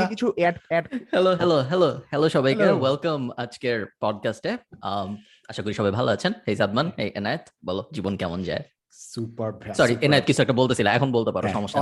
আপনি 0.00 0.14
কিছু 0.14 0.26
ad 0.36 0.56
ad 0.68 0.84
hello 1.10 1.30
hello 1.36 1.56
hello 1.70 1.90
hello 2.10 2.26
সবাইকে। 2.28 2.64
Hello. 2.64 2.80
ওয়েলকাম 2.82 3.20
আজকের 3.36 3.78
পডকাস্টে 4.00 4.50
আশা 5.50 5.62
করি 5.62 5.74
সবাই 5.74 5.92
ভালো 5.98 6.10
আছেন। 6.10 6.32
হেই 6.46 6.56
সাদমান 6.56 6.86
এই 6.96 7.08
এনায়েত 7.18 7.44
বলো 7.66 7.82
জীবন 7.92 8.12
কেমন 8.16 8.42
যায়? 8.42 8.62
সুপার 9.10 9.50
সরি 9.78 9.94
এনায়েত 10.06 10.24
কিছু 10.28 10.40
একটা 10.42 10.56
বলতেছিল 10.60 10.86
এখন 10.88 11.08
বলতে 11.16 11.30
পারো 11.34 11.46
হ্যাঁ, 11.46 11.56
সমস্যা 11.56 11.78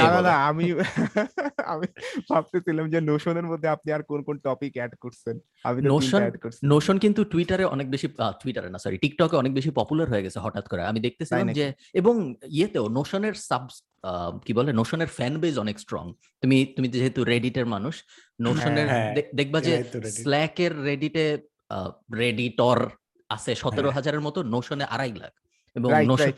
না 0.00 0.06
না 0.06 0.20
না 0.20 0.34
আমি 0.50 0.66
আমি 1.72 1.86
ভাবতেছিলাম 2.30 2.86
যে 2.88 2.98
নোশনের 3.00 3.46
মধ্যে 3.46 3.68
আপনি 3.68 3.88
আর 3.92 4.02
কোন 4.02 4.20
কোন 4.22 4.36
টপিক 4.38 4.72
অ্যাড 4.76 4.92
করছেন? 5.00 5.34
আমি 5.64 5.78
অ্যাড 6.14 6.34
নোশন 6.64 6.96
কিন্তু 6.98 7.20
টুইটারে 7.24 7.64
অনেক 7.66 7.86
বেশি 7.90 8.06
টুইটারে 8.42 8.68
না 8.70 8.78
সরি 8.78 8.96
টিকটকে 8.98 9.36
অনেক 9.36 9.52
বেশি 9.54 9.70
পপুলার 9.70 10.06
হয়ে 10.08 10.24
গেছে 10.26 10.38
হঠাৎ 10.40 10.64
করে। 10.68 10.80
আমি 10.84 11.00
দেখতেছিলাম 11.00 11.48
যে 11.58 11.66
এবং 11.94 12.14
ইয়েতেও 12.50 12.86
নোশনের 12.88 13.34
সাব 13.48 13.64
কি 14.44 14.52
বলে 14.52 14.70
নোশনের 14.72 15.10
ফ্যান 15.16 15.34
বেজ 15.38 15.54
অনেক 15.58 15.76
স্ট্রং 15.78 16.04
তুমি 16.42 16.56
তুমি 16.76 16.88
যেহেতু 16.94 17.20
রেডিটের 17.24 17.66
মানুষ 17.66 17.94
নোশনের 18.40 18.88
হ্যাঁ, 18.88 19.10
দেখবা 19.34 19.58
যে। 19.60 19.72
স্ল্যাকের 20.16 20.72
রেডিটে 20.84 21.24
রেডিটর 22.14 22.78
আছে 23.30 23.52
সতেরো 23.54 23.88
হ্যাঁ। 23.88 23.96
হাজারের 23.96 24.22
মতো 24.26 24.38
নোশনে 24.44 24.84
আড়াই 24.86 25.14
লাখ। 25.14 25.32
এবং 25.76 25.90
নোশন 26.10 26.32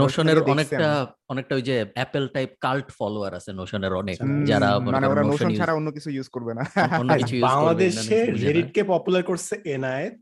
নোশনের 0.00 0.38
অনেকটা 0.52 0.88
অনেকটা 1.28 1.52
ওই 1.54 1.64
যে 1.68 1.76
অ্যাপেল 1.96 2.24
টাইপ 2.28 2.50
কাল্ট 2.60 2.86
ফলোয়ার 2.98 3.32
আছে 3.34 3.50
নোশনের 3.52 3.92
অনেক। 3.92 4.16
যারা 4.44 4.68
মনে 4.78 4.94
মানে 4.96 5.06
ওরা 5.06 5.22
নোশন 5.22 5.50
ছাড়া 5.60 5.72
অন্য 5.74 5.88
কিছু 5.92 6.08
ইউজ 6.10 6.28
করবে 6.28 6.52
না। 6.54 6.62
বাংলাদেশে 7.48 8.18
বুঝে 8.32 8.46
রেডিট 8.46 8.68
কে 8.76 8.82
পপুলার 8.84 9.22
করছে 9.22 9.54
এনায়েত 9.74 10.14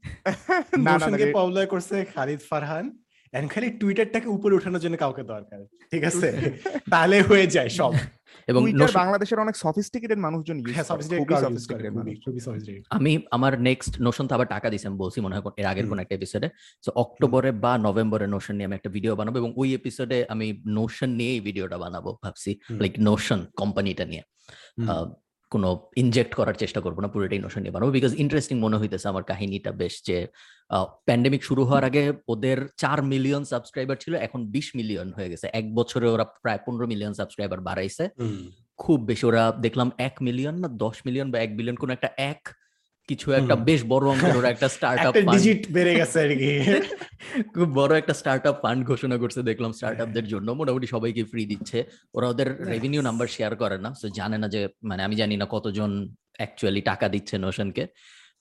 নোশনকে 0.87 1.27
পপুলার 1.39 1.67
করছে 1.67 1.97
খালিদ 2.15 2.41
ফারহান 2.51 2.87
এন্ড 3.33 3.49
খালি 3.51 3.71
টুইটারটাকে 3.71 4.29
উপরে 4.29 4.55
ওঠানোর 4.55 4.81
জন্য 4.81 4.97
কাউকে 4.97 5.23
দরকার। 5.23 5.59
ঠিক 5.91 6.05
আছে? 6.05 6.29
তাহলে 6.93 7.23
হয়ে 7.23 7.47
যায় 7.47 7.69
সব। 7.69 7.93
এবং 8.49 8.61
বাংলাদেশের 8.95 9.39
অনেক 9.39 9.57
সফিস্টিকেটেড 9.57 10.19
মানুষজন 10.19 10.57
হ্যাঁ। 10.75 10.85
আমি 12.91 13.19
আমার 13.31 13.61
নেক্সট 13.61 13.93
নোশন 14.01 14.27
তো 14.27 14.35
আবার 14.35 14.47
টাকা 14.47 14.71
দিয়েছি 14.71 14.87
আমি 14.87 14.97
বলছি 14.97 15.21
মনে 15.21 15.35
হয় 15.35 15.45
এর 15.57 15.67
আগের 15.67 15.87
কোন 15.87 15.99
একটা 15.99 16.15
এপিসোডে 16.15 16.49
তো 16.85 16.91
অক্টোবরে 16.95 17.53
বা 17.53 17.79
নভেম্বরে 17.79 18.27
নোশন 18.27 18.55
নিয়ে 18.55 18.65
আমি 18.65 18.75
একটা 18.75 18.91
ভিডিও 18.91 19.17
বানাবো 19.17 19.39
এবং 19.39 19.53
ওই 19.57 19.75
এপিসোডে 19.75 20.25
আমি 20.29 20.47
নোশন 20.67 21.11
নিয়ে 21.11 21.33
এই 21.33 21.41
ভিডিওটা 21.41 21.79
বানাবো 21.79 22.19
ভাবছি। 22.23 22.51
লাইক 22.71 22.95
নোশন 22.99 23.47
কোম্পানিটা 23.57 24.05
নিয়ে। 24.05 24.23
আহ, 24.89 25.05
কোনো 25.55 25.69
ইনজেক্ট 26.03 26.33
করার 26.39 26.57
চেষ্টা 26.63 26.81
করব 26.85 26.99
না 27.05 27.09
পুরোটাই 27.13 27.41
নোশন 27.45 27.61
নিয়ে 27.63 27.75
বানাবো। 27.75 27.91
বিকজ 27.99 28.13
ইন্টারেস্টিং 28.25 28.57
মনে 28.65 28.77
হইতেছে 28.81 29.07
আমার 29.13 29.25
কাহিনীটা 29.31 29.71
বেশ 29.83 29.95
যে 30.09 30.17
প্যান্ডেমিক 31.07 31.43
শুরু 31.49 31.63
হওয়ার 31.69 31.85
আগে 31.91 32.03
ওদের 32.33 32.59
চার 32.83 32.99
মিলিয়ন 33.13 33.43
সাবস্ক্রাইবার 33.53 33.97
ছিল 34.05 34.13
এখন 34.27 34.41
বিশ 34.55 34.67
মিলিয়ন 34.79 35.09
হয়ে 35.17 35.31
গেছে। 35.33 35.47
এক 35.61 35.67
বছরে 35.79 36.07
ওরা 36.15 36.27
প্রায় 36.43 36.61
পনেরো 36.67 36.87
মিলিয়ন 36.93 37.13
সাবস্ক্রাইবার 37.21 37.61
বাড়াইছে। 37.69 38.05
খুব 38.83 38.99
বেশি 39.11 39.25
ওরা 39.31 39.43
দেখলাম 39.65 39.89
এক 40.09 40.15
মিলিয়ন 40.27 40.55
না 40.63 40.69
দশ 40.85 40.97
মিলিয়ন 41.07 41.27
বা 41.33 41.39
এক 41.45 41.51
বিলিয়ন 41.59 41.77
কোনো 41.83 41.93
একটা 41.97 42.09
এক 42.33 42.43
কিছু 43.09 43.27
একটা 43.33 43.55
বেশ 43.69 43.81
বড় 43.85 44.05
অঙ্কের 44.11 44.35
ওরা 44.37 44.49
একটা 44.51 44.69
স্টার্ট 44.69 45.01
আপ 45.01 45.15
ডিজিট 45.35 45.61
বেড়ে 45.73 45.93
গেছে 45.95 46.19
আর 46.21 46.33
কি। 46.41 46.51
খুব 47.55 47.69
বড় 47.75 47.93
একটা 47.99 48.15
স্টার্ট 48.15 48.45
আপ 48.47 48.57
ফান্ড 48.63 48.81
ঘোষণা 48.87 49.17
করছে 49.19 49.41
দেখলাম 49.43 49.71
স্টার্ট 49.73 49.99
আপদের 50.01 50.27
জন্য। 50.29 50.49
মোটামুটি 50.55 50.87
সবাইকে 50.87 51.23
ফ্রি 51.25 51.43
দিচ্ছে। 51.47 51.79
ওরা 52.15 52.27
ওদের 52.29 52.49
রেভিনিউ 52.67 53.03
নাম্বার 53.03 53.27
শেয়ার 53.27 53.53
করে 53.57 53.77
না 53.79 53.91
তো 54.03 54.07
জানে 54.09 54.37
না 54.39 54.47
যে 54.49 54.61
মানে 54.83 55.03
আমি 55.03 55.15
জানি 55.17 55.35
না 55.37 55.47
কতজন 55.51 55.91
অ্যাকচুয়ালি 56.37 56.81
টাকা 56.81 57.07
দিচ্ছে 57.09 57.35
নোশনকে 57.39 57.85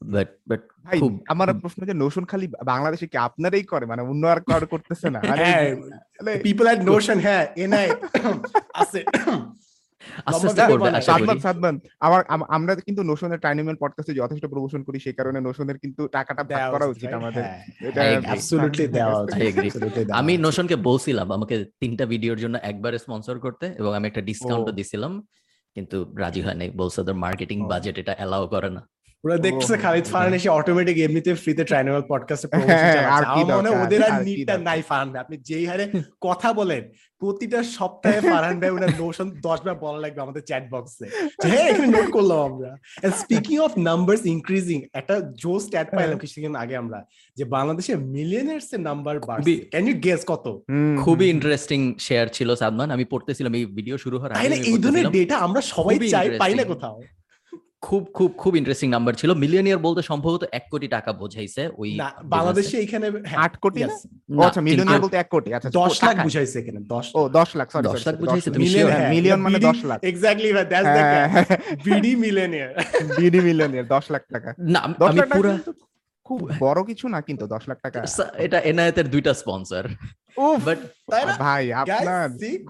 বাট 0.06 0.30
বাট 0.48 0.62
আমার 1.28 1.48
প্রশ্ন 1.62 1.80
যে 1.86 1.94
নোশন 1.94 2.24
খালি 2.26 2.48
বাংলাদেশে 2.64 3.08
কি 3.08 3.18
আপনারাই 3.18 3.64
করে? 3.64 3.86
মানে 3.86 4.02
অন্য 4.02 4.24
আর 4.28 4.40
কার 4.42 4.64
করতেছে 4.66 5.08
না? 5.10 5.20
হ্যাঁ 5.42 5.66
পিপল 6.44 6.66
আর 6.68 6.78
নোশন 6.84 7.18
হ্যাঁ 7.20 7.44
এনায়েত 7.58 8.00
আছে। 8.82 9.00
আমার 12.00 12.24
আম- 12.28 12.46
আমরা 12.48 12.76
কিন্তু 12.76 13.04
নোশনের 13.04 13.40
টাইনিম্যান 13.40 13.76
পডকাস্টে 13.80 14.14
যথেষ্ট 14.14 14.46
প্রমোশন 14.46 14.84
করি 14.84 15.00
সেই 15.00 15.14
কারণে 15.14 15.42
নোশনের 15.42 15.78
কিন্তু 15.78 16.08
টাকাটা 16.08 16.44
ভাগ 16.44 16.72
করা 16.72 16.86
উচিত, 16.86 17.10
আমাদের। 17.14 17.44
হ্যাঁ, 17.44 18.22
আমি। 20.12 20.38
নোশনকে 20.38 20.76
বলছিলাম 20.76 21.32
আমাকে 21.32 21.66
তিনটা 21.80 22.06
ভিডিওর 22.06 22.38
জন্য 22.38 22.60
একবার 22.62 22.98
স্পন্সর 22.98 23.40
করতে 23.40 23.66
এবং 23.68 23.96
আমি 23.96 24.08
একটা 24.08 24.22
ডিসকাউন্টও 24.22 24.72
দিছিলাম 24.72 25.28
কিন্তু 25.76 26.16
রাজি 26.18 26.42
হয় 26.42 26.54
নাই। 26.54 26.70
বলছে 26.70 27.14
মার্কেটিং 27.14 27.68
বাজেট 27.68 27.98
এটা 27.98 28.14
অ্যালাউ 28.18 28.48
করে 28.48 28.70
না। 28.70 28.88
ওরা 29.24 29.36
দেখতেছে 29.46 29.76
খালিদ 29.84 30.04
okay. 30.04 30.14
ফারহান 30.14 30.34
এসে 30.34 30.50
অটোমেটিক 30.50 30.96
এমনিতে 30.98 31.32
ফ্রিতে 31.44 31.64
ট্রাইনোভাল 31.64 32.04
পডকাস্টে 32.12 32.48
হ্যাঁ, 32.70 33.02
আমার 33.26 33.46
মনে 33.58 33.70
ওদের 33.84 34.02
আর 34.08 34.14
নিডটা 34.28 34.56
নাই 34.68 34.80
ফারহান 34.90 35.10
ভাই। 35.12 35.22
আপনি 35.26 35.36
যেই 35.50 35.66
হারে 35.66 35.86
কথা 36.28 36.50
বলেন 36.54 36.84
প্রতিটা 37.22 37.60
সপ্তাহে 37.78 38.20
ফারহান 38.22 38.56
ভাই 38.62 38.72
ওনার 38.72 38.92
নোশন 39.00 39.28
দশ 39.42 39.60
বার 39.66 39.76
বলা 39.76 40.00
লাগবে 40.00 40.20
আমাদের 40.22 40.42
চ্যাট 40.42 40.66
বক্সে 40.72 41.06
হ্যাঁ 41.44 41.66
এখানে 41.72 41.90
নোট 41.92 42.08
করলাম 42.12 42.40
আমরা। 42.50 42.72
স্পিকিং 43.20 43.58
অফ 43.60 43.72
নাম্বারস 43.90 44.24
ইনক্রিজিং 44.26 44.78
একটা 44.94 45.16
জো 45.42 45.54
স্ট্যাট 45.60 45.88
হ্যাঁ। 45.88 45.98
পাইলাম 45.98 46.18
কিছুদিন 46.18 46.54
আগে 46.56 46.76
আমরা 46.78 47.00
যে 47.38 47.44
বাংলাদেশে 47.56 47.94
মিলিয়নার্স 48.16 48.70
এর 48.74 48.82
নাম্বার 48.82 49.16
বাড়ছে। 49.30 49.56
ক্যান 49.72 49.86
ইউ 49.88 49.96
গেস 50.06 50.22
কত? 50.28 50.46
খুবই 51.04 51.28
ইন্টারেস্টিং 51.30 51.80
শেয়ার 52.00 52.28
ছিল 52.28 52.50
সাদমান। 52.56 52.90
আমি 52.92 53.06
পড়তেছিলাম 53.06 53.54
এই 53.60 53.64
ভিডিও 53.78 53.96
শুরু 53.98 54.16
হওয়ার 54.18 54.32
আগে 54.34 54.58
এই 54.72 54.78
ধরনের 54.78 55.06
ডেটা 55.10 55.36
আমরা 55.38 55.62
সবাই 55.74 55.96
চাই 56.14 56.28
পাই 56.42 56.54
না 56.56 56.66
কোথাও? 56.66 56.98
খুব 57.88 58.04
খুব 58.18 58.30
খুব 58.42 58.54
ইন্টারেস্টিং 58.60 58.88
নাম্বার 58.96 59.14
ছিল। 59.22 59.30
মিলিয়নিয়ার 59.44 59.84
বলতে 59.88 60.02
সম্ভবত 60.12 60.44
এক 60.58 60.66
কোটি 60.72 60.88
টাকা 60.96 61.12
বোঝাইছে 61.22 61.64
ওই 61.82 61.90
বাংলাদেশে 62.36 62.76
এখানে 62.86 63.08
হ্যাঁ, 63.30 63.40
আট 63.46 63.54
কোটি 63.64 63.80
আচ্ছা 63.88 64.62
মিলিয়নিয়ার 64.68 64.68
মিলিয়ন 64.68 65.04
বলতে 65.06 65.18
এক 65.24 65.30
কোটি 65.36 65.50
আচ্ছা 65.58 65.70
দশ 65.82 65.94
লাখ 66.08 66.16
বুঝাইছে 66.28 66.56
এখানে 66.62 66.80
দশ 66.94 67.06
ও 67.20 67.22
দশ 67.40 67.50
লাখ 67.60 67.68
সরি 67.74 67.84
দশ 67.92 68.02
লাখ 68.08 68.16
বুঝাইছে, 68.22 68.50
তুমি 68.56 68.68
মিলিয়ন 69.16 69.40
মানে 69.46 69.58
দশ 69.70 69.80
লাখ। 69.90 69.98
এক্স্যাক্টলি 70.12 70.50
দ্যাটস 70.72 70.90
দ্য 70.96 71.02
হ্যাঁ, 71.12 71.30
বিডি 71.86 72.12
মিলেনিয়ার 72.26 72.72
বিডি 73.20 73.40
মিলিয়নিয়ার 73.48 73.88
দশ 73.96 74.06
লাখ 74.14 74.24
টাকা। 74.34 74.50
না 74.74 74.82
দশ 75.02 75.10
আমি 75.12 75.20
পুরা 75.38 75.52
খুব 76.28 76.40
বড় 76.64 76.80
কিছু 76.84 77.06
না 77.08 77.20
কিন্তু 77.22 77.46
দশ 77.48 77.64
লাখ 77.68 77.78
টাকা। 77.82 78.00
এটা 78.38 78.58
এনায়েতের 78.62 79.08
দুইটা 79.10 79.32
স্পন্সর 79.34 79.84
ভাই 81.40 81.64
আপনার 81.74 82.18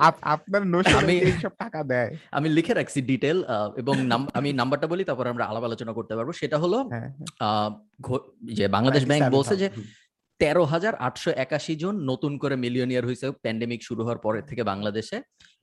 আপনার 0.01 0.63
আমি- 0.99 1.21
এইসব 1.21 1.53
টাকা 1.59 1.79
দেয়। 1.83 2.11
আমি 2.31 2.47
লিখে 2.49 2.73
রাখছি 2.73 2.99
ডিটেল 3.01 3.37
এবং 3.77 3.95
আমি 4.33 4.49
নাম্বারটা 4.53 4.87
বলি 4.87 5.03
তারপর 5.03 5.25
আমরা 5.27 5.45
আলাপ 5.45 5.63
আলোচনা 5.63 5.93
করতে 5.93 6.13
পারব। 6.15 6.29
সেটা 6.31 6.57
হলো 6.57 6.77
হ্যাঁ 6.83 7.09
আহ, 7.39 7.69
যে 8.51 8.65
বাংলাদেশ 8.67 9.03
ব্যাংক 9.05 9.23
বলছে 9.31 9.55
যে 9.55 9.67
তেরো 10.41 10.63
হাজার 10.73 10.93
আটশো 11.07 11.31
একাশি 11.45 11.73
জন 11.83 11.93
নতুন 12.09 12.33
করে 12.41 12.55
মিলিয়নিয়ার 12.65 13.07
হয়েছে 13.07 13.27
প্যান্ডেমিক 13.43 13.81
শুরু 13.87 14.01
হওয়ার 14.05 14.23
পরের 14.25 14.45
থেকে 14.49 14.63
বাংলাদেশে। 14.71 15.17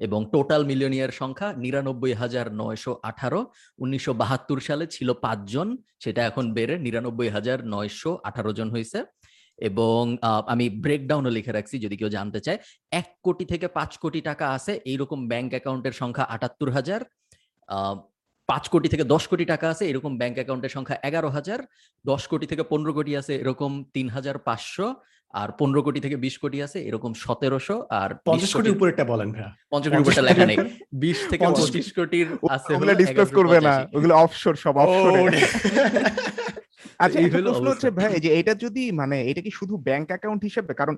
এবং 0.07 0.21
টোটাল 0.35 0.63
মিলিয়নিয়ার 0.71 1.13
সংখ্যা 1.21 1.49
নিরানব্বই 1.65 2.15
হাজার 2.23 2.47
নয়শো 2.61 2.93
আঠারো। 3.11 3.41
উনিশশো 3.85 4.13
বাহাত্তর 4.21 4.59
সালে 4.69 4.85
ছিল 4.95 5.09
পাঁচজন 5.25 5.69
সেটা 6.05 6.21
এখন 6.31 6.45
বেড়ে 6.57 6.75
নিরানব্বই 6.87 7.31
হাজার 7.37 7.59
নয়শো 7.75 8.11
আঠারো 8.29 8.51
জন 8.59 8.69
হয়েছে 8.75 8.99
এবং 9.59 10.01
আমি 10.53 10.67
ব্রেকডাউনও 10.85 11.31
লিখে 11.37 11.53
রাখছি, 11.57 11.77
যদি 11.85 11.97
কেউ 12.01 12.11
জানতে 12.17 12.41
চায়। 12.47 12.59
এক 13.01 13.09
কোটি 13.27 13.45
থেকে 13.53 13.67
পাঁচ 13.77 13.93
কোটি 14.03 14.21
টাকা 14.29 14.47
আছে, 14.57 14.73
এইরকম 14.91 15.19
ব্যাংক 15.31 15.51
অ্যাকাউন্টের 15.55 15.95
সংখ্যা 16.01 16.25
আটাত্তর 16.35 16.69
হাজার। 16.77 17.01
পাঁচ 18.49 18.65
কোটি 18.69 18.89
থেকে 18.89 19.05
দশ 19.05 19.25
কোটি 19.31 19.45
টাকা 19.53 19.67
আছে 19.73 19.85
এরকম 19.91 20.13
ব্যাংক 20.21 20.37
অ্যাকাউন্টের 20.39 20.73
সংখ্যা 20.77 20.97
এগারো 21.09 21.29
হাজার 21.37 21.61
দশ 22.05 22.23
কোটি 22.31 22.47
থেকে 22.47 22.63
পনেরো 22.71 22.93
কোটি 22.99 23.13
আছে 23.21 23.33
এরকম 23.43 23.71
তিন 23.95 24.07
হাজার 24.09 24.37
পাঁচশো 24.49 24.87
আর 25.35 25.49
পনেরো 25.61 25.81
কোটি 25.87 26.01
থেকে 26.05 26.17
বিশ 26.17 26.35
কোটি 26.43 26.59
আছে 26.67 26.79
এরকম 26.89 27.11
সতেরোশো 27.25 27.77
আর 28.01 28.11
পঞ্চাশ 28.27 28.53
কোটি 28.57 28.71
উপরেরটা 28.71 29.05
বলেন 29.13 29.29
পঞ্চাশ 29.73 29.91
কোটির 29.91 30.05
উপরটা 30.05 30.23
লেখা 30.29 30.45
নেই? 30.51 30.59
বিশ 31.03 31.19
থেকে 31.31 31.45
পঁচিশ 31.57 31.89
কোটির 31.99 32.29
আছে 32.57 32.71
ওগুলো 32.75 32.93
ডিসকাস 33.03 33.29
1185 33.29 33.39
করবে 33.39 33.59
না। 33.69 33.75
ওগুলো 33.97 34.15
অফশোর 34.25 34.55
সব 34.65 34.75
অফশোরে 34.85 35.21
আচ্ছা 37.01 37.19
প্রশ্ন 37.47 37.67
হচ্ছে 37.73 37.89
ভাই 37.99 38.13
যে 38.25 38.31
এটা 38.41 38.53
যদি 38.65 38.83
মানে 39.01 39.17
এটা 39.31 39.41
কি 39.47 39.51
শুধু 39.59 39.75
ব্যাংক 39.89 40.07
অ্যাকাউন্ট 40.13 40.43
হিসেবে? 40.49 40.73
কারণ 40.81 40.95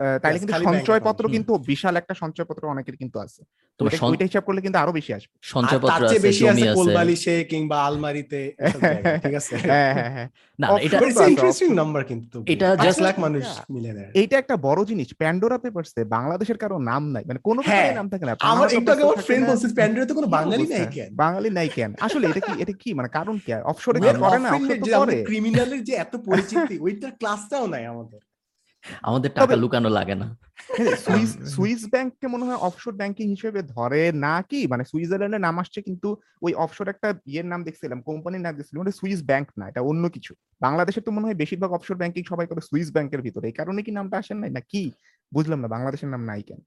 আহ, 0.00 0.18
তাইলে 0.18 0.38
কিন্তু 0.38 0.54
সঞ্চয়পত্র 0.64 1.24
কিন্তু 1.28 1.58
বিশাল 1.66 1.96
একটা 1.96 2.14
সঞ্চয়পত্র 2.14 2.62
অনেকের 2.68 2.96
কিন্তু 2.96 3.16
আছে। 3.18 3.40
তো 3.80 3.82
ওইটা- 3.84 4.22
হিসাব 4.22 4.44
করলে 4.44 4.60
কিন্তু 4.60 4.78
আরও 4.78 4.92
বেশি 4.92 5.10
আসবে। 5.14 5.34
সঞ্চয়পত্র 5.44 6.02
আছে 6.06 6.18
বেশি 6.18 6.48
আছে 6.48 6.66
কোলবালিশে 6.74 7.44
কিংবা 7.44 7.76
আলমারিতে 7.84 8.40
ঠিক 9.24 9.34
আছে? 9.34 9.54
হ্যাঁ 9.56 9.92
হ্যাঁ 9.94 10.10
হ্যাঁ। 10.10 10.28
না 10.58 10.66
এটা 10.78 10.96
তো 10.98 11.22
ইন্টারেস্টিং 11.26 11.68
নাম্বার 11.74 12.02
কিন্তু 12.04 12.36
এটা 12.46 12.66
পাঁচ 12.76 12.96
লাখ 12.98 13.14
মানুষ. 13.18 13.44
মিলিয়নার 13.70 14.08
এইটা 14.14 14.38
একটা 14.38 14.56
বড় 14.58 14.84
জিনিস 14.84 15.14
প্যান্ডোরা 15.14 15.58
পেপারসে 15.58 16.04
বাংলাদেশের 16.08 16.56
কারও 16.56 16.78
নাম 16.82 17.02
নাই। 17.10 17.24
মানে 17.26 17.40
কোনো 17.44 17.60
হ্যাঁ, 17.64 17.94
নাম 17.94 18.08
থাকে 18.08 18.24
না। 18.24 18.32
আমার 18.52 18.68
একটু 18.68 18.90
আগে 18.92 19.02
আমার 19.02 19.18
ফ্রেন্ড 19.18 19.44
না। 19.44 19.50
বলছে 19.50 19.66
তো 20.08 20.14
কোনো 20.14 20.26
বাঙালি? 20.26 20.66
নাই 20.68 20.86
কেন? 20.92 21.08
বাঙালি 21.14 21.50
নাই 21.50 21.68
কেন? 21.68 21.90
আসলে 22.00 22.24
এটা 22.28 22.40
কি 22.40 22.52
এটা 22.58 22.72
কি? 22.72 22.94
মানে 22.94 23.08
কারণ 23.08 23.38
কি? 23.38 23.50
অফশোরে 23.64 23.98
করে 23.98 24.38
না 24.38 24.50
অফশোর 24.50 24.76
যে 24.80 24.92
করে। 24.92 25.16
ক্রিমিনালের 25.24 25.84
যে 25.84 25.94
এত 25.94 26.16
পরিচিতি 26.24 26.78
ওইটার 26.80 27.10
ক্লাসটাও 27.10 27.66
নাই 27.66 27.86
আমাদের। 27.86 28.20
আমাদের 29.02 29.30
টাকা 29.32 29.54
লুকানো 29.56 29.88
লাগে 29.88 30.14
না। 30.14 30.26
হ্যাঁ, 30.68 30.94
সুইস 31.04 31.32
সুইস 31.54 31.82
ব্যাংককে 31.88 32.26
মনে 32.28 32.44
হয় 32.44 32.60
অফশোর 32.60 32.94
ব্যাংকিং 32.94 33.26
হিসেবে 33.28 33.60
ধরে 33.74 34.02
না 34.26 34.34
কি? 34.42 34.60
মানে 34.66 34.84
সুইজারল্যান্ডে 34.84 35.38
নাম 35.38 35.56
আসছে 35.58 35.80
কিন্তু 35.82 36.08
ওই 36.42 36.52
অফশোর 36.54 36.88
একটা 36.88 37.08
ইয়ের 37.26 37.46
নাম 37.46 37.60
দেখছিলাম 37.64 37.98
কোম্পানির 38.02 38.42
নাম 38.44 38.54
দেখছিলাম 38.56 38.80
ওটা 38.80 38.98
সুইস 39.00 39.20
ব্যাংক 39.22 39.46
না 39.56 39.64
এটা 39.68 39.80
অন্য 39.80 40.04
কিছু। 40.08 40.32
বাংলাদেশে 40.60 41.00
তো 41.00 41.10
মনে 41.12 41.26
হয় 41.26 41.38
বেশিরভাগ 41.42 41.70
অফশোর 41.72 41.96
ব্যাংকিং 41.96 42.22
সবাই 42.24 42.46
করে 42.46 42.60
সুইস 42.60 42.88
ব্যাংকের 42.90 43.20
ভিতরে 43.22 43.46
এই 43.48 43.56
কারণে 43.60 43.80
কি 43.82 43.90
নামটা 43.90 44.16
আসেন 44.18 44.38
নাই 44.38 44.50
না 44.50 44.62
কি? 44.72 44.82
বুঝলাম 45.32 45.58
না 45.60 45.68
বাংলাদেশের 45.68 46.08
নাম 46.08 46.22
নাই 46.24 46.42
কেন? 46.42 46.60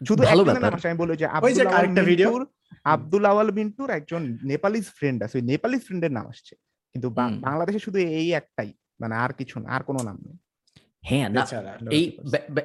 শুধু 0.00 0.22
ভালো 0.22 0.42
ব্যাপার। 0.44 0.72
আমি 0.84 0.96
বলি 0.98 1.12
যে 1.16 1.26
আব্দুল 1.28 1.66
আওয়াল। 1.68 1.88
মিন্টুর 2.08 2.42
আব্দুল 2.86 3.24
আওয়াল 3.26 3.48
মিন্টুর 3.52 3.88
একজন 3.90 4.22
নেপালিজ 4.42 4.84
ফ্রেন্ড 4.96 5.18
আছে 5.22 5.34
ওই 5.38 5.44
নেপালিজ 5.44 5.80
ফ্রেন্ডের 5.86 6.12
নাম 6.12 6.26
আসছে। 6.28 6.54
কিন্তু 6.94 7.08
বাংলাদেশে 7.46 7.78
শুধু 7.78 7.98
এই 8.20 8.28
একটাই 8.32 8.70
মানে 9.00 9.14
আর 9.14 9.30
কিছু 9.32 9.56
না 9.60 9.68
আর 9.76 9.82
কোনো 9.82 10.00
নাম 10.02 10.18
নেই। 10.26 10.36
হ্যাঁ 11.04 11.28
না 11.30 11.42
এই 11.96 12.04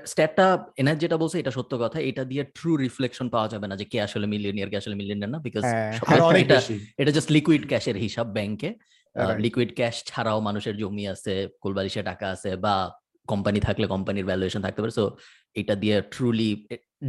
স্ট্যাটটা 0.06 0.46
এনার 0.78 0.98
যেটা 1.04 1.18
বলছে 1.18 1.38
এটা 1.40 1.52
সত্য 1.52 1.74
কথা 1.84 1.98
এটা 2.10 2.24
দিয়ে 2.24 2.44
ট্রু 2.58 2.72
রিফ্লেকশন 2.78 3.28
পাওয়া 3.30 3.48
যাবে 3.48 3.66
না 3.68 3.76
যে 3.76 3.86
কে 3.92 3.98
আসলে 4.02 4.26
মিলিয়নিয়ার 4.28 4.70
কে 4.72 4.78
আসলে 4.78 4.96
মিলিয়নিয়ার 4.96 5.32
না 5.32 5.40
বিকজ 5.40 5.64
হ্যাঁ, 5.66 5.92
আরও 6.12 6.24
অনেক 6.26 6.44
এটা 6.46 6.58
এটা 6.98 7.12
জাস্ট 7.12 7.30
লিকুইড 7.32 7.64
ক্যাশের 7.68 7.98
হিসাব 7.98 8.28
ব্যাংকে. 8.38 8.70
লিকুইড 9.40 9.72
ক্যাশ 9.76 9.96
ছাড়াও 10.06 10.40
মানুষের 10.42 10.76
জমি 10.78 11.04
আছে 11.08 11.34
কোলবালিশে 11.64 12.02
টাকা 12.04 12.26
আছে 12.30 12.52
বা 12.66 12.74
কোম্পানি 13.28 13.60
থাকলে 13.60 13.86
কোম্পানির 13.88 14.26
ভ্যালুয়েশন 14.26 14.62
থাকতে 14.62 14.80
পারে 14.82 14.94
সো 15.00 15.06
এটা 15.56 15.74
দিয়ে 15.76 15.96
truly 16.14 16.50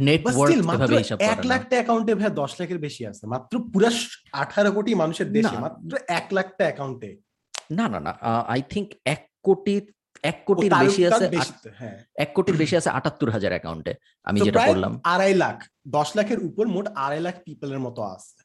net 0.07 0.21
But 0.21 0.33
worth 0.35 0.49
still, 0.49 0.63
মাত্র 0.63 0.81
এভাবে 0.81 1.01
হিসাব 1.03 1.17
করে 1.19 1.35
না। 1.37 1.49
লাখটা 1.51 1.75
অ্যাকাউন্টে 1.75 2.13
ভাই 2.15 2.29
দশ 2.41 2.51
লাখের 2.59 2.79
বেশি 2.79 3.01
আছে 3.05 3.23
মাত্র 3.33 3.53
পুরা 3.73 3.89
আঠারো 4.33 4.69
কোটি 4.71 4.91
মানুষের 4.95 5.27
দেশে 5.35 5.55
না। 5.55 5.61
মাত্র 5.65 5.91
এক 6.19 6.25
লাখটা 6.31 6.63
অ্যাকাউন্টে 6.67 7.09
না 7.71 7.85
না 7.93 7.99
না 7.99 8.11
আই 8.47 8.61
থিংক 8.69 8.87
এক 9.05 9.21
কোটি 9.43 9.75
এক 10.23 10.43
কোটির 10.45 10.73
বেশি 10.75 11.05
আছে 11.05 11.25
হ্যাঁ। 11.75 11.97
এক 12.15 12.33
কোটির 12.33 12.57
বেশি 12.57 12.75
আছে 12.77 12.89
আটাত্তর 12.89 13.29
হাজার 13.29 13.51
অ্যাকাউন্টে 13.51 13.93
আমি 14.23 14.39
যেটা 14.41 14.59
বললাম 14.67 14.99
আড়াই 15.03 15.33
লাখ 15.33 15.63
দশ 15.87 16.15
লাখের 16.15 16.39
উপর 16.39 16.67
মোট 16.67 16.87
আড়াই 16.95 17.19
লাখ 17.19 17.35
পিপলের 17.45 17.79
মতো 17.79 18.03
আছে। 18.03 18.43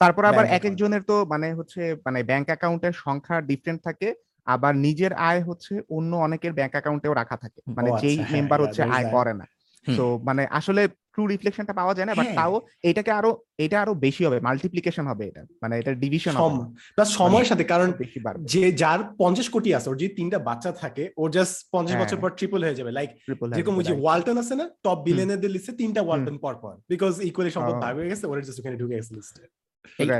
তারপর 0.00 0.24
আবার 0.24 0.44
এক 0.44 0.64
একজনের 0.64 1.02
তো 1.02 1.26
মানে 1.26 1.54
হচ্ছে 1.54 1.96
মানে 2.06 2.22
ব্যাংক 2.22 2.46
অ্যাকাউন্টের 2.46 2.92
সংখ্যা 2.92 3.40
ডিফারেন্ট 3.40 3.82
থাকে 3.82 4.14
আবার 4.46 4.74
নিজের 4.76 5.12
আয় 5.12 5.40
হচ্ছে 5.40 5.80
অন্য 5.90 6.16
অনেকের 6.16 6.52
ব্যাংক 6.52 6.72
অ্যাকাউন্টেও 6.72 7.14
রাখা 7.14 7.36
থাকে। 7.36 7.60
মানে 7.66 7.90
যেই 7.90 8.16
আচ্ছা, 8.16 8.22
হ্যাঁ, 8.22 8.32
মেম্বার 8.32 8.60
হচ্ছে 8.60 8.82
আয় 8.82 9.04
করে 9.12 9.34
না। 9.34 9.46
তো 9.94 10.04
মানে 10.24 10.42
আসলে 10.52 10.82
ট্রু 11.14 11.26
রিফ্লেকশনটা 11.26 11.74
পাওয়া 11.74 11.94
যায় 11.94 12.06
না 12.06 12.14
বাট 12.14 12.26
হ্যাঁ। 12.26 12.38
তাও 12.40 12.54
এটাকে 12.82 13.10
আরও 13.10 13.30
এটা 13.58 13.76
আরও 13.82 13.92
বেশি 13.96 14.22
হবে 14.24 14.38
মাল্টিপ্লিকেশন 14.40 15.04
হবে 15.06 15.24
এটা 15.26 15.42
মানে 15.62 15.74
এটা 15.78 15.92
ডিভিশন 15.96 16.34
হবে। 16.34 16.42
সম- 16.42 16.64
plus 16.96 17.08
সময়ের 17.16 17.46
সাথে 17.46 17.64
কারণ 17.64 17.88
বেশি 17.98 18.18
বাড়বে। 18.20 18.44
যে 18.52 18.72
যার 18.74 19.00
পঞ্চাশ 19.18 19.46
কোটি 19.48 19.70
আছে 19.74 19.88
ওর 19.88 19.96
যদি 19.96 20.10
তিনটা 20.14 20.38
বাচ্চা 20.40 20.70
থাকে 20.74 21.04
ওর 21.16 21.28
জাস্ট 21.30 21.54
পঞ্চাশ 21.72 21.92
হ্যাঁ। 21.92 22.02
বছর 22.04 22.18
পর 22.22 22.30
ট্রিপল 22.38 22.60
হয়ে 22.62 22.78
যাবে। 22.80 22.90
লাইক 22.92 23.10
যেরকম 23.52 23.74
ওই 23.76 23.84
যে 23.84 23.94
ওয়ালটন 23.96 24.36
আছে 24.38 24.54
না 24.54 24.66
টপ 24.84 24.98
বিলিয়নারদের 25.06 25.50
লিস্টে 25.50 25.72
তিনটা 25.72 26.00
ওয়ালটন 26.02 26.36
পর 26.38 26.54
পর 26.54 26.72
বিকজ 26.88 27.12
ইকুয়ালি 27.20 27.50
সম্পদ। 27.50 27.74
ভাগ 27.80 27.94
হয়ে 27.96 28.10
গেছে 28.10 28.24
ওরা 28.26 28.40
জাস্ট 28.40 28.58
ওখানে 28.60 28.76
ঢুকে 28.76 28.96
গেছে 28.96 29.12
লিস্টে 29.14 29.44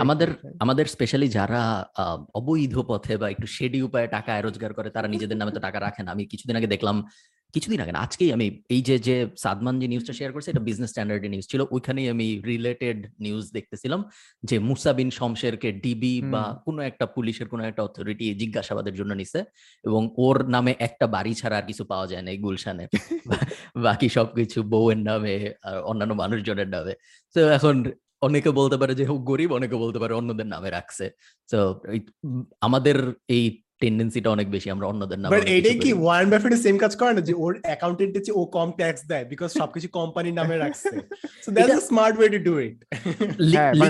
আমাদের 0.01 0.29
আমাদের 0.61 0.87
স্পেশালি 0.87 1.29
যারা 1.31 1.63
আহ, 1.95 2.19
অবৈধ 2.35 2.75
পথে 2.87 3.15
বা 3.17 3.27
একটু 3.31 3.47
শেডি 3.47 3.79
উপায়ে 3.83 4.09
টাকা 4.09 4.33
রোজগার 4.39 4.73
করে 4.73 4.89
তারা 4.91 5.09
নিজেদের 5.09 5.39
নামে 5.39 5.53
তো 5.53 5.61
টাকা 5.61 5.79
রাখে 5.81 6.03
না। 6.03 6.11
আমি 6.13 6.25
কিছুদিন 6.27 6.57
আগে 6.57 6.67
দেখলাম 6.67 6.97
কিছুদিন 7.57 7.81
আগে 7.81 7.93
না 7.93 8.01
আজকেই 8.01 8.31
আমি 8.33 8.47
এই 8.71 8.81
যে 8.83 8.97
যে 8.99 9.15
সাদমান 9.37 9.75
যে 9.83 9.87
নিউজটা 9.89 10.15
শেয়ার 10.19 10.33
করছে 10.33 10.49
এটা 10.51 10.63
বিজনেস 10.69 10.89
স্ট্যান্ডার্ড 10.91 11.23
নিউজ 11.27 11.47
ছিল। 11.53 11.61
ওইখানেই 11.71 12.07
আমি 12.15 12.27
রিলেটেড 12.47 12.99
নিউজ 13.21 13.45
দেখতেছিলাম 13.53 14.01
যে 14.43 14.57
মুসা 14.69 14.91
বিন 14.93 15.11
শমশেরকে 15.11 15.69
ডিবি 15.85 16.15
বা। 16.31 16.45
কোনো 16.67 16.81
একটা 16.83 17.05
পুলিশের 17.17 17.47
কোনো 17.49 17.63
একটা 17.65 17.83
অথরিটি 17.83 18.27
জিজ্ঞাসাবাদের 18.35 18.95
জন্য 18.95 19.13
নিছে 19.15 19.41
এবং 19.85 20.03
ওর 20.19 20.37
নামে 20.49 20.73
একটা 20.79 21.07
বাড়ি 21.07 21.33
ছাড়া 21.35 21.57
আর 21.57 21.65
কিছু 21.65 21.83
পাওয়া 21.85 22.07
যায় 22.07 22.23
না 22.23 22.31
এই 22.31 22.39
গুলশানে 22.39 22.85
বাকি 23.87 24.09
সবকিছু 24.09 24.59
বউয়ের 24.73 25.01
নামে 25.01 25.35
আর 25.63 25.77
অন্যান্য 25.83 26.13
মানুষজনের 26.15 26.69
নামে। 26.69 26.93
তো 27.37 27.41
এখন 27.59 27.77
অনেকে 28.23 28.51
বলতে 28.51 28.77
পারে 28.77 28.93
যে 28.95 29.05
গরিব 29.31 29.51
অনেকে 29.53 29.77
বলতে 29.77 29.99
পারে 29.99 30.13
অন্যদের 30.15 30.49
নামে 30.55 30.69
রাখছে। 30.71 31.05
তো 31.49 31.59
আমাদের 32.61 32.97
এই 33.29 33.45
টেন্ডেন্সিটা 33.81 34.29
অনেক 34.31 34.47
বেশি 34.51 34.69
আমরা 34.71 34.87
অন্যদের 34.87 35.19
নামে 35.19 35.33
বাট 35.35 35.45
এইটাই 35.55 35.77
কি। 35.85 35.91
ওয়ারেন 35.95 36.29
বাফেটের 36.33 36.63
সেম 36.67 36.77
কাজ 36.79 36.93
করে 36.97 37.13
না? 37.13 37.23
যে 37.29 37.35
ওর 37.45 37.53
অ্যাকাউন্টেন্টের 37.63 38.23
চেয়ে 38.27 38.39
ও 38.39 38.53
কম 38.57 38.69
ট্যাক্স 38.79 39.03
দেয় 39.11 39.25
বিকজ 39.33 39.51
সবকিছু 39.61 39.89
কোম্পানির 39.99 40.35
নামে 40.35 40.55
রাখছে। 40.65 40.89
So 41.45 41.49
that's 41.57 41.77
a 41.77 41.87
smart 41.91 42.15
way 42.19 42.29
to 42.35 42.41
do 42.49 42.55
it 42.61 42.77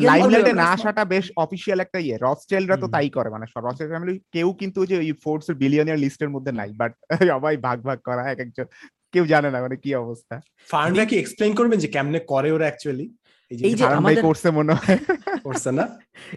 লাইমলাইটে 0.09 0.53
না 0.55 0.67
আসাটা 0.75 1.03
বেশ 1.15 1.27
অফিসিয়াল 1.37 1.79
একটা 1.81 1.99
ইয়ে। 1.99 2.17
রসটেলরা 2.19 2.77
তো 2.83 2.87
তাই 2.88 3.09
করে 3.11 3.29
মানে 3.31 3.47
রসটেল 3.59 3.88
ফ্যামিলি 3.93 4.15
কেউ 4.33 4.49
কিন্তু 4.61 4.81
যে 4.91 4.97
ওই 5.03 5.11
ফোর্স 5.25 5.47
বিলিয়নিয়ার 5.62 6.03
লিস্টের 6.05 6.31
মধ্যে 6.31 6.53
নাই 6.53 6.71
বাট 6.81 6.93
সবাই 7.31 7.55
ভাগ 7.67 7.79
ভাগ 7.88 7.99
করা 8.09 8.23
এক 8.33 8.38
একজন। 8.41 8.67
কেউ 9.15 9.25
জানে 9.27 9.49
না 9.50 9.59
মানে 9.61 9.77
কি 9.85 9.91
অবস্থা। 10.05 10.35
ফার্মরা 10.69 11.05
কি 11.11 11.15
এক্সপ্লেইন 11.19 11.53
করবেন 11.55 11.79
যে 11.79 11.88
কেমনে 11.88 12.21
করে 12.33 12.49
ওরা 12.53 12.67
অ্যাকচুয়ালি 12.69 13.06
এই 13.50 13.56
এই 13.60 13.72
যে 13.72 13.76
যে 13.76 13.84
হারাম 13.84 13.96
ভাই 13.96 14.02
আমাদের- 14.04 14.26
করছে 14.26 14.48
মনে 14.50 14.72
হয়। 14.72 14.98
করছে 15.44 15.70
না? 15.70 15.84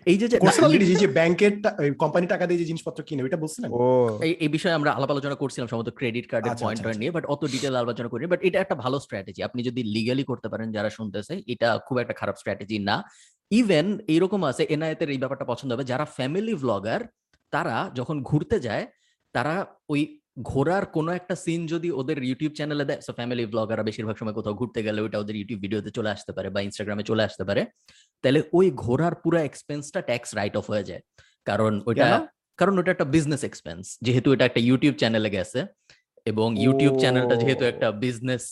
এই 0.06 0.18
যে 0.18 0.28
যে 0.28 0.38
করছে 0.38 0.60
অলরেডি 0.62 0.96
যে 0.96 1.08
ব্যাংকের 1.10 1.54
কোম্পানি 1.98 2.26
টাকা 2.28 2.44
দিয়ে 2.46 2.60
যে 2.60 2.66
জিনিসপত্র 2.66 3.00
কিনে 3.04 3.22
ও। 3.76 3.84
এই 4.40 4.50
বিষয়ে 4.50 4.74
আমরা 4.74 4.90
আলাপ 4.92 5.10
আলোচনা 5.12 5.36
করছিলাম 5.36 5.68
সম্ভবত 5.68 5.90
ক্রেডিট 5.96 6.26
কার্ডের 6.28 6.52
আচ্ছা, 6.52 6.64
পয়েন্ট 6.64 6.80
আচ্ছা, 6.80 6.90
আচ্ছা। 6.90 7.02
নিয়ে 7.02 7.12
বাট 7.12 7.26
অত 7.26 7.42
ডিটেল 7.46 7.74
আলোচনা 7.76 8.10
করিনি 8.10 8.28
বাট 8.28 8.42
এটা 8.44 8.58
একটা 8.60 8.76
ভালো 8.76 8.98
স্ট্র্যাটেজি 9.00 9.42
আপনি 9.44 9.64
যদি 9.64 9.82
লিগালি 9.96 10.24
করতে 10.24 10.48
পারেন 10.50 10.72
যারা 10.72 10.90
শুনতেছে 10.90 11.34
এটা 11.48 11.78
খুব 11.88 11.98
একটা 11.98 12.14
খারাপ 12.14 12.36
স্ট্র্যাটেজি 12.36 12.78
না। 12.80 12.96
ইভেন 13.52 13.86
এইরকম 14.08 14.42
আছে 14.44 14.64
এনআইতের 14.70 15.10
এই 15.10 15.18
ব্যাপারটা 15.18 15.46
পছন্দ 15.46 15.70
হবে 15.72 15.86
যারা 15.86 16.06
ফ্যামিলি 16.08 16.54
ব্লগার 16.56 17.02
তারা 17.54 17.90
যখন 17.96 18.16
ঘুরতে 18.24 18.58
যায় 18.60 18.86
তারা 19.36 19.54
ওই 19.90 20.02
ঘোরার 20.38 20.84
কোনো 20.96 21.10
একটা 21.12 21.36
সিন 21.44 21.62
যদি 21.74 21.90
ওদের 21.92 22.18
ইউটিউব 22.24 22.54
চ্যানেলে 22.58 22.86
দেয় 22.90 23.02
সো 23.06 23.12
ফ্যামিলি 23.14 23.44
ব্লগাররা 23.54 23.84
বেশিরভাগ 23.90 24.16
সময় 24.18 24.36
কোথাও 24.40 24.56
ঘুরতে 24.60 24.80
গেলে 24.88 25.00
ওইটা 25.02 25.18
ওদের 25.24 25.36
ইউটিউব 25.40 25.60
ভিডিওতে 25.66 25.92
চলে 25.98 26.10
আসতে 26.16 26.32
পারে 26.38 26.48
বা 26.56 26.60
ইনস্টাগ্রামে 26.68 27.04
চলে 27.04 27.24
আসতে 27.28 27.44
পারে। 27.50 27.62
তাহলে 28.24 28.40
ওই 28.58 28.68
ঘোরার 28.84 29.16
পুরো 29.24 29.38
এক্সপেন্সটা 29.48 30.00
ট্যাক্স 30.02 30.30
রাইট 30.36 30.56
অফ 30.60 30.66
হয়ে 30.72 30.88
যায়। 30.90 31.02
কারণ 31.48 31.74
ওইটা 31.90 32.08
কারণ 32.60 32.74
ওটা 32.80 32.92
একটা 32.92 33.08
বিজনেস 33.16 33.42
এক্সপেন্স 33.50 33.84
যেহেতু 34.06 34.28
এটা 34.36 34.46
একটা 34.50 34.62
ইউটিউব 34.68 34.96
চ্যানেলে 35.02 35.30
গেছে 35.38 35.60
এবং 36.32 36.48
ইউটিউব 36.66 36.94
চ্যানেলটা 37.04 37.36
যেহেতু 37.42 37.64
একটা 37.72 37.88
বিজনেস 38.06 38.44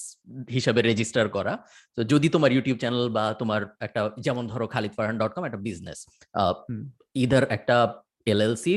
হিসাবে 0.56 0.81
রেজিস্টার 0.81 1.25
করা 1.35 1.53
তো 1.97 2.01
যদি 2.13 2.27
তোমার 2.35 2.51
ইউটিউব 2.56 2.77
চ্যানেল 2.83 3.06
বা 3.18 3.25
তোমার 3.41 3.62
একটা 3.88 4.01
যেমন 4.25 4.44
ধরো 4.51 4.65
খালিদ 4.74 4.94
ফারহান 4.97 5.18
ডট 5.21 5.31
কম 5.35 5.44
একটা 5.45 5.62
বিজনেস। 5.68 6.00
ইদার 7.24 7.44
একটা 7.57 7.75
এলএলসি 8.31 8.74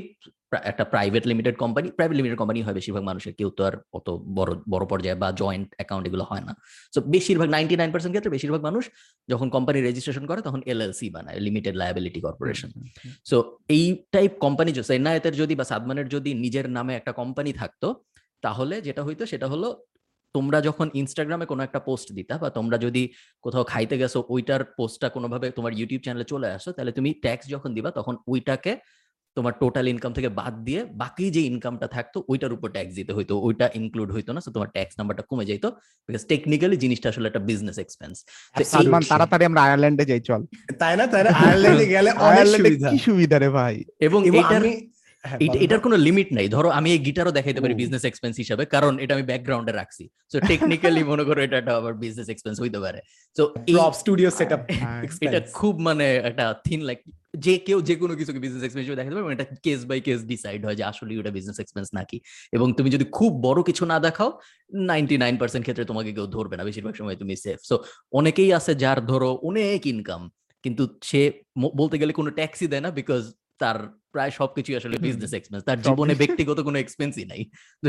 একটা 0.57 0.85
private 0.85 1.27
limited 1.27 1.57
company 1.57 1.91
private 1.91 2.17
limited 2.17 2.39
company 2.39 2.63
হয় 2.63 2.75
বেশিরভাগ 2.75 3.03
মানুষের 3.03 3.33
কেউ 3.33 3.51
তো 3.51 3.65
আর 3.65 3.79
অত 3.93 4.11
বড় 4.11 4.57
বড় 4.71 4.87
পর্যায়ে 4.87 5.15
বা 5.15 5.33
জয়েন্ট 5.33 5.75
অ্যাকাউন্ট 5.77 6.07
এগুলো 6.07 6.25
হয় 6.25 6.41
না। 6.41 6.55
তো 6.95 7.01
বেশিরভাগ 7.01 7.49
নাইনটি 7.49 7.77
নাইন 7.77 7.93
পার্সেন্ট 7.93 8.13
ক্ষেত্রে 8.13 8.31
বেশিরভাগ 8.31 8.61
মানুষ 8.61 8.91
যখন 9.29 9.51
কোম্পানি 9.51 9.81
রেজিস্ট্রেশন 9.81 10.27
করে 10.27 10.43
তখন 10.43 10.63
এলএলসি 10.67 11.11
বানায় 11.11 11.41
লিমিটেড 11.41 11.77
লায়াবিলিটি 11.77 12.21
কর্পোরেশন 12.21 12.71
সো 13.25 13.59
এই 13.69 14.05
টাইপ 14.13 14.33
কোম্পানি 14.39 14.75
সেনায়েতের 14.75 15.33
যদি 15.33 15.55
বা 15.55 15.65
সাদমানের 15.65 16.09
যদি 16.09 16.35
নিজের 16.35 16.71
নামে 16.71 16.95
একটা 16.95 17.13
কোম্পানি 17.13 17.53
থাকতো 17.53 18.05
তাহলে 18.43 18.81
যেটা 18.81 19.03
হইতো 19.03 19.27
সেটা 19.27 19.47
হলো 19.49 19.87
তোমরা 20.35 20.61
যখন 20.61 20.91
ইনস্টাগ্রামে 20.95 21.47
কোনো 21.47 21.63
একটা 21.63 21.79
পোস্ট 21.79 22.13
দিতা 22.13 22.39
বা 22.39 22.51
তোমরা 22.51 22.79
যদি 22.79 23.09
কোথাও 23.43 23.65
খাইতে 23.65 23.99
গেছো 23.99 24.25
ওইটার 24.29 24.65
পোস্টটা 24.65 25.09
কোনোভাবে 25.09 25.51
তোমার 25.51 25.73
ইউটিউব 25.73 26.03
চ্যানেলে 26.03 26.25
চলে 26.25 26.51
আসো 26.51 26.73
তাহলে 26.73 26.93
তুমি 26.93 27.15
ট্যাক্স 27.15 27.49
যখন 27.49 27.75
দিবা 27.75 27.91
তখন 27.91 28.17
ওইটাকে 28.27 28.77
তোমার 29.35 29.53
টোটাল 29.61 29.89
ইনকাম 29.89 30.13
থেকে 30.13 30.29
বাদ 30.29 30.65
দিয়ে 30.65 30.85
বাকি 30.85 31.31
যে 31.31 31.41
ইনকামটা 31.41 31.87
থাকতো 31.87 32.25
ওইটার 32.29 32.53
উপর 32.53 32.71
ট্যাক্স 32.71 32.95
দিতে 32.95 33.13
হইতো। 33.13 33.41
ওইটা 33.41 33.71
ইনক্লুড 33.75 34.13
হইতো 34.13 34.33
না 34.33 34.41
তোমার 34.55 34.69
ট্যাক্স 34.69 34.95
নাম্বারটা 34.99 35.23
কমে 35.23 35.45
যাইতো 35.45 35.71
বিকজ 36.09 36.27
টেকনিক্যালি 36.27 36.77
জিনিসটা 36.77 37.09
আসলে 37.09 37.27
একটা 37.27 37.39
বিজনেস 37.39 37.79
এক্সপেন্স 37.79 38.25
সালমান 38.65 39.03
তাড়াতাড়ি 39.09 39.45
আমরা 39.45 39.63
আয়ারল্যান্ডে 39.63 40.05
যাই 40.05 40.21
চল। 40.21 40.45
তাই 40.79 40.97
না 40.97 41.07
তাই 41.07 41.25
না? 41.25 41.31
আয়ারল্যান্ডে 41.31 41.87
গেলে 41.87 42.11
আয়ারল্যান্ডে 42.11 42.69
সুবিধা 42.71 42.91
কি 42.91 42.99
সুবিধা। 42.99 43.39
রে 43.39 43.49
ভাই? 43.49 43.85
এবং 44.01 44.29
এটার 44.29 44.57
আমি 44.57 44.91
হ্যাঁ, 45.25 45.39
এটা- 45.41 45.57
এটার 45.57 45.81
কোনো 45.81 45.97
লিমিট 45.97 46.33
নাই। 46.33 46.49
ধরো 46.49 46.69
আমি 46.69 46.93
এই 46.93 46.99
গিটারও 46.99 47.31
দেখাইতে 47.31 47.61
পারি 47.61 47.75
বিজনেস 47.75 48.05
এক্সপেন্স 48.05 48.37
হিসাবে 48.37 48.65
কারণ 48.65 48.99
এটা 48.99 49.15
আমি 49.15 49.23
ব্যাকগ্রাউন্ডে 49.23 49.73
রাখছি। 49.73 50.09
সো 50.33 50.41
টেকনিক্যালি 50.41 51.05
মনে 51.05 51.25
করো 51.25 51.41
এটা 51.41 51.59
একটা 51.59 51.77
আবার 51.77 51.95
বিজনেস 51.95 52.29
এক্সপেন্স 52.29 52.61
হইতে 52.61 52.79
পারে। 52.79 53.01
তো 53.37 53.47
প্রপ 53.47 53.93
স্টুডিও 53.93 54.31
সেটআপ 54.31 54.61
এটা 55.21 55.41
খুব 55.53 55.79
মানে 55.81 56.17
একটা 56.17 56.55
থিন 56.65 56.81
লাইক 56.81 56.99
যে 57.35 57.59
কেউ 57.59 57.81
যে 57.81 57.97
কোনো 57.97 58.15
কিছুকে 58.17 58.39
বিজনেস 58.39 58.63
এক্সপেন্স 58.63 58.85
হিসেবে 58.85 58.97
দেখাতে 58.97 59.15
পারে 59.15 59.25
এবং 59.25 59.33
এটা 59.33 59.47
কেস 59.63 59.81
বাই 59.85 60.01
কেস 60.01 60.21
ডিসাইড 60.25 60.65
হয় 60.65 60.75
যে 60.75 60.85
আসলে 60.85 61.19
ওটা 61.19 61.31
বিজনেস 61.31 61.59
এক্সপেন্স 61.61 61.89
নাকি। 61.95 62.21
এবং 62.53 62.73
তুমি 62.73 62.91
যদি 62.91 63.05
খুব 63.05 63.31
বড় 63.43 63.63
কিছু 63.63 63.87
না 63.87 63.99
দেখাও 64.01 64.31
নাইনটি 64.73 65.19
নাইন 65.19 65.37
পার্সেন্ট 65.37 65.65
ক্ষেত্রে 65.65 65.85
তোমাকে 65.85 66.13
কেউ 66.13 66.27
ধরবে 66.27 66.57
না 66.57 66.65
বেশিরভাগ 66.65 66.95
সময় 66.95 67.17
তুমি 67.17 67.37
সেফ 67.37 67.59
সো 67.63 67.75
অনেকেই 68.13 68.53
আছে 68.53 68.75
যার 68.75 69.07
ধরো 69.07 69.31
অনেক 69.43 69.87
ইনকাম 69.87 70.31
কিন্তু 70.65 70.83
সে 71.03 71.21
বলতে 71.75 71.99
গেলে 71.99 72.13
কোনো 72.13 72.31
ট্যাক্সই 72.31 72.67
দেয় 72.67 72.81
না 72.81 72.91
বিকজ 72.91 73.23
তার 73.59 73.79
প্রায় 74.13 74.31
সবকিছু 74.31 74.77
আসলে 74.77 74.97
বিজনেস 74.99 75.33
এক্সপেন্স 75.33 75.63
তার 75.65 75.79
জীবনে 75.83 76.15
ব্যক্তিগত 76.15 76.61
কোনো 76.61 76.79
এক্সপেন্সই 76.79 77.25
নাই। 77.25 77.43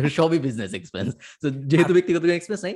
সবই 0.09 0.39
বিজনেস 0.39 0.73
এক্সপেন্স 0.73 1.09
তো 1.41 1.47
যেহেতু 1.49 1.93
ব্যক্তিগত 1.93 2.21
কোনো 2.21 2.33
এক্সপেন্স 2.33 2.61
নাই 2.63 2.75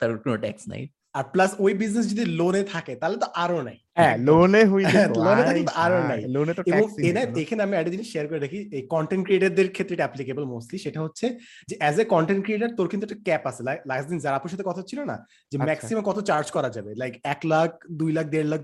তার 0.00 0.10
কোনো 0.18 0.36
ট্যাক্স 0.36 0.64
নাই। 0.68 0.82
আর 1.14 1.24
প্লাস 1.32 1.50
ওই 1.58 1.72
বিজনেস 1.74 2.04
যদি 2.12 2.24
লোনে 2.38 2.62
থাকে 2.72 2.92
তাহলে 3.00 3.16
তো 3.16 3.28
আরও 3.36 3.60
নাই 3.62 3.78
হ্যাঁ 3.98 4.14
লোনে 4.28 4.62
হইলে 4.64 4.98
লোনে 5.18 5.42
তো 5.60 5.72
আরও 5.84 6.00
নাই। 6.10 6.20
লোনে 6.34 6.52
তো 6.54 6.62
এবং 6.70 6.86
এনে 7.08 7.22
এখানে 7.42 7.60
আমি 7.62 7.74
একটা 7.74 7.92
জিনিস 7.94 8.08
শেয়ার 8.12 8.26
করে 8.28 8.40
রাখি 8.40 8.58
এই 8.76 8.82
কন্টেন্ট 8.94 9.22
ক্রিয়েটারদের 9.26 9.68
ক্ষেত্রে 9.74 9.94
এটা 9.96 10.04
অ্যাপ্লিকেবল 10.04 10.44
মোস্টলি 10.52 10.78
সেটা 10.78 11.00
হচ্ছে 11.04 11.26
যে 11.68 11.74
অ্যাজ 11.76 11.96
এ 11.98 12.04
কন্টেন্ট 12.14 12.40
ক্রিয়েটার 12.44 12.70
তোর 12.78 12.86
কিন্তু 12.90 13.04
একটা 13.06 13.18
ক্যাপ 13.26 13.42
আছে 13.50 13.60
লাস্ট 13.86 14.06
দিন 14.10 14.18
যারা 14.18 14.36
আপুর 14.38 14.52
সাথে 14.52 14.68
কথা 14.70 14.82
ছিল 14.90 15.00
না 15.02 15.16
যে 15.52 15.56
আচ্ছা। 15.56 15.66
ম্যাক্সিমাম 15.68 16.02
কত 16.06 16.18
চার্জ 16.30 16.46
করা 16.56 16.70
যাবে 16.76 16.90
লাইক 17.00 17.14
এক 17.24 17.40
লাখ 17.52 17.68
দুই 18.00 18.10
লাখ 18.12 18.26
দেড় 18.34 18.48
লাখ 18.52 18.60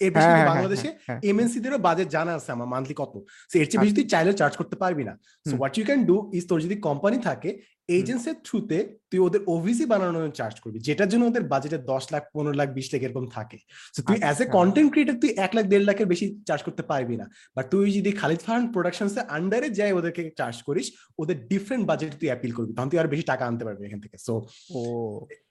এর 0.00 0.10
বেশি 0.10 0.24
হ্যাঁ, 0.24 0.36
হ্যাঁ, 0.36 0.50
বাংলাদেশে 0.52 0.88
হ্যাঁ, 0.88 0.96
হ্যাঁ। 1.08 1.20
এমএনসি 1.30 1.58
দেরও 1.60 1.78
বাজেট 1.80 2.08
জানা 2.08 2.32
আছে 2.38 2.50
আমার 2.52 2.68
মান্থলি 2.72 2.94
কত 2.94 3.14
সো 3.50 3.54
এর 3.58 3.66
চেয়ে 3.70 3.82
বেশি 3.82 3.94
তুই 3.94 4.06
চাইলে 4.12 4.32
চার্জ 4.40 4.54
করতে 4.60 4.76
পারবি 4.82 5.02
না 5.04 5.14
so. 5.46 5.54
What 5.54 5.74
you 5.76 5.84
can 5.84 6.00
do 6.04 6.16
is 6.32 6.44
তোর 6.50 6.58
যদি 6.66 6.76
কোম্পানি 6.88 7.18
থাকে 7.28 7.50
এজেন্সির 7.88 8.36
থ্রুতে 8.44 8.78
তুই 9.10 9.20
ওদের 9.20 9.40
ওভিসি 9.46 9.84
বানানোর 9.86 10.14
জন্য 10.16 10.30
চার্জ 10.30 10.56
করবি 10.60 10.78
যেটার 10.78 11.08
জন্য 11.08 11.24
ওদের 11.24 11.44
বাজেটে 11.52 11.78
দশ 11.92 12.04
লাখ 12.12 12.22
পনেরো 12.34 12.54
লাখ 12.54 12.68
বিশ 12.68 12.86
লাখ 12.92 13.00
এরকম 13.02 13.24
থাকে। 13.26 13.58
So 13.96 14.00
তুই 14.08 14.16
অ্যাজ 14.20 14.38
এ। 14.42 14.44
কন্টেন্ট 14.58 14.88
ক্রিয়েটার 14.92 15.16
তুই 15.22 15.30
এক 15.36 15.52
লাখ 15.54 15.64
দেড় 15.72 15.84
লাখের 15.84 16.06
বেশি 16.06 16.26
চার্জ 16.48 16.62
করতে 16.62 16.82
পারবি 16.82 17.14
না। 17.16 17.26
বাট 17.56 17.64
তুই 17.70 17.86
যদি 17.92 18.10
খালিদ 18.12 18.40
ফারহান 18.46 18.64
প্রোডাকশনস 18.74 19.14
এর 19.16 19.24
আন্ডারে 19.28 19.68
যাই 19.70 19.92
ওদেরকে 19.92 20.22
চার্জ 20.36 20.56
করিস 20.62 20.86
ওদের 21.18 21.36
ডিফারেন্ট 21.52 21.84
বাজেট 21.90 22.12
তুই 22.20 22.28
অ্যাপিল 22.28 22.52
করবি। 22.52 22.72
তখন 22.76 22.88
তুই 22.88 22.98
আর 23.02 23.08
বেশি 23.12 23.22
টাকা 23.22 23.42
আনতে 23.46 23.64
পারবি 23.64 23.82
এখান 23.86 24.00
থেকে। 24.04 24.16
সো 24.26 24.34
ও। 24.70 24.80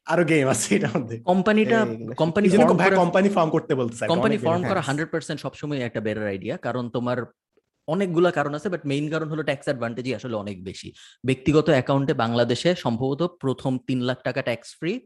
আরও 0.06 0.24
গেম 0.24 0.48
আছে 0.48 0.68
এটার 0.76 0.92
মধ্যে। 0.96 1.16
কোম্পানিটা 1.32 1.78
কোম্পানি 2.22 2.48
কোম্পানি 3.02 3.30
ফার্ম 3.30 3.50
করতে 3.50 3.74
বলতে 3.76 3.94
কোম্পানি 4.14 4.36
ফর্ম 4.38 4.62
করা। 4.70 4.82
হান্ড্রেড 4.88 5.10
পার্সেন্ট 5.14 5.40
সবসময় 5.46 5.80
একটা 5.80 6.02
বেটার 6.02 6.28
আইডিয়া 6.34 6.56
কারণ 6.58 6.84
তোমার 6.90 7.18
অনেকগুলা 7.88 8.32
কারণ 8.32 8.56
আছে 8.56 8.70
বাট 8.70 8.86
মেইন 8.86 9.10
কারণ 9.10 9.30
হলো 9.30 9.44
ট্যাক্স 9.44 9.66
অ্যাডভান্টেজই 9.66 10.16
আসলে 10.16 10.38
অনেক 10.38 10.64
বেশি। 10.64 10.94
ব্যক্তিগত 11.24 11.70
অ্যাকাউন্টে 11.70 12.14
বাংলাদেশে 12.14 12.76
সম্ভবত 12.76 13.38
প্রথম 13.42 13.80
তিন 13.88 14.02
লাখ 14.02 14.24
টাকা 14.24 14.42
ট্যাক্স 14.42 14.76
ফ্রি 14.80 15.00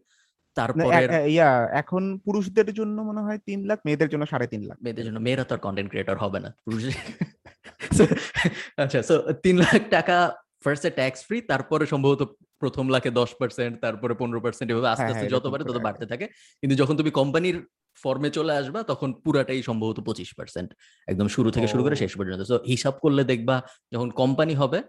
তারপরে 0.57 1.27
ইয়া 1.27 1.67
এখন 1.71 2.19
পুরুষদের 2.25 2.73
জন্য 2.73 3.01
মনে 3.01 3.21
হয় 3.21 3.37
তিন 3.45 3.65
লাখ 3.65 3.79
মেয়েদের 3.85 4.09
জন্য 4.09 4.25
সাড়ে 4.25 4.47
তিন 4.47 4.61
লাখ। 4.61 4.77
মেয়েদের 4.81 5.05
জন্য 5.05 5.19
মেয়েরা 5.19 5.43
তো 5.43 5.55
আর 5.55 5.59
কন্টেন্ট 5.59 5.91
ক্রিয়েটর 5.91 6.17
হবে 6.17 6.39
না 6.39 6.53
আচ্ছা 8.83 9.01
সো 9.09 9.33
তিন 9.43 9.57
লাখ 9.57 9.89
টাকা 9.89 10.33
ফার্স্টে 10.63 10.89
ট্যাক্স 10.89 11.27
ফ্রি 11.27 11.41
তারপরে 11.41 11.85
সম্ভবত 11.85 12.35
প্রথম 12.61 12.85
লাখে 12.89 13.09
দশ 13.11 13.29
পার্সেন্ট 13.39 13.73
তারপরে 13.79 14.13
পনেরো 14.13 14.39
পার্সেন্ট 14.41 14.67
এভাবে 14.71 14.87
আস্তে 14.87 15.03
হ্যাঁ, 15.03 15.13
আস্তে 15.13 15.25
হ্যাঁ, 15.25 15.33
যত 15.35 15.45
পারে 15.53 15.63
তত 15.63 15.77
বাড়তে 15.77 16.05
থাকে। 16.05 16.25
কিন্তু 16.63 16.75
যখন 16.75 16.95
তুমি 16.97 17.11
কোম্পানির 17.11 17.57
ফর্মে 17.97 18.29
চলে 18.29 18.53
আসবা 18.53 18.79
তখন 18.83 19.09
পুরাটাই 19.23 19.61
সম্ভবত 19.61 19.97
পঁচিশ 19.99 20.29
পার্সেন্ট 20.33 20.69
একদম 21.07 21.27
শুরু 21.27 21.49
থেকে 21.51 21.67
শুরু 21.67 21.81
করে 21.83 21.95
শেষ 21.95 22.11
পর্যন্ত। 22.17 22.41
তো 22.43 22.57
হিসাব 22.67 22.95
করলে 23.03 23.23
দেখবা 23.23 23.55
যখন 23.91 24.09
কোম্পানি 24.11 24.53
হবে 24.53 24.79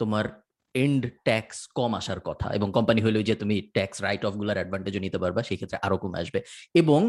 তোমার 0.00 0.24
এন্ড 0.74 1.02
ট্যাক্স 1.24 1.58
কম 1.74 1.90
আসার 1.94 2.20
কথা 2.20 2.48
এবং 2.54 2.68
কোম্পানি 2.72 3.00
হলেও 3.00 3.22
যে 3.22 3.34
তুমি 3.34 3.56
ট্যাক্স 3.74 3.96
রাইট 4.02 4.22
অফগুলার 4.24 4.56
অ্যাডভান্টেজও 4.56 5.00
নিতে 5.00 5.18
পারবা 5.18 5.40
সেই 5.42 5.56
ক্ষেত্রে 5.56 5.78
আরও 5.82 5.96
কমে 5.96 6.18
আসবে। 6.18 6.38
এবং 6.74 7.00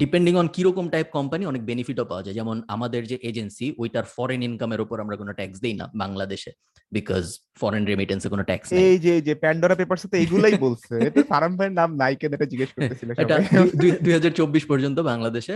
ডিপেন্ডিং 0.00 0.34
অন 0.40 0.46
কীরকম 0.56 0.86
টাইপ 0.94 1.06
কোম্পানি 1.16 1.42
অনেক 1.52 1.62
বেনিফিটও 1.70 2.06
পাওয়া 2.10 2.24
যায়। 2.24 2.36
যেমন 2.40 2.56
আমাদের 2.74 3.02
যে 3.10 3.16
এজেন্সি 3.30 3.66
ওইটার 3.82 4.04
ফরেন 4.14 4.40
ইনকামের 4.48 4.80
উপর 4.84 4.96
আমরা 5.04 5.16
কোনো 5.20 5.32
ট্যাক্স 5.38 5.56
দেই 5.64 5.74
না 5.80 5.86
বাংলাদেশে 6.02 6.52
বিকজ 6.92 7.24
ফরেন 7.60 7.84
রেমিটেন্সে 7.90 8.28
কোনো 8.32 8.44
ট্যাক্স 8.50 8.66
নেই। 8.72 8.82
এই 8.88 8.96
যে 9.04 9.14
যে 9.26 9.34
প্যান্ডোরা 9.42 9.76
পেপারস 9.80 10.02
তো 10.12 10.16
এইগুলাই 10.22 10.54
বলছে। 10.66 10.94
এতে 11.08 11.20
ফারাম 11.32 11.52
ভাইয়ের 11.58 11.74
নাম 11.80 11.90
নাই 12.02 12.14
কেন 12.20 12.32
এটা 12.36 12.48
জিজ্ঞেস 12.52 12.70
করতেছিল 12.76 13.08
এটা 13.22 13.36
সবাই। 13.48 13.70
দুই 14.04 14.12
হাজার 14.16 14.32
চব্বিশ 14.40 14.64
পর্যন্ত 14.70 14.98
বাংলাদেশে 15.10 15.54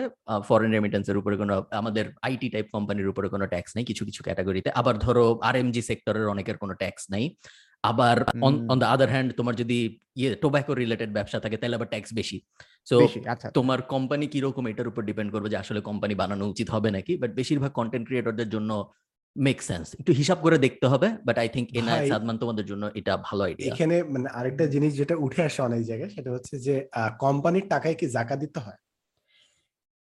ফরেন 0.49 0.71
রেমিটেন্সের 0.77 1.21
উপরে 1.21 1.37
কোনো 1.43 1.53
আমাদের 1.81 2.05
আইটি 2.27 2.49
টাইপ 2.55 2.67
কোম্পানির 2.75 3.11
উপরে 3.13 3.27
কোনো 3.35 3.45
ট্যাক্স 3.53 3.71
নেই 3.77 3.85
কিছু 3.91 4.03
কিছু 4.09 4.21
ক্যাটাগরিতে 4.27 4.71
আবার 4.81 4.95
ধরো 5.05 5.25
আর 5.49 5.55
এমজি 5.63 5.83
সেক্টরের 5.91 6.27
অনেকের 6.35 6.57
কোনো 6.63 6.75
ট্যাক্স 6.83 7.03
নেই। 7.15 7.25
আবার 7.91 8.17
অন। 8.47 8.79
দ্য 8.83 8.89
আদার 8.95 9.09
হ্যান্ড 9.15 9.29
তোমার 9.39 9.55
যদি 9.63 9.79
ইয়ে 10.21 10.31
টোব্যাকো 10.43 10.73
রিলেটেড 10.83 11.11
ব্যবসা 11.17 11.39
থাকে 11.45 11.57
তাহলে 11.61 11.77
আবার 11.79 11.91
ট্যাক্স 11.93 12.11
বেশি। 12.21 12.39
সো 12.91 12.97
আচ্ছা 13.33 13.49
তোমার 13.59 13.79
কোম্পানি 13.95 14.27
কীরকম 14.33 14.65
এটার 14.73 14.91
উপর 14.91 15.03
ডিপেন্ড 15.11 15.31
করবে 15.35 15.49
যে 15.53 15.59
আসলে 15.63 15.81
কোম্পানি 15.89 16.15
বানানো 16.23 16.45
উচিত 16.53 16.69
হবে 16.75 16.89
নাকি? 16.97 17.13
বাট 17.23 17.31
বেশিরভাগ 17.41 17.73
কন্টেন্ট 17.79 18.05
ক্রিয়েটরদের 18.09 18.49
জন্য 18.55 18.71
মেক 19.37 19.59
সেন্স 19.69 19.87
একটু 20.01 20.13
হিসাব 20.21 20.39
করে 20.45 20.57
দেখতে 20.67 20.87
হবে 20.93 21.09
but 21.27 21.37
I 21.43 21.49
think 21.55 21.67
NI 21.79 22.01
Sadman 22.13 22.37
তোমাদের 22.43 22.65
জন্য 22.71 22.85
এটা 23.01 23.13
ভালো 23.29 23.43
আইডিয়া 23.49 23.75
এখানে 23.75 23.97
মানে 24.15 24.29
আরেকটা 24.39 24.65
জিনিস 24.75 24.93
যেটা 25.01 25.15
উঠে 25.27 25.41
আসে 25.49 25.61
অনেক 25.69 25.83
জায়গায় 25.91 26.11
সেটা 26.17 26.31
হচ্ছে 26.35 26.55
যে 26.67 26.75
কোম্পানির 27.25 27.67
টাকায় 27.73 27.97
কি 28.01 28.07
জাকা 28.17 28.37
দিতে 28.43 28.59
হয়? 28.67 28.81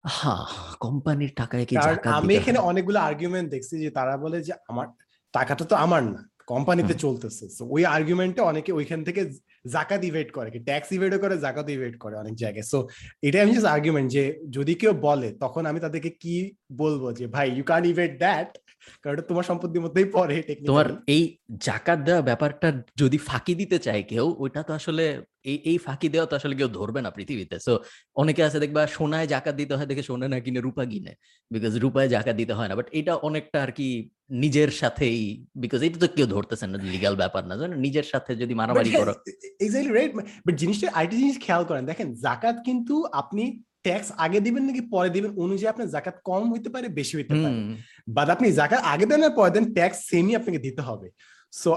হ্যাঁ 0.05 0.43
কোম্পানির 0.85 1.33
টাকায় 1.41 1.65
কি 1.69 1.75
জাকাত 1.87 2.11
আমি 2.19 2.33
এখানে 2.39 2.59
অনেকগুলো 2.69 2.99
আর্গুমেন্ট 3.09 3.47
দেখছি 3.53 3.75
যে 3.83 3.89
তারা 3.97 4.13
বলে 4.23 4.37
যে 4.47 4.53
আমার 4.71 4.87
টাকাটা 5.33 5.63
তো 5.71 5.75
আমার 5.85 6.03
না। 6.13 6.21
কোম্পানিতে। 6.47 6.93
চলতেছে 6.93 7.45
So, 7.57 7.63
ওই 7.69 7.85
আর্গুমেন্টে 7.85 8.41
অনেকে 8.41 8.71
ওইখান 8.71 9.03
থেকে 9.03 9.25
জাকাত 9.67 10.03
ইভেট 10.03 10.31
করে 10.31 10.49
কি 10.51 10.59
ট্যাক্স 10.59 10.91
ইভেটও 10.91 11.19
করে 11.19 11.37
জাকাত 11.37 11.69
ইভেট 11.69 11.97
করে 11.97 12.15
অনেক 12.17 12.35
জায়গায় 12.35 12.63
সো 12.63 12.87
এটা 13.21 13.41
আমি 13.41 13.51
জাস্ট 13.51 13.67
আর্গুমেন্ট 13.67 14.11
যে 14.11 14.39
যদি 14.49 14.73
কেউ 14.75 14.93
বলে 14.93 15.31
তখন 15.39 15.65
আমি 15.65 15.79
তাদেরকে 15.79 16.09
কি 16.09 16.51
বলব 16.77 17.13
যে 17.13 17.27
ভাই 17.27 17.47
ইউ 17.51 17.63
ক্যান 17.63 17.85
ইভেট 17.85 18.19
দ্যাট 18.19 18.57
কারণ 19.01 19.13
এটা 19.15 19.25
তোমার 19.31 19.45
সম্পত্তির 19.49 19.83
মধ্যেই 19.85 20.07
পড়ে 20.15 20.37
তোমার 20.69 20.87
এই 21.15 21.23
জাকাত 21.67 21.99
দেওয়া 22.07 22.21
ব্যাপারটা 22.29 22.67
যদি 23.01 23.17
ফাঁকি 23.27 23.53
দিতে 23.61 23.77
চায় 23.85 24.03
কেউ 24.11 24.25
ওইটা 24.43 24.59
তো 24.67 24.71
আসলে 24.79 25.05
এই 25.49 25.57
এই 25.71 25.77
ফাঁকি 25.85 26.07
দেওয়া 26.13 26.27
তো 26.29 26.33
আসলে 26.39 26.53
কেউ 26.59 26.69
ধরবে 26.79 26.99
না 27.05 27.09
পৃথিবীতে। 27.17 27.55
সো 27.65 27.73
অনেকে 28.21 28.41
আছে 28.47 28.57
দেখবা 28.63 28.81
সোনায় 28.97 29.27
জাকাত 29.33 29.55
দিতে 29.61 29.73
হয় 29.77 29.87
দেখে 29.91 30.03
সোনা 30.09 30.27
না 30.33 30.37
কিনে 30.45 30.59
রূপা 30.67 30.83
কিনে। 30.91 31.13
বিকজ 31.51 31.73
রূপায় 31.83 32.09
জাকাত 32.15 32.35
দিতে 32.41 32.53
হয় 32.57 32.69
না। 32.69 32.75
বাট 32.79 32.87
এটা 32.99 33.13
অনেকটা 33.27 33.57
আর 33.65 33.71
কি 33.77 33.87
নিজের 34.43 34.69
সাথেই 34.81 35.19
বিকজ 35.63 35.79
এটা 35.87 35.97
তো 36.03 36.07
কেউ 36.17 36.27
ধরতেছে 36.35 36.65
না 36.71 36.77
লিগাল 36.93 37.13
ব্যাপার 37.21 37.43
না। 37.49 37.53
জানো 37.61 37.75
নিজের 37.85 38.05
সাথে 38.11 38.31
যদি 38.41 38.53
মারামারি 38.61 38.91
করো। 38.99 39.13
এক্স্যাক্টলি 39.63 39.93
রাইট 39.97 40.11
বাট 40.45 40.55
জিনিসটা 40.61 40.85
আরেকটা 40.97 41.17
জিনিস 41.23 41.37
খেয়াল 41.45 41.63
করেন। 41.69 41.83
দেখেন 41.91 42.07
জাকাত 42.25 42.55
কিন্তু 42.67 42.95
আপনি 43.21 43.43
ট্যাক্স 43.85 44.07
আগে 44.25 44.39
দিবেন 44.45 44.63
নাকি 44.67 44.81
পরে 44.93 45.09
দিবেন 45.09 45.31
অনুযায়ী 45.43 45.71
আপনার 45.71 45.91
জাকাত 45.95 46.15
কম 46.29 46.43
হইতে 46.53 46.69
পারে 46.69 46.87
বেশি 46.99 47.13
হইতে 47.17 47.33
পারে। 47.43 47.57
বাট 48.07 48.27
আপনি 48.29 48.47
জাকাত 48.51 48.81
আগে 48.93 49.05
দেন 49.09 49.21
আর 49.27 49.33
পরে 49.39 49.51
দেন 49.55 49.65
ট্যাক্স 49.77 49.97
সেমই 50.09 50.33
আপনাকে 50.35 50.59
দিতে 50.59 50.81
হবে। 50.81 51.07
সো 51.53 51.71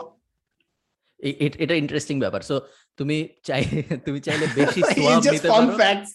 এটা 1.56 1.74
ইন্টারেস্টিং 1.74 2.16
ব্যাপার। 2.24 2.40
সো 2.42 2.56
তুমি 2.98 3.16
চাই 3.44 3.62
তুমি 4.06 4.18
চাইলে 4.20 4.46
বেশি 4.60 4.80
সোয়াব 4.94 5.20
নিতে 5.26 5.48
পারো। 5.48 5.68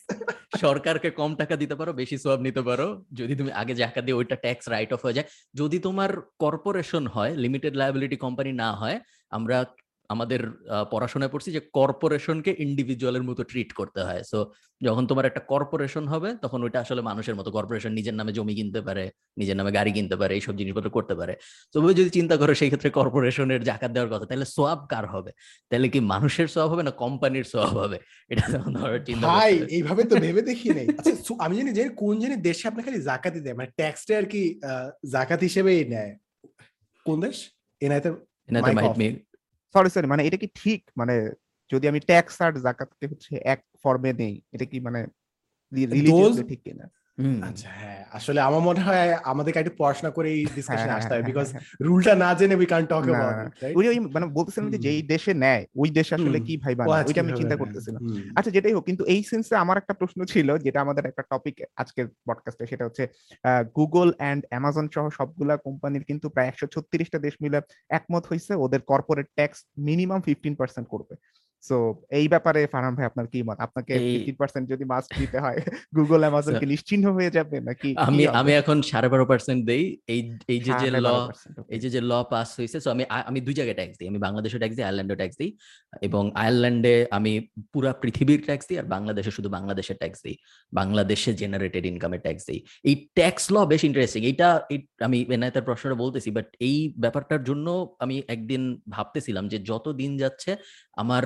সরকারকে 0.63 1.09
কম 1.19 1.31
টাকা 1.35 1.55
দিতে 1.55 1.75
পারো 1.75 1.91
বেশি 1.93 2.15
সোয়াব 2.17 2.39
নিতে 2.47 2.61
পারো। 2.61 2.87
যদি 3.19 3.33
তুমি 3.35 3.51
আগে 3.61 3.73
জাকা 3.75 4.01
দিয়ে 4.05 4.17
ওইটা 4.17 4.35
ট্যাক্স 4.35 4.65
রাইট 4.69 4.91
অফ 4.95 4.99
হয়ে 5.05 5.17
যায়। 5.17 5.27
যদি 5.53 5.77
তোমার 5.79 6.09
কর্পোরেশন 6.43 7.03
হয় 7.07 7.31
লিমিটেড 7.35 7.73
লায়াবিলিটি 7.75 8.17
কোম্পানি 8.25 8.51
না 8.63 8.69
হয় 8.71 8.97
আমরা 9.31 9.57
আমাদের 10.09 10.41
পড়াশোনায় 10.91 11.31
পড়ছি 11.33 11.49
যে 11.51 11.61
কর্পোরেশনকে 11.77 12.51
ইন্ডিভিজুয়ালের 12.65 13.23
মতো 13.23 13.41
ট্রিট 13.43 13.69
করতে 13.73 14.01
হয়। 14.07 14.21
সো 14.31 14.39
যখন 14.81 15.03
তোমার 15.07 15.25
একটা 15.25 15.41
কর্পোরেশন 15.51 16.03
হবে 16.07 16.29
তখন 16.43 16.59
ওইটা 16.63 16.79
আসলে 16.79 17.01
মানুষের 17.01 17.35
মতো 17.35 17.49
কর্পোরেশন 17.51 17.91
নিজের 17.99 18.15
নামে 18.19 18.31
জমি 18.37 18.53
কিনতে 18.59 18.81
পারে 18.87 19.03
নিজের 19.37 19.57
নামে 19.59 19.71
গাড়ি 19.71 19.91
কিনতে 19.91 20.15
পারে 20.21 20.33
এইসব 20.35 20.53
জিনিসপত্র 20.59 20.89
করতে 20.89 21.13
পারে। 21.15 21.33
তো 21.73 21.75
ওই 21.87 21.93
যদি 21.99 22.09
চিন্তা 22.09 22.35
করো 22.37 22.53
সেই 22.53 22.69
ক্ষেত্রে 22.71 22.89
কর্পোরেশনের 22.89 23.61
জাকাত 23.63 23.91
দেওয়ার 23.95 24.11
কথা 24.13 24.25
তাহলে 24.25 24.47
সোয়াব 24.55 24.79
কার 24.91 25.05
হবে? 25.07 25.31
তাহলে 25.71 25.87
কি 25.93 25.99
মানুষের 26.13 26.47
সোয়াব 26.53 26.69
হবে 26.73 26.83
না 26.87 26.91
কোম্পানির 27.03 27.45
সোয়াব 27.53 27.73
হবে? 27.83 27.97
এটা 28.29 28.45
তখন 28.53 28.71
ধরো 28.73 28.97
চিন্তা 29.07 29.25
ভাই 29.27 29.53
এইভাবে 29.77 30.03
তো 30.03 30.15
ভেবে 30.15 30.41
দেখি 30.41 30.69
নাই। 30.77 30.87
আচ্ছা 30.99 31.11
আমি 31.45 31.53
জানি 31.59 31.71
যে 31.79 31.83
কোন 32.01 32.13
জানি 32.19 32.35
দেশে 32.47 32.65
আপনি 32.67 32.81
খালি 32.85 32.99
জাকাতই 33.09 33.41
দেয় 33.45 33.55
মানে 33.59 33.69
ট্যাক্সটা 33.79 34.13
আর 34.17 34.25
কি 34.25 34.41
জাকাত 35.15 35.39
হিসেবেই 35.47 35.81
নেয়। 35.93 36.11
কোন 37.05 37.17
দেশ? 37.25 37.37
এনআইতে 37.81 38.09
might 38.49 38.89
off. 38.89 38.97
Me 38.97 39.07
sorry 39.73 39.89
sorry 39.89 40.07
মানে 40.07 40.27
এটা 40.27 40.37
কি 40.37 40.47
ঠিক? 40.55 40.91
মানে 40.97 41.31
যদি 41.71 41.87
আমি 41.87 41.99
ট্যাক্স 41.99 42.41
আর 42.41 42.53
জাকাতকে 42.53 43.07
হচ্ছে 43.07 43.35
এক 43.43 43.63
ফর্মে 43.83 44.13
নেই 44.13 44.41
এটা 44.51 44.65
কি 44.65 44.79
মানে 44.79 45.07
রিলিজিয়াসলি 45.73 46.43
ঠিক 46.43 46.61
কিনা? 46.63 46.89
আচ্ছা 47.47 47.69
হ্যাঁ 47.79 48.01
আসলে 48.11 48.39
আমার 48.41 48.61
মনে 48.61 48.81
হয় 48.81 49.09
আমাদেরকে 49.23 49.59
একটু 49.59 49.73
পড়াশোনা 49.77 50.09
করে 50.09 50.27
এই 50.31 50.43
ডিসকাশন 50.55 50.89
হ্যাঁ, 50.89 50.99
আসতে 50.99 51.11
হবে 51.13 51.17
হ্যাঁ, 51.17 51.29
বিকজ 51.31 51.47
হ্যাঁ, 51.47 51.63
রুলটা 51.79 52.13
না 52.15 52.29
জেনে 52.33 52.55
উই 52.55 52.67
কান্ট 52.73 52.87
টক 52.89 53.03
অ্যাবাউট 53.07 53.35
ওই 53.77 53.85
ওই 53.87 53.97
মানে 54.15 54.25
বলতেছিলাম 54.37 54.67
যে 54.69 54.79
যেই 54.87 55.01
দেশে 55.03 55.33
নেয় 55.35 55.63
ওই 55.75 55.89
দেশে 55.89 56.13
আসলে 56.15 56.39
কি 56.47 56.53
ভাই 56.57 56.73
বানায় 56.75 57.05
ওইটা 57.07 57.21
আমি 57.21 57.31
চিন্তা 57.31 57.49
হ্যাঁ, 57.49 57.61
করতেছিলাম। 57.63 58.01
আচ্ছা 58.35 58.51
যেটাই 58.51 58.73
হোক 58.73 58.83
কিন্তু 58.85 59.03
এই 59.05 59.21
সেন্সে 59.23 59.55
আমার 59.55 59.77
একটা 59.77 59.93
প্রশ্ন 59.93 60.19
ছিল 60.25 60.49
যেটা 60.57 60.79
আমাদের 60.81 61.03
একটা 61.05 61.23
টপিক 61.31 61.55
আজকের 61.75 62.05
পডকাস্টে 62.25 62.65
সেটা 62.65 62.83
হচ্ছে 62.85 63.03
গুগল 63.75 64.09
অ্যান্ড 64.17 64.41
অ্যামাজন 64.49 64.87
সহ 64.89 65.05
সবগুলা 65.09 65.55
কোম্পানির 65.57 66.03
কিন্তু 66.03 66.25
প্রায় 66.29 66.47
একশো 66.47 66.65
ছত্রিশটা 66.67 67.19
দেশ 67.19 67.35
মিলে 67.41 67.57
একমত 67.89 68.23
হয়েছে 68.25 68.51
ওদের 68.55 68.81
corporate 68.81 69.27
tax 69.35 69.57
minimum 69.77 70.19
fifteen 70.21 70.53
percent 70.55 70.87
করবে। 70.87 71.13
সো 71.63 71.75
এই 72.09 72.25
ব্যাপারে 72.27 72.59
ফারহান 72.67 72.93
ভাই 72.95 73.05
আপনার 73.05 73.27
কি 73.27 73.39
মত? 73.43 73.57
আপনাকে 73.59 73.93
ফিফটিন 74.07 74.35
পার্সেন্ট 74.35 74.65
যদি 74.69 74.83
মাস্ক 74.85 75.09
দিতে 75.19 75.37
হয় 75.39 75.57
গুগল 75.97 76.21
অ্যামাজন 76.21 76.53
কি 76.59 76.65
নিশ্চিহ্ন 76.65 77.05
হয়ে 77.17 77.31
যাবে? 77.31 77.57
নাকি 77.59 77.89
আমি 78.07 78.23
আমি 78.39 78.51
এখন 78.53 78.77
সাড়ে 78.81 79.07
বারো 79.09 79.25
পার্সেন্ট 79.25 79.61
দেই। 79.65 79.83
এই 80.07 80.19
এই 80.47 80.59
যে 80.59 80.73
যে 80.81 80.89
ল. 80.97 81.07
এই 81.69 81.79
যে 81.79 81.89
যে 81.89 82.01
ল 82.01 82.13
পাস 82.23 82.49
হয়েছে 82.59 82.77
সো 82.79 82.89
আমি 82.91 83.03
আমি 83.29 83.39
দুই 83.41 83.53
জায়গায় 83.53 83.77
ট্যাক্স 83.79 83.95
দিই। 83.99 84.07
আমি 84.07 84.19
বাংলাদেশে 84.19 84.57
ট্যাক্স 84.57 84.75
দিই 84.75 84.85
আয়ারল্যান্ডে 84.85 85.15
ট্যাক্স 85.15 85.35
দিই। 85.37 85.51
এবং 86.01 86.23
আয়ারল্যান্ডে 86.35 86.93
আমি 87.11 87.33
পুরা 87.73 87.91
পৃথিবীর 87.93 88.41
ট্যাক্স 88.45 88.65
দিই 88.69 88.77
আর 88.77 88.87
বাংলাদেশে 88.95 89.31
শুধু 89.31 89.49
বাংলাদেশের 89.49 89.97
ট্যাক্স 89.97 90.19
দিই। 90.23 90.35
বাংলাদেশে 90.73 91.31
জেনারেটেড 91.33 91.83
ইনকামের 91.85 92.21
ট্যাক্স 92.21 92.43
দিই। 92.45 92.59
এই 92.83 92.95
ট্যাক্স 93.15 93.43
ল 93.51 93.65
বেশ 93.65 93.81
ইন্টারেস্টিং 93.83 94.21
এইটা 94.23 94.47
এই- 94.69 94.87
আমি 94.99 95.17
এনআইতার 95.29 95.63
প্রশ্নটা 95.63 95.95
বলতেছি 95.95 96.29
বাট 96.31 96.47
এই 96.59 96.77
ব্যাপারটার 96.97 97.41
জন্য 97.43 97.67
আমি 97.99 98.15
একদিন 98.27 98.61
ভাবতেছিলাম 98.89 99.43
যে 99.47 99.57
যত 99.63 99.85
দিন 99.93 100.11
যাচ্ছে 100.17 100.51
আমার 100.97 101.23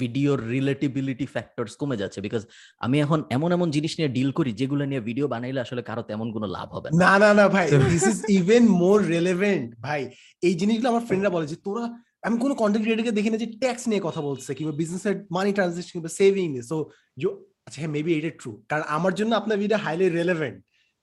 ভিডিওর 0.00 0.38
রিলেটিবিলিটি 0.54 1.26
ফ্যাক্টরস 1.34 1.74
কমে 1.80 2.00
যাচ্ছে 2.02 2.18
বিকজ 2.26 2.42
আমি 2.84 2.96
এখন 3.04 3.18
এমন 3.36 3.50
এমন 3.56 3.68
জিনিস 3.76 3.92
নিয়ে 3.98 4.10
ডিল 4.16 4.30
করি 4.38 4.50
যেগুলো 4.60 4.82
নিয়ে 4.90 5.02
ভিডিও 5.08 5.26
বানাইলে 5.34 5.60
আসলে 5.64 5.82
কারও 5.88 6.04
তেমন 6.10 6.28
কোনো 6.36 6.46
লাভ 6.56 6.68
হবে 6.76 6.88
না। 6.88 7.12
না 7.22 7.30
না 7.40 7.46
ভাই 7.54 7.66
this 7.94 8.04
is 8.12 8.18
even 8.38 8.62
more 8.82 8.98
relevant 9.14 9.68
ভাই। 9.86 10.00
এই 10.46 10.54
জিনিসগুলো 10.60 10.88
আমার 10.92 11.04
ফ্রেন্ডরা 11.08 11.34
বলে 11.34 11.46
যে 11.52 11.56
তোরা 11.66 11.84
আমি 12.26 12.36
কোনো 12.44 12.54
কন্টেন্ট 12.60 12.82
ক্রিয়েটরকে 12.84 13.16
দেখি 13.18 13.30
না 13.32 13.38
যে 13.42 13.48
ট্যাক্স 13.62 13.82
নিয়ে 13.90 14.02
কথা 14.06 14.20
বলছে 14.28 14.50
কিংবা 14.58 14.74
বিজনেসের 14.80 15.14
মানি 15.36 15.50
ট্রানজেকশন 15.56 15.92
কিংবা 15.96 16.10
সেভিং 16.18 16.44
নিয়ে। 16.54 16.64
সো 16.70 16.76
ইউ 17.20 17.30
আচ্ছা 17.66 17.78
হ্যাঁ 17.82 17.92
মেবি 17.96 18.10
এটা 18.18 18.30
ট্রু 18.40 18.50
কারণ 18.70 18.84
আমার 18.96 19.12
জন্য 19.18 19.32
আপনার 19.40 19.56
video 19.62 19.78
highly 19.84 20.06
relevant 20.20 20.58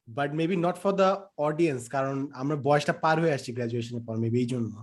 but 0.08 0.30
maybe 0.40 0.56
not 0.66 0.78
for 0.84 0.92
the 1.02 1.10
audience 1.48 1.82
কারণ 1.96 2.16
আমরা 2.42 2.56
বয়সটা 2.68 2.94
পার 3.04 3.16
হয়ে 3.24 3.34
আসছি 3.38 3.50
গ্রাজুয়েশনের 3.58 4.04
পর 4.08 4.16
মেবি 4.24 4.38
এই 4.44 4.50
জন্য। 4.54 4.74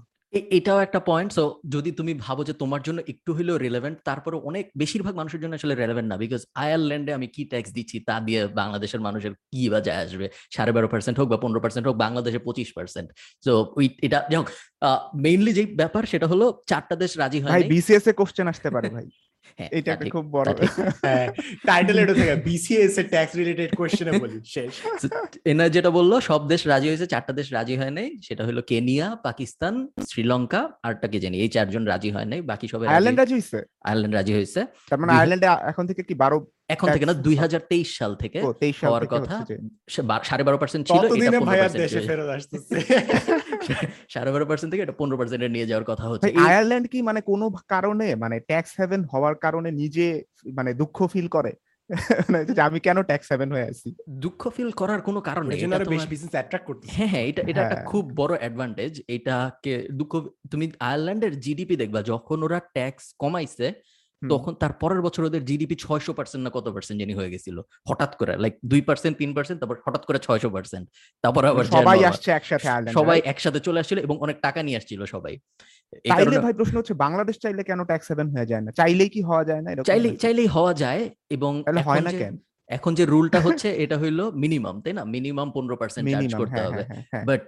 এটাও 0.59 0.79
একটা 0.87 1.01
পয়েন্ট 1.11 1.31
সো 1.39 1.45
যদি 1.75 1.91
তুমি 1.99 2.13
ভাবো 2.25 2.43
যে 2.49 2.55
তোমার 2.63 2.81
জন্য 2.87 2.99
একটু 3.13 3.31
হলেও 3.39 3.57
রেলেভেন্ট 3.67 3.97
তারপরে 4.09 4.37
অনেক 4.49 4.65
বেশিরভাগ 4.83 5.15
মানুষের 5.21 5.41
জন্য 5.43 5.53
আসলে 5.59 5.75
রেলেভেন্ট 5.75 6.09
না। 6.13 6.17
বিকজ 6.25 6.41
আয়ারল্যান্ডে 6.65 7.13
আমি 7.19 7.27
কি 7.35 7.43
ট্যাক্স 7.53 7.71
দিচ্ছি 7.77 7.97
তা 8.09 8.17
দিয়ে 8.27 8.41
বাংলাদেশের 8.61 9.01
মানুষের 9.07 9.33
কি 9.53 9.63
বা 9.73 9.79
যায় 9.89 10.01
আসবে? 10.07 10.27
সাড়ে 10.57 10.73
বারো 10.77 10.89
পার্সেন্ট 10.93 11.17
হোক 11.21 11.29
বা 11.33 11.39
পনেরো 11.43 11.61
পার্সেন্ট 11.65 11.85
হোক 11.89 11.97
বাংলাদেশে 12.05 12.41
পঁচিশ 12.47 12.69
পার্সেন্ট 12.77 13.09
সো 13.45 13.53
ওই 13.79 13.87
এটা 14.07 14.19
যাই 14.31 14.39
হোক 14.41 14.49
মেইনলি 15.25 15.53
যে 15.59 15.63
ব্যাপার 15.81 16.03
সেটা 16.13 16.27
হলো 16.33 16.47
চারটা 16.71 16.95
দেশ 17.03 17.13
রাজি 17.23 17.39
হয় 17.45 17.63
বিসিএস 17.73 18.07
এ 18.11 18.13
কোশ্চেন 18.21 18.47
আসতে 18.53 18.69
পারে 18.75 18.89
ভাই। 18.97 19.07
এটা 19.73 19.91
একটা 19.93 20.07
খুব 20.15 20.25
বড় 20.35 20.49
টাইটেল 21.69 21.97
এটা 21.99 22.15
থেকে 22.15 22.35
বিসিএস 22.47 22.95
এর 23.01 23.07
ট্যাক্স 23.09 23.33
রিলেটেড 23.41 23.71
কোশ্চেনে 23.79 24.13
বলি 24.23 24.37
শেষ। 24.55 24.73
এনা 25.51 25.65
যেটা 25.69 25.91
বলল 25.91 26.13
সব 26.21 26.41
দেশ 26.53 26.61
রাজি 26.67 26.89
হয়েছে 26.91 27.07
চারটা 27.07 27.33
দেশ 27.33 27.49
রাজি 27.53 27.75
হয় 27.77 27.95
নাই 27.99 28.09
সেটা 28.27 28.43
হলো 28.49 28.61
কেনিয়া 28.71 29.07
পাকিস্তান 29.27 29.75
শ্রীলঙ্কা 30.09 30.61
আরটা 30.83 31.07
কি 31.13 31.19
জানি 31.25 31.37
এই 31.39 31.51
চারজন 31.55 31.85
রাজি 31.85 32.11
হয় 32.11 32.29
নাই 32.33 32.41
বাকি 32.51 32.67
সবাই 32.69 32.87
আয়ারল্যান্ড 32.87 33.19
রাজি 33.21 33.35
হয়েছে? 33.35 33.59
আয়ারল্যান্ড 33.85 34.15
রাজি 34.15 34.33
হয়েছে। 34.39 34.61
তার 34.91 34.99
মানে 35.01 35.13
আয়ারল্যান্ডে 35.13 35.49
এখন 35.71 35.85
থেকে 35.91 36.03
কি 36.09 36.15
বারো 36.23 36.37
এখন 36.71 36.89
থেকে 36.89 37.07
না 37.07 37.15
দুই 37.27 37.37
সাল 37.99 38.15
থেকে 38.15 38.41
তেইশ 38.61 38.77
সাল 38.77 38.83
থেকে 38.83 38.83
হওয়ার 38.83 39.07
কথা 39.15 39.45
সাড়ে 40.29 40.45
বারো 40.47 40.59
পার্সেন্ট 40.59 40.89
ছিল 40.89 41.03
সাড়ে 44.15 44.33
বারো 44.33 44.47
পার্সেন্ট 44.47 44.73
থেকে 44.73 44.83
এটা 44.83 44.93
পনেরো 45.01 45.21
পার্সেন্টে 45.21 45.49
নিয়ে 45.49 45.67
যাওয়ার 45.67 45.85
কথা 45.91 46.11
হচ্ছে। 46.11 46.33
আয়ারল্যান্ড 46.47 46.87
কি 46.93 47.03
মানে 47.03 47.21
কোনো 47.31 47.51
কারণে 47.69 48.15
মানে 48.15 48.41
ট্যাক্স 48.51 48.81
হেভেন 48.81 49.05
হওয়ার 49.13 49.35
কারণে 49.35 49.73
নিজে 49.73 50.23
মানে 50.55 50.75
দুঃখ 50.75 51.07
ফিল 51.07 51.29
করে? 51.29 51.53
মানে 52.27 52.61
আমি 52.61 52.81
কেন 52.81 53.03
ট্যাক্স 53.03 53.33
হেভেন 53.33 53.53
হয়ে 53.53 53.63
আছি? 53.63 53.95
দুঃখ 54.25 54.49
ফিল 54.49 54.73
করার 54.73 55.01
কোনো 55.01 55.21
কারণ 55.21 55.49
নেই 55.49 55.59
এটা 55.59 55.79
বেশি 55.87 56.07
বিজনেস 56.07 56.33
অ্যাট্রাক্ট 56.33 56.67
করতেছে। 56.67 56.97
হ্যাঁ 56.97 57.09
হ্যাঁ 57.09 57.31
এটা 57.31 57.43
এটা 57.43 57.63
একটা 57.63 57.77
হ্যাঁ। 57.77 57.87
খুব 57.87 58.15
বড় 58.15 58.39
অ্যাডভান্টেজ 58.39 59.03
এটাকে 59.09 59.89
দুঃখ 59.91 60.27
তুমি 60.51 60.73
আয়ারল্যান্ডের 60.81 61.41
জিডিপি 61.41 61.77
দেখবা 61.77 62.03
যখন 62.03 62.43
ওরা 62.43 62.61
ট্যাক্স 62.77 63.15
কমাইছে। 63.19 63.73
তখন 64.23 64.53
তার 64.55 64.73
পরের 64.83 65.01
বছর 65.01 65.23
ওদের 65.25 65.43
জিডিপি 65.45 65.77
ছয়শো 65.77 66.13
পার্সেন্ট 66.19 66.43
না 66.47 66.51
কত 66.51 66.67
পার্সেন্ট 66.75 66.99
জানি 67.03 67.15
হয়ে 67.15 67.31
গেছিল। 67.35 67.57
হঠাৎ 67.87 68.13
করে 68.17 68.33
লাইক 68.37 68.55
দুই 68.65 68.81
পার্সেন্ট 68.81 69.15
তিন 69.19 69.31
পার্সেন্ট 69.37 69.59
তারপর 69.61 69.77
হঠাৎ 69.87 70.03
করে 70.09 70.19
ছয়শো 70.19 70.49
পার্সেন্ট 70.51 70.85
তারপর 71.25 71.43
আবার 71.45 71.65
সবাই 71.77 71.99
আসছে 72.11 72.31
একসাথে 72.33 72.69
সবাই 72.99 73.19
একসাথে 73.25 73.61
চলে 73.61 73.79
আসছিল 73.81 73.99
এবং 73.99 74.17
অনেক 74.21 74.37
টাকা 74.47 74.61
নিয়ে 74.63 74.79
আসছিল 74.81 75.01
সবাই। 75.15 75.35
চাইলে 76.11 76.37
ভাই 76.39 76.55
প্রশ্ন 76.61 76.75
হচ্ছে 76.77 76.95
বাংলাদেশ 77.05 77.37
চাইলে 77.39 77.63
কেন 77.63 77.81
ট্যাক্স 77.85 78.07
হেভেন 78.11 78.29
হয়ে 78.35 78.49
যায় 78.51 78.63
না? 78.65 78.71
চাইলেই 78.81 79.11
কি 79.15 79.21
হওয়া 79.23 79.45
যায় 79.45 79.63
না? 79.65 79.69
এরকম 79.73 79.87
চাইলেই 80.25 80.49
হওয়া 80.57 80.73
যায় 80.75 81.03
এবং 81.31 81.53
হয় 81.89 82.05
না 82.07 82.13
কেন? 82.23 82.35
এখন 82.71 82.93
যে 82.99 83.05
রুলটা 83.05 83.39
হচ্ছে 83.47 83.69
এটা 83.85 83.97
হইল 83.99 84.21
মিনিমাম 84.43 84.77
তাই 84.85 84.95
না? 84.99 85.03
মিনিমাম 85.15 85.49
পনেরো 85.55 85.77
পার্সেন্ট 85.77 86.05
চার্জ 86.15 86.33
করতে 86.35 86.53
হ্যাঁ 86.55 86.69
হবে। 86.69 86.83
হ্যাঁ 86.83 87.03
হ্যাঁ 87.13 87.25
বাট 87.25 87.43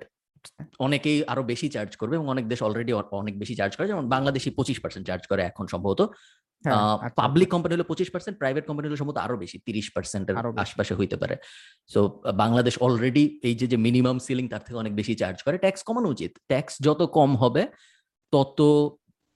অনেকেই 0.86 1.18
আরও 1.32 1.42
বেশি 1.52 1.66
চার্জ 1.74 1.90
করবে 2.00 2.14
এবং 2.18 2.26
অনেক 2.34 2.44
দেশ 2.52 2.60
অলরেডি 2.66 2.92
অনেক 3.22 3.34
বেশি 3.42 3.54
চার্জ 3.60 3.72
করে। 3.76 3.86
যেমন 3.92 4.04
বাংলাদেশি 4.14 4.48
পঁচিশ 4.58 4.78
পার্সেন্ট 4.82 5.04
চার্জ 5.08 5.22
করে 5.30 5.42
এখন 5.50 5.64
সম্ভবত। 5.72 6.00
পাবলিক 7.20 7.48
কোম্পানি 7.54 7.72
হলো 7.76 7.86
পঁচিশ 7.90 8.08
পার্সেন্ট 8.14 8.36
প্রাইভেট 8.42 8.64
কোম্পানি 8.68 8.84
হলো 8.88 8.98
সম্ভবত 9.00 9.18
আরও 9.24 9.36
বেশি 9.44 9.56
তিরিশ 9.66 9.86
পার্সেন্টের 9.94 10.36
আরও 10.40 10.50
আশপাশে 10.64 10.92
হইতে 10.98 11.16
পারে। 11.22 11.34
সো 11.92 12.00
বাংলাদেশ 12.42 12.74
অলরেডি 12.86 13.24
এই 13.48 13.54
যে 13.60 13.66
যে 13.72 13.78
মিনিমাম 13.86 14.16
সিলিং 14.26 14.46
তার 14.52 14.62
থেকে 14.66 14.78
অনেক 14.82 14.92
বেশি 15.00 15.14
চার্জ 15.22 15.38
করে। 15.46 15.56
ট্যাক্স 15.64 15.80
কমানো 15.88 16.08
উচিত। 16.14 16.32
ট্যাক্স 16.50 16.74
যত 16.86 17.00
কম 17.18 17.30
হবে 17.42 17.62
তত 18.32 18.60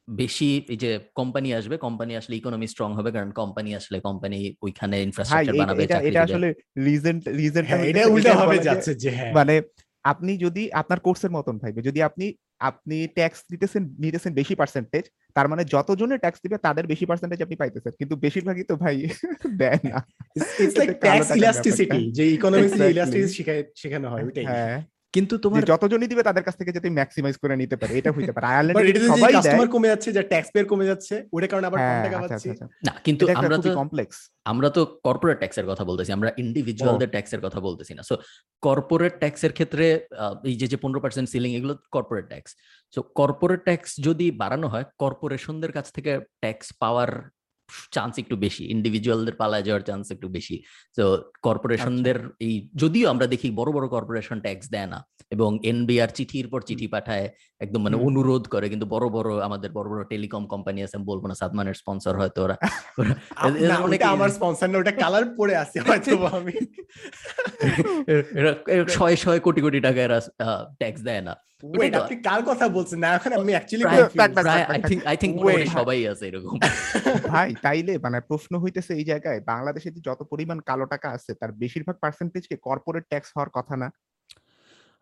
বেশি 0.09 0.51
এই 0.73 0.79
যে 0.83 0.91
কোম্পানি 1.19 1.49
আসবে। 1.59 1.77
কোম্পানি 1.87 2.13
আসলে 2.21 2.35
ইকোনমি 2.37 2.67
স্ট্রং 2.73 2.89
হবে 2.99 3.11
কারণ 3.17 3.31
কোম্পানি 3.41 3.71
আসলে 3.81 3.97
কোম্পানি 4.09 4.39
ওইখানে 4.63 4.97
ইনফ্রাস্ট্রাকচার 5.07 5.55
বানাবে 5.63 5.83
এটা। 6.09 6.21
আসলে 6.29 6.49
রিজেন্ট 6.89 7.23
রিজেন্ট 7.41 7.67
হ্যাঁ 7.69 7.85
এটা 7.91 8.03
উল্টা 8.15 8.33
ভাবে 8.41 8.59
যাচ্ছে 8.69 8.93
যে 9.03 9.11
হ্যাঁ। 9.19 9.33
মানে 9.39 9.55
আপনি 10.05 10.33
যদি 10.37 10.63
আপনার 10.73 11.01
কোর্সের 11.01 11.31
মতন 11.31 11.55
থাকবে 11.59 11.81
যদি 11.83 12.01
আপনি 12.03 12.27
আপনি 12.61 12.97
ট্যাক্স 13.09 13.39
দিতেছেন 13.51 13.83
নিতেছেন 13.99 14.33
বেশি 14.35 14.55
পার্সেন্টেজ 14.55 15.05
তার 15.37 15.47
মানে 15.49 15.63
যতজনে 15.65 16.17
ট্যাক্স 16.19 16.41
দিবে 16.45 16.57
তাদের 16.59 16.85
বেশি 16.87 17.05
পার্সেন্টেজ 17.07 17.41
আপনি 17.43 17.57
পাইতেছেন। 17.57 17.93
কিন্তু 17.99 18.15
বেশিরভাগই 18.17 18.65
তো 18.65 18.75
ভাই 18.77 18.97
দেয় 19.61 19.81
না। 19.85 19.99
ইটস 20.63 20.77
লাইক 20.77 20.91
ট্যাক্স 21.01 21.29
ইলাস্টিসিটি 21.31 22.01
যে 22.11 22.25
ইকোনমিক্স 22.29 22.73
ইলাস্টিসিটি 22.95 23.43
শেখানো 23.77 24.07
হয় 24.09 24.23
ওইটাই। 24.25 24.47
হ্যাঁ 24.47 24.79
কিন্তু 25.15 25.35
তোমার 25.45 25.63
যতজনই 25.71 26.09
দিবে 26.09 26.23
তাদের 26.23 26.45
কাছ 26.47 26.55
থেকে 26.55 26.73
যাতে 26.73 26.89
ম্যাক্সিমাইজ 26.99 27.35
করে 27.43 27.55
নিতে 27.57 27.77
পারে 27.77 27.93
এটা 27.95 28.11
হইতে 28.17 28.33
পারে। 28.33 28.45
আয়ারল্যান্ডে 28.47 28.83
যদি 28.83 28.93
যদি 28.97 29.09
সবাই 29.13 29.21
দেয় 29.25 29.37
কাস্টমার 29.39 29.69
কমে 29.75 29.89
যাচ্ছে 29.93 30.09
যে 30.11 30.23
ট্যাক্স 30.31 30.49
পেয়ার 30.53 30.67
কমে 30.71 30.87
যাচ্ছে 30.91 31.15
ওটার 31.35 31.51
কারণে 31.53 31.67
আবার 31.69 31.79
কম 31.81 31.87
হ্যাঁ 31.87 32.05
টাকা 32.07 32.17
আচ্ছা 32.19 32.29
পাচ্ছি। 32.31 32.49
আচ্ছা 32.49 32.65
আচ্ছা। 32.67 32.67
না 32.87 32.93
কিন্তু 33.07 33.23
একটা 33.25 33.39
আমরা 33.41 33.57
তো 33.59 33.71
কমপ্লেক্স 33.81 34.17
আমরা 34.47 34.69
তো 34.77 34.81
কর্পোরেট 35.07 35.39
ট্যাক্সের 35.41 35.67
কথা 35.71 35.85
বলতেছি 35.85 36.11
আমরা 36.19 36.31
ইন্ডিভিজুয়ালদের 36.43 37.11
ট্যাক্সের 37.15 37.41
কথা 37.47 37.59
বলতেছি 37.67 37.93
না। 37.95 38.03
সো 38.03 38.15
কর্পোরেট 38.63 39.15
ট্যাক্সের 39.23 39.53
ক্ষেত্রে 39.53 39.87
আহ, 40.17 40.35
এই 40.45 40.57
যে 40.61 40.67
যে 40.67 40.79
পনেরো 40.83 41.01
পার্সেন্ট 41.05 41.29
সিলিং 41.33 41.51
এগুলো 41.55 41.75
corporate 41.95 42.27
tax 42.33 42.51
so 42.95 43.01
corporate 43.19 43.61
tax 43.69 43.91
যদি 44.07 44.27
বাড়ানো 44.41 44.67
হয় 44.69 44.87
কর্পোরেশনদের 45.03 45.73
কাছ 45.77 45.87
থেকে 45.97 46.11
ট্যাক্স 46.43 46.67
পাওয়ার 46.83 47.11
চান্স 47.97 48.15
একটু 48.23 48.35
বেশি 48.45 48.63
ইন্ডিভিজুয়ালদের 48.75 49.37
পালায় 49.41 49.65
যাওয়ার 49.67 49.85
চান্স 49.89 50.05
একটু 50.15 50.27
বেশি। 50.37 50.57
তো 50.99 51.05
কর্পোরেশনদের 51.47 52.19
এই 52.47 52.55
যদিও 52.83 53.07
আমরা 53.13 53.27
দেখি 53.35 53.49
বড় 53.61 53.71
বড় 53.77 53.87
কর্পোরেশন 53.95 54.39
ট্যাক্স 54.47 54.67
দেয় 54.75 54.89
না 54.95 54.99
এবং 55.35 55.51
এনবিআর 55.71 56.11
চিঠির 56.17 56.47
পর 56.53 56.61
চিঠি 56.69 56.87
পাঠায় 56.95 57.27
একদম 57.65 57.81
মানে 57.87 57.97
অনুরোধ 58.09 58.45
করে 58.55 58.67
কিন্তু 58.73 58.87
বড় 58.95 59.07
বড় 59.17 59.31
আমাদের 59.49 59.71
বড় 59.79 59.87
বড় 59.93 60.03
টেলিকম 60.13 60.43
কোম্পানি 60.53 60.79
আছে 60.85 60.95
আমি 60.99 61.07
বলব 61.13 61.23
না 61.31 61.35
সাদমানের 61.41 61.77
স্পন্সর 61.81 62.15
হয়তো 62.21 62.39
ওরা। 62.45 62.57
আমার 64.15 64.31
স্পন্সর 64.37 64.67
না 64.73 64.77
ওটা 64.83 64.95
কালার 65.03 65.27
পরে 65.39 65.55
আছে 65.63 65.79
হয়তো 65.87 66.13
আমি। 66.37 66.55
শয়ে 68.97 69.17
শয়ে 69.23 69.41
কোটি 69.47 69.61
কোটি 69.65 69.79
টাকা 69.87 70.01
এরা 70.07 70.19
ট্যাক্স 70.81 71.03
দেয় 71.09 71.25
না। 71.29 71.35
আপনি 72.01 72.17
কার 72.29 72.41
কথা 72.51 72.67
বলছেন? 72.77 72.99
না 73.05 73.09
এখন 73.19 73.31
আমি 73.41 73.53
actually 73.57 73.85
I. 74.73 74.81
Think 74.91 75.03
I 75.11 75.17
think 75.23 75.35
সবাই 75.79 75.99
আছে 76.13 76.25
এরকম। 76.31 76.55
ভাই 77.33 77.49
তাইলে 77.63 77.99
মানে 77.99 78.21
প্রশ্ন 78.21 78.53
হইতেছে 78.59 78.95
এই 78.95 79.05
জায়গায় 79.05 79.41
বাংলাদেশে 79.41 79.91
যে 79.91 80.01
যত 80.05 80.23
পরিমাণ 80.23 80.61
কালো 80.61 80.85
টাকা 80.87 81.09
আছে 81.11 81.35
তার 81.35 81.53
বেশিরভাগ 81.53 81.97
পার্সেন্টেজ 82.01 82.45
কে 82.47 82.57
কর্পোরেট 82.57 83.05
ট্যাক্স 83.09 83.31
হওয়ার 83.35 83.51
কথা 83.51 83.77
না? 83.77 83.89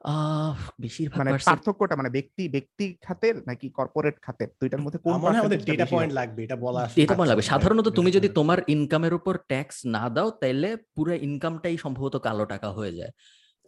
আহ, 0.04 0.56
বেশিরভাগ 0.80 1.18
মানে 1.18 1.30
পার্থক্যটা 1.44 1.96
মানে 1.96 2.10
ব্যক্তি 2.10 2.48
ব্যক্তি 2.48 2.94
খাতের 3.02 3.34
নাকি 3.46 3.70
কর্পোরেট 3.70 4.16
খাতের? 4.22 4.48
দুইটার 4.60 4.80
মধ্যে 4.80 4.98
কোন 4.98 5.14
মনে 5.18 5.38
আমাদের 5.38 5.64
ডেটা 5.64 5.86
পয়েন্ট 5.86 6.12
লাগবে 6.14 6.40
এটা 6.44 6.56
বলা 6.56 6.82
এটা 6.96 7.14
মনে 7.14 7.28
লাগবে। 7.28 7.42
সাধারণত 7.42 7.86
মানে 7.86 7.96
তুমি 7.96 8.10
যদি 8.10 8.28
তোমার 8.28 8.58
ইনকামের 8.66 9.14
উপর 9.14 9.34
ট্যাক্স 9.48 9.76
না 9.86 10.08
দাও 10.08 10.30
তাইলে 10.30 10.76
পুরো 10.96 11.12
ইনকামটাই 11.12 11.76
সম্ভবত 11.76 12.16
কালো 12.16 12.44
টাকা 12.44 12.68
হয়ে 12.70 12.92
যায়। 12.92 13.12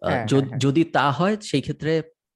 হ্যাঁ, 0.03 0.24
হ্যাঁ, 0.26 0.44
হ্যাঁ। 0.46 0.59
যদি 0.59 0.85
তা 0.85 1.11
হয় 1.11 1.37
সেই 1.40 1.61
ক্ষেত্রে 1.61 1.92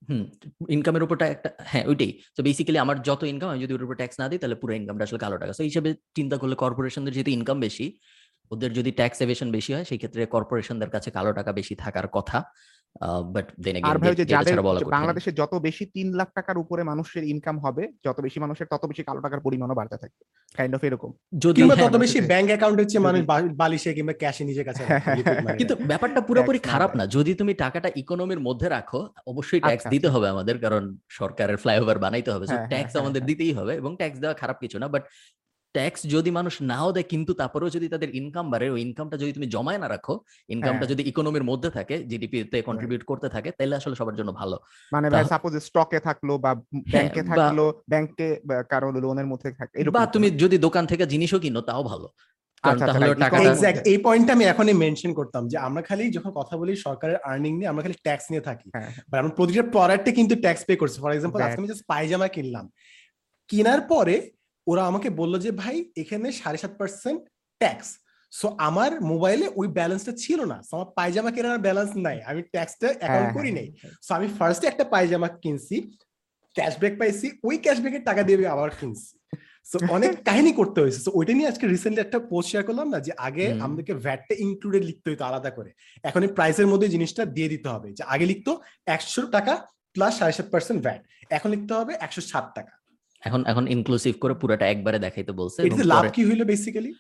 হুম 0.09 0.23
ইনকামের 0.69 1.03
উপরটা 1.03 1.27
একটা 1.27 1.49
হ্যাঁ 1.71 1.85
ওইটাই। 1.87 2.12
তো 2.37 2.40
বেসিক্যালি 2.43 2.79
আমার 2.79 2.97
যত 3.03 3.23
ইনকাম 3.25 3.49
আমি 3.51 3.61
যদি 3.64 3.73
ওর 3.75 3.83
উপর 3.83 3.97
ট্যাক্স 3.97 4.17
না 4.21 4.27
দিই, 4.29 4.38
তাহলে 4.38 4.57
পুরো 4.57 4.73
ইনকামটা 4.75 5.05
আসলে 5.05 5.21
কালো 5.21 5.37
টাকা। 5.38 5.53
সেই 5.53 5.67
হিসেবে 5.71 5.90
চিন্তা 6.17 6.37
করলে 6.37 6.55
কর্পোরেশনদের 6.57 7.12
যেহেতু 7.12 7.31
ইনকাম 7.31 7.59
বেশি, 7.61 7.87
ওদের 8.51 8.71
যদি 8.73 8.90
ট্যাক্স 8.93 9.19
এভেশন 9.21 9.49
বেশি 9.51 9.71
হয়, 9.75 9.85
সেই 9.85 9.99
ক্ষেত্রে 9.99 10.23
কর্পোরেশনদের 10.27 10.90
কাছে 10.90 11.09
কালো 11.11 11.31
টাকা 11.33 11.51
বেশি 11.53 11.75
থাকার 11.77 12.07
কথা। 12.09 12.38
বাট 13.33 13.52
দেন 13.61 13.85
আর 13.85 13.98
ভাই 13.98 14.14
যে 14.14 14.24
যাদের। 14.24 14.61
বাংলাদেশে 14.62 15.33
যত 15.33 15.54
বেশি 15.54 15.87
তিন 15.87 16.14
লাখ 16.14 16.28
টাকার 16.35 16.59
উপরে 16.59 16.83
মানুষের 16.83 17.24
ইনকাম 17.24 17.59
হবে 17.59 17.92
যত 18.04 18.20
বেশি 18.20 18.40
মানুষের 18.40 18.66
তত 18.70 18.87
বেশি 18.87 19.02
কালো 19.02 19.20
টাকার 19.20 19.40
পরিমাণও 19.40 19.74
বাড়তে 19.74 19.96
থাকবে। 19.96 20.24
কাইন্ড 20.57 20.76
অফ 20.76 20.85
এরকম। 20.85 21.12
যদি 21.38 21.62
হ্যাঁ, 21.62 21.90
তত 21.90 21.96
বেশি 21.96 22.20
ব্যাংক 22.20 22.46
অ্যাকাউন্ট 22.46 22.80
হচ্ছে 22.80 22.98
যদি- 22.98 23.24
মানুষ 23.24 23.52
বালিশে 23.54 23.94
কিংবা 23.94 24.12
ক্যাশে 24.12 24.44
নিজের 24.44 24.64
কাছে 24.64 24.85
liquid 24.87 25.38
money 25.38 25.57
কিন্তু 25.57 25.76
ব্যাপারটা 25.76 26.20
পুরোপুরি 26.20 26.59
খারাপ 26.59 26.96
না। 26.96 27.07
যদি 27.07 27.35
তুমি 27.35 27.54
টাকাটা 27.54 27.90
ইকোনমির 27.96 28.40
মধ্যে 28.40 28.68
রাখো 28.68 29.09
অবশ্যই 29.26 29.61
ট্যাক্স 29.61 29.76
আচ্ছা, 29.76 29.90
দিতে 29.90 30.09
হবে 30.09 30.28
আমাদের 30.28 30.59
কারণ 30.59 30.96
সরকারের 31.09 31.57
ফ্লাইওভার 31.57 31.98
বানাইতে 31.98 32.30
হবে। 32.30 32.46
হ্যাঁ, 32.46 32.59
হ্যাঁ, 32.59 32.68
ট্যাক্স 32.68 32.92
হ্যাঁ, 32.92 33.02
আমাদের 33.02 33.22
হ্যাঁ। 33.22 33.26
দিতেই 33.26 33.52
হবে 33.52 33.74
এবং 33.74 33.96
ট্যাক্স 33.96 34.18
দেওয়া 34.18 34.35
খারাপ 34.35 34.57
কিছু 34.61 34.78
না। 34.78 34.88
বাট 34.88 35.04
ট্যাক্স 35.75 36.01
যদি 36.07 36.31
মানুষ 36.31 36.63
নাও 36.63 36.93
দেয় 36.93 37.03
কিন্তু 37.03 37.35
তারপরেও 37.35 37.69
যদি 37.69 37.89
তাদের 37.89 38.09
ইনকাম 38.15 38.51
বাড়ে 38.51 38.71
ওই 38.71 38.81
ইনকামটা 38.81 39.17
যদি 39.17 39.33
তুমি 39.33 39.47
জমায় 39.47 39.79
না 39.79 39.89
রাখো 39.89 40.15
ইনকামটা 40.49 40.79
হ্যাঁ। 40.79 40.93
যদি 40.93 41.03
ইকোনমির 41.03 41.45
মধ্যে 41.45 41.71
থাকে 41.71 41.95
জিডিপি 42.05 42.39
তে 42.45 42.59
কন্ট্রিবিউট 42.63 43.03
করতে 43.05 43.29
থাকে 43.29 43.51
তাহলে 43.51 43.75
আসলে 43.77 43.95
সবার 43.97 44.15
জন্য 44.15 44.33
ভালো। 44.33 44.57
মানে 44.93 45.11
ভাই 45.11 45.25
সাপোজ 45.25 45.53
স্টকে 45.57 45.99
থাকল 46.01 46.29
বা 46.39 46.51
ব্যাংকে 46.95 47.23
থাকল 47.23 47.59
ব্যাংকে 47.89 48.27
কারও 48.71 48.91
লোনের 49.05 49.27
মধ্যে 49.27 49.49
এরকম 49.75 49.95
বা 49.99 50.07
তুমি 50.07 50.27
যদি 50.31 50.57
দোকান 50.59 50.85
থেকে 50.87 51.07
জিনিসও 51.07 51.39
কিনো 51.39 51.61
তাও 51.61 51.83
ভালো। 51.83 52.09
কারণ 52.65 52.83
আচ্ছা, 52.83 52.93
আচ্ছা, 53.55 53.83
এই 53.85 53.99
পয়েন্টটা 53.99 54.33
আমি 54.33 54.45
এখনই 54.45 54.73
মেনশন 54.73 55.13
করতাম 55.15 55.43
যে 55.49 55.57
আমরা 55.59 55.83
খালি 55.83 56.05
যখন 56.11 56.31
কথা 56.31 56.55
বলি 56.57 56.73
সরকারের 56.77 57.17
আর্নিং 57.17 57.53
নিয়ে 57.59 57.69
আমরা 57.69 57.83
খালি 57.83 57.97
ট্যাক্স 58.03 58.27
নিয়ে 58.31 58.41
থাকি। 58.41 58.69
হ্যাঁ, 58.75 58.91
বাট 59.09 59.19
আমরা 59.21 59.33
প্রতিটা 59.35 59.63
প্রোডাক্টে 59.63 60.13
কিন্তু 60.13 60.35
ট্যাক্স 60.35 60.63
পে 60.65 60.75
করছি। 60.77 61.01
ফর 61.01 61.13
এক্সাম্পল 61.13 61.41
আজকে 61.43 61.61
আমি 61.61 61.69
জাস্ট 61.69 61.85
পায়জামা 61.89 62.29
কিনলাম। 62.29 62.65
কেনার 63.51 63.81
পরে 63.81 64.15
ওরা 64.66 64.83
আমাকে 64.87 65.09
বলল 65.11 65.35
যে 65.38 65.50
ভাই 65.62 65.77
এখানে 65.96 66.29
সাড়ে 66.33 66.59
সাত 66.59 66.72
পার্সেন্ট 66.81 67.20
ট্যাক্স 67.61 67.88
সো 68.33 68.46
আমার 68.59 68.90
মোবাইলে 69.03 69.46
ওই 69.57 69.66
ব্যালেন্সটা 69.68 70.12
ছিল 70.12 70.40
না। 70.44 70.57
আমার 70.72 70.88
পায়জামা 70.96 71.31
কেনার 71.31 71.64
ব্যালেন্স 71.66 71.92
নাই। 71.96 72.18
আমি 72.31 72.40
ট্যাক্সটা 72.55 72.88
অ্যাকাউন্ট 73.00 73.27
হ্যাঁ, 73.27 73.37
করি 73.37 73.50
হ্যাঁ, 73.50 73.57
নাই 73.59 73.68
সো 74.03 74.11
আমি 74.14 74.27
ফার্স্টে 74.38 74.66
একটা 74.68 74.85
পায়জামা 74.85 75.29
কিনছি 75.42 75.77
ক্যাশব্যাক 76.57 76.94
পাইছি 76.98 77.27
ওই 77.44 77.57
ক্যাশব্যাকের 77.59 78.03
টাকা 78.05 78.22
দিয়ে 78.22 78.38
আবার 78.46 78.70
কিনছি। 78.81 79.12
সো 79.66 79.77
অনেক 79.88 80.12
কাহিনী 80.29 80.53
করতে 80.53 80.79
হয়েছে। 80.81 81.00
সো 81.00 81.11
ওইটা 81.14 81.33
নিয়ে 81.33 81.48
আজকে 81.48 81.64
রিসেন্টলি 81.66 82.03
একটা 82.05 82.18
পোস্ট 82.31 82.48
শেয়ার 82.50 82.64
করলাম 82.64 82.88
না 82.94 82.98
যে 83.00 83.12
আগে 83.18 83.44
আমাদেরকে 83.64 83.94
ভ্যাটটা 84.05 84.35
ইনক্লুডেড 84.46 84.83
লিখতে 84.85 85.07
হতো 85.11 85.24
আলাদা 85.24 85.50
করে। 85.50 85.70
এখন 86.05 86.20
এই 86.22 86.31
প্রাইসের 86.37 86.66
মধ্যে 86.66 86.88
জিনিসটা 86.88 87.22
দিয়ে 87.37 87.48
দিতে 87.48 87.68
হবে। 87.68 87.88
যে 87.92 88.03
আগে 88.14 88.27
লিখতো 88.27 88.53
একশো 88.87 89.22
টাকা 89.27 89.53
প্লাস 89.96 90.12
সাড়ে 90.18 90.35
সাত 90.38 90.48
পার্সেন্ট 90.53 90.81
ভ্যাট 90.83 91.00
এখন 91.31 91.48
লিখতে 91.50 91.72
হবে 91.74 91.92
একশো 92.00 92.22
সাত 92.33 92.46
টাকা। 92.55 92.74
এখন 93.25 93.41
এখন 93.47 93.65
ইনক্লুসিভ 93.67 94.15
করে 94.19 94.35
পুরোটা 94.35 94.65
একবারে 94.67 94.99
দেখাইতে 94.99 95.33
বলছে 95.33 95.59
লাভ 95.85 96.05
কি 96.11 96.23
হইল 96.25 96.43
বেসিক্যালি 96.45 96.93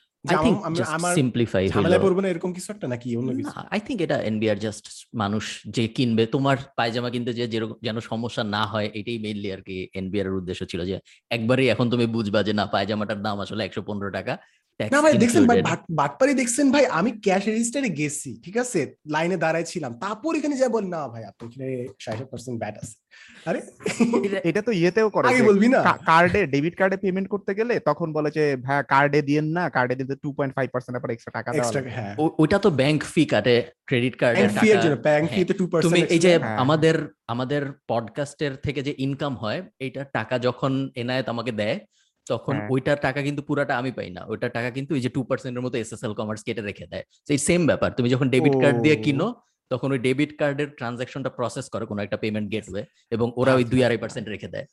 মানুষ 5.14 5.44
যে 5.66 5.84
কিনবে 5.88 6.24
তোমার 6.26 6.56
পায়জামা 6.76 7.10
কিনতে 7.10 7.32
যে 7.34 7.46
যেন 7.82 7.96
সমস্যা 8.00 8.42
না 8.44 8.62
হয় 8.66 8.88
এটাই 8.94 9.18
মেইনলি 9.18 9.48
আর 9.52 9.60
কি 9.60 9.74
এনবিআর 9.94 10.26
এর 10.26 10.34
উদ্দেশ্য 10.34 10.62
ছিল 10.66 10.80
যে 10.84 10.96
একবারই 11.30 11.66
এখন 11.68 11.86
তুমি 11.90 12.06
বুঝবা 12.06 12.40
যে 12.42 12.52
না 12.52 12.64
পায়জামাটার 12.66 13.20
দাম 13.22 13.36
আসলে 13.40 13.62
একশো 13.64 13.82
পনেরো 13.82 14.10
টাকা 14.10 14.34
না 14.80 14.98
ভাই 15.02 15.12
দেখছেন 15.22 15.44
ভাই 15.46 15.58
বাটপারি 15.92 16.32
দেখছেন 16.34 16.66
ভাই 16.74 16.84
আমি 16.98 17.10
ক্যাশ 17.22 17.42
রেজিস্টারে 17.48 17.88
গেছি 17.92 18.30
ঠিক 18.44 18.56
আছে? 18.56 18.80
লাইনে 19.06 19.36
দাঁড়ায় 19.36 19.66
ছিলাম 19.72 19.92
তারপর 20.00 20.32
এখানে 20.34 20.54
যা 20.56 20.68
বল 20.68 20.84
না 20.88 21.00
ভাই 21.08 21.22
আপনার 21.24 21.46
এখানে 21.48 21.68
ষাট 22.00 22.18
পার্সেন্ট 22.30 22.56
ব্যাট 22.62 22.74
আছে। 22.78 22.94
আরে 23.46 23.60
এটা 24.44 24.60
তো 24.62 24.72
ইয়েতেও 24.72 25.08
করে 25.10 25.26
আগে 25.30 25.42
বলবি 25.42 25.68
না? 25.68 25.80
কার্ডে 26.06 26.40
ডেবিট 26.46 26.74
কার্ডে 26.76 26.96
পেমেন্ট 26.96 27.28
করতে 27.28 27.52
গেলে 27.54 27.74
তখন 27.80 28.08
বলে 28.12 28.30
যে 28.30 28.44
ভাই 28.58 28.78
কার্ডে 28.88 29.20
দিয়েন 29.22 29.46
না 29.56 29.64
কার্ডে 29.70 29.94
দিতে 30.00 30.14
টু 30.16 30.28
পয়েন্ট 30.32 30.52
ফাইভ 30.56 30.68
পার্সেন্ট 30.70 30.94
আবার 30.96 31.10
এক্সট্রা 31.10 31.32
টাকা। 31.36 31.48
হ্যাঁ। 31.96 32.12
ও- 32.18 32.34
ওইটা 32.38 32.58
তো 32.58 32.68
ব্যাংক 32.72 33.00
ফি 33.04 33.22
কাটে 33.26 33.56
ক্রেডিট 33.84 34.14
ব্যাংক 34.20 34.50
ফি 34.52 34.66
ফি 35.30 35.40
হ্যাঁ। 35.40 35.46
তো 35.46 35.54
টু 35.54 35.64
তুমি 35.86 36.00
এই 36.06 36.20
যে 36.20 36.32
হ্যাঁ। 36.34 36.56
আমাদের 36.58 36.96
আমাদের 37.28 37.62
পডকাস্টের 37.88 38.52
থেকে 38.56 38.80
যে 38.82 38.92
ইনকাম 38.98 39.32
হয় 39.36 39.60
এইটা 39.78 40.02
টাকা 40.12 40.34
যখন 40.38 40.72
এনায়েত 40.94 41.26
আমাকে 41.28 41.52
দেয় 41.54 41.78
তখন 42.28 42.54
হ্যাঁ। 42.56 42.68
ওইটার 42.70 42.96
টাকা 42.96 43.22
কিন্তু 43.22 43.42
পুরাটা 43.42 43.78
আমি 43.78 43.92
পাই 43.92 44.10
না। 44.10 44.22
ওইটার 44.28 44.50
টাকা 44.50 44.70
কিন্তু 44.70 44.94
ওই 44.94 45.00
যে 45.00 45.08
টু 45.08 45.24
পার্সেন্টের 45.24 45.62
মতো 45.62 45.78
এসএসএল 45.78 46.14
কমার্স 46.14 46.42
কেটে 46.42 46.60
রেখে 46.60 46.86
দেয়। 46.86 47.04
সেই 47.28 47.38
সেম 47.38 47.66
ব্যাপার। 47.66 47.90
তুমি 47.92 48.08
যখন 48.08 48.28
ডেবিট 48.28 48.54
কার্ড 48.62 48.76
দিয়ে 48.82 48.96
কিনো 48.96 49.34
তখন 49.70 49.92
ওই 49.92 49.98
ডেবিট 49.98 50.38
কার্ডের 50.38 50.68
ট্রানজাকশনটা 50.68 51.30
প্রসেস 51.30 51.68
করে 51.68 51.86
কোনো 51.86 52.02
একটা 52.02 52.16
পেমেন্ট 52.16 52.52
গেটওয়ে 52.52 52.84
এবং 53.10 53.32
ওরা 53.36 53.54
ওই 53.54 53.64
দুই 53.64 53.84
আড়াই 53.84 53.98
পার্সেন্ট 53.98 54.28
রেখে 54.28 54.48
দেয়। 54.48 54.66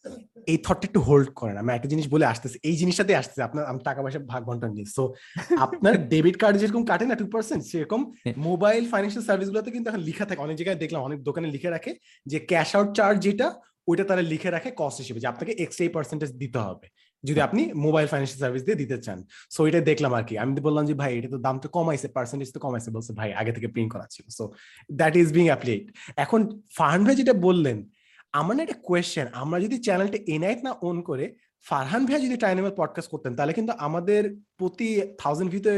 এই 0.47 0.57
থটটা 0.57 0.87
একটু 0.87 0.99
হোল্ড 0.99 1.29
করেন। 1.33 1.57
আমি 1.57 1.73
একটা 1.73 1.87
জিনিস 1.87 2.07
বলে 2.09 2.25
আসতেছি। 2.25 2.59
এই 2.63 2.75
জিনিসটাতে 2.75 3.15
আসতেছে। 3.15 3.41
আপনার 3.43 3.65
আমি 3.65 3.79
টাকা 3.83 4.01
পয়সা 4.01 4.19
ভাগ 4.19 4.43
বন্টন 4.43 4.71
নিই। 4.73 4.85
সো 4.85 5.13
আপনার 5.57 5.93
ডেবিট 6.13 6.37
কার্ড 6.37 6.57
যেরকম 6.57 6.85
কাটে 6.85 7.05
না 7.05 7.15
টু 7.15 7.25
পার্সেন্ট 7.25 7.63
সেরকম। 7.63 8.11
মোবাইল 8.37 8.83
ফাইন্যান্সিয়াল 8.85 9.25
সার্ভিস 9.25 9.49
গুলোতে 9.49 9.71
কিন্তু 9.71 9.89
এখন 9.89 10.01
লিখা 10.01 10.25
থাকে। 10.25 10.41
অনেক 10.41 10.55
জায়গায় 10.57 10.75
দেখলাম 10.75 11.01
অনেক 11.01 11.23
দোকানে 11.23 11.47
লিখে 11.47 11.69
রাখে 11.69 11.95
যে 12.25 12.39
ক্যাশ 12.39 12.75
আউট 12.75 12.95
চার্জ 12.95 13.19
যেটা 13.19 13.47
ওইটা 13.87 14.03
তারা 14.03 14.21
লিখে 14.21 14.49
রাখে 14.51 14.71
কস্ট 14.75 14.97
হিসেবে। 15.01 15.19
যে 15.19 15.27
আপনাকে 15.27 15.51
এক্সট্রা 15.51 15.89
পার্সেন্টেজ 15.89 16.31
দিতে 16.31 16.59
হবে। 16.59 16.87
যদি 17.27 17.39
আপনি 17.47 17.61
মোবাইল 17.85 18.07
ফাইন্যান্সিয়াল 18.11 18.41
সার্ভিস 18.43 18.63
দিয়ে 18.67 18.79
দিতে 18.81 18.97
চান। 19.05 19.19
সো 19.55 19.59
এটা 19.69 19.79
দেখলাম 19.89 20.11
আর 20.17 20.23
কি। 20.29 20.33
আমি 20.43 20.51
বললাম 20.67 20.83
যে, 20.89 20.93
ভাই, 21.01 21.11
এটা 21.19 21.29
তো 21.35 21.39
দাম 21.45 21.55
তো 21.63 21.67
কমাইছে 21.77 22.07
পার্সেন্টেজ 22.17 22.49
তো 22.55 22.59
কমাইছে। 22.65 22.89
বলছে, 22.95 23.11
ভাই, 23.19 23.29
আগে 23.41 23.51
থেকে 23.55 23.67
প্রিন্ট 23.73 23.89
করা 23.93 24.05
ছিল। 24.13 24.25
So 24.37 24.43
that 24.99 25.13
is 25.21 25.27
being 25.37 25.45
applied 25.51 25.83
এখন 26.23 26.39
ভাই 27.07 27.15
যেটা 27.21 27.33
বললেন, 27.47 27.77
আমার 28.39 28.53
না 28.57 28.61
একটা 28.65 28.77
কোয়েশ্চেন 28.87 29.25
আমরা 29.41 29.57
যদি 29.65 29.77
চ্যানেলটা 29.87 30.19
এনআইট 30.35 30.59
না 30.67 30.71
অন 30.89 30.97
করে, 31.09 31.25
ফারহান 31.65 32.01
ভাই 32.07 32.19
যদি 32.25 32.37
টাইনেমাল 32.43 32.73
পডকাস্ট 32.81 33.09
করতেন, 33.13 33.31
তাহলে 33.37 33.53
কিন্তু 33.57 33.71
আমাদের 33.87 34.21
প্রতি 34.59 34.89
থাউজেন্ড 35.21 35.49
ভিউতে 35.53 35.73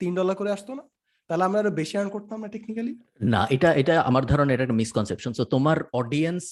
তিন 0.00 0.12
ডলার 0.18 0.34
করে 0.40 0.50
আসতো 0.56 0.72
না? 0.78 0.84
তাহলে 1.30 1.44
আমরা 1.48 1.58
আরও 1.62 1.72
বেশি 1.80 1.94
আর্ন 1.98 2.10
করতাম 2.16 2.38
না 2.42 2.48
টেকনিক্যালি 2.54 2.92
না, 3.32 3.40
এটা 3.56 3.68
এটা 3.80 3.94
আমার 4.10 4.22
ধারণা, 4.30 4.50
এটা 4.54 4.64
একটা 4.66 4.78
মিসকনসেপশন 4.80 5.30
তো 5.38 5.44
তোমার 5.54 5.78
অডিয়েন্স 6.00 6.42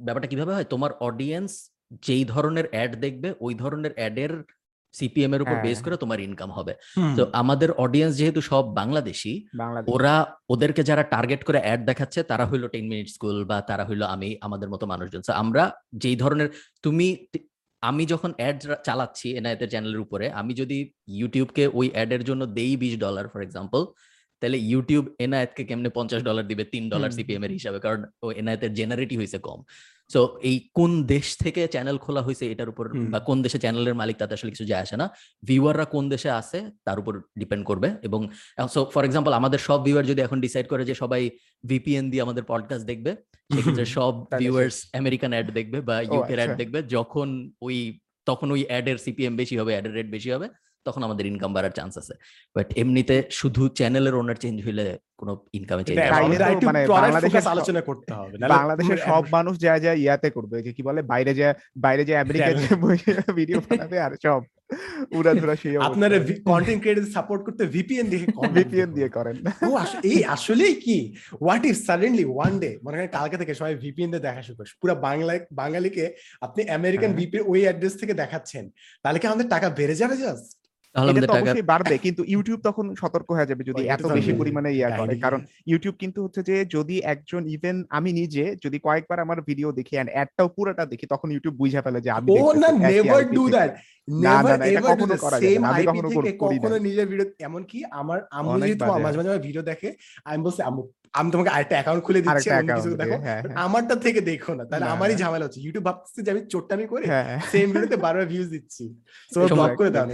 ব্যাপারটা 0.00 0.28
কীভাবে 0.32 0.52
হয়? 0.56 0.66
তোমার 0.72 0.90
অডিয়েন্স 1.08 1.50
যেই 2.02 2.24
ধরনের 2.24 2.66
অ্যাড 2.70 2.92
দেখবে 2.96 3.34
ওই 3.40 3.54
ধরনের 3.54 3.92
অ্যাডের 3.92 4.32
সিপিএম 4.94 5.34
এর 5.34 5.42
উপর 5.42 5.52
হ্যাঁ। 5.52 5.62
বেস 5.62 5.82
করে 5.82 5.96
তোমার 5.96 6.20
ইনকাম 6.20 6.50
হবে। 6.52 6.72
তো 7.16 7.22
আমাদের 7.32 7.70
অডিয়েন্স 7.72 8.16
যেহেতু 8.16 8.40
সব 8.40 8.64
বাংলাদেশি 8.74 9.46
ওরা 9.86 10.14
ওদেরকে 10.48 10.82
যারা 10.82 11.02
টার্গেট 11.02 11.44
করে 11.44 11.58
অ্যাড 11.58 11.80
দেখাচ্ছে 11.86 12.22
তারা 12.22 12.46
হইল 12.46 12.68
টেন 12.68 12.88
মিনিট 12.88 13.08
স্কুল 13.08 13.44
বা 13.44 13.60
তারা 13.60 13.84
হইল 13.84 14.02
আমি 14.02 14.36
আমাদের 14.40 14.68
মতো 14.68 14.86
মানুষজন। 14.86 15.22
আমরা 15.32 15.72
যেই 15.92 16.16
ধরনের 16.16 16.48
তুমি 16.82 17.06
আমি 17.82 18.06
যখন 18.06 18.32
অ্যাড 18.36 18.56
চালাচ্ছি 18.84 19.28
এনআইতের 19.36 19.68
চ্যানেলের 19.68 20.00
উপরে 20.00 20.30
আমি 20.30 20.54
যদি 20.54 20.90
ইউটিউবকে 21.08 21.66
ওই 21.66 21.90
অ্যাডের 21.90 22.24
জন্য 22.24 22.46
দেই 22.46 22.76
বিশ 22.76 22.98
ডলার 22.98 23.28
ফর 23.28 23.42
এক্সাম্পল 23.42 23.86
তাহলে 24.40 24.58
ইউটিউব 24.70 25.04
এনআইতকে 25.24 25.62
কেমনে 25.68 25.90
পঞ্চাশ 25.98 26.20
ডলার 26.28 26.44
দিবে? 26.50 26.64
তিন 26.74 26.84
ডলার 26.92 27.10
সিপিএম 27.16 27.42
এর 27.46 27.52
হিসাবে। 27.58 27.78
কারণ 27.84 28.00
ও 28.24 28.26
এনআইতের 28.40 28.72
জেনারেটি 28.78 29.14
হয়েছে 29.20 29.38
কম। 29.46 29.60
সো 30.10 30.20
এই 30.48 30.56
কোন 30.78 30.90
দেশ 31.14 31.26
থেকে 31.44 31.62
চ্যানেল 31.74 31.96
খোলা 32.04 32.22
হয়েছে 32.26 32.44
এটার 32.52 32.68
উপর 32.72 32.84
বা 33.12 33.18
কোন 33.28 33.36
দেশে 33.44 33.58
চ্যানেলের 33.64 33.94
মালিক 34.00 34.16
তাতে 34.20 34.32
আসলে 34.36 34.50
কিছু 34.54 34.66
যায় 34.72 34.82
আসে 34.86 34.96
না। 35.02 35.06
ভিউয়াররা 35.48 35.84
কোন 35.94 36.04
দেশে 36.14 36.30
আছে 36.40 36.58
তার 36.86 36.98
উপর 37.02 37.12
ডিপেন্ড 37.40 37.64
করবে 37.70 37.88
এবং 38.08 38.20
সো 38.74 38.80
ফর 38.94 39.04
এক্সাম্পল 39.08 39.32
আমাদের 39.40 39.60
সব 39.68 39.78
ভিউয়ার 39.86 40.08
যদি 40.10 40.20
এখন 40.26 40.38
ডিসাইড 40.46 40.66
করে 40.72 40.82
যে 40.90 40.94
সবাই 41.02 41.22
ভিপিএন 41.64 42.04
দিয়ে 42.10 42.22
আমাদের 42.26 42.44
পডকাস্ট 42.52 42.84
দেখবে 42.90 43.10
সেক্ষেত্রে 43.50 43.86
সব 43.96 44.12
ভিউয়ার্স 44.42 44.76
আমেরিকান 45.00 45.30
অ্যাড 45.34 45.46
দেখবে 45.58 45.78
বা 45.88 45.96
ইউকের 46.12 46.38
অ্যাড 46.40 46.50
আচ্ছা। 46.50 46.60
দেখবে। 46.62 46.78
যখন 46.96 47.28
ওই 47.66 47.76
তখন 48.28 48.48
ওই 48.54 48.62
অ্যাডের 48.68 48.98
সিপিএম 49.04 49.34
বেশি 49.40 49.54
হবে 49.60 49.72
অ্যাডের 49.74 49.94
রেট 49.98 50.08
বেশি 50.16 50.30
হবে। 50.34 50.46
তখন 50.88 51.02
আমাদের 51.04 51.24
ইনকাম 51.26 51.50
বাড়ার 51.52 51.74
চান্স 51.78 51.92
আছে। 52.00 52.14
বাট 52.56 52.68
এমনিতে 52.82 53.16
শুধু 53.38 53.62
চ্যানেলের 53.78 54.14
ওনার 54.14 54.36
চেঞ্জ 54.42 54.56
হইলে 54.66 54.84
কোনো 55.16 55.32
ইনকামে 55.58 55.82
চেঞ্জ 55.84 55.98
মানে 56.68 56.80
focus 57.22 57.34
সব- 57.38 57.52
আলোচনা 57.54 57.80
করতে 57.88 58.10
হবে 58.14 58.34
বাংলাদেশের 58.54 58.98
সব 59.08 59.22
মানুষ 59.36 59.54
যায় 59.58 59.80
যায় 59.84 59.98
ইয়াতে 59.98 60.28
করবে 60.36 60.56
যে 60.66 60.70
কি 60.76 60.82
বলে 60.88 61.00
বাইরে 61.12 61.32
যায় 61.34 61.54
বাইরে 61.84 62.02
যায় 62.08 62.20
আমেরিকায় 62.24 62.54
ভিডিও 63.38 63.58
বানাবে 63.66 63.98
আর 64.06 64.14
সব। 64.24 64.42
উড়াধুরা 65.18 65.54
সেই 65.56 65.74
আপনারা 65.82 66.16
কন্টেন্ট 66.48 66.80
ক্রিয়েটর 66.82 67.06
সাপোর্ট 67.16 67.40
করতে 67.46 67.62
ভিপিএন 67.74 68.06
দিয়ে 68.12 68.24
ভিপিএন 68.56 68.90
দিয়ে 68.96 69.08
করেন। 69.16 69.36
ও 69.64 69.72
আসলে 69.76 70.00
এই 70.10 70.20
আসলেই 70.34 70.74
কি? 70.84 70.98
What 71.40 71.62
if 71.64 71.76
suddenly 71.86 72.24
one 72.28 72.52
day 72.62 72.70
মনে 72.84 72.96
করেন 72.96 73.10
কালকে 73.16 73.36
থেকে 73.40 73.52
সবাই 73.54 73.74
ভিপিএন 73.84 74.08
দিয়ে 74.10 74.24
দেখা 74.26 74.42
শুরু 74.46 74.56
করে 74.58 74.68
পুরো 74.82 74.94
বাংলা 75.06 75.32
বাঙালিকে 75.52 76.04
আপনি 76.46 76.60
আমেরিকান 76.78 77.10
হ্যাঁ। 77.10 77.18
ভিপি 77.20 77.38
ওই 77.52 77.60
অ্যাড্রেস 77.64 77.94
থেকে 78.00 78.14
দেখাচ্ছেন 78.14 78.64
তাহলে 79.04 79.18
কি 79.20 79.26
আমাদের 79.30 79.48
টাকা 79.54 79.68
বেড়ে 79.78 79.96
যাবে 80.00 80.16
জাস্ট 80.18 80.48
এটা 80.94 81.28
তো 81.28 81.34
অবশ্যই 81.34 81.68
বাড়বে 81.72 81.94
কিন্তু 82.04 82.22
ইউটিউব 82.32 82.60
তখন 82.68 82.84
সতর্ক 83.02 83.28
হয়ে 83.36 83.50
যাবে 83.50 83.62
যদি 83.70 83.82
এত 83.94 84.04
বেশি 84.16 84.30
আমি 84.30 84.40
পরিমাণে 84.40 84.70
ইয়া 84.72 84.90
করে। 84.98 85.14
কারণ 85.24 85.40
ইউটিউব 85.70 85.94
কিন্তু 86.02 86.18
হচ্ছে 86.24 86.40
যে 86.50 86.56
যদি 86.76 86.96
একজন 87.12 87.42
ইভেন 87.56 87.76
আমি 87.98 88.10
নিজে 88.20 88.44
যদি 88.64 88.78
কয়েকবার 88.86 89.18
আমার 89.24 89.38
ভিডিও 89.48 89.68
দেখি 89.78 89.94
এন্ড 89.96 90.10
অ্যাডটাও 90.14 90.48
পুরোটা 90.56 90.84
দেখি 90.92 91.06
তখন 91.12 91.28
ইউটিউব 91.30 91.54
বুঝে 91.60 91.84
ফেলে 91.84 92.00
যে 92.04 92.10
আমি 92.18 92.28
ও 92.36 92.46
না 92.62 92.68
never 92.84 93.22
do 93.36 93.44
that 93.54 93.70
never 94.24 94.58
ever 94.72 94.96
do 94.98 95.04
কখনো 95.04 95.06
দ্যাট 95.10 95.20
করা 95.24 95.36
যাবে 95.38 95.44
সেম 95.44 95.62
আইপি 95.68 95.98
থেকে 96.08 96.32
কখনো 96.44 96.76
নিজের 96.86 97.06
ভিডিও 97.10 97.26
এমন 97.48 97.62
কি 97.70 97.78
আমার 98.00 98.18
আম্মু 98.38 98.50
বাজে। 98.82 99.02
মাঝে 99.04 99.16
মাঝে 99.18 99.44
ভিডিও 99.48 99.62
দেখে 99.70 99.88
আমি 100.28 100.38
বলছি 100.46 100.60
আম্মু 100.68 100.82
আমি 101.18 101.28
তোমাকে 101.34 101.50
আরেকটা 101.54 101.74
অ্যাকাউন্ট 101.78 102.02
খুলে 102.06 102.20
দিচ্ছি 102.24 102.48
দেখো 103.00 103.16
হ্যাঁ, 103.18 103.40
হ্যাঁ। 103.42 103.56
আমারটা 103.64 103.94
থেকে 104.04 104.20
দেখো 104.30 104.52
না 104.58 104.64
তাহলে 104.70 104.86
আমারই 104.94 105.14
না। 105.14 105.20
ঝামেলা 105.22 105.44
হচ্ছে। 105.46 105.60
ইউটিউব 105.64 105.84
ভাবতেছে 105.88 106.20
যে 106.24 106.30
আমি 106.34 106.42
চোটটামি 106.52 106.86
করে 106.92 107.04
হ্যাঁ 107.10 107.24
হ্যাঁ। 107.28 107.40
সেম 107.52 107.66
ভিডিওতে 107.74 107.96
বারবার 108.04 108.26
ভিউজ 108.32 108.48
দিচ্ছি। 108.54 108.84
সো 109.32 109.38
ব্লক 109.50 109.70
করে 109.80 109.90
দাও 109.90 110.04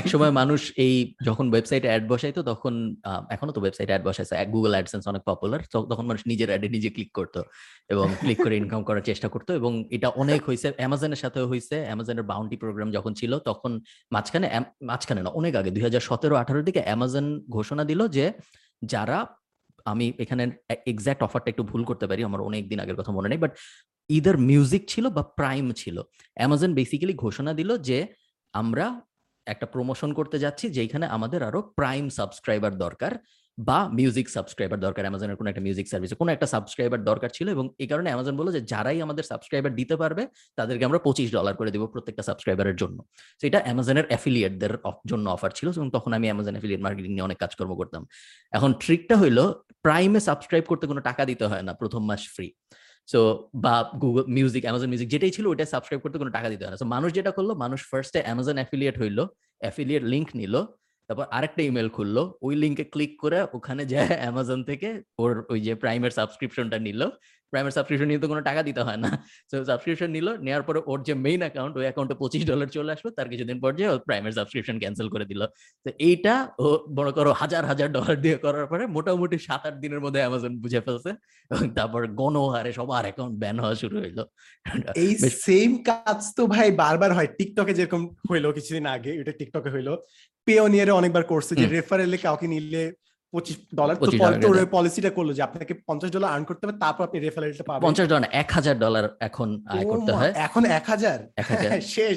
এক 0.00 0.06
সময় 0.12 0.32
মানুষ 0.40 0.60
এই 0.84 0.94
যখন 1.28 1.46
ওয়েবসাইটে 1.52 1.88
অ্যাড 1.90 2.04
বসাইতো 2.12 2.40
তখন 2.50 2.74
আহ, 3.02 3.22
এখনও 3.34 3.52
তো 3.56 3.60
ওয়েবসাইটে 3.62 3.92
অ্যাড 3.92 4.04
বসাইছে। 4.08 4.34
গুগল 4.54 4.72
অ্যাডসেন্স 4.76 5.04
অনেক 5.12 5.22
পপুলার 5.30 5.60
তখন 5.90 6.04
মানুষ 6.10 6.22
নিজের 6.26 6.48
অ্যাডে 6.52 6.68
নিজে 6.76 6.90
ক্লিক 6.96 7.10
করতো 7.18 7.40
এবং 7.90 8.06
ক্লিক 8.20 8.38
করে 8.44 8.54
ইনকাম 8.62 8.80
করার 8.88 9.04
চেষ্টা 9.10 9.28
করতো 9.34 9.50
এবং 9.60 9.72
এটা 9.96 10.08
অনেক 10.22 10.40
হয়েছে 10.48 10.68
অ্যামাজনের 10.80 11.20
সাথে 11.24 11.40
হয়েছে 11.50 11.76
অ্যামাজনের 11.86 12.26
বাউন্টি 12.30 12.56
প্রোগ্রাম 12.62 12.88
যখন 12.96 13.12
ছিল 13.20 13.32
তখন 13.48 13.70
মাঝখানে 14.12 14.46
মাঝখানে 14.90 15.20
না 15.22 15.30
অনেক 15.40 15.52
আগে 15.60 15.70
দুই 15.74 15.82
হাজার 15.82 16.02
সতেরো 16.08 16.34
আঠারোর 16.36 16.64
দিকে 16.64 16.80
অ্যামাজন 16.86 17.26
ঘোষণা 17.56 17.82
দিল 17.90 18.00
যে 18.08 18.24
যারা 18.82 19.18
আমি 19.84 20.12
এখানে 20.18 20.42
এক্স্যাক্ট 20.86 21.22
অফারটা 21.22 21.50
একটু 21.50 21.62
ভুল 21.62 21.84
করতে 21.84 22.06
পারি, 22.06 22.24
আমার 22.24 22.40
অনেক 22.40 22.68
দিন 22.68 22.80
আগের 22.80 22.96
কথা 22.96 23.12
মনে 23.12 23.28
নেই 23.28 23.38
বাট 23.38 23.52
ইদার 24.10 24.38
মিউজিক 24.38 24.82
ছিল 24.88 25.08
বা 25.08 25.22
প্রাইম 25.22 25.72
ছিল। 25.72 26.02
অ্যামাজন 26.34 26.74
বেসিক্যালি 26.74 27.14
ঘোষণা 27.14 27.52
দিল 27.54 27.76
যে, 27.76 28.06
আমরা 28.52 29.00
একটা 29.46 29.66
প্রমোশন 29.66 30.12
করতে 30.12 30.38
যাচ্ছি 30.38 30.68
যেখানে 30.68 31.06
আমাদের 31.06 31.42
আরও 31.42 31.62
প্রাইম 31.62 32.08
সাবস্ক্রাইবার 32.08 32.78
দরকার। 32.78 33.12
বা 33.58 33.78
মিউজিক 33.98 34.26
সাবস্ক্রাইবার 34.36 34.78
দরকার 34.86 35.02
অ্যামাজনের 35.06 35.36
কোনো 35.40 35.48
একটা 35.50 35.62
মিউজিক 35.66 35.86
সার্ভিসে 35.92 36.16
কোনো 36.20 36.30
একটা 36.34 36.46
সাবস্ক্রাইবার 36.54 37.00
দরকার 37.10 37.30
ছিল 37.36 37.46
এবং 37.56 37.64
এই 37.82 37.88
কারণে 37.92 38.08
অ্যামাজন 38.10 38.34
বলল 38.40 38.48
যে, 38.56 38.60
যারাই 38.72 38.98
আমাদের 39.06 39.24
সাবস্ক্রাইবার 39.32 39.72
দিতে 39.80 39.94
পারবে, 40.02 40.22
তাদেরকে 40.58 40.84
আমরা 40.88 40.98
পঁচিশ 41.06 41.28
ডলার 41.36 41.54
করে 41.60 41.70
দেবো 41.74 41.86
প্রত্যেকটা 41.94 42.22
সাবস্ক্রাইবারের 42.28 42.76
জন্য। 42.82 42.98
তো 43.40 43.42
এটা 43.48 43.58
অ্যামাজনের 43.66 44.06
অ্যাফিলিয়েটদের 44.10 44.72
জন্য 45.10 45.26
অফার 45.36 45.50
ছিল 45.58 45.66
এবং 45.78 45.88
তখন 45.96 46.10
আমি 46.18 46.26
অ্যামাজন 46.28 46.54
অ্যাফিলিয়েট 46.56 46.82
মার্কেটিং 46.86 47.10
নিয়ে 47.14 47.26
অনেক 47.28 47.38
কাজকর্ম 47.44 47.72
করতাম। 47.80 48.02
এখন 48.52 48.70
ট্রিকটা 48.82 49.14
হইল 49.22 49.38
প্রাইমে 49.84 50.20
সাবস্ক্রাইব 50.28 50.64
করতে 50.70 50.84
কোনো 50.90 51.00
টাকা 51.08 51.22
দিতে 51.30 51.44
হয় 51.50 51.64
না, 51.66 51.72
প্রথম 51.80 52.02
মাস 52.10 52.22
ফ্রি 52.36 52.48
সো 53.08 53.20
বা 53.64 53.74
গুগল 54.02 54.22
মিউজিক 54.36 54.62
অ্যামাজন 54.66 54.88
মিউজিক 54.92 55.08
যেটাই 55.14 55.32
ছিল 55.36 55.44
ওটা 55.52 55.64
সাবস্ক্রাইব 55.74 56.00
করতে 56.04 56.16
কোনো 56.22 56.32
টাকা 56.36 56.48
দিতে 56.52 56.62
হয় 56.64 56.72
না। 56.74 56.78
সো 56.82 56.86
মানুষ 56.94 57.10
যেটা 57.18 57.30
করল, 57.36 57.50
মানুষ 57.64 57.80
ফার্স্টে 57.90 58.20
অ্যামাজন 58.26 58.56
অ্যাফিলিয়েট 58.60 58.96
হইল 59.02 59.18
অ্যাফিলিয়েট 59.62 60.02
লিঙ্ক 60.12 60.28
নিল 60.40 60.54
তারপর 61.08 61.24
আরেকটা 61.30 61.62
ইমেল 61.62 61.88
খুললো। 61.88 62.22
ওই 62.42 62.54
লিঙ্কে 62.56 62.84
ক্লিক 62.84 63.12
করে 63.20 63.38
ওখানে 63.52 63.82
যায় 63.86 64.10
অ্যামাজন 64.20 64.60
থেকে 64.64 64.88
ওর 65.18 65.32
ওই 65.50 65.60
যে 65.60 65.72
প্রাইমের 65.74 66.10
সাবস্ক্রিপশনটা 66.10 66.78
নিল। 66.78 67.00
প্রাইমের 67.52 67.74
সাবস্ক্রিপশন 67.76 68.08
নিয়ে 68.10 68.20
তো 68.24 68.28
কোনো 68.32 68.42
টাকা 68.48 68.60
দিতে 68.68 68.82
হয় 68.86 68.98
না। 69.04 69.10
তো 69.50 69.54
সাবস্ক্রিপশন 69.70 70.10
নিল 70.16 70.28
নেওয়ার 70.46 70.64
পরে 70.68 70.80
ওর 70.90 70.98
যে 71.08 71.14
মেইন 71.26 71.40
অ্যাকাউন্ট 71.44 71.74
ওই 71.80 71.84
অ্যাকাউন্টে 71.88 72.14
পঁচিশ 72.22 72.42
ডলার 72.50 72.68
চলে 72.76 72.90
আসলো 72.96 73.10
তার 73.18 73.28
কিছুদিন 73.32 73.56
পর 73.62 73.70
যে 73.78 73.84
ও 73.92 73.94
প্রাইমের 74.08 74.34
সাবস্ক্রিপশন 74.38 74.76
ক্যান্সেল 74.82 75.08
করে 75.14 75.24
দিল। 75.30 75.42
তো 75.86 75.88
এইটা 76.08 76.34
ও 76.64 76.66
মনে 76.98 77.12
করো 77.16 77.30
হাজার 77.42 77.62
হাজার 77.70 77.88
ডলার 77.96 78.16
দিয়ে 78.24 78.36
করার 78.44 78.66
পরে 78.72 78.82
মোটামুটি 78.96 79.36
সাত 79.48 79.62
আট 79.68 79.76
দিনের 79.84 80.00
মধ্যে 80.04 80.20
অ্যামাজন 80.22 80.52
বুঝে 80.62 80.80
ফেলছে 80.86 81.10
এবং 81.50 81.64
তারপর 81.78 82.02
গণহারে 82.20 82.70
সবার 82.78 83.04
অ্যাকাউন্ট 83.06 83.34
ব্যান 83.42 83.56
হওয়া 83.62 83.76
শুরু 83.82 83.96
হইল। 84.02 84.18
এই 85.04 85.10
সেম 85.46 85.70
কাজ 85.88 86.20
তো 86.36 86.42
ভাই 86.54 86.68
বারবার 86.82 87.10
হয়। 87.16 87.28
টিকটকে 87.38 87.72
যেরকম 87.78 88.00
হইল 88.30 88.46
কিছুদিন 88.56 88.84
আগে 88.96 89.10
এটা 89.20 89.32
টিকটকে 89.40 89.70
হইল। 89.74 89.88
পেওনিয়ারে 90.46 90.92
অনেকবার 91.00 91.24
করছে 91.32 91.52
যে। 91.60 91.66
রেফারেলে 91.66 92.18
কাউকে 92.26 92.46
নিলে 92.54 92.84
পঁচিশ 93.32 93.56
ডলার 93.74 93.96
তো 93.96 94.04
25 94.04 94.22
পরে 94.22 94.36
তো 94.36 94.46
ডলার 94.46 94.62
ওই 94.62 94.70
পলিসিটা 94.70 95.10
করল 95.10 95.30
যে 95.32 95.42
আপনাকে 95.42 95.72
পঞ্চাশ 95.88 96.10
ডলার 96.10 96.30
আর্ন 96.30 96.44
করতে 96.44 96.62
হবে 96.64 96.76
তারপর 96.78 97.02
আপনি 97.04 97.18
রেফারেলটা 97.18 97.64
পাবেন। 97.64 97.84
পঞ্চাশ 97.86 98.06
ডলার 98.08 98.28
এক 98.32 98.48
হাজার 98.52 98.76
ডলার 98.78 99.04
এখন 99.20 99.48
আয় 99.66 99.84
করতে 99.84 100.12
হয়। 100.12 100.32
এখন 100.46 100.62
এক 100.78 100.84
হাজার? 100.86 101.18
এক 101.36 101.46
হাজার। 101.46 101.70
শেষ 101.96 102.14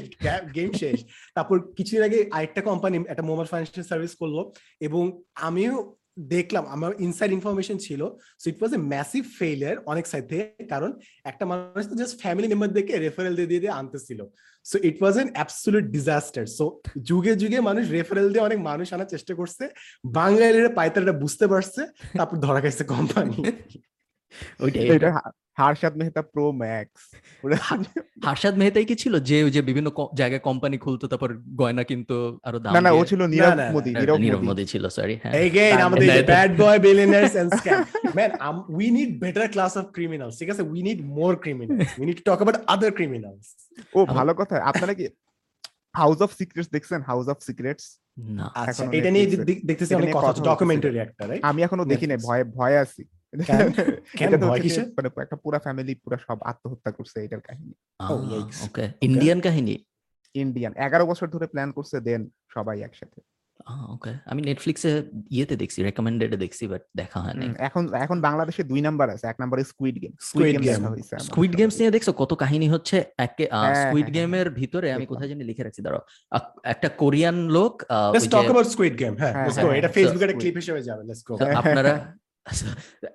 গেম 0.55 0.69
শেষ। 0.73 0.97
তারপর 1.35 1.55
কিছুদিন 1.77 2.03
আগে 2.03 2.19
আরেকটা 2.31 2.61
কোম্পানি 2.61 2.95
একটা 3.09 3.23
মোবাইল 3.23 3.47
ফাইন্যান্সিয়াল 3.47 3.87
সার্ভিস 3.87 4.13
করল 4.15 4.37
এবং 4.79 5.03
আমিও 5.41 5.75
দেখলাম, 6.17 6.63
আমার 6.75 6.91
ইনসাইড 7.05 7.31
ইনফরমেশন 7.37 7.77
ছিল। 7.87 8.01
So 8.41 8.45
it 8.51 8.57
was 8.61 8.71
a 8.77 8.81
massive 8.93 9.23
failure 9.39 9.75
অনেক 9.91 10.05
সাইড 10.11 10.25
থেকে, 10.31 10.45
কারণ 10.73 10.91
একটা 11.31 11.43
মানুষ 11.51 11.83
তো 11.91 11.95
জাস্ট 12.01 12.15
ফ্যামিলি 12.23 12.47
মেম্বারদেরকে 12.53 12.93
রেফারেল 13.05 13.33
দিয়ে 13.37 13.61
দিয়ে 13.63 13.77
আনতেছিল। 13.79 14.19
So 14.65 14.75
it 14.89 14.97
was 15.01 15.15
an 15.21 15.27
absolute 15.37 15.85
disaster 15.95 16.45
so 16.57 16.65
যুগে 17.09 17.33
যুগে 17.41 17.59
মানুষ 17.69 17.83
রেফারেল 17.97 18.27
দিয়ে 18.31 18.45
অনেক 18.47 18.59
মানুষ 18.69 18.87
আনার 18.95 19.09
চেষ্টা 19.13 19.33
করছে। 19.39 19.63
বাঙালিরা 20.17 20.71
পাইতারটা 20.79 21.13
বুঝতে 21.23 21.45
পারছে, 21.53 21.81
তারপর 22.19 22.37
ধরা 22.45 22.61
গেছে 22.65 22.83
কোম্পানি 22.93 23.37
ওইটাই 24.63 24.85
এটা 24.97 25.11
মেহতা 25.99 26.21
প্রো 26.33 26.45
ম্যাক্স 26.61 27.01
হার্ষাদ 28.25 28.55
মেহতাই 28.61 28.85
কি 28.89 28.95
ছিল 29.03 29.13
যে 29.29 29.37
ওই 29.45 29.51
যে 29.55 29.61
বিভিন্ন 29.69 29.89
জায়গায় 30.19 30.43
কোম্পানি 30.49 30.77
খুলতো 30.77 31.05
তারপর 31.11 31.29
গয়না 31.61 31.83
কিন্তু 31.91 32.15
আরও 32.47 32.59
দাম 32.63 32.71
না 32.75 32.81
না 32.81 32.91
ও 32.99 33.01
ছিল 33.09 33.21
নীরব 33.33 33.57
মোদি 33.75 33.91
নীরব 34.23 34.41
মোদি 34.49 34.63
ছিল 34.73 34.83
সরি 34.97 35.15
হ্যাঁ 35.21 35.33
Again, 35.45 35.71
তার 35.73 35.85
আমাদের 35.89 36.07
bad 36.31 36.51
boy 36.61 36.79
billionaires 36.85 37.33
and 37.41 37.49
scam. 37.51 37.79
Man, 38.17 38.31
um, 38.45 38.57
we 38.79 38.85
need 38.97 39.09
better 39.19 39.45
class 39.47 39.73
of 39.81 39.85
criminals. 39.97 40.33
ঠিক 40.41 40.49
আছে? 40.53 40.63
We 40.73 40.79
need 40.87 40.99
more 41.19 41.35
criminals. 41.43 41.89
We 41.99 42.05
need 42.07 42.17
to 42.21 42.25
talk 42.29 42.39
about 42.45 42.57
other 42.73 42.91
criminals. 42.97 43.45
ও 43.97 43.99
ভালো 44.17 44.31
কথা 44.39 44.55
আপনারা 44.71 44.93
কি 44.99 45.05
হাউস 45.95 46.19
অফ 46.25 46.29
সিক্রেটস 46.41 46.69
দেখছেন 46.75 46.99
হাউস 47.09 47.25
অফ 47.33 47.37
সিক্রেটস 47.49 47.85
না 48.37 48.45
আচ্ছা, 48.61 48.83
এটা 48.97 49.09
নিয়ে 49.15 49.25
দেখতেছি 49.69 49.93
অনেক 49.99 50.09
কথা 50.17 50.31
ডকুমেন্টারি 50.49 50.97
একটা, 51.05 51.23
রাইট? 51.29 51.41
আমি 51.49 51.59
এখনও 51.67 51.85
দেখি 51.91 52.05
নাই. 52.09 52.19
ভয়ে 52.27 52.43
ভয়ে 52.59 52.77
আছি 52.83 53.01
মানে 54.97 55.09
একটা 55.21 55.35
পুরা 55.35 55.59
ফ্যামিলি 55.59 55.95
পুরা 55.95 56.17
সব 56.27 56.37
আত্মহত্যা 56.41 56.91
করছে 56.91 57.23
এটার 57.23 57.39
কাহিনী। 57.39 57.73
Oh, 58.09 58.65
ওকে 58.65 58.89
ইন্ডিয়ান 59.01 59.41
কাহিনী? 59.41 59.77
ইন্ডিয়ান 60.33 60.73
এগারো 60.73 61.05
বছর 61.05 61.27
ধরে 61.27 61.47
প্ল্যান 61.47 61.71
করছে 61.71 61.99
দেন 61.99 62.29
সবাই 62.53 62.81
একসাথে। 62.81 63.21
ওকে 63.89 64.13
আমি 64.25 64.41
নেটফ্লিক্সে 64.41 65.03
ইয়েতে 65.29 65.55
দেখছি 65.55 65.83
রেকমেন্ডেডে 65.83 66.37
দেখছি 66.37 66.67
বাট 66.67 66.81
দেখা 66.95 67.19
হয় 67.19 67.33
নাই 67.33 67.49
এখন 67.57 67.93
এখন 67.93 68.21
বাংলাদেশে 68.21 68.63
দুই 68.63 68.81
নাম্বার 68.81 69.09
আছে 69.09 69.27
এক 69.27 69.35
নাম্বারে 69.39 69.63
Squid 69.63 70.01
Game 70.01 70.11
Squid 70.19 70.61
Game 70.61 70.97
Squid 71.19 71.57
Games 71.57 71.77
নিয়ে 71.77 71.91
দেখছ? 71.91 72.09
কত 72.09 72.33
কাহিনী 72.33 72.69
হচ্ছে? 72.69 73.03
একে 73.17 73.47
হ্যাঁ, 73.51 73.87
স্কুইড 73.87 74.05
হ্যাঁ, 74.05 74.13
গেমের 74.13 74.49
ভিতরে 74.49 74.93
আমি 74.93 75.05
কোথায় 75.05 75.29
জানি 75.29 75.43
লিখে 75.43 75.63
রাখছি 75.63 75.81
দাঁড়াও। 75.81 76.01
একটা 76.63 76.89
কোরিয়ান 76.89 77.49
লোক 77.49 77.83
talk 78.11 78.41
যে- 78.41 78.51
about 78.51 78.67
Squid 78.67 78.97
Game. 78.97 79.17
হ্যাঁ, 79.17 79.31
হ্যাঁ, 79.31 79.47
let's 79.47 79.59
go. 79.59 79.65
হ্যাঁ, 79.65 79.77
এটা 79.77 79.87
ফেসবুকে 79.87 80.25
একটা 80.25 80.37
ক্লিপ 80.37 80.55
হিসেবে 80.55 80.81
যাবে। 80.81 81.03
Let's 81.03 81.31
go. 81.31 81.37
তো 81.37 81.45
আপনারা 81.45 82.17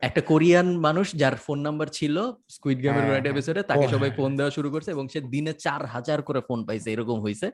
একটা 0.01 0.21
কোরিয়ান 0.23 0.69
মানুষ 0.79 1.07
যার 1.15 1.37
ফোন 1.37 1.59
নাম্বার 1.63 1.89
ছিল 1.89 2.17
স্কুইড 2.49 2.79
গেমের 2.83 3.03
হ্যাঁ, 3.03 3.11
একটা 3.11 3.23
হ্যাঁ। 3.23 3.35
এপিসোডে 3.35 3.63
তাকে 3.63 3.87
সবাই 3.89 4.09
হ্যাঁ, 4.09 4.19
ফোন 4.19 4.31
দেওয়া 4.37 4.51
শুরু 4.51 4.69
করছে 4.71 4.91
এবং 4.91 5.05
সে 5.09 5.21
দিনে 5.31 5.53
চার 5.57 5.83
হাজার 5.87 6.19
করে 6.23 6.41
ফোন 6.41 6.59
পাইছে 6.65 6.89
এরকম 6.91 7.19
হয়েছে 7.21 7.47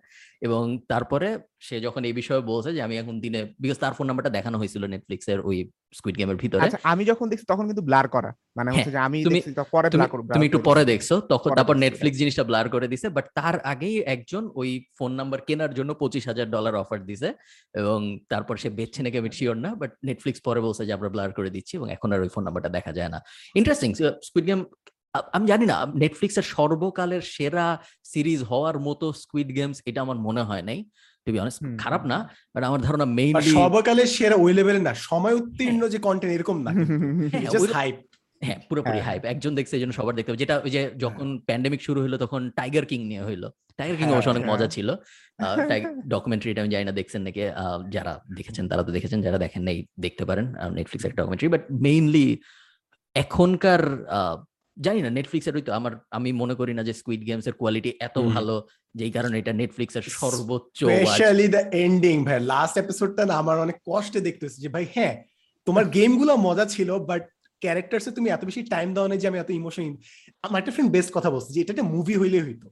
এবং 0.43 0.63
তারপরে 0.89 1.29
সে 1.63 1.77
যখন 1.87 2.03
এই 2.09 2.15
বিষয়ে 2.21 2.43
বলছে 2.51 2.71
যে 2.77 2.81
আমি 2.87 2.95
এখন 3.03 3.15
দিনে 3.25 3.41
বিকজ 3.63 3.79
তার 3.83 3.95
ফোন 3.97 4.07
নাম্বারটা 4.09 4.33
দেখানো 4.37 4.57
হয়েছিল 4.61 4.83
নেটফ্লিক্স 4.95 5.27
এর 5.33 5.41
ওই 5.49 5.57
স্কুইড 5.99 6.17
গেমের 6.21 6.39
ভিতরে। 6.43 6.63
আচ্ছা 6.65 6.81
আমি 6.93 7.03
যখন 7.11 7.27
দেখছি 7.31 7.47
তখন 7.53 7.65
কিন্তু 7.71 7.85
ব্লার 7.89 8.07
করা। 8.15 8.31
মানে 8.59 8.69
হচ্ছে 8.73 8.91
যে 8.95 9.01
আমি 9.09 9.19
দেখছি 9.35 9.53
তো 9.59 9.65
পরে 9.75 9.89
ব্লার 9.97 10.11
করব 10.15 10.25
তুমি 10.37 10.47
একটু 10.49 10.61
পরে 10.69 10.83
দেখছ 10.93 11.09
তখন 11.33 11.51
তারপর 11.59 11.77
নেটফ্লিক্স 11.85 12.19
জিনিসটা 12.23 12.45
ব্লার 12.51 12.67
করে 12.75 12.87
দিছে 12.93 13.07
বাট 13.17 13.27
তার 13.39 13.57
আগেই 13.73 13.97
একজন 14.15 14.43
ওই 14.61 14.71
ফোন 14.99 15.11
নাম্বার 15.21 15.39
কেনার 15.49 15.73
জন্য 15.79 15.91
পঁচিশ 16.03 16.25
হাজার 16.31 16.47
ডলার 16.55 16.75
অফার 16.83 17.01
দিছে 17.09 17.29
এবং 17.81 17.99
তারপর 18.33 18.55
সে 18.63 18.69
বেচছে 18.79 19.01
নাকি 19.03 19.17
আমি 19.23 19.31
শিওর 19.39 19.57
না 19.65 19.71
বাট 19.81 19.93
নেটফ্লিক্স 20.09 20.41
পরে 20.47 20.61
বলছে 20.67 20.83
যে 20.89 20.93
আমরা 20.99 21.09
ব্লার 21.15 21.31
করে 21.39 21.51
দিচ্ছি 21.57 21.73
এবং 21.79 21.89
এখন 21.97 22.09
আর 22.15 22.21
ওই 22.25 22.31
ফোন 22.35 22.43
নাম্বারটা 22.47 22.71
দেখা 22.77 22.93
যায় 22.99 23.11
না। 23.15 23.19
ইন্টারেস্টিং 23.61 23.91
স্কুইড 24.29 24.47
গেম 24.51 24.61
আমি 25.37 25.47
জানি 25.53 25.65
না 25.73 25.77
নেটফ্লিক্সের 26.03 26.47
সর্বকালের 26.55 27.23
সেরা 27.35 27.67
সিরিজ 28.13 28.41
হওয়ার 28.51 28.77
মতো 28.87 29.07
স্কুইড 29.23 29.51
গেমস 29.59 29.79
এটা 29.89 30.01
আমার 30.07 30.19
মনে 30.27 30.43
হয় 30.49 30.65
নাই। 30.71 30.81
টু 31.27 31.33
বি 31.33 31.39
অনেস্ট 31.39 31.61
খারাপ 31.79 32.05
না 32.05 32.19
বাট 32.55 32.65
আমার 32.65 32.81
ধারণা 32.81 33.05
মেইনলি 33.05 33.51
সর্বকালের 33.51 34.07
সেরা 34.07 34.37
ওই 34.37 34.53
লেভেলের 34.53 34.83
না 34.83 34.95
সময় 34.95 35.35
উত্তীর্ণ 35.35 35.89
যে 35.89 35.99
কন্টেন্ট 35.99 36.35
এরকম 36.35 36.63
না। 36.63 36.71
হ্যাঁ, 36.71 37.43
জাস্ট 37.43 37.61
ওই- 37.61 37.73
হাইপ 37.73 37.97
হ্যাঁ 38.43 38.59
পুরোপুরি 38.69 38.93
হ্যাঁ। 38.93 39.05
হাইপ 39.05 39.25
একজন 39.25 39.55
দেখছে 39.55 39.77
এই 39.77 39.81
জন্য 39.81 39.93
সবার 39.93 40.15
দেখতে 40.15 40.33
হবে। 40.33 40.39
যেটা 40.39 40.61
ওই 40.65 40.71
যে 40.71 40.91
যখন 40.97 41.39
প্যান্ডেমিক 41.39 41.83
শুরু 41.83 42.03
হলো 42.03 42.19
তখন 42.19 42.51
টাইগার 42.51 42.85
কিং 42.85 43.05
নিয়ে 43.05 43.25
হইল। 43.25 43.49
টাইগার 43.77 43.97
কিং 43.97 44.07
হ্যাঁ, 44.07 44.17
অবশ্য 44.17 44.31
অনেক 44.31 44.43
হ্যাঁ। 44.43 44.55
মজা 44.55 44.67
ছিল। 44.67 44.89
ডকুমেন্টারিটা 46.09 46.61
আমি 46.63 46.71
জানি 46.71 46.85
না 46.85 46.93
দেখছেন 46.93 47.23
নাকি? 47.23 47.43
আহ, 47.43 47.91
যারা 47.91 48.21
দেখেছেন 48.37 48.69
তারা 48.69 48.83
তো 48.83 48.93
দেখেছেন 48.93 49.23
যারা 49.23 49.39
দেখেন 49.39 49.63
নাই 49.63 49.87
দেখতে 50.01 50.25
পারেন। 50.25 50.55
নেটফ্লিক্স 50.73 51.05
একটা 51.05 51.23
ডকুমেন্টারি 51.23 51.49
বাট 51.49 51.73
মেইনলি 51.73 52.39
এখনকার 53.15 53.83
জানি 54.81 55.03
না 55.03 55.11
নেটফ্লিক্স 55.11 55.49
এর 55.49 55.61
তো 55.61 55.73
আমার 55.73 55.93
আমি 56.11 56.33
মনে 56.33 56.55
করি 56.55 56.75
না 56.75 56.83
যে 56.83 56.93
স্কুইড 56.93 57.27
গেমস 57.27 57.47
এর 57.47 57.53
কোয়ালিটি 57.53 57.93
এত 58.01 58.19
ভালো 58.19 58.67
যেই 58.95 59.11
কারণে 59.11 59.39
এটা 59.39 59.53
নেটফ্লিক্স 59.53 59.97
এর 59.97 60.03
সর্বোচ্চ 60.03 60.85
স্পেশালি 60.85 61.49
দ্য 61.49 61.63
এন্ডিং 61.73 62.25
ভাই। 62.25 62.41
লাস্ট 62.41 62.77
এপিসোডটা 62.79 63.27
না 63.27 63.35
আমার 63.35 63.59
অনেক 63.59 63.77
কষ্টে 63.87 64.21
দেখতেছি 64.21 64.63
যে 64.63 64.69
ভাই 64.69 64.87
হ্যাঁ 64.95 65.23
তোমার 65.65 65.85
গেমগুলো 65.85 66.37
মজা 66.37 66.65
ছিল 66.67 66.99
বাট 66.99 67.29
ক্যারেক্টারসে 67.61 68.11
তুমি 68.11 68.31
এত 68.31 68.45
বেশি 68.45 68.63
টাইম 68.63 68.95
দাও 68.95 69.07
না 69.07 69.17
যে 69.17 69.29
আমি 69.29 69.39
এত 69.39 69.51
ইমোশন 69.51 69.97
আমার 70.43 70.59
একটা 70.59 70.73
ফ্রেন্ড 70.73 70.93
বেস্ট 70.93 71.13
কথা 71.13 71.31
বলছে 71.31 71.53
যে 71.53 71.61
এটা 71.61 71.73
একটা 71.73 71.83
মুভি 71.83 72.15
হইলে 72.15 72.43
হইতো। 72.43 72.71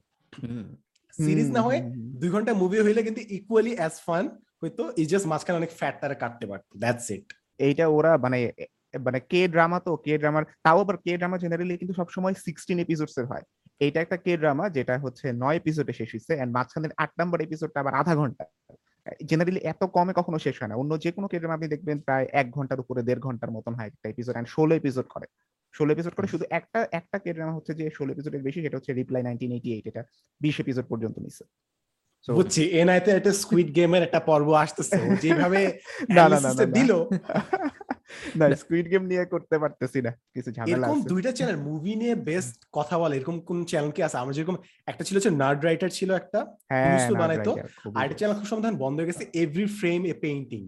সিরিজ 1.13 1.49
না 1.51 1.61
হয়। 1.61 1.81
দুই 1.95 2.29
ঘণ্টা 2.29 2.53
মুভি 2.53 2.79
হইলে 2.79 3.03
কিন্তু 3.03 3.21
ইকুয়ালি 3.29 3.75
অ্যাজ 3.75 3.91
ফান 4.05 4.29
হইতো 4.63 4.93
ইজ 4.97 5.09
জাস্ট 5.09 5.27
মাঝখানে 5.27 5.57
অনেক 5.57 5.71
ফ্যাট 5.71 6.01
তারা 6.01 6.13
কাটতে 6.13 6.47
পারতো 6.47 6.79
দ্যাটস 6.79 7.11
ইট 7.11 7.33
এইটা 7.57 7.87
ওরা 7.87 8.17
মানে 8.17 8.51
মানে 8.99 9.19
কে 9.19 9.47
ড্রামা 9.47 9.79
তো 9.79 9.95
কে 9.95 10.17
ড্রামার 10.17 10.43
তাও 10.63 10.79
আবার 10.79 10.97
কে 10.97 11.17
ড্রামা 11.17 11.37
জেনারেলি 11.37 11.77
কিন্তু 11.77 11.93
সবসময় 11.93 12.33
সিক্সটিন 12.33 12.79
এপিসোডস 12.79 13.17
এর 13.17 13.25
হয়। 13.25 13.41
এইটা 13.79 14.01
একটা 14.01 14.17
কে 14.17 14.37
ড্রামা 14.37 14.69
যেটা 14.69 14.97
হচ্ছে 14.97 15.33
নয় 15.33 15.55
এপিসোডে 15.55 15.93
শেষ 15.93 16.09
হয়েছে 16.11 16.33
এন্ড 16.33 16.53
মাঝখানের 16.57 16.89
আট 16.97 17.09
নাম্বার 17.19 17.41
এপিসোডটা 17.41 17.79
আবার 17.79 17.93
আধা 17.93 18.15
ঘণ্টা। 18.15 18.45
জেনারেলি 19.25 19.59
এত 19.59 19.83
কমে 19.83 20.13
কখনো 20.15 20.39
শেষ 20.39 20.61
হয় 20.61 20.69
না। 20.69 20.75
অন্য 20.75 20.99
যে 21.01 21.11
কোনো 21.11 21.27
কে 21.27 21.39
ড্রামা 21.39 21.53
আপনি 21.53 21.67
দেখবেন 21.67 21.99
প্রায় 21.99 22.27
এক 22.31 22.51
ঘণ্টার 22.51 22.79
উপরে 22.79 23.03
দেড় 23.03 23.19
ঘণ্টার 23.19 23.51
মতন 23.51 23.73
হয় 23.73 23.87
একটা 23.87 24.09
এপিসোড 24.09 24.35
এন্ড 24.35 24.47
ষোলো 24.47 24.75
এপিসোড 24.75 25.05
করে। 25.05 25.25
ষোলো 25.77 25.93
এপিসোড 25.93 26.13
করে 26.13 26.27
শুধু 26.27 26.45
একটা 26.49 26.87
একটা 26.91 27.19
কে 27.19 27.33
ড্রামা 27.33 27.53
হচ্ছে 27.53 27.73
যে 27.73 27.89
ষোলো 27.89 28.11
এপিসোডের 28.11 28.41
বেশি 28.41 28.61
সেটা 28.61 28.77
হচ্ছে 28.77 28.93
রিপ্লাই 28.93 29.23
নাইনটিন 29.23 29.51
এইটি 29.51 29.73
এইট 29.73 29.87
এটা 29.87 30.03
বিশ 30.41 30.59
এপিসোড 30.59 30.85
পর্যন্ত 30.85 31.19
নিচ্ছে 31.19 31.43
বুঝছি 32.27 32.61
এনআইতে 32.81 33.09
একটা 33.11 33.31
স্কুইড 33.41 33.69
গেমের 33.77 34.03
একটা 34.03 34.19
পর্ব 34.29 34.47
আসতেছে 34.63 34.97
যেভাবে 35.23 35.61
না 36.17 36.23
না 36.31 36.37
না 36.45 36.51
দিল। 36.77 36.91
না 38.39 38.45
স্কুইড 38.61 38.87
গেম 38.91 39.03
নিয়ে 39.11 39.23
করতে 39.33 39.55
পারতেছি 39.63 39.99
না 40.01 40.11
কিছু 40.35 40.49
ঝামেলা 40.57 40.85
এরকম 40.87 40.99
দুইটা 41.11 41.31
চ্যানেল 41.37 41.57
মুভি 41.67 41.93
নিয়ে 42.01 42.15
বেস্ট 42.29 42.55
কথা 42.77 42.95
বলে 43.01 43.13
এরকম 43.17 43.35
কোন 43.49 43.57
চ্যানেল 43.71 43.91
কি 43.95 44.01
আছে? 44.07 44.17
আমার 44.21 44.33
যেরকম 44.37 44.57
একটা 44.87 45.03
ছিল 45.07 45.15
নার্ড 45.41 45.59
রাইটার 45.67 45.91
ছিল 45.97 46.09
একটা 46.21 46.39
হ্যাঁ 46.71 47.09
বানাইতো, 47.21 47.51
আর 47.97 48.03
একটা 48.05 48.17
চ্যানেল 48.19 48.35
খুব 48.39 48.47
সমাধান 48.51 48.73
বন্ধ 48.83 48.95
হয়ে 48.99 49.09
গেছে 49.11 49.23
এভরি 49.43 49.67
ফ্রেম 49.79 49.99
এ 50.11 50.13
পেইন্টিং 50.23 50.61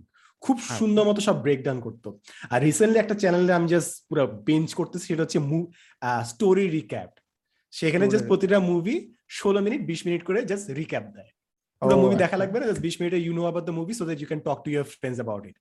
খুব 0.43 0.57
আচ্ছা। 0.59 0.73
সুন্দর 0.79 1.03
মতো 1.09 1.21
সব 1.27 1.35
ব্রেক 1.43 1.59
ডাউন 1.65 1.79
করতো। 1.87 2.09
আর 2.53 2.59
রিসেন্টলি 2.67 2.99
একটা 3.01 3.15
চ্যানেলে 3.21 3.53
আমি 3.59 3.67
জাস্ট 3.73 3.91
পুরো 4.09 4.23
বেঞ্চ 4.47 4.69
করতেছি 4.79 5.05
সেটা 5.09 5.23
হচ্ছে 5.23 5.39
স্টোরি 6.31 6.65
রিক্যাপ 6.77 7.11
সেখানে 7.73 8.05
জাস্ট 8.13 8.25
প্রতিটা 8.31 8.57
মুভি 8.71 8.95
ষোলো 9.39 9.59
মিনিট 9.65 9.81
বিশ 9.91 9.99
মিনিট 10.07 10.21
করে 10.27 10.39
জাস্ট 10.51 10.65
রিক্যাপ 10.79 11.05
দেয়। 11.15 11.31
পুরো 11.81 11.95
মুভি 12.03 12.15
দেখা 12.15 12.27
আচ্ছা। 12.27 12.41
লাগবে 12.41 12.57
না 12.59 12.65
জাস্ট 12.69 12.83
বিশ 12.87 12.95
মিনিটে 12.99 13.17
you 13.25 13.33
know 13.37 13.43
about 13.47 13.65
the 13.69 13.75
movie 13.79 13.93
so 13.99 14.03
that 14.07 14.19
you 14.21 14.27
can 14.31 14.41
talk 14.47 14.59
to 14.65 14.69
your 14.73 14.85
friends 14.99 15.17
about 15.21 15.43
it 15.49 15.55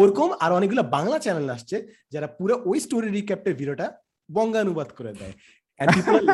ওরকম 0.00 0.28
আর 0.44 0.50
অনেকগুলো 0.58 0.82
বাংলা 0.96 1.16
চ্যানেল 1.24 1.46
আসছে 1.56 1.76
যারা 2.14 2.28
পুরো 2.38 2.54
ওই 2.70 2.78
স্টোরি 2.86 3.08
রিক্যাপটের 3.18 3.54
ভিডিওটা 3.60 3.86
বঙ্গানুবাদ 4.28 4.88
করে 4.98 5.12
দেয়। 5.20 5.36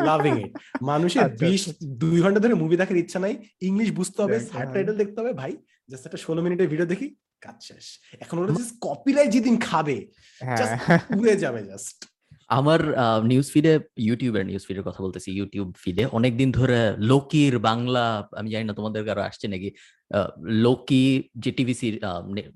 Loving 0.09 0.37
it. 0.45 0.51
মানুষের 0.91 1.23
আচ্ছা, 1.25 1.45
বিশ 1.45 1.61
দুই 2.03 2.17
ঘণ্টা 2.23 2.39
ধরে 2.43 2.55
মুভি 2.61 2.75
দেখার 2.81 3.01
ইচ্ছা 3.03 3.19
নাই 3.25 3.33
ইংলিশ 3.69 3.89
বুঝতে 3.99 4.19
হবে। 4.23 4.37
সাবটাইটেল 4.51 4.95
দেখতে 5.01 5.17
হবে 5.21 5.31
ভাই 5.41 5.51
জাস্ট 5.89 6.03
একটা 6.07 6.19
ষোলো 6.25 6.39
মিনিটের 6.45 6.69
ভিডিও 6.73 6.87
দেখি 6.93 7.07
কাজ 7.45 7.57
শেষ। 7.69 7.85
এখন 8.23 8.35
ওরা 8.39 8.51
জাস্ট 8.59 8.73
কপিরাইট 8.87 9.29
যেদিন 9.35 9.55
খাবে 9.67 9.97
হ্যাঁ। 10.41 10.57
just 10.59 10.73
উড়ে 11.19 11.35
যাবে 11.43 11.61
জাস্ট 11.71 11.97
আমার 12.49 12.79
নিউজ 13.31 13.47
ফিডে 13.53 13.73
ইউটিউবের 14.07 14.43
নিউজ 14.49 14.63
ফিডের 14.67 14.85
কথা 14.87 15.01
বলতেছি। 15.05 15.29
ইউটিউব 15.39 15.67
ফিডে 15.83 16.03
অনেকদিন 16.17 16.49
ধরে 16.59 16.79
লোকির 17.11 17.53
বাংলা 17.69 18.03
আমি 18.39 18.49
জানি 18.53 18.65
না 18.69 18.73
তোমাদের 18.79 19.01
কারও 19.07 19.23
আসছে 19.29 19.45
নাকি 19.53 19.69
লোকি 20.65 21.05
যে 21.43 21.51
টিভি 21.57 21.73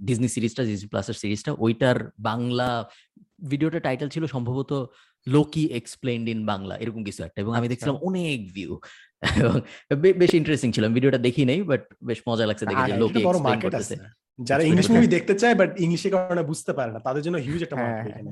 ডিজনি 0.08 0.30
সিরিজটা 0.36 0.62
ডিজনি 0.70 0.88
প্লাসের 0.94 1.18
সিরিজটা 1.22 1.52
ওইটার 1.66 1.98
বাংলা 2.30 2.70
ভিডিওটা 3.52 3.80
টাইটেল 3.88 4.10
ছিল 4.16 4.24
সম্ভবত 4.36 4.72
লোকি 5.28 5.64
এক্সপ্লেইনড 5.80 6.26
ইন 6.34 6.40
বাংলা 6.52 6.74
এরকম 6.84 7.02
কিছু 7.08 7.22
একটা। 7.28 7.40
এবং 7.44 7.54
আমি 7.54 7.66
আচ্ছা। 7.66 7.72
দেখছিলাম 7.74 7.98
অনেক 8.10 8.40
ভিউ 8.56 8.72
বেশ 10.22 10.32
ইন্টারেস্টিং 10.40 10.70
ছিল 10.76 10.86
ভিডিওটা 10.98 11.20
দেখি 11.28 11.44
নাই 11.50 11.60
বাট 11.72 11.84
বেশ 12.10 12.20
মজা 12.28 12.46
লাগছে 12.50 12.66
দেখে 12.72 12.92
লোকি 13.04 13.22
মার্কেট 13.48 13.64
করতেছে। 13.66 13.96
যারা 14.40 14.64
ইংলিশ 14.70 14.88
মুভি 14.94 15.08
দেখতে 15.16 15.34
চায় 15.42 15.56
বাট 15.60 15.70
ইংলিশের 15.86 16.12
কারণে 16.16 16.44
বুঝতে 16.52 16.72
পারে 16.78 16.92
না 16.96 17.00
তাদের 17.08 17.22
জন্য 17.26 17.38
হিউজ 17.46 17.62
একটা 17.66 17.78
হ্যাঁ, 17.78 17.92
মার্কেট 17.92 18.14
হ্যাঁ। 18.16 18.24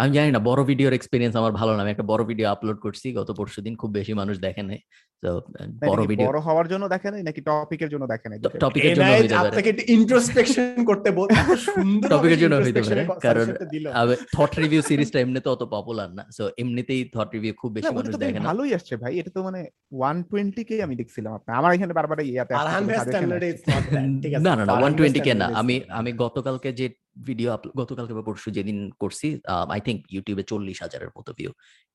আমি 0.00 0.10
জানি 0.16 0.30
না 0.36 0.40
বড় 0.48 0.60
ভিডিওর 0.70 0.94
এক্সপিরিয়েন্স 0.96 1.34
আমার 1.40 1.52
ভালো 1.60 1.72
না। 1.76 1.80
আমি 1.84 1.92
একটা 1.94 2.06
বড় 2.12 2.22
ভিডিও 2.30 2.46
আপলোড 2.54 2.78
করছি 2.84 3.06
গত 3.18 3.28
পরশু 3.38 3.60
দিন 3.66 3.74
খুব 3.80 3.90
বেশি 3.98 4.12
মানুষ 4.20 4.34
দেখে 4.46 4.62
নাই। 4.70 4.80
তো 5.22 5.30
বড় 5.90 6.02
ভিডিও 6.10 6.26
বড় 6.30 6.40
হওয়ার 6.46 6.66
জন্য 6.72 6.84
দেখে 6.94 7.08
নাই 7.14 7.22
নাকি 7.28 7.40
টপিকের 7.50 7.90
জন্য 7.92 8.04
দেখে 8.12 8.26
নাই? 8.30 8.38
টপিকের 8.64 8.92
জন্য 8.96 9.10
হইতে 9.16 9.34
পারে। 9.34 9.48
আপনাকে 9.50 9.68
একটু 9.72 9.84
ইন্ট্রোস্পেকশন 9.96 10.78
করতে 10.90 11.08
বল 11.18 11.28
সুন্দর 11.66 12.08
টপিকের 12.14 12.40
জন্য 12.42 12.54
হইতে 12.66 12.80
পারে 12.88 13.02
কারণ 13.26 13.46
থট 14.34 14.52
রিভিউ 14.62 14.80
সিরিজটা 14.88 15.18
এমনিতে 15.24 15.48
অত 15.54 15.62
পপুলার 15.74 16.10
না। 16.18 16.24
সো 16.36 16.44
এমনিতেই 16.62 17.02
থট 17.14 17.28
রিভিউ 17.36 17.52
খুব 17.60 17.70
বেশি 17.76 17.92
মানুষ 17.98 18.12
দেখে 18.22 18.38
না। 18.40 18.46
ভালোই 18.50 18.70
আসছে 18.78 18.94
ভাই 19.02 19.12
এটা 19.20 19.30
তো 19.36 19.40
মানে 19.48 19.60
ওয়ান 19.98 20.16
টোয়েন্টি 20.30 20.62
কে 20.68 20.74
আমি 20.86 20.94
দেখছিলাম 21.00 21.32
আপনার। 21.38 21.52
আমার 21.60 21.70
এখানে 21.76 21.92
বারবার 21.98 22.18
ইয়াতে 22.32 22.52
না 22.54 22.58
না 24.46 24.52
না 24.58 24.64
ফারহান 24.66 24.82
ওয়ান 24.82 24.92
ভাই 24.92 24.98
টোয়েন্টি 24.98 25.20
কে 25.26 25.32
না। 25.42 25.46
আমি 25.56 25.74
আমি 25.90 26.10
গতকালকে 26.16 26.68
যে 26.72 26.86
ভিডিও 27.22 27.48
গতকালকে 27.76 28.12
বা 28.14 28.22
পরশু 28.22 28.48
যেদিন 28.50 28.78
করছি 29.00 29.28
আই 29.68 29.80
থিঙ্ক 29.80 29.98
ইউটিউবে 30.10 30.42
চল্লিশ 30.42 30.78
হাজারের 30.82 31.10
মতো 31.16 31.30
ভিউ 31.32 31.50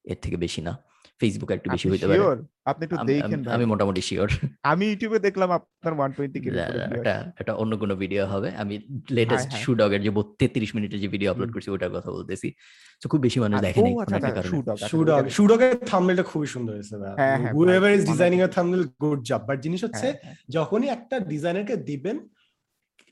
এর 0.06 0.18
থেকে 0.22 0.38
বেশি 0.38 0.62
না। 0.62 0.74
ফেসবুকে 1.22 1.54
একটু 1.54 1.68
বেশি 1.70 1.88
হইতে 1.90 2.06
পারে। 2.08 2.20
আপনি 2.66 2.84
একটু 2.86 2.96
আমি- 2.98 3.10
দেখেন 3.12 3.40
আমি- 3.48 3.68
মোটামুটি 3.68 4.02
শিওর 4.02 4.28
আমি 4.64 4.84
ইউটিউবে 4.86 5.20
দেখলাম 5.20 5.50
আপনার 5.52 5.94
ওয়ান 5.94 6.10
টোয়েন্টি 6.12 6.40
কে 6.40 6.50
এটা 7.00 7.16
এটা 7.40 7.52
অন্য 7.54 7.74
কোনো 7.78 7.94
ভিডিও 7.96 8.24
হবে। 8.26 8.50
আমি 8.58 8.76
লেটেস্ট 9.12 9.50
হ্যাঁ। 9.50 9.64
শু 9.64 9.72
ডগের 9.76 10.02
যে 10.02 10.10
তেত্রিশ 10.40 10.72
মিনিটের 10.76 11.00
যে 11.00 11.08
ভিডিও 11.08 11.30
আপলোড। 11.32 11.50
করছি 11.52 11.70
ওটার 11.72 11.92
কথা 11.92 12.10
বলতেছি। 12.12 12.48
তো 13.02 13.06
খুব 13.10 13.22
বেশি 13.22 13.40
মানুষ 13.40 13.58
দেখে 13.62 13.80
নাই 13.82 13.94
কোনো 13.94 14.16
একটা 14.18 14.32
কারণে। 14.32 14.58
শুডগ 14.90 15.24
শুডগের 15.30 15.74
থাম্বনেলটা 15.86 16.24
খুবই 16.24 16.48
সুন্দর 16.48 16.74
হয়েছে 16.74 16.96
হ্যাঁ, 17.20 17.38
হ্যাঁ, 17.40 17.54
হুএভার 17.54 17.92
ইজ 17.94 18.04
ডিজাইনিং 18.12 18.40
এর 18.42 18.52
থাম্বনেল 18.58 18.84
গুড 19.02 19.20
জব 19.24 19.42
বাট 19.48 19.58
জিনিস 19.62 19.82
হচ্ছে 19.84 20.08
হ্যাঁ, 20.16 20.36
যখনই 20.50 20.88
একটা 20.88 21.16
ডিজাইনারকে 21.32 21.76
দিবেন 21.90 22.18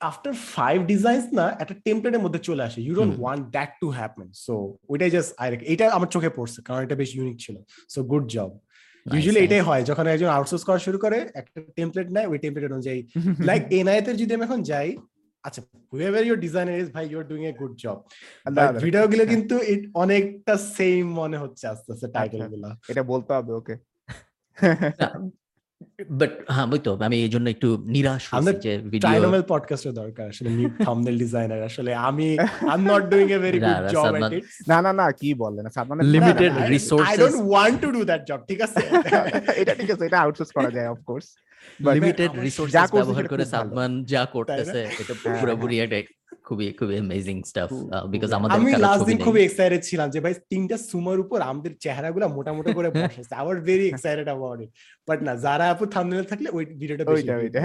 আফটার 0.01 0.33
ফাইভ 0.55 0.77
ডিজাইনস 0.93 1.25
না 1.39 1.45
একটা 1.61 1.75
টেমপ্লেটের 1.85 2.21
মধ্যে 2.25 2.39
চলে 2.39 2.63
আসে। 2.67 2.79
You 2.81 2.93
don't. 2.99 3.13
Want 3.21 3.43
that 3.55 3.71
to 3.81 3.87
happen 3.99 4.27
so 4.45 4.53
ওইটাই 4.91 5.11
জাস্ট 5.15 5.31
আই 5.41 5.47
এটা 5.73 5.85
আমার 5.97 6.09
চোখে 6.15 6.29
পড়ছে 6.37 6.59
কারণ 6.67 6.81
এটা 6.85 6.95
বেশ 7.01 7.09
ইউনিক 7.15 7.37
ছিল। 7.45 7.55
সো 7.89 7.99
গুড 8.11 8.25
জব 8.35 8.51
ইউজুয়ালি 9.05 9.41
এটাই 9.45 9.63
হয় 9.69 9.83
যখন 9.89 10.05
একজন 10.07 10.29
আউটসোর্স 10.37 10.63
করা 10.67 10.79
শুরু 10.85 10.97
করে 11.05 11.17
একটা 11.41 11.59
টেমপ্লেট 11.77 12.07
নেয় 12.15 12.27
ওই 12.31 12.37
টেমপ্লেট 12.43 12.71
অনুযায়ী। 12.71 12.99
লাইক 13.49 13.61
এনআইতে 13.79 14.11
যদি 14.21 14.31
আমি 14.35 14.43
এখন 14.47 14.61
যাই 14.71 14.89
আচ্ছা 15.43 15.61
হুএভার 15.91 16.23
ইউর 16.27 16.39
ডিজাইনার 16.45 16.75
ইজ 16.83 16.89
ভাই 16.95 17.03
you 17.11 17.17
are 17.21 17.25
doing 17.31 17.43
a 17.51 17.53
good 17.61 17.73
job 17.83 17.97
video 18.85 19.05
গুলো 19.11 19.23
কিন্তু 19.33 19.55
it 19.73 19.81
অনেকটা 20.03 20.53
সেম 20.77 21.03
মনে 21.21 21.37
হচ্ছে 21.43 21.63
আস্তে 21.73 21.89
আস্তে 21.93 22.07
টাইটেল 22.15 22.41
আচ্ছা। 22.41 22.51
গুলো। 22.53 22.69
এটা 22.91 23.03
বলতে 23.11 23.31
হবে 23.37 23.51
ওকে 23.59 23.75
বাট 26.19 26.31
হ্যাঁ 26.55 26.67
ওই 26.73 26.79
তো 26.85 26.91
আমি 27.07 27.17
এই 27.25 27.31
জন্য 27.35 27.47
একটু 27.55 27.69
নিরাশ 27.95 28.23
হয়েছি 28.29 28.55
যে 28.65 28.71
ভিডিও 28.83 29.05
ট্রাইনোমেল 29.05 29.43
পডকাস্টের 29.53 29.93
দরকার 30.01 30.25
আসলে 30.33 30.49
নিউ 30.57 30.69
থাম্বনেল 30.85 31.15
ডিজাইনার 31.23 31.61
আসলে 31.69 31.91
আমি 32.09 32.27
I 32.63 32.75
am 32.77 32.83
not 32.91 33.03
doing 33.11 33.27
a 33.29 33.39
very 33.45 33.59
না, 33.59 33.67
গুড 33.67 33.83
না, 33.83 33.89
জব 33.95 34.13
এট 34.17 34.31
ইট 34.37 34.43
না 34.71 34.77
না 34.85 34.91
না 34.99 35.05
কি 35.21 35.29
বলেন 35.43 35.65
সাদমানের 35.75 36.05
Limited 36.15 36.51
I 36.55 36.67
resources. 36.75 37.17
Don't 37.21 37.37
want 37.49 37.77
to 37.83 37.89
do 37.95 38.01
that 38.09 38.21
job 38.29 38.39
ঠিক 38.49 38.59
আছে? 38.65 38.79
এটা 39.61 39.73
ঠিক 39.79 39.89
আছে 39.93 40.03
এটা 40.05 40.19
আউটসোর্স 40.23 40.51
করা 40.57 40.69
যায় 40.75 40.87
অফ 40.93 40.99
কোর্স 41.09 41.27
লিমিটেড 41.89 42.31
রিসোর্সেস 42.47 42.89
ব্যবহার 42.97 43.25
করে 43.31 43.43
খুব 43.43 43.51
সালমান 43.53 43.91
যা 44.11 44.21
করতেছে 44.35 44.79
এটা 45.01 45.13
হ্যাঁ, 45.15 45.39
পুরোপুরি 45.39 45.75
একটা 45.77 45.97
খুবই 46.49 46.65
খুবই 46.79 46.95
অ্যামেজিং 46.95 47.37
স্টাফ 47.43 47.69
বিকজ। 48.13 48.29
আমাদের 48.37 48.55
আমি 48.57 48.71
লাস্ট 48.85 49.03
দিন 49.09 49.17
খুবই 49.25 49.41
এক্সাইটেড 49.43 49.81
ছিলাম 49.89 50.07
যে 50.13 50.19
ভাই 50.25 50.33
তিনটা 50.51 50.75
সুমার 50.89 51.17
উপর 51.23 51.37
আমাদের 51.51 51.71
চেহারাগুলো 51.83 52.25
মোটা 52.37 52.51
মোটা 52.57 52.71
করে 52.77 52.89
বসেছে 52.95 53.33
I 53.35 53.43
was 53.45 53.57
very 53.67 53.85
excited 53.89 54.27
about 54.29 54.59
it 54.65 54.71
but 55.07 55.19
না 55.27 55.33
যারা 55.45 55.65
আপু 55.73 55.83
থাম্বনেল 55.95 56.25
থাকলে 56.31 56.47
ওই 56.57 56.63
ভিডিওটা 56.81 57.03
বেশি 57.05 57.15
ওইটা 57.17 57.35
ওইটা। 57.39 57.61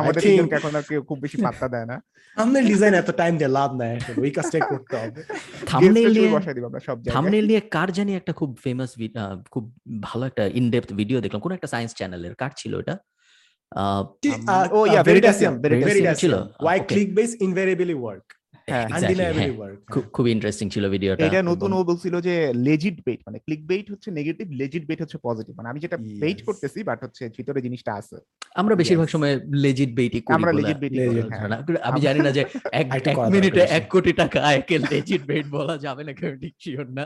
আমাদের 0.00 0.20
দুজনকে 0.24 0.56
এখন 0.60 0.72
আর 0.78 0.84
কেউ 0.90 1.00
খুব 1.08 1.18
বেশি 1.24 1.36
পাত্তা 1.46 1.66
দেয় 1.74 1.86
না। 1.92 1.96
থাম্বনেল 2.36 2.64
ডিজাইন 2.72 2.92
এত 2.94 3.10
টাইম 3.20 3.32
দিয়ে 3.40 3.50
লাভ 3.58 3.70
নাই 3.82 3.92
ওই 4.22 4.30
কাজটাই 4.36 4.62
করতে 4.72 4.94
হবে। 4.96 5.20
থাম্বনেল 5.70 6.10
নিয়ে 6.16 6.28
বসাই 6.36 6.54
দিব 6.56 6.64
আমরা 6.70 6.80
সব 6.80 6.96
জায়গায়। 6.96 7.14
থাম্বনেল 7.14 7.44
নিয়ে 7.50 7.62
কার 7.76 7.88
জানি 7.98 8.12
একটা 8.14 8.32
খুব 8.40 8.50
ফেমাস 8.64 8.90
খুব 9.54 9.64
ভালো 10.02 10.22
একটা 10.26 10.42
ইনডেপথ 10.60 10.90
ভিডিও 11.00 11.18
দেখলাম। 11.20 11.40
কোন 11.40 11.52
একটা 11.54 11.68
সায়েন্স 11.74 11.92
চ্যানেলের 11.98 12.34
কার 12.34 12.52
ছিল 12.56 12.72
এটা 12.82 12.94
আহ, 12.94 13.13
ও 14.76 14.80
ইয়া 14.92 15.02
ভেরিটাসিয়াম 15.08 15.54
Veritasium 15.64 15.88
Veritasium. 15.90 16.20
ছিল 16.22 16.34
Why 16.66 16.76
Okay. 16.76 16.88
clickbase 16.90 17.32
invariably 17.46 17.96
work? 18.06 18.26
Exactly, 18.68 18.94
Undeniably 18.98 19.52
work. 19.62 19.80
খুব 19.94 20.04
খুব 20.16 20.24
ইন্টারেস্টিং 20.34 20.66
ছিল 20.74 20.84
ভিডিওটা 20.94 21.22
এটা 21.26 21.40
নতুন 21.50 21.70
ও 21.76 21.80
বলছিল 21.90 22.14
যে 22.28 22.34
লেজিট 22.66 22.96
বেট 23.06 23.20
মানে 23.26 23.38
ক্লিক 23.46 23.62
বেট 23.70 23.86
হচ্ছে 23.92 24.08
নেগেটিভ 24.18 24.46
লেজিট 24.60 24.84
বেট 24.88 24.98
হচ্ছে 25.04 25.18
পজিটিভ 25.28 25.52
মানে 25.58 25.68
আমি 25.72 25.80
যেটা 25.84 25.96
বেট 26.22 26.38
করতেছি 26.48 26.78
বাট 26.88 26.98
হচ্ছে 27.04 27.22
ভিতরে 27.36 27.60
জিনিসটা 27.66 27.92
আছে। 28.00 28.16
আমরা 28.60 28.74
বেশিরভাগ 28.80 29.08
সময় 29.14 29.34
লেজিট 29.64 29.90
করি 29.98 30.18
আমরা 30.36 30.50
হ্যাঁ। 31.32 31.48
আমি 31.88 31.98
জানি 32.06 32.20
না 32.26 32.30
যে 32.38 32.42
এক 32.80 32.86
মিনিটে 33.34 33.62
এক 33.78 33.84
কোটি 33.94 34.12
টাকা 34.22 34.38
আয়কে 34.50 34.76
লেজিট 34.90 35.22
বেট 35.30 35.44
বলা 35.56 35.74
যাবে 35.84 36.02
না 36.08 36.12
কেউ 36.18 36.32
ঠিক 36.42 36.54
শিওর 36.64 36.86
না। 36.98 37.04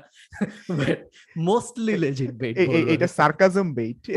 মোস্টলি 1.49 1.95
লেজিট 2.05 2.33
বেট 2.41 2.55
এটা 2.95 3.09
সার্কাজম 3.19 3.67
বেট 3.79 4.01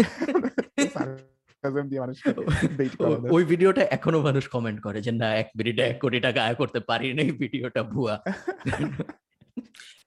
সার্কাজম 1.64 1.86
দিয়ে 1.90 2.02
মানুষ। 2.04 2.18
ওই 3.36 3.44
ভিডিওটা 3.52 3.82
এখনও 3.98 4.20
মানুষ 4.28 4.44
কমেন্ট 4.56 4.80
করে 4.86 5.00
যে 5.06 5.12
না 5.22 5.30
এক 5.42 5.48
মিনিটে 5.58 5.82
এক 5.86 5.98
কোটি 6.04 6.20
টাকা 6.28 6.40
আয় 6.44 6.58
করতে 6.62 6.80
পারি 6.90 7.08
না 7.16 7.22
এই 7.28 7.34
ভিডিওটা 7.42 7.82
ভুয়া। 7.94 8.16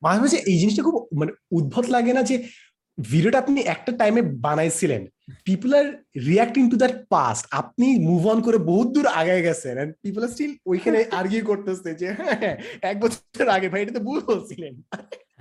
মাঝে 0.03 0.21
মাঝে 0.25 0.38
এই 0.51 0.57
জিনিসটা 0.61 0.83
খুব 0.87 0.97
মানে 1.21 1.33
উদ্ভট 1.59 1.87
লাগে 1.95 2.12
না 2.19 2.23
যে 2.31 2.37
ভিডিওটা 2.99 3.38
আপনি 3.43 3.61
একটা 3.64 3.93
টাইমে 4.01 4.23
বানাইছিলেন 4.47 5.03
people 5.47 5.71
are 5.81 5.87
reacting 6.29 6.62
to 6.73 6.77
that 6.83 6.95
past 7.14 7.45
আপনি 7.61 7.87
মুভ 8.09 8.23
অন 8.33 8.38
করে 8.47 8.59
বহুত 8.71 8.88
দূর 8.97 9.07
আগে 9.21 9.37
গেছেন 9.47 9.75
এন্ড 9.83 9.93
পিপল 10.05 10.21
আর 10.25 10.31
স্টিল 10.35 10.53
ওইখানে 10.71 10.99
আর্গিউ 11.19 11.43
করতেছে 11.51 11.90
যে 12.01 12.09
হ্যাঁ 12.19 12.37
হ্যাঁ, 12.43 12.57
এক 12.90 12.97
বছর 13.03 13.47
আগে 13.57 13.69
ভাই 13.73 13.81
এটা 13.83 13.95
তো 13.99 14.03
ভুল 14.09 14.21
বলছিলেন। 14.31 14.75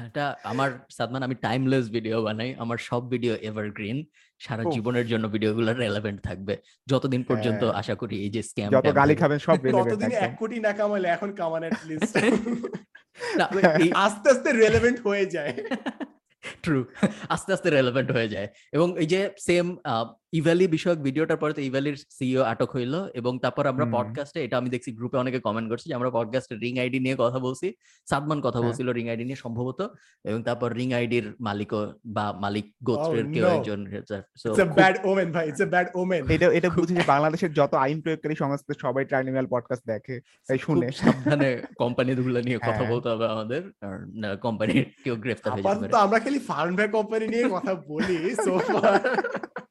এটা 0.07 0.25
আমার 0.51 0.69
সাদমান 0.97 1.21
আমি 1.27 1.35
টাইমলেস 1.45 1.85
ভিডিও 1.95 2.17
বানাই 2.27 2.49
আমার 2.63 2.79
সব 2.89 3.01
ভিডিও 3.13 3.33
এভারগ্রিন 3.49 3.97
সারা 4.45 4.63
জীবনের 4.71 5.07
জন্য 5.07 5.25
ভিডিওগুলো 5.29 5.73
রেলেভেন্ট 5.73 6.19
থাকবে। 6.21 6.53
যতদিন 6.87 7.23
পর্যন্ত 7.23 7.63
হ্যাঁ। 7.63 7.79
আশা 7.79 7.95
করি 7.95 8.15
এই 8.25 8.29
যে 8.29 8.41
স্ক্যাম 8.43 8.69
যত 8.71 8.95
গালি 8.95 9.15
খাবেন 9.15 9.39
সব 9.39 9.57
ততদিন 9.57 9.73
ততদিনে 9.73 10.15
একদম। 10.15 10.27
এক 10.27 10.33
কোটি 10.39 10.57
না 10.59 10.71
কামাইলে 10.73 11.07
এখন 11.07 11.29
কামান 11.31 11.63
এট 11.63 11.77
লিস্ট 11.85 12.13
আস্তে 13.95 14.27
আস্তে 14.29 14.49
রেলেভেন্ট 14.53 14.99
হয়ে 15.07 15.25
যায়। 15.25 15.53
ট্রু 16.63 16.85
আস্তে 17.29 17.49
আস্তে 17.53 17.69
রেলেভেন্ট 17.69 18.09
হয়ে 18.11 18.29
যায়। 18.29 18.47
এবং 18.71 18.87
এই 18.99 19.07
যে 19.07 19.29
সেম 19.39 19.65
ইভ্যালি 20.33 20.65
বিষয়ক 20.67 20.99
ভিডিওটার 20.99 21.37
পরে 21.37 21.53
তো 21.53 21.61
ইভ্যালির 21.61 21.97
সিইও 22.09 22.41
আটক 22.43 22.69
হইল 22.75 22.93
এবং 23.13 23.33
তারপর 23.39 23.63
আমরা। 23.67 23.85
পডকাস্টে 23.85 24.39
এটা 24.43 24.55
আমি 24.57 24.69
দেখছি 24.69 24.89
গ্রুপে 24.91 25.17
অনেকে 25.17 25.39
কমেন্ট 25.39 25.67
করছে 25.69 25.85
যে 25.89 25.95
আমরা 25.95 26.09
পডকাস্টে 26.09 26.55
রিং 26.55 26.73
আইডি 26.79 26.99
নিয়ে 26.99 27.15
কথা 27.19 27.39
বলছি 27.39 27.67
সাদমান 28.07 28.39
কথা 28.41 28.51
হ্যাঁ। 28.51 28.65
বলছিল 28.67 28.87
রিং 28.89 29.05
আইডি 29.09 29.23
নিয়ে 29.23 29.35
সম্ভবত 29.35 29.79
এবং 30.25 30.39
তারপর 30.43 30.69
রিং 30.73 30.89
আইডির 30.93 31.25
মালিকও 31.39 31.81
বা 32.05 32.25
মালিক 32.39 32.65
গোত্রের 32.83 33.25
কেউ. 33.33 33.45
একজন 33.47 33.79
So, 34.43 34.49
it's 34.49 34.59
a 34.59 34.69
bad 34.75 34.95
omen 35.03 35.29
ভাই 35.31 35.43
ইটস 35.49 35.61
আ 35.61 35.65
ব্যাড 35.65 35.87
ওমেন 35.95 36.21
এটা 36.29 36.47
এটা 36.51 36.69
বুঝি 36.69 36.93
যে 36.93 37.05
বাংলাদেশের 37.07 37.51
যত 37.53 37.73
আইন 37.75 37.97
প্রয়োগকারী 38.01 38.35
সংস্থা 38.35 38.73
সবাই 38.83 39.03
ট্রাইনিমাল 39.05 39.45
পডকাস্ট 39.49 39.83
দেখে 39.87 40.15
তাই 40.49 40.57
শুনে 40.57 40.87
সাবধানে 40.91 41.49
কোম্পানি 41.77 42.11
গুলো 42.17 42.39
নিয়ে 42.41 42.59
কথা 42.59 42.73
হ্যাঁ। 42.73 42.91
বলতে 42.91 43.07
হবে 43.09 43.25
আমাদের 43.27 43.61
কোম্পানির 44.41 44.85
কেউ 45.03 45.15
গ্রেফতার 45.15 45.51
হয়ে 45.53 45.63
পারে 45.63 46.03
আমরা 46.05 46.17
খালি 46.19 46.39
ফার্ম 46.49 46.73
ভ্যাক 46.75 46.91
কোম্পানি 46.91 47.25
নিয়ে 47.27 47.45
কথা 47.49 47.73
বলি 47.91 48.17
সো 48.45 48.53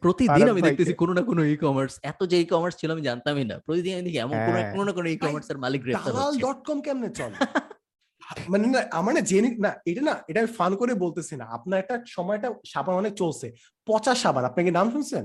প্রতিদিন 0.00 0.48
আমি 0.48 0.62
দেখতেছি 0.62 0.94
কোনো 0.94 1.12
না 1.12 1.22
কোনো 1.22 1.44
ই 1.44 1.56
কমার্স 1.56 1.98
এত 2.02 2.20
যে 2.26 2.40
ই 2.40 2.44
কমার্স 2.44 2.76
ছিল 2.76 2.90
আমি 2.90 3.02
জানতামই 3.02 3.44
না। 3.44 3.58
প্রতিদিন 3.58 3.92
আমি 3.94 4.02
দেখি 4.02 4.18
এমন 4.18 4.36
কোনো 4.46 4.58
হ্যাঁ। 4.58 4.72
কোনো 4.72 4.84
না 4.84 4.92
কোনো 4.92 5.08
ই 5.08 5.16
কমার্স 5.16 5.50
এর 5.50 5.58
মালিক 5.58 5.82
গ্রেফতার 5.82 6.14
হচ্ছে। 6.14 6.40
ডট 6.40 6.58
কম 6.66 6.80
কেমনে 6.80 7.08
চলে? 7.08 7.36
মানে 8.48 8.66
না 8.66 8.80
আমার 8.92 9.14
না 9.14 9.20
জেনে 9.20 9.48
না 9.58 9.70
এটা 9.86 10.02
না 10.02 10.14
এটা 10.28 10.40
আমি 10.40 10.50
ফান 10.52 10.76
করে 10.76 10.94
বলতেছি 10.94 11.36
না। 11.36 11.44
আপনার 11.44 11.80
একটা 11.80 12.02
সময়টা 12.06 12.48
সাবান 12.66 12.94
অনেক 12.94 13.12
চলছে। 13.14 13.46
পচা 13.88 14.14
সাবান 14.14 14.44
আপনি 14.44 14.64
কি 14.64 14.70
নাম 14.70 14.90
শুনছেন? 14.90 15.24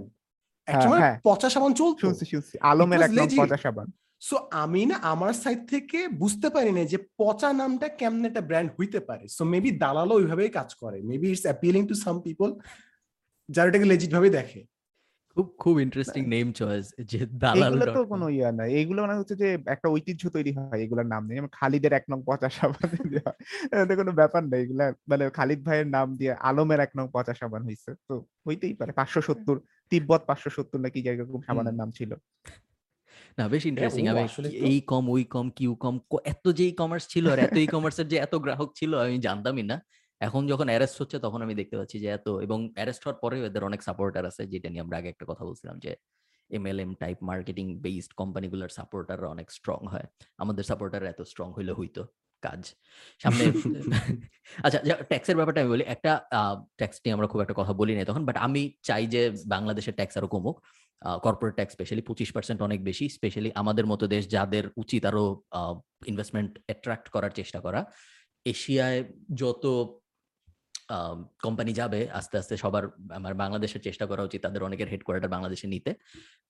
হ্যাঁ, 0.67 0.81
সময় 0.81 0.99
হ্যাঁ। 0.99 1.19
পচা 1.23 1.49
সাবান 1.49 1.73
চলতো। 1.73 1.99
শুনছি 1.99 2.25
শুনছি। 2.25 2.57
আলমের 2.61 2.99
was 2.99 3.05
এক 3.05 3.11
নাম 3.11 3.27
পচা 3.37 3.57
সাবান। 3.57 3.87
সো 4.21 4.35
আমি 4.51 4.85
না 4.85 4.95
আমার 4.95 5.33
সাইড 5.33 5.59
থেকে 5.69 6.07
বুঝতে 6.07 6.49
পারি 6.49 6.71
না 6.71 6.83
যে 6.83 6.97
পচা 7.17 7.53
নামটা 7.53 7.87
কেমন 7.89 8.25
একটা 8.25 8.41
ব্র্যান্ড 8.41 8.69
হইতে 8.77 8.99
পারে। 8.99 9.27
সো 9.27 9.45
মেবি 9.45 9.71
দালালও 9.71 10.15
ওইভাবেই 10.15 10.49
কাজ 10.49 10.69
করে। 10.75 11.01
Maybe 11.01 11.27
it's 11.31 11.41
appealing 11.41 11.87
to 11.87 11.95
some 11.95 12.21
people 12.21 12.49
যারা 13.49 13.67
এটাকে 13.69 13.85
লেজিট 13.85 14.11
ভাবে 14.13 14.29
দেখে। 14.29 14.61
খুব 15.37 15.47
খুব 15.57 15.75
ইন্টারেস্টিং 15.79 16.23
নেম 16.27 16.47
চয়েস 16.51 16.85
যে 17.05 17.19
দালাল 17.35 17.73
এগুলো 17.73 17.85
তো 17.93 18.01
কোনো 18.05 18.25
ইয়া 18.29 18.49
না 18.51 18.63
এগুলো 18.79 18.99
মানে 19.01 19.15
হচ্ছে 19.15 19.35
যে 19.35 19.47
একটা 19.67 19.87
ঐতিহ্য 19.89 20.23
তৈরি 20.29 20.51
হয় 20.57 20.79
এগুলোর 20.81 21.07
নাম 21.07 21.21
নিয়ে। 21.25 21.37
যেমন 21.37 21.51
খালিদের 21.53 21.93
এক 21.93 22.05
নং 22.11 22.19
পচা 22.25 22.49
সাবান 22.49 22.89
দেওয়া 23.13 23.31
এটা 23.75 23.95
কোনো 23.95 24.11
ব্যাপার 24.11 24.41
না 24.43 24.55
এগুলা 24.57 24.85
মানে 25.07 25.23
খালিদ 25.29 25.59
ভাইয়ের 25.63 25.87
নাম 25.87 26.07
দিয়ে 26.15 26.33
আলমের 26.41 26.79
এক 26.79 26.91
নং 26.97 27.05
পচা 27.13 27.33
সাবান 27.33 27.61
হয়েছে 27.63 27.91
তো 28.07 28.13
হইতেই 28.45 28.73
পারে। 28.73 28.91
পাঁচশো 28.91 29.21
সত্তর 29.21 29.55
তিব্বত 29.91 30.21
পাঁচশো 30.27 30.49
সত্তর 30.49 30.79
নাকি 30.79 30.99
জায়গা 31.01 31.21
এরকম 31.23 31.41
সাবানের 31.41 31.75
নাম 31.75 31.89
ছিল। 31.91 32.11
না 33.37 33.43
বেশ 33.47 33.63
ইন্টারেস্টিং 33.65 34.03
আমি 34.07 34.21
কি- 34.27 34.43
তো- 34.45 34.67
এই 34.67 34.79
কম 34.87 35.03
ওই 35.09 35.23
কম 35.25 35.45
কিউ 35.49 35.71
কম 35.75 35.95
এত 36.25 36.45
যে 36.51 36.63
ই 36.67 36.73
কমার্স 36.73 37.05
ছিল 37.07 37.25
আর 37.29 37.39
এত 37.39 37.55
ই 37.57 37.67
কমার্সের 37.67 38.07
যে 38.07 38.17
এত 38.17 38.33
গ্রাহক 38.35 38.69
ছিল 38.75 38.91
আমি 38.97 39.17
জানতামই 39.19 39.63
না। 39.63 39.77
এখন 40.21 40.41
যখন 40.47 40.67
অ্যারেস্ট 40.69 40.97
হচ্ছে 41.01 41.17
তখন 41.19 41.39
আমি 41.41 41.53
দেখতে 41.55 41.75
পাচ্ছি 41.77 41.97
যে 41.99 42.07
এত 42.09 42.27
এবং 42.41 42.59
অ্যারেস্ট 42.75 43.01
হওয়ার 43.03 43.19
পরেও 43.23 43.41
এদের 43.45 43.63
অনেক 43.63 43.81
সাপোর্টার 43.81 44.23
আছে 44.25 44.43
যেটা 44.47 44.67
নিয়ে 44.69 44.83
আমরা 44.85 44.95
আগে 44.97 45.09
একটা 45.09 45.25
কথা 45.25 45.43
বলছিলাম 45.45 45.75
যে 45.79 45.91
এমএলএম 46.49 46.91
টাইপ 46.93 47.17
মার্কেটিং 47.21 47.65
বেসড 47.81 48.11
কোম্পানিগুলোর 48.13 48.69
সাপোর্টাররা 48.69 49.27
অনেক 49.29 49.47
স্ট্রং 49.51 49.79
হয়। 49.87 50.07
আমাদের 50.37 50.63
সাপোর্টার 50.63 51.01
এত 51.05 51.21
স্ট্রং 51.21 51.47
হইলে 51.57 51.73
হইতো 51.73 52.01
কাজ। 52.43 52.61
সামনে 53.21 53.43
আচ্ছা 54.65 54.79
ট্যাক্সের 55.09 55.35
ব্যাপারটা 55.35 55.59
আমি 55.61 55.71
বলি। 55.71 55.83
একটা 55.87 56.11
ট্যাক্স 56.77 56.97
নিয়ে 57.03 57.13
আমরা 57.13 57.27
খুব 57.27 57.41
একটা 57.41 57.53
কথা 57.53 57.73
বলি 57.73 57.93
না 57.95 58.01
তখন 58.05 58.23
বাট 58.25 58.37
আমি 58.37 58.61
চাই 58.83 59.03
যে 59.07 59.21
বাংলাদেশের 59.47 59.95
ট্যাক্স 59.95 60.15
আরও 60.17 60.27
কমুক। 60.27 60.55
কর্পোরেট 61.21 61.53
ট্যাক্স 61.55 61.73
স্পেশালি 61.73 62.01
পঁচিশ 62.01 62.29
পার্সেন্ট 62.31 62.59
অনেক 62.61 62.79
বেশি 62.83 63.05
স্পেশালি 63.09 63.49
আমাদের 63.55 63.85
মতো 63.85 64.05
দেশ 64.07 64.23
যাদের 64.27 64.65
উচিত 64.77 65.01
আরও 65.05 65.23
ইনভেস্টমেন্ট 66.05 66.51
অ্যাট্রাক্ট 66.65 67.07
করার 67.09 67.31
চেষ্টা 67.31 67.59
করা। 67.59 67.81
এশিয়ায় 68.45 68.99
যত 69.35 69.63
কোম্পানি 71.45 71.71
যাবে 71.73 71.99
আস্তে 72.09 72.35
আস্তে 72.37 72.55
সবার 72.57 72.83
আমার 73.11 73.33
বাংলাদেশের 73.33 73.81
চেষ্টা 73.81 74.05
করা 74.05 74.23
উচিত 74.23 74.39
তাদের 74.45 74.61
অনেকের 74.63 74.89
হেডকোয়ার্টার 74.91 75.33
বাংলাদেশে 75.35 75.67
নিতে। 75.67 75.91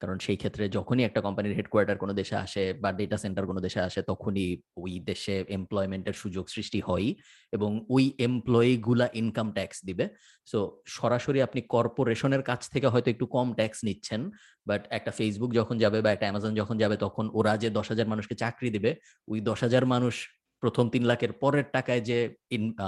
কারণ 0.01 0.17
সেই 0.19 0.37
ক্ষেত্রে 0.37 0.63
যখনই 0.69 1.03
একটা 1.03 1.21
কোম্পানির 1.21 1.55
হেডকোয়ার্টার 1.55 1.97
কোনো 1.97 2.13
দেশে 2.13 2.35
আসে 2.35 2.63
বা 2.73 2.89
ডেটা 2.91 3.17
সেন্টার 3.17 3.45
কোনো 3.45 3.61
দেশে 3.61 3.79
আসে 3.81 4.01
তখনই 4.01 4.47
ওই 4.77 4.93
দেশে 4.99 5.35
এমপ্লয়মেন্টের 5.49 6.13
সুযোগ 6.13 6.45
সৃষ্টি 6.49 6.79
হয় 6.79 7.07
এবং 7.53 7.71
ওই 7.89 8.05
এমপ্লয়ি 8.19 8.73
গুলা 8.77 9.07
ইনকাম 9.13 9.47
ট্যাক্স 9.51 9.77
দিবে। 9.85 10.05
সো 10.47 10.59
সরাসরি 10.87 11.39
আপনি 11.41 11.59
কর্পোরেশনের 11.73 12.43
কাছ 12.43 12.61
থেকে 12.69 12.87
হয়তো 12.87 13.09
একটু 13.11 13.25
কম 13.27 13.47
ট্যাক্স 13.53 13.79
নিচ্ছেন 13.83 14.21
বাট 14.67 14.81
একটা 14.89 15.11
ফেসবুক 15.11 15.51
যখন 15.53 15.75
যাবে 15.77 15.97
বা 16.01 16.09
একটা 16.11 16.25
অ্যামাজন 16.25 16.53
যখন 16.55 16.75
যাবে 16.77 16.95
তখন 16.97 17.25
ওরা 17.33 17.53
যে 17.57 17.69
দশ 17.69 17.87
হাজার 17.89 18.07
মানুষকে 18.07 18.35
চাকরি 18.35 18.69
দিবে, 18.75 18.91
ওই 19.27 19.39
দশ 19.41 19.59
হাজার 19.63 19.85
মানুষ 19.85 20.15
প্রথম 20.63 20.85
তিন 20.93 21.03
লাখের 21.11 21.31
পরের 21.41 21.65
টাকায় 21.75 22.01
যে 22.09 22.17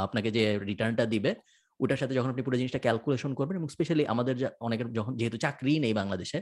আপনাকে 0.05 0.29
যে 0.37 0.43
রিটার্নটা 0.69 1.05
দিবে, 1.13 1.31
ওটার 1.79 1.99
সাথে 2.01 2.13
যখন 2.17 2.29
আপনি 2.33 2.43
পুরো 2.47 2.57
জিনিসটা 2.61 2.79
ক্যালকুলেশন 2.85 3.31
করবেন 3.39 3.55
এবং 3.59 3.69
স্পেশালি 3.75 4.03
আমাদের 4.13 4.35
অনেকের 4.67 4.87
যখন, 4.97 5.13
যেহেতু 5.19 5.37
চাকরি 5.45 5.73
নেই 5.85 5.93
বাংলাদেশে, 5.99 6.39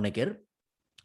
অনেকের 0.00 0.28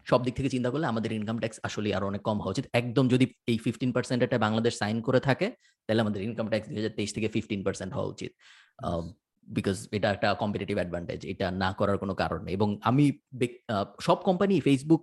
সব 0.10 0.20
দিক 0.26 0.34
থেকে 0.38 0.50
চিন্তা 0.56 0.70
করলে 0.74 0.86
আমাদের 0.94 1.12
ইনকাম 1.20 1.38
ট্যাক্স 1.42 1.58
আসলে 1.68 1.90
আরও 1.98 2.06
অনেক 2.12 2.22
কম 2.28 2.38
হওয়া 2.42 2.54
উচিত। 2.56 2.66
একদম 2.82 3.06
যদি 3.14 3.26
এই 3.52 3.58
ফিফটিন 3.66 3.92
পার্সেন্ট 3.96 4.22
একটা 4.26 4.38
বাংলাদেশ 4.46 4.74
সাইন 4.82 4.98
করে 5.08 5.20
থাকে, 5.28 5.48
তাহলে 5.86 6.02
আমাদের 6.06 6.22
ইনকাম 6.28 6.48
ট্যাক্স 6.52 6.68
দুই 6.70 6.78
হাজার 6.80 6.94
তেইশ 6.98 7.10
থেকে 7.16 7.28
ফিফটিন 7.36 7.62
পার্সেন্ট 7.68 7.92
হওয়া 7.96 8.10
উচিত। 8.14 8.32
বিকজ 9.50 9.88
এটা 9.92 10.12
একটা 10.12 10.34
কম্পিটিটিভ 10.34 10.78
অ্যাডভান্টেজ 10.78 11.26
এটা 11.26 11.52
না 11.52 11.74
করার 11.74 11.98
কোনো 11.98 12.14
কারণ 12.14 12.44
নেই। 12.44 12.54
এবং 12.54 12.80
আমি 12.84 13.12
সব 14.02 14.16
কোম্পানি 14.16 14.62
ফেসবুক 14.62 15.02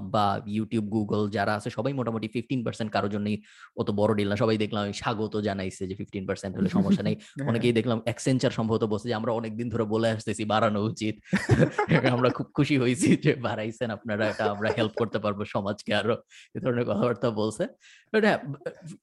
বা 0.00 0.40
ইউটিউব 0.46 0.84
গুগল 0.84 1.30
যারা 1.30 1.54
আছে 1.54 1.70
সবাই 1.70 1.92
মোটামুটি 1.92 2.28
ফিফটিন 2.28 2.64
পার্সেন্ট 2.64 2.92
কারোর 2.92 3.10
জন্যই 3.10 3.42
অত 3.76 3.90
বড় 3.90 4.14
ডিল 4.14 4.28
না। 4.28 4.36
সবাই 4.36 4.58
দেখলাম 4.58 4.92
স্বাগত 4.92 5.36
জানাইছে 5.36 5.86
যে 5.86 5.94
ফিফটিন 5.94 6.26
পার্সেন্ট 6.26 6.56
হলে 6.56 6.68
সমস্যা 6.68 7.02
নেই। 7.02 7.16
অনেকেই 7.50 7.72
দেখলাম 7.72 8.02
এক্সেঞ্চার 8.06 8.50
সম্ভবত 8.50 8.84
বলছে 8.84 9.08
যে 9.08 9.14
আমরা 9.14 9.32
অনেকদিন 9.32 9.68
ধরে 9.68 9.84
বলে 9.84 10.10
আসতেছি 10.10 10.44
বাড়ানো 10.44 10.80
উচিত। 10.82 11.14
আমরা 12.18 12.30
খুব 12.30 12.46
খুশি 12.54 12.78
হয়েছি 12.78 13.16
যে 13.16 13.34
বাড়াইছেন 13.34 13.90
আপনারা 13.90 14.28
এটা 14.28 14.44
আমরা 14.44 14.68
হেল্প 14.76 14.92
করতে 14.98 15.18
পারব 15.18 15.44
সমাজকে 15.44 15.94
আরও। 15.94 16.16
এ 16.54 16.58
ধরনের 16.60 16.84
কথাবার্তা 16.84 17.30
বলছে। 17.30 17.64
হ্যাঁ 18.12 18.38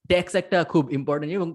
ট্যাক্স 0.08 0.34
একটা 0.34 0.64
খুব 0.64 0.92
ইম্পর্টেন্ট 0.92 1.32
এবং 1.32 1.54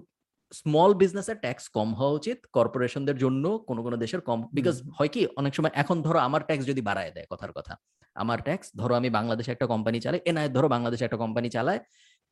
স্মল 0.52 0.90
বিজনেসের 0.94 1.36
ট্যাক্স 1.36 1.64
কম 1.68 1.88
হওয়া 1.94 2.12
উচিত 2.12 2.38
কর্পোরেশনদের 2.52 3.16
জন্য 3.16 3.44
কোন 3.68 3.78
কোন 3.84 3.94
দেশের 3.96 4.22
কম 4.28 4.38
বিকজ 4.52 4.76
হয় 4.98 5.10
কি 5.14 5.22
অনেক 5.36 5.52
সময় 5.54 5.72
এখন 5.74 5.96
ধরো 6.02 6.18
আমার 6.18 6.42
ট্যাক্স 6.42 6.64
যদি 6.66 6.82
বাড়ায় 6.88 7.12
দেয় 7.12 7.26
কথার 7.30 7.52
কথা 7.52 7.74
আমার 8.16 8.38
ট্যাক্স 8.38 8.66
ধরো 8.76 8.94
আমি 8.94 9.08
বাংলাদেশে 9.10 9.50
একটা 9.52 9.66
কোম্পানি 9.66 9.98
চালাই 10.00 10.20
এনআই 10.26 10.48
ধরো 10.48 10.68
বাংলাদেশে 10.68 11.04
একটা 11.04 11.18
কোম্পানি 11.24 11.48
চালায় 11.48 11.80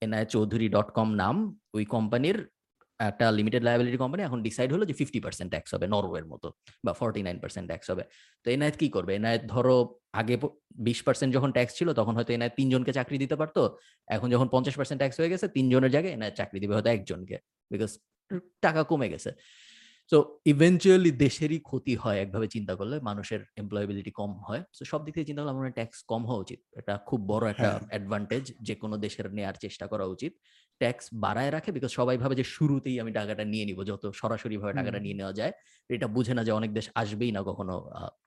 এনআই 0.03 0.25
চৌধুরী 0.27 0.67
ডট 0.69 0.89
কম 0.91 1.09
নাম 1.15 1.37
ওই 1.75 1.85
কোম্পানির 1.87 2.39
একটা 3.09 3.27
লিমিটেড 3.39 3.63
লাইবিলিটি 3.69 3.99
কোম্পানি 4.03 4.23
এখন 4.29 4.39
ডিসাইড 4.49 4.69
হলো 4.75 4.85
যে 4.91 4.95
ফিফটি 5.01 5.21
পার্সেন্ট 5.25 5.49
ট্যাক্স 5.55 5.71
হবে 5.75 5.87
নরওয়ের 5.95 6.27
মতো 6.33 6.49
বা 6.87 6.93
ফর্টি 7.01 7.21
নাইন 7.27 7.37
পার্সেন্ট 7.43 7.67
ট্যাক্স 7.71 7.87
হবে। 7.93 8.05
তো 8.45 8.47
এনআইত 8.55 8.77
কি 8.83 8.89
করবে? 8.97 9.13
এনআইত 9.21 9.43
ধরো 9.55 9.77
আগে 10.21 10.35
বিশ 10.89 10.99
পার্সেন্ট 11.07 11.31
যখন 11.37 11.51
ট্যাক্স 11.57 11.73
ছিল 11.79 11.89
তখন 12.01 12.15
হয়তো 12.19 12.33
এনআইত 12.37 12.55
তিনজনকে 12.61 12.93
চাকরি 12.99 13.17
দিতে 13.25 13.37
পারতো 13.41 13.63
এখন 14.09 14.29
যখন 14.35 14.47
পঞ্চাশ 14.55 14.75
পার্সেন্ট 14.79 14.99
ট্যাক্স 15.03 15.17
হয়ে 15.21 15.31
গেছে 15.33 15.47
তিনজনের 15.57 15.91
জায়গায় 15.95 16.13
এনআইত 16.17 16.35
চাকরি 16.41 16.59
দিবে 16.63 16.75
হয়তো 16.77 16.91
একজনকে 16.97 17.37
বিকজ 17.71 17.91
টাকা 18.65 18.81
কমে 18.91 19.09
গেছে। 19.15 19.31
সো 20.13 20.19
ইভেনচুয়ালি 20.53 21.11
দেশেরই 21.25 21.59
ক্ষতি 21.69 21.95
হয় 22.03 22.19
একভাবে 22.25 22.47
চিন্তা 22.55 22.75
করলে 22.81 22.97
মানুষের 23.09 23.41
এমপ্লয়াবিলিটি 23.63 24.13
কম 24.21 24.31
হয়। 24.47 24.63
তো 24.79 24.83
সব 24.93 25.01
দিক 25.05 25.13
থেকে 25.15 25.27
চিন্তা 25.29 25.41
করলে 25.43 25.53
আমার 25.55 25.77
ট্যাক্স 25.79 25.99
কম 26.11 26.23
হওয়া 26.29 26.41
উচিত। 26.45 26.61
এটা 26.81 26.95
খুব 27.09 27.21
বড় 27.33 27.45
একটা। 27.53 27.71
অ্যাডভান্টেজ 27.93 28.45
যে 28.67 28.75
কোনো 28.83 28.97
দেশের 29.05 29.27
নেয়ার 29.37 29.57
চেষ্টা 29.65 29.87
করা 29.93 30.05
উচিত। 30.15 30.33
ট্যাক্স 30.81 31.05
বাড়ায় 31.25 31.51
রাখে 31.57 31.71
বিকজ 31.77 31.91
সবাই 31.99 32.17
ভাবে 32.23 32.35
যে 32.41 32.45
শুরুতেই 32.55 32.97
আমি 33.03 33.11
টাকাটা 33.19 33.45
নিয়ে 33.53 33.65
নিব 33.69 33.79
যত 33.91 34.05
সরাসরি 34.21 34.57
ভাবে 34.63 34.73
টাকাটা 34.79 34.99
নিয়ে 35.05 35.17
নেওয়া 35.21 35.35
যায়। 35.41 35.53
এটা 35.91 36.07
বুঝে 36.15 36.33
না 36.37 36.43
যে 36.47 36.53
অনেক 36.53 36.71
দেশ 36.79 36.87
আসবেই 37.03 37.31
না 37.37 37.41
কখনো 37.43 37.75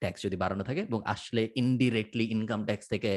ট্যাক্স 0.02 0.20
যদি 0.26 0.38
বাড়ানো 0.44 0.64
থাকে 0.70 0.82
এবং 0.90 1.00
আসলে 1.14 1.42
ইনডিরেক্টলি 1.62 2.26
ইনকাম 2.36 2.60
ট্যাক্স 2.70 2.86
থেকে 2.94 3.12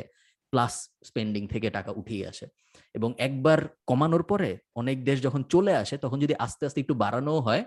প্লাস 0.52 0.74
স্পেন্ডিং 1.08 1.42
থেকে 1.54 1.68
টাকা 1.70 1.90
উঠিয়ে 2.00 2.24
আসে। 2.32 2.46
এবং 2.94 3.10
একবার 3.18 3.58
কমানোর 3.90 4.22
পরে 4.30 4.50
অনেক 4.80 4.96
দেশ 5.08 5.18
যখন 5.26 5.42
চলে 5.54 5.72
আসে 5.82 5.96
তখন 6.04 6.18
যদি 6.24 6.34
আস্তে 6.46 6.62
আস্তে 6.68 6.78
একটু 6.84 6.94
বাড়ানো 6.94 7.34
হয় 7.46 7.62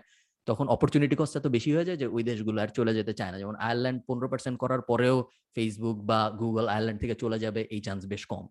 তখন 0.47 0.65
অপরচুনিটি 0.76 1.15
কস্ট 1.15 1.36
এত 1.39 1.47
বেশি 1.55 1.70
হয়ে 1.76 1.88
যায় 1.89 1.99
যে 2.01 2.07
ওই 2.15 2.24
দেশগুলো 2.30 2.57
আর 2.63 2.70
চলে 2.78 2.91
যেতে 2.93 3.13
চায় 3.20 3.32
না। 3.34 3.38
যেমন 3.41 3.55
আয়ারল্যান্ড 3.65 3.99
পনেরো 4.07 4.28
পার্সেন্ট 4.34 4.57
করার 4.63 4.82
পরেও 4.89 5.17
ফেসবুক 5.57 5.97
বা 6.09 6.20
গুগল 6.41 6.65
আয়ারল্যান্ড 6.74 6.99
থেকে 7.03 7.15
চলে 7.24 7.38
যাবে 7.43 7.61
এই 7.76 7.82
চান্স 7.88 8.01
বেশ 8.11 8.24
কম। 8.32 8.45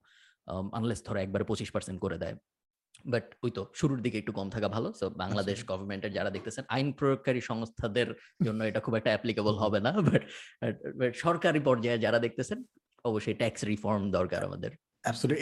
আনলেস 0.79 1.01
ধরো 1.07 1.19
একবারে 1.21 1.45
পঁচিশ 1.51 1.69
পার্সেন্ট 1.75 1.99
করে 2.05 2.17
দেয়। 2.23 2.35
বাট 3.05 3.25
ওই 3.45 3.51
তো 3.57 3.63
শুরুর 3.79 4.01
দিকে 4.05 4.17
একটু 4.19 4.33
কম 4.39 4.47
থাকা 4.55 4.69
ভালো। 4.77 4.89
সো 5.01 5.07
বাংলাদেশ 5.23 5.59
গভর্নমেন্টের 5.71 6.13
যারা 6.19 6.31
দেখতেছেন 6.37 6.65
আইন 6.75 6.89
প্রয়োগকারী 6.99 7.41
সংস্থাদের 7.51 8.09
জন্য 8.47 8.61
এটা 8.71 8.81
খুব 8.85 8.95
একটা 8.99 9.11
অ্যাপ্লিকেবল 9.13 9.55
হবে 9.63 9.79
না 9.87 9.93
বাট 10.09 10.23
সরকারি 11.25 11.61
পর্যায়ে 11.69 12.03
যারা 12.05 12.19
দেখতেছেন 12.27 12.59
অবশ্যই 13.05 13.37
ট্যাক্স 13.41 13.61
রিফর্ম 13.71 14.03
দরকার 14.19 14.43
আমাদের। 14.51 14.73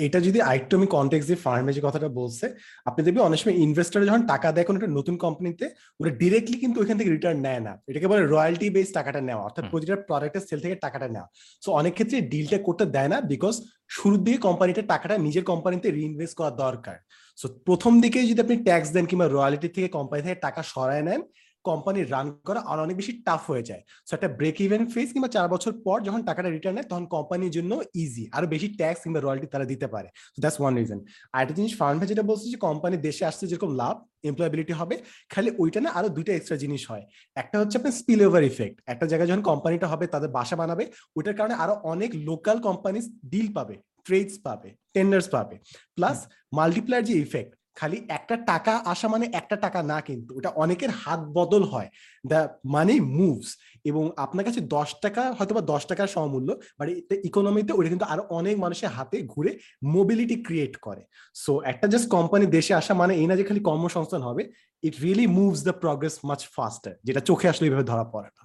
এটা 0.07 0.19
যদি 0.29 0.39
আরেকটু 0.49 0.73
আমি 0.79 0.89
কন্টেক্স 0.97 1.27
দিয়ে 1.29 1.43
ফার্মে 1.47 1.73
যে 1.77 1.83
কথাটা 1.87 2.09
বলছে 2.21 2.47
আপনি 2.89 3.01
দেখবেন 3.05 3.25
অনেক 3.29 3.39
সময় 3.43 3.57
ইনভেস্টর 3.67 4.07
যখন 4.09 4.23
টাকা 4.33 4.49
দেয় 4.55 4.67
কোনো 4.67 4.77
একটা 4.79 4.93
নতুন 4.99 5.15
কোম্পানিতে 5.25 5.65
ওরা 6.01 6.11
ডিরেক্টলি 6.23 6.57
কিন্তু 6.63 6.77
ওইখান 6.81 6.97
থেকে 6.99 7.11
রিটার্ন 7.11 7.39
নেয় 7.47 7.63
না। 7.67 7.73
এটাকে 7.91 8.07
বলে 8.11 8.23
রয়্যালটি 8.35 8.67
বেস 8.77 8.89
টাকাটা 8.99 9.21
নেওয়া 9.29 9.43
অর্থাৎ 9.47 9.65
প্রতিটা 9.73 9.95
প্রোডাক্টের 10.09 10.45
সেল 10.49 10.61
থেকে 10.65 10.77
টাকাটা 10.85 11.09
নেওয়া। 11.15 11.29
সো 11.63 11.69
অনেক 11.81 11.93
ক্ষেত্রে 11.97 12.19
ডিলটা 12.33 12.59
করতে 12.67 12.85
দেয় 12.97 13.11
না 13.13 13.19
বিকজ 13.33 13.55
শুরুর 13.97 14.21
দিকে 14.25 14.39
কোম্পানিটা 14.47 14.83
টাকাটা 14.93 15.15
নিজের 15.27 15.45
কোম্পানিতে 15.51 15.87
রিইনভেস্ট 15.99 16.35
করা 16.39 16.51
দরকার। 16.65 16.97
সো 17.41 17.47
প্রথম 17.67 17.93
দিকে 18.05 18.19
যদি 18.31 18.41
আপনি 18.45 18.57
ট্যাক্স 18.67 18.89
দেন 18.95 19.05
কিংবা 19.11 19.27
রয়্যালিটি 19.27 19.69
থেকে 19.77 19.89
কোম্পানি 19.97 20.21
থেকে 20.25 20.37
টাকা 20.47 20.61
সরায় 20.73 21.05
নেন 21.09 21.23
কোম্পানি 21.65 22.01
রান 22.15 22.27
করা 22.49 22.61
আর 22.71 22.79
অনেক 22.85 22.97
বেশি 23.01 23.13
টাফ 23.27 23.43
হয়ে 23.51 23.65
যায়। 23.69 23.83
সো 24.07 24.13
একটা 24.17 24.29
ব্রেক 24.39 24.57
ইভেন 24.67 24.83
ফেস 24.95 25.09
কিংবা 25.15 25.31
চার 25.37 25.47
বছর 25.55 25.73
পর 25.87 25.97
যখন 26.07 26.21
টাকাটা 26.29 26.49
রিটার্ন 26.49 26.77
নেয়, 26.77 26.89
তখন 26.91 27.05
কোম্পানির 27.15 27.53
জন্য 27.57 27.73
ইজি 28.03 28.25
আরও 28.37 28.47
বেশি 28.55 28.69
ট্যাক্স 28.79 29.01
কিংবা 29.05 29.21
রয়্যালিটি 29.21 29.49
তারা 29.55 29.67
দিতে 29.73 29.87
পারে। 29.95 30.09
সো 30.35 30.39
দ্যাটস 30.43 30.59
ওয়ান 30.61 30.73
রিজন 30.79 31.01
আর 31.35 31.41
একটা 31.45 31.55
জিনিস 31.59 31.73
ফার্ম 31.81 31.97
যেটা 32.11 32.25
বলছে 32.31 32.47
যে 32.53 32.59
কোম্পানি 32.67 32.97
দেশে 33.09 33.25
আসছে 33.31 33.45
যেরকম 33.51 33.71
লাভ 33.83 33.97
এমপ্লয়াবিলিটি 34.31 34.73
হবে, 34.81 34.95
খালি 35.33 35.51
ওইটা 35.63 35.81
না, 35.85 35.91
আরও 35.99 36.09
দুইটা 36.17 36.33
এক্সট্রা 36.35 36.59
জিনিস 36.65 36.83
হয়। 36.91 37.05
একটা 37.37 37.57
হচ্ছে 37.61 37.77
আপনার 37.79 37.95
স্পিল 38.01 38.21
ওভার 38.29 38.43
ইফেক্ট 38.51 38.77
একটা 38.93 39.07
জায়গায় 39.11 39.29
যখন 39.31 39.45
কোম্পানিটা 39.51 39.87
হবে, 39.93 40.05
তাদের 40.15 40.31
বাসা 40.39 40.57
বানাবে, 40.63 40.85
ওইটার 41.17 41.37
কারণে 41.39 41.55
আরও 41.63 41.75
অনেক 41.93 42.11
লোকাল 42.29 42.57
কোম্পানি 42.69 42.99
ডিল 43.33 43.49
পাবে। 43.59 43.77
ট্রেডস 44.07 44.35
পাবে 44.47 44.71
টেন্ডার্স 44.95 45.27
পাবে 45.35 45.57
প্লাস 45.97 46.19
মাল্টিপ্লায়ার 46.59 47.07
যে 47.09 47.15
ইফেক্ট 47.27 47.53
খালি 47.79 47.99
একটা 48.19 48.37
টাকা 48.51 48.75
আসা 48.93 49.07
মানে 49.15 49.27
একটা 49.41 49.57
টাকা 49.65 49.81
না 49.93 49.99
কিন্তু 50.09 50.31
ওটা 50.39 50.51
অনেকের 50.63 50.93
হাত 51.03 51.21
বদল 51.37 51.63
হয়। 51.73 51.89
দ্য 52.25 52.41
মানি 52.75 52.97
মুভস 53.19 53.49
এবং 53.91 54.05
আপনার 54.25 54.45
কাছে 54.49 54.61
দশ 54.77 54.91
টাকা 55.05 55.23
হয়তো 55.37 55.53
বা 55.57 55.63
দশ 55.73 55.83
টাকার 55.91 56.09
সমমূল্য 56.15 56.49
বাট 56.79 56.87
ইকোনমিতে 57.29 57.73
ওটা 57.79 57.89
কিন্তু 57.93 58.07
আরও 58.13 58.23
অনেক 58.39 58.55
মানুষের 58.65 58.91
হাতে 58.97 59.17
ঘুরে 59.33 59.51
মোবিলিটি 59.97 60.37
ক্রিয়েট 60.47 60.75
করে। 60.87 61.03
সো 61.43 61.53
একটা 61.73 61.87
জাস্ট 61.93 62.07
কোম্পানি 62.17 62.45
দেশে 62.57 62.73
আসা 62.81 62.93
মানে 63.03 63.13
এই 63.21 63.27
না 63.29 63.35
যে 63.39 63.45
খালি 63.49 63.63
কর্মসংস্থান 63.69 64.23
হবে 64.29 64.43
it 64.83 64.95
really 65.05 65.27
moves 65.39 65.61
the 65.69 65.75
progress 65.83 66.15
much 66.29 66.41
faster 66.55 66.93
যেটা 67.07 67.21
চোখে 67.29 67.47
আসলে 67.53 67.65
এইভাবে 67.69 67.87
ধরা 67.91 68.05
পড়ে 68.15 68.31
না। 68.37 68.45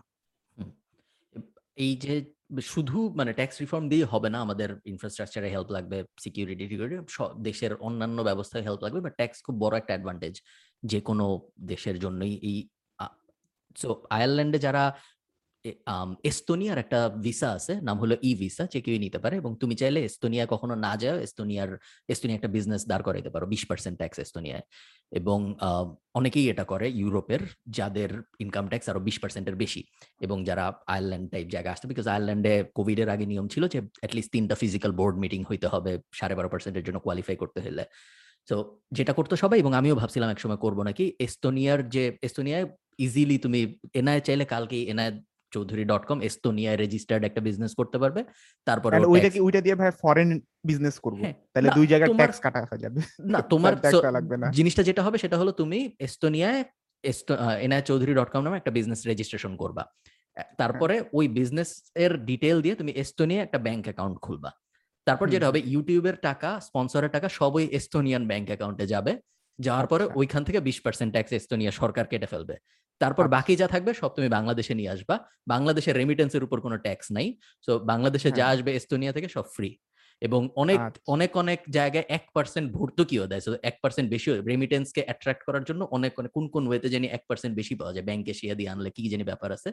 এই 1.86 1.94
যে 2.04 2.14
শুধু 2.52 2.98
মানে 3.16 3.32
ট্যাক্স 3.34 3.56
রিফর্ম 3.62 3.86
দিয়ে 3.90 4.06
হবে 4.06 4.30
না, 4.30 4.40
আমাদের 4.42 4.70
ইনফ্রাস্ট্রাকচারে 4.86 5.48
হেল্প 5.50 5.70
লাগবে 5.72 5.98
সিকিউরিটি 6.20 6.64
টিকিউরিটি 6.64 6.98
দেশের 7.40 7.72
অন্যান্য 7.80 8.18
ব্যবস্থায় 8.24 8.64
হেল্প 8.64 8.82
লাগবে 8.84 9.00
বা 9.02 9.10
ট্যাক্স 9.10 9.38
খুব 9.46 9.56
বড় 9.60 9.74
একটা 9.78 9.92
অ্যাডভান্টেজ 9.94 10.36
যে 10.84 11.00
কোনো 11.02 11.26
দেশের 11.66 11.96
জন্যই 12.00 12.34
এই 12.44 12.58
সো 13.76 13.90
আয়ারল্যান্ডে 14.10 14.60
যারা 14.60 14.84
এস্তোনিয়ার 16.30 16.78
একটা 16.84 17.00
ভিসা 17.26 17.50
আছে, 17.58 17.74
নাম 17.88 17.98
হলো 18.04 18.16
ই 18.30 18.32
ভিসা 18.42 18.64
যে 18.74 18.80
কেউ 18.86 18.96
নিতে 19.06 19.20
পারে 19.24 19.36
এবং 19.42 19.52
তুমি 19.62 19.76
চাইলে 19.82 20.00
এস্তোনিয়া 20.10 20.46
কখনো 20.54 20.74
না 20.86 20.92
যাও, 21.02 21.16
এস্তোনিয়ার, 21.26 21.70
এস্তোনিয়া 22.14 22.38
একটা 22.40 22.52
বিজনেস 22.56 22.82
দাঁড় 22.92 23.04
করাইতে 23.08 23.30
পারো, 23.34 23.46
বিশ 23.54 23.64
পার্সেন্ট 23.70 23.96
ট্যাক্স 24.02 24.18
এস্তোনিয়ায়। 24.26 24.64
এবং 25.20 25.40
অনেকেই 26.20 26.46
এটা 26.54 26.66
করে 26.72 26.88
ইউরোপের, 27.02 27.42
যাদের 27.78 28.10
ইনকাম 28.44 28.66
ট্যাক্স 28.72 28.88
আরও 28.92 29.02
বিশ 29.08 29.18
পার্সেন্টের 29.24 29.56
বেশি। 29.64 29.82
এবং 30.26 30.38
যারা 30.50 30.66
আয়ারল্যান্ড 30.94 31.28
টাইপ 31.34 31.48
জায়গা 31.56 31.70
আসতে 31.74 31.86
বিকজ 31.92 32.06
আয়ারল্যান্ডে 32.14 32.54
কোভিড 32.78 32.98
এর 33.04 33.10
আগে 33.16 33.26
নিয়ম 33.32 33.46
ছিল 33.54 33.64
যে 33.74 33.80
অ্যাটলিস্ট 34.02 34.32
তিনটা 34.36 34.56
ফিজিক্যাল 34.62 34.92
বোর্ড 35.00 35.16
মিটিং 35.24 35.40
হইতে 35.50 35.68
হবে, 35.74 35.92
সাড়ে 36.20 36.36
বারো 36.38 36.50
পার্সেন্টের 36.54 36.84
জন্য 36.88 36.98
কোয়ালিফাই 37.06 37.36
করতে 37.44 37.60
হলে 37.66 37.84
তো 38.50 38.56
যেটা 38.98 39.14
করতো 39.18 39.34
সবাই 39.44 39.58
এবং 39.64 39.72
আমিও 39.80 39.96
ভাবছিলাম 40.02 40.30
একসময় 40.34 40.60
করব 40.66 40.80
নাকি, 40.90 41.06
এস্তোনিয়ার 41.26 41.80
যে, 41.96 42.04
এস্তোনিয়ায় 42.28 42.66
ইজিলি 43.06 43.38
তুমি, 43.46 43.60
এনআই 44.00 44.20
চাইলে 44.28 44.46
কালকে 44.54 44.78
এনআই 44.94 45.10
চৌধুরী 45.52 45.84
ডট 45.92 46.04
কম 46.10 46.18
এস্তোনিয়ায় 46.30 46.78
রেজিস্টার্ড 46.84 47.24
একটা 47.30 47.42
বিজনেস 47.48 47.72
করতে 47.80 47.98
পারবে। 48.04 48.22
তারপরে 48.68 48.96
ওইটা 49.14 49.30
কি 49.34 49.40
ওইটা 49.40 49.62
দিয়ে 49.66 49.76
ভাই 49.76 49.92
ফরেন 50.02 50.30
বিজনেস 50.70 50.96
করব? 51.00 51.20
হ্যাঁ, 51.24 51.36
তাহলে 51.54 51.70
দুই 51.78 51.86
জায়গায় 51.92 52.10
ট্যাক্স 52.20 52.40
কাটা 52.40 52.60
হয়ে 52.70 52.82
যাবে। 52.86 53.00
না 53.34 53.40
তোমার 53.42 53.74
লাগবে 54.18 54.36
না। 54.38 54.48
জিনিসটা 54.58 54.84
যেটা 54.84 55.02
হবে 55.04 55.18
সেটা 55.24 55.38
হলো 55.42 55.52
তুমি 55.52 55.80
এস্তোনিয়ায় 56.00 56.62
এনআই 57.66 57.82
চৌধুরী 57.90 58.14
ডট 58.14 58.30
কম 58.34 58.42
নামে 58.46 58.58
একটা 58.58 58.72
বিজনেস 58.72 59.02
রেজিস্ট্রেশন 59.12 59.54
করবা। 59.56 59.84
তারপরে 60.58 60.96
ওই 61.14 61.26
বিজনেস 61.28 61.70
এর 61.96 62.14
ডিটেল 62.30 62.58
দিয়ে 62.62 62.76
তুমি 62.76 62.92
এস্তোনিয়া 63.04 63.42
একটা 63.44 63.58
ব্যাংক 63.58 63.84
অ্যাকাউন্ট 63.84 64.18
খুলবা। 64.26 64.52
তারপর 65.08 65.26
যেটা। 65.30 65.48
হবে 65.48 65.60
ইউটিউবের 65.74 66.18
টাকা 66.28 66.50
স্পন্সরের 66.60 67.10
টাকা 67.10 67.28
সব 67.30 67.52
ওই 67.56 67.66
এস্তোনিয়ান 67.80 68.24
ব্যাংক 68.28 68.48
অ্যাকাউন্টে 68.48 68.86
যাবে। 68.88 69.12
যাওয়ার 69.60 69.88
পরে 69.88 70.04
আচ্ছা। 70.04 70.20
ওইখান 70.20 70.42
থেকে 70.44 70.60
বিশ 70.60 70.78
পার্সেন্ট 70.82 71.12
ট্যাক্স 71.12 71.32
এস্তোনিয়া 71.34 71.72
সরকার 71.72 72.06
কেটে 72.12 72.26
ফেলবে। 72.26 72.56
তারপর 73.02 73.26
আচ্ছা। 73.26 73.36
বাকি 73.38 73.54
যা 73.56 73.68
থাকবে 73.68 73.94
সব 73.94 74.12
তুমি 74.18 74.28
বাংলাদেশে 74.30 74.74
নিয়ে 74.76 74.90
আসবা। 74.90 75.16
বাংলাদেশের 75.48 75.96
রেমিটেন্সের 75.96 76.44
উপর 76.44 76.58
কোনো 76.62 76.78
ট্যাক্স 76.78 77.08
নাই। 77.12 77.28
তো 77.68 77.72
বাংলাদেশে 77.92 78.30
যা 78.30 78.36
হ্যাঁ। 78.36 78.54
আসবে 78.54 78.70
এস্তোনিয়া 78.76 79.14
থেকে 79.14 79.28
সব 79.28 79.48
ফ্রি 79.56 79.72
এবং 80.22 80.42
অনেক 80.56 80.80
আচ্ছা। 80.80 81.02
অনেক 81.08 81.32
অনেক 81.38 81.60
জায়গায় 81.70 82.06
এক 82.10 82.24
পার্সেন্ট 82.34 82.68
ভর্তুকিও 82.72 83.24
দেয়। 83.28 83.42
এক 83.64 83.76
পার্সেন্ট 83.84 84.08
বেশি 84.10 84.30
রেমিটেন্স 84.52 84.88
কে 84.92 85.02
অ্যাট্রাক্ট 85.06 85.42
করার 85.44 85.64
জন্য 85.64 85.82
অনেক 85.92 86.12
অনেক 86.20 86.32
কোন 86.32 86.46
কোন 86.48 86.64
ওয়েতে 86.68 86.88
জানি 86.90 87.08
এক 87.08 87.24
পার্সেন্ট 87.28 87.54
বেশি 87.56 87.74
পাওয়া 87.76 87.94
যায়। 87.94 88.06
ব্যাংকে 88.06 88.34
শিয়া 88.34 88.56
দিয়ে 88.56 88.70
আনলে 88.70 88.90
কি 88.90 89.02
জানি 89.10 89.24
ব্যাপার 89.24 89.50
আছে। 89.52 89.70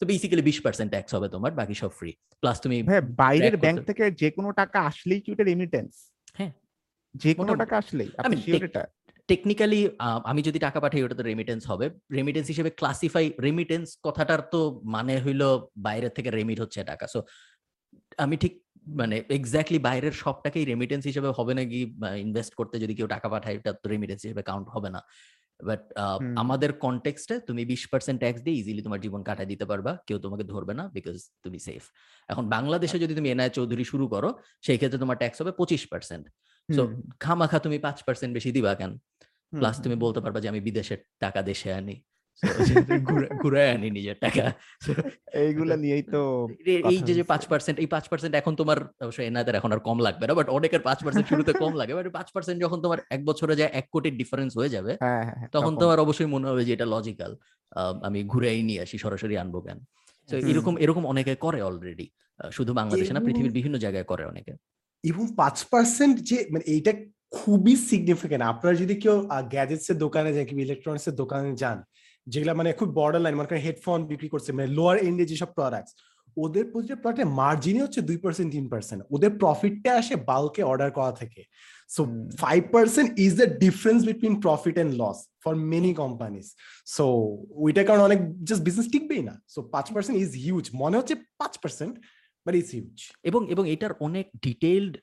তো 0.00 0.02
বেসিক্যালি 0.06 0.42
বিশ 0.42 0.58
পার্সেন্ট 0.60 0.90
ট্যাক্স 0.90 1.10
হবে 1.14 1.28
তোমার 1.28 1.52
বাকি 1.52 1.74
সব 1.74 1.92
ফ্রি 1.98 2.10
প্লাস 2.40 2.56
তুমি 2.60 2.76
বাইরের 3.16 3.56
ব্যাংক 3.56 3.78
থেকে 3.84 4.04
যে 4.10 4.28
কোনো 4.30 4.48
টাকা 4.52 4.78
আসলেই 4.80 5.20
কি 5.20 5.28
ওটা 5.32 5.44
রেমিটেন্স 5.44 5.92
হ্যাঁ। 6.38 6.52
যে 7.14 7.30
কোনো 7.34 7.52
টাকা 7.56 7.74
আসলেই? 7.76 8.10
টেকনিক্যালি 9.28 9.80
আমি 10.24 10.40
যদি 10.42 10.58
টাকা 10.58 10.78
পাঠাই 10.80 11.02
ওটা 11.02 11.16
তো 11.20 11.24
রেমিটেন্স 11.24 11.62
হবে। 11.70 11.86
রেমিটেন্স 12.12 12.46
হিসেবে 12.48 12.70
ক্লাসিফাই 12.70 13.24
রেমিটেন্স 13.40 13.86
কথাটার 14.04 14.40
তো 14.52 14.60
মানে 14.94 15.14
হইল 15.24 15.42
বাইরের 15.78 16.12
থেকে 16.12 16.30
রেমিট 16.30 16.58
হচ্ছে 16.60 16.80
টাকা। 16.84 17.04
সো 17.06 17.18
আমি 18.18 18.36
ঠিক 18.36 18.52
মানে 19.00 19.16
এক্স্যাক্টলি 19.30 19.78
বাইরের 19.78 20.14
সবটাকেই 20.24 20.64
রেমিটেন্স 20.64 21.04
হিসেবে 21.06 21.28
হবে 21.38 21.52
নাকি 21.54 21.80
ইনভেস্ট 22.24 22.52
করতে 22.54 22.76
যদি 22.84 22.94
কেউ 22.98 23.08
টাকা 23.14 23.28
পাঠায় 23.28 23.54
এটা 23.58 23.72
তো 23.82 23.86
রেমিটেন্স 23.88 24.20
হিসেবে 24.26 24.42
কাউন্ট 24.42 24.66
হবে 24.74 24.90
না। 24.96 25.00
বাট। 25.60 25.82
আমাদের 26.42 26.70
কনটেক্সটে 26.84 27.34
তুমি 27.48 27.62
বিশ 27.64 27.82
পার্সেন্ট 27.92 28.18
ট্যাক্স 28.22 28.40
দিয়ে 28.46 28.56
ইজিলি 28.60 28.82
তোমার 28.82 29.00
জীবন 29.04 29.20
কাটায় 29.28 29.48
দিতে 29.52 29.64
পারবা। 29.70 29.92
কেউ 30.08 30.18
তোমাকে 30.18 30.44
ধরবে 30.52 30.74
না 30.80 30.84
বিকজ 30.96 31.16
তুমি 31.44 31.58
সেফ 31.58 31.82
এখন 32.28 32.44
বাংলাদেশে 32.48 32.96
যদি 33.04 33.14
তুমি 33.14 33.28
এনআই 33.30 33.50
চৌধুরী 33.50 33.84
শুরু 33.84 34.06
করো 34.14 34.30
সেই 34.64 34.78
ক্ষেত্রে 34.80 34.98
তোমার 34.98 35.16
ট্যাক্স 35.16 35.38
হবে 35.42 35.52
পঁচিশ 35.60 35.82
পার্সেন্ট 35.92 36.24
সো 36.68 36.82
হুম, 36.82 36.90
খামাখা 37.20 37.58
তুমি 37.58 37.76
পাঁচ 37.78 37.98
পার্সেন্ট 38.06 38.32
বেশি 38.34 38.50
দিবা 38.52 38.72
কেন? 38.74 38.92
প্লাস 39.52 39.76
তুমি 39.80 39.96
বলতে 39.96 40.20
পারবা 40.20 40.38
যে 40.40 40.48
আমি 40.48 40.60
বিদেশের 40.60 41.00
টাকা 41.20 41.40
দেশে 41.42 41.70
আনি। 41.72 41.96
ঘুরে- 43.42 43.70
আনি 43.74 43.88
নিজের 43.90 44.16
টাকা। 44.20 44.44
এইগুলা 45.36 45.74
নিয়েই 45.82 46.04
তো 46.06 46.20
এই 46.90 46.98
যে 47.08 47.24
পাঁচ 47.24 47.42
পার্সেন্ট 47.46 47.76
এই 47.78 47.88
পাঁচ 47.94 48.04
পার্সেন্ট 48.08 48.34
এখন 48.34 48.52
তোমার 48.56 48.78
অবশ্যই 49.00 49.26
এনাদের 49.26 49.54
এখন 49.54 49.70
আর 49.72 49.80
কম 49.80 49.98
লাগবে 49.98 50.24
না 50.26 50.34
বাট 50.34 50.48
অনেকের 50.48 50.82
পাঁচ 50.82 50.98
পার্সেন্ট 51.04 51.26
শুরুতে 51.28 51.52
কম 51.54 51.72
লাগে। 51.80 51.92
বাট 51.94 52.06
পাঁচ 52.12 52.28
পার্সেন্ট 52.34 52.58
যখন 52.62 52.78
তোমার 52.84 52.98
এক 53.10 53.20
বছরে 53.24 53.54
যায় 53.56 53.70
এক 53.72 53.86
কোটির 53.90 54.14
ডিফারেন্স 54.16 54.52
হয়ে 54.58 54.70
যাবে 54.70 54.92
হ্যাঁ 54.94 55.22
হ্যাঁ 55.22 55.36
হ্যাঁ, 55.38 55.48
তখন 55.52 55.72
তোমার 55.76 55.98
অবশ্যই 55.98 56.30
মনে 56.30 56.46
হবে 56.48 56.62
যে 56.64 56.72
এটা 56.72 56.86
লজিক্যাল 56.86 57.32
আমি 58.02 58.20
ঘুরেই 58.24 58.60
নিয়ে 58.62 58.80
আসি 58.82 58.96
সরাসরি 58.98 59.34
আনব 59.36 59.56
কেন? 59.60 59.78
তো 60.28 60.34
এরকম 60.44 60.74
এরকম 60.76 61.04
অনেকে 61.06 61.32
করে 61.36 61.60
অলরেডি 61.62 62.06
শুধু 62.50 62.72
বাংলাদেশে 62.74 63.12
না 63.12 63.20
পৃথিবীর 63.20 63.52
বিভিন্ন 63.52 63.76
জায়গায় 63.78 64.06
করে 64.06 64.24
অনেকে। 64.26 64.52
এবং 65.04 65.24
পাঁচ 65.36 65.56
পার্সেন্ট 65.64 66.16
যে 66.20 66.36
মানে 66.50 66.64
এইটা 66.66 66.92
খুবই 67.32 67.74
সিগনিফিকেন্ট 67.88 68.42
আপনারা 68.52 68.74
যদি 68.82 68.94
কেউ 69.02 69.16
গ্যাজেটস 69.54 69.88
এর 69.90 69.96
দোকানে 70.04 70.30
যান 70.34 70.44
কিংবা 70.48 70.64
ইলেকট্রনিক্স 70.66 71.06
এর 71.10 71.16
দোকানে 71.22 71.50
যান 71.62 71.78
যেগুলা 72.26 72.54
মানে 72.60 72.70
খুব 72.80 72.88
বর্ডার 72.98 73.22
লাইন 73.24 73.34
মানে 73.38 73.64
হেডফোন 73.66 74.00
বিক্রি 74.10 74.28
করছে 74.34 74.50
মানে 74.56 74.68
লোয়ার 74.76 74.96
এন্ডে 75.08 75.24
যেসব 75.30 75.50
প্রোডাক্টস 75.58 75.92
ওদের 76.36 76.64
প্রতিটা 76.72 76.96
প্রোডাক্টের 77.02 77.32
মার্জিনই 77.40 77.82
হচ্ছে 77.84 78.00
দুই 78.08 78.18
পার্সেন্ট 78.24 78.48
তিন 78.56 78.66
পার্সেন্ট 78.72 79.00
ওদের 79.14 79.32
প্রফিটটা 79.42 79.90
আসে 80.00 80.14
বাল্কে 80.30 80.62
অর্ডার 80.70 80.90
করা 80.98 81.12
থেকে। 81.20 81.42
So 81.94 82.02
five 82.42 82.60
percent 82.74 83.08
is 83.26 83.32
the 83.40 83.48
difference 83.64 84.00
between 84.08 84.34
profit 84.44 84.76
and 84.82 84.92
loss 85.02 85.18
for 85.44 85.52
many 85.72 85.92
companies 86.02 86.46
so 86.96 87.04
ওইটার 87.64 87.84
কারণে 87.88 88.04
অনেক 88.08 88.20
জাস্ট 88.48 88.62
বিজনেস 88.68 88.86
টিকবেই 88.94 89.22
না। 89.28 89.34
সো 89.52 89.58
পাঁচ 89.74 89.86
পার্সেন্ট 89.94 90.16
ইজ 90.24 90.30
হিউজ 90.44 90.64
মনে 90.82 90.98
হচ্ছে 90.98 91.14
পাঁচ 91.40 91.54
পার্সেন্ট 91.62 91.94
বাট 92.46 92.54
ইজ 92.60 92.68
হিউজ 92.76 92.96
এবং 93.28 93.40
এবং 93.52 93.64
এটার 93.74 93.92
অনেক 94.06 94.26
ডিটেইলড 94.46 94.94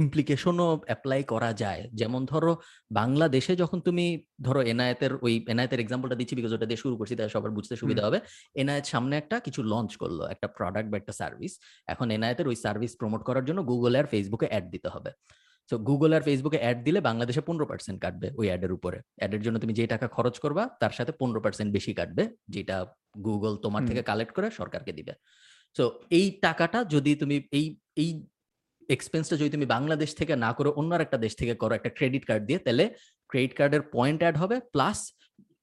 ইমপ্লিকেশনও 0.00 0.68
অ্যাপ্লাই 0.88 1.20
করা 1.32 1.50
যায়। 1.62 1.82
যেমন 2.00 2.20
ধরো 2.32 2.52
বাংলাদেশে 3.00 3.52
যখন 3.62 3.78
তুমি 3.88 4.04
ধরো 4.46 4.60
এনায়েতের 4.72 5.12
ওই 5.26 5.34
এনায়েতের 5.52 5.80
এক্সাম্পলটা 5.80 6.16
দিচ্ছি 6.20 6.34
বিকজ 6.38 6.52
ওটা 6.56 6.66
দিয়ে 6.70 6.82
শুরু 6.84 6.94
করছি 7.00 7.14
তাই 7.18 7.30
সবার 7.34 7.52
বুঝতে 7.58 7.74
সুবিধা 7.82 8.02
হবে। 8.06 8.18
এনায়েত 8.62 8.84
সামনে 8.92 9.14
একটা 9.16 9.36
কিছু 9.46 9.60
লঞ্চ 9.72 9.90
করল 10.02 10.18
একটা 10.34 10.46
প্রোডাক্ট 10.56 10.88
বা 10.92 10.96
একটা 11.00 11.14
সার্ভিস 11.20 11.52
এখন 11.88 12.06
এনায়েতের 12.16 12.46
ওই 12.50 12.56
সার্ভিস 12.64 12.92
প্রমোট 13.00 13.22
করার 13.28 13.44
জন্য 13.48 13.60
গুগল 13.70 13.94
আর 14.00 14.06
ফেসবুকে 14.12 14.46
অ্যাড 14.52 14.64
দিতে 14.74 14.88
হবে। 14.94 15.12
তো 15.70 15.74
গুগল 15.88 16.10
আর 16.16 16.22
ফেসবুকে 16.28 16.58
অ্যাড 16.62 16.78
দিলে 16.86 17.00
বাংলাদেশে 17.08 17.42
পনেরো 17.48 17.66
পার্সেন্ট 17.70 17.98
কাটবে 18.04 18.28
ওই 18.40 18.46
অ্যাডের 18.50 18.72
উপরে। 18.72 18.98
অ্যাডের 19.18 19.42
জন্য 19.46 19.56
তুমি 19.62 19.72
যে 19.78 19.84
টাকা 19.86 20.06
খরচ 20.16 20.36
করবা 20.44 20.62
তার 20.80 20.92
সাথে 20.98 21.12
পনেরো 21.20 21.40
পার্সেন্ট 21.44 21.70
বেশি 21.76 21.92
কাটবে 21.98 22.24
যেটা 22.48 22.76
গুগল 23.26 23.52
তোমার 23.64 23.82
থেকে 23.88 24.02
কালেক্ট 24.10 24.32
করে 24.36 24.48
সরকারকে 24.60 24.92
দিবে। 24.98 25.12
তো 25.76 25.84
এই 26.18 26.26
টাকাটা 26.46 26.78
যদি 26.94 27.12
তুমি 27.22 27.36
এই 27.58 27.66
এই 28.02 28.10
এক্সপেন্সটা 28.96 29.36
যদি 29.40 29.50
তুমি 29.56 29.66
বাংলাদেশ 29.76 30.10
থেকে 30.20 30.34
না 30.44 30.50
করে, 30.58 30.68
অন্য 30.80 30.90
একটা 31.04 31.18
দেশ 31.24 31.32
থেকে 31.40 31.54
করো, 31.60 31.72
একটা 31.78 31.90
ক্রেডিট 31.98 32.24
কার্ড 32.28 32.42
দিয়ে, 32.48 32.58
তাহলে 32.64 32.84
ক্রেডিট 33.30 33.52
কার্ডের 33.58 33.82
পয়েন্ট 33.96 34.20
অ্যাড 34.22 34.36
হবে 34.42 34.56
প্লাস 34.74 34.98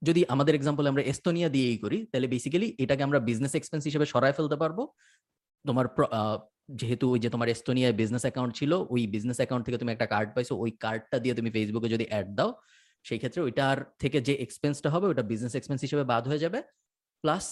যদি 0.07 0.21
আমাদের 0.33 0.53
এক্সাম্পল 0.55 0.83
আমরা 0.91 1.03
এস্তোনিয়া 1.11 1.49
দিয়েই 1.55 1.77
করি, 1.83 1.97
তাহলে 2.11 2.27
বেসিক্যালি 2.33 2.67
এটাকে 2.83 3.01
আমরা 3.07 3.19
বিজনেস 3.29 3.53
এক্সপেন্স 3.59 3.83
হিসেবে 3.89 4.05
সরায় 4.13 4.35
ফেলতে 4.37 4.57
পারব। 4.61 4.77
তোমার 5.67 5.85
যেহেতু 6.79 7.05
ওই 7.13 7.19
যে 7.23 7.29
তোমার 7.33 7.47
এস্তোনিয়ায় 7.55 7.95
বিজনেস 8.01 8.23
অ্যাকাউন্ট 8.25 8.51
ছিল, 8.59 8.71
ওই 8.93 9.01
বিজনেস 9.15 9.37
অ্যাকাউন্ট 9.41 9.63
থেকে 9.67 9.77
তুমি 9.81 9.91
একটা 9.95 10.07
কার্ড 10.13 10.29
পাইছো, 10.35 10.53
ওই 10.63 10.71
কার্ডটা 10.83 11.17
দিয়ে 11.23 11.33
তুমি 11.39 11.49
ফেসবুকে 11.55 11.89
যদি 11.95 12.05
অ্যাড 12.11 12.27
দাও, 12.37 12.49
সেই 13.07 13.19
ক্ষেত্রে 13.21 13.41
ওইটার 13.47 13.77
থেকে 14.01 14.17
যে 14.27 14.33
এক্সপেন্সটা 14.45 14.89
হবে 14.93 15.05
ওটা 15.11 15.23
বিজনেস 15.31 15.53
এক্সপেন্স 15.59 15.79
হিসেবে 15.85 16.03
বাদ 16.11 16.23
হয়ে 16.29 16.43
যাবে। 16.45 16.59
প্লাস 17.23 17.45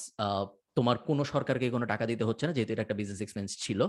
তোমার 0.77 0.97
কোনো 1.09 1.23
সরকারকে 1.33 1.67
কোনো 1.75 1.85
টাকা 1.93 2.05
দিতে 2.11 2.23
হচ্ছে 2.29 2.43
না 2.47 2.53
যেহেতু 2.55 2.71
এটা 2.73 2.83
একটা 2.85 2.97
বিজনেস 3.01 3.19
এক্সপেন্স 3.23 3.49
ছিল 3.65 3.79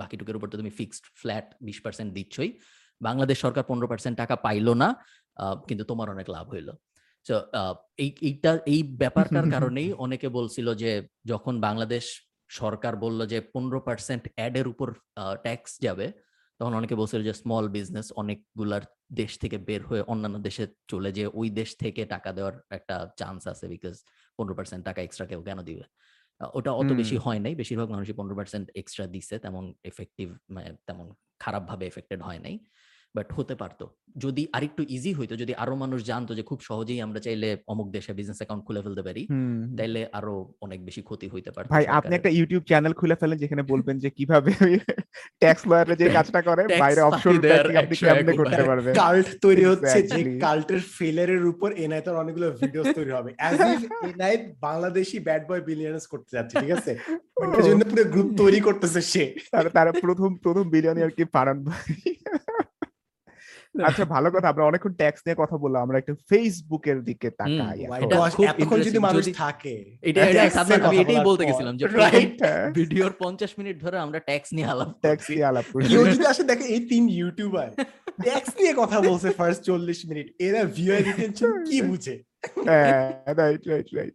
বাকিটুকুর 0.00 0.38
উপর 0.38 0.48
তো 0.52 0.56
তুমি 0.60 0.72
ফিক্সড 0.78 1.04
ফ্ল্যাট 1.20 1.46
বিশ 1.66 1.78
পার্সেন্ট 1.84 2.10
দিচ্ছই। 2.18 2.50
বাংলাদেশ 3.00 3.36
সরকার 3.44 3.64
পনেরো 3.70 3.86
পার্সেন্ট 3.92 4.16
টাকা 4.22 4.34
পাইলো 4.36 4.72
না 4.82 4.88
কিন্তু 5.68 5.84
তোমার 5.90 6.08
অনেক 6.10 6.26
লাভ 6.36 6.46
হইল। 6.50 6.68
তো 7.26 7.34
এই 7.98 8.10
এইটা 8.28 8.50
এই 8.66 8.80
ব্যাপারটার 9.02 9.46
কারণেই 9.54 9.88
অনেকে 10.04 10.28
বলছিল 10.28 10.66
যে 10.82 10.90
যখন 11.24 11.54
বাংলাদেশ 11.60 12.04
সরকার 12.50 12.92
বলল 12.96 13.20
যে 13.26 13.38
পনেরো 13.54 13.78
পার্সেন্ট 13.80 14.22
অ্যাডের 14.36 14.66
উপর 14.68 14.88
ট্যাক্স 15.44 15.72
যাবে 15.80 16.06
তখন 16.60 16.72
অনেকে 16.74 16.94
বলছিল 17.00 17.20
যে 17.28 17.34
স্মল 17.42 17.64
বিজনেস 17.68 18.06
অনেকগুলার 18.12 18.84
দেশ 19.12 19.32
থেকে 19.42 19.56
বের 19.68 19.82
হয়ে 19.82 20.02
অন্যান্য 20.12 20.36
দেশে 20.38 20.64
চলে 20.88 21.10
যে 21.18 21.24
ওই 21.34 21.48
দেশ 21.50 21.70
থেকে 21.82 22.02
টাকা 22.04 22.30
দেওয়ার 22.32 22.54
একটা 22.70 22.96
চান্স 23.20 23.42
আছে 23.52 23.64
বিকজ 23.68 23.94
পনেরো 24.38 24.54
পার্সেন্ট 24.58 24.82
টাকা 24.84 25.00
এক্সট্রা 25.02 25.26
কেউ 25.30 25.40
কেন 25.42 25.58
দিবে? 25.62 25.84
ওটা 26.54 26.70
অত 26.72 26.90
বেশি 26.92 27.16
হয় 27.16 27.38
নাই। 27.38 27.52
বেশিরভাগ 27.54 27.88
মানুষই 27.90 28.14
পনেরো 28.18 28.34
পার্সেন্ট 28.36 28.66
এক্সট্রা 28.74 29.04
দিছে 29.06 29.34
তেমন 29.38 29.64
এফেক্টিভ 29.84 30.28
মানে 30.50 30.68
তেমন 30.86 31.06
খারাপ 31.38 31.62
ভাবে 31.62 31.84
এফেক্টেড 31.86 32.20
হয় 32.22 32.38
নাই। 32.38 32.54
বাট 33.14 33.28
হতে 33.32 33.54
পারতো। 33.54 33.84
যদি 34.16 34.42
আরেকটু 34.52 34.82
ইজি 34.88 35.10
হইতো 35.12 35.34
যদি 35.36 35.52
আরও 35.54 35.74
মানুষ 35.76 35.98
জানতো 36.02 36.32
যে 36.34 36.42
খুব 36.42 36.58
সহজেই 36.60 37.00
আমরা 37.00 37.20
চাইলে 37.20 37.48
অমুক 37.68 37.86
দেশে 37.90 38.12
বিজনেস 38.12 38.38
অ্যাকাউন্ট 38.38 38.62
খুলে 38.66 38.80
ফেলতে 38.82 39.02
পারি 39.02 39.22
তাইলে 39.78 40.00
আরও 40.12 40.34
অনেক 40.60 40.78
বেশি 40.84 41.00
ক্ষতি 41.02 41.26
হইতে 41.28 41.50
পারতো 41.50 41.70
ভাই 41.74 41.84
আপনি 41.98 42.12
একটা 42.14 42.30
ইউটিউব 42.30 42.62
চ্যানেল 42.62 42.92
খুলে 42.92 43.16
ফেলেন 43.16 43.38
যেখানে 43.38 43.62
বলবেন 43.72 43.96
যে 43.98 44.08
কীভাবে 44.10 44.50
ট্যাক্স 45.42 45.62
লয়াররা 45.66 45.94
যে 45.94 46.06
কাজটা 46.10 46.40
করে 46.42 46.62
বাইরে 46.82 47.00
দেওয়ার 47.44 47.66
আপনি 47.76 47.94
কেমনে 47.96 48.32
করতে 48.32 48.62
পারবেন? 48.62 48.92
কাল্ট 49.02 49.28
তৈরি 49.42 49.64
হচ্ছে 49.64 49.98
যে 50.10 50.20
কাল্টের 50.40 50.82
ফেলারের 50.96 51.44
উপর 51.46 51.68
এনআইতার 51.84 52.20
অনেকগুলো 52.22 52.46
ভিডিওস 52.62 52.86
তৈরি 52.98 53.12
হবে। 53.18 53.30
As 53.38 53.58
if 53.74 53.80
Enay 54.10 54.34
Bangladeshi 54.60 55.16
bad 55.18 55.42
boy 55.48 55.62
billionaires 55.68 56.06
করতে 56.06 56.30
যাচ্ছে 56.36 56.54
ঠিক 56.62 56.72
আছে? 56.78 56.92
ওটার 57.40 57.62
জন্য 57.68 57.82
পুরো 57.90 58.04
গ্রুপ 58.04 58.28
তৈরি 58.36 58.60
করতেছে 58.60 59.00
সে। 59.12 59.24
তার 59.52 59.66
তার 59.76 59.88
প্রথম 60.02 60.30
প্রথম 60.36 60.64
বিলিয়নিয়ার 60.70 61.12
কি 61.18 61.24
পারান 61.36 61.58
ভাই? 61.64 61.92
আচ্ছা 63.88 64.04
ভালো 64.14 64.28
কথা। 64.34 64.48
আমরা 64.52 64.64
অনেকক্ষণ 64.70 64.94
ট্যাক্স 65.00 65.20
নিয়ে 65.24 65.40
কথা 65.42 65.56
বললাম 65.62 65.80
আমরা 65.86 65.96
একটু 66.02 66.14
ফেসবুকের 66.30 66.98
দিকে 67.08 67.28
তাকাই 67.40 67.78
এখন। 67.84 68.08
এতক্ষণ 68.48 68.78
যদি 68.88 68.98
মানুষ 69.08 69.24
থাকে? 69.42 69.74
এটা 70.08 70.20
আমি 70.88 70.96
এটাই 71.02 71.20
বলতে 71.30 71.42
গেছিলাম 71.48 71.74
যে? 71.78 71.84
হ্যাঁ, 72.42 72.66
ভিডিওর 72.78 73.12
পঞ্চাশ 73.22 73.52
মিনিট 73.58 73.76
ধরে 73.84 73.96
আমরা 74.04 74.18
ট্যাক্স 74.28 74.48
নিয়ে 74.56 74.68
আলাপ 74.72 74.88
ট্যাক্স 75.06 75.24
নিয়ে 75.30 75.46
আলাপ 75.50 75.66
করি 75.72 75.82
কেউ 75.92 76.02
যদি 76.14 76.24
আসে 76.32 76.42
দেখে 76.50 76.64
এই 76.74 76.82
তিন 76.90 77.04
ইউটিউবার 77.18 77.68
ট্যাক্স 78.26 78.50
নিয়ে 78.60 78.72
কথা 78.80 78.98
বলছে 79.08 79.28
ফার্স্ট 79.38 79.60
চল্লিশ 79.68 80.00
মিনিট। 80.08 80.26
এরা 80.46 80.60
ভিউয়ার 80.76 81.00
রিটেনশন 81.08 81.50
কি 81.68 81.78
বুঝে? 81.90 82.14
হ্যাঁ 82.68 83.08
রাইট 83.40 83.62
রাইট 83.70 83.88
রাইট 83.98 84.14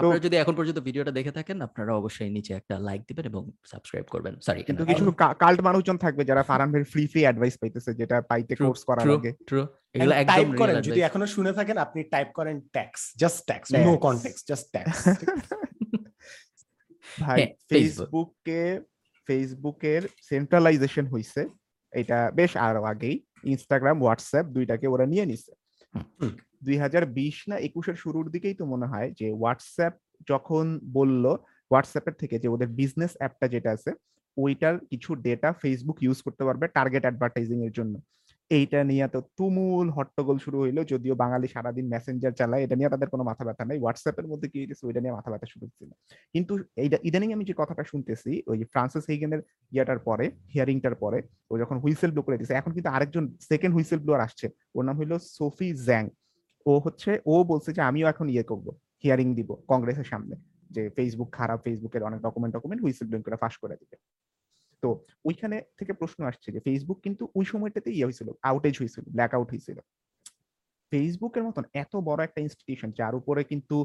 আপনারা 0.00 0.24
যদি 0.26 0.36
এখন 0.42 0.54
পর্যন্ত 0.58 0.78
ভিডিওটা 0.88 1.12
দেখে 1.18 1.32
থাকেন 1.38 1.56
আপনারা 1.68 1.92
অবশ্যই 2.00 2.30
নিচে 2.36 2.52
একটা 2.60 2.74
লাইক 2.88 3.00
দিবেন 3.08 3.24
এবং 3.32 3.42
সাবস্ক্রাইব 3.72 4.06
করবেন। 4.14 4.34
সরি 4.46 4.60
কিন্তু 4.68 4.82
কিছু 4.90 5.04
কাল্ট 5.42 5.60
মানুষজন 5.68 5.96
থাকবে 6.04 6.22
যারা 6.30 6.42
ফারান 6.50 6.68
ভাই 6.72 6.82
ফ্রি 6.92 7.02
ফ্রি 7.12 7.20
অ্যাডভাইস 7.26 7.54
পাইতেছে 7.60 7.90
যেটা 8.00 8.16
পাইতে 8.30 8.52
কোর্স 8.62 8.82
করার 8.88 9.06
আগে। 9.16 9.30
ট্রু 9.48 9.60
এগুলো 9.94 10.14
একদম 10.22 10.32
টাইপ 10.36 10.50
করেন 10.60 10.74
যদি 10.88 11.00
এখনও 11.08 11.28
শুনে 11.36 11.52
থাকেন 11.58 11.76
আপনি 11.84 12.00
টাইপ 12.14 12.28
করেন 12.38 12.56
tax 12.76 13.00
just 13.22 13.40
tax 13.48 13.68
Tax. 13.72 13.84
No 13.86 13.92
context 14.06 14.44
just 14.50 14.66
tax 14.74 14.96
ভাই 17.22 17.38
ফেসবুকে 17.70 18.62
ফেসবুকের 19.28 20.02
সেন্ট্রালাইজেশন 20.30 21.04
হইছে 21.12 21.40
এটা 21.92 22.18
বেশ 22.38 22.52
আরও 22.66 22.82
আগেই। 22.92 23.16
ইনস্টাগ্রাম 23.52 23.96
হোয়াটসঅ্যাপ 24.02 24.46
দুইটাকে 24.56 24.86
ওরা 24.94 25.06
নিয়ে 25.12 25.26
নিছে। 25.30 25.52
দুই 26.64 26.76
হাজার 26.78 27.04
বিশ 27.18 27.36
না 27.50 27.56
একুশের 27.68 27.96
শুরুর 28.02 28.26
দিকেই 28.30 28.56
তো 28.60 28.64
মনে 28.72 28.86
হয় 28.86 29.08
যে 29.18 29.26
হোয়াটসঅ্যাপ 29.40 29.94
যখন 30.28 30.64
বলল 30.92 31.24
হোয়াটসঅ্যাপের 31.70 32.16
থেকে 32.18 32.36
যে 32.42 32.48
ওদের 32.48 32.68
বিজনেস 32.80 33.12
অ্যাপটা 33.18 33.46
যেটা 33.54 33.70
আছে, 33.76 33.90
ওইটার 34.36 34.74
কিছু 34.90 35.10
ডেটা 35.26 35.50
ফেসবুক 35.62 35.98
ইউজ 36.02 36.18
করতে 36.22 36.42
পারবে 36.44 36.64
টার্গেট 36.76 37.04
অ্যাডভার্টাইজিং 37.06 37.58
এর 37.66 37.72
জন্য। 37.78 37.94
এইটা 38.50 38.78
নিয়ে 38.90 39.06
তো 39.14 39.18
তুমুল 39.38 39.86
হট্টগোল 39.96 40.36
শুরু 40.44 40.56
হইল, 40.62 40.78
যদিও 40.92 41.14
বাঙালি 41.22 41.46
সারাদিন 41.54 41.86
মেসেঞ্জার 41.94 42.34
চালায়, 42.40 42.62
এটা 42.66 42.74
নিয়ে 42.78 42.90
তাদের 42.94 43.08
কোনো 43.12 43.22
মাথা 43.30 43.42
ব্যথা 43.48 43.64
নেই। 43.70 43.78
হোয়াটসঅ্যাপের 43.82 44.26
মধ্যে 44.30 44.46
কি 44.52 44.58
হয়েছে 44.60 44.84
ওইটা 44.88 45.00
নিয়ে 45.02 45.14
মাথা 45.18 45.30
ব্যথা 45.32 45.46
শুরু 45.52 45.64
হচ্ছিল 45.66 45.90
কিন্তু 46.34 46.52
এইটা, 46.82 46.96
ইদানিং 47.08 47.28
আমি 47.36 47.44
যে 47.50 47.54
কথাটা 47.60 47.84
শুনতেছি, 47.92 48.32
ওই 48.50 48.56
যে 48.60 48.66
ফ্রান্সিস 48.72 49.04
হেগেনের 49.10 49.40
ইয়াটার 49.74 50.00
পরে 50.08 50.24
হিয়ারিংটার 50.52 50.96
পরে, 51.02 51.18
ও 51.50 51.52
যখন 51.62 51.76
হুইসেল 51.82 52.10
ব্লো 52.14 52.22
করে 52.26 52.36
দিছে, 52.40 52.54
এখন 52.60 52.70
কিন্তু 52.76 52.90
আরেকজন 52.96 53.24
সেকেন্ড 53.50 53.72
হুইসেল 53.76 54.00
ব্লোয়ার 54.04 54.22
আসছে, 54.26 54.46
ওর 54.76 54.82
নাম 54.88 54.96
হলো 55.00 55.16
সোফি 55.36 55.68
জ্যাং 55.88 56.04
ও 56.66 56.72
হচ্ছে, 56.84 57.10
ও 57.32 57.34
বলছে 57.50 57.70
যে, 57.76 57.80
আমিও 57.90 58.06
এখন 58.12 58.26
ইয়ে 58.34 58.44
করব 58.50 58.66
হিয়ারিং 59.02 59.28
দিব 59.38 59.50
কংগ্রেসের 59.70 60.08
সামনে, 60.12 60.34
যে 60.74 60.82
ফেসবুক 60.96 61.30
খারাপ 61.38 61.58
ফেসবুকের 61.66 62.02
অনেক 62.08 62.18
ডকুমেন্ট 62.26 62.52
ডকুমেন্ট 62.56 62.80
হুইসেল 62.84 63.06
ব্লোয়িং 63.08 63.24
করে 63.26 63.36
ফাঁস 63.42 63.54
করে 63.62 63.76
দিবে। 63.80 63.96
তো 64.82 64.88
ওইখানে 65.24 65.56
থেকে 65.78 65.92
প্রশ্ন 65.92 66.20
আসছে 66.24 66.48
যে 66.52 66.60
ফেসবুক 66.60 66.98
কিন্তু 67.00 67.22
ওই 67.34 67.44
সময়টাতে 67.44 67.90
ইয়ে 67.90 68.06
হয়েছিল 68.06 68.28
আউটেজ 68.42 68.74
হয়েছিল 68.78 69.04
ব্ল্যাক 69.08 69.32
আউট 69.34 69.48
হয়েছিল 69.50 69.78
ফেসবুকের 70.92 71.42
মতন 71.42 71.64
এত 71.74 71.92
বড় 72.08 72.20
একটা 72.24 72.40
ইনস্টিটিউশন 72.40 72.90
যার 72.90 73.14
উপরে 73.14 73.44
কিন্তু 73.44 73.76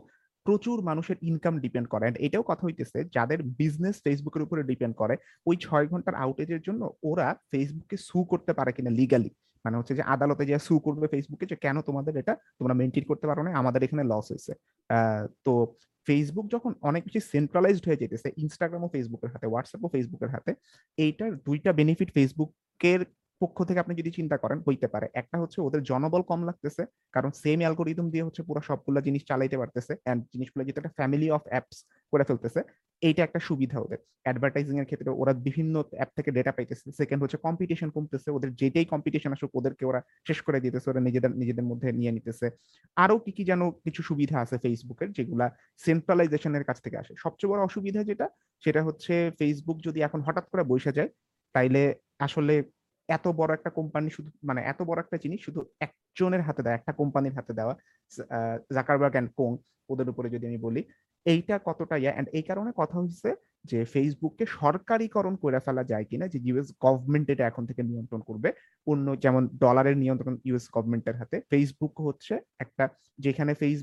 প্রচুর 0.45 0.77
মানুষের 0.81 1.17
ইনকাম 1.21 1.59
ডিপেন্ড 1.59 1.87
করে। 1.87 2.03
অ্যান্ড 2.03 2.19
এটাও 2.19 2.43
কথা 2.43 2.63
হইতেছে, 2.67 2.99
যাদের 3.15 3.39
বিজনেস 3.43 3.95
ফেসবুকের 4.01 4.41
উপরে 4.41 4.61
ডিপেন্ড 4.63 4.95
করে, 4.95 5.15
ওই 5.45 5.55
ছয় 5.55 5.87
ঘণ্টার 5.87 6.15
আউটেজের 6.15 6.61
জন্য 6.61 6.81
ওরা 7.03 7.27
ফেসবুককে 7.51 7.97
সু 7.97 8.23
করতে 8.23 8.51
পারে 8.53 8.71
কিনা 8.71 8.89
লিগালি 8.89 9.29
মানে 9.65 9.75
হচ্ছে 9.79 9.93
যে 9.99 10.03
আদালতে 10.13 10.43
যে 10.49 10.55
সু 10.67 10.75
করবে 10.85 11.05
ফেসবুকে 11.13 11.45
যে 11.51 11.55
কেন 11.65 11.77
তোমাদের 11.89 12.13
এটা 12.21 12.33
তোমরা 12.59 12.73
মেনটেন 12.79 13.05
করতে 13.11 13.25
পারো 13.29 13.41
না, 13.45 13.51
আমাদের 13.61 13.81
এখানে 13.87 14.03
লস 14.11 14.25
হয়েছে। 14.31 14.51
তো 15.45 15.53
ফেসবুক 16.07 16.45
যখন 16.55 16.71
অনেক 16.89 17.01
বেশি 17.07 17.21
সেন্ট্রালাইজড 17.33 17.83
হয়ে 17.87 18.01
যেতেছে 18.01 18.27
ইনস্টাগ্রাম 18.43 18.81
ও 18.85 18.89
ফেসবুকের 18.95 19.29
হাতে 19.33 19.45
হোয়াটসঅ্যাপ 19.51 19.81
ও 19.85 19.87
ফেসবুকের 19.95 20.29
হাতে, 20.35 20.51
এইটার 20.97 21.31
দুইটা 21.47 21.69
বেনিফিট 21.79 22.09
ফেসবুকের 22.17 23.01
পক্ষ 23.41 23.57
থেকে 23.67 23.79
আপনি 23.83 23.93
যদি 24.01 24.11
চিন্তা 24.19 24.37
করেন, 24.43 24.57
হইতে 24.67 24.87
পারে। 24.93 25.07
একটা 25.21 25.37
হচ্ছে 25.41 25.57
ওদের 25.67 25.81
জনবল 25.89 26.21
কম 26.31 26.39
লাগতেছে, 26.49 26.83
কারণ 27.15 27.29
সেম 27.43 27.59
অ্যালগোরিদম 27.63 28.07
দিয়ে 28.13 28.25
হচ্ছে 28.27 28.41
পুরো 28.47 28.61
সবগুলো 28.69 28.99
জিনিস 29.07 29.21
চালাইতে 29.29 29.57
পারতেছে 29.61 29.93
এন্ড 30.09 30.21
জিনিসগুলো 30.33 30.61
যেটা 30.67 30.79
একটা 30.81 30.93
ফ্যামিলি 30.99 31.27
অফ 31.37 31.43
অ্যাপস 31.51 31.77
করে 32.13 32.23
ফেলতেছে 32.29 32.59
এইটা 33.01 33.21
একটা 33.23 33.39
সুবিধা 33.39 33.77
ওদের। 33.79 33.99
অ্যাডভার্টাইজিং 34.25 34.75
এর 34.79 34.87
ক্ষেত্রে 34.89 35.09
ওরা 35.21 35.33
বিভিন্ন 35.47 35.75
অ্যাপ 35.97 36.09
থেকে 36.17 36.29
ডেটা 36.37 36.51
পাইতেছে। 36.57 36.87
সেকেন্ড 36.99 37.21
হচ্ছে 37.23 37.37
কম্পিটিশন 37.37 37.89
কমতেছে। 37.95 38.29
ওদের 38.31 38.49
যেটাই 38.61 38.85
কম্পিটিশন 38.93 39.31
আসুক, 39.35 39.51
ওদেরকে 39.59 39.83
ওরা 39.85 40.01
শেষ 40.27 40.39
করে 40.41 40.59
দিতেছে। 40.65 40.87
ওরা 40.91 41.01
নিজেদের 41.07 41.31
নিজেদের 41.41 41.65
মধ্যে 41.71 41.87
নিয়ে 41.99 42.11
নিতেছে। 42.17 42.45
আরও 42.97 43.15
কি 43.19 43.31
কি 43.37 43.43
যেন 43.51 43.61
কিছু 43.85 44.01
সুবিধা 44.09 44.37
আছে 44.43 44.55
ফেসবুকের 44.63 45.09
যেগুলা 45.17 45.45
সেন্ট্রালাইজেশনের 45.85 46.63
কাছ 46.69 46.77
থেকে 46.85 46.97
আসে। 46.97 47.13
সবচেয়ে 47.23 47.49
বড় 47.51 47.61
অসুবিধা 47.63 48.01
যেটা, 48.09 48.25
সেটা 48.63 48.81
হচ্ছে 48.87 49.13
ফেসবুক 49.39 49.77
যদি 49.87 49.99
এখন 50.07 50.19
হঠাৎ 50.27 50.45
করে 50.51 50.63
বসে 50.63 50.91
যায়, 50.97 51.09
তাইলে 51.55 51.81
আসলে 52.19 52.55
এত 53.09 53.25
বড় 53.39 53.51
একটা 53.53 53.69
কোম্পানি 53.69 54.09
শুধু 54.09 54.29
মানে 54.43 54.61
এত 54.71 54.79
বড় 54.89 54.99
একটা 55.01 55.17
জিনিস 55.23 55.39
শুধু 55.45 55.59
একজনের 55.85 56.41
হাতে 56.47 56.61
দেওয়া, 56.63 56.77
একটা 56.79 56.93
কোম্পানির 56.93 57.33
হাতে 57.37 57.53
দেওয়া 57.59 57.73
জাকারবার্গ 58.75 59.15
অ্যান্ড 59.15 59.31
কোং 59.39 59.51
ওদের 59.89 60.07
উপরে 60.09 60.27
যদি 60.29 60.45
আমি 60.47 60.57
বলি 60.57 60.81
এইটা 61.25 61.55
কতটা 61.67 61.95
ইয়া 62.01 62.11
অ্যান্ড 62.15 62.29
এই 62.37 62.45
কারণে 62.49 62.71
কথা 62.81 62.97
হচ্ছে 63.03 63.29
যে 63.71 63.79
ফেসবুককে 63.93 64.45
সরকারিকরণ 64.59 65.33
করে 65.43 65.59
ফেলা 65.65 65.83
যায় 65.91 66.05
কিনা, 66.09 66.25
যে 66.33 66.37
ইউএস 66.47 66.69
গভর্নমেন্ট 66.85 67.27
এটা 67.33 67.43
এখন 67.51 67.63
থেকে 67.69 67.81
নিয়ন্ত্রণ 67.89 68.21
করবে। 68.29 68.49
অন্য 68.91 69.07
যেমন 69.23 69.43
ডলারের 69.63 69.95
নিয়ন্ত্রণ 70.03 70.35
ইউএস 70.47 70.65
গভর্নমেন্টের 70.75 71.15
হাতে 71.19 71.37
ফেসবুক 71.51 71.93
হচ্ছে 72.07 72.33
একটা 72.63 72.83
যেখানে 73.25 73.51
ফেস, 73.61 73.79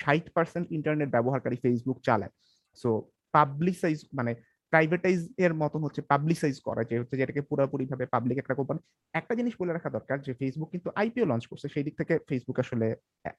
ষাট 0.00 0.24
পার্সেন্ট 0.36 0.66
ইন্টারনেট 0.76 1.08
ব্যবহারকারী 1.16 1.56
ফেসবুক 1.64 1.98
চালায়। 2.08 2.32
সো 2.80 2.90
পাবলিসাইজ 3.36 3.98
মানে 4.18 4.32
প্রাইভেটাইজ 4.72 5.20
এর 5.44 5.52
মতন 5.62 5.80
হচ্ছে 5.86 6.02
পাবলিসাইজ 6.12 6.56
করা, 6.66 6.82
যে 6.90 6.94
হচ্ছে 7.00 7.16
যেটাকে 7.20 7.42
পুরোপুরি 7.50 7.84
ভাবে 7.90 8.04
পাবলিক 8.14 8.36
একটা 8.42 8.54
কোম্পানি 8.58 8.80
একটা 9.14 9.32
জিনিস 9.38 9.54
বলে 9.60 9.72
রাখা 9.76 9.90
দরকার 9.96 10.16
যে 10.26 10.32
ফেসবুক 10.40 10.68
কিন্তু 10.74 10.88
আইপিও 11.00 11.26
লঞ্চ 11.30 11.44
করছে, 11.50 11.66
সেই 11.74 11.84
দিক 11.86 11.94
থেকে 12.00 12.14
ফেসবুক 12.28 12.58
আসলে 12.64 12.86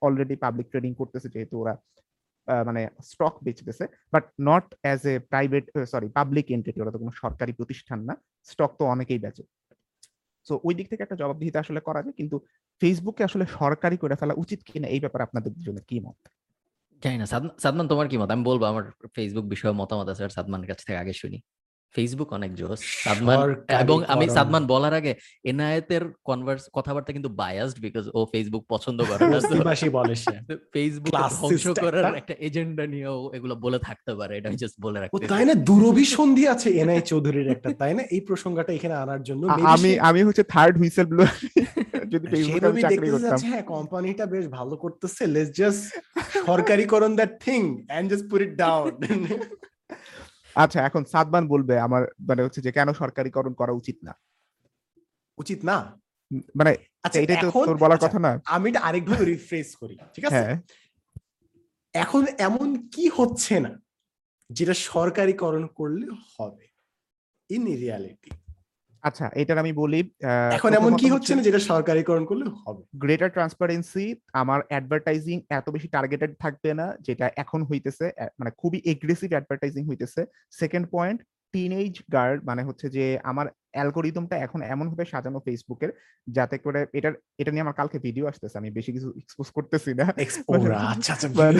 অলরেডি 0.07 0.35
পাবলিক 0.45 0.67
ট্রেডিং 0.71 0.91
করতেছে, 1.01 1.27
যেহেতু 1.35 1.55
ওরা 1.63 1.73
মানে 2.65 2.87
stock 3.03 3.37
বেচতেছে 3.43 3.87
but 4.13 4.23
not 4.41 4.75
as 4.81 5.05
a 5.05 5.19
private 5.19 5.77
sorry 5.77 6.09
public 6.09 6.45
entity 6.49 6.81
ওরা 6.81 6.91
তো 6.91 6.97
কোনো 6.97 7.11
সরকারি 7.15 7.53
প্রতিষ্ঠান 7.53 8.03
না 8.03 8.17
স্টক 8.43 8.75
তো 8.79 8.85
অনেকেই 8.85 9.19
বেচে। 9.19 9.43
সো 10.47 10.59
ওই 10.63 10.73
দিক 10.73 10.89
থেকে 10.89 11.03
একটা 11.03 11.15
জবাবদিহিতা 11.15 11.59
আসলে 11.59 11.79
করা 11.79 12.01
যায়, 12.01 12.13
কিন্তু 12.13 12.39
ফেসবুককে 12.79 13.23
আসলে 13.23 13.45
সরকারি 13.45 13.97
করে 13.97 14.15
ফেলা 14.15 14.33
উচিত 14.37 14.59
কিনা 14.65 14.87
এই 14.87 14.99
ব্যাপারে 14.99 15.23
আপনাদের 15.23 15.53
দুজনের 15.53 15.83
কি 15.87 15.99
মত? 15.99 16.27
জানি 17.03 17.17
না 17.17 17.25
সাদমান- 17.25 17.87
তোমার 17.87 18.09
কি 18.09 18.17
মত? 18.17 18.31
আমি 18.31 18.43
বলব, 18.43 18.63
আমার 18.63 18.83
ফেসবুক 19.15 19.45
বিষয়ে 19.45 19.71
মতামত 19.71 20.09
আছে 20.09 20.29
সাদমানের 20.29 20.67
কাছ 20.67 20.85
থেকে 20.85 20.97
আগে 20.97 21.13
শুনি। 21.13 21.41
ফেসবুক 21.95 22.29
অনেক 22.37 22.51
জোস। 22.59 22.79
সাদমান 23.03 23.37
এবং 23.83 23.97
আমি 24.13 24.25
সাদমান 24.35 24.63
বলার 24.73 24.93
আগে 24.99 25.11
এনায়েতের 25.51 26.03
কনভার্স 26.29 26.63
কথাবার্তা 26.77 27.11
কিন্তু 27.15 27.29
বায়াসড 27.41 27.77
বিকজ 27.85 28.05
ও 28.17 28.19
ফেসবুক 28.33 28.63
পছন্দ 28.73 28.99
করে 29.09 29.23
না। 29.33 29.37
বলে 29.97 30.15
সে। 30.23 30.35
ফেসবুক 30.73 31.13
ধ্বংস 31.35 31.65
করার 31.83 32.05
একটা। 32.21 32.33
এজেন্ডা 32.47 32.85
নিয়েও 32.93 33.17
এগুলো 33.37 33.53
বলে 33.65 33.79
থাকতে 33.87 34.11
পারে 34.19 34.33
এটা 34.37 34.47
আমি 34.49 34.59
জাস্ট 34.63 34.77
বলে 34.85 34.97
ও 34.97 35.01
রাখতে 35.01 35.27
তাই 35.33 35.43
না? 35.49 35.53
দূরভিসন্ধি 35.69 36.43
আছে 36.53 36.67
এনআই 36.81 37.01
চৌধুরীর 37.11 37.47
একটা 37.55 37.69
তাই 37.81 37.93
না? 37.97 38.03
এই 38.15 38.21
প্রসঙ্গটা 38.27 38.71
এখানে 38.77 38.95
আনার 39.03 39.21
জন্য 39.27 39.43
আমি 39.75 39.91
আমি 40.09 40.19
হচ্ছে 40.27 40.43
থার্ড 40.53 40.75
হুইসেল 40.81 41.05
ব্লো 41.11 41.23
যদি 42.13 42.25
ফেসবুকে 42.33 42.67
আমি 42.71 42.81
চাকরি 42.83 43.07
করতাম। 43.13 43.39
হ্যাঁ 43.49 43.63
কোম্পানিটা 43.73 44.23
বেশ 44.33 44.45
ভালো 44.57 44.75
করতেছে 44.83 45.23
let's 45.33 45.51
just 45.59 45.83
সরকারিকরণ 46.49 47.11
that 47.19 47.31
thing 47.45 47.61
and 47.97 48.05
just 48.11 48.25
put 48.31 48.41
it 48.45 48.53
down 48.65 48.91
আচ্ছা 50.59 50.79
এখন 50.81 51.01
সাদমান 51.05 51.43
বলবে 51.47 51.75
আমার 51.79 52.01
মানে 52.27 52.41
হচ্ছে 52.43 52.59
যে 52.61 52.71
কেন 52.71 52.89
সরকারিকরণ 52.93 53.53
করা 53.53 53.73
উচিত 53.73 53.97
না? 54.03 54.13
উচিত 55.37 55.59
না? 55.63 55.77
মানে 56.55 56.71
আচ্ছা 57.03 57.19
এটাই 57.19 57.37
তো 57.37 57.47
এখন 57.47 57.65
তোর 57.69 57.77
বলার 57.77 57.97
আচ্ছা, 57.97 58.07
কথা 58.07 58.19
না? 58.19 58.31
আমি 58.55 58.65
এটা 58.69 58.81
আরেকভাবে 58.81 59.23
রিফ্রেশ 59.25 59.69
করি 59.75 59.95
ঠিক 60.15 60.23
আছে? 60.25 60.35
হ্যাঁ। 60.37 60.55
এখন 61.95 62.21
এমন 62.39 62.67
কি 62.93 63.05
হচ্ছে 63.09 63.55
না 63.59 63.71
যেটা 64.49 64.75
সরকারিকরণ 64.89 65.63
করলে 65.79 66.05
হবে? 66.33 66.65
ইন 67.49 67.63
রিয়ালিটি 67.81 68.31
আচ্ছা 69.03 69.25
এটার 69.41 69.61
আমি 69.63 69.71
বলি 69.81 69.99
এখন 70.57 70.71
এমন 70.73 70.91
কি 71.01 71.07
হচ্ছে 71.09 71.31
না 71.35 71.41
যেটা 71.41 71.59
সরকারিকরণ 71.71 72.23
করলে 72.25 72.45
হবে? 72.65 72.81
গ্রেটার 72.93 73.29
ট্রান্সপারেন্সি 73.29 74.05
আমার 74.33 74.59
অ্যাডভার্টাইজিং 74.69 75.37
এত 75.49 75.67
বেশি 75.69 75.87
টার্গেটেড 75.87 76.31
থাকবে 76.39 76.69
না 76.73 76.87
যেটা 77.07 77.25
এখন 77.35 77.59
হইতেছে 77.63 78.05
মানে 78.39 78.51
খুবই 78.57 78.79
এগ্রেসিভ 78.85 79.29
অ্যাডভার্টাইজিং 79.33 79.83
হইতেছে। 79.89 80.21
সেকেন্ড 80.51 80.85
পয়েন্ট 80.95 81.19
টিনেজ 81.53 81.93
গার্ড 82.13 82.39
মানে 82.45 82.61
হচ্ছে 82.63 82.87
যে 82.89 83.05
আমার 83.23 83.47
অ্যালগোরিদমটা 83.73 84.35
এখন 84.45 84.59
এমন 84.73 84.85
ভাবে 84.89 85.05
সাজানো 85.05 85.39
ফেসবুকের 85.39 85.91
যাতে 86.27 86.55
করে 86.57 86.79
এটার 86.97 87.13
এটা 87.41 87.51
নিয়ে 87.51 87.61
আমার 87.61 87.77
কালকে 87.79 87.97
ভিডিও 87.99 88.25
আসতেছে 88.27 88.55
আমি 88.57 88.69
বেশি 88.71 88.91
কিছু 88.91 89.09
এক্সপোজ 89.21 89.47
করতেছি 89.57 89.91
না। 89.93 90.05
আচ্ছা 90.93 91.11
আচ্ছা 91.13 91.27
মানে- 91.29 91.53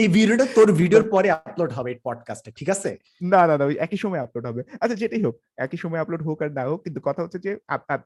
এই 0.00 0.06
ভিডিওটা 0.16 0.46
তোর 0.54 0.68
ভিডিওর 0.72 1.04
পরে 1.10 1.28
আপলোড 1.38 1.70
হবে 1.72 1.90
পডকাস্টে 2.06 2.50
ঠিক 2.58 2.68
আছে? 2.74 2.90
না 3.32 3.40
না 3.46 3.54
না 3.58 3.64
ওই 3.64 3.76
একই 3.86 3.98
সময় 4.04 4.20
আপলোড 4.26 4.44
হবে। 4.50 4.60
আচ্ছা 4.82 4.96
যেটাই 5.02 5.22
হোক 5.26 5.36
একই 5.64 5.78
সময় 5.82 6.00
আপলোড 6.04 6.22
হোক 6.28 6.38
আর 6.44 6.50
না 6.58 6.64
হোক 6.70 6.80
কিন্তু 6.86 7.00
কথা 7.08 7.20
হচ্ছে 7.24 7.38
যে 7.46 7.52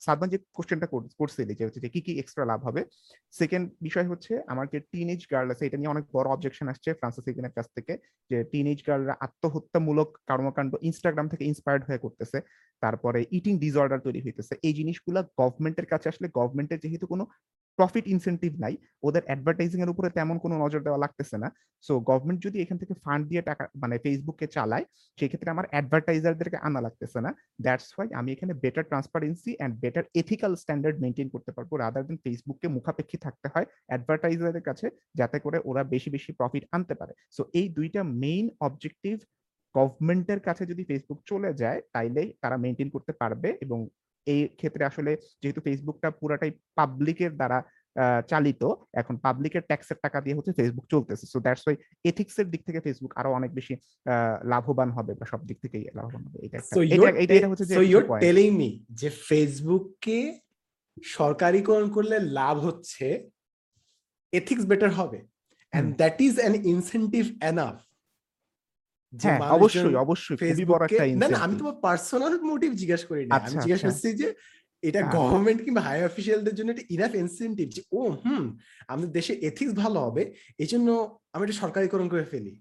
সাদমান 0.06 0.28
যে 0.34 0.38
কোশ্চেনটা 0.56 0.86
করছিলি 1.20 1.52
যে 1.58 1.64
হচ্ছে 1.66 1.80
যে 1.84 1.88
কি 1.94 2.00
কি 2.06 2.12
এক্সট্রা 2.22 2.44
লাভ 2.50 2.60
হবে? 2.68 2.80
সেকেন্ড 3.34 3.64
বিষয় 3.86 4.06
হচ্ছে 4.12 4.32
আমার 4.52 4.66
যে 4.72 4.78
টিনেজ 4.92 5.20
গার্ল 5.32 5.48
আছে 5.54 5.64
এটা 5.68 5.78
নিয়ে 5.80 5.92
অনেক 5.94 6.04
বড় 6.16 6.26
অবজেকশন 6.34 6.66
আসছে 6.72 6.90
ফ্রান্সিস 7.00 7.24
হিগেনের 7.28 7.54
কাছ 7.56 7.66
থেকে 7.76 7.92
যে 8.30 8.36
টিনেজ 8.52 8.80
গার্লরা 8.88 9.14
আত্মহত্যামূলক 9.26 10.08
কর্মকাণ্ড 10.30 10.72
ইনস্টাগ্রাম 10.88 11.26
থেকে 11.32 11.44
ইন্সপায়ার্ড 11.50 11.82
হয়ে 11.88 12.02
করতেছে। 12.04 12.38
তারপর 12.82 13.03
তারপরে 13.04 13.22
ইটিং 13.38 13.54
ডিসঅর্ডার 13.64 14.04
তৈরি 14.06 14.20
হইতেছে। 14.24 14.54
এই 14.68 14.74
জিনিসগুলা 14.78 15.20
গভর্নমেন্টের 15.40 15.86
কাছে 15.92 16.06
আসলে 16.12 16.26
গভর্নমেন্টের 16.38 16.82
যেহেতু 16.84 17.06
কোনো 17.12 17.24
প্রফিট 17.78 18.04
ইনসেন্টিভ 18.14 18.52
নাই, 18.64 18.74
ওদের 19.06 19.22
অ্যাডভার্টাইজিং 19.28 19.78
এর 19.84 19.92
উপরে 19.94 20.08
তেমন 20.18 20.36
কোনো 20.44 20.54
নজর 20.64 20.80
দেওয়া 20.86 21.02
লাগতেছে 21.04 21.36
না। 21.42 21.48
সো 21.84 21.92
গভর্নমেন্ট 22.08 22.40
যদি 22.46 22.56
এখান 22.64 22.76
থেকে 22.82 22.94
ফান্ড 23.04 23.24
দিয়ে 23.30 23.42
টাকা 23.48 23.64
মানে 23.82 23.94
ফেসবুককে 24.04 24.46
চালায়, 24.56 24.84
সেক্ষেত্রে 25.18 25.52
আমার 25.54 25.66
অ্যাডভার্টাইজারদেরকে 25.72 26.58
আনা 26.66 26.80
লাগতেছে 26.86 27.18
না। 27.24 27.30
দ্যাটস 27.64 27.88
ওয়াই 27.94 28.08
আমি 28.18 28.28
এখানে 28.36 28.52
better 28.62 28.84
transparency 28.90 29.52
and 29.58 29.74
better 29.82 30.04
ethical 30.20 30.52
standard 30.62 30.96
maintain 31.02 31.28
করতে 31.34 31.50
পারব 31.56 31.70
রাদার 31.82 32.04
দেন 32.08 32.16
ফেসবুককে 32.24 32.66
মুখাপেক্ষী 32.76 33.18
থাকতে 33.24 33.46
হয় 33.52 33.66
অ্যাডভার্টাইজারের 33.90 34.66
কাছে, 34.68 34.86
যাতে 35.20 35.38
করে 35.44 35.58
ওরা 35.70 35.82
বেশি 35.94 36.08
বেশি 36.16 36.30
প্রফিট 36.38 36.64
আনতে 36.76 36.94
পারে। 37.00 37.12
সো 37.36 37.42
এই 37.60 37.66
দুইটা 37.76 38.00
মেইন 38.22 38.46
অবজেক্টিভ 38.66 39.16
গভর্নমেন্টের 39.74 40.40
কাছে 40.46 40.62
যদি 40.70 40.82
ফেসবুক 40.90 41.18
চলে 41.30 41.50
যায় 41.62 41.80
তাইলে 41.94 42.22
তারা 42.42 42.56
মেনটেন 42.64 42.88
করতে 42.94 43.12
পারবে 43.20 43.48
এবং 43.64 43.78
এই 44.26 44.40
ক্ষেত্রে 44.58 44.82
আসলে 44.90 45.10
যেহেতু 45.42 45.60
ফেসবুকটা 45.66 46.08
পুরাটাই 46.20 46.52
পাবলিকের 46.78 47.32
দ্বারা 47.40 47.58
চালিত 48.30 48.62
এখন 49.00 49.14
পাবলিকের 49.26 49.66
ট্যাক্সের 49.68 49.98
টাকা 50.04 50.18
দিয়ে 50.24 50.36
হচ্ছে 50.36 50.52
ফেসবুক 50.58 50.86
চলতেছে। 50.94 51.24
সো 51.32 51.38
দ্যাটস 51.44 51.64
ওয়াই 51.64 51.76
এথিক্স 52.10 52.36
এর 52.40 52.46
দিক 52.52 52.62
থেকে 52.68 52.80
ফেসবুক 52.86 53.12
আরও 53.20 53.30
অনেক 53.38 53.50
বেশি 53.58 53.74
লাভবান 54.52 54.90
হবে 54.96 55.12
বা 55.18 55.24
সব 55.32 55.40
দিক 55.48 55.58
থেকেই 55.64 55.84
লাভবান 55.98 56.22
হবে। 56.26 56.38
এটা 56.46 56.58
এটা 56.96 57.08
এটা 57.36 57.50
হচ্ছে 57.50 57.66
যে 57.70 57.76
so 57.78 57.82
your 57.92 58.04
point. 58.10 58.22
Telling 58.26 58.48
me 58.60 58.70
যে 59.00 59.08
ফেসবুককে 59.28 60.18
সরকারিকরণ 61.16 61.86
করলে 61.96 62.16
লাভ 62.38 62.56
হচ্ছে 62.66 63.06
এথিক্স 64.32 64.64
বেটার 64.70 64.90
হবে। 64.98 65.18
And 65.72 65.88
that 66.00 66.16
is 66.26 66.34
an 66.42 66.54
incentive 66.72 67.24
enough 67.50 67.76
হ্যাঁ 69.14 69.40
অবশ্যই 69.56 69.94
অবশ্যই 70.04 70.36
খুবই 70.40 70.66
বড় 70.72 70.82
একটা 70.86 71.04
না 71.14 71.26
না 71.28 71.38
আমি 71.44 71.54
তোমার 71.60 71.76
পার্সোনাল 71.86 72.32
মোটিভ 72.50 72.70
জিজ্ঞেস 72.80 73.02
করি 73.10 73.22
না 73.22 73.32
আমি 73.32 73.36
আচ্ছা, 73.38 73.56
জিজ্ঞেস 73.56 73.80
আচ্ছা। 73.80 73.88
করছি 73.88 74.08
যে 74.20 74.28
এটা 74.82 75.00
হ্যাঁ। 75.00 75.12
গভর্নমেন্ট 75.16 75.60
কিংবা 75.64 75.82
হাই 75.88 75.98
অফিসিয়ালদের 76.02 76.54
জন্য 76.54 76.68
একটা 76.70 76.86
ইনাফ 76.90 77.12
ইনসেন্টিভ 77.14 77.66
যে 77.76 77.82
ও 77.92 78.00
হুম 78.22 78.44
আমাদের 78.88 79.10
দেশে 79.18 79.32
এথিক্স 79.48 79.72
ভালো 79.82 79.98
হবে 80.06 80.22
এই 80.58 80.68
জন্য 80.72 80.88
আমি 81.34 81.42
এটা 81.44 81.56
সরকারিকরণ 81.62 82.08
করে 82.12 82.24
ফেলি। 82.32 82.54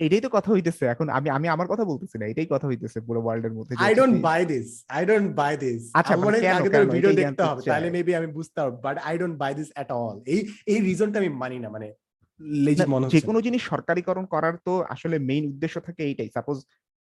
এটাই 0.00 0.22
তো 0.22 0.30
কথা 0.36 0.50
হইতেছে। 0.52 0.84
এখন 0.94 1.06
আমি 1.18 1.28
আমি 1.30 1.46
আমার 1.48 1.68
কথা 1.72 1.84
বলতেছি 1.84 2.16
না 2.20 2.24
এটাই 2.28 2.48
কথা 2.54 2.66
হইতেছে 2.66 2.98
পুরো 3.06 3.20
ওয়ার্ল্ডের 3.22 3.54
মধ্যে 3.58 3.72
I 3.84 3.92
don't 3.94 4.16
buy 4.28 4.40
this 4.44 4.68
I 4.88 5.02
don't 5.10 5.28
buy 5.40 5.52
this 5.56 5.82
আচ্ছা, 5.98 6.14
মানে 6.18 6.36
আগে 6.50 6.68
কেন? 6.74 6.84
ভিডিও 6.96 7.12
দেখতে 7.20 7.42
হবে 7.42 7.60
তাহলে 7.64 7.88
মেবি 7.96 8.12
আমি 8.20 8.28
বুঝতে 8.36 8.58
পারব 8.60 8.74
but 8.86 8.96
I 9.08 9.14
don't 9.20 9.36
buy 9.42 9.52
this 9.58 9.68
at 9.76 9.88
all 9.98 10.16
এই 10.32 10.40
এই 10.66 10.78
রিজনটা 10.88 11.16
আমি 11.22 11.30
মানি 11.42 11.56
না 11.58 11.68
মনে 11.74 11.88
যে 13.10 13.20
কোনো 13.20 13.38
জিনিস 13.40 13.62
সরকারিকরণ 13.62 14.24
করার 14.24 14.54
তো 14.64 14.72
আসলে 14.88 15.16
মেইন 15.18 15.44
উদ্দেশ্য 15.46 15.76
থাকে 15.80 16.02
এইটাই। 16.04 16.30
সাপোজ 16.34 16.58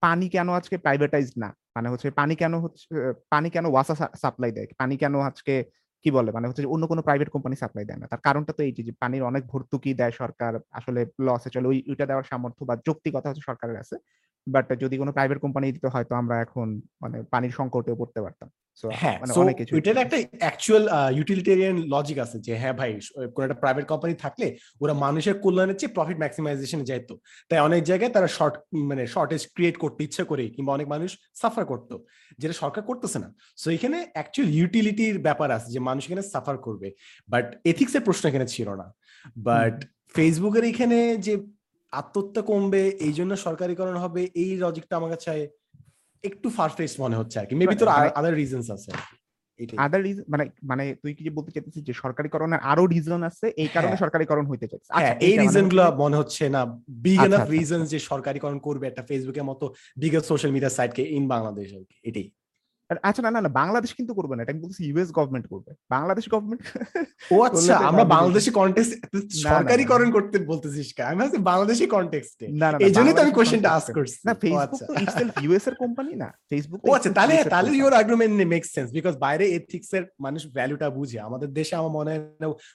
পানি 0.03 0.27
কেন 0.29 0.49
আজকে 0.51 0.77
প্রাইভেটাইজ 0.79 1.29
না? 1.37 1.49
মানে 1.75 1.89
হচ্ছে 1.89 2.11
পানি 2.11 2.35
কেন 2.35 2.55
হচ্ছে 2.59 2.87
পানি 3.31 3.49
কেন 3.51 3.65
ওয়াসা 3.67 3.95
সাপ্লাই 4.17 4.51
দেয়? 4.53 4.67
পানি 4.79 4.95
কেন 4.97 5.15
আজকে 5.21 5.55
কি 6.03 6.11
বলে? 6.11 6.33
মানে 6.33 6.49
হচ্ছে 6.49 6.63
যে 6.63 6.69
অন্য 6.69 6.87
কোনো 6.87 7.03
প্রাইভেট 7.03 7.29
কোম্পানি 7.29 7.57
সাপ্লাই 7.57 7.85
দেয় 7.85 7.99
না। 7.99 8.07
তার 8.07 8.19
কারণটা 8.23 8.53
তো 8.53 8.63
এইটি 8.63 8.83
যে 8.83 8.93
পানির 9.01 9.23
অনেক 9.23 9.47
ভর্তুকি 9.47 9.95
দেয় 9.95 10.11
সরকার 10.11 10.59
আসলে 10.71 11.07
লসে 11.21 11.51
চলে 11.51 11.69
ওই 11.69 11.83
ওইটা 11.89 12.07
দেওয়ার 12.07 12.25
সামর্থ্য 12.25 12.65
বা 12.65 12.77
যৌক্তিকতা 12.77 13.29
হচ্ছে 13.29 13.43
সরকারের 13.47 13.77
আছে। 13.77 13.97
বাট 14.49 14.73
যদি 14.81 14.97
কোনো 14.97 15.13
প্রাইভেট 15.13 15.39
কোম্পানি 15.39 15.73
দিত 15.73 15.87
হয়তো 15.87 16.15
আমরা 16.15 16.41
এখন 16.41 16.81
মানে 17.03 17.23
পানির 17.23 17.51
সংকটে 17.51 17.95
পড়তে 17.95 18.23
পারতাম। 18.23 18.51
হ্যাঁ 18.93 19.21
মানে 19.21 19.55
এটার 19.77 19.97
একটা 19.97 20.17
অ্যাকচুয়াল 20.39 20.89
ইউটিলিটেরিয়ান 21.15 21.77
লজিক 21.77 22.19
আছে 22.19 22.39
যে 22.39 22.57
হ্যাঁ 22.57 22.73
ভাই 22.73 23.01
স- 23.01 23.13
একটা 23.21 23.55
প্রাইভেট 23.55 23.87
কোম্পানি 23.87 24.15
থাকলে 24.15 24.57
ওরা 24.81 24.93
মানুষের 24.93 25.39
কল্যাণের 25.39 25.77
চেয়ে 25.77 25.93
প্রফিট 25.93 26.19
ম্যাক্সিমাইজেশনে 26.19 26.85
যাইতো। 26.85 27.19
তাই 27.49 27.61
অনেক 27.61 27.85
জায়গায় 27.85 28.11
তারা 28.11 28.27
শর্ট 28.27 28.55
মানে 28.75 29.07
শর্টেজ 29.07 29.49
ক্রিয়েট 29.55 29.77
করতে 29.77 30.05
ইচ্ছে 30.05 30.25
করে 30.25 30.49
কিংবা 30.49 30.73
অনেক 30.73 30.89
মানুষ 30.89 31.19
সাফার 31.35 31.67
করতো 31.67 32.05
যেটা 32.39 32.53
সরকার 32.53 32.85
করতেছে 32.85 33.19
না। 33.19 33.35
সো 33.57 33.71
এখানে 33.71 34.07
অ্যাকচুয়াল 34.13 34.55
ইউটিলিটির 34.55 35.19
ব্যাপার 35.19 35.51
আছে 35.51 35.73
যে 35.73 35.79
মানুষ 35.89 36.03
এখানে 36.05 36.25
সাফার 36.33 36.57
করবে। 36.67 36.89
বাট 37.29 37.47
এথিক্স 37.65 37.93
এর 37.95 38.03
প্রশ্ন 38.03 38.25
এখানে 38.29 38.47
ছিল 38.47 38.69
না। 38.81 38.87
বাট 39.47 39.77
ফেসবুকের 40.15 40.65
এখানে 40.65 40.99
যে 41.19 41.35
আত্মহত্যা 41.93 42.43
কমবে 42.43 42.83
এই 43.07 43.13
জন্য 43.13 43.33
সরকারিকরণ 43.47 43.97
হবে 43.97 44.23
এই 44.43 44.51
লজিকটা 44.57 44.95
আমার 44.97 45.11
কাছে 45.11 45.31
একটু 46.25 46.49
ফারফেস 46.51 46.93
মনে 47.01 47.17
হচ্ছে 47.17 47.37
আর 47.39 47.47
কি। 47.49 47.55
মেবি 47.55 47.77
তোর 47.77 47.89
মানে- 47.91 48.15
আদার 48.21 48.35
রিজনস 48.35 48.69
আছে। 48.77 48.93
আদার 49.79 50.01
রিজন 50.03 50.25
মানে 50.29 50.45
মানে 50.63 50.85
তুই 51.03 51.13
কি 51.17 51.31
বলতে 51.31 51.51
চাইছিস 51.55 51.83
যে 51.83 51.95
সরকারিকরণের 52.03 52.61
আরও 52.71 52.85
রিজন 52.87 53.21
আছে 53.31 53.47
এই 53.63 53.69
কারণে 53.69 53.89
হ্যাঁ। 53.89 54.03
সরকারিকরণ 54.05 54.45
হইতে 54.47 54.67
চাইছে 54.71 54.89
হ্যাঁ 54.91 55.13
আচ্ছা, 55.13 55.25
এই 55.27 55.35
মানে 55.35 55.43
রিজনগুলো 55.45 55.85
মনে 55.97 56.17
হচ্ছে 56.17 56.45
না। 56.49 56.63
বিগ 57.05 57.19
এনাফ 57.27 57.47
রিজনস 57.51 57.87
যে 57.89 57.99
সরকারিকরণ 58.11 58.59
করবে 58.59 58.85
একটা 58.87 59.03
ফেসবুকের 59.03 59.45
মতো 59.45 59.65
বিগেস্ট 59.97 60.27
সোশ্যাল 60.29 60.53
মিডিয়া 60.53 60.73
সাইটকে 60.79 61.03
ইন 61.17 61.25
বাংলাদেশ 61.29 61.69
আর 61.75 61.85
কি। 61.85 61.97
এটাই। 62.05 62.27
আচ্ছা 63.03 63.23
না 63.23 63.31
না 63.31 63.41
না 63.41 63.51
বাংলাদেশ 63.61 63.91
কিন্তু 63.95 64.13
করবে 64.15 64.35
না 64.35 64.43
এটা 64.43 64.53
আমি 64.53 64.63
বলছি 64.63 64.81
ইউএস 64.85 65.09
গভর্নমেন্ট 65.13 65.47
করবে। 65.49 65.71
বাংলাদেশ 65.91 66.25
গভর্নমেন্ট 66.29 66.63
ও 67.31 67.37
আচ্ছা 67.43 67.75
আমরা 67.91 68.05
বাংলাদেশ- 68.15 68.53
কন্টেক্সট। 68.53 68.93
সরকারিকরণ 69.47 70.09
করতে 70.13 70.37
বলতেছিস 70.45 70.89
কে? 70.93 71.03
আমি 71.03 71.17
ভাবছি 71.21 71.39
বাংলাদেশি 71.51 71.85
কন্টেক্সটে 71.89 72.45
না 72.53 72.69
না 72.73 72.77
এই 72.79 72.93
জন্যই 72.93 73.15
তো 73.15 73.21
আমি 73.21 73.33
কোশ্চেনটা 73.33 73.71
আস্ক 73.71 73.91
করছি। 73.95 74.17
না 74.25 74.33
ফেসবুক 74.43 74.81
তো 74.81 74.93
ইটসেলফ 75.03 75.35
ইউএস 75.45 75.65
এর 75.69 75.75
কোম্পানি 75.75 76.13
না 76.15 76.29
ফেসবুক 76.51 76.81
ও 76.83 76.91
আচ্ছা 76.95 77.11
তাহলে 77.13 77.35
তাহলে 77.53 77.69
your 77.77 77.95
argument 77.95 78.35
makes 78.47 78.69
sense 78.73 78.89
because 78.93 79.15
বাইরে 79.17 79.45
এথিক্স 79.51 79.89
এর 79.95 80.05
মানুষ 80.21 80.43
ভ্যালুটা 80.53 80.87
বুঝে। 80.91 81.19
আমাদের 81.21 81.49
দেশে 81.53 81.75
আমার 81.77 81.93
মনে 81.93 82.11
হয় 82.11 82.23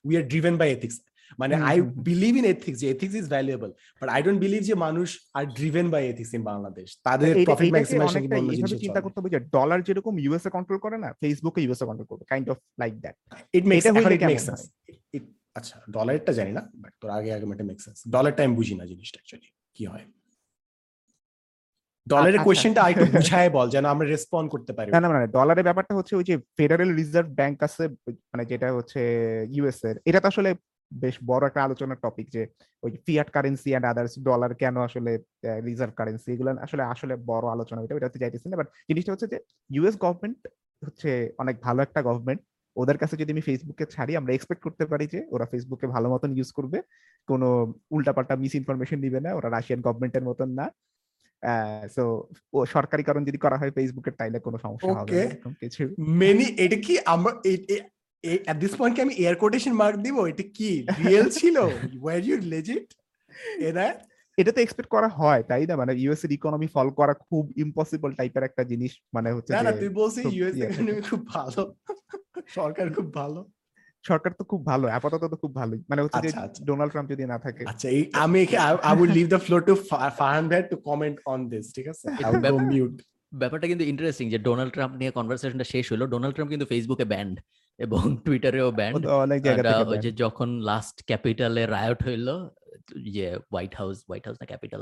we 0.06 0.14
are 0.18 0.24
driven 0.24 0.56
by 0.58 0.70
ethics 0.72 0.98
মানে 1.42 1.54
আই। 1.70 1.78
বিলিভ 2.10 2.34
ইন 2.40 2.46
এথিক্স 2.54 2.78
যে 2.82 2.88
ethics 2.94 3.16
is 3.22 3.26
valuable 3.34 3.70
but 4.02 4.10
I 4.16 4.20
don't 4.26 4.40
believe 4.46 4.62
যে 4.70 4.76
মানুষ 4.86 5.08
are 5.38 5.44
driven 5.58 5.88
by 5.94 6.04
ethics 6.12 6.32
in 6.38 6.44
Bangladesh 6.52 6.88
তাদের 7.08 7.34
প্রফিট 7.48 7.72
ম্যাক্সিমাইজেশন 7.76 8.20
অনেকটা 8.20 8.36
অন্য 8.40 8.52
এইভাবে 8.56 8.78
চিন্তা 8.84 9.02
করতে 9.04 9.18
হবে 9.20 9.34
যে 9.36 9.40
ডলার 9.56 9.80
যেরকম 9.88 10.14
ইউএসএ 10.24 10.50
কন্ট্রোল 10.58 10.80
করে 10.86 10.98
না 11.04 11.10
ফেসবুকে 11.22 11.60
ইউএসএ 11.64 11.86
কন্ট্রোল 11.90 12.08
করবে 12.12 12.24
kind 12.32 12.48
of 12.54 12.58
like 12.82 12.94
that 13.04 13.16
it 13.58 13.64
makes 13.72 13.86
it 13.88 14.24
makes 14.32 14.46
sense 14.50 14.62
আচ্ছা 15.56 15.76
ডলারটা 15.96 16.32
জানি 16.40 16.52
না 16.58 16.62
বাট 16.82 16.94
তোর 17.02 17.10
আগে 17.18 17.30
আগে 17.36 17.46
মেটা 17.52 17.66
মেক্স 17.70 17.84
সেন্স 17.86 17.98
ডলারটা 18.16 18.42
আমি 18.46 18.54
বুঝি 18.60 18.74
না 18.80 18.84
জিনিসটা 18.92 19.18
অ্যাকচুয়ালি 19.20 19.50
কি 19.76 19.86
হয়? 19.92 20.06
ডলারের। 22.08 22.40
কোশ্চেনটা 22.48 22.82
আরেকটু 22.86 23.06
বুঝায় 23.16 23.50
বল 23.56 23.68
যেন 23.76 23.86
আমরা 23.94 24.06
রেসপন্ড 24.08 24.48
করতে 24.54 24.72
পারি। 24.78 24.90
না 24.90 25.00
না 25.02 25.08
মানে 25.12 25.28
ডলারের 25.38 25.68
ব্যাপারটা 25.68 25.94
হচ্ছে 25.98 26.14
ওই 26.20 26.26
যে 26.30 26.36
ফেডারেল 26.58 26.90
রিজার্ভ 27.00 27.28
ব্যাংক 27.40 27.58
আছে 27.68 27.84
মানে 28.32 28.44
যেটা 28.52 28.68
হচ্ছে 28.78 29.00
ইউএস 29.56 29.80
এর 29.90 29.96
এটা 30.10 30.20
তো 30.24 30.28
আসলে 30.34 30.50
বেশ 31.04 31.16
বড় 31.30 31.44
একটা 31.50 31.62
আলোচনার 31.68 32.02
টপিক 32.06 32.28
যে 32.36 32.42
ওই 32.84 32.92
fiat 33.06 33.30
currency 33.36 33.70
and 33.72 33.88
others 33.92 34.14
dollar 34.30 34.52
কেন 34.62 34.76
আসলে 34.88 35.12
রিজার্ভ 35.68 35.94
কারেন্সি 36.00 36.30
এগুলো 36.36 36.50
আসলে 36.66 36.84
আসলে 36.94 37.14
বড় 37.32 37.46
আলোচনা 37.56 37.80
এটা 37.82 37.98
ওটাতে 37.98 38.22
যাইতেছি 38.24 38.48
না। 38.50 38.56
বাট 38.60 38.68
জিনিসটা 38.90 39.12
হচ্ছে 39.14 39.28
যে 39.34 39.38
ইউএস 39.76 39.96
গভর্নমেন্ট 40.04 40.40
হচ্ছে 40.82 41.10
অনেক 41.42 41.56
ভালো 41.66 41.80
একটা 41.86 42.02
গভর্নমেন্ট 42.10 42.42
ওদের 42.82 42.98
কাছে 43.02 43.16
যদি 43.22 43.30
আমি 43.36 43.44
ফেসবুকে 43.48 43.86
ছাড়ি 43.94 44.14
আমরা 44.20 44.32
এক্সপেক্ট 44.34 44.62
করতে 44.66 44.84
পারি 44.92 45.06
যে 45.14 45.20
ওরা 45.36 45.46
ফেসবুকে 45.52 45.86
ভালো 45.96 46.08
মতন 46.14 46.30
ইউজ 46.38 46.50
করবে। 46.58 46.78
কোনো 47.30 47.48
উল্টাপাল্টা 47.96 48.36
মিস 48.42 48.54
ইনফরমেশন 48.60 49.00
দিবে 49.06 49.20
না 49.26 49.30
ওরা 49.38 49.50
রাশিয়ান 49.50 49.80
গভর্নমেন্টের 49.86 50.28
মতন 50.30 50.50
না। 50.60 50.66
সো 51.96 52.04
ও 52.56 52.60
সরকারিকরণ 52.76 53.24
যদি 53.30 53.40
করা 53.46 53.58
হয় 53.60 53.72
ফেসবুকের 53.78 54.16
তাইলে 54.20 54.38
কোনো 54.46 54.58
সমস্যা 54.66 54.94
হবে 55.00 55.18
এরকম 55.26 55.54
কিছু। 55.62 55.84
মেনি 56.22 56.48
এটা 56.66 56.78
কি 56.86 56.94
আমরা 57.14 57.32
এট 58.24 58.58
দিস 58.64 58.74
পয়েন্ট 58.80 58.94
কি 58.96 59.02
আমি 59.06 59.14
এয়ার 59.24 59.36
কোটেশন 59.44 59.74
মার্ক 59.82 59.96
দিব 60.06 60.18
এটা 60.32 60.46
কি 60.58 60.72
রিয়েল 61.04 61.28
ছিল? 61.40 61.56
ওয়ার 62.04 62.20
ইউ 62.28 62.36
লেজিট 62.54 62.86
এরা 63.68 63.86
এটা 64.38 64.52
তো 64.56 64.60
এক্সপেক্ট 64.64 64.90
করা 64.96 65.10
হয় 65.20 65.42
তাই 65.50 65.64
না? 65.70 65.76
মানে 65.82 65.92
ইউএস 66.04 66.22
এর 66.26 66.32
ইকোনমি 66.38 66.68
ফল 66.76 66.88
করা 67.00 67.14
খুব 67.28 67.44
ইম্পসিবল 67.64 68.10
টাইপের 68.20 68.44
একটা 68.50 68.64
জিনিস 68.72 68.92
মানে 69.16 69.30
হচ্ছে 69.36 69.52
না 69.52 69.62
না 69.68 69.72
তুই 69.82 69.90
বলছিস 70.00 70.26
ইউএস 70.38 70.56
ইয়ে। 70.58 70.68
ইকোনমি 70.70 71.02
খুব 71.10 71.22
ভালো। 71.36 71.62
সরকার 72.58 72.86
খুব 72.98 73.08
ভালো। 73.20 73.42
সরকার 74.06 74.32
তো 74.40 74.44
খুব 74.52 74.62
ভালো 74.72 74.86
আপাতত 74.98 75.24
তো 75.34 75.38
খুব 75.44 75.52
ভালোই। 75.60 75.80
মানে 75.90 76.02
হচ্ছে 76.04 76.20
যে 76.26 76.30
আচ্ছা, 76.30 76.42
আচ্ছা। 76.48 76.62
ডোনাল্ড 76.70 76.92
ট্রাম্প 76.94 77.08
যদি 77.14 77.24
না 77.34 77.38
থাকে। 77.46 77.64
আচ্ছা 77.72 77.88
এই 77.98 78.04
আমি 78.24 78.40
I 78.88 78.94
will 79.00 79.12
leave 79.18 79.28
the 79.34 79.40
floor 79.46 79.62
to 79.70 79.74
Farhan 79.90 80.44
ভাই 80.52 80.62
টু 80.72 80.78
কমেন্ট 80.90 81.18
অন 81.34 81.40
দিস 81.52 81.66
ঠিক 81.76 81.88
আছে? 81.94 82.06
আই 82.26 82.30
উইল 82.32 82.46
গো 82.54 82.60
মিউট 82.74 82.96
ব্যাপারটা 83.42 83.68
কিন্তু 83.72 83.84
ইন্টারেস্টিং 83.92 84.26
যে 84.34 84.40
ডোনাল্ড 84.48 84.72
ট্রাম্প 84.76 84.94
নিয়ে 85.00 85.12
কনভারসেশনটা 85.18 85.68
শেষ 85.74 85.86
হলো। 85.94 86.04
ডোনাল্ড 86.14 86.34
ট্রাম্প 86.36 86.50
কিন্তু 86.54 86.68
ফেসবুকে 86.72 87.06
ব্যান্ড 87.14 87.36
এবং 87.80 88.04
টুইটারেও 88.26 88.68
ও 88.68 88.72
ওই 89.92 90.00
যে 90.06 90.12
যখন 90.24 90.50
লাস্ট 90.70 90.98
ক্যাপিটালে 91.10 91.64
রায়ট 91.66 92.00
হইল 92.08 92.28
যে 93.16 93.26
হোয়াইট 93.52 93.74
হাউস 93.80 93.98
হোয়াইট 94.08 94.24
হাউস 94.28 94.38
না 94.42 94.46
Capitol 94.52 94.82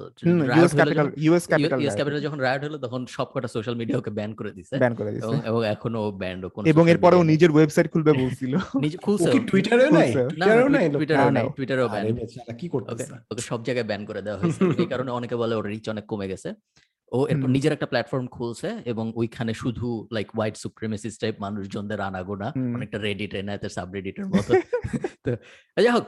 US 0.55 0.73
Capitol 0.79 1.07
US 1.23 1.95
Capitol 1.95 2.21
যখন 2.27 2.39
রায়ট 2.39 2.61
হলো 2.67 2.77
তখন 2.77 3.01
সবকটা 3.15 3.49
সোশ্যাল 3.55 3.75
মিডিয়া 3.75 3.97
ওকে 3.99 4.11
ব্যান 4.17 4.31
করে 4.39 4.51
দিছে। 4.57 4.75
ব্যান 4.83 4.93
করে 4.95 5.09
এবং 5.09 5.15
দিয়েছে 5.15 5.47
এবং 5.49 5.61
এখনও 5.65 6.03
ব্যান্ড 6.21 6.41
এবং 6.71 6.83
এরপরেও 6.93 7.21
নিজের 7.23 7.51
ওয়েবসাইট 7.51 7.87
খুলবে 7.93 8.11
বলছিল। 8.13 8.53
নিজে 8.83 8.97
ও 8.97 9.03
খুলছে। 9.05 9.29
কি 9.33 9.39
টুইটারে 9.49 9.85
নাই 9.97 10.09
টুইটারেও 10.31 10.69
নাই 10.75 10.85
টুইটারেও 10.89 11.31
নাই। 11.37 11.45
টুইটারেও 11.57 11.87
ব্যান 11.93 12.03
আরে 12.03 12.13
বেচারা 12.13 12.53
কি 12.61 12.67
করতেছে? 12.69 13.13
ওকে 13.31 13.41
সব 13.41 13.59
জায়গায় 13.63 13.87
ব্যান 13.87 14.01
করে 14.05 14.21
দেওয়া 14.21 14.37
হয়েছে। 14.39 14.59
এই 14.83 14.87
কারণে 14.91 15.11
অনেকে 15.11 15.35
বলে 15.35 15.53
ওর 15.55 15.65
রিচ 15.65 15.85
অনেক 15.89 16.05
কমে 16.05 16.27
গেছে। 16.27 16.49
ও 17.11 17.19
এরপর 17.27 17.49
নিজের 17.49 17.73
একটা 17.73 17.87
প্ল্যাটফর্ম 17.87 18.25
খুলছে 18.27 18.69
এবং 18.85 19.05
ওইখানে 19.15 19.51
শুধু 19.53 19.87
লাইক 20.11 20.27
হোয়াইট 20.35 20.55
সুপ্রিমেসিস 20.57 21.13
টাইপ 21.17 21.35
মানুষজনদের 21.39 21.99
আনাগোনা। 22.01 22.47
অনেকটা 22.75 22.97
রেডিট 22.97 23.31
এনায়েতের 23.33 23.69
সাবরেডিটের 23.69 24.27
মতো 24.27 24.51
তো 25.25 25.31
যাই 25.77 25.93
হোক 25.93 26.05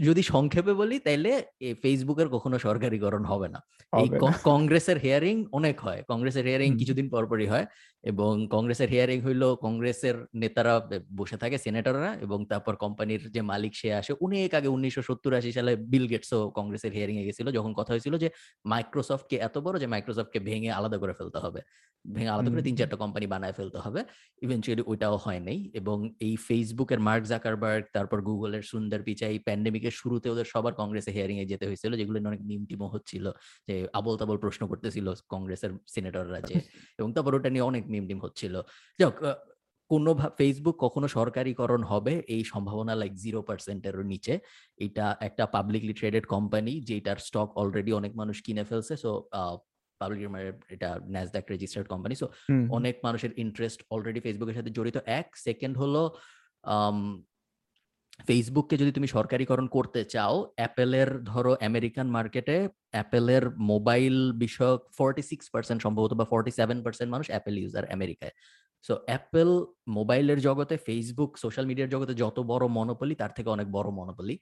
যদি 0.00 0.22
সংক্ষেপে 0.32 0.72
বলি 0.74 0.96
তাইলে 0.98 1.32
ফেসবুকের 1.82 2.28
কখনো 2.28 2.56
সরকারিকরণ 2.58 3.24
হবে 3.24 3.48
না 3.48 3.60
এই। 3.92 4.08
কংগ্রেসের 4.44 4.98
হিয়ারিং 4.98 5.36
অনেক 5.52 5.76
হয় 5.80 6.00
কংগ্রেসের 6.08 6.44
হিয়ারিং। 6.48 6.70
কিছুদিন 6.80 7.06
পরপরই 7.10 7.46
হয় 7.46 7.66
এবং 8.06 8.32
কংগ্রেসের 8.46 8.88
হিয়ারিং 8.88 9.18
হইল 9.20 9.42
কংগ্রেসের 9.56 10.16
নেতারা 10.34 10.74
বসে 11.16 11.36
থাকে 11.36 11.56
সেনেটররা 11.58 12.10
এবং 12.20 12.38
তারপর 12.46 12.74
কোম্পানির 12.76 13.22
যে 13.30 13.40
মালিক 13.42 13.72
সে 13.74 13.88
আসে 13.92 14.12
অনেক 14.20 14.50
আগে 14.54 14.68
উনিশশো 14.68 15.02
সত্তর 15.02 15.32
আশি 15.34 15.50
সালে 15.52 15.72
বিল 15.92 16.06
গেটসও 16.08 16.40
কংগ্রেসের 16.50 16.92
হিয়ারিং 16.92 17.16
এ 17.18 17.24
গেছিল 17.24 17.46
যখন 17.50 17.72
কথা 17.74 17.90
হয়েছিল 17.92 18.14
যে 18.16 18.28
মাইক্রোসফট 18.64 19.26
কে 19.30 19.36
এত 19.38 19.56
বড় 19.58 19.76
যে 19.78 19.86
মাইক্রোসফট 19.86 20.30
কে 20.32 20.38
ভেঙে 20.40 20.70
আলাদা 20.70 20.96
করে 20.98 21.14
ফেলতে 21.18 21.38
হবে। 21.38 21.60
ভেঙে 22.04 22.30
আলাদা 22.30 22.50
করে 22.50 22.62
তিন 22.62 22.76
চারটা 22.76 22.96
কোম্পানি 22.96 23.26
বানায় 23.26 23.54
ফেলতে 23.58 23.78
হবে। 23.78 24.00
ইভেনচুয়ালি 24.42 24.82
ওইটাও 24.86 25.16
হয় 25.16 25.40
নাই 25.40 25.58
এবং 25.74 25.96
এই 26.20 26.34
ফেসবুকের 26.46 27.00
মার্ক 27.00 27.24
জাকারবার্গ 27.24 27.84
তারপর 27.92 28.18
গুগলের 28.20 28.62
সুন্দর 28.62 29.00
পিচাই 29.02 29.36
প্যান্ডেমিকের 29.38 29.94
শুরুতে 30.00 30.26
ওদের 30.30 30.46
সবার 30.46 30.74
কংগ্রেসে 30.74 31.10
হিয়ারিং 31.12 31.36
এ 31.38 31.44
যেতে 31.46 31.64
হয়েছিল 31.66 31.92
যেগুলো 31.96 32.16
অনেক 32.30 32.42
মিম 32.48 32.62
টিমও 32.68 32.88
হচ্ছিল 32.94 33.24
যে 33.68 33.74
আবল 33.92 34.14
তাবল 34.16 34.36
প্রশ্ন 34.36 34.62
করতেছিল 34.66 35.06
কংগ্রেসের 35.28 35.72
সিনেটররা 35.94 36.38
যে 36.40 36.54
এবং 36.98 37.08
তারপর 37.12 37.32
ওটা 37.34 37.50
নিয়ে 37.50 37.64
অনেক 37.64 37.84
মিম 37.96 38.06
ডিম 38.06 38.20
হচ্ছিল। 38.20 38.54
আহ, 38.56 39.34
কোনো 39.90 40.10
ফেসবুক 40.38 40.76
কখনো 40.78 41.08
সরকারিকরণ 41.08 41.82
হবে 41.82 42.12
এই 42.28 42.44
সম্ভাবনা 42.44 42.94
লাইক 42.94 43.14
জিরো 43.14 43.42
পার্সেন্টেরও 43.42 44.02
নিচে। 44.02 44.38
এটা 44.78 45.16
একটা 45.20 45.46
পাবলিকলি 45.46 45.92
ট্রেডেড 45.92 46.24
কোম্পানি 46.26 46.80
যেটার 46.80 47.16
স্টক 47.16 47.48
অলরেডি 47.56 47.92
অনেক 47.92 48.12
মানুষ 48.16 48.42
কিনে 48.42 48.64
ফেলছে। 48.64 48.96
সো 48.96 49.10
পাবলিক 50.00 50.22
এটা 50.68 51.00
ন্যাসডাক 51.08 51.44
রেজিস্টার্ড 51.50 51.88
কোম্পানি 51.88 52.14
সো 52.14 52.26
অনেক 52.70 52.94
মানুষের 53.04 53.32
ইন্টারেস্ট 53.36 53.80
অলরেডি 53.90 54.20
ফেসবুকের 54.20 54.54
সাথে 54.54 54.70
জড়িত। 54.70 54.96
এক 55.06 55.26
সেকেন্ড 55.36 55.78
হলো 55.78 56.02
ফেসবুককে 58.20 58.74
যদি 58.76 58.92
তুমি 58.92 59.08
সরকারিকরণ 59.08 59.66
করতে 59.66 60.00
চাও 60.04 60.34
অ্যাপেলের 60.56 61.10
ধরো 61.22 61.52
আমেরিকান 61.60 62.06
মার্কেটে 62.10 62.56
অ্যাপেলের 62.90 63.44
মোবাইল 63.66 64.16
বিষয়ক 64.38 64.80
ফর্টি 64.98 65.22
সিক্স 65.22 65.46
পার্সেন্ট 65.50 65.80
সম্ভবত 65.82 66.12
বা 66.14 66.24
ফর্টি 66.24 66.50
সেভেন 66.50 66.78
পার্সেন্ট 66.82 67.10
মানুষ 67.10 67.26
অ্যাপেল 67.30 67.54
ইউজার 67.58 67.84
আমেরিকায় 67.90 68.34
সো 68.84 68.94
অ্যাপেল 69.06 69.50
মোবাইলের 69.88 70.38
জগতে 70.40 70.74
ফেসবুক 70.76 71.30
সোশ্যাল 71.38 71.64
মিডিয়ার 71.66 71.90
জগতে 71.90 72.12
যত 72.14 72.36
বড় 72.42 72.64
মনোপলি 72.68 73.14
তার 73.14 73.32
থেকে 73.36 73.48
অনেক 73.50 73.66
বড় 73.70 73.88
মনোপলি 73.90 74.34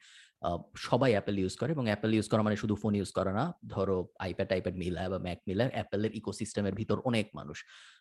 সবাই 0.89 1.11
অ্যাপেল 1.15 1.37
ইউজ 1.43 1.55
করে 1.61 1.71
এবং 1.77 1.85
অ্যাপেল 1.91 2.13
ইউজ 2.17 2.27
করা 2.33 2.43
মানে 2.47 2.57
শুধু 2.63 2.75
ফোন 2.83 2.93
ইউজ 2.99 3.11
করা 3.19 3.33
না 3.39 3.45
ধরো 3.75 3.97
আইপ্যাড 4.27 4.51
আইপ্যাড 4.55 4.77
মিলায় 4.83 5.09
বা 5.13 5.19
ম্যাক 5.27 5.41
মিলায় 5.49 5.71
অ্যাপেলের 5.77 6.13
ইকোসিস্টেমের 6.21 6.75
ভিতর 6.81 6.97
অনেক 7.11 7.27
মানুষ। 7.39 7.59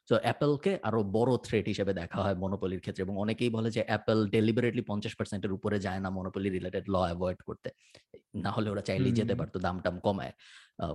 তো 0.09 0.13
অ্যাপেলকে 0.25 0.71
আরও 0.87 0.99
বড় 1.17 1.31
থ্রেট 1.45 1.65
হিসেবে 1.71 1.91
দেখা 2.01 2.19
হয় 2.25 2.35
মনোপলির 2.43 2.81
ক্ষেত্রে 2.83 3.01
এবং 3.05 3.15
অনেকেই 3.23 3.51
বলে 3.55 3.69
যে 3.77 3.81
অ্যাপেল 3.89 4.19
ডেলিবারেটলি 4.35 4.83
পঞ্চাশ 4.91 5.13
পার্সেন্টের 5.19 5.55
উপরে 5.57 5.77
যায় 5.85 5.99
না 6.03 6.09
মনোপলি 6.17 6.49
রিলেটেড 6.57 6.85
ল 6.93 6.95
অ্যাভয়েড 7.07 7.39
করতে। 7.47 7.69
না 8.45 8.49
হলে 8.55 8.67
ওরা 8.73 8.83
চাইলেই 8.89 9.13
যেতে 9.19 9.33
পারতো 9.39 9.57
দাম 9.65 9.77
টাম 9.85 9.95
কমায় 10.05 10.33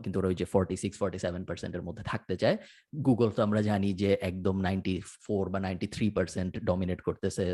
কিন্তু 0.05 0.16
ওরা 0.20 0.28
ওই 0.32 0.36
যে 0.40 0.46
ফর্টি 0.55 0.76
সিক্স 0.82 0.96
ফর্টি 1.03 1.18
সেভেন 1.24 1.42
পার্সেন্টের 1.49 1.82
মধ্যে 1.86 2.05
থাকতে 2.12 2.34
চায়। 2.42 2.57
গুগল 3.07 3.28
তো 3.36 3.40
আমরা 3.46 3.61
জানি 3.70 3.90
যে 4.03 4.11
একদম 4.30 4.57
নাইনটি 4.66 4.94
ফোর 5.24 5.44
বা 5.53 5.59
নাইনটি 5.66 5.86
থ্রি 5.94 6.07
পার্সেন্ট 6.16 6.53
ডমিনেট 6.70 7.01
করতেছে 7.09 7.44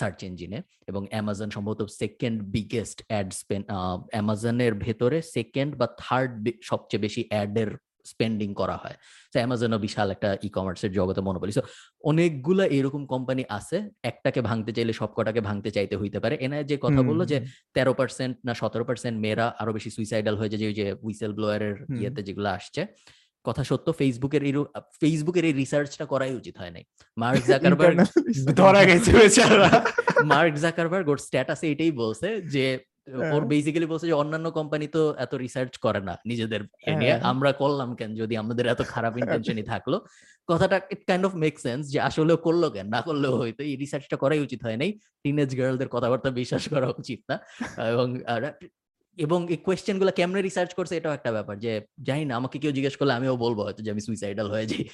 সার্চ 0.00 0.18
ইঞ্জিনে 0.28 0.58
এবং 0.90 1.02
অ্যামাজন 1.12 1.48
সম্ভবত 1.56 1.80
সেকেন্ড 2.02 2.36
বিগেস্ট 2.56 2.98
অ্যাড 3.10 3.28
স্পেন্ড 3.40 3.64
অ্যামাজনের 4.12 4.72
ভেতরে 4.84 5.18
সেকেন্ড 5.36 5.70
বা 5.80 5.86
থার্ড 6.02 6.32
সবচেয়ে 6.70 7.02
বেশি 7.06 7.22
অ্যাডের 7.30 7.70
স্পেন্ডিং 8.12 8.48
করা 8.60 8.76
হয়। 8.82 8.96
তো 9.32 9.36
অ্যামাজনও 9.40 9.78
বিশাল 9.86 10.08
একটা 10.14 10.28
ই 10.46 10.48
কমার্সের 10.56 10.92
জগতে 10.98 11.20
মনোপলি 11.26 11.52
সো 11.58 11.62
অনেকগুলা 12.10 12.64
এরকম 12.76 13.02
কোম্পানি 13.12 13.42
আছে 13.58 13.76
একটাকে 14.10 14.40
ভাঙতে 14.48 14.70
চাইলে 14.76 14.92
সবকটাকে 15.00 15.40
ভাঙতে 15.48 15.70
চাইতে 15.76 15.94
হইতে 16.00 16.18
পারে। 16.22 16.34
এনায় 16.46 16.64
যে 16.70 16.76
কথা 16.84 17.00
বলল 17.08 17.20
যে 17.32 17.38
তেরো 17.76 17.92
পার্সেন্ট 18.00 18.34
না 18.46 18.52
সতেরো 18.60 18.84
পার্সেন্ট 18.88 19.16
মেয়েরা 19.24 19.46
আরও 19.60 19.70
বেশি 19.76 19.90
সুইসাইডাল 19.96 20.34
হয়ে 20.40 20.50
যায় 20.52 20.60
যে 20.62 20.66
ওই 20.70 20.76
যে 20.80 20.86
হুইসেল 21.02 21.32
ব্লোয়ারের। 21.36 21.76
ইয়েতে 22.00 22.20
যেগুলো 22.28 22.48
আসছে। 22.58 22.82
কথা 23.44 23.62
সত্য 23.70 23.86
ফেসবুকের 24.00 24.42
এই 24.48 24.54
ফেসবুকের 25.00 25.44
এই 25.48 25.54
রিসার্চটা 25.62 26.04
করাই 26.12 26.32
উচিত 26.40 26.54
হয় 26.60 26.72
নাই। 26.76 26.84
মার্ক 27.16 27.42
জাকারবার্গ 27.50 27.98
ধরা 28.60 28.82
গেছে 28.90 29.10
বেচারা 29.18 29.70
মার্ক 30.32 30.54
জাকারবার্গ 30.64 31.06
ওর 31.12 31.20
স্ট্যাটাসে 31.26 31.66
এটাই 31.72 31.92
বলছে 32.02 32.28
যে 32.54 32.64
ওর। 33.06 33.44
বেসিক্যালি 33.44 33.86
বলছে 33.86 34.06
যে 34.06 34.12
অন্যান্য 34.12 34.50
কোম্পানি 34.50 34.86
তো 34.86 35.14
এত 35.18 35.34
রিসার্চ 35.34 35.76
করে 35.76 36.00
না 36.00 36.14
নিজেদের 36.26 36.60
নিয়ে। 36.98 37.12
হ্যাঁ। 37.12 37.20
আমরা 37.20 37.52
করলাম 37.52 37.94
কেন? 37.94 38.14
যদি 38.14 38.36
আমাদের 38.36 38.66
এত 38.66 38.82
খারাপ 38.82 39.18
ইন্টেনশনই 39.18 39.62
থাকল। 39.62 39.92
কথাটা 40.48 40.80
it 40.90 41.02
kind 41.06 41.26
of 41.26 41.34
make 41.34 41.54
sense 41.60 41.82
যে 41.92 42.00
আসলেও 42.00 42.36
করল 42.36 42.70
কেন? 42.70 42.86
না 42.88 43.00
করলেও 43.02 43.36
হয়তো 43.36 43.62
এই 43.64 43.76
রিসার্চটা 43.76 44.16
করাই 44.16 44.40
উচিত 44.40 44.60
হয় 44.64 44.76
নাই। 44.76 44.90
টিনেজ 45.22 45.58
গার্লদের 45.58 45.88
কথাবার্তা 45.88 46.30
বিশ্বাস 46.30 46.68
করা 46.68 46.88
উচিত 46.98 47.20
না। 47.28 47.36
এবং 47.92 48.20
এবং 49.18 49.40
এই 49.50 49.56
কোয়েশ্চেনগুলো 49.56 50.10
কেমনে 50.10 50.42
রিসার্চ 50.42 50.74
করছে 50.74 50.96
এটাও 50.96 51.12
একটা 51.12 51.32
ব্যাপার 51.32 51.58
যে 51.58 51.72
জানি 52.02 52.24
না 52.24 52.36
আমাকে 52.36 52.58
কেউ 52.58 52.72
জিজ্ঞেস 52.72 52.96
করলে 52.96 53.12
আমিও 53.12 53.36
বলব 53.36 53.58
হয়তো 53.60 53.82
যে 53.82 53.90
আমি 53.90 54.00
সুইসাইডাল 54.00 54.50
হয়ে 54.50 54.66
যাই। 54.66 54.84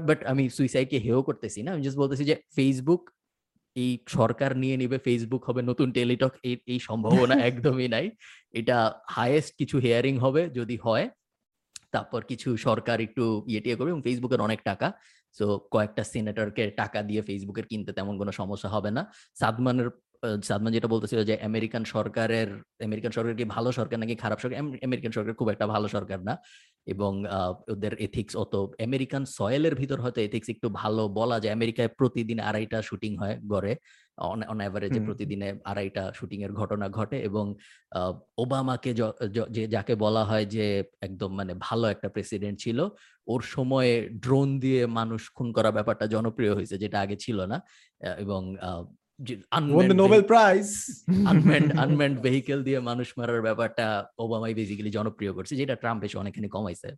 বাট 0.00 0.24
আমি 0.24 0.50
সুইসাইডকে 0.50 0.98
হেও 0.98 1.22
করতেছি 1.22 1.62
না। 1.62 1.72
আমি 1.72 1.82
জাস্ট 1.82 1.98
বলতেছি 1.98 2.24
যে 2.24 2.34
ফেসবুক 2.56 3.10
এই 3.76 3.90
সরকার 4.08 4.50
নিয়ে 4.56 4.76
নিবে 4.76 4.98
ফেসবুক 4.98 5.42
হবে 5.48 5.60
নতুন 5.62 5.88
টেলিটক 5.92 6.32
এই 6.66 6.78
সম্ভাবনা 6.80 7.34
একদমই 7.48 7.88
নাই। 7.88 8.06
এটা 8.54 8.76
হায়েস্ট 9.08 9.50
কিছু 9.58 9.76
হেয়ারিং 9.78 10.14
হবে 10.18 10.42
যদি 10.50 10.76
হয় 10.86 11.06
তারপর 11.94 12.20
কিছু 12.30 12.48
সরকার 12.58 12.98
একটু 13.00 13.24
ইয়েটিয়ে 13.48 13.76
করবে 13.78 13.90
এবং 13.90 14.02
ফেসবুকের 14.02 14.40
অনেক 14.40 14.60
টাকা। 14.64 14.88
সো 15.36 15.46
কয়েকটা 15.70 16.02
সিনেটরকে 16.12 16.64
টাকা 16.76 17.00
দিয়ে 17.02 17.22
ফেসবুকের 17.22 17.66
কিনতে 17.70 17.90
তেমন 17.92 18.14
কোনো 18.18 18.32
সমস্যা 18.32 18.68
হবে 18.68 18.90
না। 18.90 19.02
সাদমানের 19.36 19.88
সাদমান 20.42 20.72
যেটা 20.72 20.88
বলতেছিল 20.88 21.20
যে 21.24 21.34
আমেরিকান 21.44 21.82
সরকারের 21.94 22.48
আমেরিকান 22.84 23.12
সরকার 23.12 23.34
কি 23.34 23.44
ভালো 23.56 23.70
সরকার 23.72 23.98
নাকি 24.02 24.14
খারাপ 24.16 24.38
সরকার? 24.42 24.56
আমেরিকান 24.88 25.12
সরকার 25.12 25.34
খুব 25.40 25.48
একটা 25.50 25.66
ভালো 25.66 25.86
সরকার 25.88 26.20
না। 26.28 26.34
এবং 26.86 27.24
ওদের 27.68 27.94
এথিক্স 27.94 28.36
অত 28.36 28.54
আমেরিকান 28.82 29.24
সয়েলের 29.24 29.74
ভিতর 29.74 30.00
হয়তো 30.00 30.20
এথিক্স 30.20 30.48
একটু 30.48 30.68
ভালো 30.68 31.08
বলা 31.08 31.40
যায়। 31.40 31.54
আমেরিকায় 31.54 31.88
প্রতিদিন 31.88 32.40
আড়াইটা 32.40 32.82
শুটিং 32.82 33.16
হয় 33.16 33.40
গড়ে। 33.46 33.76
অন 34.18 34.42
অ্যাভারেজে 34.42 35.00
প্রতিদিনে 35.00 35.54
আড়াইটা 35.64 36.12
শুটিং 36.14 36.42
এর 36.42 36.52
ঘটনা 36.52 36.88
ঘটে 36.88 37.18
এবং 37.20 37.54
আহ, 37.92 38.20
ওবামাকে 38.38 38.94
য- 38.94 39.68
যাকে 39.70 39.94
বলা 39.94 40.24
হয় 40.24 40.46
যে 40.46 40.84
একদম 41.00 41.34
মানে 41.34 41.54
ভালো 41.60 41.88
একটা 41.88 42.08
প্রেসিডেন্ট 42.08 42.58
ছিল 42.58 42.88
ওর 43.26 43.42
সময়ে 43.42 44.08
ড্রোন 44.08 44.60
দিয়ে 44.60 44.86
মানুষ 44.86 45.30
খুন 45.34 45.52
করা 45.52 45.70
ব্যাপারটা 45.70 46.06
জনপ্রিয় 46.06 46.54
হয়েছে 46.54 46.78
যেটা 46.78 47.00
আগে 47.00 47.16
ছিল 47.16 47.46
না। 47.46 47.62
এবং 48.18 48.56
won 49.20 49.28
the 49.28 49.60
unmanned 49.60 49.96
Nobel 49.96 50.22
vehi- 50.22 50.26
Prize? 50.26 50.72
Unmanned 51.26 51.78
unmanned 51.78 52.20
vehicle 52.20 52.64
দিয়ে 52.64 52.80
মানুষ 52.80 53.12
মারার 53.18 53.42
ব্যাপারটা 53.42 54.06
ওবামাই 54.18 54.54
বেসিক্যালি 54.54 54.90
জনপ্রিয় 54.90 55.32
করছে 55.32 55.56
যেটা 55.56 55.74
ট্রাম্প 55.74 56.04
এসে 56.04 56.18
অনেকখানি 56.18 56.48
কমাইছে 56.48 56.92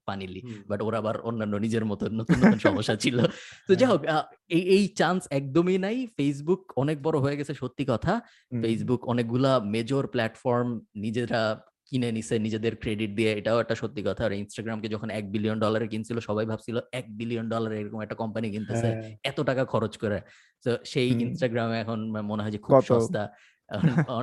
বাট 0.69 0.83
ওরা 0.83 0.99
আবার 0.99 1.21
অন্যান্য 1.21 1.57
নিজের 1.57 1.85
মতো 1.85 2.09
নতুন 2.09 2.37
নতুন 2.37 2.59
সমস্যা 2.59 2.97
ছিল। 2.97 3.27
তো 3.69 3.75
যাই 3.75 3.89
হোক 3.89 4.05
এই 4.49 4.61
এই 4.61 4.89
চান্স 4.89 5.29
একদমই 5.31 5.79
নাই। 5.79 6.07
ফেসবুক 6.07 6.73
অনেক 6.77 7.03
বড় 7.03 7.19
হয়ে 7.19 7.37
গেছে 7.37 7.55
সত্যি 7.55 7.85
কথা। 7.89 8.21
ফেসবুক 8.63 9.09
অনেকগুলা 9.09 9.59
মেজর 9.59 10.07
প্ল্যাটফর্ম 10.07 10.81
নিজেরা 10.95 11.61
কিনে 11.89 12.09
নিছে 12.13 12.35
নিজেদের 12.39 12.75
ক্রেডিট 12.77 13.11
দিয়ে 13.19 13.31
এটাও 13.33 13.59
একটা 13.61 13.75
সত্যি 13.75 14.03
কথা। 14.09 14.23
আর 14.25 14.33
ইনস্টাগ্রামকে 14.33 14.89
যখন 14.89 15.09
এক 15.11 15.25
বিলিয়ন 15.31 15.59
ডলারে 15.61 15.87
কিনছিল 15.89 16.17
সবাই 16.19 16.47
ভাবছিল 16.47 16.77
এক 16.93 17.07
বিলিয়ন 17.19 17.47
ডলার 17.49 17.73
এরকম 17.73 18.01
একটা 18.03 18.15
কোম্পানি 18.15 18.47
কিনতেছে 18.51 18.89
হ্যাঁ। 18.89 19.17
এত 19.25 19.39
টাকা 19.41 19.63
খরচ 19.65 19.95
করে। 19.99 20.19
তো 20.65 20.71
সেই 20.85 21.09
ইনস্টাগ্রামে 21.25 21.77
এখন 21.81 21.99
মনে 22.31 22.43
হয় 22.43 22.53
যে 22.53 22.59
খুব 22.59 22.75
সস্তা। 22.91 23.25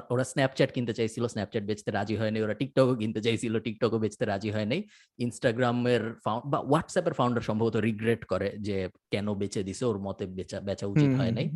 ওরা 0.10 0.24
স্ন্যাপচ্যাট 0.24 0.70
কিনতে 0.72 0.94
চাইছিল 0.94 1.24
স্ন্যাপচ্যাট 1.28 1.64
বেচতে 1.64 1.90
রাজি 1.92 2.16
হয়নি 2.16 2.40
ওরা 2.42 2.54
টিকটকও 2.54 2.96
কিনতে 2.96 3.22
চাইছিল 3.22 3.54
টিকটকও 3.60 3.98
বেচতে 4.00 4.24
রাজি 4.26 4.50
হয় 4.52 4.66
নাই 4.66 4.82
ইনস্টাগ্রামের 5.20 6.04
বা 6.46 6.60
হোয়াটসঅ্যাপের 6.70 7.14
ফাউন্ডার 7.14 7.44
সম্ভবত 7.44 7.76
রিগ্রেট 7.88 8.22
করে 8.26 8.48
যে 8.60 8.78
কেন 9.12 9.28
বেচে 9.34 9.62
দিছে 9.64 9.84
ওর 9.86 9.98
মতে 10.00 10.26
বেচা 10.28 10.58
বেচা 10.60 10.86
উচিত 10.88 11.12
হয় 11.20 11.32
নাই 11.32 11.48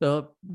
তো 0.00 0.08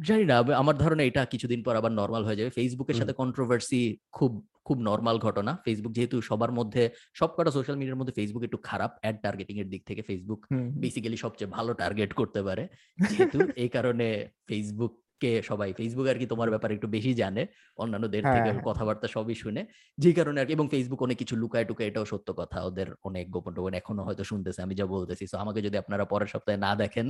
জানি 0.07 0.23
না 0.31 0.35
আমার 0.61 0.75
ধারণা 0.77 1.03
এটা 1.03 1.21
কিছুদিন 1.25 1.59
পর 1.63 1.73
আবার 1.75 1.91
নর্মাল 1.91 2.23
হয়ে 2.27 2.39
যাবে 2.39 2.49
ফেসবুকের। 2.49 2.95
সাথে 2.99 3.13
কন্ট্রোভার্সি 3.13 3.81
খুব 4.11 4.31
খুব 4.67 4.77
নর্মাল 4.79 5.17
ঘটনা 5.17 5.51
ফেসবুক 5.65 5.91
যেহেতু 5.97 6.17
সবার 6.21 6.51
মধ্যে 6.51 6.83
সবকটা 7.13 7.51
সোশ্যাল 7.51 7.75
মিডিয়ার 7.79 7.99
মধ্যে 7.99 8.15
ফেসবুক 8.17 8.43
একটু 8.43 8.59
খারাপ 8.69 8.91
অ্যাড 9.01 9.15
টার্গেটিং 9.21 9.55
এর 9.59 9.67
দিক 9.69 9.81
থেকে 9.89 10.01
ফেসবুক। 10.01 10.41
বেসিক্যালি 10.83 11.17
সবচেয়ে 11.17 11.49
ভালো 11.51 11.71
টার্গেট 11.73 12.11
করতে 12.13 12.39
পারে 12.43 12.63
যেহেতু 13.09 13.37
এই 13.63 13.69
কারণে 13.69 14.07
ফেসবুক 14.47 14.93
কে 15.21 15.31
সবাই? 15.43 15.69
ফেসবুক 15.73 16.07
আর 16.11 16.17
কি 16.21 16.25
তোমার 16.27 16.49
ব্যাপারে 16.53 16.73
একটু 16.77 16.87
বেশি 16.95 17.11
জানে 17.15 17.41
অন্যান্যদের 17.79 18.23
থেকে 18.25 18.49
হ্যাঁ। 18.49 18.65
কথাবার্তা 18.67 19.07
সবই 19.15 19.35
শুনে। 19.43 19.61
যে 19.97 20.11
কারণে 20.13 20.37
আর 20.41 20.47
কি 20.47 20.53
এবং 20.53 20.67
ফেসবুক 20.73 20.99
অনেক 21.01 21.17
কিছু 21.21 21.35
লুকায় 21.41 21.65
টুকায় 21.69 21.87
এটাও 21.89 22.05
সত্য 22.11 22.27
কথা 22.39 22.57
ওদের 22.69 22.87
অনেক 23.07 23.25
গোপন 23.35 23.51
টোপন 23.55 23.73
এখনও 23.75 24.03
হয়তো 24.07 24.23
শুনতেছে 24.31 24.59
আমি 24.61 24.73
যা 24.79 24.85
বলতেছি। 24.87 25.23
তো 25.31 25.35
আমাকে 25.43 25.59
যদি 25.65 25.75
আপনারা 25.83 26.03
পরের 26.11 26.29
সপ্তাহে 26.33 26.57
না 26.59 26.71
দেখেন 26.75 27.07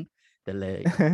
তাহলে 0.47 0.69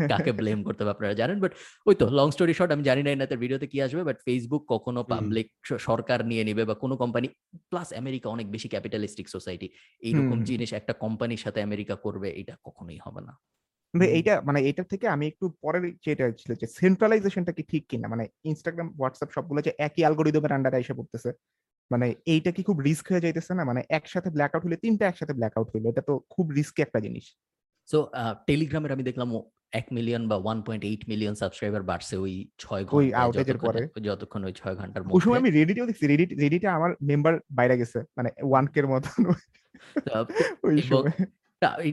কাকে 0.10 0.32
ব্লেম 0.40 0.60
করতে 0.68 0.82
হবে 0.84 0.94
আপনারা 0.96 1.14
জানেন? 1.22 1.38
বাট 1.44 1.52
ওই 1.86 1.96
তো 1.96 2.06
লং 2.12 2.28
স্টোরি 2.32 2.54
শর্ট 2.54 2.72
আমি 2.76 2.84
জানি 2.84 3.02
না 3.06 3.12
এনাদের 3.12 3.38
ভিডিওতে 3.44 3.68
কি 3.68 3.78
আসবে 3.82 4.02
বাট 4.04 4.18
ফেসবুক 4.26 4.64
কখনো 4.74 5.00
পাবলিক 5.06 5.48
সরকার 5.88 6.20
নিয়ে 6.30 6.44
নিবে 6.48 6.64
বা 6.70 6.76
কোনো 6.84 6.96
কোম্পানি 7.02 7.28
প্লাস 7.72 7.90
আমেরিকা 7.94 8.28
অনেক 8.30 8.48
বেশি 8.56 8.68
ক্যাপিটালিস্টিক 8.74 9.28
সোসাইটি 9.30 9.68
এইরকম 10.02 10.38
জিনিস 10.50 10.70
একটা 10.74 10.94
কোম্পানির 11.04 11.42
সাথে 11.46 11.60
আমেরিকা 11.62 11.96
করবে 12.06 12.28
এটা 12.42 12.54
কখনোই 12.66 13.00
হবে 13.06 13.22
না। 13.28 13.34
কিন্তু 13.94 14.06
এইটা 14.18 14.34
মানে 14.42 14.60
এইটার 14.62 14.86
থেকে 14.86 15.06
আমি 15.08 15.26
একটু 15.28 15.46
পরের 15.62 15.84
যেটা 16.06 16.26
ছিল 16.32 16.52
যে 16.56 16.68
সেন্ট্রালাইজেশনটা 16.68 17.52
কি 17.52 17.64
ঠিক 17.64 17.84
কিনা? 17.90 18.08
মানে 18.08 18.28
ইনস্টাগ্রাম 18.44 18.90
হোয়াটসঅ্যাপ 19.00 19.30
সবগুলো 19.36 19.62
যে 19.62 19.72
একই 19.78 20.02
অ্যালগোরিদমের 20.02 20.52
আন্ডারে 20.52 20.78
এসে 20.80 20.94
পড়তেছে। 20.94 21.32
মানে 21.92 22.16
এইটা 22.26 22.52
কি 22.52 22.64
খুব 22.64 22.80
রিস্ক 22.80 23.06
হয়ে 23.12 23.22
যাইতেছে 23.22 23.54
না? 23.54 23.64
মানে 23.64 23.82
একসাথে 23.90 24.30
ব্ল্যাক 24.30 24.56
আউট 24.56 24.64
হলে 24.66 24.78
তিনটা 24.78 25.08
একসাথে 25.08 25.34
ব্ল্যাক 25.34 25.54
আউট 25.58 25.68
হইল। 25.74 25.86
এটা 25.90 26.02
তো 26.02 26.14
খুব 26.30 26.46
রিস্কি 26.50 26.82
একটা 26.82 27.00
জিনিস। 27.00 27.26
সো 27.88 27.98
টেলিগ্রামের 28.48 28.92
আমি 28.92 29.04
দেখলাম 29.04 29.30
এক 29.72 29.86
মিলিয়ন 29.92 30.24
বা 30.28 30.36
one 30.36 30.62
point 30.62 30.84
eight 30.86 31.02
million 31.08 31.34
subscriber 31.34 31.84
বাড়ছে 31.84 32.16
ওই 32.18 32.34
ছয় 32.58 32.84
ঘণ্টা 32.86 33.58
পরে। 33.68 33.82
যতক্ষণ 34.02 34.42
ওই 34.44 34.54
ছয় 34.54 34.76
ঘণ্টার 34.76 35.02
ওই 35.02 35.22
সময় 35.22 35.40
মধ্যে। 35.40 35.50
আমি 35.50 35.60
রেডিটেও 35.60 35.86
দেখছি। 35.86 36.08
রেডিট 36.08 36.30
রেডিটে 36.40 36.68
আমার 36.68 36.92
মেম্বার 37.02 37.34
বাইরে 37.52 37.76
গেছে। 37.78 38.00
মানে 38.18 38.30
ওয়ান 38.42 38.66
কের 38.68 38.88
মতন। 38.88 39.20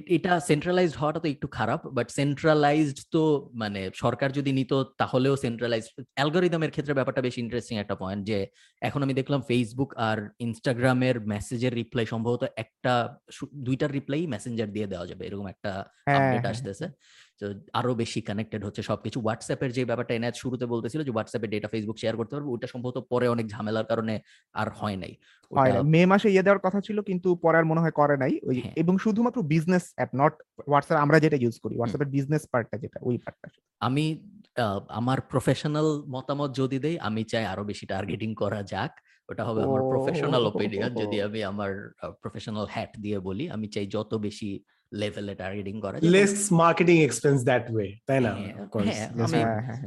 এটা 0.09 0.33
সেন্ট্রালাইজড 0.41 0.97
হওয়াটা 0.97 1.21
তো 1.21 1.29
একটু 1.29 1.47
খারাপ 1.49 1.81
বাট 1.89 2.09
সেন্ট্রালাইজড 2.11 2.99
তো 3.13 3.23
মানে 3.55 3.81
সরকার 3.95 4.29
যদি 4.33 4.51
নিত 4.53 4.73
তাহলেও 4.99 5.35
সেন্ট্রালাইজড 5.37 5.91
অ্যালগোরিদমের 6.15 6.71
ক্ষেত্রে 6.71 6.95
ব্যাপারটা 6.95 7.21
বেশ 7.23 7.37
ইন্টারেস্টিং 7.39 7.75
একটা 7.79 7.95
পয়েন্ট 7.95 8.23
যে 8.27 8.39
এখন 8.83 9.01
আমি 9.03 9.15
দেখলাম 9.15 9.41
ফেসবুক 9.43 9.91
আর 9.99 10.19
ইনস্টাগ্রামের 10.39 11.17
মেসেজের 11.21 11.73
রিপ্লাই 11.75 12.07
সম্ভবত 12.07 12.43
একটা 12.57 12.93
দুইটা 13.61 13.79
দুইটার 13.79 13.91
রিপ্লাই 13.93 14.21
মেসেঞ্জার 14.27 14.71
দিয়ে 14.73 14.87
দেওয়া 14.87 15.07
যাবে 15.07 15.23
এরকম 15.27 15.47
একটা 15.49 15.71
হ্যাঁ, 16.07 16.17
আপডেট 16.19 16.41
হ্যাঁ, 16.41 16.55
আসতেছে। 16.55 16.87
তো 17.28 17.28
আরও 17.73 17.95
বেশি 17.95 18.21
কানেক্টেড 18.21 18.65
হচ্ছে 18.65 18.83
সবকিছু। 18.83 19.21
হোয়াটসঅ্যাপের 19.21 19.73
যে 19.73 19.85
ব্যাপারটা 19.85 20.15
এনায়ত 20.15 20.35
শুরুতে 20.35 20.67
বলতেছিল 20.67 21.01
যে 21.03 21.11
হোয়াটসঅ্যাপের 21.11 21.51
ডেটা 21.51 21.69
ফেসবুক 21.69 21.97
শেয়ার 21.99 22.17
করতে 22.17 22.33
পারবে 22.35 22.51
ওটা 22.51 22.67
সম্ভবত 22.67 22.97
পরে 23.11 23.29
অনেক 23.29 23.47
ঝামেলার 23.47 23.85
কারণে 23.85 24.21
আর 24.55 24.69
হয় 24.71 24.97
নাই। 24.97 25.13
মে 25.85 26.07
মাসে 26.07 26.29
ইয়ে 26.31 26.43
দেওয়ার 26.43 26.59
কথা 26.59 26.81
ছিল 26.81 27.01
কিন্তু 27.01 27.37
পরে 27.37 27.57
আর 27.59 27.65
মনে 27.65 27.81
হয় 27.81 27.91
করে 27.91 28.17
নাই। 28.17 28.33
ওই 28.43 28.61
হ্যাঁ। 28.61 28.75
এবং 28.77 28.99
শুধুমাত্র 28.99 29.43
বিজনেস 29.43 29.85
অ্যাপ 29.95 30.11
নট 30.15 30.35
হোয়াটসঅ্যাপ 30.69 30.99
আমরা 31.01 31.21
যেটা 31.21 31.37
ইউজ 31.37 31.57
করি 31.59 31.75
হোয়াটসঅ্যাপের 31.77 32.09
বিজনেস 32.09 32.43
পার্টটা 32.47 32.77
যেটা 32.79 32.99
ওই 33.03 33.19
পার্টটা 33.19 33.49
আমি 33.81 34.05
আমার 34.89 35.21
প্রফেশনাল 35.21 35.89
মতামত 36.09 36.51
যদি 36.55 36.79
দেই 36.79 36.99
আমি 36.99 37.25
চাই 37.25 37.45
আরও 37.47 37.65
বেশি 37.65 37.87
টার্গেটিং 37.87 38.35
করা 38.35 38.63
যাক। 38.63 38.93
ওটা 39.29 39.45
হবে 39.45 39.61
আমার 39.63 39.83
প্রফেশনাল। 39.83 40.43
ওপিনিয়ন 40.47 40.93
যদি 41.03 41.17
আমি 41.23 41.41
আমার 41.45 41.71
প্রফেশনাল 42.23 42.67
হ্যাট 42.71 42.93
দিয়ে 42.99 43.19
বলি 43.19 43.45
আমি 43.51 43.67
চাই 43.69 43.87
যত 43.87 44.15
বেশি 44.15 44.51
লেভেলে 44.93 45.35
টার্গেটিং 45.35 45.81
করা 45.81 45.97
less 46.03 46.53
marketing 46.53 46.97
expense 47.03 47.39
that 47.45 47.71
way 47.71 47.99
তাই 48.07 48.21
না? 48.21 48.33
হ্যাঁ, 48.33 49.09
হ্যাঁ, 49.33 49.81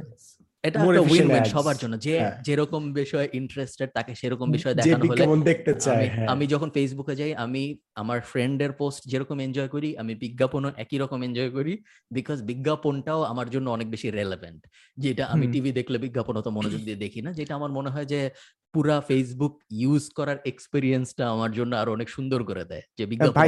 এটা 0.64 0.78
একটা 0.78 1.00
উইন 1.02 1.26
উইন 1.30 1.44
সবার 1.44 1.76
জন্য। 1.76 1.98
যে 1.98 2.20
হ্যাঁ। 2.20 2.42
যেরকম 2.42 2.92
বিষয়ে 2.92 3.28
ইন্টারেস্টেড 3.32 3.90
তাকে 3.94 4.14
সেরকম 4.14 4.50
বিষয়ে 4.50 4.74
দেখানো 4.74 5.04
হলে 5.04 5.44
দেখতে 5.44 5.74
চায় 5.74 6.10
আমি 6.28 6.46
যখন 6.46 6.70
ফেসবুকে 6.70 7.16
যাই 7.16 7.34
আমি 7.34 7.76
আমার 7.94 8.20
ফ্রেন্ডের 8.20 8.72
পোস্ট 8.72 9.00
যেরকম 9.04 9.40
এনজয় 9.40 9.68
করি 9.68 9.96
আমি 9.96 10.14
বিজ্ঞাপনও 10.14 10.70
একই 10.76 10.98
রকম 10.98 11.22
এনজয় 11.22 11.50
করি 11.50 11.78
বিকজ 12.10 12.42
বিজ্ঞাপনটাও 12.42 13.22
আমার 13.22 13.50
জন্য 13.50 13.70
অনেক 13.70 13.90
বেশি 13.90 14.10
রেলেভেন্ট 14.10 14.66
যেটা 14.98 15.24
আমি 15.24 15.46
টিভি 15.46 15.72
দেখলে 15.72 15.98
বিজ্ঞাপন 15.98 16.36
অত 16.36 16.48
মনোযোগ 16.48 16.80
দিয়ে 16.80 16.96
দেখি 16.96 17.22
না। 17.22 17.32
যেটা 17.32 17.54
আমার 17.54 17.70
মনে 17.72 17.90
হয় 17.90 18.04
যে 18.04 18.30
পুরা 18.74 18.96
ফেসবুক 19.00 19.54
ইউজ 19.72 20.04
করার 20.10 20.38
এক্সপিরিয়েন্সটা 20.44 21.24
আমার 21.28 21.50
জন্য 21.52 21.72
আরও 21.76 21.90
অনেক 21.92 22.08
সুন্দর 22.08 22.40
করে 22.44 22.64
দেয় 22.64 22.84
যে 22.98 23.04
বিজ্ঞাপন 23.06 23.40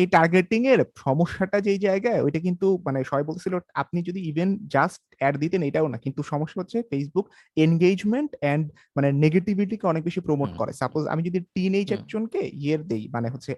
এই 0.00 0.06
টার্গেটিং 0.06 0.60
এর 0.66 0.80
সমস্যাটা 0.96 1.58
যেই 1.60 1.78
জায়গায় 1.78 2.20
ওইটা 2.22 2.40
কিন্তু 2.40 2.66
মানে 2.86 2.98
সবাই 3.04 3.24
বলছিল 3.24 3.52
আপনি 3.74 3.98
যদি 4.02 4.20
ইভেন 4.20 4.48
জাস্ট 4.68 5.00
অ্যাড 5.18 5.34
দিতেন 5.36 5.62
এটাও 5.62 5.88
না। 5.88 5.98
কিন্তু 5.98 6.20
সমস্যা 6.22 6.60
হচ্ছে 6.60 6.78
ফেসবুক 6.90 7.26
এনগেজমেন্ট 7.56 8.30
এন্ড 8.42 8.64
মানে 8.96 9.08
নেগেটিভিটিকে 9.12 9.84
অনেক 9.86 10.02
বেশি 10.04 10.20
প্রমোট 10.20 10.50
করে। 10.56 10.72
সাপোজ 10.72 11.02
আমি 11.06 11.22
যদি 11.22 11.38
টিন 11.54 11.74
এজ 11.74 11.88
একজনকে 11.92 12.40
ইয়ের 12.62 12.82
দেই 12.86 13.08
মানে 13.08 13.28
হচ্ছে 13.30 13.52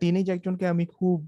টিন 0.00 0.16
এজ 0.16 0.26
একজনকে 0.30 0.64
আমি 0.66 0.84
খুব 0.86 1.18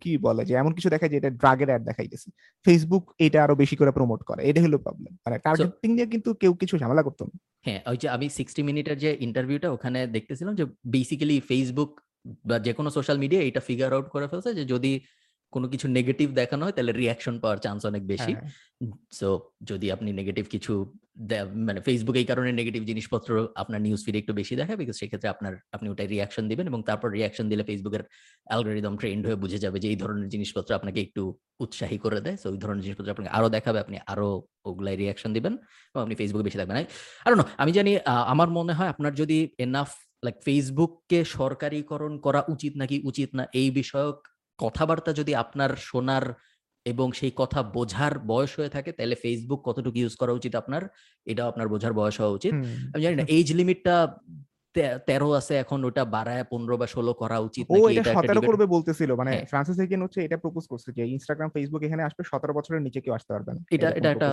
কি 0.00 0.12
বলে 0.18 0.42
যে 0.44 0.54
এমন 0.54 0.72
কিছু 0.74 0.88
দেখাই 0.90 1.08
যে 1.08 1.16
এটা 1.16 1.30
ড্রাগের 1.30 1.68
অ্যাড 1.68 1.82
দেখাইতেছি। 1.84 2.28
ফেসবুক 2.66 3.04
এটা 3.18 3.38
আরও 3.44 3.54
বেশি 3.54 3.76
করে 3.76 3.90
প্রমোট 3.90 4.20
করে। 4.24 4.40
এটা 4.44 4.60
হলো 4.62 4.78
প্রবলেম 4.78 5.12
মানে 5.26 5.36
টার্গেটিং 5.38 5.90
নিয়ে 5.94 6.06
কিন্তু 6.06 6.30
কেউ 6.34 6.52
কিছু 6.54 6.78
ঝামেলা 6.78 7.02
করতো 7.02 7.24
না। 7.24 7.34
হ্যাঁ 7.66 7.80
ওই 7.90 7.96
যে 7.96 8.08
আমি 8.08 8.26
সিক্সটি 8.28 8.62
মিনিটের 8.62 8.96
যে 8.98 9.10
ইন্টারভিউটা 9.20 9.68
ওখানে 9.70 10.00
দেখতেছিলাম 10.06 10.54
যে 10.54 10.64
বেসিক্যালি 10.86 11.36
ফেসবুক 11.40 11.90
বা 12.44 12.56
যে 12.58 12.72
কোনো 12.72 12.88
সোশ্যাল 12.90 13.18
মিডিয়া 13.18 13.40
এটা 13.42 13.60
ফিগার 13.60 13.90
আউট 13.92 14.06
করে 14.08 14.26
ফেলছে 14.28 14.50
যে 14.54 14.64
যদি 14.64 14.92
কোনো 15.52 15.66
কিছু 15.72 15.86
নেগেটিভ 15.88 16.28
দেখানো 16.32 16.62
হয় 16.66 16.74
তাহলে 16.76 16.92
রিয়াকশন 16.94 17.34
পাওয়ার 17.42 17.58
চান্স 17.58 17.80
অনেক 17.84 18.02
বেশি। 18.06 18.32
হ্যাঁ, 18.34 18.50
সো 19.18 19.28
যদি 19.70 19.86
আপনি 19.92 20.10
নেগেটিভ 20.12 20.44
কিছু 20.54 20.72
মানে 21.66 21.80
ফেসবুক 21.80 22.16
এই 22.16 22.26
কারণে 22.30 22.50
নেগেটিভ 22.52 22.82
জিনিসপত্র 22.84 23.30
আপনার 23.62 23.80
নিউজ 23.80 24.00
ফিডে 24.06 24.18
একটু 24.18 24.32
বেশি 24.40 24.54
দেখায় 24.60 24.78
বিকজ 24.82 24.96
সেক্ষেত্রে 25.00 25.28
আপনার 25.34 25.52
আপনি 25.72 25.86
ওটাই 25.88 26.08
রিয়াকশন 26.14 26.44
দিবেন 26.50 26.66
এবং 26.70 26.80
তারপর 26.88 27.08
রিয়াকশন 27.10 27.46
দিলে 27.52 27.62
ফেসবুকের 27.68 28.02
অ্যালগোরিদম 28.46 28.94
ট্রেন্ড 29.00 29.22
হয়ে 29.26 29.38
বুঝে 29.42 29.58
যাবে 29.64 29.78
যে 29.82 29.88
এই 29.92 29.98
ধরনের 30.02 30.28
জিনিসপত্র 30.34 30.70
আপনাকে 30.74 30.98
একটু 31.00 31.22
উৎসাহী 31.64 31.98
করে 32.04 32.18
দেয়। 32.20 32.36
সো 32.36 32.46
ওই 32.52 32.58
ধরনের 32.62 32.82
জিনিসপত্র 32.84 33.10
আপনাকে 33.10 33.30
আরও 33.30 33.48
দেখাবে 33.48 33.78
আপনি 33.80 33.96
আরও 34.12 34.28
ওগুলাই 34.68 34.96
রিয়াকশন 34.96 35.30
দিবেন 35.36 35.54
এবং 35.90 36.00
আপনি 36.04 36.14
ফেসবুকে 36.20 36.46
বেশি 36.48 36.58
থাকবেন। 36.60 36.76
আর 37.26 37.32
নো 37.38 37.44
আমি 37.62 37.72
জানি 37.72 37.92
আহ, 38.04 38.24
আমার 38.32 38.48
মনে 38.58 38.72
হয় 38.78 38.90
আপনার 38.94 39.12
যদি 39.14 39.38
এনাফ 39.58 39.90
লাইক 40.22 40.36
ফেসবুককে 40.46 41.18
সরকারিকরণ 41.36 42.12
করা 42.26 42.40
উচিত 42.54 42.72
নাকি 42.76 42.96
উচিত 43.10 43.30
না 43.38 43.44
এই 43.60 43.68
বিষয়ক 43.80 44.16
কথাবার্তা 44.58 45.12
যদি 45.12 45.34
আপনার 45.34 45.70
শোনার 45.76 46.24
এবং 46.86 47.12
সেই 47.12 47.32
কথা 47.36 47.62
বোঝার 47.62 48.18
বয়স 48.18 48.52
হয়ে 48.58 48.68
থাকে 48.68 48.92
তাহলে 48.92 49.14
ফেসবুক 49.14 49.60
কতটুকু 49.64 49.98
ইউজ 49.98 50.14
করা 50.16 50.32
উচিত 50.32 50.56
আপনার? 50.56 50.82
এটাও 51.26 51.48
আপনার 51.48 51.68
বোঝার 51.68 51.92
বয়স 51.92 52.20
হওয়া 52.20 52.32
উচিত। 52.32 52.52
আমি 52.94 53.02
জানি 53.02 53.16
না 53.16 53.24
এজ 53.28 53.52
লিমিটটা 53.52 53.94
তেরো 55.06 55.28
আছে 55.32 55.54
এখন 55.56 55.78
ওটা 55.84 56.02
বাড়ায় 56.08 56.44
পনেরো 56.50 56.74
বা 56.76 56.86
ষোলো 56.86 57.12
করা 57.14 57.36
উচিত 57.40 57.64
ও 57.68 57.76
এটা 57.90 58.00
এটা 58.02 58.12
সতেরো 58.16 58.40
করবে 58.42 58.64
বলতেছিল 58.66 59.10
মানে 59.14 59.30
হ্যাঁ। 59.32 59.44
ফ্রান্সিস 59.50 59.76
হেগেন 59.78 60.00
হচ্ছে 60.02 60.20
এটা 60.22 60.36
প্রপোজ 60.36 60.64
করছে 60.66 60.88
যে 60.92 61.02
ইনস্টাগ্রাম 61.14 61.48
ফেসবুক 61.54 61.82
এখানে 61.82 62.02
আসবে 62.02 62.22
সতেরো 62.24 62.52
বছরের 62.54 62.82
নিচে 62.82 62.98
কেউ 63.00 63.14
আসতে 63.14 63.30
পারবে 63.34 63.50
না। 63.52 63.60
এটা- 63.70 63.94
এটা 63.98 64.08
একটা। 64.10 64.28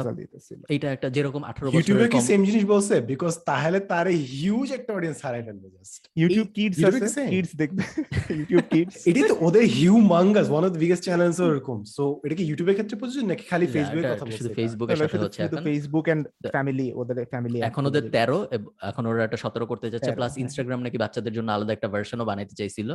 এটা 0.69 0.87
একটা 0.91 1.07
যেরকম 1.09 1.41
আঠারো 1.43 1.67
বছর 1.67 1.77
ইউটিউবে 1.77 2.05
কি 2.07 2.19
সেম 2.29 2.41
জিনিস 2.47 2.63
বলছে? 2.65 2.95
বিকজ 3.11 3.33
তাহলে 3.45 3.77
তার 3.91 4.05
হিউজ 4.33 4.67
একটা 4.77 4.91
অডিয়েন্স 4.93 5.19
হারাই 5.23 5.43
ফেলবে 5.43 5.67
জাস্ট 5.75 6.01
ইউটিউব 6.15 6.47
কিডস 6.55 6.77
আছে 6.89 7.21
কিডস 7.31 7.51
দেখবে 7.55 7.81
ইউটিউব 8.39 8.63
কিডস 8.71 8.93
এটাই 9.09 9.23
তো 9.23 9.35
ওদের 9.45 9.63
humongous 10.13 10.47
one 10.49 10.63
of 10.65 10.71
the 10.71 10.79
biggest 10.83 11.03
channels 11.03 11.37
ওরকম। 11.45 11.77
সো 11.95 12.03
এটা 12.25 12.35
কি 12.35 12.43
ইউটিউবের 12.43 12.75
ক্ষেত্রে 12.75 12.95
প্রযোজ্য 12.99 13.25
নাকি 13.25 13.43
খালি 13.49 13.65
ফেসবুকের 13.67 14.03
এটা 14.03 14.13
কথা 14.15 14.25
শুধু 14.27 14.33
বলছে 14.33 14.47
এটা? 14.47 14.57
ফেসবুকের 14.59 14.97
সাথে 15.01 15.17
হচ্ছে 15.17 15.39
এখন। 15.47 15.63
ফেসবুক 15.67 16.05
এন্ড 16.09 16.23
ফ্যামিলি 16.53 16.87
ওদের 16.95 17.17
ফ্যামিলি 17.31 17.57
এখন 17.69 17.83
ওদের 17.89 18.03
তেরো 18.15 18.37
এব- 18.47 18.71
এখন 18.89 19.03
ওরা 19.05 19.21
একটা 19.23 19.39
সতেরো 19.43 19.65
করতে 19.65 19.87
যাচ্ছে 19.87 20.11
13, 20.11 20.17
প্লাস। 20.33 20.43
ইনস্টাগ্রাম 20.43 20.79
নাকি 20.85 20.97
বাচ্চাদের 20.97 21.33
জন্য 21.33 21.49
আলাদা 21.51 21.71
একটা 21.73 21.87
ভার্সনও 21.87 22.25
বানাইতে 22.31 22.55
চাইছিল 22.55 22.89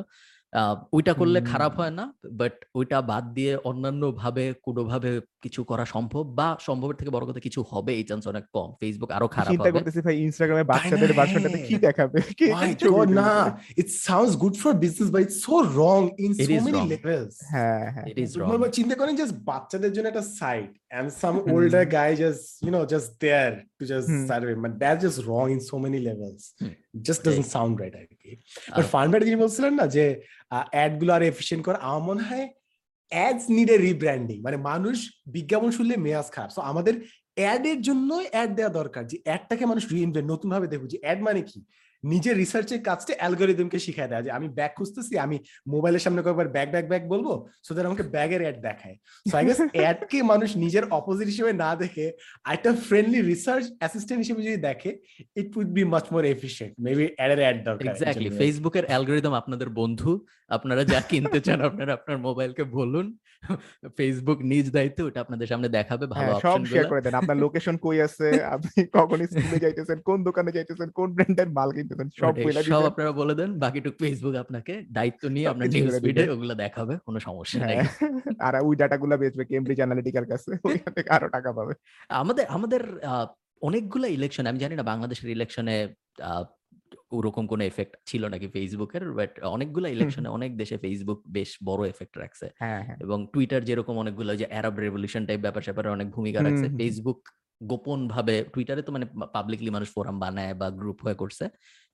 ওইটা 0.92 1.12
করলে 1.12 1.40
খারাপ 1.40 1.72
হয় 1.76 1.90
না 1.90 2.12
বাট 2.32 2.64
ওইটা 2.74 3.02
বাদ 3.02 3.24
দিয়ে 3.34 3.56
অন্যান্য 3.64 4.12
ভাবে 4.12 4.54
কোনোভাবে 4.62 5.20
কিছু 5.42 5.64
করা 5.64 5.84
সম্ভব 5.84 6.24
বা 6.34 6.56
সম্ভবের 6.60 6.96
থেকে 6.96 7.10
বড় 7.10 7.26
কথা 7.26 7.40
কিছু 7.40 7.62
হবে 7.70 7.94
এই 7.94 8.04
চান্স 8.04 8.26
অনেক 8.26 8.44
কম 8.52 8.68
ফেসবুক 8.80 9.10
আরও 9.10 9.28
খারাপ 9.28 9.50
চিন্তা 9.50 9.70
করতেছি 9.70 10.00
ভাই 10.00 10.16
ইনস্টাগ্রামে 10.18 10.64
বাচ্চাদের 10.64 11.08
না? 11.08 11.14
ভার্সনটাতে 11.14 11.58
কি 11.58 11.74
হ্যাঁ। 11.74 11.80
দেখাবে? 11.80 12.18
না 13.06 13.58
it 13.78 13.88
sounds 14.06 14.32
good 14.36 14.56
for 14.56 14.72
business 14.74 15.08
but 15.10 15.20
it's 15.26 15.40
so 15.48 15.56
wrong 15.76 16.04
in 16.18 16.30
It 16.32 16.46
so 16.46 16.52
is 16.52 16.64
many 16.64 16.78
wrong. 16.78 16.88
levels 16.88 17.34
হ্যাঁ 17.50 17.90
হ্যাঁ 17.92 18.06
ইট 18.06 18.18
ইজ 18.18 18.38
রং 18.38 18.46
মানে 18.48 18.72
চিন্তা 18.72 18.94
করেন 18.94 19.16
জাস্ট 19.16 19.34
বাচ্চাদের 19.44 19.92
জন্য 19.92 20.06
একটা 20.08 20.24
site 20.40 20.70
older 21.54 21.84
guy 21.96 22.10
just 22.24 22.42
you 22.64 22.70
know 22.70 22.84
just 22.94 23.08
there 23.20 23.54
to 23.78 23.84
just 23.92 24.08
হুম। 24.08 24.24
start 24.24 24.42
with 24.42 24.58
but 24.64 24.74
that's 24.82 25.00
just 25.06 25.18
wrong 25.28 25.48
in 25.50 25.60
so 25.70 25.76
many 25.78 25.98
levels 26.00 26.42
হুম। 26.60 26.72
just 27.02 27.20
doesn't 27.24 27.48
আর 28.00 28.06
কি 28.22 28.32
বাট 28.68 28.78
আর- 28.78 28.90
ফান 28.92 29.10
ব্যাট 29.10 29.22
যিনি 29.24 29.36
বলছিলেন 29.36 29.72
না 29.74 29.86
যে 29.86 30.04
অ্যাডগুলো 30.50 31.10
আর 31.12 31.22
এফিসিয়েন্ট 31.22 31.62
করা। 31.66 31.78
আমার 31.86 32.02
মনে 32.10 32.22
হয় 32.22 32.46
অ্যাডস 33.12 33.44
নিড 33.56 33.68
এ 33.70 33.76
রিব্র্যান্ডিং 33.88 34.36
মানে 34.46 34.56
মানুষ 34.70 34.96
বিজ্ঞাপন 35.26 35.70
শুনলে 35.70 35.94
মেয়াজ 35.96 36.26
খারাপ। 36.34 36.50
সো 36.56 36.60
আমাদের 36.70 36.94
অ্যাড 37.36 37.66
এর 37.66 37.80
জন্য 37.80 38.10
অ্যাড 38.32 38.50
দেওয়া 38.56 38.72
দরকার 38.80 39.02
যে 39.06 39.16
অ্যাডটাকে 39.24 39.64
মানুষ 39.66 39.82
রিইনভেন্ট 39.92 40.26
নতুন 40.30 40.48
ভাবে 40.50 40.66
দেখুক 40.72 40.88
যে 40.94 40.98
অ্যাড 41.02 41.20
মানে 41.22 41.42
কি? 41.42 41.60
নিজের 42.04 42.34
রিসার্চের 42.42 42.80
কাজটা 42.88 43.12
অ্যালগোরিদমকে 43.18 43.78
শিখায় 43.86 44.10
দেয় 44.10 44.24
যে 44.26 44.30
আমি 44.30 44.46
ব্যাগ 44.58 44.72
খুঁজতেছি 44.78 45.14
আমি 45.24 45.36
মোবাইলের 45.74 46.02
সামনে 46.04 46.20
কয়েকবার 46.22 46.48
ব্যাগ 46.56 46.68
ব্যাগ 46.74 46.86
ব্যাগ 46.90 47.02
বলব 47.12 47.28
সো 47.66 47.70
দ্যাট 47.74 47.86
আমাকে 47.86 48.04
ব্যাগের 48.14 48.42
অ্যাড 48.44 48.58
দেখায়। 48.68 48.96
সো 49.26 49.34
আই 49.38 49.44
গেস 49.48 49.60
অ্যাডকে 49.76 50.18
মানুষ 50.22 50.48
নিজের 50.64 50.84
অপোজিট 50.98 51.26
হিসেবে 51.32 51.52
না 51.62 51.70
দেখে 51.82 52.06
একটা 52.54 52.70
ফ্রেন্ডলি 52.88 53.20
রিসার্চ 53.20 53.64
অ্যাসিস্ট্যান্ট 53.80 54.20
হিসেবে 54.24 54.40
যদি 54.46 54.58
দেখে 54.68 54.90
it 55.40 55.48
would 55.58 55.70
be 55.76 55.82
much 55.84 56.04
more 56.14 56.22
efficient 56.34 56.72
maybe 56.86 57.06
অ্যাডের 57.16 57.40
অ্যাড 57.44 57.56
দরকার 57.68 57.86
এক্স্যাক্টলি 57.86 58.30
ফেসবুকের 58.40 58.84
অ্যালগোরিদম 58.86 59.34
আপনাদের 59.40 59.68
বন্ধু। 59.80 60.12
আপনারা 60.56 60.82
যা 60.92 61.00
কিনতে 61.10 61.38
চান 61.46 61.58
আপনারা 61.68 61.92
আপনার 61.98 62.18
মোবাইলকে 62.26 62.64
বলুন। 62.78 63.06
ফেসবুক 63.98 64.38
নিজ 64.44 64.66
দায়িত্বে 64.70 65.02
ওটা 65.04 65.18
আপনাদের 65.24 65.46
সামনে 65.50 65.68
দেখাবে 65.70 66.04
ভালো 66.08 66.30
হ্যাঁ, 66.30 66.42
সব 66.46 66.58
শেয়ার 66.66 66.86
করে 66.90 67.02
দেন। 67.04 67.14
আপনার 67.20 67.36
লোকেশন 67.44 67.76
কই 67.84 67.98
আছে? 68.06 68.26
আপনি 68.54 68.70
কখন 68.98 69.18
স্কুলে 69.32 69.58
যাইতেছেন? 69.64 69.98
কোন 70.08 70.18
দোকানে 70.28 70.50
যাইতেছেন? 70.56 70.88
কোন 70.98 71.08
ব্র্যান্ডের 71.16 71.48
মাল 71.56 71.70
কিনতেছেন? 71.76 72.08
সব 72.20 72.32
বইলা 72.38 72.62
সব 72.64 72.82
আপনারা 72.90 73.10
বলে 73.20 73.34
দেন 73.34 73.50
বাকিটুক 73.62 73.94
ফেসবুক 74.00 74.34
আপনাকে 74.44 74.74
দায়িত্ব 74.90 75.22
নিয়ে 75.34 75.46
আপনার 75.48 75.66
নিউজ 75.74 75.94
ফিডে 76.04 76.24
ওগুলো 76.34 76.54
দেখাবে 76.64 76.94
কোনো 77.06 77.18
সমস্যা 77.20 77.58
নেই। 77.62 77.76
হ্যাঁ 77.78 77.88
আর 78.46 78.54
ওই 78.60 78.74
ডাটাগুলো 78.80 79.14
বেচবে 79.22 79.44
কেমব্রিজ 79.50 79.78
অ্যানালিটিকার 79.80 80.26
কাছে 80.32 80.50
ওইখান 80.66 80.92
থেকে 80.96 81.08
আরও 81.16 81.28
টাকা 81.36 81.50
পাবে। 81.52 81.72
আমাদের 82.20 82.44
আমাদের 82.56 82.82
আহ, 83.10 83.26
অনেকগুলা 83.62 84.08
ইলেকশন 84.08 84.44
আমি 84.50 84.58
জানি 84.58 84.74
না 84.76 84.84
বাংলাদেশের 84.90 85.28
ইলেকশনে 85.36 85.76
ওরকম 87.12 87.44
কোনো 87.46 87.62
এফেক্ট 87.64 87.94
ছিল 88.06 88.22
নাকি 88.28 88.46
ফেসবুকের 88.48 89.04
বাট 89.12 89.32
অনেকগুলো 89.46 89.86
ইলেকশনে 89.88 90.28
অনেক 90.28 90.50
দেশে 90.56 90.76
ফেসবুক 90.78 91.18
বেশ 91.28 91.50
বড় 91.64 91.82
এফেক্ট 91.88 92.14
রাখছে। 92.18 92.46
হ্যাঁ 92.54 92.82
হ্যাঁ। 92.84 92.98
এবং 93.00 93.18
টুইটার 93.32 93.62
যেরকম 93.64 93.94
অনেকগুলো 93.98 94.32
যে 94.36 94.46
অ্যারাব 94.48 94.74
রেভলিউশন 94.78 95.22
টাইপ 95.26 95.40
ব্যাপার 95.40 95.62
স্যাপারে 95.62 95.88
অনেক 95.90 96.08
ভূমিকা 96.10 96.40
রাখছে। 96.42 96.66
ফেসবুক 96.78 97.20
গোপন 97.60 98.08
ভাবে 98.08 98.44
টুইটারে 98.54 98.82
তো 98.82 98.90
মানে 98.92 99.06
পাবলিকলি 99.32 99.70
মানুষ 99.70 99.88
ফোরাম 99.94 100.16
বানায় 100.20 100.54
বা 100.54 100.68
গ্রুপ 100.70 100.98
হয়ে 101.04 101.14
করছে। 101.14 101.44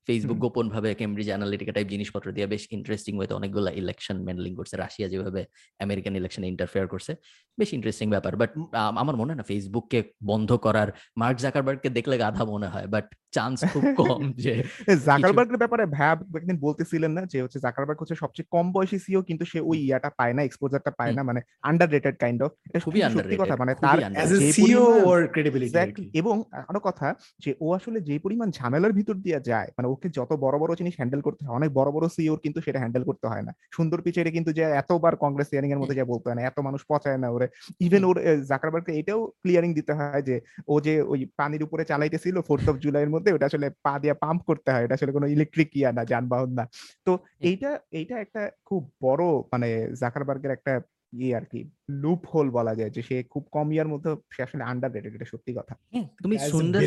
ফেসবুক 0.07 0.37
গোপন 0.37 0.69
ভাবে 0.69 0.93
কেমব্রিজ 0.93 1.27
অ্যানালিটিকা 1.29 1.71
টাইপ 1.71 1.87
জিনিসপত্র 1.87 2.31
দিয়ে 2.31 2.47
বেশ 2.47 2.67
ইন্টারেস্টিং 2.71 3.17
ওয়েতে 3.17 3.33
অনেকগুলো 3.33 3.71
ইলেকশন 3.71 4.17
মেন্ডলিং 4.23 4.55
করছে। 4.55 4.77
রাশিয়া 4.77 5.09
যেভাবে 5.09 5.45
আমেরিকান 5.79 6.15
ইলেকশনে 6.15 6.47
ইন্টারফেয়ার 6.47 6.87
করছে 6.87 7.15
বেশ 7.59 7.73
ইন্টারেস্টিং 7.73 8.09
ব্যাপার। 8.09 8.35
বাট 8.35 8.51
আমার 8.73 9.15
মনে 9.15 9.29
হয় 9.31 9.39
না 9.39 9.43
ফেসবুককে 9.43 10.03
বন্ধ 10.23 10.49
করার 10.53 10.89
মার্ক 11.17 11.37
জাকারবার্গকে 11.39 11.89
দেখলে 11.89 12.17
গাধা 12.17 12.45
মনে 12.45 12.67
হয় 12.67 12.87
বাট 12.87 13.05
চান্স 13.31 13.59
খুব 13.73 13.83
কম 14.01 14.33
যে 14.33 14.63
জাকারবার্গের 15.05 15.57
ব্যাপারে 15.57 15.85
ভ্যাব 15.85 16.35
একদিন 16.35 16.57
বলতেছিলেন 16.57 17.11
না 17.11 17.25
যে 17.25 17.41
হচ্ছে 17.41 17.59
জাকারবার্গ 17.59 17.99
হচ্ছে 18.01 18.15
সবচেয়ে 18.15 18.47
কম 18.51 18.65
বয়সী 18.71 18.97
সিও 18.99 19.21
কিন্তু 19.21 19.45
সে 19.45 19.59
ওই 19.59 19.77
ইয়াটা 19.77 20.09
পায় 20.17 20.33
না 20.33 20.43
এক্সপোজারটা 20.43 20.91
পায় 20.91 21.13
না 21.13 21.23
মানে 21.23 21.41
আন্ডার 21.61 21.89
রেটেড 21.89 22.15
কাইন্ড 22.17 22.43
অফ 22.43 22.51
এটা 22.69 22.79
খুবই 22.79 23.01
সত্যি 23.01 23.35
কথা 23.35 23.55
underrated, 23.55 23.59
মানে 23.59 23.73
তার 23.75 23.97
অ্যাজ 24.13 24.33
এ 24.33 24.37
যে 24.37 24.51
সিও 24.51 24.85
ওর 25.05 25.27
ক্রেডিবিলিটি 25.27 26.11
এবং 26.13 26.43
আরও 26.51 26.79
কথা 26.79 27.15
যে 27.39 27.55
ও 27.61 27.73
আসলে 27.73 28.01
যে 28.01 28.19
পরিমাণ 28.19 28.51
ঝামেলার 28.51 28.93
ভিতর 28.93 29.15
দিয়ে 29.15 29.39
যায় 29.39 29.69
মানে 29.77 29.87
ওকে 29.95 30.07
যত 30.17 30.31
বড় 30.45 30.55
বড় 30.59 30.71
জিনিস 30.75 30.93
হ্যান্ডেল 30.99 31.21
করতে 31.27 31.41
হয় 31.43 31.55
অনেক 31.55 31.69
বড় 31.79 31.89
বড় 31.91 32.05
সিওর 32.15 32.39
কিন্তু 32.45 32.59
সেটা 32.65 32.79
হ্যান্ডেল 32.79 33.03
করতে 33.09 33.25
হয় 33.31 33.43
না। 33.47 33.51
সুন্দর 33.75 33.99
পিচেরে 34.05 34.31
কিন্তু 34.37 34.51
যে 34.57 34.63
এতবার 34.81 35.13
কংগ্রেস 35.23 35.47
হিয়ারিং 35.51 35.69
এর 35.71 35.79
মধ্যে 35.81 35.97
যা 35.99 36.05
বলতে 36.05 36.25
হয় 36.27 36.37
না 36.39 36.43
এত 36.45 36.57
মানুষ 36.59 36.81
পচায় 36.89 37.19
না 37.23 37.27
ওরে। 37.29 37.47
ইভেন 37.79 38.03
ওর 38.05 38.17
জাকারবার্গকে 38.51 38.91
এটাও 38.99 39.21
ক্লিয়ারিং 39.41 39.71
দিতে 39.73 39.93
হয় 39.93 40.21
যে 40.21 40.35
ও 40.67 40.75
যে 40.79 40.93
ওই 41.11 41.19
পানির 41.37 41.63
উপরে 41.63 41.83
চালাইতেছিল 41.85 42.35
ফোর্থ 42.41 42.65
অফ 42.69 42.75
জুলাইয়ের 42.79 43.09
মধ্যে 43.09 43.29
ওটা 43.33 43.45
আসলে 43.45 43.67
পা 43.85 43.93
দিয়ে 43.99 44.15
পাম্প 44.23 44.41
করতে 44.43 44.69
হয় 44.71 44.83
এটা 44.83 44.95
আসলে 44.95 45.11
কোনো 45.11 45.27
ইলেকট্রিক 45.27 45.69
ইয়া 45.75 45.89
না 45.91 46.03
যানবাহন 46.05 46.51
না। 46.53 46.63
তো 47.07 47.11
এইটা 47.41 47.69
এইটা 47.91 48.15
একটা 48.19 48.41
খুব 48.65 48.81
বড় 49.01 49.23
মানে 49.51 49.67
জাকারবার্গের 50.01 50.51
একটা 50.51 50.73
ইয়ে 51.17 51.31
আর 51.39 51.45
কি 51.51 51.61
লুপ 52.01 52.21
হোল 52.31 52.47
বলা 52.57 52.73
যায় 52.79 52.91
যে 52.95 53.01
সে 53.07 53.15
খুব 53.33 53.43
কম 53.55 53.67
ইয়ার 53.73 53.87
মধ্যে 53.93 54.09
সে 54.33 54.39
আসলে 54.47 54.63
আন্ডার 54.71 54.89
রেটেড 54.95 55.13
এটা 55.17 55.27
সত্যি 55.33 55.51
কথা। 55.59 55.73
হ্যাঁ, 55.93 56.07
তুমি 56.23 56.35
সুন্দর 56.53 56.79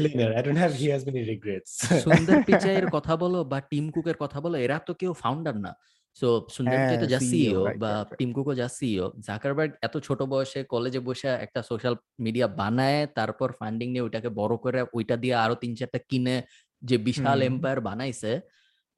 don't 0.46 0.60
have 0.64 0.74
he 0.80 0.86
has 0.94 1.02
many 1.08 1.22
regrets. 1.32 1.70
সুন্দর 2.06 2.36
পিচাইয়ের 2.48 2.86
কথা 2.96 3.14
বলো 3.22 3.38
বা 3.52 3.58
টিম 3.70 3.84
কুকের 3.94 4.16
কথা 4.22 4.38
বলো 4.44 4.56
এরা 4.64 4.76
তো 4.88 4.92
কেউ 5.00 5.12
ফাউন্ডার 5.22 5.56
না। 5.66 5.72
সো 6.16 6.28
সুন্দর 6.56 6.76
পিচাই 6.82 6.98
তো 7.02 7.06
হ্যাঁ, 7.06 7.12
যা 7.14 7.20
সিইও 7.30 7.60
বা. 7.82 7.90
টিম 8.18 8.30
কুকও 8.36 8.54
যা 8.60 8.68
সিইও 8.78 9.06
জাকারবার্গ 9.26 9.72
এত 9.86 9.94
ছোট 10.06 10.20
বয়সে 10.32 10.60
কলেজে 10.72 11.00
বসে 11.08 11.28
একটা 11.46 11.60
সোশ্যাল 11.70 11.94
মিডিয়া 12.24 12.46
বানায় 12.60 13.00
তারপর 13.18 13.48
ফান্ডিং 13.60 13.88
নিয়ে 13.92 14.04
ওইটাকে 14.06 14.30
বড় 14.40 14.54
করে 14.64 14.80
ওইটা 14.96 15.16
দিয়ে 15.22 15.34
আরও 15.44 15.54
তিন 15.62 15.72
চারটা 15.78 15.98
কিনে 16.10 16.36
যে 16.82 16.96
বিশাল 17.08 17.38
এম্পায়ার 17.50 17.80
বানাইছে 17.88 18.32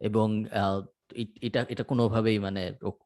এবং 0.00 0.26
এটা 1.42 1.60
এটা 1.72 1.84
কোনোভাবেই 1.90 2.38
মানে 2.38 2.62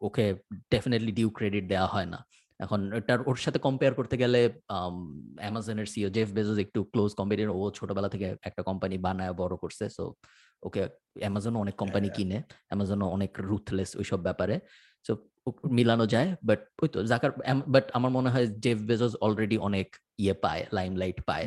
ওকে 0.06 0.24
ডেফিনেটলি 0.72 1.12
ডিউ 1.18 1.28
ক্রেডিট 1.30 1.64
দেওয়া 1.72 1.88
হয় 1.94 2.08
না। 2.14 2.20
এখন 2.60 2.80
এটার 2.98 3.20
ওর 3.28 3.38
সাথে 3.44 3.58
কম্পেয়ার 3.66 3.92
করতে 3.94 4.16
গেলে 4.22 4.40
অ্যামাজনের 5.42 5.88
সিও 5.92 6.08
জেফ 6.16 6.28
বেজোস 6.36 6.58
একটু 6.64 6.80
ক্লোজ 6.92 7.10
কম্পিটিটর 7.18 7.50
ও 7.60 7.62
ছোটবেলা 7.78 8.08
থেকে 8.08 8.26
একটা 8.48 8.62
কোম্পানি 8.68 8.96
বানায় 9.06 9.34
বড় 9.42 9.54
করছে 9.62 9.84
সো 9.96 10.04
ওকে 10.62 10.82
অ্যামাজন 11.22 11.54
অনেক 11.56 11.74
কোম্পানি 11.82 12.08
কিনে 12.16 12.38
অ্যামাজন 12.68 13.00
অনেক 13.16 13.32
রুথলেস 13.48 13.90
ওইসব 14.00 14.20
ব্যাপারে। 14.26 14.56
সো 15.06 15.12
মিলানো 15.76 16.04
যায় 16.14 16.28
বাট 16.48 16.60
ওই 16.82 16.88
তো 16.94 16.98
জাকার 17.10 17.30
বাট 17.74 17.86
আমার 17.96 18.10
মনে 18.16 18.30
হয় 18.34 18.46
জেফ 18.64 18.78
বেজোস 18.88 19.14
অলরেডি 19.24 19.56
অনেক 19.68 19.88
ইয়ে 20.22 20.34
পায় 20.44 20.62
লাইমলাইট 20.76 21.18
পায় 21.28 21.44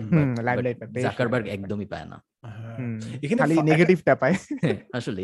জাকারবার্গ 1.05 1.45
একদমই 1.55 1.87
পায় 1.93 2.07
না। 2.11 2.17
এখানে 3.23 3.39
ফা- 3.49 3.67
নেগেটিভটা 3.69 4.13
পায় 4.15 4.35
আসলে 4.91 5.23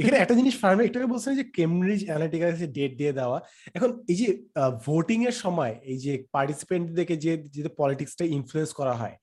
এখানে 0.00 0.16
একটা 0.18 0.34
জিনিস 0.34 0.54
ফার্মে 0.60 0.82
একটাকে 0.84 1.06
বলছেন 1.06 1.32
যে 1.36 1.44
কেমব্রিজ 1.56 2.00
অ্যানালিটিকা 2.04 2.46
ডেট 2.76 2.92
দিয়ে 2.96 3.12
দেওয়া। 3.12 3.38
এখন 3.74 3.90
এই 4.08 4.16
যে 4.16 4.28
ভোটিং 4.86 5.18
এর 5.26 5.36
সময় 5.44 5.74
এই 5.84 5.98
যে 5.98 6.12
পার্টিসিপেন্টদেরকে 6.32 7.14
যে 7.16 7.32
যে 7.56 7.70
পলিটিক্সটা 7.80 8.24
ইনফ্লুয়েন্স 8.36 8.70
করা 8.72 8.94
হয় 8.94 9.16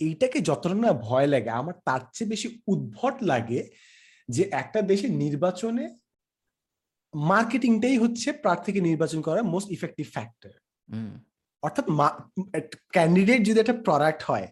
এইটাকে 0.00 0.38
যতটা 0.40 0.76
না 0.76 0.92
ভয় 1.08 1.26
লাগে 1.26 1.50
আমার 1.52 1.74
তার 1.84 2.00
চেয়ে 2.14 2.30
বেশি 2.30 2.48
উদ্ভট 2.66 3.14
লাগে 3.22 3.60
যে 4.28 4.42
একটা 4.52 4.80
দেশের 4.82 5.12
নির্বাচনে 5.16 5.84
মার্কেটিংটাই 7.14 7.96
হচ্ছে 7.98 8.28
প্রার্থীকে 8.44 8.80
নির্বাচন 8.80 9.20
করার 9.22 9.44
মোস্ট 9.44 9.68
ইফেক্টিভ 9.70 10.06
ফ্যাক্টর 10.12 10.52
হুম, 10.88 11.12
অর্থাৎ 11.62 11.86
ক্যান্ডিডেট 12.92 13.40
যদি 13.42 13.58
একটা 13.60 13.76
প্রোডাক্ট 13.86 14.22
হয় 14.22 14.46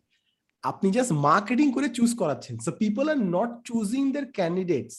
আপনি 0.71 0.89
জাস্ট 0.97 1.13
মার্কেটিং 1.29 1.67
করে 1.77 1.89
চুজ 1.97 2.11
করাচ্ছেন। 2.21 2.55
So 2.65 2.71
people 2.83 3.05
are 3.13 3.19
not 3.37 3.51
choosing 3.69 4.03
their 4.15 4.27
candidates 4.39 4.97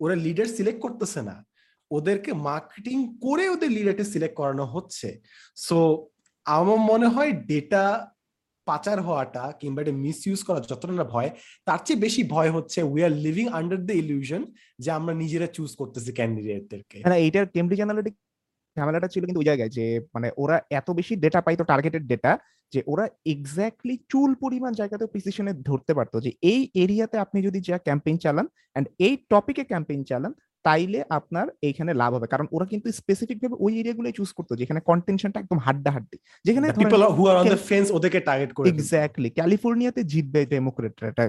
ওরা 0.00 0.14
লিডার 0.26 0.46
সিলেক্ট 0.56 0.80
করতেছে 0.84 1.20
না। 1.28 1.36
ওদেরকে 1.90 2.30
মার্কেটিং 2.48 2.96
করে 3.24 3.44
ওদের 3.54 3.70
লিডারকে 3.76 4.04
সিলেক্ট 4.12 4.36
করানো 4.40 4.64
হচ্ছে। 4.74 5.08
সো 5.66 5.76
আমার 6.46 6.78
মনে 6.90 7.08
হয় 7.14 7.32
ডেটা 7.50 7.84
পাচার 8.66 8.98
হওয়াটা 9.06 9.44
কিংবা 9.60 9.80
এটা 9.82 9.94
মিস 10.04 10.18
ইউজ 10.26 10.40
করা 10.48 10.60
যতটা 10.70 10.94
না 11.00 11.04
ভয়, 11.14 11.30
তার 11.66 11.80
চেয়ে 11.86 12.02
বেশি 12.04 12.22
ভয় 12.34 12.50
হচ্ছে 12.56 12.78
we 12.92 13.00
are 13.06 13.12
living 13.24 13.46
under 13.58 13.78
the 13.88 13.94
illusion 14.02 14.42
যে 14.82 14.90
আমরা 14.98 15.12
নিজেরা 15.22 15.48
চুজ 15.56 15.70
করতেছি 15.80 16.10
ক্যান্ডিডেটদেরকে 16.18 16.98
না 17.10 17.16
এইটার 17.24 17.44
কেমব্রিজ 17.54 17.80
অ্যানালিটিক 17.82 18.14
ঝামেলাটা 18.76 19.08
ছিল 19.08 19.22
কিন্তু 19.24 19.40
ওই 19.40 19.48
জায়গায় 19.50 19.72
যে 19.78 19.84
মানে 20.14 20.28
ওরা 20.36 20.56
এত 20.70 20.88
বেশি 20.90 21.12
ডেটা 21.16 21.40
পাইতো 21.40 21.62
টার্গেটেড 21.64 22.04
ডেটা 22.06 22.32
যে 22.72 22.80
ওরা 22.86 23.04
এক্স্যাক্টলি 23.26 23.94
চুল 24.12 24.30
পরিমাণ 24.34 24.72
জায়গাতে 24.72 25.04
প্রিসিশনে 25.06 25.52
ধরতে 25.68 25.92
পারতো 25.94 26.16
যে 26.20 26.30
এই 26.42 26.60
এরিয়াতে 26.74 27.16
আপনি 27.18 27.38
যদি 27.42 27.58
যা 27.68 27.76
ক্যাম্পেইন 27.78 28.16
চালান 28.24 28.46
এন্ড 28.76 28.86
এই 29.06 29.14
টপিকে 29.30 29.64
ক্যাম্পেইন 29.64 30.02
চালান 30.04 30.32
তাইলে 30.64 31.00
আপনার 31.08 31.46
এইখানে 31.62 31.92
লাভ 31.94 32.10
হবে। 32.16 32.26
কারণ 32.26 32.46
ওরা 32.52 32.66
কিন্তু 32.66 32.88
স্পেসিফিক 32.92 33.38
ভাবে 33.42 33.56
ওই 33.64 33.72
এরিয়াগুলো 33.80 34.06
চুজ 34.18 34.30
করতো 34.32 34.52
যেখানে 34.56 34.80
কন্টেনশনটা 34.90 35.38
একদম 35.40 35.58
হাড্ডা 35.66 35.90
হাড্ডি 35.90 36.16
যেখানে 36.44 36.66
people 36.80 37.00
who 37.16 37.22
are 37.30 37.36
on 37.36 37.46
the 37.54 37.60
fence 37.70 37.86
ওদেরকে 37.90 38.20
টার্গেট 38.28 38.50
করে 38.56 38.66
এক্স্যাক্টলি 38.68 39.28
ক্যালিফোর্নিয়াতে 39.38 40.00
জিতবে 40.04 40.40
ডেমোক্রেটরা 40.52 41.24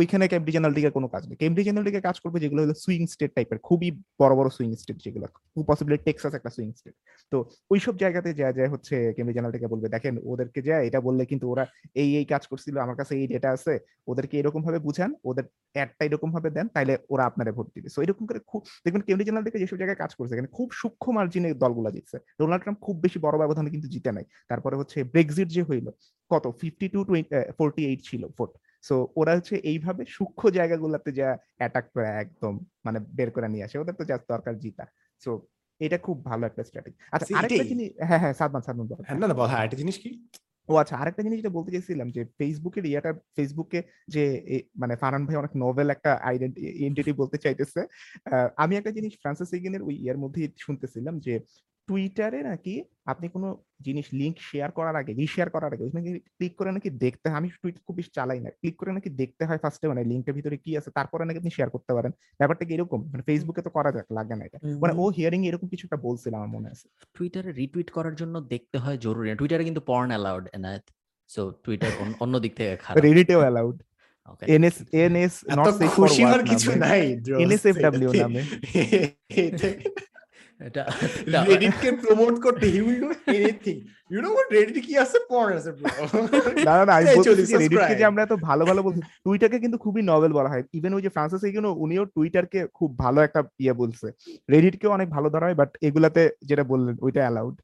ওইখানে 0.00 0.24
কেমব্রিজ 0.32 0.56
অ্যানালিটিকার 0.56 0.92
কোনো 0.98 1.08
কাজ 1.14 1.22
নেই। 1.28 1.36
কেমব্রিজ 1.42 1.66
অ্যানালিটিকা 1.68 2.00
কাজ 2.08 2.16
করবে 2.24 2.38
যেগুলো 2.44 2.60
হলো 2.64 2.74
সুইং 2.84 3.02
স্টেট 3.12 3.32
টাইপের 3.36 3.58
খুবই 3.68 3.88
বড় 4.20 4.32
বড় 4.38 4.48
সুইং 4.56 4.70
স্টেট 4.82 4.98
যেগুলো 5.04 5.26
পসিবলি 5.70 5.96
টেক্সাস 6.06 6.32
একটা 6.38 6.50
সুইং 6.56 6.70
স্টেট 6.78 6.94
তো 7.32 7.36
ওইসব 7.72 7.94
জায়গাতে 8.02 8.30
যা 8.40 8.48
যায় 8.58 8.70
হচ্ছে 8.74 8.94
কেমব্রিজ 9.16 9.36
অ্যানালিটিকা 9.38 9.68
বলবে, 9.72 9.86
দেখেন, 9.94 10.14
ওদেরকে 10.32 10.60
যা, 10.68 10.76
এটা 10.88 10.98
বললে 11.06 11.22
কিন্তু 11.30 11.46
ওরা 11.52 11.64
এই 12.02 12.10
এই 12.20 12.26
কাজ 12.32 12.42
করছিল, 12.50 12.74
আমার 12.84 12.96
কাছে 13.00 13.12
এই 13.20 13.26
ডেটা 13.32 13.48
আছে, 13.56 13.74
ওদেরকে 14.10 14.34
এরকম 14.40 14.60
ভাবে 14.66 14.78
বুঝান, 14.86 15.10
ওদের 15.30 15.44
অ্যাডটা 15.76 16.02
এরকম 16.08 16.28
ভাবে 16.34 16.48
দেন, 16.56 16.66
তাইলে 16.76 16.92
ওরা 17.12 17.24
আপনারা 17.30 17.50
ভোট 17.56 17.68
দিবে। 17.76 17.88
সো 17.94 17.98
এরকম 18.04 18.24
করে 18.28 18.40
খুব 18.50 18.60
দেখবেন 18.84 19.02
কেমব্রিজ 19.06 19.28
অ্যানালিটিকা 19.28 19.58
যেসব 19.62 19.78
জায়গায় 19.82 19.98
কাজ 20.02 20.10
করছে, 20.16 20.32
এখানে 20.36 20.50
খুব 20.56 20.68
সূক্ষ্ম 20.80 21.10
মার্জিনে 21.16 21.50
দলগুলো 21.62 21.90
জিতছে। 21.96 22.16
ডোনাল্ড 22.40 22.62
ট্রাম্প 22.64 22.78
খুব 22.86 22.96
বেশি 23.04 23.18
বড় 23.26 23.36
ব্যবধানে 23.42 23.68
কিন্তু 23.74 23.88
জিতে 23.94 24.10
নাই। 24.16 24.24
তারপরে 24.50 24.74
হচ্ছে 24.80 24.98
ব্রেক্সিট 25.14 25.48
যে 25.56 25.62
হইল, 25.68 25.86
কত? 26.30 26.44
ফিফটি 26.60 26.86
টু 26.94 27.00
ফোরটি 27.58 27.82
এইট 27.90 28.00
ছিল 28.08 28.22
ভোট 28.38 28.50
সো 28.84 29.12
ওরা 29.16 29.32
হচ্ছে 29.34 29.56
এইভাবে 29.56 30.04
সূক্ষ্ম 30.08 30.50
জায়গাগুলোতে 30.50 31.10
যা 31.12 31.28
অ্যাটাক 31.56 31.84
করে 31.92 32.08
একদম 32.22 32.52
মানে 32.84 32.98
বের 33.18 33.30
করে 33.30 33.48
নিয়ে 33.48 33.64
আসে। 33.64 33.76
ওদের 33.78 33.94
তো 33.94 34.04
যা 34.04 34.16
দরকার 34.28 34.54
জিতা। 34.58 34.84
সো 35.22 35.30
এটা 35.80 35.98
খুব 35.98 36.24
ভালো 36.24 36.46
একটা 36.46 36.62
স্ট্র্যাটেজি 36.64 36.96
আচ্ছা 37.12 37.34
আরেকটা। 37.38 37.64
জিনিস 37.64 37.88
হ্যাঁ 38.08 38.18
হ্যাঁ 38.18 38.32
সাদমান 38.32 38.62
সাদমান 38.62 38.86
হ্যাঁ 39.06 39.18
না 39.18 39.26
না 39.26 39.34
বল 39.34 39.48
হ্যাঁ 39.48 39.64
একটা 39.64 39.76
জিনিস 39.76 39.96
কি? 39.98 40.10
ও 40.68 40.74
আচ্ছা 40.76 40.96
আরেকটা 40.96 41.22
জিনিস 41.22 41.36
যেটা 41.38 41.50
বলতে 41.50 41.70
চাইছিলাম 41.72 42.08
যে 42.10 42.24
ফেসবুকের 42.38 42.84
ইয়াটা 42.86 43.12
ফেসবুকে 43.36 43.80
যে 44.08 44.24
মানে 44.76 44.96
ফারহান 44.96 45.26
ভাই 45.26 45.36
অনেক 45.36 45.52
নোভেল 45.56 45.88
একটা 45.90 46.10
আইডেন্টি 46.22 47.12
বলতে 47.12 47.36
চাইতেছে। 47.38 47.80
আমি 48.56 48.76
একটা 48.76 48.90
জিনিস 48.90 49.12
ফ্রান্সিস 49.22 49.50
এগেনের 49.52 49.82
ওই 49.82 49.94
ইয়ার 49.94 50.18
মধ্যে 50.18 50.48
শুনতেছিলাম 50.58 51.18
যে 51.18 51.34
টুইটারে 51.88 52.42
নাকি 52.42 52.74
আপনি 53.04 53.28
কোনো 53.28 53.48
জিনিস 53.80 54.06
লিংক 54.12 54.36
শেয়ার 54.40 54.70
করার 54.70 54.96
আগে 54.96 55.12
রিশেয়ার 55.12 55.50
করার 55.50 55.72
আগে 55.72 55.84
ওইখানে 55.84 56.18
ক্লিক 56.18 56.56
করে 56.56 56.72
নাকি 56.72 56.90
দেখতে 56.90 57.28
হয় 57.28 57.36
আমি 57.36 57.48
টুইট 57.62 57.76
খুব 57.86 57.96
বেশি 57.96 58.10
চালাই 58.14 58.40
না। 58.40 58.50
ক্লিক 58.50 58.76
করে 58.76 58.92
নাকি 58.92 59.10
দেখতে 59.10 59.44
হয় 59.44 59.58
ফার্স্টে 59.58 59.88
মানে 59.88 60.04
লিঙ্কের 60.04 60.34
ভিতরে 60.34 60.56
কি 60.56 60.76
আছে 60.76 60.90
তারপরে 60.90 61.24
নাকি 61.24 61.38
আপনি 61.38 61.50
শেয়ার 61.50 61.70
করতে 61.70 61.94
পারেন। 61.94 62.10
ব্যাপারটা 62.10 62.64
কি 62.64 62.74
এরকম? 62.74 63.10
মানে 63.10 63.22
ফেসবুকে 63.22 63.62
তো 63.62 63.70
করা 63.70 63.92
যাক 63.92 64.06
লাগে 64.12 64.34
না 64.34 64.44
এটা। 64.44 64.58
মানে 64.80 64.92
ও 64.96 65.06
হিয়ারিং 65.08 65.46
এরকম 65.46 65.68
কিছু 65.68 65.86
একটা 65.86 65.96
বলছিল 65.96 66.34
আমার 66.34 66.48
মনে 66.48 66.68
আছে। 66.68 66.88
টুইটারে 67.14 67.52
রিটুইট 67.52 67.90
করার 67.90 68.14
জন্য 68.14 68.40
দেখতে 68.40 68.78
হয় 68.78 68.96
জরুরি 68.96 69.28
না। 69.28 69.34
টুইটারে 69.34 69.64
কিন্তু 69.64 69.80
porn 69.80 70.08
allowed 70.08 70.48
Enayet 70.52 70.82
so 71.28 71.50
Twitter 71.64 71.90
অন্য 72.20 72.38
দিক 72.38 72.56
থেকে 72.56 72.76
খারাপ। 72.76 73.02
রেডিটেও 73.02 73.40
allowed 73.40 73.82
NS 74.46 74.82
NS 74.92 75.44
not 75.56 75.68
safe 75.68 75.90
for 75.90 75.94
খুশি 75.96 76.22
হওয়ার 76.22 76.38
ওয়ার্ক 76.38 76.50
কিছু 76.50 76.70
নাই 76.78 77.00
এটাতে- 77.12 78.22
নামে। 78.22 78.42
Reddit 81.46 82.40
করতে 82.40 82.66
কি 84.80 84.98
আছে? 84.98 85.18
পড় 85.30 85.56
আছে 85.56 85.72
ব্রো 85.72 86.18
না 86.64 86.76
না 86.76 86.84
না 86.84 86.92
আমি 86.94 87.06
বলছি 87.16 87.46
চলি, 87.46 87.68
যে 87.68 87.94
যে 87.94 88.04
আমরা 88.04 88.22
এত 88.22 88.32
ভালো 88.32 88.64
ভালো 88.64 88.82
বলছি 88.82 89.00
টুইটারকে 89.00 89.60
কিন্তু 89.60 89.78
খুবই 89.78 90.02
নভেল 90.02 90.32
বলা 90.32 90.48
হয়। 90.48 90.62
ইভেন 90.72 90.94
ওই 90.94 91.02
যে 91.02 91.08
ফ্রান্সিস 91.08 91.56
উনিও 91.76 92.04
টুইটারকে 92.04 92.66
খুব 92.74 92.98
ভালো 92.98 93.20
একটা 93.20 93.42
ইয়ে 93.58 93.72
বলছে। 93.72 94.12
রেডিটকেও 94.50 94.90
অনেক 94.90 95.10
ভালো 95.10 95.30
ধরা 95.30 95.46
হয় 95.46 95.54
বাট 95.54 95.76
এগুলাতে 95.82 96.30
যেটা 96.44 96.64
বললেন 96.64 96.96
ওইটা 97.02 97.20
অ্যালাউড 97.20 97.60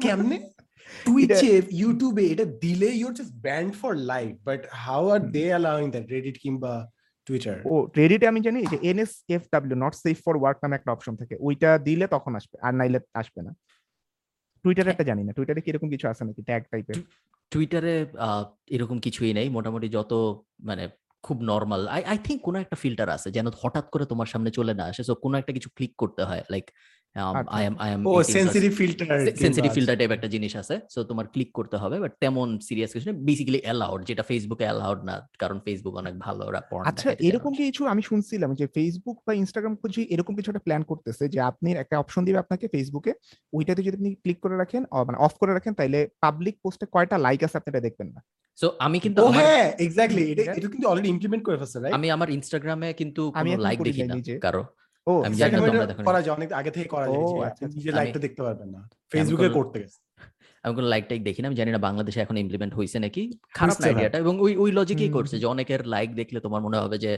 কেমনে? 0.00 0.38
টুইচে 1.06 1.62
ইউটিউবে 1.70 2.26
এটা 2.26 2.44
দিলে 2.44 2.86
you 2.86 3.08
are 3.08 3.14
just 3.14 3.32
banned 3.34 3.76
for 3.76 3.94
life 3.94 4.36
but 4.44 4.66
how 4.70 5.08
are 5.08 5.20
they 5.20 5.44
allowing 5.46 5.90
that 5.90 6.06
Reddit 6.08 6.38
কিংবা 6.42 6.90
টুইটার 7.28 7.56
ও 7.64 7.74
রেডিটে 7.96 8.26
আমি 8.26 8.40
জানি 8.40 8.58
যে 8.66 8.76
NSFW 8.82 9.76
not 9.78 9.94
safe 9.94 10.16
for 10.24 10.34
work 10.36 10.58
নামে 10.62 10.76
একটা 10.76 10.90
অপশন 10.92 11.14
থাকে। 11.16 11.34
ওইটা 11.40 11.78
দিলে 11.78 12.06
তখন 12.06 12.32
আসবে 12.34 12.56
আর 12.62 12.72
নাইলে 12.74 12.98
আসবে 13.14 13.40
না। 13.42 13.52
টুইটারে 14.64 14.90
একটা 14.90 15.04
জানি 15.04 15.22
না। 15.24 15.32
টুইটারে 15.32 15.60
কি 15.60 15.68
এরকম 15.70 15.88
কিছু 15.90 16.06
আছে 16.08 16.22
নাকি? 16.24 16.42
ট্যাগ 16.42 16.62
টাইপের 16.70 16.98
টুইটারে 17.52 17.94
আহ, 18.18 18.44
এরকম 18.66 18.98
কিছুই 18.98 19.32
নেই। 19.32 19.48
মোটামুটি 19.48 19.88
যত 19.88 20.12
মানে 20.60 20.84
খুব 21.24 21.38
নর্মাল 21.42 21.82
আই 21.88 22.02
আই 22.02 22.18
থিঙ্ক 22.18 22.40
কোনো 22.42 22.58
একটা 22.58 22.76
ফিল্টার 22.76 23.08
আছে 23.08 23.30
যেন 23.30 23.46
হঠাৎ 23.62 23.86
করে 23.90 24.04
তোমার 24.06 24.26
সামনে 24.26 24.50
চলে 24.50 24.72
না 24.74 24.84
আসে। 24.84 25.02
সো 25.02 25.14
কোনো 25.14 25.34
একটা 25.38 25.52
কিছু 25.52 25.68
ক্লিক 25.76 25.92
করতে 25.96 26.22
হয় 26.24 26.42
like. 26.50 26.66
I 27.56 27.62
am 27.68 27.74
I 27.84 27.90
am 27.94 28.00
O 28.10 28.14
sensitive 28.36 28.70
filter 28.80 29.06
sensitive 29.44 29.70
filter 29.76 29.96
type 30.00 30.10
একটা 30.16 30.28
জিনিস 30.34 30.52
আছে 30.62 30.74
সো 30.94 31.00
তোমার 31.10 31.26
ক্লিক 31.34 31.50
করতে 31.58 31.76
হবে 31.82 31.96
বাট 32.04 32.12
তেমন 32.24 32.48
সিরিয়াস 32.68 32.90
কিছু 32.94 33.06
বেসিক্যালি 33.28 33.60
অ্যালাউড 33.64 34.00
যেটা 34.08 34.24
ফেসবুকে 34.30 34.64
অ্যালাউড 34.68 35.00
না 35.08 35.14
কারণ 35.42 35.56
ফেসবুক 35.66 35.94
অনেক 36.02 36.14
ভালো 36.26 36.42
ওরা 36.50 36.60
porn 36.70 36.84
আচ্ছা 36.90 37.08
এরকম 37.28 37.52
কিছু 37.60 37.82
আমি 37.92 38.02
শুনছিলাম 38.02 38.50
যে 38.60 38.66
ফেসবুক 38.76 39.16
বা 39.26 39.32
ইনস্টাগ্রাম 39.42 39.74
খুঁজি 39.80 40.02
এরকম 40.14 40.32
কিছু 40.38 40.48
একটা 40.50 40.64
প্ল্যান 40.66 40.82
করতেছে 40.90 41.24
যে 41.34 41.38
আপনি 41.50 41.68
একটা 41.72 41.96
অপশন 42.02 42.22
দিবে 42.24 42.38
আপনাকে 42.38 42.66
ফেসবুকে 42.74 43.12
ওইটাতে 43.52 43.80
যদি 43.82 43.96
আপনি 43.96 44.10
ক্লিক 44.14 44.38
করে 44.44 44.56
রাখেন 44.56 44.82
মানে 45.06 45.18
অফ 45.18 45.34
করে 45.40 45.52
রাখেন 45.52 45.72
তাইলে 45.80 45.98
পাবলিক 46.24 46.54
পোস্টে 46.62 46.86
কয়টা 46.94 47.16
লাইক 47.26 47.40
আছে 47.44 47.56
আপনি 47.58 47.70
এটা 47.72 47.86
দেখবেন 47.88 48.08
না। 48.16 48.20
সো 48.58 48.66
আমি 48.86 48.98
কিন্তু 49.04 49.20
হ্যাঁ 49.38 49.66
এক্স্যাক্টলি 49.86 50.24
এটা 50.32 50.42
কিন্তু 50.74 50.88
অলরেডি 50.88 51.08
ইমপ্লিমেন্ট 51.08 51.42
করে 51.46 51.56
ফেলছে 51.60 51.78
রাইট 51.78 51.94
আমি 51.98 52.08
আমার 52.16 52.28
ইনস্টাগ্রামে 52.38 52.88
কিন্তু 53.00 53.22
কোনো 53.30 53.50
লাইক 53.66 53.78
দেখি 53.86 54.02
না 54.10 54.14
কারও। 54.46 54.64
ও 55.08 55.12
আমি 55.26 55.36
জানি 55.36 55.52
না 55.54 55.60
তোমরা 55.62 55.86
দেখো 55.86 56.02
করা 56.02 56.20
যায় 56.24 56.34
অনেক 56.38 56.48
আগে 56.52 56.70
থেকে 56.70 56.88
করা 56.88 57.06
যায় 57.06 57.22
আচ্ছা, 57.46 57.64
নিজে। 57.68 57.90
লাইকটা 57.90 58.20
দেখতে 58.20 58.40
পারবেন 58.42 58.68
না 58.68 58.80
ফেসবুকে 59.12 59.48
করতে 59.50 59.76
গেছে 59.82 59.98
আমি 60.64 60.74
কোনো 60.74 60.88
লাইক 60.88 61.04
টাইক 61.08 61.20
দেখি 61.22 61.40
না 61.42 61.46
আমি 61.48 61.56
জানি 61.56 61.70
না 61.72 61.78
বাংলাদেশে 61.78 62.20
এখন 62.20 62.36
ইমপ্লিমেন্ট 62.36 62.72
হয়েছে 62.74 62.98
নাকি 62.98 63.22
খারাপ 63.54 63.76
আইডিয়াটা 63.82 64.18
এবং 64.18 64.34
ওই 64.40 64.52
ওই 64.56 64.70
লজিকই। 64.72 65.10
করছে 65.12 65.34
যে 65.38 65.46
অনেকের 65.46 65.80
লাইক 65.86 66.10
দেখলে 66.14 66.38
তোমার 66.40 66.60
মনে 66.62 66.78
হবে 66.78 66.96
যে 66.98 67.12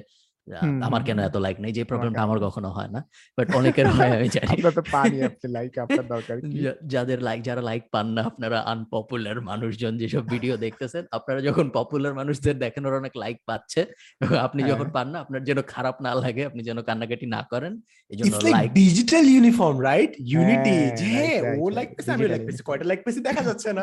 আমার 0.87 1.01
কেন 1.09 1.19
এত 1.21 1.37
লাইক 1.39 1.57
নেই? 1.61 1.73
যে 1.73 1.83
প্রবলেমটা 1.91 2.23
আমার 2.27 2.39
কখনো 2.47 2.69
হয় 2.77 2.91
না 2.91 3.01
বাট 3.39 3.47
অনেকের 3.59 3.87
হয় 3.91 4.11
আমি 4.19 4.29
জানি। 4.37 4.53
আপনার 4.55 4.75
তো 4.79 4.83
পানি 4.95 5.17
আপনি 5.29 5.47
লাইক 5.57 5.73
আপনার 5.85 6.05
দরকার 6.15 6.37
কি? 6.43 6.59
যাদের 6.93 7.19
লাইক 7.27 7.41
যারা 7.49 7.63
লাইক 7.63 7.83
পান 7.95 8.07
না 8.17 8.23
আপনারা 8.31 8.59
আনপপুলার 8.73 9.37
মানুষজন 9.51 9.93
যেসব 10.03 10.23
ভিডিও 10.35 10.55
দেখতেছেন 10.57 11.03
আপনারা 11.19 11.41
যখন 11.49 11.67
পপুলার 11.77 12.15
মানুষদের 12.21 12.57
দেখেন 12.65 12.83
ওরা 12.87 12.97
অনেক 12.97 13.15
লাইক 13.23 13.39
পাচ্ছে 13.49 13.81
আপনি 14.47 14.61
যখন 14.63 14.79
হ্যাঁ। 14.81 14.95
পান 14.97 15.07
না 15.13 15.19
আপনার 15.25 15.41
যেন 15.49 15.59
খারাপ 15.75 15.97
না 16.07 16.13
লাগে 16.23 16.43
আপনি 16.45 16.61
যেন 16.69 16.79
কান্নাকাটি 16.89 17.27
না 17.37 17.41
করেন 17.53 17.73
এই 18.11 18.17
জন্য 18.19 18.35
like 18.49 18.71
digital 18.81 19.25
uniform 19.35 19.77
right 19.83 20.13
unity 20.33 20.77
যে 21.01 21.15
ও 21.55 21.65
লাইক 21.77 21.89
পেয়েছে 21.95 22.11
আমি 22.15 22.25
লাইক 22.33 22.43
পেয়েছি 22.47 22.63
কয়টা 22.69 22.85
লাইক 22.85 23.01
পেয়েছি 23.05 23.21
দেখা 23.29 23.43
যাচ্ছে 23.49 23.69
না। 23.73 23.83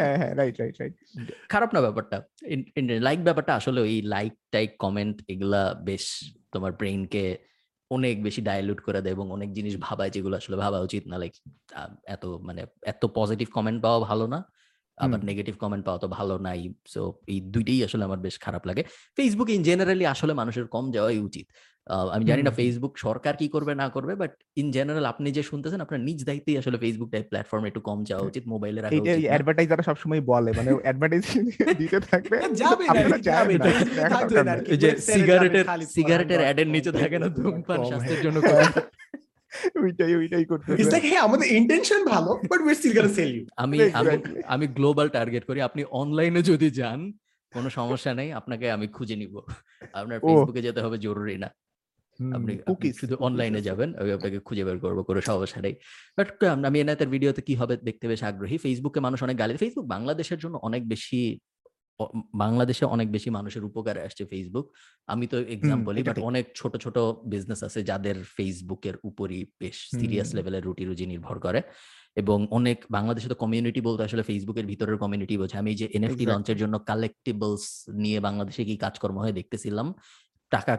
হ্যাঁ 0.00 0.16
হ্যাঁ 0.20 0.32
রাইট 0.40 0.54
রাইট 0.60 0.76
রাইট 0.80 0.94
খারাপ 1.52 1.70
না 1.74 1.80
ব্যাপারটা। 1.80 2.16
লাইক 3.06 3.20
ব্যাপারটা 3.22 3.52
আসলে 3.54 3.78
ওই 3.80 3.94
লাইক 4.14 4.32
টাইক 4.52 4.70
কমেন্ট 4.78 5.16
এগুলা 5.32 5.62
বেশ 5.94 6.04
তোমার 6.52 6.72
ব্রেইনকে 6.80 7.24
অনেক 7.90 8.16
বেশি 8.26 8.40
ডাইলুট 8.48 8.80
করে 8.86 9.00
দেয় 9.04 9.14
এবং 9.16 9.26
অনেক 9.36 9.48
জিনিস 9.52 9.74
ভাবায় 9.86 10.10
যেগুলো 10.14 10.34
আসলে 10.40 10.56
ভাবা 10.56 10.78
উচিত 10.86 11.02
না। 11.10 11.16
লাইক 11.22 11.34
এত 12.14 12.24
মানে 12.48 12.62
এত 12.92 13.02
পজিটিভ 13.18 13.46
কমেন্ট 13.56 13.78
পাওয়া 13.84 13.98
ভালো 14.10 14.26
না 14.34 14.40
আবার 14.98 15.20
নেগেটিভ 15.24 15.54
কমেন্ট 15.58 15.82
পাওয়া 15.86 16.00
তো 16.04 16.08
ভালো 16.18 16.34
নাই। 16.38 16.60
সো 16.94 17.00
এই 17.32 17.38
দুইটাই 17.54 17.80
আসলে 17.88 18.02
আমার 18.08 18.20
বেশ 18.26 18.36
খারাপ 18.44 18.62
লাগে। 18.68 18.82
ফেসবুক 19.16 19.48
ইন 19.56 19.60
জেনারেলি 19.68 20.04
আসলে 20.14 20.32
মানুষের 20.40 20.66
কম 20.74 20.84
যাওয়াই 20.96 21.18
উচিত। 21.28 21.46
আমি 21.86 22.24
জানি 22.24 22.42
না 22.42 22.50
ফেসবুক 22.50 22.98
সরকার 22.98 23.36
কি 23.36 23.48
করবে 23.48 23.74
না 23.74 23.88
করবে 23.88 24.16
বাট 24.16 24.32
ইন 24.56 24.72
জেনারেল 24.72 25.04
আপনি 25.04 25.32
যে 25.32 25.42
শুনতেছেন 25.42 25.80
আপনার 25.80 26.00
নিজ 26.00 26.24
দায়িত্বেই 26.24 26.56
আসলে 26.58 26.78
ফেসবুক 26.78 27.10
টাইপ 27.10 27.26
প্ল্যাটফর্ম 27.28 27.64
একটু 27.66 27.80
কম 27.80 28.04
যাওয়া 28.04 28.24
উচিত 28.24 28.44
মোবাইলে 28.46 28.80
রাখা 28.80 28.96
উচিত। 28.96 29.24
অ্যাডভার্টাইজাররা 29.24 29.82
সবসময় 29.82 30.20
বলে 30.20 30.52
মানে 30.52 30.70
অ্যাডভার্টাইজ 30.84 31.24
দিতে 31.78 32.00
থাকবে 32.00 32.36
যাবে 32.60 32.84
না, 33.08 33.18
যাবে 33.18 33.54
না, 33.54 34.54
যে 34.82 34.88
সিগারেটের 35.08 35.66
সিগারেটের 35.86 36.40
অ্যাডের 36.40 36.66
নিচে 36.66 36.92
থাকে 36.92 37.18
না 37.18 37.28
ধূমপান 37.28 37.78
স্বাস্থ্যের 37.84 38.18
হ্যাঁ। 38.18 38.24
জন্য। 38.24 38.38
ওইটাই 39.82 40.14
ওইটাই 40.16 40.44
করতে 40.44 40.68
hey, 41.04 41.16
আমাদের 41.16 41.46
ইন্টেনশন 41.52 42.00
ভালো 42.04 42.30
but 42.50 42.60
we 42.60 42.74
still 42.74 42.92
gonna 42.92 43.08
sell 43.08 43.30
you 43.36 43.44
আমি 43.56 43.76
আমি 44.46 44.66
গ্লোবাল 44.66 45.08
টার্গেট 45.08 45.44
করি। 45.44 45.58
আপনি 45.60 45.84
অনলাইনে 45.92 46.42
যদি 46.42 46.70
যান 46.70 47.12
কোনো 47.52 47.70
সমস্যা 47.70 48.14
নেই 48.14 48.32
আপনাকে 48.32 48.70
আমি 48.70 48.86
খুঁজে 48.88 49.16
নিব। 49.16 49.34
আপনার 49.92 50.18
ফেসবুকে 50.20 50.62
যেতে 50.62 50.80
হবে 50.80 50.98
জরুরি 50.98 51.36
না। 51.38 51.48
আপনি 52.38 52.52
শুধু 53.00 53.14
অনলাইনে 53.26 53.60
যাবেন 53.68 53.88
আমি 54.00 54.10
আপনাকে 54.16 54.38
খুঁজে 54.46 54.64
বের 54.68 54.78
করব 54.84 54.98
কোনো 55.08 55.20
সমস্যা 55.30 55.60
নেই। 55.66 55.74
বাট 56.16 56.28
আমি 56.68 56.78
এনাতের 56.84 57.08
ভিডিওতে 57.14 57.42
কি 57.48 57.54
হবে 57.60 57.74
দেখতে 57.88 58.04
বেশ 58.10 58.22
আগ্রহী। 58.30 58.56
ফেসবুকে 58.64 59.00
মানুষ 59.06 59.18
অনেক 59.26 59.36
গালি 59.42 59.52
ফেসবুক 59.62 59.86
বাংলাদেশের 59.94 60.38
জন্য 60.42 60.54
অনেক 60.68 60.82
বেশি 60.94 61.20
বাংলাদেশে 62.44 62.84
অনেক 62.94 63.08
বেশি 63.16 63.28
মানুষের 63.38 63.62
উপকারে 63.68 64.00
আসছে 64.06 64.22
ফেসবুক 64.32 64.66
আমি 65.12 65.24
তো 65.32 65.36
এক্সাম্পলই 65.56 66.02
বাট 66.08 66.18
অনেক 66.30 66.44
ছোট 66.58 66.72
ছোট 66.84 66.96
বিজনেস 67.32 67.60
আছে 67.68 67.80
যাদের 67.90 68.16
ফেসবুকের 68.36 68.96
উপরই 69.08 69.40
বেশ 69.60 69.76
সিরিয়াস 69.98 70.28
লেভেলের 70.36 70.62
রুটি 70.66 70.84
রুজি 70.88 71.06
নির্ভর 71.12 71.36
করে। 71.46 71.60
এবং 72.22 72.38
অনেক 72.58 72.78
বাংলাদেশে 72.96 73.28
তো 73.32 73.36
কমিউনিটি 73.42 73.80
বলতে 73.88 74.02
আসলে 74.08 74.22
ফেসবুকের 74.28 74.66
ভিতরের 74.70 74.96
কমিউনিটি 75.02 75.34
বোঝে 75.42 75.56
আমি 75.62 75.70
যে 75.80 75.86
এনএফটি. 75.96 76.24
লঞ্চের 76.30 76.58
জন্য 76.62 76.74
কালেক্টিবলস 76.90 77.64
নিয়ে 78.02 78.18
বাংলাদেশে 78.26 78.62
কি 78.68 78.74
কাজকর্ম 78.84 79.16
হয় 79.22 79.34
দেখতেছিলাম। 79.38 79.86
টাকা 80.52 80.74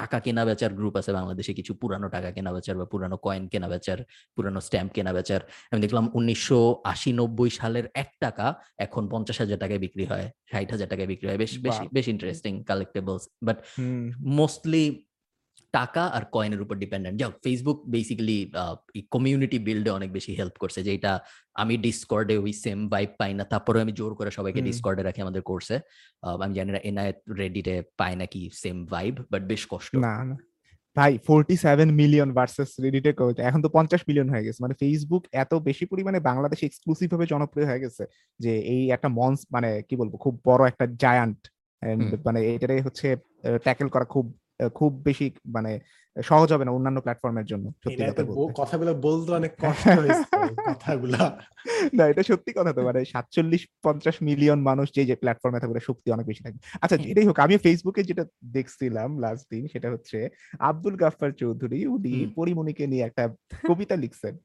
টাকা 0.00 0.18
কেনা 0.24 0.42
বেচার 0.48 0.72
গ্রুপ 0.78 0.94
আছে 1.00 1.10
বাংলাদেশে 1.18 1.52
কিছু 1.58 1.72
পুরানো 1.80 2.06
টাকা 2.08 2.30
কেনা 2.36 2.50
বেচার 2.56 2.76
বা 2.80 2.86
পুরানো 2.92 3.16
কয়েন 3.26 3.42
কেনা 3.52 3.68
বেচার 3.72 3.98
পুরানো 4.36 4.60
স্ট্যাম্প 4.66 4.90
কেনা 4.96 5.12
বেচার। 5.16 5.40
আমি 5.70 5.80
দেখলাম 5.84 6.04
উনিশশো 6.18 6.60
আশি 6.92 7.10
নব্বই 7.20 7.50
সালের 7.50 7.86
এক 7.94 8.10
টাকা 8.20 8.46
এখন 8.78 9.02
পঞ্চাশ 9.12 9.36
হাজার 9.42 9.58
টাকায় 9.62 9.80
বিক্রি 9.84 10.04
হয় 10.10 10.26
ষাট 10.52 10.68
হাজার 10.74 10.88
টাকায় 10.92 11.08
বিক্রি 11.12 11.26
হয়। 11.28 11.38
বেশ 11.42 11.52
বেশ 11.64 11.76
বেশ 11.96 12.06
ইন্টারেস্টিং 12.14 12.52
কালেক্টেবলস 12.70 13.22
বাট 13.46 13.58
মোস্টলি 14.40 14.84
টাকা 15.76 16.02
আর 16.16 16.22
কয়েনের 16.34 16.60
উপর 16.64 16.74
ডিপেন্ডেন্ট 16.84 17.16
যাও 17.20 17.30
ফেসবুক 17.44 17.78
বেসিক্যালি 17.94 18.38
কমিউনিটি 19.14 19.58
বিল্ডে 19.66 19.90
অনেক 19.98 20.10
বেশি 20.16 20.32
হেল্প 20.40 20.54
করছে 20.62 20.80
যেটা 20.88 21.12
আমি 21.62 21.74
ডিসকর্ডে 21.86 22.34
ওই 22.44 22.52
সেম 22.64 22.78
ভাইব 22.92 23.10
পাই 23.20 23.32
না। 23.38 23.44
তারপরে 23.52 23.78
আমি 23.84 23.92
জোর 24.00 24.12
করে 24.18 24.30
সবাইকে 24.38 24.60
ডিসকর্ডে 24.68 25.02
রাখি 25.08 25.20
আমাদের 25.26 25.42
কোর্সে 25.48 25.76
আমি 26.44 26.52
জানি 26.58 26.70
না 26.74 26.80
এনআইএ 26.90 27.12
রেডিটে 27.42 27.74
পায় 28.00 28.16
নাকি 28.20 28.40
সেম 28.62 28.76
ভাইব 28.92 29.14
বাট 29.32 29.42
বেশ 29.50 29.62
কষ্ট। 29.72 29.92
না 30.06 30.14
না। 30.30 30.36
ভাই 30.96 31.12
ফোরটি 31.26 31.54
সেভেন 31.66 31.88
মিলিয়ন 32.00 32.28
ভার্সেস 32.38 32.70
রেডিটে 32.84 33.10
এখন 33.48 33.60
তো 33.64 33.68
পঞ্চাশ 33.76 34.02
মিলিয়ন 34.08 34.28
হয়ে 34.32 34.44
গেছে। 34.46 34.60
মানে 34.64 34.74
ফেসবুক 34.80 35.22
এত 35.42 35.52
বেশি 35.68 35.84
পরিমাণে 35.92 36.18
বাংলাদেশে 36.30 36.64
এক্সক্লুসিভ 36.66 37.06
ভাবে 37.12 37.26
জনপ্রিয় 37.32 37.66
হয়ে 37.70 37.82
গেছে 37.84 38.02
যে 38.40 38.52
এই 38.74 38.82
একটা 38.96 39.08
মঞ্চ 39.18 39.38
মানে 39.54 39.70
কি 39.88 39.94
বলব 40.00 40.12
খুব 40.24 40.34
বড় 40.48 40.62
একটা 40.70 40.84
জায়ান্ট। 41.02 41.40
মানে 42.26 42.40
এটারে 42.54 42.76
হচ্ছে 42.86 43.08
ট্যাকেল 43.64 43.88
করা 43.94 44.06
খুব 44.14 44.26
খুব 44.68 45.02
বেশি 45.02 45.24
মানে 45.46 45.70
সহজ 46.16 46.52
হবে 46.52 46.64
না 46.64 46.72
অন্যান্য 46.72 47.00
প্ল্যাটফর্মের 47.00 47.44
জন্য 47.44 47.72
সত্যি 47.84 48.04
কথা 48.04 48.24
বলতে। 48.24 48.52
কথাগুলো 48.62 48.94
বলতে 48.94 49.32
অনেক 49.32 49.52
কষ্ট 49.60 49.88
হয়েছে 49.88 50.24
কথাগুলা। 50.68 51.38
না 51.92 52.06
এটা 52.06 52.22
সত্যি 52.22 52.52
কথা 52.56 52.72
তো 52.72 52.82
মানে 52.82 53.04
সাতচল্লিশ 53.04 53.68
পঞ্চাশ 53.82 54.22
মিলিয়ন 54.22 54.60
মানুষ 54.60 54.92
যে 54.92 55.04
যে 55.04 55.16
প্ল্যাটফর্মে 55.16 55.60
থাকবে 55.60 55.80
শক্তি 55.80 56.10
অনেক 56.12 56.26
বেশি 56.26 56.42
থাকবে। 56.42 56.58
আচ্ছা। 56.80 56.96
এটাই 56.96 57.26
হোক 57.26 57.38
আমি 57.38 57.56
ফেসবুকে 57.56 58.02
যেটা 58.02 58.24
দেখছিলাম 58.44 59.18
লাস্ট 59.18 59.50
দিন 59.50 59.68
সেটা 59.68 59.90
হচ্ছে 59.90 60.30
আব্দুল 60.58 60.96
গাফফার 60.96 61.32
চৌধুরী 61.32 61.86
উনি। 61.86 62.32
পরিমণিকে 62.36 62.86
নিয়ে 62.86 63.04
একটা 63.04 63.34
কবিতা 63.68 63.96
লিখছেন। 63.96 64.38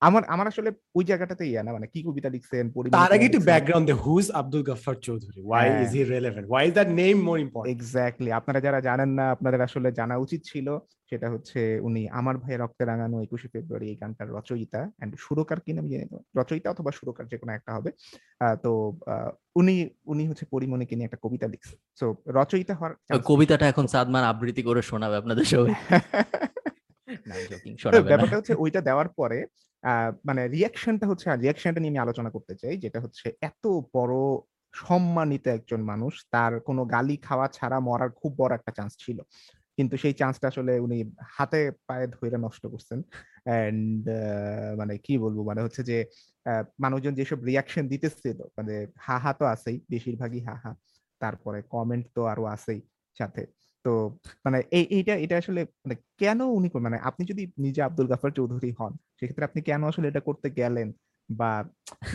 আমার 0.00 0.24
আমার 0.24 0.46
আসলে 0.46 0.70
ওই 0.94 1.04
জায়গাটাতে 1.04 1.44
ইয়া 1.48 1.62
না 1.62 1.72
মানে 1.72 1.86
কি 1.86 2.02
কবিতা 2.02 2.28
লিখছেন 2.28 2.72
তার 2.92 3.12
আগে 3.12 3.24
একটু 3.24 3.40
ব্যাকগ্রাউন্ড 3.40 3.90
আব্দুল 4.34 4.62
গফফার 4.62 4.94
চৌধুরী? 4.94 5.42
ওয়াই 5.44 5.68
হ্যাঁ। 5.70 5.82
Is 5.82 5.90
he 5.92 6.04
relevant 6.04 6.50
why 6.50 6.68
is 6.68 6.74
that 6.74 6.88
name 6.88 7.20
more 7.22 7.38
important 7.38 7.76
exactly 7.76 8.32
আপনারা 8.32 8.60
যারা 8.60 8.80
জানেন 8.80 9.08
না 9.08 9.30
আপনাদের 9.30 9.60
আসলে 9.60 9.92
জানা 9.92 10.16
উচিত 10.16 10.40
ছিল। 10.44 10.78
সেটা 11.12 11.34
হচ্ছে 11.34 11.80
উনি 11.88 12.08
আমার 12.10 12.36
ভাই 12.36 12.56
রক্তে 12.56 12.84
রাঙানো 12.84 13.22
একুশে 13.22 13.48
ফেব্রুয়ারি 13.48 13.90
এই 13.90 13.96
গানটার 13.96 14.28
রচয়িতা 14.28 14.88
অ্যান্ড 14.88 15.18
সুরকার 15.18 15.60
কি 15.60 15.74
আমি 15.74 16.06
রচয়িতা 16.36 16.70
অথবা 16.70 16.90
সুরকার 16.90 17.26
যে 17.32 17.38
কোনো 17.38 17.54
একটা 17.54 17.76
হবে। 17.76 17.90
তো 18.64 18.98
উনি 19.56 19.90
উনি 20.06 20.26
হচ্ছে 20.26 20.46
পরিমণিকে 20.54 20.96
নিয়ে 20.96 21.08
একটা 21.08 21.18
কবিতা 21.24 21.48
লিখছে। 21.48 21.76
তো 22.00 22.16
রচয়িতা 22.38 22.74
হওয়ার 22.74 22.96
কবিতাটা 23.30 23.68
এখন 23.68 23.86
সাদমান 23.86 24.24
আবৃত্তি 24.24 24.62
করে 24.62 24.82
শোনাবে 24.82 25.16
আপনাদের 25.16 25.46
সবাই। 25.46 25.74
ব্যাপারটা 28.08 28.38
হচ্ছে 28.38 28.54
ওইটা 28.54 28.80
দেওয়ার 28.80 29.08
পরে 29.18 29.46
আহ, 29.84 30.12
মানে 30.24 30.48
রিয়াকশনটা 30.48 31.06
হচ্ছে 31.06 31.36
রিয়াকশনটা 31.36 31.80
নিয়ে 31.80 31.94
আমি 31.94 31.98
আলোচনা 31.98 32.30
করতে 32.30 32.54
চাই 32.54 32.78
যেটা 32.84 33.04
হচ্ছে 33.04 33.32
এত 33.42 33.80
বড় 33.94 34.40
সম্মানিত 34.74 35.48
একজন 35.48 35.82
মানুষ 35.82 36.26
তার 36.30 36.60
কোনো 36.60 36.86
গালি 36.94 37.18
খাওয়া 37.18 37.48
ছাড়া 37.48 37.80
মরার 37.80 38.10
খুব 38.20 38.34
বড় 38.38 38.54
একটা 38.54 38.72
চান্স 38.78 38.96
ছিল। 38.98 39.22
কিন্তু 39.78 39.94
সেই 40.02 40.14
চান্সটা 40.20 40.46
আসলে 40.52 40.72
উনি 40.86 40.98
হাতে 41.36 41.60
পায়ে 41.88 42.06
ধরে 42.16 42.36
নষ্ট 42.46 42.62
করছেন। 42.72 42.98
এন্ড 43.58 44.02
মানে 44.80 44.94
কি 45.06 45.14
বলব? 45.24 45.38
মানে 45.50 45.60
হচ্ছে 45.64 45.82
যে 45.90 45.96
মানুষজন 46.84 47.14
যেসব 47.20 47.38
রিয়াকশন 47.48 47.84
দিতেছিল 47.92 48.38
মানে 48.58 48.74
হা 49.06 49.16
হা 49.24 49.30
তো 49.40 49.44
আছেই, 49.54 49.76
বেশিরভাগই 49.92 50.40
হা 50.48 50.54
হা 50.64 50.72
তারপরে 51.20 51.58
কমেন্ট 51.74 52.04
তো 52.16 52.20
আরও 52.32 52.44
আছেই 52.54 52.80
সাথে। 53.16 53.42
তো 53.84 53.92
মানে 54.44 54.58
এই 54.78 54.84
এইটা, 54.96 55.14
এটা 55.24 55.36
আসলে 55.42 55.60
মানে 55.84 55.94
কেন 56.20 56.40
উনি 56.58 56.68
মানে 56.86 56.98
আপনি 57.08 57.22
যদি 57.30 57.42
নিজে 57.64 57.80
আব্দুল 57.88 58.06
গাফার 58.12 58.30
চৌধুরী 58.38 58.70
হন, 58.78 58.92
সেক্ষেত্রে 59.18 59.46
আপনি 59.48 59.60
কেন 59.68 59.82
আসলে 59.90 60.06
এটা 60.10 60.22
করতে 60.28 60.48
গেলেন? 60.60 60.88
বা 61.28 61.50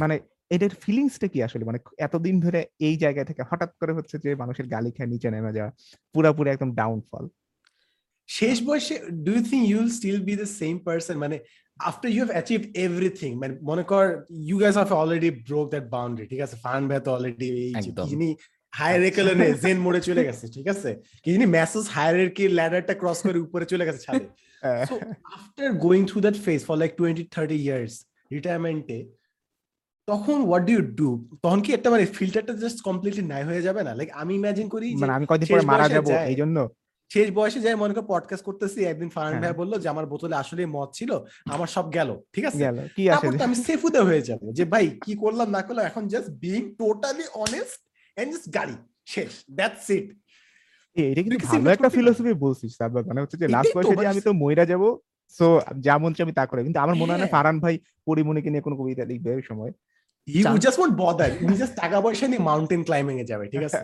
মানে 0.02 0.16
এটার 0.56 0.74
ফিলিংসটা 0.84 1.28
কি 1.34 1.40
আসলে? 1.48 1.64
মানে 1.70 1.80
এতদিন 2.06 2.36
ধরে 2.46 2.60
এই 2.88 2.96
জায়গা 3.04 3.24
থেকে 3.30 3.42
হঠাৎ 3.50 3.72
করে 3.82 3.94
হচ্ছে 3.98 4.16
যে 4.26 4.30
মানুষের 4.42 4.68
গালি 4.76 4.92
খেয়ে, 4.96 5.12
নিচে 5.14 5.28
নেমে 5.34 5.52
যাওয়া, 5.58 5.72
পুরাপুরি 6.16 6.50
একদম 6.52 6.70
ডাউনফল 6.82 7.26
শেষ 8.30 8.58
বয়সে 8.64 8.96
do 9.26 9.32
you 9.36 9.42
think 9.52 9.64
will 9.76 9.90
still 9.98 10.20
be 10.30 10.34
the 10.36 10.48
same 10.60 10.74
person 10.88 11.16
মানে 11.18 11.36
after 11.80 12.10
you 12.12 12.20
have 12.24 12.32
achieve 12.36 12.60
everything 12.86 13.32
মানে 13.42 13.54
মনে 13.62 13.84
কর 13.92 14.04
you 14.50 14.56
guys 14.60 14.74
have 14.78 14.90
already 15.02 15.30
broke 15.48 15.66
that 15.70 15.86
boundary 15.96 16.26
ঠিক 16.28 16.42
আছে? 16.46 16.56
ফান 16.66 16.82
ভাই 16.90 17.00
তো 17.06 17.10
অলরেডি 17.18 17.48
এই 17.66 17.72
যে 17.74 17.90
একদম। 17.90 18.08
হায়ার 18.74 19.02
একেলনে 19.04 19.48
জেন 19.64 19.78
মোড়ে 19.86 20.02
চলে 20.08 20.22
গেছে 20.28 20.46
ঠিক 20.56 20.68
আছে? 20.68 20.90
কি 21.24 21.30
জানি 21.34 21.46
ম্যাসেজ 21.56 21.86
হায়ারার্কি 21.96 22.44
ল্যাডারটা 22.58 22.94
ক্রস 23.02 23.20
করে 23.28 23.40
উপরে 23.40 23.66
চলে 23.66 23.86
গেছে 23.88 24.02
ছাদে? 24.08 24.28
So 24.90 24.96
after 25.36 25.66
going 25.86 26.04
through 26.08 26.24
that 26.28 26.38
phase 26.46 26.64
for 26.68 26.76
like 26.78 26.94
20 26.98 27.24
30 27.36 27.58
years 27.70 27.94
রিটায়ারমেন্টে 28.32 28.98
তখন 30.08 30.38
হোয়াট 30.50 30.64
ডু 30.68 30.72
ইউ 30.74 30.84
ডু 31.00 31.10
তখন 31.44 31.60
কি 31.66 31.70
একটা 31.74 31.90
মানে 31.90 32.04
ফিল্টারটা 32.18 32.54
জাস্ট 32.64 32.80
কমপ্লিটলি 32.88 33.24
নাই 33.34 33.44
হয়ে 33.50 33.62
যাবে 33.68 33.82
না? 33.88 33.92
লাইক 34.00 34.10
আমি 34.22 34.34
ইমাজিন 34.36 34.68
করি 34.74 34.88
মানে 35.02 35.14
আমি 35.18 35.26
কয়দিন 35.30 35.48
পরে 35.54 35.64
মারা 35.72 35.86
যাব। 35.96 36.06
এই 36.32 36.38
জন্য 36.42 36.58
শেষ 37.14 37.28
বয়সে 37.32 37.60
যাই 37.60 37.76
মনে 37.76 37.94
কর 37.94 38.06
পডকাস্ট 38.08 38.44
করতেছি 38.46 38.80
একদিন 38.84 39.10
ফারহান 39.10 39.34
হ্যাঁ। 39.34 39.44
ভাই 39.44 39.54
বলল 39.62 39.74
যে 39.80 39.88
আমার 39.90 40.06
বোতলে 40.06 40.36
আসলে 40.36 40.62
মদ 40.76 40.90
ছিল 40.94 41.12
আমার 41.46 41.70
সব 41.76 41.86
গেল। 41.98 42.10
ঠিক 42.34 42.46
আছে? 42.46 42.60
গেল 42.66 42.78
কি 42.96 43.04
আসে 43.10 43.16
তারপর 43.16 43.40
তো 43.40 43.46
আমি 43.50 43.58
সেফুদে 43.68 44.02
হয়ে 44.10 44.22
যাব 44.22 44.42
যে 44.58 44.64
ভাই 44.66 44.86
কি 45.06 45.14
করলাম 45.24 45.48
না 45.56 45.62
করলাম 45.62 45.84
এখন 45.86 46.04
just 46.14 46.30
being 46.44 46.62
totally 46.80 47.26
honest 47.46 47.80
and 48.18 48.30
just 48.34 48.48
গাড়ি 48.58 48.76
শেষ 49.08 49.32
দ্যাটস 49.52 49.88
ইট 49.98 50.06
এটা 50.96 51.22
কিন্তু 51.26 51.40
ভালো 51.48 51.68
একটা 51.72 51.90
ফিলোসফি 51.90 52.34
বলছিস 52.46 52.72
সাব্বাক 52.80 53.04
মানে 53.10 53.20
হচ্ছে 53.24 53.38
যে 53.42 53.48
লাস্ট 53.56 53.72
বয়সে 53.76 53.96
মানে 53.96 54.12
আমি 54.14 54.22
তো 54.22 54.32
মইরা 54.44 54.66
যাব 54.72 54.84
সো 55.36 55.46
যা 55.86 55.96
মন 55.98 56.12
চাই 56.16 56.24
আমি 56.24 56.36
তা 56.40 56.44
করে 56.46 56.62
কিন্তু 56.64 56.80
আমার 56.80 56.96
মনে 56.96 57.12
হয় 57.12 57.18
না 57.18 57.24
হ্যাঁ। 57.24 57.34
ফারহান 57.36 57.58
ভাই 57.60 57.76
পরিমণিকে 58.08 58.50
নিয়ে 58.50 58.66
কোনো 58.68 58.76
কবিতা 58.80 59.04
লিখবে 59.12 59.30
ওই 59.40 59.46
সময়। 59.50 59.72
ইউ 60.28 60.54
জাস্ট 60.66 60.78
ওয়ান্ট 60.80 60.96
বদার 60.98 61.32
উনি 61.44 61.56
জাস্ট 61.58 61.74
টাকা 61.82 61.98
পয়সা 62.02 62.26
নিয়ে 62.28 62.44
মাউন্টেন 62.50 62.82
ক্লাইম্বিং 62.84 63.16
এ 63.20 63.26
যাবে 63.32 63.46
ঠিক 63.54 63.64
আছে? 63.68 63.80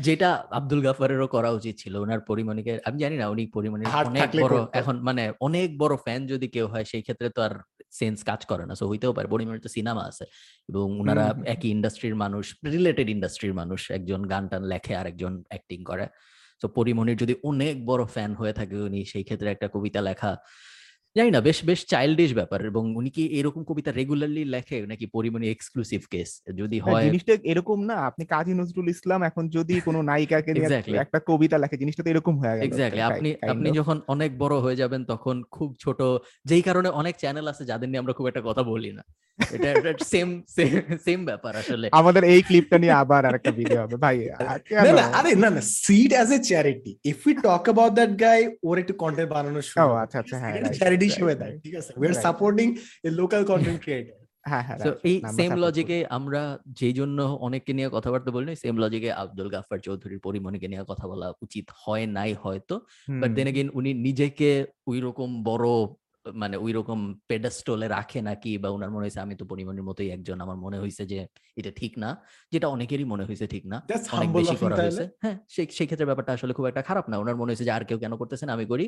যেটা 0.00 0.46
আব্দুল 0.50 0.80
গাফারেরও 0.82 1.26
করা 1.26 1.50
উচিত 1.50 1.74
ছিল। 1.78 1.96
ওনার 1.96 2.20
পরিমণিকে 2.20 2.78
আমি 2.84 2.98
জানি 2.98 3.16
না 3.16 3.28
উনি 3.28 3.46
পরিমণির 3.46 3.86
অনেক 4.06 4.28
বড় 4.40 4.66
এখন 4.72 5.00
মানে 5.00 5.32
অনেক 5.40 5.78
বড় 5.78 5.96
ফ্যান 5.96 6.26
যদি 6.26 6.48
কেউ 6.48 6.66
হয় 6.66 6.84
সেই 6.84 7.02
ক্ষেত্রে 7.02 7.28
তো 7.30 7.42
আর 7.42 7.50
সেন্স 7.90 8.24
কাজ 8.24 8.46
করে 8.46 8.66
না। 8.66 8.74
সো 8.74 8.88
হইতেও 8.88 9.12
পারে 9.12 9.28
পরিমণির 9.28 9.60
তো 9.60 9.68
সিনেমা 9.68 10.02
আছে। 10.02 10.24
এবং 10.68 11.00
ওনারা। 11.00 11.34
একই 11.46 11.68
ইন্ডাস্ট্রির 11.68 12.14
মানুষ 12.14 12.56
রিলেটেড 12.64 13.10
ইন্ডাস্ট্রির 13.10 13.54
মানুষ। 13.54 13.90
একজন 13.90 14.22
গান 14.22 14.48
টান 14.48 14.62
লেখে 14.62 14.96
আর 14.96 15.06
একজন 15.06 15.42
অ্যাক্টিং 15.48 15.84
করে। 15.84 16.06
তো 16.62 16.68
পরিমণির 16.68 17.16
যদি 17.16 17.34
অনেক 17.44 17.86
বড় 17.86 18.04
ফ্যান 18.04 18.34
হয়ে 18.34 18.52
থাকে 18.52 18.76
উনি 18.76 19.04
সেই 19.04 19.24
ক্ষেত্রে 19.24 19.50
একটা 19.50 19.68
কবিতা 19.68 20.00
লেখা 20.00 20.36
জানি 21.16 21.30
না 21.30 21.40
বেশ 21.40 21.58
বেশ 21.64 21.80
চাইল্ডিশ 21.86 22.30
ব্যাপার 22.34 22.60
এবং 22.66 22.84
উনি 22.96 23.10
কি 23.10 23.22
এরকম 23.38 23.62
কবিতা 23.64 23.90
রেগুলারলি 23.92 24.42
লেখে 24.54 24.78
নাকি 24.86 25.04
পরিমণি 25.06 25.46
এক্সক্লুসিভ 25.50 26.00
কেস 26.10 26.30
যদি 26.60 26.76
হয় 26.78 27.04
জিনিসটা 27.06 27.34
এরকম 27.44 27.78
না 27.90 27.96
আপনি 28.08 28.24
কাজী 28.24 28.52
নজরুল 28.54 28.88
ইসলাম 28.88 29.20
এখন 29.22 29.44
যদি 29.48 29.74
কোনো 29.80 30.00
নায়িকাকে 30.02 30.50
নিয়ে 30.52 30.68
একটা 30.98 31.18
কবিতা 31.26 31.56
লেখে 31.58 31.76
জিনিসটা 31.76 32.02
তো 32.04 32.10
এরকম 32.10 32.34
হয়ে 32.40 32.56
গেল 32.56 32.64
এক্স্যাক্টলি 32.66 33.02
আপনি 33.02 33.30
আপনি 33.52 33.68
যখন 33.70 33.96
অনেক 34.14 34.30
বড় 34.38 34.54
হয়ে 34.64 34.80
যাবেন 34.82 35.00
তখন 35.04 35.36
খুব 35.50 35.68
ছোট 35.80 35.98
যেই 36.44 36.62
কারণে 36.62 36.88
অনেক 37.00 37.14
চ্যানেল 37.16 37.46
আছে 37.52 37.62
যাদের 37.70 37.88
নিয়ে 37.88 38.02
আমরা 38.02 38.16
খুব 38.18 38.26
একটা 38.28 38.42
কথা 38.48 38.62
বলি 38.72 38.92
না। 38.98 39.04
এটা 39.38 39.70
সেম 40.12 40.28
সেম 41.06 41.20
ব্যাপার 41.24 41.52
আসলে। 41.56 41.86
আমাদের 41.92 42.22
এই 42.24 42.40
ক্লিপটা 42.42 42.76
নিয়ে 42.78 42.94
আবার 43.02 43.22
আরেকটা 43.28 43.52
ভিডিও 43.60 43.78
হবে। 43.82 43.96
ভাই 44.04 44.16
না 44.76 44.92
না 44.92 45.04
আরে 45.18 45.30
না 45.42 45.48
না 45.50 45.62
seed 45.78 46.10
as 46.16 46.28
a 46.32 46.38
charity 46.50 46.92
if 47.04 47.18
we 47.26 47.34
talk 47.38 47.62
about 47.66 47.92
that 47.98 48.12
guy 48.24 48.40
ওর 48.68 48.76
একটু 48.82 48.94
কন্টেন্ট 49.02 49.30
বানানোর 49.34 49.64
শুরু 49.68 49.80
আচ্ছা, 50.04 50.18
আচ্ছা, 50.22 50.36
হ্যাঁ, 50.40 50.52
চ্যারিটি 50.78 51.05
right, 51.06 51.14
হিসেবে 51.14 51.34
দেয় 51.34 51.58
ঠিক 51.58 51.74
আছে 51.74 51.92
we 51.96 52.06
are 52.08 52.14
supporting 52.14 52.66
a 53.04 53.10
local 53.10 53.44
content 53.44 53.80
creator 53.82 54.18
হ্যাঁ 54.44 54.62
হ্যাঁ 54.62 54.78
তো 54.78 54.90
এই 55.04 55.16
সেম 55.32 55.52
লজিকে 55.56 56.06
আমরা 56.08 56.58
যেই 56.66 56.92
জন্য 56.92 57.22
অনেককে 57.22 57.72
নিয়ে 57.72 57.88
কথাবার্তা 57.88 58.30
বলি 58.30 58.56
সেম 58.56 58.76
লজিকে 58.78 59.12
আব্দুল 59.12 59.48
গাফার 59.48 59.78
চৌধুরীর 59.80 60.20
পরিমণিকে 60.20 60.68
নিয়ে 60.68 60.84
কথা 60.88 61.06
বলা 61.08 61.32
উচিত 61.42 61.66
হয় 61.86 62.06
নাই 62.06 62.34
হয়তো। 62.34 62.74
বাট 63.08 63.30
দেন 63.30 63.68
উনি 63.74 63.94
নিজেকে 63.94 64.66
ওই 64.86 65.00
রকম 65.00 65.28
বড় 65.44 65.66
মানে 66.34 66.56
ওই 66.56 66.72
রকম 66.72 66.98
পেডাস্টলে 67.28 67.88
রাখে 67.88 68.20
নাকি? 68.22 68.58
বা 68.58 68.68
ওনার 68.68 68.90
মনে 68.90 69.04
হয়েছে 69.06 69.20
আমি 69.20 69.34
তো 69.36 69.44
পরিমণির 69.44 69.82
মতোই 69.82 70.10
একজন। 70.10 70.40
আমার 70.40 70.56
মনে 70.56 70.78
হয়েছে 70.78 71.06
যে 71.06 71.18
এটা 71.56 71.70
ঠিক 71.76 71.98
না 71.98 72.10
যেটা 72.52 72.66
অনেকেরই 72.68 73.04
মনে 73.04 73.24
হয়েছে 73.24 73.46
ঠিক 73.46 73.64
না 73.66 73.78
অনেক 74.12 74.28
বেশি 74.32 74.56
করা 74.56 74.76
হয়েছে 74.76 75.04
হ্যাঁ 75.22 75.36
সেই 75.48 75.86
ক্ষেত্রে 75.86 76.06
ব্যাপারটা 76.06 76.32
আসলে 76.32 76.52
খুব 76.52 76.66
একটা 76.66 76.82
খারাপ 76.82 77.08
না। 77.08 77.16
ওনার 77.18 77.36
মনে 77.36 77.50
হয়েছে 77.50 77.64
যে 77.64 77.70
আর 77.70 77.84
কেউ 77.84 77.98
কেন 77.98 78.12
করতেছে 78.16 78.44
না? 78.46 78.52
আমি 78.52 78.66
করি। 78.66 78.84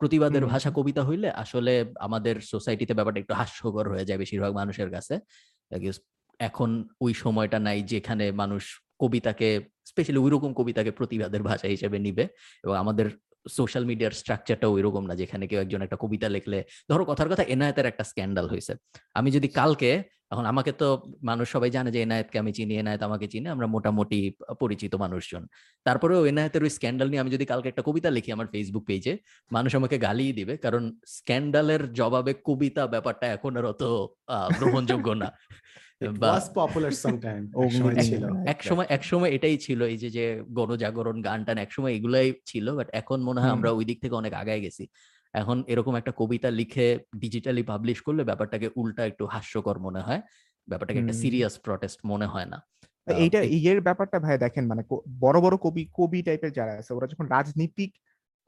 প্রতিবাদের 0.00 0.46
ভাষা 0.46 0.70
কবিতা 0.70 1.02
হইলে 1.04 1.30
আসলে 1.30 1.72
আমাদের 1.98 2.40
সোসাইটিতে 2.42 2.94
ব্যাপারটা 2.94 3.20
একটু 3.20 3.34
হাস্যকর 3.34 3.88
হয়ে 3.88 4.04
যায় 4.04 4.18
বেশিরভাগ 4.18 4.52
মানুষের 4.54 4.90
কাছে। 4.90 5.14
এখন 6.40 6.70
ওই 7.00 7.14
সময়টা 7.14 7.58
নাই 7.58 7.82
যেখানে 7.82 8.32
মানুষ 8.32 8.62
কবিতাকে 9.00 9.48
স্পেশালি 9.84 10.18
ওইরকম 10.18 10.54
কবিতাকে 10.54 10.90
প্রতিবাদের 10.90 11.42
ভাষা 11.42 11.68
হিসেবে 11.68 11.98
নিবে। 11.98 12.24
এবং 12.64 12.76
আমাদের 12.76 13.06
সোশ্যাল 13.58 13.84
মিডিয়ার 13.90 14.12
স্ট্রাকচারটা 14.20 14.66
ওইরকম 14.74 15.02
না, 15.08 15.14
যেখানে 15.20 15.44
কেউ 15.50 15.58
একজন 15.64 15.80
একটা 15.86 15.96
কবিতা 16.02 16.28
লিখলে, 16.36 16.58
ধরো 16.90 17.04
কথার 17.10 17.28
কথা 17.32 17.44
এনায়েতের 17.54 17.86
একটা 17.90 18.04
স্ক্যান্ডাল 18.10 18.46
হয়েছে। 18.52 18.72
আমি 19.18 19.28
যদি 19.36 19.48
কালকে, 19.60 19.90
এখন 20.32 20.44
আমাকে 20.52 20.72
তো 20.80 20.88
মানুষ 21.30 21.46
সবাই 21.54 21.70
জানে 21.76 21.90
যে 21.94 22.00
এনায়েতকে 22.06 22.36
আমি 22.42 22.52
চিনি, 22.58 22.74
এনায়েত 22.82 23.02
আমাকে 23.08 23.26
চিনি, 23.32 23.46
আমরা 23.54 23.66
মোটামুটি 23.74 24.18
পরিচিত 24.62 24.92
মানুষজন। 25.04 25.42
তারপরেও 25.86 26.20
এনায়েতের 26.30 26.62
ওই 26.66 26.72
স্ক্যান্ডাল 26.76 27.08
নিয়ে 27.10 27.22
আমি 27.24 27.30
যদি 27.36 27.44
কালকে 27.52 27.68
একটা 27.72 27.82
কবিতা 27.88 28.10
লিখি 28.16 28.30
আমার 28.36 28.48
ফেসবুক 28.52 28.84
পেজে 28.90 29.12
মানুষ 29.56 29.72
আমাকে 29.80 29.96
গালিই 30.06 30.32
দিবে, 30.38 30.54
কারণ 30.64 30.82
স্ক্যান্ডালের 31.16 31.82
জবাবে 31.98 32.32
কবিতা 32.48 32.82
ব্যাপারটা 32.94 33.26
এখন 33.36 33.52
আর 33.58 33.64
অত 33.72 33.82
গ্রহণযোগ্য 34.60 35.08
না। 35.22 35.28
বা 36.00 36.30
ওয়াজ 36.30 36.44
পপুলার 36.54 36.94
সামটাইম 36.94 37.42
ও, 37.54 37.62
সময় 37.68 37.94
হুম, 37.94 38.08
ছিল। 38.08 38.22
হুম। 38.24 38.46
এক 38.46 38.58
সময় 38.62 38.86
এক 38.88 39.02
সময় 39.04 39.30
এটাই 39.32 39.56
ছিল 39.58 39.80
এই 39.84 39.98
যে 39.98 40.08
যে 40.10 40.24
গণজাগরণ 40.50 41.16
গান 41.22 41.40
টান 41.46 41.58
এক 41.58 41.70
সময় 41.72 41.92
এগুলাই 41.92 42.28
ছিল 42.46 42.66
বাট 42.74 42.88
এখন 42.92 43.18
মনে 43.22 43.40
হয় 43.42 43.52
আমরা 43.52 43.70
ওই 43.72 43.84
দিক 43.84 43.98
থেকে 44.02 44.14
অনেক 44.14 44.32
আগায় 44.34 44.60
গেছি। 44.60 44.84
এখন 45.34 45.56
এরকম 45.66 45.94
একটা 45.96 46.12
কবিতা 46.12 46.48
লিখে 46.50 46.86
ডিজিটালি 47.16 47.62
পাবলিশ 47.62 47.98
করলে 48.00 48.22
ব্যাপারটাকে 48.24 48.68
উল্টা 48.76 49.02
একটু 49.06 49.24
হাস্যকর 49.26 49.76
মনে 49.78 50.00
হয় 50.00 50.20
ব্যাপারটাকে 50.68 51.00
একটা 51.00 51.14
সিরিয়াস 51.14 51.54
প্রটেস্ট 51.58 51.98
মনে 52.04 52.26
হয় 52.26 52.48
না। 52.52 52.58
এইটা 53.06 53.40
ইয়ের 53.56 53.80
ব্যাপারটা 53.80 54.18
ভাই 54.18 54.36
দেখেন 54.38 54.64
মানে 54.66 54.82
বড় 55.20 55.38
বড় 55.40 55.54
কবি 55.56 55.82
কবি 55.94 56.18
টাইপের 56.22 56.52
যারা 56.52 56.72
আছে 56.80 56.92
ওরা 56.94 57.06
যখন 57.06 57.26
রাজনীতিক 57.28 57.90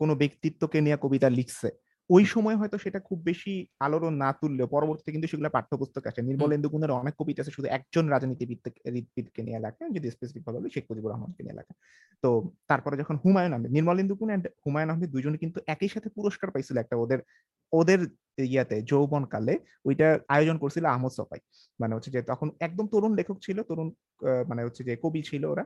কোনো 0.01 0.13
ব্যক্তিত্বকে 0.15 0.79
নিয়ে 0.81 0.97
কবিতা 0.97 1.29
লিখছে 1.31 1.69
ওই 2.11 2.25
সময় 2.27 2.57
হয়তো 2.57 2.77
সেটা 2.85 2.99
খুব 3.09 3.19
বেশি 3.23 3.53
আলোড়ন 3.81 4.15
না 4.23 4.29
তুললেও 4.41 4.67
পরবর্তীতে 4.67 5.11
কিন্তু 5.15 5.29
সেগুলো 5.29 5.49
পাঠ্যপুস্তক 5.57 6.05
আছে 6.11 6.21
নির্মলেন্দু 6.23 6.69
গুণের 6.69 6.93
অনেক 7.01 7.15
কবিতা 7.21 7.41
আছে 7.43 7.53
শুধু 7.57 7.69
একজন 7.71 8.05
রাজনীতিবিদকে 8.09 9.41
নিয়ে 9.47 9.61
লেখা 9.65 9.85
যদি 9.97 10.07
স্পেসিফিক 10.11 10.43
ভাবে 10.47 10.59
বলি 10.59 10.71
শেখ 10.75 10.85
মুজিবুর 10.91 11.11
রহমানকে 11.13 11.41
নিয়ে 11.45 11.59
লেখা। 11.61 11.75
তো 12.23 12.29
তারপরে 12.71 12.95
যখন 12.97 13.17
হুমায়ুন 13.25 13.53
আহমেদ 13.55 13.71
নির্মলেন্দু 13.77 14.15
গুণ 14.21 14.31
এন্ড 14.31 14.45
হুমায়ুন 14.65 14.91
আহমেদ 14.91 15.11
দুজনে 15.15 15.39
কিন্তু 15.45 15.59
একই 15.75 15.91
সাথে 15.95 16.09
পুরস্কার 16.17 16.49
পাইছিল 16.55 16.77
একটা 16.79 16.97
ওদের 17.03 17.21
ওদের 17.73 18.01
ইয়াতে 18.47 18.77
যৌবন 18.91 19.23
কালে। 19.33 19.55
ওইটা 19.85 20.07
আয়োজন 20.29 20.57
করছিল 20.63 20.85
আহমদ 20.87 21.13
সফাই। 21.19 21.41
মানে 21.81 21.93
হচ্ছে 21.97 22.11
যে 22.11 22.21
তখন 22.31 22.49
একদম 22.61 22.87
তরুণ 22.93 23.13
লেখক 23.21 23.37
ছিল 23.47 23.59
তরুণ 23.69 23.89
মানে 24.51 24.63
হচ্ছে 24.67 24.83
যে 24.85 24.95
কবি 25.05 25.21
ছিল 25.31 25.43
ওরা। 25.45 25.65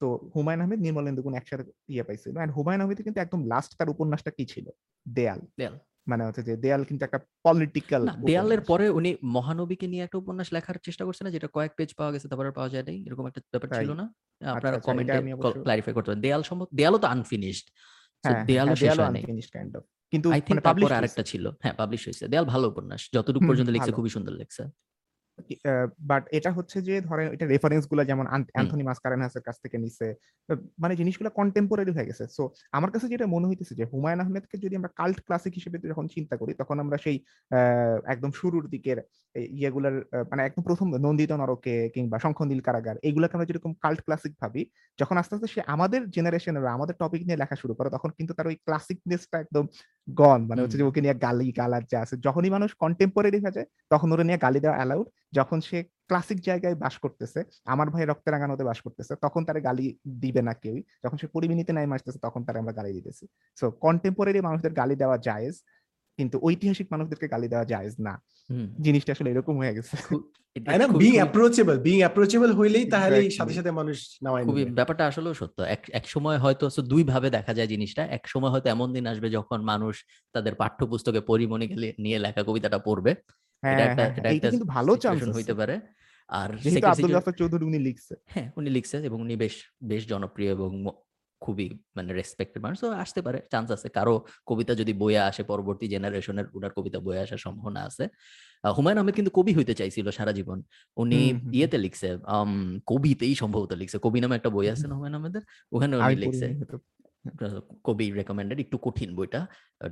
তো 0.00 0.06
হুমায়ুন 0.34 0.60
আহমেদ 0.60 0.80
নির্মলেন্দু 0.80 1.20
গুণ 1.22 1.34
একসাথে 1.34 1.64
ইয়ে 1.88 2.04
পাইছিল। 2.08 2.34
এন্ড 2.36 2.52
হুমায়ুন 2.56 2.80
আহমেদ 2.80 2.98
কিন্তু 3.06 3.20
একদম 3.20 3.40
লাস্ট 3.46 3.70
তার 3.78 3.88
উপন্যাসটা 3.90 4.30
কি 4.30 4.44
ছিল? 4.44 4.66
দেয়াল। 5.06 5.40
দেয়াল। 5.58 5.74
মানে 6.06 6.22
হচ্ছে 6.26 6.42
যে 6.42 6.54
দেয়াল 6.56 6.82
কিন্তু 6.84 7.02
একটা 7.04 7.18
পলিটিক্যাল 7.46 8.02
দেয়ালের 8.26 8.62
পরে 8.70 8.86
উনি 8.90 9.10
মহানবীকে 9.36 9.86
নিয়ে 9.88 10.04
একটা 10.04 10.18
উপন্যাস 10.18 10.48
লেখার 10.52 10.76
চেষ্টা 10.86 11.04
করছে 11.06 11.22
না 11.24 11.30
যেটা 11.30 11.48
কয়েক 11.56 11.72
পেজ 11.78 11.90
পাওয়া 11.98 12.12
গেছে 12.14 12.26
তারপরে 12.30 12.50
পাওয়া 12.58 12.70
যায় 12.70 12.84
নাই 12.88 12.98
এরকম 13.06 13.24
একটা 13.26 13.40
ব্যাপার 13.52 13.70
ছিল 13.70 13.90
না? 14.00 14.04
আপনারা 14.50 14.76
আচ্ছা, 14.76 14.86
কমেন্টে 14.86 15.16
আমি 15.16 15.30
ক্লারিফাই 15.64 15.92
করতে 15.96 16.08
পারেন। 16.08 16.22
দেয়াল 16.26 16.42
সম্ভব 16.50 16.66
দেয়ালও 16.78 16.98
তো 16.98 17.08
আনফিনিশড 17.08 17.66
হ্যাঁ 18.24 18.44
দেয়ালও 18.48 18.74
শেষ 18.74 18.82
দেয়ালও 18.82 19.02
হয়নি। 19.02 19.22
আনফিনিশড 19.22 19.52
কাইন্ড 19.56 19.72
অফ 19.78 19.84
কিন্তু 20.12 20.28
আই 20.32 20.40
মানে 20.48 20.60
পাবলিশ 20.60 20.84
তারপর 20.84 20.98
আরেকটা 20.98 21.22
ছিল। 21.30 21.44
হ্যাঁ 21.62 21.74
পাবলিশ 21.80 22.00
হয়েছে। 22.06 22.24
দেয়াল 22.28 22.46
ভালো 22.52 22.64
উপন্যাস। 22.68 23.00
যতটুকু 23.16 23.44
পর্যন্ত 23.46 23.70
লিখছে 23.70 23.92
খুবই 23.92 24.10
সুন্দর 24.16 24.34
লিখছে। 24.40 24.62
বাট 26.00 26.24
এটা 26.32 26.50
হচ্ছে 26.52 26.82
যে 26.82 27.00
ধরেন 27.00 27.26
এটা 27.32 27.46
রেফারেন্সগুলো 27.46 28.04
যেমন 28.04 28.26
অ্যান্থনি 28.26 28.82
মাসকারেনাসের 28.82 29.42
কাছ 29.42 29.56
থেকে 29.62 29.78
নিছে 29.78 30.06
মানে 30.78 30.96
জিনিসগুলো 30.96 31.30
কন্টেম্পোরারি 31.30 31.90
হয়ে 31.92 32.06
গেছে। 32.06 32.24
সো 32.28 32.42
আমার 32.72 32.90
কাছে 32.90 33.06
যেটা 33.08 33.26
মনে 33.26 33.46
হইতেছে 33.46 33.74
যে 33.74 33.84
হুমায়ুন 33.84 34.20
আহমেদকে 34.20 34.58
যদি 34.58 34.76
আমরা 34.76 34.90
কাল্ট 34.96 35.18
ক্লাসিক 35.20 35.52
হিসেবে 35.54 35.76
যখন 35.88 36.06
চিন্তা 36.08 36.36
করি 36.36 36.54
তখন 36.54 36.76
আমরা 36.80 36.96
সেই 36.96 37.16
একদম 38.04 38.30
শুরুর 38.32 38.64
দিকের 38.68 38.98
ইয়েগুলার 39.34 39.94
মানে 40.30 40.42
একদম 40.44 40.62
প্রথম 40.62 40.86
নন্দিত 40.96 41.32
নরকে 41.32 41.88
কিংবা 41.88 42.18
শঙ্খনীল 42.18 42.60
কারাগার 42.60 42.96
এইগুলাকে 43.02 43.34
আমরা 43.34 43.46
যেরকম 43.46 43.72
কাল্ট 43.80 44.00
ক্লাসিক 44.02 44.32
ভাবি 44.40 44.62
যখন 44.98 45.16
আস্তে 45.16 45.34
আস্তে 45.34 45.46
সে 45.46 45.60
আমাদের 45.66 46.10
জেনারেশনের 46.10 46.66
আমাদের 46.66 46.94
টপিক 46.98 47.22
নিয়ে 47.22 47.36
লেখা 47.36 47.56
শুরু 47.56 47.74
করে 47.74 47.90
তখন 47.90 48.10
কিন্তু 48.10 48.32
তার 48.34 48.46
ওই 48.46 48.54
ক্লাসিকনেসটা 48.54 49.38
একদম 49.38 49.64
গন 50.10 50.40
মানে 50.46 50.62
হচ্ছে 50.62 50.76
যে 50.76 50.84
ওকে 50.84 51.00
নিয়ে 51.00 51.14
গালি 51.14 51.52
গালার 51.52 51.84
যা 51.90 51.98
আছে 52.00 52.16
যখনই 52.16 52.50
মানুষ 52.50 52.74
কন্টেম্পোরারি 52.74 53.38
হয়ে 53.38 53.52
যায় 53.52 53.66
তখন 53.90 54.12
ওরা 54.12 54.24
নিয়ে 54.24 54.38
গালি 54.38 54.60
দেওয়া 54.60 54.76
অ্যালাউড 54.76 55.06
যখন 55.34 55.60
সে 55.60 55.82
ক্লাসিক 55.82 56.40
জায়গায় 56.40 56.74
বাস 56.74 56.98
করতেছে 56.98 57.44
আমার 57.64 57.90
ভাই 57.90 58.06
রক্তে 58.06 58.30
রাঙানোতে 58.30 58.64
বাস 58.64 58.80
করতেছে 58.80 59.14
তখন 59.22 59.44
তারা 59.44 59.60
গালি 59.60 59.98
দিবে 60.08 60.42
না 60.42 60.54
কেউই। 60.54 60.82
যখন 61.04 61.16
সে 61.16 61.26
পরিমিনিতে 61.26 61.72
নাই 61.72 61.86
মারতেছে 61.86 62.18
তখন 62.18 62.44
তারা 62.44 62.58
আমরা 62.58 62.72
গালি 62.72 62.92
দিতেছি। 62.92 63.26
সো 63.60 63.70
কন্টেম্পোরারি 63.70 64.40
মানুষদের 64.40 64.72
গালি 64.72 64.96
দেওয়া 64.96 65.16
জায়েজ 65.16 65.62
কিন্তু 66.16 66.38
ঐতিহাসিক 66.42 66.86
মানুষদেরকে 66.90 67.28
গালি 67.28 67.48
দেওয়া 67.48 67.64
জায়েজ 67.64 67.94
না। 67.98 68.22
হুম। 68.50 68.74
জিনিসটা 68.82 69.12
আসলে 69.12 69.30
এরকম 69.30 69.58
হয়ে 69.58 69.74
গেছে। 69.74 69.96
বিং 70.98 71.12
অ্যাপ্রোচেবল 71.12 71.78
বিং 71.78 71.98
অ্যাপ্রোচেবল 71.98 72.52
হইলেই 72.52 72.90
তাহলে 72.90 73.30
সাথে 73.30 73.54
সাথে 73.54 73.70
মানুষ 73.70 74.18
নামাই 74.22 74.44
খুবই 74.44 74.64
ব্যাপারটা 74.64 75.06
আসলেও 75.06 75.34
সত্য। 75.34 75.62
এক 75.62 75.84
এক 75.92 76.08
সময় 76.08 76.38
হয়তো 76.38 76.82
দুই 76.82 77.04
ভাবে 77.04 77.30
দেখা 77.30 77.54
যায় 77.54 77.66
জিনিসটা। 77.66 78.06
এক 78.06 78.28
সময় 78.28 78.50
হয়তো 78.50 78.68
এমন 78.68 78.92
দিন 78.92 79.06
আসবে 79.06 79.30
যখন 79.30 79.62
মানুষ 79.62 80.04
তাদের 80.32 80.54
পাঠ্যপুস্তকে 80.54 81.20
পরিমণিকে 81.20 81.74
লি- 81.74 82.02
নিয়ে 82.02 82.18
লেখা 82.18 82.42
কবিতাটা 82.42 82.78
পড়বে। 82.78 83.14
এটা 83.72 83.84
একটা 83.84 84.02
হ্যাঁ 84.02 84.12
এটা 84.12 84.20
হ্যাঁ, 84.20 84.34
একটা 84.34 84.50
কিন্তু 84.50 84.66
ভালো 84.66 84.96
চান্স 84.96 85.22
হইতে 85.36 85.54
পারে। 85.54 85.74
আর 86.30 86.48
যেহেতু 86.58 86.86
আব্দুল 86.86 87.10
situ- 87.10 87.32
চৌধুরী 87.32 87.64
উনি 87.64 87.78
লিখছে 87.78 88.14
হ্যাঁ 88.26 88.52
উনি 88.56 88.70
লিখছে 88.70 88.96
এবং 88.98 89.20
উনি 89.20 89.36
বেশ 89.36 89.54
বেশ 89.84 90.08
জনপ্রিয় 90.08 90.50
এবং 90.50 90.70
খুবই 91.42 91.78
মানে 91.96 92.12
রেসপেক্টেড 92.12 92.62
মানুষ। 92.62 92.80
তো 92.80 92.90
আসতে 92.90 93.22
পারে 93.22 93.38
চান্স 93.50 93.70
আছে। 93.70 93.88
কারও 93.88 94.14
কবিতা 94.46 94.74
যদি 94.74 94.92
বইয়ে 94.92 95.18
আসে 95.18 95.42
পরবর্তী 95.42 95.88
জেনারেশনের 95.88 96.44
উনার 96.54 96.70
কবিতা 96.70 96.98
বইয়ে 97.00 97.20
আসার 97.20 97.38
সম্ভাবনা 97.38 97.80
আছে। 97.80 98.08
হুমায়ুন 98.76 98.98
আহমেদ 98.98 99.14
কিন্তু 99.14 99.30
কবি 99.30 99.54
হইতে 99.54 99.74
চাইছিল 99.74 100.10
সারা 100.10 100.32
জীবন। 100.32 100.62
উনি 100.96 101.20
ইয়েতে 101.52 101.78
লিখছে 101.78 102.08
কবিতেই 102.86 103.34
সম্ভবত 103.34 103.72
লিখছে। 103.72 103.98
কবি 104.02 104.20
নামে 104.20 104.36
একটা 104.36 104.50
বই 104.50 104.68
আছে 104.68 104.88
না 104.88 104.94
হুমায়ুন 104.94 105.14
আহমেদের? 105.14 105.42
ওখানে 105.72 105.96
উনি 105.96 106.16
লিখছে। 106.16 106.46
কবি 107.86 108.06
রেকমেন্ডেড 108.20 108.58
একটু 108.64 108.76
কঠিন 108.86 109.10
বইটা। 109.16 109.40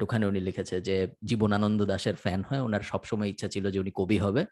ওখানে 0.03 0.25
উনি 0.31 0.41
লিখেছে 0.49 0.77
যে, 0.89 0.97
জীবনানন্দ 1.31 1.81
দাশের 1.93 2.17
ফ্যান 2.25 2.41
হয়, 2.49 2.63
ওনার 2.67 2.83
সবসময় 2.91 3.29
ইচ্ছা 3.33 3.49
ছিল 3.55 3.65
যে 3.75 3.79
উনি 3.85 3.93
কবি 4.01 4.19
হবে, 4.25 4.43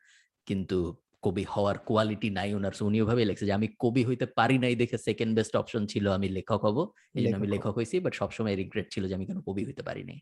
কিন্তু 0.49 0.79
কবি 1.23 1.45
হওয়ার 1.53 1.77
কোয়ালিটি 1.89 2.29
নাই 2.39 2.51
ওনার 2.55 2.75
উনি 2.83 2.99
ওভাবে 3.03 3.23
লেখছে 3.25 3.45
যে 3.49 3.55
আমি 3.59 3.69
কবি 3.79 4.03
হইতে 4.05 4.27
পারি 4.39 4.57
নাই 4.59 4.75
দেখে 4.83 4.97
সেকেন্ড 4.99 5.33
বেস্ট 5.39 5.55
অপশন 5.57 5.83
ছিল 5.87 6.05
আমি 6.17 6.29
লেখক 6.29 6.61
হব। 6.67 6.79
এই 7.17 7.23
জন্য 7.23 7.37
আমি 7.37 7.49
লেখক 7.55 7.73
হয়েছি 7.79 7.97
বাট 8.01 8.13
সবসময় 8.15 8.55
রিগ্রেট 8.57 8.87
ছিল 8.91 9.03
যে 9.09 9.15
আমি 9.15 9.27
কেন 9.27 9.39
কবি 9.49 9.63
হইতে 9.65 9.83
পারি 9.83 10.03
নাই। 10.05 10.19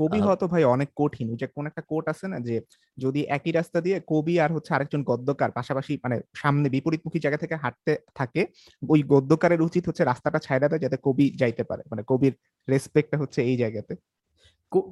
কবি 0.00 0.18
হওয়া 0.20 0.36
তো 0.36 0.46
ভাই 0.48 0.62
অনেক 0.64 0.88
কঠিন 0.96 1.26
ওই 1.30 1.36
যে 1.36 1.46
কোন 1.46 1.64
একটা 1.66 1.82
কোট 1.82 2.04
আছে 2.08 2.26
না 2.28 2.38
যে 2.40 2.56
যদি 2.98 3.20
একই 3.36 3.52
রাস্তা 3.52 3.78
দিয়ে 3.80 3.96
কবি 4.06 4.34
আর 4.40 4.50
হচ্ছে 4.52 4.70
আরেকজন 4.74 5.02
গদ্যকার 5.02 5.50
পাশাপাশি 5.50 5.92
মানে 6.04 6.16
সামনে 6.34 6.66
বিপরীতমুখী 6.68 7.18
জায়গা 7.18 7.38
থেকে 7.38 7.54
হাঁটতে 7.54 7.92
থাকে 8.14 8.42
ওই 8.82 9.00
গদ্যকারের 9.02 9.60
উচিত 9.62 9.82
হচ্ছে 9.88 10.02
রাস্তাটা 10.04 10.38
ছাইড়া 10.38 10.66
দেয় 10.68 10.80
যাতে 10.80 10.96
কবি 11.02 11.26
যাইতে 11.36 11.62
পারে 11.64 11.82
মানে 11.90 12.02
কবির 12.06 12.32
রেসপেক্টটা 12.68 13.16
হচ্ছে 13.18 13.40
এই 13.42 13.56
জায়গাতে। 13.56 13.94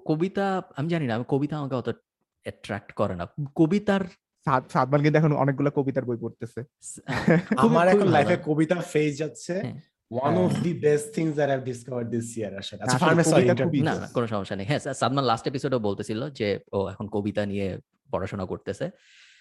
কবিতা 0.07 0.45
আমি 0.77 0.89
জানি 0.89 1.05
না 1.07 1.13
আমি 1.15 1.27
কবিতা 1.29 1.55
আমাকে 1.59 1.75
অত 1.75 1.89
অ্যাট্রাক্ট 2.47 2.91
করে 2.93 3.15
না। 3.17 3.25
কবিতার 3.55 4.03
সাদ- 4.47 4.69
সাদমান 4.73 5.03
কিন্তু 5.03 5.19
এখন 5.19 5.33
অনেকগুলো 5.33 5.71
কবিতার 5.71 6.05
বই 6.05 6.17
পড়তেছে। 6.17 6.61
আমার 7.57 7.89
এখন। 7.89 8.09
লাইফে 8.09 8.37
কবিতা 8.45 8.75
ফেজ 8.75 9.19
যাচ্ছে। 9.19 9.53
হ্যাঁ। 9.61 9.81
ওয়ান 10.11 10.35
অফ 10.35 10.51
হ্যাঁ। 10.51 10.63
The 10.63 10.73
best 10.75 11.15
things 11.15 11.35
that 11.35 11.51
I 11.51 11.57
have 11.57 11.65
discovered 11.65 12.09
this 12.09 12.37
year 12.39 12.59
আসলে 12.59 12.83
আচ্ছা 12.83 12.99
ফার্মে 12.99 13.25
সরি 13.25 13.81
না 13.83 13.95
না 13.95 14.07
কোনো 14.07 14.27
সমস্যা 14.27 14.57
নেই। 14.57 14.67
হ্যাঁ 14.67 14.79
সাদমান 14.95 15.25
লাস্ট 15.25 15.47
এপিসোডও 15.47 15.79
বলতেছিল 15.79 16.31
যে 16.31 16.59
ও 16.73 16.89
এখন 16.89 17.09
কবিতা 17.09 17.47
নিয়ে 17.47 17.79
পড়াশোনা 18.13 18.47
করতেছে। 18.47 18.91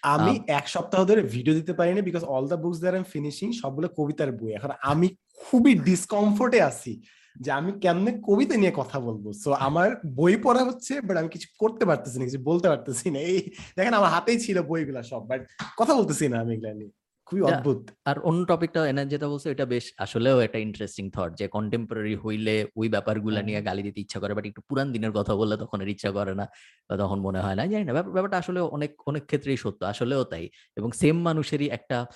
আমি 0.02 0.40
এক 0.48 0.68
সপ্তাহ 0.68 1.04
ধরে 1.04 1.22
ভিডিও 1.22 1.54
দিতে 1.54 1.72
পারিনি 1.72 2.02
because 2.02 2.24
all 2.24 2.48
the 2.48 2.54
books 2.54 2.78
that 2.80 2.94
I 2.94 3.00
am 3.00 3.04
finishing 3.04 3.52
সবগুলো 3.52 3.88
কবিতার 3.88 4.32
বই। 4.32 4.52
এখন 4.52 4.70
আমি 4.82 5.08
খুবই 5.36 5.74
ডিসকমফোর্টে 5.74 6.62
আছি। 6.62 6.92
যে 7.40 7.50
আমি 7.50 7.72
কেমনে 7.80 8.20
কবিতা 8.22 8.56
নিয়ে 8.56 8.72
কথা 8.76 9.00
বলব? 9.00 9.32
সো 9.32 9.52
আমার 9.52 9.90
বই 10.06 10.36
পড়া 10.36 10.64
হচ্ছে 10.64 11.00
বাট 11.00 11.16
আমি 11.16 11.28
কিছু 11.28 11.48
করতে 11.58 11.86
পারতেছি 11.86 12.18
না 12.18 12.24
কিছু 12.24 12.38
বলতে 12.42 12.68
পারতেছি 12.68 13.10
না। 13.10 13.18
এই 13.18 13.38
দেখেন 13.76 13.94
আমার 13.94 14.10
হাতেই 14.10 14.40
ছিল 14.40 14.62
বইগুলা 14.62 15.02
সব 15.02 15.28
বাট 15.28 15.40
কথা 15.78 15.94
বলতেছি 15.94 16.28
না 16.28 16.40
আমি 16.40 16.54
এগুলা 16.54 16.74
নিয়ে। 16.74 16.90
খুবই 17.26 17.42
অদ্ভুত। 17.42 17.90
আর 18.04 18.18
অন্য 18.18 18.44
টপিকটা 18.44 18.88
এনার 18.88 19.08
যেটা 19.08 19.28
বলছে 19.28 19.50
এটা 19.50 19.64
বেশ 19.64 19.92
আসলেও 19.98 20.40
একটা 20.40 20.58
ইন্টারেস্টিং 20.58 21.10
থট 21.10 21.34
যে 21.36 21.48
কন্টেম্পোরারি 21.48 22.16
হইলে 22.16 22.66
ওই 22.76 22.88
ব্যাপারগুলো 22.88 23.34
হ্যাঁ। 23.34 23.46
নিয়ে 23.46 23.62
গালি 23.62 23.82
দিতে 23.82 24.00
ইচ্ছা 24.00 24.20
করে 24.20 24.34
বাট 24.34 24.46
একটু 24.46 24.60
পুরান 24.60 24.92
দিনের 24.92 25.12
কথা 25.12 25.36
বললে 25.36 25.56
তখন 25.56 25.80
আর 25.80 25.88
ইচ্ছা 25.88 26.10
করে 26.10 26.34
না 26.34 26.46
বা 26.90 26.96
তখন 26.96 27.20
মনে 27.20 27.40
হয় 27.40 27.54
না 27.54 27.66
জানি 27.66 27.84
না। 27.84 27.92
ব্যাপার- 27.92 28.12
ব্যাপারটা 28.12 28.38
আসলে 28.38 28.60
অনেক 28.60 29.02
অনেক 29.06 29.26
ক্ষেত্রেই 29.26 29.56
সত্য 29.56 29.84
আসলেও 29.84 30.24
তাই। 30.24 30.48
এবং 30.76 30.92
সেম 30.92 31.22
মানুষেরই 31.22 31.68
একটা 31.68 32.06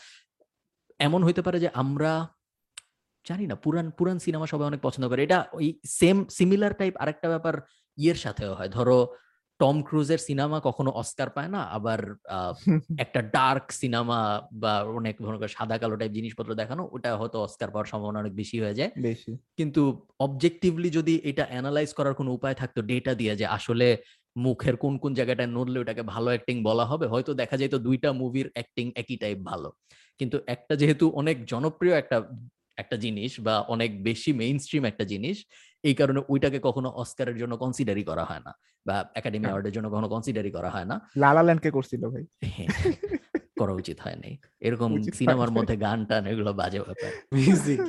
এমন 0.98 1.24
হইতে 1.24 1.42
পারে 1.42 1.60
যে 1.60 1.68
আমরা 1.74 2.28
জানি 3.26 3.46
না 3.46 3.54
পুরান 3.54 3.90
পুরান 3.90 4.18
সিনেমা 4.18 4.46
সবাই 4.46 4.66
অনেক 4.66 4.80
পছন্দ 4.80 5.08
করে। 5.08 5.22
এটা 5.22 5.44
ওই 5.52 5.80
সেম 5.84 6.24
সিমিলার 6.28 6.72
টাইপ 6.72 6.96
আরেকটা 6.96 7.28
ব্যাপার 7.28 7.54
ইয়ের 7.96 8.16
সাথেও 8.16 8.54
হয়। 8.54 8.68
ধরো 8.68 8.98
টম 9.60 9.82
ক্রুজের 9.82 10.18
সিনেমা 10.18 10.60
কখনো 10.60 10.90
অস্কার 10.90 11.30
পায় 11.30 11.48
না 11.48 11.58
আবার 11.58 12.00
একটা 12.98 13.22
ডার্ক 13.22 13.64
সিনেমা 13.72 14.42
বা 14.52 14.82
অনেক 14.82 15.22
ধরনের 15.22 15.48
সাদা 15.48 15.78
কালো 15.78 15.96
টাইপ 15.96 16.12
জিনিসপত্র 16.12 16.54
দেখানো 16.54 16.88
ওটা 16.92 17.16
হয়তো 17.16 17.42
অস্কার 17.42 17.70
পাওয়ার 17.70 17.86
সম্ভাবনা 17.86 18.18
অনেক 18.18 18.34
বেশি 18.34 18.60
হয়ে 18.60 18.74
যায়। 18.74 18.90
বেশি। 19.02 19.32
কিন্তু 19.58 20.06
অবজেক্টিভলি 20.20 20.90
যদি 20.90 21.20
এটা 21.24 21.44
অ্যানালাইজ 21.50 21.90
করার 21.94 22.14
কোনো 22.14 22.32
উপায় 22.32 22.54
থাকতো 22.54 22.82
ডেটা 22.82 23.14
দিয়ে 23.14 23.36
যে 23.36 23.46
আসলে 23.46 23.96
মুখের 24.36 24.76
কোন 24.76 24.98
কোন 24.98 25.14
জায়গাটায় 25.14 25.46
নড়লে 25.46 25.78
ওটাকে 25.80 26.02
ভালো 26.02 26.28
অ্যাক্টিং 26.28 26.62
বলা 26.62 26.84
হবে 26.84 27.06
হয়তো 27.06 27.34
দেখা 27.34 27.56
যায় 27.56 27.68
তো 27.68 27.78
দুইটা 27.78 28.12
মুভির 28.12 28.50
অ্যাক্টিং 28.52 28.92
একই 28.96 29.16
টাইপ 29.16 29.38
ভালো। 29.38 29.72
কিন্তু 30.18 30.38
একটা 30.46 30.76
যেহেতু 30.76 31.08
অনেক 31.10 31.44
জনপ্রিয় 31.44 31.94
একটা 31.94 32.16
একটা 32.78 32.96
জিনিস 32.96 33.40
বা 33.40 33.60
অনেক 33.60 34.02
বেশি 34.02 34.32
মেইন 34.32 34.58
স্ট্রিম 34.58 34.84
একটা 34.84 35.04
জিনিস 35.04 35.44
এই 35.82 35.94
কারণে 35.94 36.20
ওইটাকে 36.28 36.58
কখনো 36.58 36.88
অস্কারের 36.88 37.36
জন্য 37.36 37.56
কনসিডারই 37.56 38.02
করা 38.02 38.24
হয় 38.24 38.40
না 38.40 38.52
বা 38.86 39.10
একাডেমি। 39.14 39.44
অ্যাওয়ার্ডের 39.44 39.72
জন্য 39.72 39.90
কখনো 39.90 40.08
কনসিডারই 40.08 40.50
করা 40.50 40.70
হয় 40.70 40.84
না। 40.84 41.10
লালা 41.16 41.42
ল্যান্ডকে 41.42 41.70
করছিল 41.70 42.02
ভাই। 42.08 42.24
হ্যাঁ, 42.44 42.70
করা 43.58 43.72
উচিত 43.72 44.00
হয় 44.00 44.16
নাই 44.16 44.38
এরকম 44.60 44.90
সিনেমার 45.12 45.50
মধ্যে 45.50 45.76
গান 45.76 46.04
টান 46.04 46.26
এগুলো 46.26 46.52
বাজে 46.52 46.80
ব্যাপার। 46.80 47.10
মিউজিক 47.32 47.80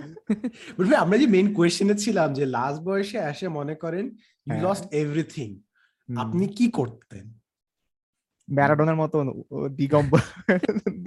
আমরা 0.98 1.18
যে 1.18 1.28
মেইন 1.28 1.54
কোয়েশ্চেনে 1.54 1.96
ছিলাম 1.96 2.34
যে 2.34 2.46
লাস্ট 2.46 2.82
বয়সে 2.84 3.18
এসে 3.18 3.48
মনে 3.48 3.76
করেন 3.76 4.06
ইউ। 4.06 4.60
লস্ট 4.62 4.86
এভরিথিং 4.94 5.50
আপনি 6.18 6.48
কি 6.48 6.72
করতেন? 6.72 7.39
ম্যারাডোনার 8.52 8.96
মতন 8.96 9.26
দিগম্বর 9.76 10.20
দিগম্ব 10.20 10.20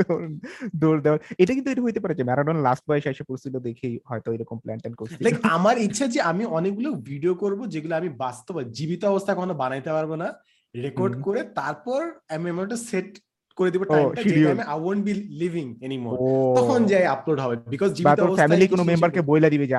দৌড়- 0.01 0.39
দেওয়া 0.78 1.01
দেওয়ার। 1.01 1.20
এটা 1.39 1.55
কিন্তু 1.55 1.70
এটা 1.70 1.82
হইতে 1.82 2.01
পারে 2.01 2.14
যে 2.14 2.23
ম্যারাডোনা 2.23 2.60
লাস্ট 2.60 2.85
বয়সে 2.89 3.10
এসে 3.10 3.24
পড়ছিল 3.24 3.59
দেখেই 3.59 3.98
হয়তো 4.06 4.32
এরকম 4.32 4.59
প্ল্যান 4.59 4.78
ট্যান 4.78 4.94
করছিল। 4.94 5.23
লাইক 5.23 5.35
আমার 5.43 5.78
ইচ্ছা 5.78 6.06
যে 6.06 6.20
আমি 6.20 6.44
অনেকগুলো 6.44 6.93
ভিডিও 6.93 7.35
করব 7.35 7.66
যেগুলো 7.66 7.97
আমি 7.97 8.09
বাস্তব 8.09 8.62
জীবিত 8.62 9.05
অবস্থা 9.05 9.35
কখনো 9.35 9.55
বানাইতে 9.55 9.90
পারব 9.90 10.14
না 10.14 10.32
রেকর্ড 10.77 11.23
করে 11.23 11.43
তারপর 11.43 12.01
আমি 12.28 12.51
আমার 12.51 12.77
সেট 12.77 13.19
করে 13.59 13.70
দিব 13.73 13.83
টাইমটা 13.93 14.23
যে 14.23 14.35
টাইমে 14.47 14.65
I 14.73 14.79
won't 14.85 15.03
be 15.07 15.12
living 15.43 15.66
anymore 15.87 16.16
তখন 16.59 16.79
যাই 16.91 17.05
আপলোড 17.15 17.39
হবে 17.45 17.55
বিকজ 17.74 17.91
জীবিত 17.97 18.20
অবস্থায় 18.24 18.39
ফ্যামিলি 18.41 18.66
কোনো 18.73 18.83
জিনিস 18.83 18.91
মেম্বারকে 18.91 19.20
বইলা 19.29 19.49
দিবে 19.55 19.66
যা 19.73 19.79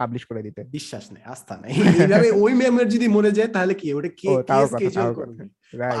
পাবলিশ 0.00 0.22
করে 0.30 0.40
দিতে। 0.46 0.60
বিশ্বাস 0.76 1.04
নেই 1.14 1.22
আস্থা 1.32 1.54
নাই। 1.62 1.72
এইভাবে 2.02 2.28
ওই 2.44 2.52
মেম্বার 2.62 2.86
যদি 2.94 3.06
মরে 3.16 3.30
যায় 3.38 3.50
তাহলে 3.56 3.74
কি? 3.80 3.86
ওটা 3.98 4.10
কে 4.20 4.28
কে 4.48 4.54
স্কেজুয়াল 4.72 5.10
তাও 5.10 5.18
করবে? 5.18 5.42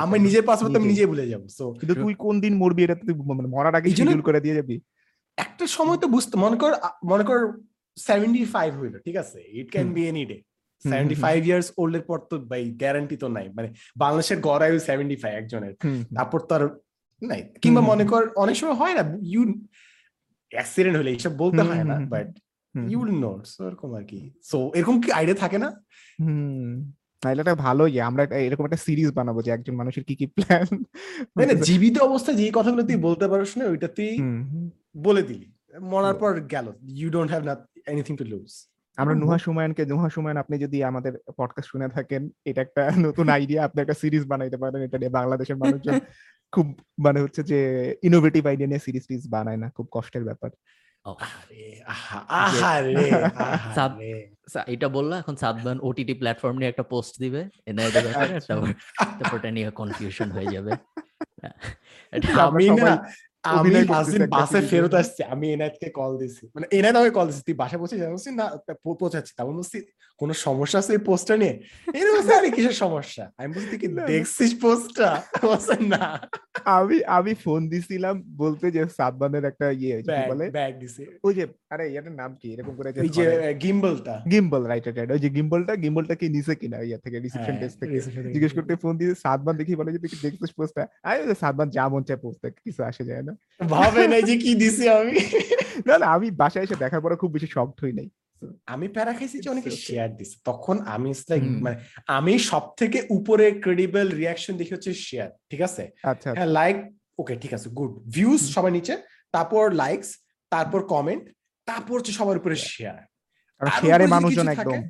আমার 0.04 0.18
নিজের 0.26 0.44
পাসপোর্ট 0.48 0.74
আমি 0.78 0.88
নিজে 0.92 1.04
ভুলে 1.10 1.30
যাব 1.32 1.42
সো 1.58 1.64
কিন্তু 1.80 1.94
তুই 2.02 2.14
কোন 2.24 2.34
দিন 2.44 2.54
মরবি 2.62 2.80
এটা 2.84 2.96
তুই 3.08 3.14
মানে 3.38 3.48
মরার 3.54 3.74
আগে 3.78 3.88
শিডিউল 3.98 4.22
করে 4.28 4.40
দিয়ে 4.44 4.58
যাবি। 4.58 4.76
একটা 5.44 5.64
সময় 5.76 5.98
তো 6.02 6.06
বুঝতে 6.14 6.34
মনে 6.44 6.56
কর 6.62 6.72
মনে 7.10 7.24
কর 7.28 7.38
সেভেন্টি 7.96 8.42
ফাইভ 8.54 8.70
হইল 8.80 8.94
ঠিক 9.06 9.16
আছে? 9.22 9.38
It 9.60 9.68
can 9.74 9.88
be 9.96 10.02
any 10.10 10.24
day 10.30 10.38
seventy 10.84 11.16
five 11.24 11.38
years 11.48 11.68
old 11.80 11.94
এর 11.98 12.04
পর 12.08 12.18
তো 12.30 12.34
ভাই 12.50 12.62
গ্যারান্টি 12.82 13.16
তো 13.22 13.26
নাই। 13.36 13.46
মানে 13.56 13.68
বাংলাদেশের 14.02 14.38
গড় 14.46 14.62
আয়ু 14.66 14.76
সেভেন্টি 14.88 15.16
ফাইভ 15.22 15.34
একজনের। 15.40 15.74
তারপর 16.16 16.40
তো 16.48 16.52
আর 16.58 16.64
নাই। 17.22 17.42
কিংবা 17.62 17.80
মনে 17.80 18.04
কর 18.04 18.22
অনেক 18.36 18.56
সময় 18.56 18.74
হয় 18.74 18.94
না 18.94 19.18
ইউ 19.22 19.42
অ্যাক্সিডেন্ট 20.50 20.96
হলে 20.98 21.10
এইসব 21.10 21.32
বলতে 21.36 21.62
হয় 21.62 21.84
না 21.84 22.00
বাট 22.00 22.28
ইউ 22.88 23.02
উইল 23.02 23.14
নো 23.20 23.42
এরকম 23.60 23.94
আর 23.94 24.04
কি। 24.04 24.32
সো 24.42 24.72
এরকম 24.74 25.00
কি 25.00 25.12
আইডিয়া 25.12 25.36
থাকে 25.36 25.58
না? 25.58 25.68
তাহলে 27.20 27.40
এটা 27.40 27.54
ভালো 27.54 27.90
যে 27.90 28.02
আমরা 28.02 28.22
এরকম 28.24 28.64
একটা 28.64 28.76
সিরিজ 28.76 29.12
বানাবো 29.12 29.42
যে 29.42 29.50
একজন 29.50 29.74
মানুষের 29.74 30.04
কি 30.04 30.14
কি 30.16 30.26
প্ল্যান 30.26 30.82
তাই 31.34 31.46
না 31.46 31.54
জীবিত 31.54 31.98
অবস্থায় 31.98 32.36
যে 32.36 32.50
কথাগুলো 32.54 32.82
তুই 32.82 32.96
বলতে 32.96 33.28
পারিস 33.28 33.58
না 33.58 33.64
ওইটা 33.64 33.88
তুই 33.88 34.18
বলে 34.96 35.22
দিলি। 35.22 35.52
মরার 35.80 36.14
পর 36.14 36.40
গেল। 36.40 36.72
You 36.82 37.10
don't 37.10 37.30
have 37.30 37.42
anything 37.86 38.16
to 38.16 38.24
lose 38.24 38.68
আমরা। 38.96 39.14
নুহা 39.14 39.38
সুমায়নকে 39.38 39.86
নুহা 39.86 40.08
সুমায়ন 40.08 40.36
আপনি 40.36 40.58
যদি 40.58 40.84
আমাদের 40.84 41.12
পডকাস্ট 41.38 41.70
শুনে 41.70 41.88
থাকেন 41.88 42.30
এটা 42.44 42.60
একটা 42.62 42.90
নতুন 42.98 43.28
আইডিয়া 43.28 43.64
আপনি 43.64 43.80
একটা 43.82 43.94
সিরিজ 43.94 44.26
বানাইতে 44.26 44.56
পারেন 44.56 44.82
এটা 44.82 44.98
নিয়ে 44.98 45.10
বাংলাদেশের 45.10 45.56
মানুষজন 45.56 46.00
খুব 46.54 46.80
মানে 46.98 47.20
হচ্ছে 47.20 47.42
যে 47.42 47.58
ইনোভেটিভ 48.02 48.46
আইডিয়া 48.46 48.68
নিয়ে 48.68 48.78
সিরিজ 48.78 49.06
টিজ 49.06 49.28
বানায় 49.28 49.56
না 49.56 49.70
খুব 49.76 49.88
কষ্টের 49.90 50.24
ব্যাপার। 50.24 50.50
এটা 54.74 54.88
বলল 54.88 55.12
এখন 55.12 55.36
সাদবান 55.36 55.78
ওটিটি 55.82 56.14
প্ল্যাটফর্ম 56.14 56.58
নিয়ে 56.58 56.70
একটা 56.70 56.84
পোস্ট 56.92 57.20
দিবে 57.20 57.48
এনআইডি 57.66 58.06
ব্যাপারে 58.06 58.34
আচ্ছা। 58.34 58.54
তারপর 59.18 59.38
এটা 59.38 59.50
নিয়ে 59.50 59.70
কনফিউশন 59.70 60.30
হয়ে 60.30 60.46
যাবে। 60.46 60.70
আমি 62.46 62.70
না 62.70 62.72
সবাই 62.72 62.98
আমি 63.50 63.70
বাসে 64.36 64.58
ফেরত 64.70 64.94
আসছি 65.00 65.20
আমি 65.32 65.46
এনায়েতকে 65.54 65.88
কল 65.98 66.12
দিছি। 66.20 66.44
মানে 66.54 66.66
এনায়েত 66.76 66.96
আমাকে 66.98 67.14
কল 67.18 67.26
দিছি 67.28 67.42
তুই 67.48 67.56
পৌঁছে 67.82 67.96
বলছি, 68.14 68.28
না 68.40 68.46
পৌঁছাচ্ছি। 69.00 69.32
তারপর 69.38 69.54
বলছি 69.60 69.78
কোনো 70.20 70.32
সমস্যা 70.46 70.76
আছে 70.80 70.92
এই 70.96 71.02
পোস্টটা 71.08 71.34
নিয়ে? 71.42 71.54
এর 71.98 72.06
বলছে 72.14 72.32
আরে 72.38 72.48
কিসের 72.56 72.76
সমস্যা? 72.84 73.24
আমি 73.38 73.50
বলছি 73.54 73.68
তুই 73.72 73.80
কি। 73.82 73.88
দেখছিস 74.12 74.52
পোস্টটা 74.64 75.08
বলছে 75.48 75.74
না। 75.94 76.04
আমি 76.78 76.96
আমি 77.18 77.32
ফোন 77.44 77.60
দিছিলাম 77.72 78.14
বলতে 78.42 78.64
যে 78.74 78.80
একটা 79.50 79.66
ইয়ে 79.80 79.94
বলে? 80.32 80.44
ব্যাগ 80.58 80.72
দিছে। 80.82 81.02
ওই 81.26 81.32
যে 81.38 81.44
আরে 81.72 81.84
নাম 82.20 82.30
কি? 82.40 82.46
এরকম 82.54 82.74
করে 82.78 82.88
ওই 83.04 83.10
যে 83.18 83.24
গিম্বলটা। 83.64 84.14
গিম্বল 84.32 84.62
রাইট 84.70 84.84
রাইট 84.98 85.10
ওই 85.16 85.20
যে 85.24 85.28
গিম্বলটা 85.36 85.72
গিম্বলটা 85.84 86.14
কি 86.20 86.26
নিছে 86.34 86.54
কিনা 86.60 86.78
ইয়া 86.88 86.98
থেকে 87.04 87.16
রিসেপশন 87.24 87.54
হ্যাঁ, 87.54 87.60
ডেস্ক 87.62 87.76
থেকে। 87.80 87.96
জিজ্ঞেস 88.34 88.52
করতে 88.56 88.72
ফোন 88.82 88.92
দিয়ে 89.00 89.12
সাতবার 89.24 89.54
দেখি 89.60 89.72
বলে 89.78 89.90
যে 89.94 90.00
তুই 90.02 90.10
কি 90.12 90.18
দেখছিস 90.24 90.52
পোস্টটা 90.58 90.82
বলি, 91.06 91.68
যা 91.76 91.84
মন 91.92 92.02
চায় 92.08 92.20
পোস্ট 92.24 92.40
কিছু 92.66 92.80
আসে 92.90 93.04
যায় 93.10 93.24
না। 93.28 93.33
ভাবে 93.68 94.02
নাই 94.08 94.22
যে 94.22 94.34
কি 94.38 94.50
দিছি 94.54 94.84
আমি? 94.88 95.14
না 95.88 95.94
না 95.98 96.06
আমি 96.06 96.28
বাসায় 96.30 96.64
এসে 96.64 96.76
দেখার 96.76 97.00
পরে 97.00 97.14
খুব 97.16 97.30
বেশি 97.32 97.46
শকড 97.46 97.78
হই 97.84 97.92
নাই। 97.92 98.08
আমি 98.66 98.86
প্যারা 98.88 99.12
খাইছি 99.12 99.36
যে 99.38 99.48
অনেকে 99.50 99.70
শেয়ার 99.70 100.10
দিছে। 100.16 100.36
তখন 100.44 100.76
আমি 100.86 101.10
হুম। 101.30 101.56
মানে 101.62 101.76
আমি 102.08 102.32
সব 102.50 102.64
থেকে 102.76 102.98
উপরে 103.08 103.46
ক্রেডিবল 103.60 104.06
রিয়াকশন 104.10 104.54
দেখি 104.56 104.72
হচ্ছে 104.74 104.90
শেয়ার 105.06 105.30
ঠিক 105.50 105.60
আছে? 105.60 105.82
আচ্ছা 106.04 106.28
হ্যাঁ 106.36 106.50
লাইক 106.50 106.76
ওকে 107.18 107.34
ঠিক 107.36 107.52
আছে 107.54 107.68
গুড 107.68 107.92
ভিউজ 108.08 108.42
সবার 108.54 108.72
নিচে 108.72 108.94
তারপর 109.32 109.64
লাইকস 109.74 110.10
তারপর 110.52 110.80
কমেন্ট 110.86 111.24
তারপর 111.68 111.94
হচ্ছে 111.96 112.12
সবার 112.12 112.36
উপরে 112.36 112.56
শেয়ার 112.68 113.00
আর 113.60 113.66
শেয়ারে 113.80 114.06
মানুষজন 114.06 114.48
একদম 114.48 114.80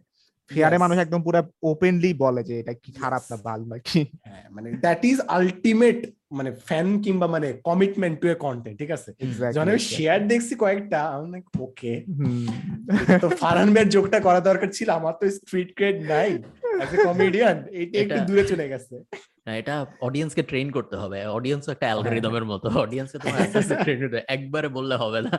yes. 0.51 0.81
মানুষ 0.81 0.97
একদম 0.99 1.21
পুরো 1.23 1.41
ওপেনলি 1.63 2.11
বলে 2.17 2.43
যে 2.45 2.55
এটা 2.61 2.73
কি 2.83 2.91
খারাপ 2.95 3.23
না 3.31 3.37
ভালো 3.45 3.65
নাকি? 3.67 4.01
হ্যাঁ 4.27 4.45
মানে 4.55 4.69
দ্যাট 4.85 5.01
ইজ 5.05 5.19
আলটিমেট 5.29 5.99
মানে 6.31 6.51
ফ্যান 6.67 6.87
কিংবা 7.05 7.27
মানে 7.29 7.49
কমিটমেন্ট 7.65 8.17
টু 8.21 8.27
এ 8.29 8.37
কন্টেন্ট 8.39 8.77
ঠিক 8.81 8.91
আছে? 8.91 9.11
যখন 9.49 9.69
আমি 9.69 9.83
শেয়ার 9.91 10.21
দেখছি 10.33 10.55
কয়েকটা 10.57 10.99
আমি 11.15 11.27
লাইক 11.33 11.45
ওকে। 11.61 11.93
তো 13.23 13.29
ফারহান 13.41 13.71
ভাইয়ের 13.71 13.91
জোকটা 13.91 14.19
করা 14.21 14.41
দরকার 14.41 14.69
ছিল 14.71 14.89
আমার 14.91 15.15
তো 15.21 15.25
স্ট্রিট 15.39 15.71
ক্রেড 15.77 15.97
নাই 16.09 16.31
অ্যাজ 16.73 16.91
এ 16.95 16.99
কমেডিয়ান 17.09 17.57
এটা 17.75 17.97
একটু 17.99 18.15
এটা- 18.15 18.27
দূরে 18.29 18.45
চলে 18.45 18.67
গেছে। 18.69 18.95
না 19.47 19.53
এটা 19.61 19.75
অডিয়েন্সকে 20.01 20.43
ট্রেন 20.43 20.69
করতে 20.71 20.97
হবে 20.97 21.19
অডিয়েন্স 21.31 21.65
একটা 21.69 21.87
অ্যালগোরিদমের 21.89 22.45
মতো 22.45 22.67
অডিয়েন্সকে 22.85 23.19
তোমার 23.19 23.39
আস্তে 23.45 23.59
আস্তে 23.59 23.75
ট্রেন 23.85 23.99
করতে 24.03 24.19
একবারে 24.29 24.69
বললে 24.69 24.95
হবে 24.97 25.21
না। 25.23 25.35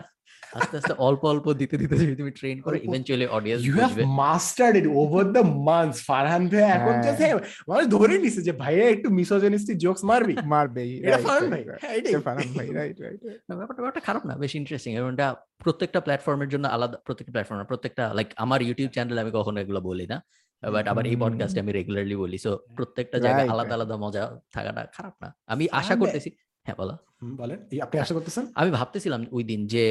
আস্তে 0.56 0.76
আস্তে 0.80 0.94
অল্প 1.08 1.22
অল্প 1.34 1.46
দিতে 1.62 1.76
দিতে 1.82 1.94
যদি 2.02 2.16
তুমি 2.16 2.32
ট্রেন 2.32 2.58
করে 2.62 2.78
eventually 2.88 3.28
audience 3.28 3.62
you 3.66 3.74
have 3.74 3.92
mastered 4.24 4.76
it 4.82 4.88
over 5.02 5.24
the 5.36 5.44
months 5.70 5.98
Farhan 6.10 6.44
ভাই 6.52 6.66
এখন 6.78 6.94
হ্যাঁ। 6.94 7.04
জাস্ট 7.06 7.22
মানুষ 7.70 7.86
ধরে 7.96 8.16
নিছে 8.24 8.42
যে 8.42 8.54
ভাইয়া 8.64 8.86
একটু 8.90 9.08
মিসোজেনিস্টিক 9.20 9.78
জোকস 9.78 10.02
মারবি? 10.04 10.34
মারবেই 10.54 10.92
এটা 11.08 11.18
ফারহান 11.18 11.48
ভাই. 11.52 11.64
হ্যাঁ, 11.82 11.94
এটা 11.98 12.22
ফারহান 12.28 12.50
ভাই 12.58 12.68
রাইট 12.80 12.98
রাইট 13.02 13.20
ব্যাপারটা 13.50 13.82
ব্যাপারটা 13.82 14.02
খারাপ 14.08 14.24
না 14.26 14.34
বেশ 14.36 14.54
ইন্টারেস্টিং 14.56 14.92
এবং 14.96 15.10
এটা 15.14 15.28
প্রত্যেকটা 15.64 16.00
প্ল্যাটফর্মের 16.00 16.50
জন্য 16.50 16.66
আলাদা 16.68 16.98
প্রত্যেকটা 17.06 17.32
প্ল্যাটফর্ম 17.32 17.60
প্রত্যেকটা 17.64 18.04
লাইক 18.14 18.28
আমার 18.36 18.60
ইউটিউব 18.62 18.90
চ্যানেলে 18.92 19.22
আমি 19.22 19.32
কখনো 19.32 19.58
এগুলো 19.60 19.80
বলি 19.82 20.06
না 20.08 20.18
বাট 20.64 20.86
আবার 20.88 21.04
এই। 21.06 21.16
পডকাস্টে 21.16 21.60
আমি 21.60 21.72
রেগুলারলি 21.72 22.16
বলি। 22.16 22.38
সো 22.38 22.52
প্রত্যেকটা 22.76 23.18
জায়গায় 23.20 23.48
আলাদা 23.50 23.74
আলাদা 23.76 23.96
মজা 23.98 24.24
থাকাটা 24.54 24.82
খারাপ 24.94 25.16
না। 25.22 25.30
আমি 25.48 25.64
আশা 25.72 25.96
করতেছি 25.96 26.30
হ্যাঁ 26.66 26.78
বলো। 26.78 26.94
বলেন। 27.38 27.60
আপনি 27.82 27.98
আশা 28.00 28.14
করতেছেন? 28.14 28.44
আমি 28.56 28.70
ভাবতেছিলাম 28.72 29.22
ওই 29.32 29.44
দিন 29.44 29.62
যে 29.68 29.84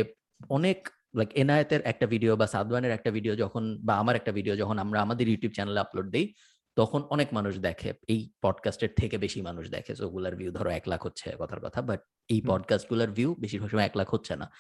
অনেক 0.49 0.89
লাইক 1.17 1.33
এনায়েতের 1.33 1.81
একটা 1.85 2.07
ভিডিও 2.07 2.37
বা 2.37 2.47
সাদওয়ানের 2.47 2.91
একটা 2.91 3.11
ভিডিও 3.11 3.37
যখন 3.37 3.79
বা 3.85 3.99
আমার 3.99 4.17
একটা 4.17 4.33
ভিডিও 4.33 4.57
যখন 4.57 4.79
আমরা 4.79 5.03
আমাদের 5.03 5.29
ইউটিউব 5.29 5.53
চ্যানেলে 5.53 5.81
আপলোড 5.81 6.11
দিই 6.11 6.35
তখন 6.77 7.03
অনেক 7.03 7.29
মানুষ 7.33 7.59
দেখে। 7.59 7.95
এই 8.09 8.31
পডকাস্টের 8.43 8.89
থেকে 9.01 9.19
বেশি 9.19 9.43
মানুষ 9.43 9.71
দেখে। 9.71 9.95
সো 9.95 10.07
ওগুলার 10.07 10.37
ভিউ 10.37 10.53
ধরো 10.53 10.71
এক 10.71 10.83
লাখ 10.87 11.07
হচ্ছে 11.07 11.33
কথার 11.39 11.61
কথা 11.61 11.83
বাট 11.83 12.01
এই। 12.29 12.43
পডকাস্টগুলার 12.47 13.11
ভিউ 13.11 13.35
বেশিরভাগ 13.35 13.71
সময় 13.71 13.85
এক 13.85 13.97
লাখ 13.97 14.15
হচ্ছে 14.15 14.37
না। 14.37 14.51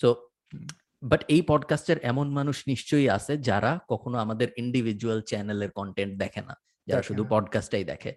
সো 0.00 0.28
বাট 1.02 1.24
এই 1.28 1.42
পডকাস্টের 1.42 1.98
এমন 1.98 2.28
মানুষ 2.28 2.62
নিশ্চয়ই 2.66 3.08
আছে 3.08 3.38
যারা 3.38 3.78
কখনো 3.88 4.18
আমাদের 4.18 4.48
ইন্ডিভিজুয়াল 4.56 5.20
চ্যানেলের 5.20 5.70
কন্টেন্ট 5.70 6.18
দেখে 6.18 6.40
না। 6.40 6.54
যারা 6.86 7.02
শুধু। 7.02 7.24
পডকাস্টটাই 7.28 7.84
দেখে। 7.84 8.14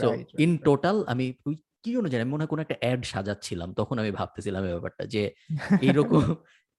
সো 0.00 0.24
ইন 0.38 0.58
টোটাল 0.58 1.04
আমি 1.06 1.34
ওই 1.46 1.56
কি 1.84 1.90
জন্য 1.94 2.06
জানি 2.08 2.24
মনে 2.24 2.42
হয় 2.42 2.50
কোনো 2.52 2.62
একটা 2.62 2.76
অ্যাড 2.80 3.00
সাজাচ্ছিলাম। 3.04 3.68
তখন 3.74 3.96
আমি 3.98 4.10
ভাবতেছিলাম 4.10 4.62
এই 4.64 4.72
ব্যাপারটা 4.72 5.04
যে 5.14 5.22
এইরকম 5.86 6.22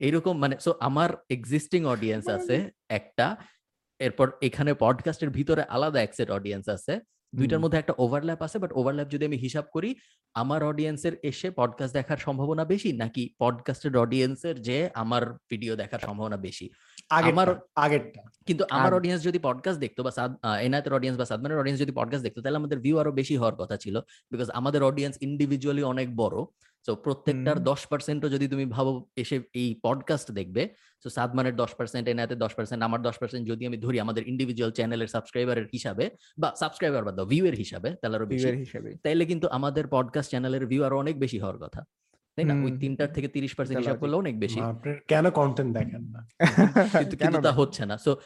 এইরকম 0.01 0.33
মানে 0.39 0.55
সো 0.59 0.71
আমার 0.79 1.09
এক্সিস্টিং 1.29 1.81
অডিয়েন্স 1.85 2.25
আছে 2.29 2.55
একটা 2.89 3.27
এরপর 3.99 4.27
এখানে 4.41 4.71
পডকাস্টের 4.73 5.29
ভিতরে 5.29 5.63
আলাদা 5.69 5.99
এক 6.01 6.11
সেট 6.13 6.29
অডিয়েন্স 6.31 6.65
আছে। 6.69 6.93
দুইটার 7.33 7.59
মধ্যে 7.59 7.77
একটা 7.77 7.93
ওভারল্যাপ 7.97 8.41
আছে 8.41 8.59
বাট 8.59 8.71
ওভারল্যাপ 8.75 9.09
যদি 9.09 9.25
আমি 9.25 9.37
হিসাব 9.37 9.65
করি 9.73 9.95
আমার 10.33 10.63
অডিয়েন্সের 10.63 11.17
এসে 11.23 11.51
পডকাস্ট 11.51 11.93
দেখার 11.93 12.17
সম্ভাবনা 12.17 12.65
বেশি 12.65 12.93
নাকি 12.93 13.33
পডকাস্টের 13.39 13.97
অডিয়েন্সের 13.97 14.61
যে 14.61 14.89
আমার 14.93 15.33
ভিডিও 15.49 15.75
দেখার 15.75 15.99
সম্ভাবনা 15.99 16.37
বেশি? 16.37 16.69
আমার- 17.09 17.55
আগেরটা। 17.75 18.21
কিন্তু 18.45 18.63
আমার 18.69 18.93
অডিয়েন্স 18.93 19.23
যদি 19.23 19.39
পডকাস্ট 19.41 19.79
দেখতো 19.79 20.03
বা 20.03 20.11
এনায়েতের 20.59 20.93
অডিয়েন্স 20.93 21.19
বা 21.19 21.25
সাদমানের 21.25 21.57
অডিয়েন্স 21.57 21.81
যদি 21.81 21.91
পডকাস্ট 21.91 22.23
দেখতো 22.23 22.41
তাহলে 22.41 22.57
আমাদের 22.57 22.79
ভিউ 22.79 22.97
আরও 22.97 23.11
বেশি 23.11 23.37
হওয়ার 23.37 23.55
কথা 23.55 23.77
ছিল 23.77 23.99
বিকজ 24.31 24.49
আমাদের 24.49 24.83
অডিয়েন্স 24.83 25.17
ইন্ডিভিজুয়ালি 25.21 25.83
অনেক 25.83 26.15
বড়। 26.15 26.45
সো 26.85 26.95
প্রত্যেকটার। 26.95 27.63
দশ 27.63 27.85
পার্সেন্টও 27.85 28.29
যদি 28.29 28.47
তুমি 28.47 28.65
ভাবো 28.65 29.09
এসে 29.15 29.41
এই 29.53 29.79
পডকাস্ট 29.83 30.31
দেখবে 30.31 30.69
তো 31.03 31.09
সাদমানের 31.09 31.55
দশ 31.55 31.75
পার্সেন্ট 31.75 32.07
এনায়েতের 32.07 32.37
দশ 32.37 32.53
পার্সেন্ট 32.53 32.83
আমার 32.83 33.01
দশ 33.01 33.17
পার্সেন্ট 33.17 33.47
যদি 33.47 33.65
আমি 33.65 33.77
ধরি 33.77 33.99
আমাদের 33.99 34.27
ইন্ডিভিজুয়াল 34.27 34.71
চ্যানেলের 34.71 35.07
সাবস্ক্রাইবারের 35.07 35.67
হিসাবে 35.73 36.09
বা 36.39 36.55
সাবস্ক্রাইবার 36.59 37.03
বা 37.03 37.25
ভিউ 37.25 37.45
এর 37.45 37.53
হিসাবে 37.53 37.95
তাহলে 38.01 38.17
আরও 38.17 38.25
বেশি। 38.25 38.45
ভিউয়ের 38.45 38.59
হিসেবে। 38.59 38.95
তাইলে 39.03 39.25
কিন্তু 39.25 39.47
আমাদের 39.47 39.87
পডকাস্ট 39.91 40.29
চ্যানেলের 40.29 40.67
ভিউ 40.67 40.83
আরও 40.83 40.97
অনেক 40.97 41.19
বেশি 41.19 41.39
হওয়ার 41.39 41.57
কথা। 41.57 41.83
তাই 42.35 42.45
না? 42.45 42.53
ওই 42.53 42.77
তিনটার 42.79 43.13
থেকে 43.13 43.27
তিরিশ 43.27 43.55
পার্সেন্ট 43.55 43.79
হিসাব 43.79 43.97
করলে 43.97 44.15
অনেক 44.15 44.39
বেশি। 44.39 44.59
কেন 45.07 45.29
কন্টেন্ট 45.29 45.77
দেখেন 45.77 46.01
না? 46.01 46.27
কিন্তু 46.99 47.17
কেন 47.17 47.41
তা 47.41 47.51
হচ্ছে 47.51 47.85
না। 47.85 47.97
সো 47.97 48.17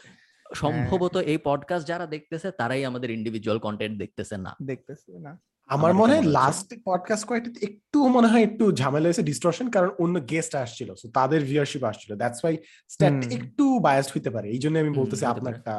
সম্ভবত 0.54 1.16
এই 1.16 1.38
পডকাস্ট 1.44 1.88
যারা 1.88 2.06
দেখতেছে 2.06 2.50
তারাই 2.50 2.84
আমাদের 2.84 3.10
ইন্ডিভিজুয়াল 3.10 3.58
কন্টেন্ট 3.58 3.98
দেখতেছে 3.98 4.36
না। 4.36 4.56
দেখতেছে 4.62 5.18
না। 5.18 5.38
আমার 5.70 5.92
মনে 5.94 6.12
হয় 6.14 6.24
লাস্ট 6.32 6.68
পডকাস্ট 6.84 7.24
কয়েকটা 7.28 7.50
একটু 7.62 7.98
মনে 8.08 8.28
হয় 8.28 8.42
একটু 8.42 8.72
ঝামেলা 8.72 9.06
হয়েছে 9.06 9.22
ডিস্ট্রশন 9.22 9.66
কারণ 9.70 9.90
অন্য 9.98 10.16
গেস্ট 10.30 10.52
আসছিল 10.54 10.88
so 10.94 11.06
তাদের 11.12 11.40
ভিউয়ারশিপ 11.44 11.82
আসছিল। 11.84 12.10
দ্যাটস 12.16 12.40
ওয়াই 12.44 12.54
স্ট্যাট 12.90 13.14
একটু 13.32 13.64
বায়াসড 13.80 14.10
হইতে 14.14 14.30
পারে 14.30 14.46
এই 14.48 14.58
জন্য 14.58 14.76
আমি 14.78 14.92
বলতেছি 14.94 15.24
হতে 15.24 15.32
আপনারটা 15.32 15.74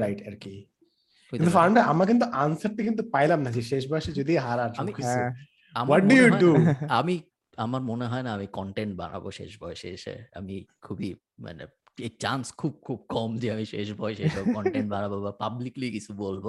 রাইট 0.00 0.20
আর 0.28 0.36
কি 0.36 0.54
কিন্তু। 1.32 1.50
ফার্নটা 1.50 1.82
আমরা 1.82 2.06
কিন্তু 2.06 2.24
আনসারটা 2.34 2.82
কিন্তু 2.82 3.02
পাইলাম 3.10 3.38
না 3.42 3.50
যে 3.50 3.62
শেষ 3.62 3.82
বয়সে 3.88 4.10
যদি 4.12 4.32
আমার 4.38 4.68
হোয়াট 5.88 6.02
ডু 6.02 6.08
মনে 6.08 6.14
ইউ 6.16 6.24
হয় 6.24 6.40
ডু 6.40 6.50
না- 6.58 6.76
আমি 6.90 7.14
আমার 7.58 7.82
মনে 7.82 8.06
হয় 8.06 8.22
না 8.22 8.30
আমি 8.32 8.46
কন্টেন্ট 8.52 8.92
বানাবো 8.96 9.28
শেষ 9.30 9.52
বয়সে 9.60 9.88
এসে। 9.90 10.14
আমি 10.34 10.54
খুবই 10.82 11.08
মানে 11.38 11.64
চান্স 12.20 12.44
খুব 12.60 12.72
খুব 12.86 12.98
কম 13.08 13.30
যে 13.38 13.48
আমি 13.54 13.64
শেষ 13.64 13.88
বয়সে 14.00 14.22
এসব 14.22 14.44
কন্টেন্ট 14.56 14.88
বানাবো 14.94 15.16
বা 15.20 15.32
পাবলিকলি 15.32 15.86
কিছু 15.90 16.10
বলব, 16.14 16.44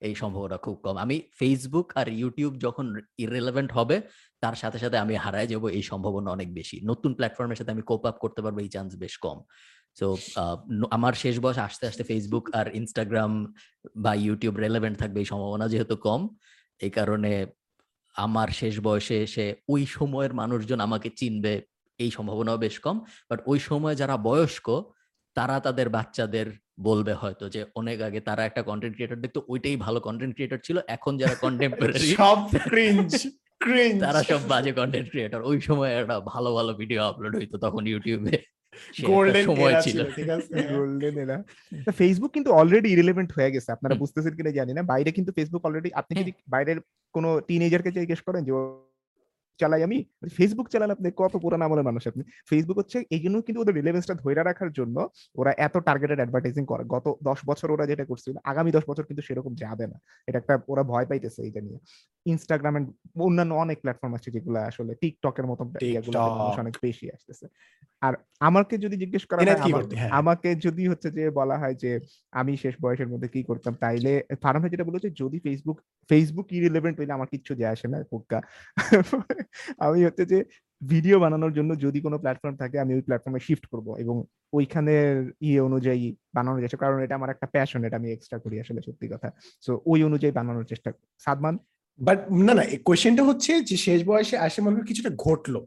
এই 0.00 0.14
সম্ভাবনা 0.14 0.56
খুব 0.56 0.76
কম। 0.84 0.96
আমি 1.04 1.16
ফেসবুক 1.38 1.86
আর 2.00 2.06
ইউটিউব 2.08 2.52
যখন 2.58 2.86
ইরেলেভেন্ট 3.18 3.70
হবে, 3.72 3.96
তার 4.42 4.54
সাথে 4.54 4.78
সাথে 4.78 4.96
আমি 4.98 5.14
হারায় 5.14 5.46
যাব 5.46 5.64
এই 5.68 5.82
সম্ভাবনা 5.82 6.28
অনেক 6.30 6.48
বেশি। 6.54 6.76
নতুন 6.90 7.10
প্ল্যাটফর্মের 7.18 7.58
সাথে 7.60 7.70
আমি 7.70 7.82
কোপ 7.82 8.02
আপ 8.06 8.16
করতে 8.18 8.40
পারব, 8.42 8.56
এই 8.58 8.68
চান্স 8.68 8.90
বেশ 9.02 9.14
কম। 9.18 9.38
সো 9.98 10.06
আমার 10.90 11.12
শেষ 11.12 11.36
বয়স 11.40 11.58
আস্তে 11.58 11.84
আস্তে 11.86 12.04
ফেসবুক 12.04 12.44
আর 12.58 12.66
ইনস্টাগ্রাম 12.74 13.32
বা 13.96 14.12
ইউটিউব 14.14 14.54
রেলেভেন্ট 14.56 14.96
থাকবে 14.98 15.18
এই 15.20 15.28
সম্ভাবনা 15.32 15.64
যেহেতু 15.68 15.96
কম। 15.96 16.20
এই 16.80 16.90
কারণে 16.90 17.32
আমার 18.16 18.48
শেষ 18.48 18.74
বয়সে 18.80 19.16
এসে 19.22 19.46
ওই 19.68 19.82
সময়ের 19.86 20.32
মানুষজন 20.34 20.80
আমাকে 20.80 21.08
চিনবে 21.20 21.54
এই 21.98 22.10
সম্ভাবনাও 22.10 22.58
বেশ 22.58 22.76
কম। 22.78 22.96
বাট 23.30 23.38
ওই 23.46 23.58
সময় 23.58 23.94
যারা 23.94 24.16
বয়স্ক 24.28 24.66
তারা 25.36 25.56
তাদের 25.60 25.88
বাচ্চাদের 25.88 26.46
বলবে 26.88 27.14
হয়তো 27.14 27.44
যে 27.48 27.60
অনেক 27.74 27.98
আগে 28.00 28.20
তারা 28.20 28.42
একটা 28.44 28.62
কন্টেন্ট 28.62 28.94
ক্রিয়েটর 28.96 29.18
দেখতো 29.20 29.40
ওইটাই 29.48 29.76
ভালো 29.76 29.98
কন্টেন্ট 30.00 30.32
ক্রিয়েটর 30.34 30.60
ছিল। 30.66 30.76
এখন 30.86 31.12
যারা 31.18 31.34
কন্টেম্পোরারি 31.34 32.08
সব 32.22 32.38
ক্রিঞ্জ 32.68 33.10
ক্রিঞ্জ 33.60 33.98
তারা 34.00 34.20
সব 34.22 34.40
বাজে 34.48 34.72
কন্টেন্ট 34.72 35.08
ক্রিয়েটর 35.10 35.40
ওই 35.50 35.58
সময় 35.60 35.92
একটা 36.00 36.16
ভালো 36.32 36.50
ভালো 36.54 36.70
ভিডিও 36.74 37.00
আপলোড 37.10 37.34
হইতো 37.36 37.56
তখন 37.58 37.82
ইউটিউবে 37.86 38.34
গোল্ডেন 39.10 39.44
সময় 39.50 39.74
ছিল 39.86 39.98
ঠিক 40.16 40.28
আছে? 40.36 40.54
গোল্ডেন 40.74 41.14
এরা 41.24 41.36
ফেসবুক 41.98 42.30
কিন্তু 42.32 42.50
অলরেডি 42.52 42.88
ইরিলেভেন্ট 42.92 43.30
হয়ে 43.36 43.52
গেছে 43.54 43.70
আপনারা। 43.72 43.94
বুঝতেছেন 43.94 44.32
কিনা 44.38 44.50
জানি 44.50 44.72
না। 44.72 44.82
বাইরে 44.92 45.10
কিন্তু 45.16 45.30
ফেসবুক 45.36 45.62
অলরেডি 45.66 45.90
আপনি 46.00 46.12
যদি 46.20 46.32
বাইরের 46.48 46.78
কোনো 47.14 47.28
টিনেজারকে 47.48 47.90
জিজ্ঞেস 47.96 48.20
করেন 48.26 48.42
যে 48.46 48.52
চালাই 49.58 49.82
আমি। 49.82 49.98
ফেসবুক 50.36 50.68
চালান 50.68 50.90
আপনি 50.90 51.08
কত 51.16 51.32
পুরান 51.36 51.62
আমলের 51.62 51.84
মানুষ 51.84 52.02
আপনি? 52.06 52.22
ফেসবুক 52.50 52.76
হচ্ছে 52.78 52.98
এই 53.10 53.20
জন্য 53.20 53.36
কিন্তু 53.42 53.60
ওদের 53.60 53.74
রিলেভেন্সটা 53.74 54.14
ধরে 54.14 54.34
রাখার 54.34 54.70
জন্য 54.72 54.96
ওরা 55.36 55.52
এত 55.58 55.76
টার্গেটেড 55.78 56.18
অ্যাডভার্টাইজিং 56.18 56.64
করে। 56.66 56.84
গত 56.84 57.06
দশ 57.22 57.38
বছর 57.46 57.68
ওরা 57.70 57.86
যেটা 57.86 58.04
করছিল, 58.04 58.34
আগামী 58.44 58.70
দশ 58.70 58.84
বছর 58.88 59.04
কিন্তু 59.04 59.22
সেরকম 59.22 59.54
যাবে 59.54 59.86
না। 59.86 59.96
এটা 60.28 60.38
একটা 60.38 60.54
ওরা 60.68 60.82
ভয় 60.82 61.06
পাইতেছে 61.06 61.40
এইটা 61.42 61.60
নিয়ে। 61.60 61.78
ইনস্টাগ্রাম 62.26 62.74
এন্ড 62.76 62.88
অন্যান্য 63.18 63.52
অনেক 63.54 63.78
প্ল্যাটফর্ম 63.80 64.12
আছে 64.14 64.28
যেগুলো 64.30 64.58
আসলে 64.60 64.92
টিকটকের 64.94 65.46
মতো 65.46 65.62
ইয়েগুলো 65.80 66.16
TikTok। 66.18 66.38
মানুষ 66.38 66.56
অনেক 66.58 66.74
বেশি 66.82 67.06
আসতেছে 67.10 67.46
আর 68.02 68.14
আমাকে 68.40 68.74
যদি 68.78 68.96
জিজ্ঞেস 68.96 69.24
করা 69.26 69.40
হয়? 69.40 69.60
হ্যাঁ। 69.96 70.10
আমাকে 70.10 70.48
যদি 70.56 70.82
হচ্ছে 70.88 71.08
যে 71.10 71.24
বলা 71.30 71.56
হয় 71.58 71.74
যে 71.74 71.90
আমি 72.32 72.52
শেষ 72.56 72.74
বয়সের 72.80 73.08
মধ্যে 73.08 73.28
কি 73.28 73.40
করতাম 73.42 73.74
তাইলে 73.74 74.12
ফারাম 74.42 74.62
যেটা 74.68 74.84
বলেছে 74.84 75.08
যদি 75.10 75.38
ফেসবুক 75.38 75.78
ফেসবুক 76.10 76.46
ইরিলেভেন্ট 76.52 76.96
হইলে 76.98 77.12
আমার 77.12 77.28
কিচ্ছু 77.28 77.52
যায় 77.54 77.72
আসে 77.72 77.86
না 77.88 77.98
পোক্কা 78.10 78.38
আমি 79.78 80.00
হচ্ছে 80.04 80.24
যে 80.26 80.38
ভিডিও 80.82 81.16
বানানোর 81.20 81.52
জন্য 81.52 81.70
যদি 81.80 81.98
কোনো 82.00 82.16
প্ল্যাটফর্ম 82.18 82.54
থাকে 82.56 82.76
আমি 82.78 82.92
ওই 82.94 83.02
প্ল্যাটফর্মে 83.02 83.40
শিফট 83.40 83.64
করব 83.66 83.86
এবং 83.98 84.16
ওইখানের 84.52 85.32
ইয়ে 85.40 85.60
অনুযায়ী 85.60 86.04
বানানোর 86.34 86.62
চেষ্টা 86.62 86.76
কারণ 86.76 86.98
এটা 87.02 87.14
আমার 87.14 87.30
একটা 87.30 87.46
প্যাশন 87.46 87.80
এটা 87.84 87.96
আমি 87.96 88.08
এক্সট্রা 88.10 88.38
করি 88.38 88.56
আসলে 88.60 88.80
সত্যি 88.82 89.06
কথা 89.08 89.28
সো 89.60 89.72
ওই 89.86 90.00
অনুযায়ী 90.04 90.32
বানানোর 90.32 90.64
চেষ্টা 90.64 90.88
সাদমান 91.18 91.54
বাট 92.00 92.18
না 92.30 92.52
না 92.54 92.64
কোয়েশ্চেনটা 92.84 93.22
হচ্ছে 93.24 93.52
যে 93.60 93.76
শেষ 93.76 94.00
বয়সে 94.04 94.36
আসে 94.38 94.58
মনে 94.62 94.84
কিছুটা 94.84 95.10
ঘটলো। 95.16 95.60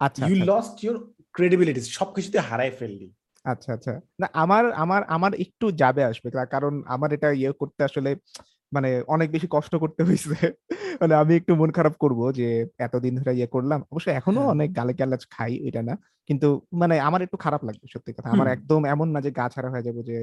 আচ্ছা 0.00 0.26
ইউ 0.26 0.34
লস্ট 0.44 0.84
ইউর 0.84 0.96
ক্রেডিবিলিটি 1.32 1.80
সবকিছুতে 1.80 2.38
হারাই 2.38 2.70
ফেললি। 2.70 3.08
আচ্ছা 3.44 3.72
আচ্ছা। 3.72 3.92
না 4.20 4.26
আমার 4.32 4.72
আমার 4.72 5.02
আমার 5.06 5.32
একটু 5.34 5.66
যাবে 5.72 6.04
আসবে 6.04 6.28
কারণ 6.50 6.82
আমার 6.86 7.12
এটা 7.12 7.28
ইয়ে 7.32 7.52
করতে 7.52 7.84
আসলে 7.84 8.10
মানে 8.72 9.02
অনেক 9.06 9.30
বেশি 9.30 9.46
কষ্ট 9.50 9.72
করতে 9.76 10.02
হয়েছে 10.04 10.28
মানে 11.00 11.14
আমি 11.14 11.34
একটু 11.34 11.54
মন 11.54 11.70
খারাপ 11.70 11.94
করব 11.98 12.20
যে 12.32 12.48
এতদিন 12.78 13.12
ধরে 13.14 13.32
ইয়ে 13.34 13.46
করলাম। 13.46 13.80
অবশ্য 13.92 14.10
এখনও 14.10 14.40
হ্যাঁ। 14.40 14.50
অনেক 14.50 14.68
গালে 14.72 14.92
গালাজ 14.92 15.26
খাই 15.30 15.52
এটা 15.68 15.82
না। 15.82 15.94
কিন্তু 16.28 16.66
মানে 16.72 17.00
আমার 17.00 17.22
একটু 17.22 17.36
খারাপ 17.36 17.64
লাগবে 17.64 17.86
সত্যি 17.88 18.12
কথা। 18.12 18.30
আমার 18.30 18.46
একদম 18.46 18.86
এমন 18.86 19.08
না 19.10 19.20
যে 19.20 19.30
গা 19.30 19.48
ছাড়া 19.48 19.70
হয়ে 19.70 19.82
যাব 19.82 19.96
যে। 20.02 20.16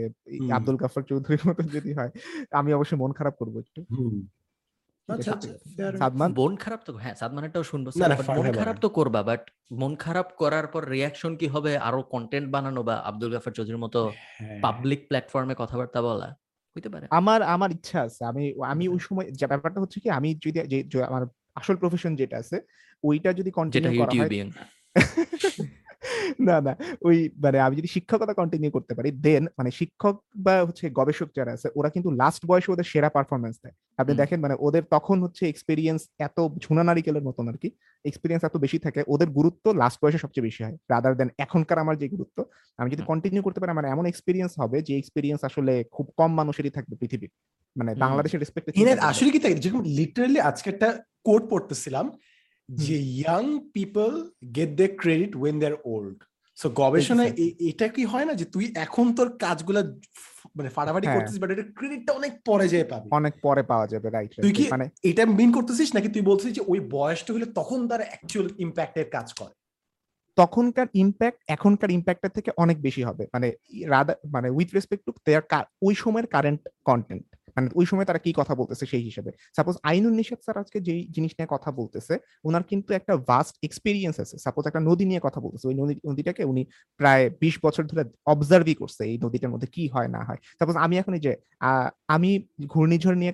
আব্দুল 0.51 0.75
গাফর 0.75 1.01
চৌধুরীর 1.01 1.43
মতো 1.47 1.61
যদি 1.63 1.93
হয় 1.93 2.11
আমি 2.51 2.73
অবশ্যই 2.73 2.97
মন 2.97 3.11
খারাপ 3.13 3.35
করব 3.35 3.57
একটু। 3.57 3.81
মন 6.35 6.53
খারাপ 6.55 6.81
তো 6.85 6.91
হ্যাঁ 6.93 7.15
সাদমানেরটাও 7.15 7.63
শুনব 7.63 7.85
মন 8.39 8.47
খারাপ 8.53 8.77
তো 8.79 8.87
করবা 8.89 9.21
বাট 9.23 9.41
মন 9.71 9.93
খারাপ 9.95 10.27
করার 10.37 10.65
পর 10.67 10.81
রিয়াকশন 10.89 11.31
কি 11.35 11.47
হবে? 11.47 11.71
আরও 11.77 12.01
কন্টেন্ট 12.03 12.47
বানানো 12.49 12.81
বা 12.83 12.95
আব্দুল 13.05 13.29
গাফার 13.33 13.53
চৌধুরীর 13.53 13.81
মতো 13.81 13.99
হ্যাঁ। 14.39 14.59
পাবলিক 14.61 15.01
প্ল্যাটফর্মে 15.07 15.55
কথাবার্তা 15.55 15.99
বলা? 16.01 16.29
হইতে 16.75 16.89
পারে। 16.89 17.05
আমার 17.11 17.39
আমার 17.55 17.69
ইচ্ছা 17.71 17.99
আছে। 18.01 18.21
আমি 18.25 18.43
আমি 18.63 18.85
ওই 18.87 18.99
সময় 18.99 19.27
যে 19.31 19.45
ব্যাপারটা 19.47 19.79
হচ্ছে 19.81 19.97
কি 19.99 20.07
আমি 20.09 20.29
যদি 20.43 20.57
আমার 21.09 21.23
আসল 21.55 21.75
প্রফেশন 21.75 22.11
যেটা 22.15 22.35
আছে 22.37 22.57
ওইটা 23.03 23.29
যদি 23.33 23.51
কন্টিনিউ 23.51 23.91
করা 24.01 24.11
হয় 24.13 24.29
না 26.47 26.57
না। 26.61 26.73
ওই 27.01 27.17
মানে 27.43 27.57
আমি 27.59 27.75
যদি 27.75 27.89
শিক্ষকতা 27.95 28.33
কন্টিনিউ 28.33 28.69
করতে 28.71 28.93
পারি 28.93 29.09
দেন 29.25 29.43
মানে 29.57 29.69
শিক্ষক 29.71 30.15
বা 30.37 30.55
হচ্ছে 30.59 30.85
গবেষক 30.89 31.29
যারা 31.37 31.51
আছে 31.51 31.67
ওরা 31.75 31.89
কিন্তু 31.89 32.09
লাস্ট 32.11 32.41
বয়সে 32.45 32.69
ওদের 32.71 32.87
সেরা 32.91 33.09
পারফরমেন্স 33.09 33.55
দেয়। 33.63 33.75
আপনি 33.99 34.13
দেখেন 34.15 34.39
মানে 34.39 34.55
ওদের 34.59 34.83
তখন 34.89 35.17
হচ্ছে 35.21 35.43
এক্সপিরিয়েন্স 35.47 36.01
এত 36.19 36.37
ঝুনা 36.59 36.83
নারিকেলের 36.83 37.23
মতন 37.23 37.45
আর 37.47 37.57
কি 37.57 37.69
এক্সপিরিয়েন্স 38.05 38.43
এত 38.43 38.55
বেশি 38.57 38.77
থাকে 38.79 39.01
ওদের 39.07 39.29
গুরুত্ব 39.29 39.65
লাস্ট 39.73 39.97
বয়সে 40.01 40.19
সবচেয়ে 40.23 40.47
বেশি 40.47 40.61
হয় 40.63 40.75
রাদার 40.91 41.13
দেন 41.15 41.29
এখনকার 41.37 41.77
আমার 41.79 41.95
যে 41.97 42.07
গুরুত্ব 42.07 42.37
আমি 42.79 42.89
যদি 42.91 43.03
কন্টিনিউ 43.03 43.41
করতে 43.43 43.59
পারি 43.59 43.71
আমার 43.71 43.85
এমন 43.85 44.05
এক্সপিরিয়েন্স 44.07 44.53
হবে 44.59 44.77
যে 44.81 44.93
এক্সপিরিয়েন্স 44.97 45.41
আসলে 45.43 45.73
খুব 45.91 46.05
কম 46.17 46.31
মানুষেরই 46.35 46.71
থাকবে 46.71 46.95
পৃথিবীর। 46.95 47.31
মানে 47.75 47.91
বাংলাদেশের 47.95 48.39
রেসপেক্ট 48.39 48.67
আসলে 49.11 49.29
কি 49.31 49.39
তাই? 49.39 49.53
যেরকম 49.55 49.83
লিটারালি 49.97 50.39
আজকে 50.41 50.67
একটা 50.69 50.87
code 51.23 51.41
পড়তেছিলাম 51.49 52.05
young 52.79 53.43
people 53.73 54.11
get 54.55 54.69
they 54.75 54.87
credit 54.87 55.35
when 55.35 55.59
they 55.59 55.65
are 55.65 55.77
old 55.85 56.23
so 56.57 56.69
গবেষণায় 56.69 57.31
এটা 57.59 57.87
কি 57.87 58.05
হয় 58.05 58.25
না 58.25 58.33
যে 58.33 58.45
তুই 58.45 58.65
এখন 58.75 59.13
তোর 59.13 59.29
কাজগুলা 59.37 59.81
মানে 60.55 60.69
ফাটাফাটি 60.69 61.07
হ্যাঁ। 61.07 61.15
করতেছিস 61.15 61.39
বাট 61.41 61.49
এটা 61.51 61.63
ক্রেডিটটা 61.63 62.11
অনেক 62.13 62.33
পরে 62.45 62.67
যেয়ে 62.67 62.83
পাবি। 62.83 63.07
অনেক 63.11 63.33
পরে 63.41 63.63
পাওয়া 63.63 63.87
যাবে 63.87 64.09
রাইট 64.09 64.31
তুই 64.35 64.53
কি 64.53 64.63
মানে 64.71 64.85
এটা 65.03 65.25
মিন 65.25 65.51
করতেছিস 65.51 65.95
নাকি 65.95 66.09
তুই 66.09 66.21
বলছিস 66.21 66.51
যে 66.53 66.63
ওই 66.67 66.79
বয়সটা 66.79 67.33
হলে 67.33 67.45
তখন 67.45 67.87
তার 67.87 68.01
অ্যাকচুয়াল 68.01 68.47
ইম্প্যাক্টের 68.57 69.07
কাজ 69.09 69.33
করে? 69.33 69.53
তখনকার 70.37 70.87
ইম্প্যাক্ট 70.93 71.39
এখনকার 71.47 71.91
ইম্প্যাক্টের 71.91 72.29
থেকে 72.29 72.51
অনেক 72.57 72.81
বেশি 72.81 73.03
হবে। 73.03 73.27
মানে 73.33 73.47
রাদা 73.85 74.13
মানে 74.25 74.49
উইথ 74.49 74.69
রেসপেক্ট 74.73 75.03
টু 75.05 75.11
দেয়ার 75.25 75.43
ওই 75.81 75.95
সময়ের 75.95 76.27
কারেন্ট 76.27 76.61
কন্টেন্ট 76.85 77.25
মানে 77.55 77.67
ওই 77.79 77.85
সময় 77.91 78.05
তারা 78.09 78.19
কি 78.25 78.31
কথা 78.39 78.53
বলতেছে 78.59 78.85
সেই 78.91 79.03
হিসেবে। 79.09 79.31
সাপোজ 79.57 79.75
আইনুল 79.89 80.13
নিষেধ 80.19 80.39
স্যার 80.45 80.57
আজকে 80.63 80.77
যেই 80.87 81.01
জিনিস 81.15 81.31
নিয়ে 81.37 81.49
কথা 81.55 81.69
বলতেছে 81.79 82.13
ওনার 82.47 82.63
কিন্তু 82.71 82.89
একটা 82.99 83.13
ভাস্ট 83.29 83.55
এক্সপিরিয়েন্স 83.67 84.15
আছে। 84.23 84.35
সাপোজ 84.45 84.63
একটা 84.69 84.81
নদী 84.89 85.05
নিয়ে 85.11 85.21
কথা 85.27 85.39
বলতেছে, 85.45 85.65
ওই 85.71 85.75
নদী, 85.81 85.93
নদীটাকে 86.09 86.43
উনি 86.51 86.63
প্রায় 86.99 87.23
বিশ 87.43 87.55
বছর 87.65 87.83
ধরে 87.91 88.03
অবজার্ভই 88.33 88.75
করছে 88.81 89.01
এই 89.11 89.17
নদীটার 89.25 89.51
মধ্যে 89.53 89.69
কি 89.75 89.83
হয় 89.93 90.09
না 90.15 90.21
হয়। 90.27 90.39
সাপোজ 90.59 90.75
আমি 90.85 90.95
এখন 91.01 91.13
যে 91.25 91.31
আমি 92.15 92.31
ঘূর্ণিঝড় 92.73 93.17
নিয়ে 93.21 93.33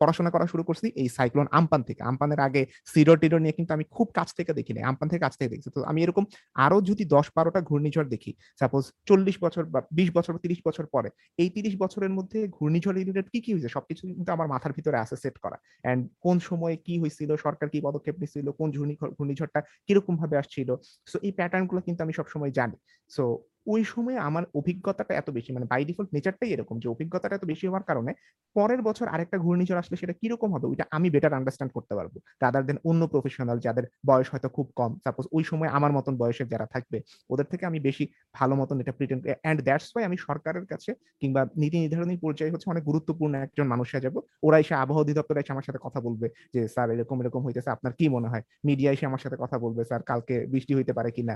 পড়াশোনা 0.00 0.30
করা 0.34 0.46
শুরু 0.52 0.62
করছি 0.68 0.86
এই 1.02 1.08
সাইক্লোন 1.16 1.46
আমপান 1.58 1.80
থেকে। 1.88 2.00
আমপানের 2.10 2.40
আগে 2.46 2.62
সিরো 2.92 3.14
টিরো 3.20 3.38
নিয়ে 3.44 3.54
কিন্তু 3.58 3.70
আমি 3.76 3.84
খুব 3.96 4.08
কাছ 4.18 4.28
থেকে 4.38 4.52
দেখি 4.58 4.72
নাই 4.76 4.84
আমপান 4.90 5.06
থেকে 5.10 5.22
কাছ 5.26 5.34
থেকে 5.38 5.50
দেখছি। 5.54 5.68
তো 5.76 5.80
আমি 5.90 5.98
এরকম 6.04 6.24
আরও 6.64 6.78
যদি 6.90 7.02
দশ 7.14 7.26
বারোটা 7.36 7.60
ঘূর্ণিঝড় 7.68 8.08
দেখি 8.14 8.32
সাপোজ 8.60 8.82
চল্লিশ 9.08 9.36
বছর 9.44 9.62
বা 9.74 9.80
বিশ 9.98 10.08
বছর 10.16 10.32
বা 10.34 10.40
তিরিশ 10.44 10.60
বছর 10.68 10.84
পরে, 10.94 11.08
এই 11.42 11.48
তিরিশ 11.56 11.74
বছরের 11.82 12.12
মধ্যে 12.18 12.38
ঘূর্ণিঝড় 12.56 12.96
রিলেটেড 12.98 13.26
কি 13.32 13.45
কি 13.46 13.50
হয়েছে 13.54 13.70
সবকিছু 13.76 14.02
কিন্তু 14.18 14.30
আমার 14.36 14.48
মাথার 14.54 14.72
ভিতরে 14.78 14.96
আছে 15.04 15.16
সেট 15.24 15.36
করা। 15.44 15.56
অ্যান্ড 15.84 16.00
কোন 16.24 16.36
সময়ে 16.48 16.76
কি 16.86 16.94
হয়েছিল 17.02 17.30
সরকার 17.46 17.66
কি 17.72 17.78
পদক্ষেপ 17.88 18.16
নিচ্ছিল 18.22 18.46
কোন 18.60 18.68
ঘূর্ণিঝড় 18.76 19.10
ঘূর্ণিঝড়টা 19.18 19.60
কীরকম 19.86 20.14
ভাবে 20.22 20.36
আসছিল? 20.42 20.68
সো 21.10 21.16
এই 21.26 21.32
প্যাটার্নগুলো 21.38 21.80
কিন্তু 21.86 22.00
আমি 22.04 22.12
সবসময় 22.18 22.52
জানি। 22.58 22.76
সো 23.10 23.24
ওই 23.66 23.82
সময় 23.84 24.16
আমার 24.28 24.44
অভিজ্ঞতাটা 24.54 25.12
এত 25.14 25.28
বেশি 25.30 25.50
মানে 25.52 25.66
বাই 25.66 25.82
ডিফল্ট 25.84 26.10
নেচারটাই 26.14 26.50
এরকম 26.52 26.76
যে 26.78 26.88
অভিজ্ঞতাটা 26.88 27.34
এত 27.36 27.44
বেশি 27.44 27.64
হওয়ার 27.66 27.82
কারণে 27.82 28.12
পরের 28.56 28.80
বছর 28.82 29.06
আরেকটা 29.08 29.36
ঘূর্ণিঝড় 29.38 29.78
আসলে 29.78 29.96
সেটা 29.96 30.14
কীরকম 30.20 30.50
হবে 30.54 30.66
ওইটা 30.66 30.84
আমি 30.90 31.08
বেটার 31.10 31.32
আন্ডারস্ট্যান্ড 31.34 31.72
করতে 31.72 31.94
পারব। 31.94 32.14
রাদার 32.42 32.64
দেন 32.66 32.78
অন্য 32.84 33.02
প্রফেশনাল 33.06 33.58
যাদের 33.58 33.84
বয়স 34.06 34.28
হয়তো 34.32 34.48
খুব 34.48 34.66
কম 34.76 34.90
সাপোজ 35.04 35.24
ওই 35.32 35.44
সময় 35.44 35.68
আমার 35.68 35.92
মতন 35.92 36.14
বয়সের 36.16 36.48
যারা 36.48 36.66
থাকবে 36.66 36.98
ওদের 37.30 37.44
থেকে 37.44 37.64
আমি 37.66 37.78
বেশি 37.80 38.04
ভালো 38.34 38.54
মতন 38.56 38.76
এটা 38.80 38.92
প্রিটেন্ড 38.92 39.22
অ্যান্ড 39.42 39.60
দ্যাটস 39.62 39.88
ওয়াই 39.92 40.04
আমি 40.08 40.16
সরকারের 40.18 40.66
কাছে 40.66 40.90
কিংবা 41.20 41.40
নীতি 41.56 41.76
নির্ধারণী 41.78 42.16
পর্যায়ে 42.16 42.52
হচ্ছে 42.52 42.70
অনেক 42.70 42.84
গুরুত্বপূর্ণ 42.84 43.34
একজন 43.36 43.66
মানুষ 43.66 43.86
হয়ে 43.92 44.04
যাব। 44.06 44.16
ওরা 44.42 44.56
এসে 44.58 44.74
আবহাওয়া 44.74 45.04
অধিদপ্তরে 45.04 45.40
এসে 45.40 45.52
আমার 45.52 45.66
সাথে 45.68 45.80
কথা 45.82 45.98
বলবে 46.00 46.26
যে 46.54 46.60
স্যার 46.68 46.88
এরকম 46.90 47.16
এরকম 47.22 47.40
হইতেছে 47.46 47.70
আপনার 47.70 47.92
কি 47.98 48.06
মনে 48.08 48.28
হয়? 48.28 48.42
মিডিয়া 48.64 48.90
এসে 48.92 49.04
আমার 49.06 49.22
সাথে 49.24 49.36
কথা 49.42 49.56
বলবে 49.58 49.82
স্যার 49.84 50.02
কালকে 50.02 50.34
বৃষ্টি 50.46 50.72
হইতে 50.74 50.92
পারে 50.92 51.10
কিনা? 51.10 51.34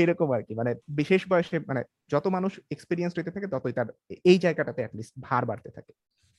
এইরকম 0.00 0.28
আর 0.36 0.42
কি 0.46 0.52
মানে 0.60 0.70
বিশেষ 1.00 1.22
বয়সে 1.30 1.56
মানে 1.70 1.80
যত 2.12 2.24
মানুষ 2.36 2.52
এক্সপিরিয়েন্স 2.74 3.12
হইতে 3.16 3.34
থাকে 3.34 3.48
ততই 3.54 3.74
তার 3.78 3.88
এই 4.30 4.38
জায়গাটাতে 4.44 4.80
অ্যাটলিস্ট 4.82 5.14
ভার 5.26 5.42
বাড়তে 5.50 5.70
থাকে। 5.76 5.92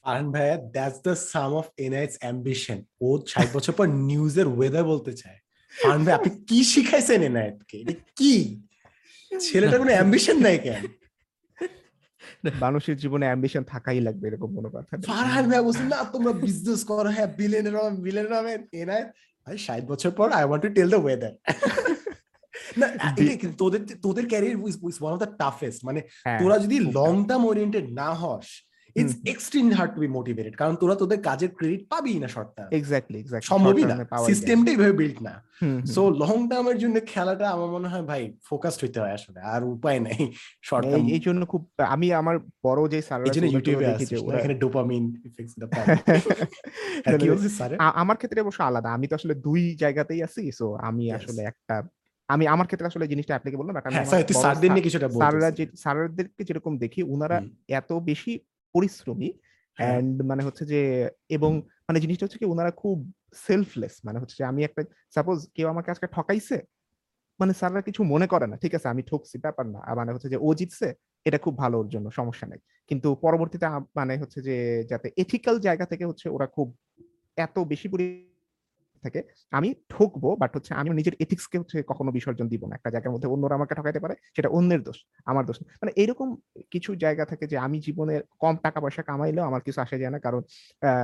আরহান 0.05 0.27
ভাইয়া 0.35 0.55
that's 0.75 0.99
the 1.07 1.13
sum 1.33 1.51
of 1.61 1.65
এনআইটস 1.85 2.17
ambition 2.23 2.77
ও 3.05 3.07
ষাট 3.31 3.47
বছর 3.55 3.73
পর 3.79 3.85
নিউজের 4.09 4.47
ওয়েদার 4.55 4.83
বলতে 4.91 5.11
চায়। 5.21 5.39
আরহান 5.73 6.01
ভাই 6.05 6.13
আপনি 6.17 6.31
কি 6.49 6.59
শিখাইছেন 6.73 7.19
এনআইটকে 7.29 7.77
কি? 8.19 8.33
ছেলেটার 9.31 9.79
কোনো 9.81 9.93
অ্যাম্বিশন 9.95 10.37
নাই 10.47 10.57
কেন? 10.65 10.83
মানুষের 12.65 12.95
জীবনে 13.03 13.25
অ্যাম্বিশন 13.29 13.63
থাকাই 13.73 14.01
লাগবে 14.07 14.25
এরকম 14.29 14.49
কোনো 14.57 14.69
কথা। 14.75 14.91
ফারহান 15.11 15.45
ভাই 15.51 15.61
বলছেন 15.67 15.87
না 15.93 15.97
তোমরা 16.15 16.33
বিজনেস 16.45 16.81
করো 16.89 17.09
হ্যাঁ 17.15 17.29
বিলেনের 17.39 17.75
বিলেনের 18.05 18.33
হবেন 18.39 18.61
এনআইট 18.81 19.09
ভাই 19.47 19.55
ষাট 19.65 19.83
বছর 19.91 20.11
পর 20.19 20.27
I 20.37 20.43
want 20.47 20.61
to 20.65 20.69
tell 20.77 20.87
the 20.93 21.01
weather 21.05 21.33
না 22.81 22.87
তোদের 23.61 23.81
তোদের 24.05 24.25
career 24.31 24.57
is 24.69 24.75
one 25.01 25.11
of 25.13 25.19
the 25.23 25.31
toughest 25.43 25.79
মানে 25.87 25.99
হ্যাঁ, 26.25 26.39
তোরা 26.41 26.57
যদি 26.65 26.77
লং 26.97 27.13
টার্ম 27.29 27.43
ওরিয়েন্টেড 27.45 27.85
না 28.01 28.09
হস 28.21 28.47
it's. 28.95 29.15
Extremely 29.33 29.75
hard 29.79 29.91
to 29.95 29.99
be 30.03 30.09
motivated 30.17 30.53
কারণ 30.61 30.75
তোরা 30.81 30.95
তোদের 31.01 31.19
কাজের 31.29 31.51
ক্রেডিট 31.57 31.81
পাবি 31.91 32.13
না 32.23 32.27
শর্ট 32.35 32.49
টার্ম 32.55 32.69
এক্স্যাক্টলি 32.79 33.17
এক্স্যাক্টলি 33.19 33.51
সম্ভবই 33.53 33.83
না। 33.91 33.95
সিস্টেমটাই 34.29 34.77
ভাবে 34.81 34.95
বিল্ড 35.01 35.19
না। 35.27 35.33
সো 35.95 36.01
লং 36.23 36.37
টার্মের 36.49 36.77
জন্য 36.83 36.95
খেলাটা 37.11 37.45
আমার 37.55 37.69
মনে 37.75 37.87
হয় 37.93 38.05
ভাই 38.11 38.21
ফোকাসড 38.49 38.79
হইতে 38.83 38.97
হয় 39.03 39.13
আসলে 39.17 39.39
আর 39.53 39.61
উপায় 39.75 39.99
নাই 39.99 40.19
শর্ট 40.63 40.83
টার্ম 40.85 41.05
এই 41.15 41.21
জন্য 41.27 41.41
খুব 41.51 41.61
আমি 41.95 42.07
আমার 42.21 42.35
বড় 42.63 42.81
যে 42.93 42.99
স্যার 43.07 43.19
এই 43.27 43.33
জন্য 43.35 43.47
ইউটিউবে 43.53 43.85
আসছে 43.87 44.15
এখানে 44.37 44.55
ডোপামিন 44.63 45.03
ফিক্স 45.35 45.53
দ্য 45.59 45.67
আমার 48.01 48.17
ক্ষেত্রে 48.19 48.39
অবশ্য 48.41 48.59
আলাদা 48.69 48.89
আমি 48.93 49.05
তো 49.09 49.13
আসলে 49.15 49.33
দুই 49.47 49.61
জায়গাতেই 49.83 50.21
আছি 50.27 50.43
সো 50.59 50.67
আমি 50.89 51.03
আসলে 51.17 51.41
একটা 51.51 51.75
আমি 52.29 52.43
আমার 52.47 52.67
ক্ষেত্রে 52.67 52.87
আসলে 52.87 53.05
জিনিসটা 53.07 53.33
অ্যাপ্লিকেবল 53.33 53.65
না 53.67 53.73
বাট 53.73 53.85
আমি 53.87 53.95
হ্যাঁ 53.95 54.23
স্যারদের 54.43 54.69
নিয়ে 54.71 54.85
কিছুটা 54.87 55.07
স্যাররা 55.19 55.49
যে 55.51 55.63
স্যারদেরকে 55.75 56.41
যেরকম 56.43 56.73
দেখি 56.77 57.01
ওনারা 57.03 57.37
এত 57.69 57.91
বেশি 58.01 58.33
পরিশ্রমী 58.75 59.29
হ্যাঁ, 59.77 59.97
এন্ড 59.97 60.17
মানে 60.23 60.41
হচ্ছে 60.43 60.63
যে 60.65 60.81
এবং 61.29 61.51
মানে 61.87 61.97
জিনিসটা 61.99 62.25
হচ্ছে 62.25 62.39
কি 62.39 62.45
ওনারা 62.45 62.71
খুব 62.71 62.97
সেলফলেস 63.45 63.93
মানে 64.05 64.17
হচ্ছে 64.19 64.35
যে 64.39 64.45
আমি 64.45 64.61
একটা 64.63 64.81
সাপোজ 65.13 65.37
কেউ 65.55 65.67
আমাকে 65.67 65.89
আজকে 65.91 66.07
ঠকাইছে 66.07 66.57
মানে 67.39 67.53
স্যাররা 67.53 67.81
কিছু 67.81 68.01
মনে 68.03 68.27
করে 68.27 68.45
না 68.47 68.55
ঠিক 68.57 68.73
আছে 68.75 68.87
আমি 68.87 69.01
ঠকছি 69.01 69.35
ব্যাপার 69.37 69.65
না 69.65 69.79
মানে 69.95 70.11
হচ্ছে 70.13 70.29
যে 70.29 70.37
ও 70.37 70.49
জিতছে 70.53 70.87
এটা 71.25 71.37
খুব 71.37 71.53
ভালো 71.57 71.75
ওর 71.77 71.87
জন্য 71.89 72.07
সমস্যা 72.11 72.45
নাই। 72.47 72.59
কিন্তু 72.91 73.07
পরবর্তীতে 73.15 73.65
মানে 73.95 74.13
হচ্ছে 74.17 74.39
যে 74.41 74.55
যাতে 74.83 75.07
এথিক্যাল 75.17 75.55
জায়গা 75.59 75.85
থেকে 75.85 76.05
হচ্ছে 76.05 76.27
ওরা 76.29 76.47
খুব 76.47 76.67
এত 77.37 77.55
বেশি 77.59 77.87
পরি 77.87 78.05
থাকে 79.05 79.19
আমি 79.53 79.69
ঠকবো 79.93 80.29
বাট 80.41 80.51
হচ্ছে 80.57 80.71
আমি 80.79 80.89
নিজের 80.99 81.15
এথিক্সকে 81.23 81.57
হচ্ছে 81.61 81.77
কখনো 81.91 82.09
বিসর্জন 82.17 82.47
দিব 82.53 82.63
না। 82.69 82.73
একটা 82.77 82.89
জায়গার 82.93 83.13
মধ্যে 83.15 83.29
অন্যরা 83.33 83.55
আমাকে 83.59 83.73
ঠকাইতে 83.79 83.99
পারে, 84.03 84.15
সেটা 84.35 84.49
অন্যের 84.57 84.81
দোষ, 84.87 84.97
আমার 85.31 85.43
দোষ 85.47 85.57
মানে 85.81 85.91
এরকম 86.01 86.27
কিছু 86.73 86.91
জায়গা 87.03 87.23
থাকে 87.31 87.45
যে 87.51 87.57
আমি 87.65 87.77
জীবনে 87.87 88.15
কম 88.43 88.55
টাকা 88.65 88.79
পয়সা 88.83 89.01
কামাইলেও 89.09 89.45
আমার 89.49 89.61
কিছু 89.67 89.79
আসে 89.85 89.97
যায় 90.01 90.13
না, 90.15 90.19
কারণ 90.25 90.41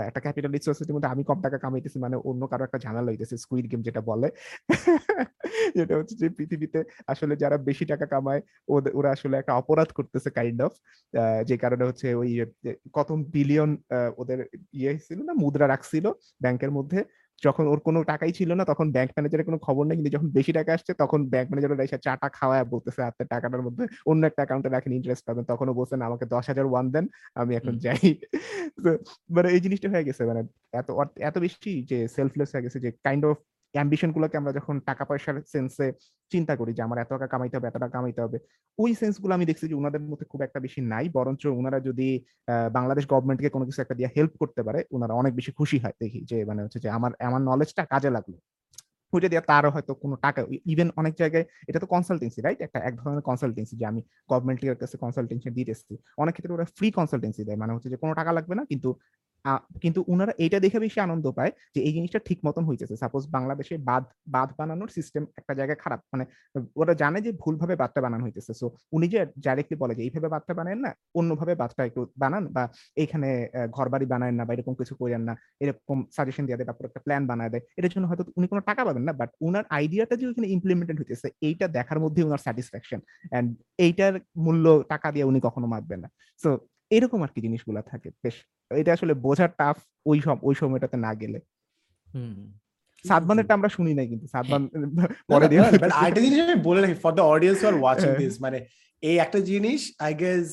একটা 0.10 0.20
ক্যাপিটালিস্ট 0.26 0.66
সোসাইটির 0.68 0.96
মধ্যে 0.98 1.12
আমি 1.14 1.24
কম 1.30 1.40
টাকা 1.46 1.58
কামাইতেছি 1.64 1.98
মানে 2.06 2.16
অন্য 2.30 2.42
কারও 2.52 2.64
একটা 2.68 2.80
ঝামেলা 2.86 3.10
হইতেছে 3.12 3.36
স্কুইড 3.44 3.66
গেম 3.72 3.82
যেটা 3.88 4.02
বলে। 4.10 4.28
যেটা 5.78 5.94
হচ্ছে 6.00 6.16
যে 6.22 6.28
পৃথিবীতে 6.38 6.80
আসলে 7.14 7.34
যারা 7.44 7.58
বেশি 7.70 7.86
টাকা 7.92 8.06
কামায় 8.14 8.42
ওরা 8.98 9.10
আসলে 9.16 9.36
একটা 9.38 9.54
অপরাধ 9.62 9.90
করতেছে 9.98 10.30
কাইন্ড 10.38 10.60
অফ 10.68 10.74
যে 11.50 11.56
কারণে 11.64 11.84
হচ্ছে 11.90 12.08
ওই 12.22 12.30
কত 12.98 13.10
বিলিয়ন 13.36 13.72
ওদের 14.22 14.40
ইয়ে 14.80 14.94
ছিল 15.08 15.20
না, 15.28 15.34
মুদ্রা 15.44 15.66
রাখছিল 15.74 16.06
ব্যাংকের 16.44 16.72
মধ্যে 16.78 17.00
যখন 17.42 17.64
ওর 17.68 17.80
কোনো 17.80 18.00
টাকাই 18.04 18.32
ছিল 18.32 18.50
না 18.54 18.64
তখন 18.66 18.88
ব্যাংক 18.92 19.10
ম্যানেজারের 19.16 19.46
কোনো 19.46 19.60
খবর 19.60 19.84
নেই 19.86 19.96
কিন্তু 19.96 20.12
যখন 20.16 20.28
বেশি 20.38 20.52
টাকা 20.54 20.72
আসছে 20.74 20.92
তখন 20.94 21.20
ব্যাংক 21.30 21.48
ম্যানেজার 21.50 21.86
এসে 21.88 21.98
চাটা 21.98 22.28
খাওয়ায় 22.30 22.66
বলতেছে 22.66 23.02
আপনার 23.04 23.28
টাকাটার 23.28 23.62
মধ্যে 23.62 23.84
অন্য 24.06 24.22
একটা 24.26 24.42
অ্যাকাউন্টে 24.44 24.70
রাখেন 24.70 24.92
ইন্টারেস্ট 24.94 25.24
পাবেন। 25.28 25.44
তখনও 25.46 25.74
বলছেন 25.74 26.00
আমাকে 26.02 26.26
দশ 26.26 26.46
হাজার 26.50 26.66
ওয়ান 26.66 26.86
দেন 26.92 27.06
আমি 27.36 27.52
এখন 27.56 27.74
যাই। 27.86 28.04
তো 28.84 28.90
মানে 29.30 29.48
এই 29.50 29.62
জিনিসটা 29.66 29.88
হয়ে 29.94 30.08
গেছে 30.08 30.22
মানে 30.26 30.42
এত 30.74 30.88
এত 31.22 31.36
বেশি 31.38 31.72
যে 31.90 31.98
সেলফলেস 32.08 32.50
হয়ে 32.54 32.66
গেছে 32.66 32.80
যে 32.80 32.90
কাইন্ড 33.06 33.24
অফ 33.26 33.38
অ্যাম্বিশন 33.74 34.10
গুলোকে 34.16 34.36
আমরা 34.42 34.52
যখন 34.58 34.76
টাকা 34.90 35.04
পয়সার 35.10 35.36
সেন্সে 35.54 35.88
চিন্তা 36.32 36.54
করি 36.60 36.72
যে 36.78 36.82
আমার 36.88 36.98
এত 37.04 37.12
টাকা 37.16 37.28
কামাইতে 37.34 37.56
হবে, 37.58 37.68
এত 37.70 37.78
টাকা 37.84 37.94
কামাইতে 37.98 38.22
হবে, 38.26 38.38
ওই 38.78 38.92
সেন্সগুলো 39.02 39.32
আমি 39.38 39.46
দেখছি 39.50 39.66
যে 39.72 39.76
ওনাদের 39.82 40.02
মধ্যে 40.12 40.26
খুব 40.32 40.42
একটা 40.48 40.60
বেশি 40.66 40.80
নাই। 40.94 41.06
বরঞ্চ 41.18 41.44
ওনারা 41.60 41.80
যদি 41.88 42.08
বাংলাদেশ 42.78 43.04
গভর্নমেন্টকে 43.12 43.50
কোনো 43.56 43.66
কিছু 43.68 43.80
একটা 43.84 43.96
দিয়ে 44.00 44.10
হেল্প 44.16 44.34
করতে 44.42 44.62
পারে 44.68 44.80
ওনারা 44.96 45.14
অনেক 45.22 45.32
বেশি 45.40 45.52
খুশি 45.60 45.78
হয় 45.84 45.96
দেখি 46.04 46.20
যে 46.30 46.38
মানে 46.50 46.60
হচ্ছে 46.66 46.80
যে 46.84 46.90
আমার 46.98 47.12
আমার 47.30 47.42
নলেজটা 47.50 47.84
কাজে 47.94 48.12
লাগল। 48.18 48.36
ওইটা 49.14 49.28
দিয়ে 49.32 49.44
তারও 49.52 49.70
হয়তো 49.76 49.92
কোনো 50.04 50.16
টাকা 50.26 50.40
ইভেন 50.74 50.90
অনেক 51.02 51.14
জায়গায় 51.22 51.46
এটা 51.70 51.80
তো 51.84 51.88
কনসালটেন্সি 51.94 52.40
রাইট 52.46 52.60
একটা, 52.68 52.80
এক 52.90 52.94
ধরনের 53.00 53.24
কনসালটেন্সি 53.30 53.76
যে 53.82 53.86
আমি 53.92 54.02
গভর্নমেন্টের 54.32 54.78
কাছে 54.84 54.96
কনসালটেন্সি 55.04 55.50
দিতেছি। 55.58 55.94
অনেক 56.24 56.34
ক্ষেত্রে 56.36 56.54
ওরা 56.58 56.66
ফ্রি 56.78 56.88
কনসালটেন্সি 56.98 57.42
দেয় 57.48 57.58
মানে 57.62 57.72
হচ্ছে 57.76 57.90
যে 57.94 57.98
কোনো 58.04 58.14
টাকা 58.20 58.32
লাগবে 58.38 58.54
না, 58.60 58.64
কিন্তু 58.72 58.90
কিন্তু 59.84 60.00
ওনারা 60.14 60.34
এইটা 60.44 60.58
দেখে 60.66 60.80
বেশি 60.86 61.00
আনন্দ 61.08 61.26
পায় 61.38 61.52
যে 61.76 61.80
এই 61.88 61.94
জিনিসটা 61.98 62.20
ঠিক 62.28 62.40
মতন 62.48 62.64
হইতেছে। 62.70 62.96
সাপোজ 63.04 63.24
বাংলাদেশে 63.36 63.76
বাঁধ 63.90 64.06
বাঁধ 64.36 64.50
বানানোর 64.60 64.90
সিস্টেম 64.98 65.24
একটা 65.40 65.54
জায়গায় 65.60 65.80
খারাপ 65.84 66.00
মানে 66.14 66.24
ওরা 66.82 66.94
জানে 67.02 67.20
যে 67.26 67.32
ভুলভাবে 67.42 67.76
বাঁধটা 67.82 68.00
বানানো 68.06 68.24
হইতেছে। 68.28 68.52
সো 68.60 68.66
উনি 68.96 69.06
যে 69.14 69.20
ডাইরেক্টলি 69.46 69.78
বলে 69.84 69.94
যে 69.98 70.02
এইভাবে 70.08 70.28
বাঁধটা 70.34 70.54
বানান 70.60 70.80
না, 70.86 70.92
অন্যভাবে 71.20 71.54
বাঁধটা 71.62 71.82
একটু 71.90 72.02
বানান 72.24 72.44
বা 72.56 72.64
এইখানে 73.02 73.30
ঘর 73.76 73.88
বাড়ি 73.94 74.06
বানায় 74.14 74.34
না 74.38 74.44
বা 74.48 74.52
এরকম 74.56 74.74
কিছু 74.82 74.94
করেন 75.02 75.22
না, 75.30 75.34
এরকম 75.64 75.98
সাজেশন 76.16 76.44
দিয়ে 76.48 76.58
দেয় 76.58 76.68
তারপর 76.70 76.86
একটা 76.90 77.02
প্ল্যান 77.06 77.24
বানায় 77.32 77.52
দেয়, 77.54 77.64
এটার 77.80 77.92
জন্য 77.96 78.06
হয়তো 78.10 78.24
উনি 78.40 78.48
কোনো 78.52 78.62
টাকা 78.70 78.82
পাবেন 78.88 79.04
না 79.08 79.14
বাট 79.22 79.30
উনার 79.48 79.66
আইডিয়াটা 79.78 80.16
যে 80.20 80.26
ওখানে 80.32 80.48
ইমপ্লিমেন্টেড 80.56 80.98
হইতেছে, 81.02 81.28
এইটা 81.48 81.66
দেখার 81.78 82.00
মধ্যে 82.04 82.22
উনার 82.28 82.42
স্যাটিসফ্যাকশন 82.46 83.00
এন্ড 83.38 83.48
এইটার 83.86 84.14
মূল্য 84.46 84.66
টাকা 84.94 85.08
দিয়ে 85.14 85.26
উনি 85.32 85.40
কখনো 85.48 85.66
মাপবেন 85.74 86.00
না। 86.04 86.10
সো 86.44 86.50
এরকম 86.96 87.20
আর 87.26 87.32
কি 87.34 87.40
জিনিসগুলা 87.46 87.82
থাকে। 87.92 88.10
বেশ 88.24 88.36
এটা 88.72 88.92
আসলে 88.98 89.14
বোঝার 89.26 89.52
টাফ 89.60 89.78
ওই 90.10 90.18
সব 90.26 90.38
ওই 90.48 90.56
সময়টাতে 90.62 90.98
না 91.06 91.12
গেলে। 91.22 91.40
সাদমানেরটা 93.06 93.54
আমরা 93.58 93.70
শুনি 93.78 93.92
নাই 93.94 94.08
কিন্তু 94.12 94.26
সাদমান 94.34 94.62
না, 94.98 95.04
পরে 95.32 95.48
দিয়ে 95.50 95.62
আরেকটা 95.98 96.22
জিনিস 96.26 96.40
আমি 96.48 96.58
বলে 96.68 96.80
রাখি 96.82 96.96
for 97.04 97.14
the 97.18 97.24
audience 97.34 97.60
are 97.70 97.76
watching 97.76 98.10
হ্যাঁ। 98.10 98.20
দিস 98.22 98.36
মানে 98.46 98.60
এই 99.04 99.18
একটা 99.26 99.40
জিনিস 99.52 99.82
আই 100.08 100.12
গেস 100.24 100.46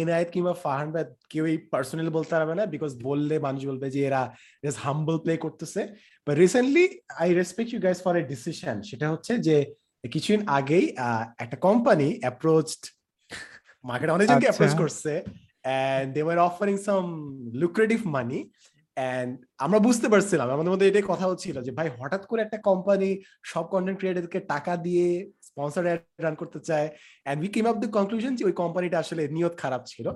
এনায়েত 0.00 0.28
কিংবা 0.34 0.52
ফারহান 0.64 0.88
ভাই 0.94 1.04
কেউ 1.32 1.44
এই 1.52 1.58
পার্সোনালি 1.72 2.10
বলতে 2.18 2.32
পারবে 2.34 2.54
না 2.60 2.64
বিকজ 2.74 2.92
বললে 3.08 3.34
মানুষ 3.46 3.62
বলবে 3.70 3.86
যে 3.94 4.00
এরা 4.08 4.22
জাস্ট 4.64 4.78
হাম্বল 4.84 5.16
প্লে 5.24 5.34
করতেছে। 5.44 5.80
But 6.26 6.34
recently 6.44 6.84
I 7.22 7.28
respect 7.40 7.70
you 7.72 7.80
guys 7.86 7.98
for 8.04 8.14
a 8.20 8.22
decision 8.32 8.76
সেটা 8.90 9.06
হচ্ছে 9.12 9.32
যে 9.46 9.56
কিছুদিন 10.04 10.40
আগেই 10.58 10.86
একটা 11.44 11.56
কোম্পানি 11.66 12.08
অ্যাপ্রোচড 12.22 12.82
মার্কেটে 13.84 14.14
অনেকজনকে 14.16 14.36
আচ্ছা। 14.38 14.48
অ্যাপ্রোচ 14.48 14.74
করছে 14.82 15.12
and 15.64 16.14
they 16.14 16.22
were 16.22 16.38
offering 16.38 16.78
some 16.88 17.08
lucrative 17.52 18.04
money. 18.16 18.40
And 18.96 19.30
আমরা 19.64 19.78
বুঝতে 19.86 20.06
পারছিলাম, 20.12 20.48
আমাদের 20.54 20.72
মধ্যে 20.72 20.88
এটাই 20.88 21.06
কথা 21.12 21.26
হচ্ছিল 21.30 21.56
যে, 21.66 21.72
ভাই, 21.78 21.88
হঠাৎ 21.98 22.22
করে 22.30 22.40
একটা 22.42 22.58
কোম্পানি 22.68 23.08
সব 23.52 23.64
কন্টেন্ট 23.72 23.98
ক্রিয়েটরকে 24.00 24.40
টাকা 24.52 24.72
দিয়ে 24.86 25.06
স্পন্সর 25.48 25.82
রান 26.24 26.34
করতে 26.40 26.58
চায়। 26.68 26.88
And 27.28 27.38
we 27.44 27.50
came 27.54 27.64
up 27.70 27.76
the 27.82 27.88
conclusion 27.96 28.32
যে, 28.38 28.42
ওই 28.48 28.54
কোম্পানিটা 28.62 28.96
আসলে 29.04 29.22
নিয়ত 29.36 29.54
খারাপ 29.62 29.82
ছিল। 29.92 30.06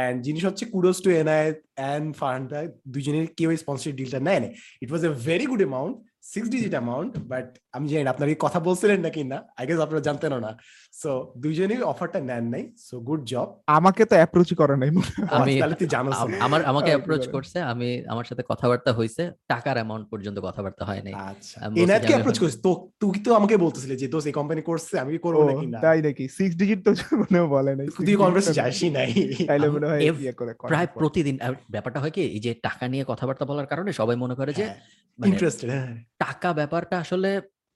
এন্ড 0.00 0.16
জিনিস 0.26 0.42
হচ্ছে 0.48 0.64
kudos 0.72 0.98
to 1.04 1.08
Enayet 1.22 1.58
and 1.92 2.06
Farhan 2.20 2.44
ভাই 2.52 2.66
দুজনের 2.94 3.26
কেউ 3.38 3.50
স্পন্সর 3.62 3.90
ডিলটা 3.98 4.20
নেয় 4.28 4.40
না 4.44 4.48
it 4.82 4.88
was 4.92 5.02
a 5.08 5.12
very 5.28 5.46
good 5.50 5.62
amount 5.64 5.94
six 6.30 6.48
digit 6.48 6.72
amount 6.72 7.12
but 7.26 7.46
আমি 7.72 7.86
জানি 7.88 8.02
না 8.04 8.10
আপনার 8.10 8.28
এই 8.28 8.38
কথা 8.40 8.58
বলছিলেন 8.60 8.98
নাকি 9.00 9.20
না? 9.24 9.38
আই 9.56 9.64
গেস 9.66 9.80
আপনারা 9.80 10.02
জানতেন 10.02 10.32
না। 10.38 10.50
সো 10.94 11.10
দুজনেই 11.36 11.80
অফারটা 11.82 12.18
নেন 12.20 12.44
নাই 12.48 12.64
সো 12.78 12.94
গুড 13.00 13.20
জব 13.26 13.48
আমাকে 13.70 14.02
তো 14.04 14.14
অ্যাপ্রোচই 14.16 14.54
করে 14.54 14.74
নাই 14.76 14.90
আমি 15.36 15.52
তাহলে 15.54 15.76
তুই 15.76 15.88
জানোস 15.88 16.16
আম- 16.16 16.30
না। 16.30 16.36
আমার 16.46 16.60
আমাকে 16.62 16.90
অ্যাপ্রোচ 16.90 17.24
করছে 17.28 17.58
আমি 17.72 17.88
আমার 18.08 18.26
সাথে 18.26 18.42
কথাবার্তা 18.48 18.90
হয়েছে 18.92 19.22
টাকার 19.48 19.76
অ্যামাউন্ট 19.76 20.06
পর্যন্ত 20.12 20.38
কথাবার্তা 20.40 20.82
হয় 20.84 21.02
নাই। 21.06 21.14
আচ্ছা। 21.24 21.56
যে 21.56 21.82
আমি 21.82 22.12
অ্যাপ্রোচ 22.12 22.36
এখন- 22.38 22.60
তো 22.64 22.70
তুই 23.00 23.18
তো 23.26 23.30
আমাকে 23.34 23.54
বলতেছিলি 23.56 23.94
যে 23.96 24.06
দোস্ত 24.08 24.26
এই 24.26 24.36
কোম্পানি 24.38 24.62
করছে 24.62 24.94
আমি 25.02 25.10
কি 25.14 25.20
করব 25.26 25.38
নাকি 25.50 25.66
না? 25.66 25.78
তাই 25.84 25.98
নাকি? 26.02 26.24
সিক্স 26.36 26.54
ডিজিট 26.56 26.78
তো 26.86 26.90
মনেও 27.20 27.46
বলে 27.48 27.72
নাই। 27.76 27.86
তুই 28.00 28.16
কনভার্সে 28.16 28.52
যাসই 28.60 28.90
নাই। 28.90 29.10
তাইলে 29.48 29.66
মনে 29.70 29.86
হয় 29.86 30.00
ইয়ে 30.18 30.32
করে 30.32 30.52
প্রায় 30.64 30.88
প্রতিদিন 30.94 31.34
ব্যাপারটা 31.70 31.98
হয় 32.00 32.12
কি 32.16 32.22
এই 32.28 32.40
যে 32.40 32.50
টাকা 32.62 32.84
নিয়ে 32.88 33.04
কথাবার্তা 33.04 33.44
বলার 33.44 33.66
কারণে 33.66 33.90
সবাই 33.92 34.16
মনে 34.16 34.34
করে 34.36 34.52
যে 34.54 34.64
মানে 34.66 35.09
ইন্টারেস্টেড 35.18 35.68
হ্যাঁ 35.74 35.90
টাকা 36.24 36.48
ব্যাপারটা 36.58 36.96
আসলে 37.04 37.30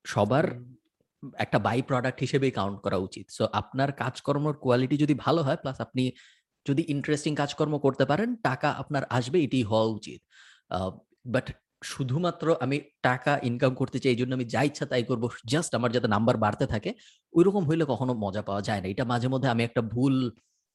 সবার 0.04 0.44
একটা 1.44 1.58
বাই 1.66 1.78
প্রোডাক্ট 1.88 2.18
হিসেবেই 2.24 2.52
কাউন্ট 2.58 2.78
করা 2.84 2.98
উচিত। 3.06 3.26
সো 3.36 3.44
আপনার 3.60 3.88
কাজকর্মের 4.02 4.56
কোয়ালিটি 4.64 4.96
যদি 5.04 5.14
ভালো 5.24 5.40
হয় 5.46 5.58
প্লাস 5.62 5.76
আপনি 5.86 6.04
যদি 6.66 6.82
ইন্টারেস্টিং 6.94 7.32
কাজকর্ম 7.42 7.74
করতে 7.84 8.04
পারেন 8.10 8.28
টাকা 8.48 8.68
আপনার 8.82 9.02
আসবে 9.18 9.38
এটি 9.46 9.58
হওয়া 9.70 9.86
উচিত। 9.98 10.20
বাট 11.34 11.46
শুধুমাত্র 11.92 12.46
আমি 12.64 12.76
টাকা 13.08 13.32
ইনকাম 13.48 13.72
করতে 13.80 13.98
চাই 14.02 14.10
এই 14.14 14.18
জন্য 14.20 14.32
আমি 14.38 14.46
যা 14.54 14.62
ইচ্ছা 14.68 14.86
তাই 14.92 15.04
করব 15.10 15.24
জাস্ট 15.52 15.70
আমার 15.78 15.90
যাতে 15.96 16.08
নাম্বার 16.14 16.36
বাড়তে 16.44 16.64
থাকে 16.72 16.90
ওইরকম 17.34 17.62
হইলে 17.68 17.84
কখনো 17.92 18.12
মজা 18.24 18.42
পাওয়া 18.48 18.62
যায় 18.68 18.80
না। 18.82 18.86
এটা 18.92 19.04
মাঝে 19.12 19.28
মধ্যে 19.32 19.48
আমি 19.54 19.62
একটা 19.68 19.82
ভুল 19.94 20.16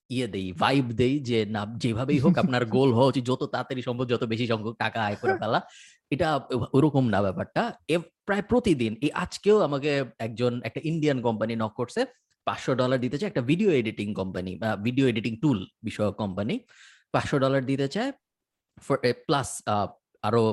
ইয়ে 0.10 0.27
দেই 0.34 0.48
ভাইব 0.61 0.86
দেই 1.02 1.15
যে 1.30 1.40
না 1.56 1.61
যেভাবেই 1.84 2.19
হোক 2.23 2.36
আপনার 2.44 2.64
গোল 2.76 2.90
হওয়া 2.98 3.10
উচিত 3.11 3.23
যত 3.31 3.41
তাড়াতাড়ি 3.53 3.81
সম্ভব 3.88 4.06
যত 4.14 4.23
বেশি 4.34 4.45
সংখ্যক 4.52 4.76
টাকা 4.84 4.99
আয় 5.07 5.18
করে 5.22 5.34
ফেলা। 5.41 5.60
এটা 6.14 6.30
ওরকম 6.77 7.06
না 7.14 7.19
ব্যাপারটা। 7.26 7.64
প্রায় 8.27 8.44
প্রতিদিন, 8.52 8.91
এই 9.06 9.11
আজকেও 9.23 9.57
আমাকে 9.68 9.91
একজন, 10.27 10.53
একটা 10.68 10.81
ইন্ডিয়ান 10.91 11.18
কোম্পানি 11.27 11.53
নক 11.61 11.73
করছে, 11.80 12.02
পাঁচশো 12.48 12.72
ডলার 12.81 12.99
দিতে 13.06 13.18
চায় 13.19 13.30
একটা 13.31 13.44
video 13.52 13.69
editing 13.81 14.07
company 14.19 14.52
video 14.88 15.06
editing 15.11 15.34
tool 15.44 15.60
বিষয়ক 15.88 16.15
কোম্পানি 16.22 16.56
পাঁচশো 17.14 17.38
ডলার 17.44 17.61
দিতে 17.72 17.88
চায় 17.95 18.11
প্লাস 19.27 19.49
আরও 20.27 20.44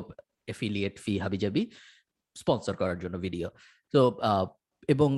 এফিলিয়েট 0.53 0.95
ফি 1.03 1.13
হাবিজাবি 1.23 1.63
স্পন্সর 2.35 2.73
করার 2.81 2.97
জন্য 3.03 3.15
ভিডিও 3.25 3.47
তো 3.93 4.01
এবং 4.93 5.09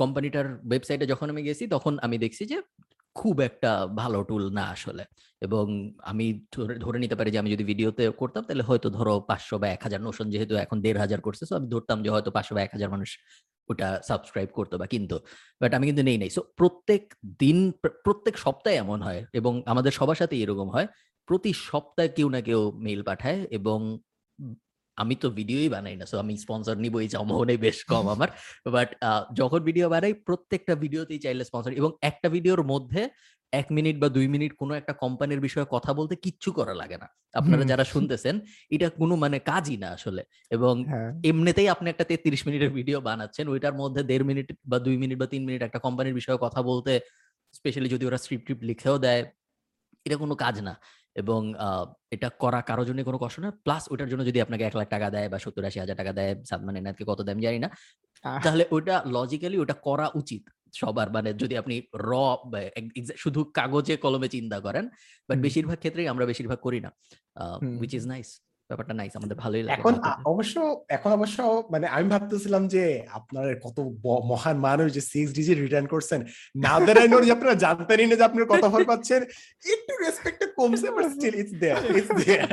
কোম্পানিটার 0.00 0.46
ওয়েবসাইটে 0.68 1.06
যখন 1.12 1.26
আমি 1.32 1.42
গেছি, 1.48 1.64
তখন 1.74 1.92
আমি 2.06 2.16
দেখছি 2.24 2.42
যে 2.52 2.58
খুব 3.16 3.36
একটা 3.40 3.70
ভালো 3.96 4.18
টুল 4.22 4.44
না 4.52 4.64
আসলে। 4.70 5.02
এবং 5.42 5.64
আমি 6.02 6.26
ধরে 6.80 6.98
নিতে 6.98 7.16
পারি 7.16 7.30
যে 7.30 7.38
আমি 7.38 7.50
যদি 7.54 7.64
ভিডিওতে 7.64 8.02
করতাম, 8.12 8.42
তাহলে 8.48 8.62
হয়তো 8.62 8.88
ধরো 8.90 9.14
পাঁচশো 9.28 9.56
বা 9.58 9.66
এক 9.68 9.80
হাজার 9.86 10.00
নোশন 10.00 10.26
যেহেতু 10.30 10.54
এখন 10.56 10.76
দেড় 10.82 10.98
হাজার 10.98 11.20
করছে 11.20 11.42
তো 11.46 11.54
আমি 11.56 11.66
ধরতাম 11.68 11.98
যে 12.04 12.10
হয়তো 12.10 12.30
পাঁচশো 12.30 12.52
বা 12.56 12.60
এক 12.62 12.72
হাজার 12.72 12.90
মানুষ 12.90 13.10
ওটা 13.68 13.88
সাবস্ক্রাইব 14.08 14.48
করতো 14.54 14.74
বা 14.78 14.86
কিন্তু। 14.86 15.16
বাট 15.60 15.72
আমি 15.74 15.84
কিন্তু 15.86 16.02
নেই 16.02 16.18
নাই। 16.18 16.30
সো 16.30 16.40
প্রত্যেক 16.56 17.02
দিন 17.40 17.58
প্রত্যেক 18.04 18.34
সপ্তাহে 18.38 18.76
এমন 18.76 18.98
হয় 19.02 19.20
এবং 19.32 19.52
আমাদের 19.66 19.92
সবার 19.92 20.18
সাথে 20.22 20.34
এরকম 20.36 20.68
হয়। 20.70 20.86
প্রতি 21.28 21.50
সপ্তাহে 21.68 22.10
কেউ 22.16 22.28
না 22.28 22.40
কেউ 22.40 22.60
মেইল 22.78 23.00
পাঠায় 23.02 23.38
এবং 23.50 23.78
আমি 25.02 25.14
তো 25.22 25.28
ভিডিওই 25.38 25.68
বানাই 25.74 25.94
না 26.00 26.04
সো 26.10 26.16
আমি 26.22 26.32
স্পন্সর 26.44 26.76
নিব 26.84 26.94
এই 27.04 27.08
সম্ভাবনাই 27.16 27.58
বেশ 27.66 27.78
কম 27.92 28.04
আমার। 28.14 28.28
বাট 28.74 28.88
যখন 29.40 29.60
ভিডিও 29.68 29.86
বানাই 29.94 30.12
প্রত্যেকটা 30.28 30.74
ভিডিওতেই 30.82 31.20
চাইলে 31.24 31.42
স্পন্সর 31.50 31.70
এবং 31.80 31.90
একটা 32.10 32.28
ভিডিওর 32.34 32.62
মধ্যে 32.72 33.02
এক 33.52 33.66
মিনিট 33.76 33.96
বা 34.02 34.08
দুই 34.16 34.26
মিনিট 34.34 34.52
কোনো 34.60 34.72
একটা 34.80 34.92
কোম্পানির 35.02 35.40
বিষয়ে 35.46 35.66
কথা 35.74 35.90
বলতে 35.98 36.14
কিচ্ছু 36.24 36.50
করা 36.58 36.74
লাগে 36.80 36.96
না। 37.02 37.08
আপনারা 37.40 37.64
যারা 37.70 37.84
শুনতেছেন 37.92 38.34
এটা 38.74 38.86
কোনো 39.00 39.14
মানে 39.24 39.38
কাজই 39.50 39.76
না 39.84 39.88
আসলে। 39.96 40.22
এবং 40.56 40.74
হ্যাঁ। 40.90 41.10
এমনিতেই 41.30 41.68
আপনি 41.74 41.86
একটা 41.92 42.04
তেত্রিশ 42.10 42.42
মিনিটের 42.46 42.72
ভিডিও 42.78 42.98
বানাচ্ছেন 43.08 43.44
ওইটার 43.52 43.74
মধ্যে 43.80 44.00
দেড় 44.10 44.24
মিনিট 44.30 44.48
বা 44.70 44.78
দুই 44.86 44.96
মিনিট 45.02 45.16
বা 45.22 45.26
তিন 45.32 45.42
মিনিট 45.48 45.60
একটা 45.68 45.80
কোম্পানির 45.86 46.14
বিষয়ে 46.20 46.38
কথা 46.44 46.60
বলতে 46.70 46.92
স্পেশালি 47.58 47.88
যদি 47.94 48.04
ওরা 48.08 48.18
স্ক্রিপ্ট 48.24 48.48
লিখেও 48.70 48.96
দেয় 49.04 49.22
এটা 50.06 50.16
কোনো 50.22 50.34
কাজ 50.44 50.56
না। 50.68 50.74
এবং 51.16 51.40
এটা 52.14 52.28
করা 52.42 52.60
কারোর 52.68 52.86
জন্য 52.88 53.00
কোনো 53.08 53.18
কষ্ট 53.24 53.36
না। 53.44 53.50
প্লাস 53.64 53.82
ওটার 53.92 54.08
জন্য 54.12 54.22
যদি 54.30 54.38
আপনাকে 54.44 54.64
এক 54.68 54.74
লাখ 54.80 54.88
টাকা 54.94 55.08
দেয় 55.14 55.28
বা 55.32 55.38
সত্তর 55.44 55.68
আশি 55.68 55.78
হাজার 55.82 55.96
টাকা 56.00 56.12
দেয় 56.18 56.32
সাদমান 56.48 56.74
এনাথকে 56.80 57.04
কত 57.10 57.18
দেয় 57.24 57.34
আমি 57.36 57.44
জানি 57.46 57.58
না। 57.64 57.68
তাহলে 58.44 58.64
ওটা 58.76 58.96
লজিক্যালি 59.16 59.56
ওটা 59.64 59.74
করা 59.86 60.06
উচিত 60.20 60.42
সবার। 60.80 61.08
মানে 61.16 61.30
যদি 61.42 61.54
আপনি 61.62 61.74
র 62.08 62.12
শুধু 63.22 63.40
কাগজে 63.58 63.94
কলমে 64.04 64.28
চিন্তা 64.36 64.58
করেন 64.66 64.84
বাট 65.28 65.38
বেশিরভাগ 65.46 65.78
ক্ষেত্রেই 65.82 66.08
আমরা 66.12 66.24
বেশিরভাগ 66.30 66.58
করি 66.66 66.78
না। 66.84 66.90
উইচ 67.82 67.92
ইজ 67.98 68.04
নাইস 68.12 68.28
ব্যাপারটা 68.70 68.94
নাইস 69.00 69.12
আমাদের 69.20 69.36
ভালোই 69.42 69.62
লাগে 69.66 69.76
এখন 69.76 69.94
অবশ্য 70.32 70.56
এখন 70.96 71.10
অবশ্য 71.18 71.38
মানে 71.72 71.86
আমি 71.96 72.06
ভাবতেছিলাম 72.14 72.62
যে 72.74 72.84
আপনার 73.18 73.46
কত 73.64 73.76
মহান 74.32 74.56
মানুষ 74.66 74.86
যে 74.96 75.02
সিক্স 75.12 75.30
ডিজিট 75.38 75.56
রিটার্ন 75.58 75.86
করছেন। 75.94 76.20
না 76.64 76.72
দ্যাট 76.86 76.96
আই 77.02 77.08
নো 77.12 77.16
যে 77.26 77.32
আপনারা 77.36 77.54
জানতেনই 77.64 78.08
না 78.10 78.16
যে 78.20 78.24
আপনার 78.28 78.50
কত 78.52 78.64
ফল 78.72 78.82
পাচ্ছেন। 78.90 79.20
একটু 79.74 79.92
রেসপেক্ট 80.04 80.40
কমছে 80.58 80.88
but 80.96 81.04
still 81.14 81.34
it's 81.40 81.54
there 81.62 81.80
it's 81.98 82.10
there 82.20 82.50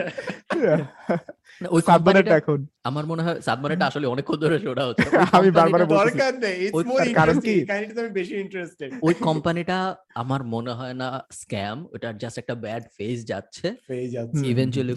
ওই 1.75 1.81
কোম্পানিটা 1.91 2.33
এখন। 2.41 2.59
আমার 2.89 3.05
মনে 3.11 3.21
হয় 3.25 3.37
সাবমারিটা 3.47 3.85
আসলে 3.89 4.05
অনেকক্ষণ 4.13 4.39
ধরে 4.43 4.57
শোনা 4.65 4.83
হচ্ছে। 4.89 5.07
আমি 5.37 5.49
বারবার 5.57 5.81
দরকার 5.99 6.31
নেই 6.43 6.55
ইটস 6.65 6.85
মোর 6.89 6.99
কারণ 6.99 7.07
ইন্টারেস্টিং 7.09 7.53
কি? 7.59 7.65
কাহিনীটা 7.71 7.99
আমি 8.03 8.11
বেশি 8.19 8.33
ইন্টারেস্টেড 8.45 8.89
ওই 9.07 9.13
কোম্পানিটা 9.27 9.77
আমার 10.21 10.41
মনে 10.53 10.71
হয় 10.79 10.95
না 11.01 11.07
স্ক্যাম 11.39 11.77
ওটা 11.93 12.09
জাস্ট 12.21 12.37
একটা 12.41 12.55
ব্যাড 12.63 12.83
ফেজ 12.97 13.17
যাচ্ছে। 13.31 13.67
পেয়ে 13.89 14.07
যাচ্ছে। 14.15 14.41
হুম। 14.41 14.51
ইভেনচুয়ালি 14.53 14.93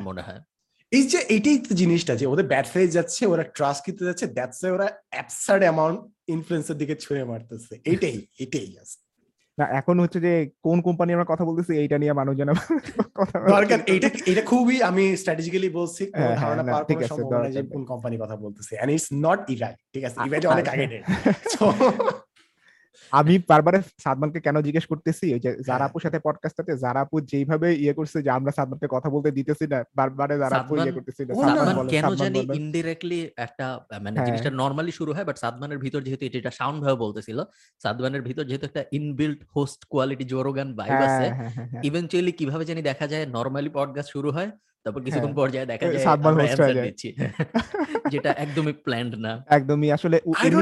বলে 0.00 0.22
হ্যাঁ। 0.22 0.40
আমার 0.40 0.40
মনে 0.40 0.40
হয়? 0.40 0.40
এই 0.92 1.04
যে 1.04 1.18
এটাই 1.28 1.58
তো 1.58 1.72
জিনিসটা 1.74 2.12
যে 2.14 2.26
ওদের 2.26 2.46
ব্যাড 2.46 2.66
ফেজ 2.66 2.88
যাচ্ছে 2.92 3.22
ওরা 3.26 3.44
ট্রাস্ট 3.56 3.80
কিনতে 3.84 4.04
যাচ্ছে 4.04 4.26
দ্যাটস 4.28 4.60
ওরা 4.68 4.86
অ্যাবসার্ড 5.10 5.62
অ্যামাউন্ট 5.62 5.98
ইনফ্লুয়েন্সের 6.28 6.76
দিকে 6.76 6.94
ছুঁড়ে 6.94 7.22
মারতেছে। 7.24 7.74
এটাই 7.84 8.16
এটাই। 8.44 8.68
না 9.58 9.64
এখন 9.74 9.96
হচ্ছে 10.00 10.18
যে 10.20 10.32
কোন 10.62 10.78
কোম্পানি 10.82 11.10
আমরা 11.12 11.24
কথা 11.24 11.44
বলতেছি 11.44 11.72
এইটা 11.74 11.96
নিয়ে 11.98 12.12
মানুষজন 12.12 12.48
আবার 12.48 12.66
কথা 13.16 13.36
দরকার 13.50 13.78
এটা 13.86 14.08
এটা 14.26 14.42
খুবই 14.42 14.76
আমি 14.82 15.16
স্ট্র্যাটেজিক্যালি 15.16 15.68
বলছি 15.70 16.02
কোনো 16.06 16.18
হ্যাঁ, 16.20 16.28
হ্যাঁ, 16.30 16.40
ধারণা 16.42 16.62
পাওয়ার 16.64 16.84
কোনো 16.88 17.08
সম্ভাবনা 17.12 17.48
যে 17.48 17.62
কোন 17.66 17.82
কোম্পানি 17.84 18.16
কথা 18.18 18.36
বলতেছে। 18.36 18.72
এন্ড 18.76 18.90
ইটস 18.90 19.08
নট 19.18 19.40
ইভাই 19.50 19.74
ঠিক 19.94 20.02
আছে? 20.04 20.16
আ- 20.18 20.26
ইভাই 20.26 20.38
অনেক 20.46 20.66
আগে 20.68 20.86
নেই 20.86 21.00
So, 21.52 21.64
আমি 23.12 23.34
বারবার 23.48 23.74
সাদমানকে 23.98 24.40
কেন 24.40 24.56
জিজ্ঞেস 24.60 24.86
করতেছি 24.86 25.26
ওই 25.26 25.40
যে 25.40 25.50
হ্যাঁ। 25.50 25.64
জারাপুর 25.64 26.00
সাথে 26.00 26.18
পডকাস্টটাতে 26.18 26.72
জারাপু 26.76 27.16
যেইভাবে 27.22 27.68
ইয়ে 27.74 27.94
করছে 27.94 28.18
যে 28.22 28.30
আমরা 28.30 28.52
সাদমানকে 28.52 28.88
কথা 28.90 29.08
বলতে 29.08 29.28
দিতেছি 29.30 29.64
না 29.66 29.78
বারবারে 29.94 30.34
জারাপু 30.38 30.72
ইয়ে 30.76 30.92
করতেছি 30.92 31.22
না 31.24 31.32
সাদমান 31.36 31.86
কেন 31.88 32.04
জানি 32.14 32.38
বলো। 32.40 32.54
ইনডিরেক্টলি 32.54 33.18
একটা 33.36 33.66
মানে 34.00 34.16
হ্যাঁ। 34.16 34.26
জিনিসটা 34.26 34.50
নর্মালি 34.52 34.92
শুরু 34.92 35.10
হয় 35.12 35.24
বাট 35.24 35.36
সাদমানের 35.38 35.78
ভিতর 35.78 36.00
যেহেতু 36.02 36.22
এটা- 36.24 36.38
এটা 36.38 36.50
সাউন্ড 36.50 36.78
ভাবে 36.84 36.96
বলতেছিল 36.96 37.38
সাদমানের 37.82 38.22
ভিতর 38.22 38.44
যেহেতু 38.44 38.64
একটা 38.66 38.82
inbuilt 38.92 39.40
host 39.56 39.80
quality 39.88 40.24
Joe Rogan 40.24 40.68
vibe 40.74 40.92
হ্যাঁ, 40.92 41.06
আছে 41.08 41.26
হ্যাঁ, 41.30 41.50
হ্যাঁ, 41.50 41.66
হ্যাঁ। 41.68 41.82
ইভেনচুয়ালি 41.84 42.32
কীভাবে 42.32 42.64
জানি 42.64 42.80
দেখা 42.82 43.06
যায় 43.06 43.24
নর্মালি 43.28 43.70
পডকাস্ট 43.70 44.10
শুরু 44.12 44.30
হয় 44.32 44.50
তারপর 44.86 45.00
কিছুক্ষণ 45.02 45.32
হ্যাঁ। 45.32 45.52
যায় 45.54 45.66
দেখা 45.66 45.84
যায় 45.86 46.04
সাতবার 46.04 46.32
হোস্ট 46.36 46.58
হয়ে 46.60 46.76
যায়। 46.76 46.92
যেটা 48.12 48.30
একদমই 48.38 48.74
প্ল্যান্ড 48.84 49.12
না। 49.18 49.32
একদমই 49.50 49.88
আসলে 49.96 50.16
উচিত 50.26 50.52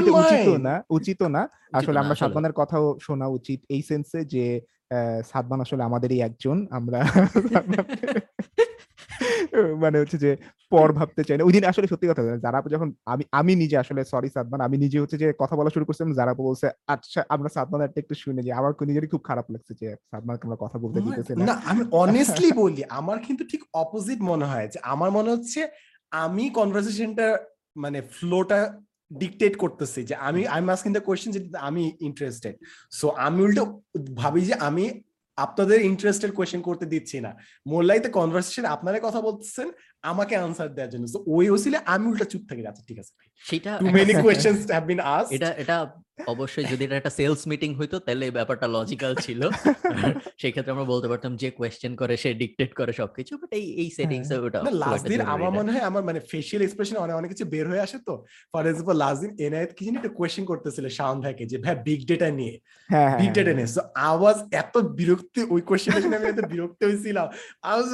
না 0.59 0.75
উচিত 0.89 1.19
না। 1.27 1.41
আসলে 1.79 1.97
আমরা 1.99 2.15
সাতবানের 2.17 2.53
কথাও 2.53 2.85
শোনা 2.99 3.27
উচিত 3.29 3.59
এই 3.69 3.81
সেন্সে 3.83 4.19
যে 4.27 4.45
আহ, 4.91 5.19
সাদমান 5.23 5.59
আসলে 5.61 5.83
আমাদেরই 5.83 6.19
একজন 6.21 6.57
আমরা 6.71 6.99
মানে 9.83 9.97
হচ্ছে 9.99 10.17
যে 10.17 10.31
পর 10.71 10.87
ভাবতে 10.91 11.21
চাই 11.23 11.37
না। 11.37 11.43
ওই 11.43 11.53
দিন 11.53 11.63
আসলে 11.65 11.87
সত্যি 11.87 12.07
কথা 12.07 12.23
যারা 12.45 12.57
যখন 12.67 12.89
আমি 13.05 13.23
আমি 13.31 13.51
নিজে 13.55 13.75
আসলে 13.77 14.01
সরি 14.03 14.29
সাদমান 14.29 14.59
আমি 14.61 14.75
নিজে 14.77 14.97
হচ্ছে 14.99 15.17
যে 15.17 15.27
কথা 15.39 15.55
বলা 15.55 15.69
শুরু 15.69 15.85
করছিলাম 15.85 16.11
যারা 16.13 16.33
বলছে 16.41 16.67
আচ্ছা 16.87 17.19
আমরা 17.29 17.49
সাদমান 17.49 17.81
একটা 17.81 17.99
একটু 18.01 18.15
শুনে 18.15 18.41
যে 18.43 18.51
আমার 18.53 18.71
নিজেরই 18.81 19.09
খুব 19.09 19.23
খারাপ 19.29 19.47
লাগছে 19.49 19.73
যে 19.81 19.87
সাদমানকে 20.11 20.43
আমরা 20.47 20.59
কথা 20.63 20.77
বলতে 20.77 20.99
দিতেছি 21.01 21.31
না। 21.33 21.43
না 21.45 21.55
আমি 21.65 21.81
অনেস্টলি 22.03 22.49
বলি 22.63 22.81
আমার 22.99 23.17
কিন্তু 23.27 23.43
ঠিক 23.51 23.61
অপোজিট 23.73 24.19
মনে 24.21 24.45
হয় 24.45 24.67
যে 24.67 24.79
আমার 24.83 25.09
মনে 25.11 25.29
হচ্ছে 25.31 25.59
আমি 26.11 26.43
কনভারসেশনটা 26.49 27.27
মানে 27.75 27.99
ফ্লোটা 28.15 28.59
ডিকটেট 29.11 29.53
করতেছি 29.57 29.99
যে 30.03 30.15
আমি 30.27 30.41
I 30.45 30.59
am 30.61 30.69
asking 30.69 30.91
the 30.93 31.03
question 31.07 31.31
যে 31.31 31.41
আমি 31.59 31.83
ইন্টারেস্টেড 31.99 32.55
সো 32.91 33.07
আমি 33.25 33.39
উল্টো 33.41 33.63
ভাবি 34.13 34.41
যে 34.41 34.55
আমি 34.67 34.85
আপনাদের 35.37 35.77
ইন্টারেস্টেড 35.91 36.31
কোয়েশ্চেন 36.37 36.61
করতে 36.67 36.85
দিচ্ছি 36.93 37.17
না। 37.25 37.31
মোল্লাইতে 37.71 38.09
কনভারসেশন 38.17 38.65
আপনারা 38.75 38.97
কথা 39.07 39.19
বলছেন 39.27 39.67
আমাকে 40.11 40.33
আনসার 40.45 40.69
দেওয়ার 40.75 40.91
জন্য। 40.93 41.05
তো 41.15 41.19
ওই 41.35 41.45
ওসিলে 41.55 41.77
আমি 41.93 42.05
উল্টা 42.11 42.25
চুপ 42.31 42.43
থাকি 42.49 42.61
আচ্ছা 42.71 42.83
ঠিক 42.89 42.97
আছে? 43.01 43.11
ভাই 43.17 43.27
সেটা 43.45 43.71
too 43.81 43.85
many 43.97 44.13
questions 44.23 44.59
have 44.75 44.83
been 44.91 44.99
asked 45.15 45.33
এটা 45.37 45.49
এটা 45.63 45.77
অবশ্যই 46.27 46.65
যদি 46.71 46.81
এটা 46.85 46.95
একটা 46.97 47.13
সেলস 47.19 47.41
মিটিং 47.51 47.69
হইতো 47.79 47.95
তাহলে 48.05 48.23
এই 48.29 48.33
ব্যাপারটা 48.37 48.67
লজিক্যাল 48.75 49.13
ছিল। 49.25 49.41
সেই 50.41 50.51
ক্ষেত্রে 50.53 50.73
আমরা 50.75 50.91
বলতে 50.93 51.07
পারতাম 51.11 51.31
যে 51.41 51.49
কোয়েশ্চেন 51.57 51.91
করে 52.01 52.13
সে 52.23 52.29
ডিকটেট 52.41 52.71
করে 52.79 52.91
সবকিছু 53.01 53.33
বাট 53.41 53.51
এই 53.59 53.65
এই 53.81 53.89
সেটিংস 53.97 54.29
ওটা 54.45 54.59
লাস্ট 54.83 55.03
দিন 55.11 55.21
আমার 55.33 55.51
মনে 55.59 55.69
হয় 55.73 55.85
আমার 55.89 56.03
মানে 56.09 56.19
ফেশিয়াল 56.31 56.61
এক্সপ্রেশন 56.63 56.97
অনেক 56.97 57.15
অনেক 57.19 57.29
কিছু 57.33 57.45
বের 57.53 57.65
হয়ে 57.71 57.83
আসে 57.85 57.97
তো। 58.07 58.13
ফর 58.53 58.63
এক্সাম্পল 58.67 58.95
লাস্ট 59.03 59.19
দিন 59.23 59.31
এনায়েত 59.45 59.71
কি 59.77 59.81
জানি 59.85 59.97
একটা 59.97 60.13
কোয়েশ্চেন 60.17 60.45
করতেছিল 60.51 60.85
শাওন 60.97 61.17
ভাইকে 61.23 61.43
যে 61.51 61.57
ভাই 61.63 61.75
বিগ 61.87 62.01
ডেটা 62.09 62.29
নিয়ে 62.39 62.55
হ্যাঁ 62.89 63.07
হ্যাঁ, 63.09 63.19
বিগ 63.21 63.31
ডেটা 63.37 63.45
হ্যাঁ। 63.45 63.57
নিয়ে। 63.57 63.69
সো 63.75 63.81
আওয়াজ 64.11 64.37
এত 64.61 64.75
বিরক্তি 64.99 65.41
ওই 65.53 65.61
কোয়েশ্চেনের 65.69 66.01
শুনে 66.03 66.15
আমি 66.19 66.27
এত 66.27 66.41
বিরক্ত 66.53 66.79
হয়েছিলাম। 66.87 67.27
আওয়াজ 67.69 67.87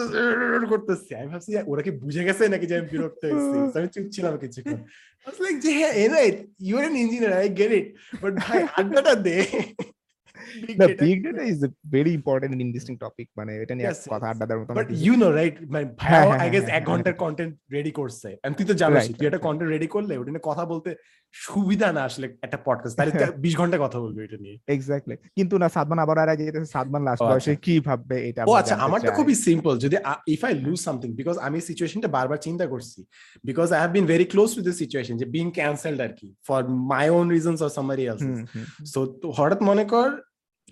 করতেছি। 0.71 1.11
আমি 1.19 1.27
ভাবছি 1.33 1.51
ওরা 1.71 1.81
কি 1.85 1.91
বুঝে 2.03 2.23
গেছে 2.27 2.43
নাকি 2.53 2.65
যে 2.69 2.75
আমি 2.77 2.87
বিরক্ত 2.93 3.21
হয়েছি? 3.25 3.57
আমি 3.79 3.87
চুপ 3.93 4.05
ছিলাম 4.15 4.33
কিছুক্ষণ। 4.43 4.81
I 5.27 5.29
was 5.29 5.39
like 5.39 5.59
যে 5.65 5.71
হ্যাঁ 5.79 5.93
Enayet 6.05 6.37
you 6.67 6.75
are 6.79 6.85
an 6.85 6.95
engineer 6.95 7.33
I 7.39 7.47
get 8.14 8.23
it 8.23 8.23
but 8.23 8.34
ভাই 8.45 8.60
আড্ডাটা 8.77 9.15
দে 9.15 9.35
Big 9.85 10.02
না 10.80 10.86
big 11.03 11.18
data 11.26 11.44
is 11.52 11.60
very 11.95 12.11
important 12.20 12.52
and 12.53 12.64
interesting 12.65 12.95
topic 13.03 13.28
মানে 13.40 13.52
এটা 13.64 13.74
নিয়ে 13.78 13.90
কথা 14.14 14.28
আড্ডা 14.32 14.45
দেওয়ার 14.48 14.61
মতো 14.61 14.78
বাট 14.80 14.90
ইউ 15.06 15.14
নো 15.24 15.28
রাইট 15.40 15.56
মানে 15.74 15.86
হ্যাঁ, 16.06 16.26
হ্যাঁ, 16.26 16.40
আই 16.44 16.49
গেস 16.53 16.64
হ্যাঁ, 16.64 16.70
এক 16.70 16.74
হ্যাঁ, 16.74 16.90
ঘণ্টার 16.91 17.15
কন্টেন্ট 17.24 17.53
রেডি 17.76 17.91
করছে। 17.99 18.30
And 18.45 18.53
তুই 18.57 18.65
তো 18.70 18.74
জানিস 18.82 19.03
তুই 19.18 19.26
একটা 19.30 19.41
কন্টেন্ট 19.48 19.70
রেডি 19.72 19.88
করলে 19.95 20.14
ওটা 20.18 20.32
নিয়ে 20.32 20.48
কথা 20.49 20.64
বলতে 20.72 20.90
সুবিধা 21.36 21.88
না 21.98 22.02
আসলে 22.10 22.26
একটা 22.45 22.60
পডকাস্ট 22.68 22.95
তাহলে 22.98 23.14
বিশ 23.45 23.53
ঘণ্টা 23.61 23.78
কথা 23.86 23.98
বলবে 24.03 24.20
এটা 24.26 24.38
নিয়ে। 24.44 24.56
এক্স্যাক্টলি 24.68 25.15
কিন্তু 25.38 25.56
না 25.61 25.68
সাদমান 25.76 25.99
আবার 26.03 26.18
আর 26.22 26.30
যেতেছে 26.40 26.70
সাদমান 26.76 27.02
লাস্ট 27.07 27.22
বয়সে 27.24 27.52
আচ্ছা। 27.52 27.64
কি 27.65 27.74
ভাববে 27.88 28.18
এটা 28.30 28.41
ও 28.49 28.53
আচ্ছা 28.61 28.76
আমারটা 28.86 29.11
খুবই 29.20 29.36
সিম্পল 29.48 29.74
যদি 29.84 29.95
if 30.28 30.41
I 30.48 30.53
lose 30.65 30.80
something 30.88 31.10
because 31.20 31.36
আমি 31.48 31.57
সিচুয়েশনটা 31.70 32.10
বারবার 32.18 32.40
চিন্তা 32.48 32.65
করছি 32.74 32.99
because 33.44 33.68
I 33.74 33.80
have 33.82 33.91
been 33.98 34.06
very 34.14 34.26
close 34.34 34.49
to 34.56 34.61
this 34.68 34.76
situation 34.84 35.15
যে 35.22 35.26
বিং 35.36 35.45
ক্যান্সেলড 35.60 35.99
আর 36.06 36.11
কি 36.20 36.28
for 36.48 36.60
my 36.91 37.06
own 37.18 37.26
reasons 37.36 37.60
or 37.65 37.72
somebody 37.78 38.03
else 38.11 38.24
so 38.94 38.99
হঠাৎ 39.38 39.60
মনে 39.70 39.86
কর 39.94 40.10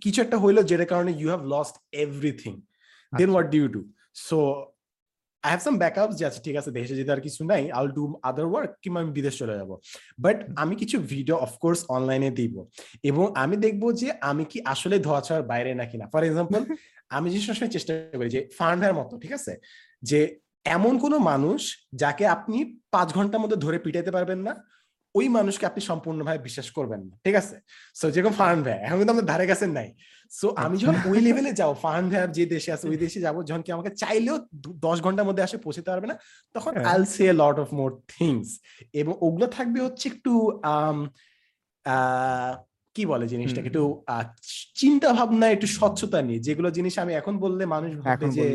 কিছু 0.02 0.20
একটা 0.26 0.38
হইল 0.44 0.58
যেটার 0.70 0.90
কারণে 0.94 1.12
you 1.20 1.28
have 1.34 1.44
lost 1.54 1.76
everything 2.04 2.54
then. 3.14 3.30
What 3.34 3.48
do 3.54 3.58
you 3.62 3.68
do 3.76 3.82
so 4.28 4.38
I 5.44 5.50
have 5.54 5.62
some 5.68 5.76
backups 5.84 6.16
যে 6.20 6.24
আচ্ছা 6.26 6.42
ঠিক 6.46 6.56
আছে 6.60 6.70
দেশে 6.78 6.94
যদি 7.00 7.10
আর 7.16 7.22
কিছু 7.28 7.42
নাই 7.52 7.64
আই 7.78 7.84
ডু 7.98 8.04
আদার 8.30 8.48
ওয়ার্ক 8.52 8.72
কিংবা 8.84 9.00
আমি 9.04 9.12
বিদেশ 9.18 9.34
চলে 9.42 9.54
যাব। 9.60 9.72
বাট 10.20 10.38
আমি 10.56 10.74
কিছু 10.76 10.96
ভিডিও 11.14 11.36
অফকোর্স 11.48 11.80
অনলাইনে 11.96 12.30
দিব। 12.40 12.56
এবং 13.10 13.26
আমি 13.44 13.56
দেখব 13.66 13.84
যে 14.02 14.08
আমি 14.22 14.44
কি 14.52 14.58
আসলে 14.74 14.96
ধোয়া 15.00 15.22
ছোঁয়ার 15.22 15.44
বাইরে 15.44 15.72
নাকি 15.82 15.96
না। 15.98 16.06
ফর 16.14 16.22
এক্সাম্পল 16.24 16.62
আমি 17.18 17.28
যে 17.34 17.40
সবসময় 17.42 17.72
চেষ্টা 17.76 17.94
করি 18.20 18.30
যে 18.30 18.42
ফান্ডার 18.58 18.92
মতো 19.00 19.14
ঠিক 19.24 19.34
আছে 19.40 19.54
যে 20.04 20.20
এমন 20.66 20.94
কোনো 21.04 21.18
মানুষ 21.32 21.62
যাকে 21.94 22.24
আপনি 22.36 22.58
পাঁচ 22.94 23.08
ঘণ্টার 23.14 23.42
মধ্যে 23.44 23.58
ধরে 23.66 23.78
পিটাইতে 23.86 24.12
পারবেন 24.12 24.40
না 24.48 24.54
ওই 25.16 25.26
মানুষকে 25.30 25.66
আপনি 25.66 25.82
সম্পূর্ণভাবে 25.82 26.40
বিশ্বাস 26.40 26.68
করবেন 26.72 27.02
না 27.04 27.16
ঠিক 27.26 27.36
আছে? 27.36 27.56
সো 27.96 28.06
যেরকম 28.14 28.34
ফাহান 28.34 28.60
ভাই 28.64 28.78
এখন 28.86 28.98
কিন্তু 28.98 29.12
আমাদের 29.12 29.30
ধারে 29.32 29.46
কাছে 29.48 29.66
নাই। 29.72 29.90
সো 30.32 30.48
আমি 30.64 30.76
যখন 30.82 30.96
ওই 31.10 31.20
লেভেলে 31.22 31.52
যাব 31.54 31.72
ফাহান 31.84 32.06
ভাই 32.10 32.20
যে 32.30 32.44
দেশে 32.46 32.70
আছে 32.72 32.86
ওই 32.88 32.98
দেশে 32.98 33.20
যাব 33.26 33.36
যখন 33.44 33.62
কি 33.66 33.72
আমাকে 33.72 33.92
চাইলেও 34.02 34.36
দশ 34.86 34.98
ঘণ্টার 35.02 35.28
মধ্যে 35.30 35.44
আসে 35.44 35.58
পৌঁছতে 35.58 35.90
পারবে 35.92 36.08
না 36.08 36.16
তখন। 36.56 36.72
I'll 36.86 37.04
say 37.16 37.26
lot 37.34 37.58
of 37.60 37.70
more 37.74 37.90
things 38.10 38.50
এবং 38.94 39.14
ওগুলো 39.22 39.46
থাকবে 39.48 39.80
হচ্ছে 39.82 40.06
একটু 40.10 40.32
আহ, 41.86 42.52
কি 42.96 43.04
বলে 43.06 43.26
জিনিসটাকে 43.28 43.62
হুম। 43.62 43.72
একটু 43.72 43.84
আহ, 44.08 44.26
চিন্তা 44.76 45.10
ভাবনা 45.14 45.46
একটু 45.48 45.68
স্বচ্ছতা 45.78 46.20
নিয়ে 46.22 46.40
যেগুলো 46.40 46.70
জিনিস 46.70 46.94
আমি 46.98 47.14
এখন 47.14 47.34
বললে 47.40 47.64
মানুষ 47.66 47.92
ভাবে 48.02 48.26
যে 48.30 48.46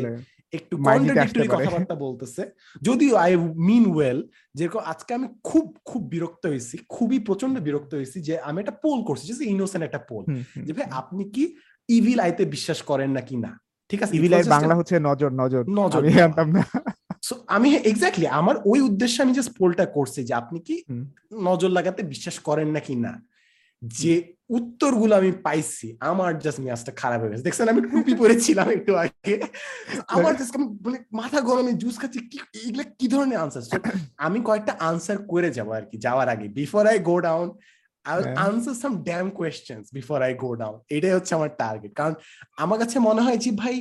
একটু 0.53 0.77
কন্ট্রাডিক্টরি 0.77 1.47
কথাবার্তা 1.47 1.95
বলতেছে। 1.95 2.41
যদিও 2.81 3.15
আই 3.15 3.35
মিন 3.69 3.85
ওয়েল 3.95 4.19
যেরকম 4.55 4.79
আজকে 4.79 5.13
আমি 5.13 5.27
খুব 5.43 5.77
খুব 5.85 6.01
বিরক্ত 6.09 6.45
হয়েছি 6.45 6.77
খুবই 6.89 7.19
প্রচণ্ড 7.19 7.59
বিরক্ত 7.59 7.93
হয়েছি 7.93 8.21
যে 8.21 8.39
আমি 8.39 8.59
একটা 8.59 8.71
পোল 8.71 9.03
করছি 9.03 9.33
যে 9.33 9.45
ইনোসেন্ট 9.45 9.83
একটা 9.85 10.01
পোল 10.09 10.23
যে 10.65 10.73
ভাই 10.73 10.87
আপনি 10.91 11.23
কি 11.29 11.55
ইভিল 11.89 12.19
আইতে 12.19 12.45
বিশ্বাস 12.45 12.81
করেন 12.81 13.11
নাকি 13.11 13.35
না? 13.37 13.59
ঠিক 13.89 14.03
আছে? 14.03 14.17
ইভিল 14.17 14.33
আইয়ের 14.33 14.49
বাংলা 14.49 14.75
হচ্ছে 14.75 14.99
নজর 14.99 15.31
নজর। 15.31 15.63
নজর 15.69 15.99
আমি। 15.99 16.13
জানতাম 16.13 16.51
না। 16.51 16.63
সো 17.21 17.35
আমি 17.47 17.75
এক্স্যাক্টলি 17.75 18.27
আমার 18.27 18.55
ওই 18.65 18.81
উদ্দেশ্যে 18.81 19.23
আমি 19.23 19.33
জাস্ট 19.33 19.57
পোলটা 19.57 19.85
করছি 19.85 20.23
যে 20.23 20.33
আপনি 20.33 20.59
কি 20.59 20.83
নজর 21.33 21.69
লাগাতে 21.69 22.03
বিশ্বাস 22.03 22.39
করেন 22.39 22.71
নাকি 22.71 22.95
না? 22.95 23.21
যে 23.81 24.13
উত্তরগুলো 24.57 25.13
আমি 25.21 25.31
পাইছি 25.45 25.87
আমার 26.09 26.31
জাস্ট 26.43 26.59
মেজাজটা 26.63 26.91
খারাপ 27.01 27.19
হয়ে 27.21 27.31
গেছে। 27.31 27.45
দেখছেন 27.47 27.67
আমি 27.73 27.81
টুপি 27.91 28.13
পরেছিলাম 28.21 28.67
একটু 28.77 28.91
আগে। 29.03 29.33
আমার 30.15 30.33
জাস্ট 30.39 30.53
মানে 30.85 30.97
মাথা 31.19 31.39
গরমে 31.41 31.73
জুস 31.81 31.95
খাচ্ছি 32.01 32.19
কি 32.31 32.37
এগুলা 32.67 32.85
কি 32.99 33.05
ধরনের 33.13 33.39
আনসার 33.43 33.63
আমি 34.25 34.39
কয়েকটা 34.47 34.73
আনসার 34.89 35.17
করে 35.31 35.49
যাব 35.57 35.69
আর 35.77 35.85
কি 35.89 35.97
যাওয়ার 36.05 36.27
আগে। 36.33 36.47
Before 36.59 36.83
I 36.91 36.97
go 37.09 37.15
down 37.27 37.47
I. 38.05 38.21
Answer 38.47 38.75
some 38.83 38.93
damn 39.07 39.25
questions 39.39 39.83
before 39.97 40.17
I 40.27 40.33
go 40.43 40.49
down 40.61 40.77
এটাই 40.95 41.13
হচ্ছে 41.17 41.33
আমার 41.37 41.51
টার্গেট 41.61 41.93
কারণ 41.99 42.13
আমার 42.63 42.77
কাছে 42.81 42.97
মনে 43.07 43.21
হয় 43.25 43.39
যে 43.45 43.51
ভাই 43.63 43.75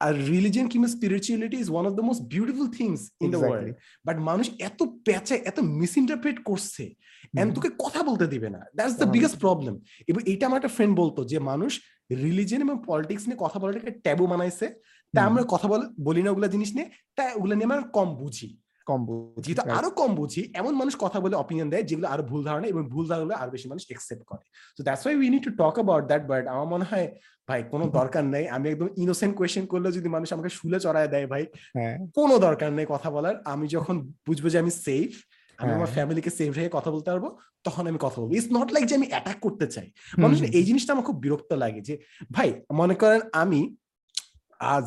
আর 0.00 0.14
রিলিজিয়ন 0.14 0.68
কিংবা 0.68 0.88
spirituality 0.88 1.56
is 1.56 1.70
one 1.70 1.86
of 1.86 1.92
the 1.92 2.02
most 2.02 2.22
beautiful 2.22 2.70
things 2.70 3.10
in 3.20 3.30
the 3.30 3.36
world. 3.36 3.74
But 4.04 4.18
মানুষ 4.18 4.50
এত 4.58 4.82
প্যাচে 4.82 5.34
এত 5.34 5.60
মিস 5.60 5.96
ইন্টারপ্রেট 5.96 6.44
করছে 6.44 6.94
এন্ড। 7.38 7.54
তোকে 7.54 7.68
কথা 7.78 8.02
বলতে 8.02 8.26
দিবে 8.26 8.50
না। 8.50 8.60
দ্যাটস 8.74 8.96
দ্য 8.96 9.04
বিগেস্ট 9.04 9.38
প্রবলেম 9.38 9.80
এবং 10.08 10.20
এটা 10.26 10.46
আমার 10.46 10.56
একটা 10.56 10.68
ফ্রেন্ড 10.68 10.96
বলতো 10.96 11.24
যে 11.24 11.38
মানুষ 11.38 11.80
রিলিজিয়ন 12.10 12.62
এবং 12.62 12.82
পলিটিক্স 12.86 13.28
নিয়ে 13.28 13.38
কথা 13.40 13.58
বলাটাকে 13.58 13.90
ট্যাবু 13.90 14.26
বানাইছে। 14.26 14.66
তাই 15.14 15.24
হুম। 15.24 15.32
আমরা 15.32 15.44
কথা 15.48 15.68
বল 15.68 15.80
বলি 16.00 16.22
না 16.22 16.30
ওগুলা 16.30 16.46
জিনিস 16.46 16.74
নিয়ে। 16.74 16.90
তাই 17.16 17.32
ওগুলা 17.36 17.54
নিয়ে 17.54 17.64
আমরা 17.64 17.80
কম 17.80 18.14
বুঝি। 18.14 18.58
কম 18.90 19.00
বুঝি, 19.06 19.52
right. 19.52 19.76
আরও 19.78 19.90
কম 19.90 20.10
বুঝি 20.14 20.42
এমন 20.54 20.72
মানুষ 20.74 20.94
কথা 21.04 21.18
বলে 21.20 21.34
অপিনিয়ন 21.36 21.68
দেয় 21.70 21.82
যেগুলো 21.82 22.06
আরও 22.08 22.22
ভুল 22.22 22.40
ধারণা 22.44 22.66
এবং 22.66 22.82
ভুল 22.88 23.04
ধারণা 23.08 23.34
আরও 23.36 23.50
বেশি 23.50 23.66
মানুষ 23.68 23.82
একসেপ্ট 23.90 24.24
করে। 24.26 24.44
তো 24.78 24.80
that's 24.82 25.04
why 25.06 25.16
we 25.16 25.28
need 25.28 25.42
to 25.44 25.52
talk 25.56 25.74
about 25.74 26.04
that 26.06 26.22
but 26.26 26.44
আমার 26.46 26.66
মনে 26.66 26.84
হয় 26.84 27.06
ভাই 27.48 27.60
কোনো 27.72 27.84
দরকার 27.98 28.24
নেই। 28.24 28.44
আমি 28.48 28.66
একদম 28.68 28.88
ইনোসেন্ট 28.96 29.32
কোয়েশ্চেন 29.36 29.64
করলে 29.66 29.88
যদি 29.92 30.08
মানুষ 30.08 30.28
আমাকে 30.32 30.48
শুলে 30.48 30.78
চড়ায় 30.80 31.08
দেয় 31.08 31.26
ভাই 31.26 31.42
হ্যাঁ। 31.76 31.94
কোনো 32.14 32.34
দরকার 32.38 32.70
নেই 32.72 32.86
কথা 32.88 33.08
বলার। 33.10 33.34
আমি 33.44 33.66
যখন 33.68 33.96
বুঝব 34.26 34.44
যে 34.48 34.58
আমি 34.58 34.72
সেফ 34.86 35.10
আমি 35.58 35.70
আমার। 35.72 35.86
ফ্যামিলিকে 35.86 36.30
সেফ 36.30 36.50
রেখে 36.56 36.70
কথা 36.72 36.90
বলতে 36.90 37.08
পারব 37.10 37.26
তখন 37.64 37.84
আমি 37.86 37.98
কথা 38.00 38.18
বলব। 38.20 38.30
ইটস 38.32 38.48
নট 38.52 38.68
লাইক 38.72 38.84
যে 38.86 38.94
আমি 38.94 39.06
অ্যাটাক 39.10 39.38
করতে 39.40 39.66
চাই। 39.66 39.86
হুম, 39.86 40.20
মানুষের 40.22 40.48
এই 40.54 40.64
জিনিসটা 40.64 40.90
আমার 40.92 41.06
খুব 41.06 41.16
বিরক্ত 41.20 41.50
লাগে 41.54 41.80
যে 41.80 41.94
ভাই 42.32 42.48
মনে 42.72 42.94
করেন 42.94 43.20
আমি 43.32 43.60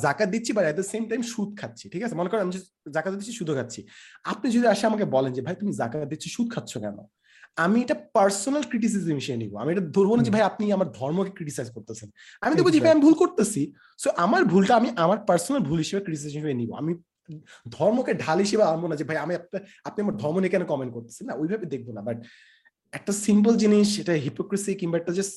জাকাত 0.05 0.29
দিচ্ছি 0.33 0.51
বা 0.55 0.61
এট 0.69 0.75
দ্য 0.79 0.85
সেম 0.93 1.03
টাইম 1.09 1.21
সুদ 1.33 1.49
খাচ্ছি 1.59 1.85
ঠিক 1.93 2.01
আছে? 2.05 2.15
মনে 2.19 2.29
করেন 2.29 2.41
আমি 2.45 2.53
জাকাত 2.95 3.13
দিচ্ছি 3.19 3.33
সুদও 3.39 3.53
খাচ্ছি। 3.59 3.79
আপনি 4.31 4.47
যদি 4.55 4.65
আসে 4.73 4.83
আমাকে 4.89 5.05
বলেন 5.15 5.31
যে 5.37 5.41
ভাই 5.45 5.55
তুমি 5.61 5.71
জাকাত 5.81 6.07
দিচ্ছি 6.11 6.27
সুদ 6.35 6.47
খাচ্ছ 6.55 6.71
কেন? 6.85 6.97
আমি 7.65 7.77
এটা 7.85 7.95
পার্সোনাল 8.17 8.63
ক্রিটিসিজম 8.71 9.15
হিসেবে 9.21 9.39
নিবো। 9.43 9.55
আমি 9.61 9.69
এটা 9.73 9.83
ধরবো 9.95 10.13
না 10.17 10.21
যে 10.27 10.31
ভাই 10.35 10.43
আপনি 10.49 10.63
আমার 10.77 10.89
ধর্মকে 10.99 11.31
ক্রিটিসাইজ 11.37 11.67
করতেছেন। 11.75 12.07
আমি 12.43 12.53
দেখব 12.57 12.69
যে 12.75 12.79
ভাই 12.85 12.91
আমি 12.95 13.03
ভুল 13.07 13.15
করতেছি। 13.23 13.61
সো 14.03 14.07
আমার 14.25 14.41
ভুলটা 14.51 14.73
আমি 14.79 14.89
আমার 15.05 15.19
পার্সোনাল 15.29 15.61
ভুল 15.69 15.79
হিসেবে 15.83 16.01
ক্রিটিসাইজ 16.05 16.31
হিসেবে 16.33 16.53
নিবো। 16.61 16.73
আমি 16.81 16.91
ধর্মকে 17.75 18.13
ঢাল 18.23 18.37
হিসেবে 18.45 18.63
আনব 18.71 18.83
না 18.91 18.95
যে 18.99 19.05
ভাই 19.09 19.17
আমি 19.25 19.33
আপনি 19.89 19.99
আমার 20.05 20.15
ধর্ম 20.21 20.35
নিয়ে 20.41 20.53
কেন 20.55 20.63
কমেন্ট 20.71 20.91
করতেছেন? 20.95 21.23
না 21.29 21.33
ওইভাবে 21.41 21.65
দেখব 21.73 21.87
না। 21.97 22.01
বাট 22.07 22.17
একটা 22.97 23.11
সিম্পল 23.25 23.53
জিনিস 23.63 23.89
এটা 24.01 24.13
হিপোক্রেসি 24.25 24.71
কিংবা 24.81 24.95
একটা 25.01 25.13
জাস্ট 25.17 25.35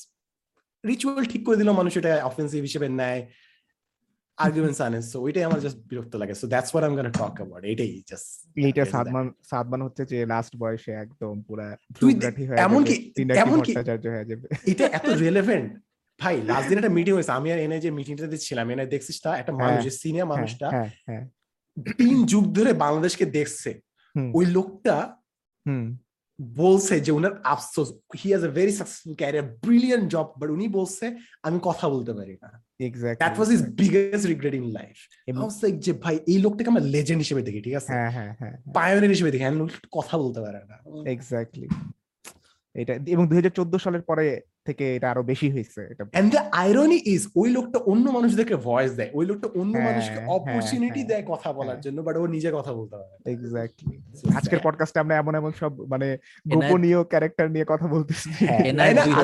রিচুয়াল 0.84 1.22
ঠিক 1.32 1.42
করে 1.46 1.56
দিল 1.60 1.70
মানুষ 1.80 1.92
এটা 2.00 2.12
অফেন্সিভ 2.30 2.60
হিসেবে 2.68 2.88
নেয়। 3.00 3.20
আর্গুমেন্টস 4.38 4.80
আনে 4.80 4.98
সো 5.02 5.16
ওইটাই 5.20 5.44
আমার 5.44 5.60
জাস্ট 5.60 5.78
বিরক্ত 5.86 6.14
লাগে 6.14 6.34
so 6.34 6.46
that's 6.46 6.70
what 6.72 6.84
I 6.84 6.90
am 6.90 6.96
gonna 6.96 7.12
talk 7.12 7.34
about 7.36 7.62
এটাই 7.64 7.92
জাস্ট 8.10 8.28
এইটা 8.58 8.82
সাদমান 8.86 9.26
সাদমান 9.42 9.80
হচ্ছে 9.82 10.02
যে 10.06 10.18
লাস্ট 10.26 10.52
বয়সে 10.56 10.92
একদম 10.94 11.34
পুরা 11.42 11.66
তুই 12.00 12.12
হয়ে 12.48 12.58
এমনকি- 12.58 13.00
যাবে, 13.00 13.12
পিনাকি 13.16 13.40
এমনকি- 13.40 13.74
হয়ে 14.08 14.26
যাবে। 14.30 14.46
এটা 14.66 14.84
এত 14.92 15.06
রিলেভেন্ট 15.20 15.68
ভাই 16.20 16.34
লাস্ট 16.42 16.66
দিন 16.68 16.78
একটা 16.78 16.88
মিটিং 16.88 17.12
হয়েছে 17.14 17.32
আমি 17.32 17.48
আর 17.52 17.58
এনে 17.58 17.78
যে 17.80 17.90
মিটিংটাতে 17.90 18.38
ছিলাম 18.38 18.66
এনে 18.70 18.84
দেখছিস 18.86 19.18
না 19.26 19.30
একটা 19.36 19.52
মানুষ 19.54 19.80
হ্যাঁ, 19.80 19.96
সিনিয়র 20.00 20.20
হ্যাঁ, 20.20 20.32
মানুষটা 20.32 20.66
হ্যাঁ 21.06 21.24
তিন 21.98 22.16
যুগ 22.26 22.44
ধরে 22.52 22.72
বাংলাদেশকে 22.74 23.24
দেখছে। 23.30 23.70
ওই 24.34 24.46
লোকটা 24.46 24.94
বলছে 26.38 26.94
যে 27.00 27.10
উনার 27.12 27.34
আফসোস 27.54 27.88
he 28.20 28.28
has 28.32 28.44
a 28.44 28.52
very 28.58 28.72
successful 28.72 29.14
career 29.14 29.46
brilliant 29.64 30.06
job 30.14 30.26
but 30.40 30.48
উনি 30.50 30.68
বলছে 30.68 31.04
আমি 31.42 31.58
কথা 31.62 31.88
বলতে 31.88 32.12
পারি 32.14 32.34
না। 32.42 32.50
Exact 32.88 33.18
that 33.22 33.34
was 33.38 33.48
his 33.54 33.62
biggest 33.82 34.24
regret 34.32 34.54
in 34.54 34.66
life 34.78 34.96
যে 35.84 35.92
ভাই 36.04 36.16
এই 36.32 36.38
লোকটাকে 36.44 36.68
আমরা 36.70 36.84
লেজেন্ড 36.94 37.20
হিসেবে 37.24 37.42
দেখি 37.42 37.60
ঠিক 37.60 37.74
আছে? 37.74 37.90
হ্যাঁ 37.92 38.10
হ্যাঁ 38.10 38.32
হ্যাঁ 38.40 38.54
পায়োনিয়ার 38.74 39.14
হিসেবে 39.16 39.30
দেখি 39.32 39.44
হ্যাঁ 39.44 39.56
কথা 39.92 40.14
বলতে 40.18 40.40
পারে 40.40 40.60
না। 40.70 40.76
এক্স্যাক্টলি 41.14 41.68
এটা 42.74 42.92
এবং 43.14 43.24
দুই 43.28 43.36
হাজার 43.38 43.54
চোদ্দ 43.58 43.74
সালের 43.76 44.02
পরে 44.02 44.40
থেকে 44.66 44.84
এটা 44.96 45.06
আরও 45.10 45.22
বেশি 45.22 45.48
হয়েছে 45.50 45.80
এটা 45.92 46.02
এন্ড 46.12 46.30
দ্য 46.32 46.42
আইরনি 46.62 46.98
ইজ 47.06 47.22
ওই 47.36 47.48
লোকটা 47.50 47.78
অন্য 47.92 48.04
মানুষদেরকে 48.10 48.56
ভয়েস 48.66 48.92
দেয় 48.98 49.10
ওই 49.14 49.24
লোকটা 49.26 49.48
অন্য 49.60 49.74
হ্যাঁ, 49.74 49.86
মানুষকে 49.88 50.18
হ্যাঁ, 50.18 50.28
অপরচুনিটি 50.36 51.00
হ্যাঁ, 51.00 51.08
দেয় 51.10 51.24
কথা 51.26 51.48
বলার 51.52 51.68
হ্যাঁ। 51.68 51.84
জন্য 51.86 51.98
বাট 52.02 52.14
ও 52.16 52.24
নিজে 52.26 52.50
কথা 52.50 52.72
বলতে 52.72 52.94
পারে 52.96 53.12
এক্স্যাক্টলি 53.32 53.94
আজকের. 54.38 54.60
পডকাস্টে 54.66 54.98
আমরা 55.00 55.14
এমন 55.16 55.32
এমন 55.34 55.52
সব 55.52 55.72
মানে 55.86 56.06
গোপনীয় 56.46 57.00
ক্যারেক্টার 57.04 57.46
নিয়ে 57.50 57.66
কথা 57.68 57.86
বলতেছি 57.86 58.28
হ্যাঁ? 58.40 58.60
দুই-। 58.98 59.14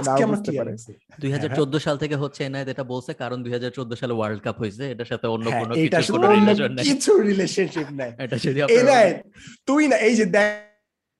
হয়েছি। 0.62 0.92
দুই 1.72 1.80
সাল 1.80 1.96
থেকে 1.98 2.16
হচ্ছে 2.16 2.40
এনায়েত 2.44 2.68
এটা 2.68 2.84
বলছে 2.84 3.12
কারণ 3.14 3.38
দুই 3.44 3.52
হাজার 3.52 3.70
চোদ্দ 3.70 3.92
সালে 3.94 4.14
ওয়ার্ল্ড 4.14 4.40
কাপ 4.42 4.56
হয়েছে 4.58 4.84
এটার 4.90 5.08
সাথে 5.12 5.26
অন্য 5.26 5.46
হ্যাঁ, 5.46 5.60
কোনো 5.62 5.72
কিছু 5.84 6.12
কোনো 6.12 6.26
অন্য 6.28 6.38
রিলেশন 6.38 6.70
নেই 6.74 6.84
কিছু 6.84 7.10
রিলেশনশিপ 7.22 7.88
নাই 7.92 8.10
এটা 8.18 8.36
যদি 8.38 8.60
তুই 9.68 9.82
না 9.88 9.96
এই 10.08 10.14
যে 10.16 10.26
দেখ 10.28 10.50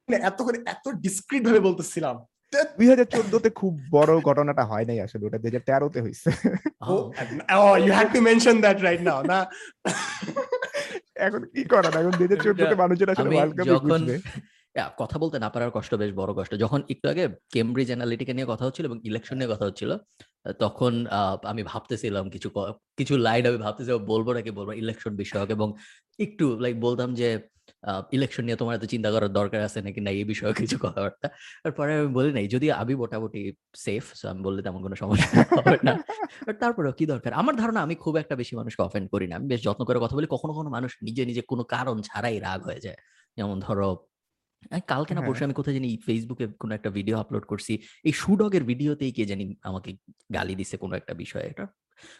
না, 0.09 0.17
এত 0.23 0.39
করে 0.43 0.59
এত 0.67 0.85
ডিসক্রিট 1.05 1.43
ভাবে 1.47 1.61
বলতেছিলাম 1.61 2.17
দুই 2.77 2.87
হাজার 2.89 3.09
চোদ্দতে 3.15 3.49
খুব 3.61 3.73
বড় 3.91 4.13
ঘটনাটা 4.29 4.65
হয় 4.71 4.87
নাই 4.89 4.99
আসলে 5.07 5.23
ওটা 5.25 5.39
দুই 5.39 5.51
হাজার 5.51 5.65
তেরোতে 5.69 5.99
হয়েছে 6.05 6.29
you 7.81 7.93
had 7.93 8.09
to 8.15 8.21
mention 8.29 8.57
that 8.65 8.79
right 8.87 9.01
now 9.09 9.21
না? 9.25 9.39
এখন 11.27 11.43
কি 11.55 11.63
করার? 11.73 11.93
এখন 12.01 12.13
দুই 12.13 12.27
হাজার 12.27 12.41
চোদ্দতে 12.47 12.75
মানুষের 12.83 13.09
আসলে 13.13 13.29
ওয়ার্ল্ড 13.31 13.55
কাপে 13.57 13.71
যখন 13.73 13.89
বুঝবে 13.95 14.17
কথা 15.01 15.17
বলতে 15.23 15.37
না 15.39 15.49
পারার 15.55 15.71
কষ্ট 15.77 15.93
বেশ 15.95 16.13
বড় 16.21 16.33
কষ্ট। 16.39 16.53
যখন 16.65 16.81
একটু 16.93 17.07
আগে 17.09 17.25
কেমব্রিজ 17.55 17.89
অ্যানালিটিকা 17.91 18.33
নিয়ে 18.35 18.51
কথা 18.53 18.65
হচ্ছিল 18.67 18.85
এবং 18.87 18.99
ইলেকশন 19.05 19.37
নিয়ে 19.39 19.53
কথা 19.55 19.65
হচ্ছিল 19.69 19.91
তখন 20.65 20.93
আহ, 21.11 21.37
আমি 21.53 21.63
ভাবতেছিলাম 21.71 22.25
কিছু 22.35 22.49
কিছু 22.99 23.15
লাইন 23.27 23.45
আমি 23.51 23.59
ভাবতেছিলাম 23.59 24.03
বলব 24.13 24.27
নাকি 24.39 24.51
বলব 24.59 24.71
ইলেকশন 24.83 25.13
বিষয়ক 25.23 25.49
এবং 25.57 25.69
একটু 26.19 26.45
লাইক 26.63 26.77
বলতাম 26.87 27.09
যে 27.21 27.29
ইলেকশন 28.13 28.43
নিয়ে 28.45 28.57
তোমার 28.57 28.75
এত 28.77 28.85
চিন্তা 28.85 29.11
করার 29.11 29.33
দরকার 29.33 29.61
আছে 29.63 29.79
নাকি? 29.83 30.01
না 30.01 30.11
এই 30.11 30.25
বিষয়ে 30.25 30.53
কিছু 30.55 30.77
কথাবার্তা। 30.79 31.27
তারপরে 31.63 31.91
আমি 31.99 32.09
বলি 32.09 32.33
নাই 32.33 32.49
যদি 32.49 32.67
আমি 32.73 32.95
মোটামুটি 32.95 33.53
সেফ 33.75 34.05
সো 34.15 34.29
আমি 34.29 34.41
বললে 34.43 34.63
তেমন 34.63 34.83
কোনো 34.83 34.97
সমস্যা 34.97 35.27
হবে 35.59 35.79
না। 35.85 35.93
বাট 36.47 36.57
তারপরেও 36.61 36.93
কি 36.93 37.07
দরকার? 37.07 37.33
আমার 37.33 37.57
ধারণা 37.57 37.81
আমি 37.83 37.95
খুব 37.95 38.17
একটা 38.17 38.37
বেশি 38.37 38.57
মানুষকে 38.57 38.83
অফেন্ড 38.83 39.07
করি 39.11 39.27
না। 39.27 39.37
আমি 39.37 39.47
বেশ 39.47 39.61
যত্ন 39.63 39.85
করে 39.85 39.99
কথা 39.99 40.15
বলি 40.17 40.27
কখনো 40.27 40.53
কখনো 40.53 40.71
মানুষ 40.71 40.91
নিজে 41.03 41.23
নিজে 41.27 41.43
কোনো 41.43 41.63
কারণ 41.65 41.97
ছাড়াই 42.03 42.37
রাগ 42.39 42.61
হয়ে 42.63 42.81
যায়। 42.81 42.99
যেমন 43.37 43.61
ধরো 43.61 43.89
কালকে 44.89 45.13
না 45.15 45.21
হ্যাঁ। 45.21 45.29
পরশু 45.29 45.45
আমি 45.45 45.55
কোথায় 45.55 45.75
জানি 45.75 45.99
ফেসবুকে 46.07 46.47
কোনো 46.59 46.75
একটা 46.75 46.91
ভিডিও 46.91 47.17
আপলোড 47.19 47.45
করছি। 47.47 47.73
এই 48.05 48.13
শুডগের 48.13 48.65
ভিডিওতেই 48.65 49.13
কে 49.13 49.25
জানি 49.27 49.45
আমাকে 49.63 49.91
গালি 50.35 50.55
দিছে 50.55 50.77
কোনো 50.77 50.95
একটা 50.97 51.15
বিষয়ে। 51.15 51.47
এটা 51.47 51.65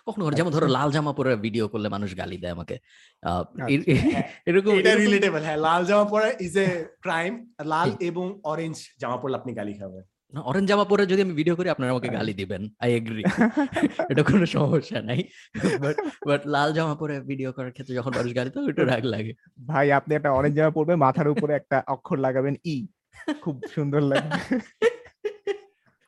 কখনো 0.07 0.23
যেমন 0.31 0.51
ধরো 0.53 0.67
আচ্ছা। 0.67 0.77
লাল 0.79 0.89
জামা 0.91 1.13
পরে 1.13 1.31
ভিডিও 1.37 1.65
করলে 1.69 1.89
মানুষ 1.89 2.11
গালি 2.17 2.37
দেয় 2.37 2.53
আমাকে। 2.53 2.77
আচ্ছা। 3.23 3.65
এরকম 4.49 4.73
এটা 4.79 4.93
রিলেটেবল 4.95 5.43
হ্যাঁ। 5.43 5.59
লাল 5.59 5.83
জামা 5.85 6.05
পরা 6.05 6.29
ইজ 6.41 6.55
এ 6.57 6.69
ক্রাইম 7.01 7.33
লাল 7.65 7.89
এবং 8.01 8.27
অরেঞ্জ 8.45 8.77
জামা 9.01 9.17
পরলে 9.17 9.37
আপনি 9.37 9.53
গালি 9.55 9.75
খাবেন। 9.75 10.05
না 10.33 10.41
অরেঞ্জ 10.41 10.67
জামা 10.69 10.85
পরে 10.85 11.03
যদি 11.07 11.21
আমি 11.23 11.35
ভিডিও 11.35 11.55
করি 11.57 11.69
আপনারা 11.69 11.91
আমাকে 11.91 12.09
হ্যাঁ। 12.09 12.19
গালি 12.19 12.33
দিবেন। 12.35 12.63
আই 12.81 12.91
এগ্রি 12.93 13.23
এটা 14.11 14.23
কোনো 14.23 14.45
সমস্যা 14.47 14.99
নাই। 15.03 15.21
বাট 15.81 15.97
বাট 16.27 16.43
লাল 16.47 16.69
জামা 16.73 16.95
পরে 16.95 17.15
ভিডিও 17.21 17.51
করার 17.53 17.73
ক্ষেত্রে 17.73 17.95
যখন 17.95 18.13
মানুষ 18.17 18.31
গালি 18.35 18.51
তো 18.51 18.59
একটু 18.71 18.85
রাগ 18.85 19.05
লাগে। 19.05 19.33
ভাই 19.67 19.87
আপনি 19.93 20.13
একটা 20.15 20.31
অরেঞ্জ 20.33 20.55
জামা 20.57 20.73
পরবেন 20.77 20.97
মাথার 20.97 21.29
উপরে 21.29 21.53
একটা 21.55 21.77
অক্ষর 21.87 22.19
লাগাবেন 22.19 22.55
ই 22.67 22.77
খুব 23.43 23.55
সুন্দর 23.75 24.03
লাগবে। 24.03 24.39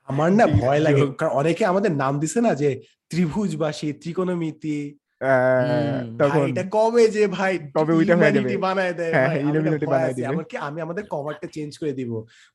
আমার 0.09 0.33
না 0.33 0.47
ভয় 0.47 0.81
লাগে 0.81 1.03
কারণ 1.19 1.33
অনেকে 1.33 1.65
আমাদের 1.65 1.93
নাম 1.93 2.21
দিছে 2.21 2.41
না 2.41 2.55
যে 2.55 2.81
ত্রিভুজবাসী 3.11 3.93
ত্রিকোণমিতি। 3.93 4.95
আহ, 5.21 5.31
হুম, 5.63 6.19
তখন 6.19 6.43
এটা 6.49 6.63
কবে 6.71 7.09
যে 7.09 7.27
ভাই 7.29 7.59
কবে 7.75 7.93
ওইটা 7.95 8.17
হয়ে 8.17 8.33
যাবে? 8.33 8.57
বানায় 8.57 8.93
দেয় 8.93 9.13
হ্যাঁ, 9.13 9.29
হ্যাঁ, 9.29 9.87
বানায় 9.87 10.15
দিবে। 10.15 10.29
এমনকি 10.29 10.57
আমি 10.57 10.81
আমাদের 10.81 11.05
কভারটা 11.11 11.47
চেঞ্জ 11.47 11.79
করে 11.79 11.93
দিব। 11.93 12.11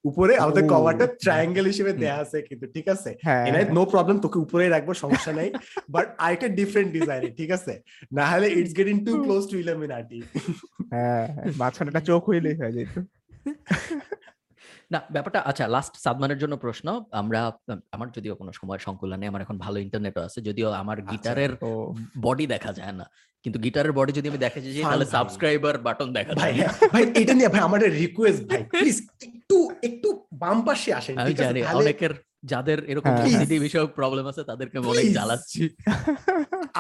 উপরে 0.06 0.38
আমাদের 0.38 0.64
কভারটা 0.68 1.08
ট্রায়াঙ্গেল 1.22 1.66
হিসেবে 1.66 1.92
হুম। 1.92 2.00
দেয়া 2.00 2.18
আছে 2.18 2.42
কিন্তু 2.42 2.68
ঠিক 2.68 2.88
আছে? 2.88 3.16
হ্যাঁ। 3.24 3.46
নো 3.74 3.86
প্রবলেম 3.86 4.20
তোকে 4.20 4.40
উপরে 4.40 4.70
রাখব 4.70 4.94
সমস্যা 4.94 5.32
নাই। 5.34 5.50
বাট 5.90 6.08
ডিফারেন্ট 6.56 6.92
ডিজাইন 6.92 7.34
ঠিক 7.38 7.52
আছে? 7.52 7.74
না 8.12 8.26
হলে 8.26 8.48
it's 8.52 8.74
getting 8.78 9.06
too 9.06 9.24
close 9.24 9.44
to 9.52 9.58
illuminati 9.58 10.20
হ্যাঁ 10.92 11.28
হ্যাঁ, 11.28 11.46
মাঝখানে 11.58 11.88
একটা 11.88 12.00
চোখ 12.00 12.30
হইলেই 12.30 12.56
হয়ে 12.56 12.72
যেত। 12.72 12.94
না 14.92 15.00
ব্যাপারটা 15.16 15.40
আচ্ছা 15.50 15.66
লাস্ট 15.68 15.94
সাদমানের 16.06 16.40
জন্য 16.44 16.54
প্রশ্ন। 16.66 16.88
আমরা 17.22 17.40
আমার 17.96 18.08
যদিও 18.18 18.34
কোনো 18.36 18.52
সময় 18.52 18.80
সংকুলন 18.88 19.18
নেই 19.22 19.30
আমার 19.32 19.42
এখন 19.42 19.58
ভালো 19.66 19.78
ইন্টারনেটও 19.86 20.22
আছে 20.28 20.40
যদিও 20.48 20.68
আমার 20.82 20.98
আচ্ছা, 21.00 21.10
গিটারের 21.12 21.52
বডি 22.26 22.46
দেখা 22.54 22.72
যায় 22.74 22.96
না। 23.00 23.06
কিন্তু 23.46 23.58
গিটারের 23.66 23.94
বডি 23.98 24.12
যদি 24.12 24.28
আমি 24.32 24.40
দেখে 24.46 24.60
যাই 24.64 24.84
তাহলে 24.84 25.08
সাবস্ক্রাইবার 25.16 25.76
বাটন 25.88 26.10
দেখা 26.18 26.34
যায়। 26.34 26.54
হ্যাঁ, 26.58 26.74
ভাই 26.94 27.04
এটা 27.22 27.34
নিয়ে 27.34 27.50
ভাই 27.54 27.62
আমার 27.68 27.80
রিকোয়েস্ট 28.04 28.42
ভাই 28.50 28.62
প্লিজ 28.74 28.98
একটু 29.28 29.58
একটু 29.88 30.08
বাম 30.42 30.58
পাশে 30.68 30.90
আসেন 31.00 31.16
আমি 31.22 31.34
জানি 31.42 31.60
অনেকের 31.82 32.14
যাদের 32.52 32.80
এরকম 32.92 33.12
হ্যাঁ, 33.12 33.28
OCD 33.30 33.54
বিষয়ক 33.68 33.92
প্রবলেম 34.00 34.26
আছে 34.32 34.42
তাদেরকে 34.44 34.78
অনেক 34.92 35.06
জ্বালাচ্ছি। 35.18 35.60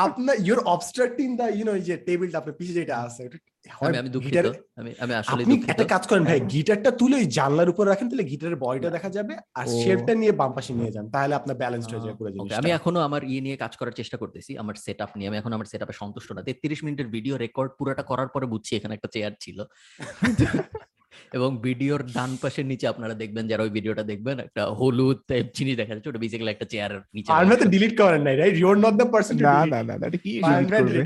আপনার 0.05 0.35
your 0.47 0.61
obstructing 0.73 1.27
the 1.39 1.45
you 1.49 1.63
know 1.69 1.73
যে 1.87 1.95
টেবিলটা 2.07 2.37
আপনার 2.41 2.55
পিছে 2.59 2.73
যেটা 2.79 2.95
আছে 3.05 3.21
হয় 3.23 3.39
আমি 3.79 3.97
আমি 3.97 4.09
দুঃখিত 4.09 4.35
আমি 4.77 4.91
আমি 4.99 5.13
আসলে 5.13 5.41
দুঃখিত। 5.43 5.69
একটা 5.69 5.85
কাজ 5.85 6.03
করেন 6.07 6.23
ভাই 6.23 6.39
হ্যাঁ। 6.39 6.49
গিটারটা 6.49 6.91
তুলে 6.91 7.15
ওই 7.15 7.25
জানলার 7.25 7.69
উপর 7.69 7.83
রাখেন 7.87 8.07
তাহলে 8.09 8.23
গিটারের 8.23 8.55
বডিটা 8.55 8.89
দেখা 8.89 9.09
যাবে 9.09 9.33
আর। 9.55 9.65
শেপটা 9.81 10.13
নিয়ে 10.15 10.31
বাম 10.31 10.51
পাশে 10.53 10.71
নিয়ে 10.73 10.91
যান 10.91 11.05
তাহলে 11.09 11.33
আপনার 11.35 11.55
ব্যালেন্সড 11.55 11.91
হয়ে 11.91 12.03
যাবে 12.03 12.15
পুরো 12.17 12.29
জিনিসটা। 12.29 12.57
আমি 12.57 12.69
এখনও 12.71 12.99
আমার 12.99 13.21
ইয়ে 13.23 13.41
নিয়ে 13.41 13.57
কাজ 13.57 13.73
করার 13.77 13.93
চেষ্টা 13.93 14.17
করতেছি 14.17 14.51
আমার 14.57 14.75
সেট 14.75 14.99
আপ 15.01 15.11
নিয়ে 15.17 15.29
আমি 15.29 15.37
এখন 15.37 15.51
আমার 15.53 15.67
সন্তুষ্ট 16.01 16.29
না 16.31 16.41
তেত্রিশ 16.41 16.79
মিনিটের 16.83 17.07
ভিডিও 17.07 17.35
রেকর্ড 17.37 17.71
পুরোটা 17.79 18.03
করার 18.03 18.27
পরে 18.27 18.45
বুঝছি 18.45 18.71
এখানে 18.75 18.93
একটা 18.93 19.09
চেয়ার 19.13 19.33
ছিল। 19.39 19.57
এবং 21.37 21.49
ভিডিওর 21.65 22.01
ডান 22.17 22.31
পাশের 22.41 22.65
নিচে 22.71 22.85
আপনারা 22.93 23.13
দেখবেন 23.21 23.43
যারা 23.51 23.61
ওই 23.65 23.71
ভিডিওটা 23.77 24.03
দেখবেন 24.11 24.35
একটা 24.45 24.61
হলুদ 24.79 25.17
টাইপ 25.29 25.45
জিনিস 25.57 25.75
দেখা 25.81 25.93
যাচ্ছে 25.93 26.09
ওটা 26.11 26.21
বেসিক্যালি 26.23 26.51
একটা 26.53 26.67
চেয়ারের 26.71 27.01
নিচে 27.15 27.29
আমরা 27.41 27.55
তো 27.61 27.65
ডিলিট 27.73 27.93
করেন 28.01 28.21
নাই 28.27 28.35
right 28.41 28.55
you 28.61 28.67
are 28.73 28.77
not 28.85 28.95
the 28.99 29.07
person 29.13 29.35
না 29.47 29.57
না 29.73 29.79
না 29.89 29.95
না, 29.99 30.05
এটা 30.09 30.19
কি 30.25 30.31
করবে? 30.73 30.99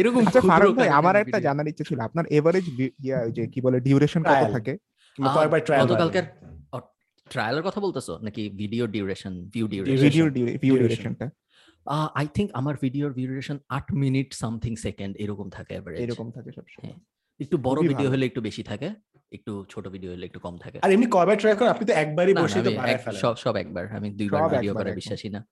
এরকম 0.00 0.22
আচ্ছা 0.28 0.40
ফারুক 0.50 0.74
ভাই 0.80 0.88
আমার 1.00 1.14
একটা 1.22 1.38
জানার 1.46 1.70
ইচ্ছে 1.70 1.84
ছিল। 1.88 1.98
আপনার 2.08 2.24
এভারেজ 2.38 2.66
ইয়া 3.06 3.18
যে 3.36 3.42
কি 3.52 3.58
বলে 3.66 3.78
ডিউরেশন 3.86 4.22
কত 4.30 4.42
থাকে? 4.56 4.72
কয়বার 5.18 5.60
ট্রায়াল 5.66 5.86
গতকালকের 5.90 6.26
ট্রায়ালের 7.26 7.64
কথা 7.68 7.80
বলতেছো? 7.86 8.12
নাকি 8.26 8.42
video 8.60 8.84
duration 8.94 9.32
view 9.54 9.66
duration 9.72 10.02
video 10.06 10.24
view 10.62 10.74
ডিউরেশনটা 10.80 11.26
I 12.20 12.26
think 12.36 12.48
আমার 12.60 12.74
ভিডিওর 12.84 13.10
ডিউরেশন 13.18 13.56
আট 13.76 13.86
মিনিট 14.02 14.28
সামথিং 14.42 14.72
সেকেন্ড 14.86 15.12
এরকম 15.24 15.46
থাকে 15.56 15.72
average। 15.78 16.00
এরকম 16.04 16.26
থাকে 16.36 16.50
সবসময়। 16.56 16.82
হ্যাঁ। 16.84 16.98
একটু 17.44 17.56
বড় 17.66 17.78
ভিডিও 17.90 18.08
হলে 18.12 18.24
একটু 18.30 18.40
বেশি 18.48 18.62
থাকে। 18.70 18.88
একটু 19.32 19.52
ছোট 19.68 19.84
ভিডিও 19.88 20.10
হলে 20.12 20.26
একটু 20.26 20.40
কম 20.40 20.54
থাকে। 20.58 20.78
আর 20.84 20.90
এমনি 20.92 21.06
কয়বার 21.06 21.36
ট্রাই 21.36 21.54
করেন 21.56 21.70
আপনি 21.70 21.84
তো 21.86 21.92
একবারই 21.94 22.34
বসে 22.34 22.58
তো 22.62 22.68
আমি 22.68 22.78
বাড়ায় 22.78 22.98
ফেলেন। 22.98 23.20
সব 23.20 23.34
সব 23.36 23.54
একবার 23.56 23.84
আমি 23.98 24.08
দুইবার 24.10 24.40
ভিডিও 24.54 24.72
করে। 24.74 24.90
বিশ্বাসী 24.92 25.28
না। 25.28 25.42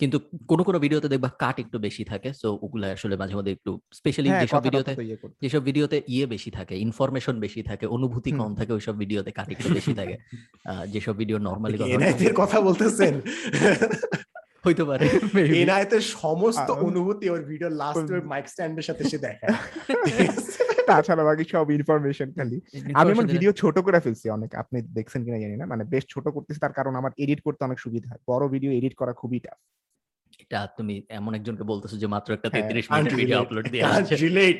কিন্তু 0.00 0.16
কোনো 0.46 0.62
কোনো 0.64 0.78
ভিডিওতে 0.78 1.08
দেখবা 1.08 1.30
কাট 1.38 1.56
একটু 1.58 1.76
বেশি 1.78 2.02
থাকে 2.04 2.28
সো 2.32 2.48
ওগুলা 2.64 2.86
আসলে 2.92 3.14
মাঝে 3.16 3.34
মধ্যে 3.34 3.52
একটু 3.52 3.70
স্পেশালি 3.92 4.28
হ্যাঁ 4.28 4.42
যেসব 4.42 4.60
ভিডিওতে 4.62 4.92
ইয়ে 5.00 5.16
যেসব 5.42 5.62
ভিডিওতে 5.62 5.96
ইয়ে 6.08 6.26
বেশি 6.26 6.50
থাকে 6.50 6.74
ইনফরমেশন 6.76 7.34
বেশি 7.40 7.60
থাকে 7.62 7.84
অনুভূতি 7.86 8.30
কম 8.32 8.50
থাকে 8.54 8.72
ওইসব 8.72 8.94
ভিডিওতে 8.98 9.30
কাট 9.32 9.48
একটু 9.50 9.68
বেশি 9.68 9.92
থাকে। 9.94 10.14
আহ, 10.64 10.84
যেসব 10.86 11.14
ভিডিও 11.16 11.38
নর্মালি 11.38 11.76
কথা 12.32 12.58
বলতেছেন? 12.60 13.14
হইতে 14.66 14.84
পারে। 14.84 15.06
এনআইতের 15.62 16.02
সমস্ত 16.16 16.68
অনুভূতি 16.88 17.26
ওর 17.30 17.42
ভিডিও 17.42 17.70
লাস্ট 17.82 18.08
ওর 18.10 18.20
মাইক 18.22 18.44
স্ট্যান্ডের 18.48 18.86
সাথে 18.88 19.02
সে 19.04 19.18
দেখায়। 19.18 19.52
তাছাড়া 20.86 21.22
বাকি 21.24 21.44
সব 21.54 21.66
ইনফরমেশন 21.70 22.28
খালি 22.32 22.58
আমি 22.94 23.10
আমার 23.12 23.26
ভিডিও 23.26 23.52
ছোট 23.52 23.76
করে 23.78 23.98
ফেলছি 24.00 24.26
অনেক 24.28 24.50
আপনি 24.54 24.78
দেখছেন 24.92 25.20
কিনা 25.24 25.38
জানি 25.38 25.56
না 25.56 25.66
মানে 25.66 25.82
বেশ 25.84 26.04
ছোট 26.08 26.24
করতেছি 26.28 26.58
তার 26.60 26.74
কারণ 26.78 26.92
আমার 26.96 27.12
এডিট 27.18 27.40
করতে 27.40 27.62
অনেক 27.64 27.78
সুবিধা 27.78 28.06
হয় 28.08 28.22
বড় 28.28 28.44
ভিডিও 28.48 28.70
এডিট 28.72 28.94
করা 28.94 29.12
খুবই 29.12 29.40
টাফ 29.40 29.58
এটা 30.42 30.60
তুমি 30.78 30.94
এমন 31.10 31.32
একজনকে 31.34 31.64
বলতেছো 31.64 31.96
যে 31.96 32.06
মাত্র 32.06 32.28
একটা 32.32 32.48
হ্যাঁ, 32.48 32.62
তেত্রিশ 32.62 32.84
Can't 32.84 32.94
মিনিটের 32.94 33.18
ভিডিও 33.20 33.38
আপলোড 33.42 33.66
দিয়ে 33.72 33.82
আছে 33.90 34.14
রিলেট 34.16 34.58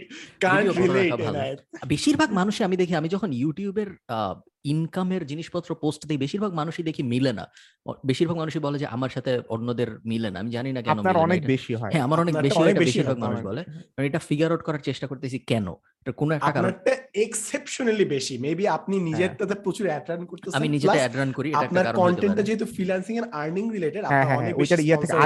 ভালো। 1.21 1.37
এনায়েত। 1.37 1.59
বেশিরভাগ 1.87 2.29
মানুষই 2.31 2.63
আমি 2.65 2.77
দেখি 2.77 2.95
আমি 2.95 3.09
যখন 3.09 3.31
ইউটিউবের 3.33 3.91
ইনকামের 4.67 5.23
জিনিসপত্র 5.27 5.71
পোস্ট 5.83 6.03
দিই 6.09 6.21
বেশিরভাগ 6.25 6.51
মানুষই 6.61 6.85
দেখি 6.89 7.03
মিলে 7.13 7.33
না। 7.33 7.45
বেশিরভাগ 8.05 8.37
মানুষই 8.37 8.63
বলে 8.67 8.77
যে 8.83 8.87
আমার 8.87 9.11
সাথে 9.11 9.33
অন্যদের 9.49 9.89
মিলে 10.11 10.29
না। 10.31 10.39
আমি 10.43 10.51
জানি 10.51 10.71
না 10.73 10.81
কেন 10.83 10.99
আপনার 10.99 11.17
অনেক 11.17 11.41
বেশি 11.47 11.73
হয়। 11.75 11.93
হ্যাঁ 11.93 12.05
আমার 12.09 12.19
অনেক 12.21 12.35
বেশি 12.47 12.61
হয়, 12.61 12.75
বেশিরভাগ 12.85 13.17
মানুষ 13.19 13.39
বলে। 13.41 13.63
আমি 13.97 14.07
এটা 14.11 14.21
ফিগার 14.29 14.51
আউট 14.53 14.63
করার 14.63 14.83
চেষ্টা 14.89 15.07
করতেছি 15.07 15.39
কেন? 15.51 15.67
এটা 16.01 16.13
কোনো 16.21 16.33
একটা 16.35 16.53
কারণ। 16.57 16.73
এক্সেপশনালি 17.27 18.05
বেশি। 18.17 18.35
মেবি 18.39 18.65
আপনি 18.69 18.95
নিজেরটাতে 19.09 19.55
প্রচুর 19.65 19.87
অ্যাট্রান 19.87 20.23
করতেছেন 20.31 20.55
হ্যাঁ। 20.55 20.63
আমি 20.65 20.79
plus 20.85 20.97
অ্যাড 20.97 21.15
রান 21.17 21.31
করি 21.33 21.49
এটা 21.51 21.59
একটা 21.59 21.75
কারণ 21.79 21.87
হতে 21.89 22.01
কন্টেন্টটা 22.03 22.43
যেহেতু 22.49 22.67
ফ্রিল্যান্সিং 22.75 23.15
এন্ড 23.17 23.29
আর্নিং 23.41 23.65
রিলেটেড 23.77 24.03
হ্যাঁ 24.05 24.11
আপনার 24.11 24.27
হ্যাঁ 24.29 24.39
অনেক 24.41 24.53
হ্যাঁ 24.53 24.61
বেশি 24.63 24.83
ইয়ে 24.89 24.99
থেকে 25.03 25.17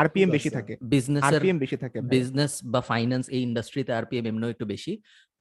আরপিএম 0.00 0.30
বেশি 0.36 0.50
থাকে। 0.50 0.72
বিজনেসের 0.94 1.28
আরপিএম 1.30 1.58
বেশি 1.64 1.76
থাকে 1.76 1.98
বিজনেস 2.14 2.52
বা 2.72 2.80
ফাইন্যান্স 2.90 3.24
এই 3.28 3.40
ইন্ডাস্ট্রিতে 3.48 3.92
আরপিএম 3.92 4.24
এমনিও 4.30 4.50
একটু 4.50 4.64
বেশি। 4.66 4.92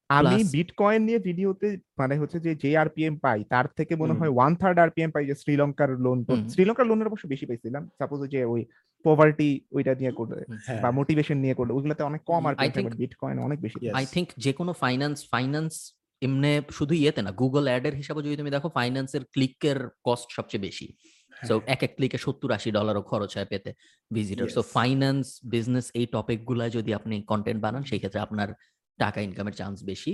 আমি 0.09 0.43
বিটকয়েন 0.43 1.03
নিয়ে 1.03 1.19
ভিডিওতে 1.19 1.77
মানে 1.97 2.17
হচ্ছে 2.17 2.39
যে 2.39 2.55
যে 2.55 2.77
আরপিএম 2.77 3.17
পাই 3.17 3.43
তার 3.43 3.65
থেকে 3.77 3.95
মনে 3.95 4.13
হয় 4.13 4.29
ওয়ান 4.29 4.55
থার্ড 4.55 4.79
আরপিএম 4.79 5.11
পাই 5.11 5.25
যে 5.25 5.35
শ্রীলঙ্কার 5.35 5.99
লোন। 5.99 6.25
শ্রীলঙ্কার 6.49 6.87
লোনের 6.87 7.07
অবশ্য 7.07 7.27
বেশি 7.27 7.45
পাইছিলাম। 7.45 7.89
সাপোজ 7.97 8.29
যে 8.29 8.45
ওই 8.45 8.65
পভার্টি 9.03 9.61
ওইটা 9.71 9.95
নিয়ে 9.95 10.11
করলে 10.11 10.45
বা 10.81 10.91
মোটিভেশন 10.91 11.37
নিয়ে 11.37 11.53
করলে 11.53 11.73
ওইগুলোতে 11.73 12.03
অনেক 12.03 12.21
কম 12.25 12.45
think- 12.45 12.95
বিটকয়েন 12.95 13.39
অনেক 13.39 13.61
বেশি 13.61 13.89
আই 13.89 14.05
থিঙ্ক 14.11 14.29
যে 14.37 14.53
কোনো 14.53 14.73
ফাইন্যান্স 14.73 15.29
ফাইন্যান্স 15.31 15.93
এমনি 16.21 16.61
শুধু 16.71 16.93
ইয়েতে 16.93 17.21
না 17.21 17.31
গুগল 17.31 17.63
অ্যাডের 17.63 17.95
হিসাবে 17.95 18.23
যদি 18.23 18.37
তুমি 18.37 18.49
দেখো 18.49 18.69
ফাইন্যান্সের 18.69 19.23
ক্লিকের 19.23 19.89
কস্ট 20.03 20.31
সবচেয়ে 20.31 20.61
বেশি। 20.61 20.95
সো 21.47 21.57
হ্যাঁ। 21.57 21.73
এক 21.73 21.83
এক 21.83 21.95
ক্লিকে 21.95 22.17
সত্তর 22.17 22.51
আশি 22.51 22.71
ডলারও 22.71 23.01
খরচ 23.01 23.37
হয় 23.37 23.45
পেতে। 23.45 23.73
ভিজিটর 24.13 24.47
সো 24.47 24.61
ফাইন্যান্স 24.61 25.39
বিজনেস 25.43 25.91
এই 25.93 26.05
টপিকগুলা 26.05 26.69
যদি 26.69 26.93
আপনি 26.93 27.21
কন্টেন্ট 27.21 27.61
বানান 27.61 27.83
সেই 27.83 27.97
ক্ষেত্রে 27.97 28.19
আপনার 28.19 28.53
টাকা 28.99 29.21
ইনকামের 29.21 29.53
চান্স 29.53 29.83
বেশি। 29.83 30.13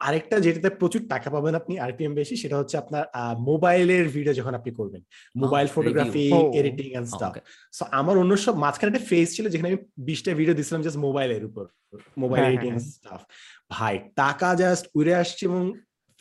আরেকটা 0.00 0.36
যেটাতে 0.40 0.68
প্রচুর 0.70 1.02
টাকা 1.08 1.30
পাবেন 1.30 1.54
আপনি 1.54 1.78
আরপিএম 1.78 2.14
বেশি 2.14 2.36
সেটা 2.36 2.56
হচ্ছে 2.56 2.76
আপনার 2.78 3.04
মোবাইলের 3.38 4.08
ভিডিও 4.08 4.34
যখন 4.34 4.54
আপনি 4.54 4.70
করবেন। 4.74 5.02
Mobile. 5.36 5.66
Photography 5.66 6.24
Oh. 6.32 6.58
Editing 6.60 6.88
and 6.92 7.08
stuff 7.08 7.32
so 7.72 7.84
আমার 7.90 8.18
অন্য 8.18 8.36
সব 8.36 8.54
মাঝখানে 8.56 8.90
একটা 8.90 9.06
ফেজ 9.10 9.28
ছিল 9.36 9.48
যেখানে 9.48 9.68
আমি 9.68 9.80
বিশটা 9.98 10.30
ভিডিও 10.34 10.54
দিছিলাম 10.54 10.82
জাস্ট 10.82 10.98
মোবাইলের 10.98 11.44
উপর 11.44 11.64
মোবাইল 12.18 12.44
এডিটিং 12.44 12.72
স্টাফ 12.78 13.20
ভাই 13.70 13.94
টাকা 14.16 14.54
জাস্ট 14.54 14.84
উড়ে 14.94 15.14
আসছে 15.14 15.46
এবং 15.46 15.72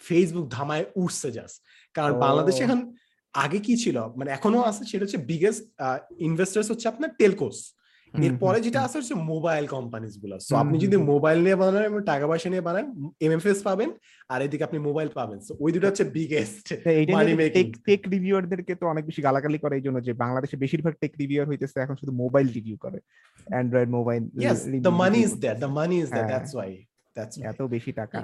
ফেসবুক 0.03 0.45
ধামায় 0.47 0.85
উঠছে 0.95 1.31
জাস্ট 1.31 1.57
কারণ 1.93 2.11
বাংলাদেশে 2.19 2.63
এখন 2.63 2.79
আগে 3.43 3.59
কি 3.67 3.73
ছিল? 3.83 3.97
মানে 4.17 4.29
এখনও 4.37 4.61
আছে 4.69 4.81
সেটা 4.91 5.03
হচ্ছে 5.05 5.19
বিগেস্ট 5.31 5.63
ইনভেস্টার্স 6.27 6.67
হচ্ছে 6.71 6.87
আপনার 6.93 7.09
টেলকোস 7.21 7.59
এরপরে 8.13 8.57
যেটা 8.65 8.79
আছে 8.85 8.95
হচ্ছে 8.99 9.15
মোবাইল 9.31 9.65
কোম্পানিজগুলো। 9.75 10.35
সো 10.47 10.53
আপনি 10.63 10.77
যদি 10.85 10.97
মোবাইল 11.11 11.37
নিয়ে 11.45 11.57
বানান 11.61 11.83
এবং 11.89 11.99
টাকা 12.11 12.25
পয়সা 12.29 12.47
নিয়ে 12.53 12.65
বানান 12.67 12.85
এমএফএস 13.25 13.59
পাবেন 13.67 13.89
আর 14.33 14.39
এদিকে 14.45 14.63
আপনি 14.67 14.79
মোবাইল 14.87 15.09
পাবেন। 15.17 15.39
সো 15.47 15.51
ওই 15.63 15.69
দুটো 15.73 15.85
হচ্ছে 15.89 16.05
বিগেস্ট. 16.17 16.65
টেক 17.87 18.01
রিভিউয়ারদেরকে 18.13 18.73
তো 18.81 18.85
অনেক 18.93 19.03
বেশি 19.09 19.21
গালাগালি 19.27 19.59
করে 19.63 19.73
এই 19.79 19.85
জন্য 19.87 19.97
যে 20.07 20.13
বাংলাদেশে 20.23 20.55
বেশিরভাগ 20.63 20.93
টেক 21.01 21.13
রিভিউয়ার 21.21 21.49
হইতেছে 21.51 21.77
এখন 21.85 21.95
শুধু 22.01 22.13
মোবাইল 22.23 22.47
রিভিউ 22.57 22.75
করে। 22.85 22.97
Android 23.53 23.89
mobile 23.97 24.21
yes 24.43 24.59
the 24.87 24.93
money 25.01 25.19
is 25.27 25.33
that 25.43 25.57
the 25.63 25.71
money 25.79 25.95
is 26.03 26.09
that. 26.15 26.27
That's 26.31 26.51
why 26.57 26.71
that's 27.15 27.35
এত 27.51 27.59
বেশি 27.75 27.91
টাকা। 27.99 28.17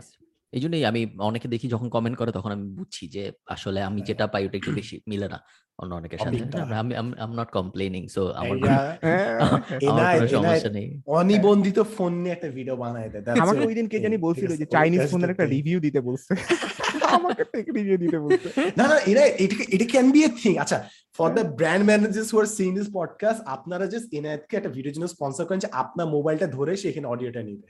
এই 0.53 0.59
জন্যই 0.59 0.85
আমি 0.85 1.01
অনেকে 1.19 1.47
দেখি 1.47 1.67
যখন 1.67 1.89
কমেন্ট 1.89 2.17
করে 2.17 2.31
তখন 2.31 2.51
আমি 2.51 2.67
বুঝছি 2.69 3.07
যে 3.07 3.31
আসলে 3.45 3.81
আমি 3.81 3.95
হ্যাঁ। 3.95 4.07
যেটা 4.07 4.27
পাই 4.27 4.45
ওটা 4.45 4.57
একটু 4.57 4.71
বেশি 4.71 5.01
মিলে 5.07 5.27
না। 5.27 5.39
অন্য 5.79 5.95
অনেকের 5.95 6.19
সাথে। 6.19 6.37
আমি 6.75 6.95
আম 6.95 7.31
নট 7.35 7.49
কমপ্লেনিং 7.51 8.07
সো 8.07 8.21
আমার 8.31 8.57
হ্যাঁ, 8.67 8.97
কোনো 9.81 10.27
সমস্যা 10.27 10.69
নেই। 10.69 11.01
অনিবন্ধিত 11.07 11.79
ফোন 11.79 12.11
নিয়ে 12.13 12.33
একটা 12.33 12.47
ভিডিও 12.49 12.75
বানায় 12.75 13.09
দেয়। 13.09 13.23
আমাকে. 13.39 13.59
ওই 13.67 13.73
দিন 13.73 13.87
কে 13.87 13.99
জানি 13.99 14.17
বলছিল 14.17 14.55
যে 14.55 14.65
চাইনিজ 14.65 15.01
ফোনের 15.11 15.29
একটা 15.29 15.45
রিভিউ 15.45 15.79
দিতে 15.79 16.01
বলছে। 16.01 16.31
আমাকে 17.15 17.43
টেক 17.53 17.65
রিভিউ 17.69 17.97
দিতে 18.03 18.17
বলছে 18.19 18.47
না 18.79 18.85
না 18.91 18.97
এটা 19.11 19.23
এটা 19.43 19.55
এটা 19.75 19.85
ক্যান 19.93 20.07
বি 20.13 20.19
এ 20.23 20.29
থিং 20.41 20.53
আচ্ছা 20.63 20.77
for 21.19 21.29
the 21.37 21.43
brand 21.59 21.83
managers 21.85 22.29
who 22.33 22.37
are 22.41 22.47
seeing 22.57 22.71
this 22.77 22.87
podcast 22.99 23.41
আপনারা 23.55 23.85
জাস্ট 23.93 24.07
এনায়েতকে 24.13 24.53
একটা 24.57 24.71
ভিডিওর 24.75 24.95
জন্য 24.95 25.07
স্পন্সর 25.07 25.43
করেন 25.45 25.61
যে 25.65 25.69
আপনার 25.73 26.07
মোবাইলটা 26.15 26.47
ধরে 26.47 26.71
সে 26.75 26.85
এখানে 26.89 27.07
অডিওটা 27.07 27.41
নিবে 27.47 27.67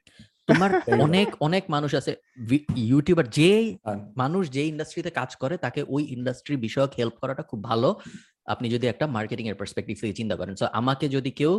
তোমার. 0.50 0.70
অনেক 1.06 1.28
অনেক 1.40 1.64
মানুষ 1.70 1.92
আছে 2.00 2.12
ইউটিউবার 2.84 3.28
যে 3.30 3.50
হ্যাঁ। 3.86 4.00
মানুষ 4.16 4.44
যে 4.56 4.64
ইন্ডাস্ট্রিতে 4.66 5.12
কাজ 5.20 5.32
করে 5.36 5.56
তাকে 5.58 5.82
ওই 5.90 6.04
ইন্ডাস্ট্রি 6.16 6.56
বিষয়ক 6.58 6.92
হেল্প 7.00 7.16
করাটা 7.22 7.44
খুব 7.44 7.60
ভালো 7.64 7.90
আপনি 8.46 8.68
যদি 8.70 8.86
একটা 8.88 9.06
মার্কেটিং 9.08 9.46
এর 9.48 9.58
পার্সপেক্টিভ 9.60 9.96
থেকে 10.02 10.14
চিন্তা 10.14 10.36
করেন 10.36 10.54
সো 10.56 10.66
আমাকে 10.74 11.06
যদি 11.10 11.32
কেউ 11.32 11.54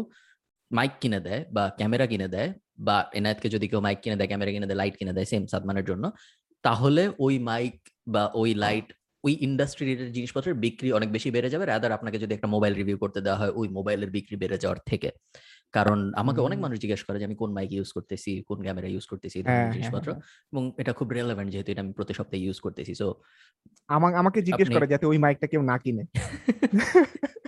মাইক 0.70 0.92
কিনে 1.00 1.20
দেয় 1.20 1.42
বা 1.52 1.64
ক্যামেরা 1.78 2.06
কিনে 2.06 2.28
দেয় 2.28 2.50
বা 2.78 2.96
এনায়েতকে 3.14 3.48
যদি 3.48 3.66
কেউ 3.68 3.80
মাইক 3.80 3.98
কিনে 4.02 4.16
দেয় 4.16 4.28
ক্যামেরা 4.28 4.50
কিনে 4.54 4.66
দেয় 4.66 4.78
লাইট 4.78 4.94
কিনে 4.96 5.12
দেয় 5.12 5.26
সেম 5.26 5.42
সাদমানের 5.46 5.84
জন্য 5.84 6.04
তাহলে 6.64 7.10
ওই 7.18 7.38
মাইক 7.38 7.74
বা 8.06 8.30
ওই 8.34 8.54
লাইট 8.54 8.92
ওই 9.24 9.32
ইন্ডাস্ট্রি 9.40 9.86
রিলেটেড 9.86 10.12
জিনিসপত্রের 10.14 10.54
বিক্রি 10.54 10.92
অনেক 10.92 11.12
বেশি 11.12 11.30
বেড়ে 11.30 11.48
যাবে 11.50 11.64
রাদার 11.66 11.92
আপনাকে 11.92 12.18
যদি 12.18 12.34
একটা 12.34 12.46
মোবাইল 12.46 12.74
রিভিউ 12.74 12.98
করতে 12.98 13.20
দেওয়া 13.20 13.38
হয় 13.38 13.52
ওই 13.54 13.68
মোবাইলের 13.68 14.10
বিক্রি 14.10 14.36
বেড়ে 14.36 14.58
যাওয়ার 14.58 14.78
থেকে। 14.86 15.08
কারণ 15.72 16.12
আমাকে 16.16 16.40
অনেক 16.40 16.58
মানুষ 16.58 16.78
জিজ্ঞেস 16.78 17.02
করে 17.04 17.18
যে 17.18 17.24
আমি 17.24 17.34
কোন 17.34 17.52
মাইক 17.52 17.72
ইউজ 17.72 17.92
করতেছি 17.92 18.42
কোন 18.42 18.62
ক্যামেরা 18.62 18.88
ইউজ 18.88 19.06
করতেছি? 19.06 19.38
এই 19.38 19.42
হ্যাঁ, 19.42 19.54
ধরনের 19.54 19.62
হ্যাঁ, 19.62 19.72
জিনিসপত্র। 19.72 20.08
এবং 20.52 20.72
এটা 20.78 20.92
খুব 20.92 21.08
রেলেভেন্ট 21.10 21.50
যেহেতু 21.52 21.72
এটা 21.72 21.80
আমি 21.80 21.92
প্রতি 21.92 22.14
সপ্তাহে 22.14 22.42
ইউজ 22.42 22.60
করতেছি 22.60 22.94
সো 22.94 23.14
আমাকে 23.88 24.16
আমাকে 24.16 24.38
জিজ্ঞেস 24.42 24.68
করে 24.68 24.86
যাতে 24.86 25.06
ওই 25.06 25.18
মাইকটা 25.18 25.46
কেউ 25.46 25.62
না 25.62 25.78
কিনে। 25.78 26.04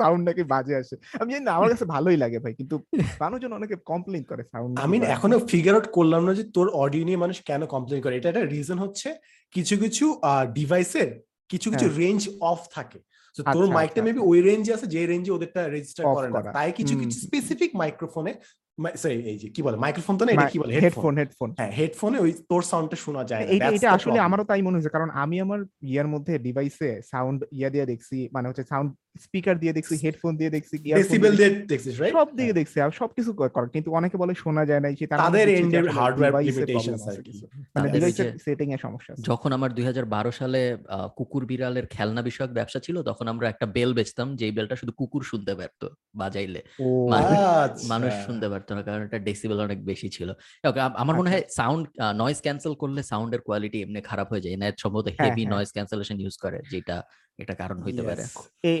সাউন্ড 0.00 0.22
নাকি 0.28 0.42
বাজে 0.52 0.74
আসে। 0.76 0.94
আমি 1.20 1.28
জানি 1.32 1.44
না 1.44 1.52
আমার 1.58 1.68
কাছে 1.72 1.84
ভালোই 1.94 2.18
লাগে 2.22 2.38
ভাই 2.38 2.54
কিন্তু 2.54 2.74
মানুষজন 3.20 3.52
অনেকে 3.52 3.76
কমপ্লেইন 3.90 4.24
করে 4.30 4.42
সাউন্ড 4.52 4.72
আমি 4.84 4.96
এখনও 5.16 5.38
ফিগার 5.50 5.74
আউট 5.74 5.86
করলাম 5.96 6.22
না 6.28 6.32
যে 6.34 6.44
তোর 6.56 6.66
অডিও 6.82 7.04
নিয়ে 7.04 7.22
মানুষ 7.24 7.36
কেন 7.42 7.62
কমপ্লেন 7.74 8.00
করে। 8.02 8.14
এটা 8.16 8.28
একটা 8.28 8.44
রিজন 8.44 8.78
হচ্ছে 8.78 9.08
কিছু 9.54 9.74
কিছু 9.78 10.04
ডিভাইসের 10.58 11.08
কিছু 11.50 11.66
কিছু 11.72 11.86
রেঞ্জ 12.02 12.20
অফ 12.52 12.60
থাকে। 12.76 12.98
তো 13.36 13.42
তোর 13.54 13.64
আচ্ছা, 13.64 13.76
মাইকটা 13.76 14.00
আচ্ছা, 14.00 14.06
মেবি 14.06 14.20
ওই 14.30 14.38
রেঞ্জে 14.40 14.74
আছে 14.76 14.86
যে 14.86 15.00
রেঞ্জে 15.06 15.30
ওদেরটা 15.32 15.62
রেজিস্টার 15.68 16.04
করে 16.16 16.28
না। 16.30 16.40
তাই 16.56 16.70
কিছু 16.72 16.94
কিছু 17.00 17.16
স্পেসিফিক 17.26 17.70
মাইক্রোফোনে 17.76 18.32
সরি 18.96 19.16
এই 19.26 19.38
যে 19.38 19.48
কি 19.50 19.60
বলে 19.62 19.76
মাইক্রোফোন 19.78 20.14
তো 20.16 20.24
না 20.24 20.32
এটা 20.34 20.46
কি 20.46 20.58
বলে 20.60 20.72
হেডফোন 20.76 21.14
হেডফোন 21.20 21.50
হ্যাঁ 21.58 21.72
হেডফোনে 21.78 22.18
ওই 22.18 22.30
তোর 22.50 22.62
সাউন্ডটা 22.70 22.96
শোনা 23.04 23.22
যায় 23.24 23.42
না 23.42 23.50
এইটা 23.54 23.68
এটা 23.76 23.88
আসলে 23.96 24.18
আমারও 24.26 24.44
তাই 24.50 24.62
মনে 24.62 24.76
হয়েছে 24.76 24.94
কারণ 24.94 25.08
আমি 25.22 25.36
আমার 25.40 25.60
ইয়ার 25.88 26.08
মধ্যে 26.14 26.32
ডিভাইসে 26.46 26.90
সাউন্ড 27.12 27.38
ইয়া 27.50 27.68
দিয়ে 27.74 27.86
দেখছি 27.86 28.16
মানে 28.34 28.46
হচ্ছে 28.48 28.64
সাউন্ড 28.72 28.90
স্পিকার 29.24 29.54
দিয়ে 29.62 29.74
দেখছি 29.76 29.94
হেডফোন 30.04 30.32
দিয়ে 30.40 30.50
দেখছি 30.56 30.74
ডেসিবেল 30.98 31.32
দিয়ে 31.38 31.50
দেখছিস 31.66 31.94
রাইট 31.96 32.14
সব 32.16 32.28
দিকে 32.38 32.52
দেখছি 32.60 32.76
আর 32.80 32.90
সবকিছু 33.00 33.30
করে 33.38 33.68
কিন্তু 33.74 33.88
অনেকে 33.98 34.16
বলে 34.22 34.32
শোনা 34.36 34.62
যায় 34.70 34.80
না 34.80 34.88
মানে 34.90 35.22
তাদের 35.22 35.46
এন্ডের 35.54 35.86
হার্ডওয়্যার 35.96 36.32
device 36.34 36.48
লিমিটেশনস 36.48 37.02
আছে 37.04 37.20
মানে 37.74 37.88
ডিভাইসের 37.94 38.28
সেটিং 38.46 38.66
এ 38.68 38.78
সমস্যা 38.78 39.12
যখন 39.28 39.50
আমার 39.58 39.70
দুই 39.76 39.84
হাজার 39.88 40.06
বারো 40.14 40.30
সালে 40.40 40.60
আহ, 40.88 41.08
কুকুর 41.18 41.42
বিড়ালের 41.50 41.86
খেলনা 41.86 42.22
বিষয়ক 42.28 42.50
ব্যবসা 42.58 42.78
ছিল 42.86 42.96
তখন 43.08 43.26
আমরা 43.32 43.46
একটা 43.48 43.66
বেল 43.76 43.90
বেচতাম 43.98 44.28
যেই 44.40 44.52
বেলটা 44.56 44.76
শুধু 44.80 44.92
কুকুর 45.00 45.22
শুনতে 45.30 45.52
পারত 45.54 45.82
বাজাইলে। 46.14 46.60
আচ্ছা। 47.58 47.86
মানুষ 47.88 48.12
শুনতে 48.26 48.46
পারতো। 48.52 48.65
না 48.74 48.82
কারণ 48.82 49.02
এটা 49.02 49.18
ডেসিবেল 49.18 49.58
অনেক 49.60 49.78
বেশি 49.84 50.08
ছিল 50.08 50.28
আমার 51.02 51.14
মনে 51.18 51.30
আচ্ছা। 51.30 51.32
হয় 51.32 51.44
সাউন্ড 51.58 51.84
নয়েজ 52.14 52.38
ক্যান্সেল 52.40 52.74
করলে 52.74 53.02
সাউন্ডের 53.02 53.40
কোয়ালিটি 53.40 53.82
এমনি 53.82 54.00
খারাপ 54.00 54.26
হয়ে 54.32 54.42
যায় 54.44 54.52
এনায়েত 54.54 54.76
সম্ভবত 54.78 55.06
হেভি। 55.20 55.44
নয়েজ 55.46 55.70
ক্যান্সেলেশন 55.72 56.16
ইউজ 56.20 56.36
করে 56.44 56.58
যেটা 56.70 57.02
এটা 57.38 57.54
কারণ 57.54 57.82
হইতে 57.82 58.02
পারে 58.02 58.22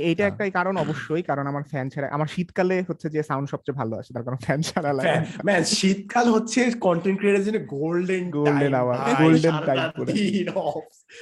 এইটা। 0.06 0.26
একটাই 0.26 0.50
কারণ 0.50 0.76
অবশ্যই 0.76 1.22
কারণ 1.22 1.46
আমার 1.46 1.62
ফ্যান 1.62 1.88
ছাড়া 1.88 2.08
আমার 2.10 2.26
শীতকালে 2.26 2.82
হচ্ছে 2.88 3.08
যে 3.10 3.22
সাউন্ড 3.22 3.46
সবচেয়ে 3.50 3.76
ভালো 3.76 3.96
আসে 3.96 4.10
তার 4.14 4.24
কারণ 4.24 4.38
ফ্যান 4.46 4.60
ছাড়া 4.62 4.92
লাগে 4.92 5.16
man, 5.48 5.62
শীতকাল 5.78 6.30
হচ্ছে 6.30 6.70
কন্টেন্ট 6.80 7.18
ক্রিয়েটার 7.18 7.44
জন্য 7.44 7.58
golden 7.66 8.24
Golden 8.30 8.74
hour, 8.74 8.96
golden 9.22 9.56
time 9.68 9.90
পুরো। 9.96 10.12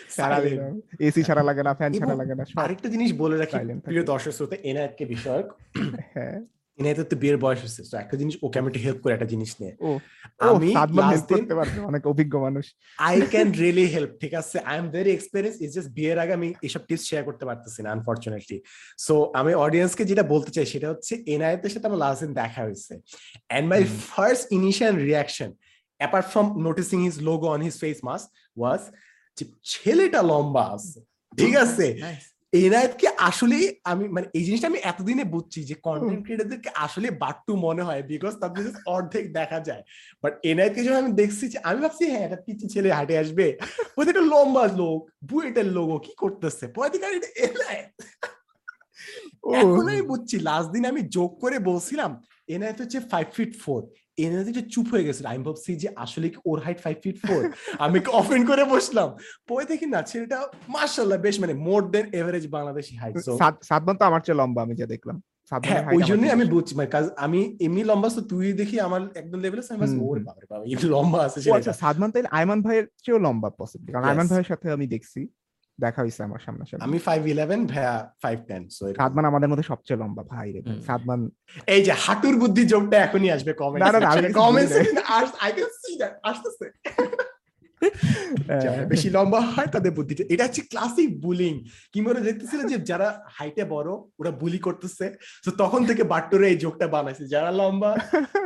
সারা 0.08 0.40
দিন 0.40 0.58
এসি 1.00 1.22
ছাড়া 1.22 1.42
লাগে 1.42 1.62
না 1.62 1.74
ফ্যান 1.74 1.92
ছাড়া 1.92 2.14
লাগে 2.14 2.34
না 2.34 2.44
আরেকটা 2.64 2.88
জিনিস 2.88 3.10
বলে 3.12 3.36
রাখি। 3.38 3.56
প্রিয় 3.86 4.04
দর্শক 4.04 4.30
শ্রোতা 4.30 4.56
এনায়েতকে 4.62 5.04
বিষয়ক 5.04 5.46
হ্যাঁ 6.14 6.38
এনায়েতের 6.78 7.06
তো 7.10 7.16
বিয়ের 7.22 7.38
বয়স 7.44 7.60
হচ্ছে 7.64 7.82
তো 7.90 7.96
একটা 8.04 8.16
জিনিস 8.20 8.34
ওকে 8.46 8.56
আমি 8.60 8.68
একটু 8.70 8.80
হেল্প 8.86 8.98
করে 9.02 9.12
একটা 9.16 9.28
জিনিস 9.32 9.50
নিয়ে। 9.60 9.72
আমি 10.52 10.68
করতে 11.32 11.54
পারবে 11.58 11.78
অনেক 11.90 12.02
অভিজ্ঞ 12.12 12.34
মানুষ। 12.46 12.64
আই 13.08 13.16
ক্যান 13.32 13.48
রিয়েলি 13.62 13.86
হেল্প 13.94 14.10
ঠিক 14.22 14.32
আছে? 14.40 14.56
I 14.70 14.74
am 14.82 14.86
very 14.96 15.10
experience 15.14 15.56
is 15.64 15.70
just 15.76 15.90
বিয়ের 15.98 16.18
আগে 16.22 16.32
আমি 16.38 16.48
এসব 16.66 16.82
টিপস 16.88 17.04
শেয়ার 17.10 17.22
করতে 17.28 17.44
পারতেছি 17.48 17.80
না 17.84 17.88
আনফরচুনেটলি 17.96 18.58
সো 19.06 19.14
আমি 19.40 19.52
অডিয়েন্সকে 19.66 20.04
যেটা 20.10 20.24
বলতে 20.32 20.50
চাই 20.56 20.66
সেটা 20.72 20.86
হচ্ছে 20.92 21.12
এনআইএতের 21.34 21.72
সাথে 21.74 21.86
আমার 21.88 22.00
লাস্ট 22.04 22.20
দিন 22.24 22.32
দেখা 22.42 22.60
হয়েছে। 22.66 22.92
And 23.56 23.66
my 23.72 23.80
first 24.12 24.44
initial 24.58 24.94
reaction 25.08 25.50
apart 26.00 26.26
from 26.32 26.46
noticing 26.66 26.98
his 27.06 27.16
logo 27.28 27.46
on 27.54 27.60
his 27.68 27.76
face 27.82 27.98
mask 28.08 28.26
was 28.60 28.82
ছেলেটা 29.70 30.20
লম্বা 30.30 30.64
আছে 30.74 30.98
ঠিক 31.40 31.54
আছে. 31.64 31.86
এনায়েতকে 32.62 33.06
আসলে 33.28 33.58
আমি 33.90 34.04
মানে 34.14 34.26
এই 34.36 34.44
জিনিসটা 34.46 34.70
আমি 34.72 34.80
এতদিনে 34.90 35.24
বুঝছি 35.34 35.60
যে 35.68 35.74
কন্টেন্ট 35.86 36.22
ক্রিয়েটারদেরকে 36.24 36.70
আসলে 36.86 37.08
বাট্টু 37.22 37.52
মনে 37.66 37.82
হয় 37.88 38.02
বিকজ 38.12 38.32
তাদের 38.42 38.66
অর্ধেক 38.96 39.24
দেখা 39.38 39.58
যায়। 39.68 39.82
বাট 40.22 40.32
এনায়েতকে 40.50 40.80
যখন 40.84 41.00
আমি 41.02 41.12
দেখছি 41.20 41.44
যে 41.52 41.58
আমি 41.68 41.78
ভাবছি 41.84 42.04
হ্যাঁ 42.12 42.24
একটা 42.26 42.40
পিচি 42.46 42.66
ছেলে 42.74 42.88
হাঁটে 42.98 43.14
আসবে। 43.22 43.46
ওদের 43.98 44.12
একটা 44.12 44.24
লম্বা 44.32 44.64
লোক 44.80 44.98
বুয়েটের 45.30 45.68
লোক 45.76 45.88
কি 46.06 46.12
করতেছে? 46.22 46.64
এটা 46.96 47.08
এনায়েত 47.46 47.90
এখন 49.60 49.84
আমি 49.92 50.02
বুঝছি 50.12 50.36
লাস্ট 50.48 50.68
দিন 50.74 50.84
আমি 50.92 51.02
যোগ 51.16 51.30
করে 51.42 51.56
বলছিলাম 51.70 52.10
এনায়েত 52.54 52.78
হচ্ছে 52.82 52.98
ফাইভ 53.10 53.26
ফিট 53.36 53.52
ফোর 53.62 53.80
এনায়েত 54.18 54.48
একটু 54.52 54.64
চুপ 54.74 54.86
হয়ে 54.92 55.06
গেছিল 55.08 55.24
আমি 55.26 55.42
ভাবছি 55.48 55.70
যে 55.82 55.88
আসলে 56.04 56.26
কি 56.28 56.38
ওর 56.50 56.58
হাইট 56.64 56.78
ফাইভ 56.84 56.96
ফিট 57.04 57.16
ফোর 57.24 57.40
আমি 57.84 57.98
অফেন 58.20 58.40
করে 58.50 58.62
বসলাম? 58.74 59.08
পরে 59.48 59.64
দেখি 59.70 59.86
না 59.86 60.00
ছেলেটা 60.10 60.36
মার্শাল্লাহ 60.74 61.18
বেশ 61.26 61.36
মানে 61.42 61.54
more 61.66 61.80
then 61.94 62.06
average 62.18 62.44
Bangladeshi 62.56 62.94
height 63.02 63.14
Sadman 63.68 63.94
তো 64.00 64.04
আমার 64.10 64.20
চেয়ে 64.26 64.38
লম্বা 64.40 64.60
আমি 64.66 64.74
যা 64.80 64.86
দেখলাম। 64.94 65.16
হ্যাঁ 65.62 65.82
ওই 65.96 66.02
জন্যই 66.10 66.30
আমি 66.36 66.44
বুঝছি 66.54 66.72
মানে 66.78 66.88
কাজ 66.96 67.04
আমি 67.24 67.40
এমনি 67.66 67.82
লম্বা 67.90 68.08
তো 68.16 68.22
তুই 68.32 68.46
দেখি 68.60 68.76
আমার 68.88 69.02
একদম 69.22 69.38
লেভেলে 69.44 69.62
আমি 69.66 69.80
ভাবছি, 69.82 69.96
হুম, 69.96 70.08
ওরে 70.10 70.20
বাবা 70.22 70.64
লম্বা 70.94 71.18
আছে 71.26 71.38
আচ্ছা 71.56 71.74
সাদমান 71.82 72.10
তাইলে 72.14 72.28
আয়মান 72.38 72.60
ভাইয়ের 72.66 72.86
চেয়েও 73.04 73.20
লম্বা 73.26 73.48
পসিবলি 73.60 73.90
কারণ 73.92 74.04
আয়মান 74.08 74.26
ভাইয়ের 74.30 74.48
সাথে 74.52 74.66
আমি 74.76 74.86
দেখছি 74.94 75.20
দেখা 75.78 76.00
হয়েছে 76.02 76.20
আমার 76.28 76.42
সামনে 76.46 76.62
সামনে 76.66 76.84
আমি 76.86 76.98
ফাইভ 77.06 77.20
ইলেভেন 77.34 77.60
ভাইয়া 77.72 77.94
ফাইভ 78.24 78.38
টেন 78.48 78.62
সো 78.76 78.82
সাদমান 79.00 79.24
আমাদের 79.30 79.48
মধ্যে 79.50 79.66
সবচেয়ে 79.72 80.00
লম্বা 80.02 80.22
ভাই 80.34 80.48
রে। 80.54 80.60
সাদমান 80.88 81.20
এই 81.74 81.80
যে 81.86 81.92
হাঁটুর 82.04 82.36
বুদ্ধি 82.42 82.62
জোকটা 82.72 82.96
এখনই 83.06 83.30
আসবে 83.36 83.52
কমেন্ট 83.62 83.82
না, 83.84 83.90
না, 83.94 84.00
না, 84.04 84.10
comment 84.42 84.70
I 85.44 85.50
can 85.56 85.70
see 85.82 85.92
that 86.00 86.14
আসতেছে। 86.30 86.66
যারা 88.46 88.86
বেশি 88.86 89.10
লম্বা 89.10 89.40
হয় 89.40 89.66
তাদের 89.66 89.92
বুদ্ধিটা 89.92 90.24
এটা 90.28 90.44
হচ্ছে 90.44 90.60
ক্লাসিক 90.60 91.20
বুলিং 91.20 91.64
কিংবা 91.92 92.10
ওরা 92.10 92.20
দেখতেছিল 92.20 92.66
যে 92.66 92.76
যারা 92.76 93.24
হাইটে 93.30 93.64
বড় 93.64 93.90
ওরা 93.90 94.30
বুলি 94.30 94.58
করতেছে। 94.58 95.14
তো 95.44 95.50
তখন 95.50 95.86
থেকে 95.86 96.02
বাট্টরে 96.02 96.48
এই 96.48 96.56
জোকটা 96.56 96.88
বানাইছে 96.88 97.26
যারা 97.26 97.50
লম্বা 97.50 97.96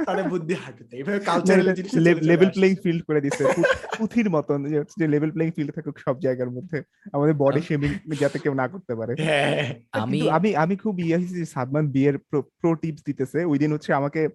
তাদের 0.07 0.25
বুদ্ধি 0.25 0.55
হাঁটুতে। 0.55 0.97
এইভাবে 0.97 1.19
কালচারাল 1.19 1.75
লেভেল 2.23 2.51
প্লেইং 2.51 2.77
ফিল্ড 2.83 3.05
করে 3.05 3.21
দিছে। 3.21 3.45
পু- 3.57 3.63
পুঁথির 3.99 4.31
মতন 4.31 4.65
যে 4.65 4.81
হচ্ছে 4.81 5.09
লেভেল 5.09 5.31
প্লেইং 5.31 5.53
ফিল্ড 5.57 5.73
থাকুক 5.75 5.99
সব 5.99 6.21
জায়গার 6.21 6.51
মধ্যে। 6.51 6.83
আমাদের 7.13 7.35
বডি 7.35 7.61
শেমিং 7.61 8.17
যাতে 8.21 8.39
কেউ 8.39 8.55
না 8.55 8.69
করতে 8.69 8.95
পারে। 8.95 9.15
হ্যাঁ। 9.23 9.75
আমি 9.93 10.31
আমি 10.31 10.57
আমি 10.57 10.77
খুব 10.77 11.01
ইয়ে 11.01 11.45
সাদমান 11.45 11.91
বিয়ের 11.91 12.19
প্রো 12.19 12.75
টিপস 12.75 13.03
দিতেছে। 13.07 13.45
ওই 13.45 13.59
দিন 13.59 13.73
হচ্ছে 13.73 13.93
আমাকে 13.93 14.29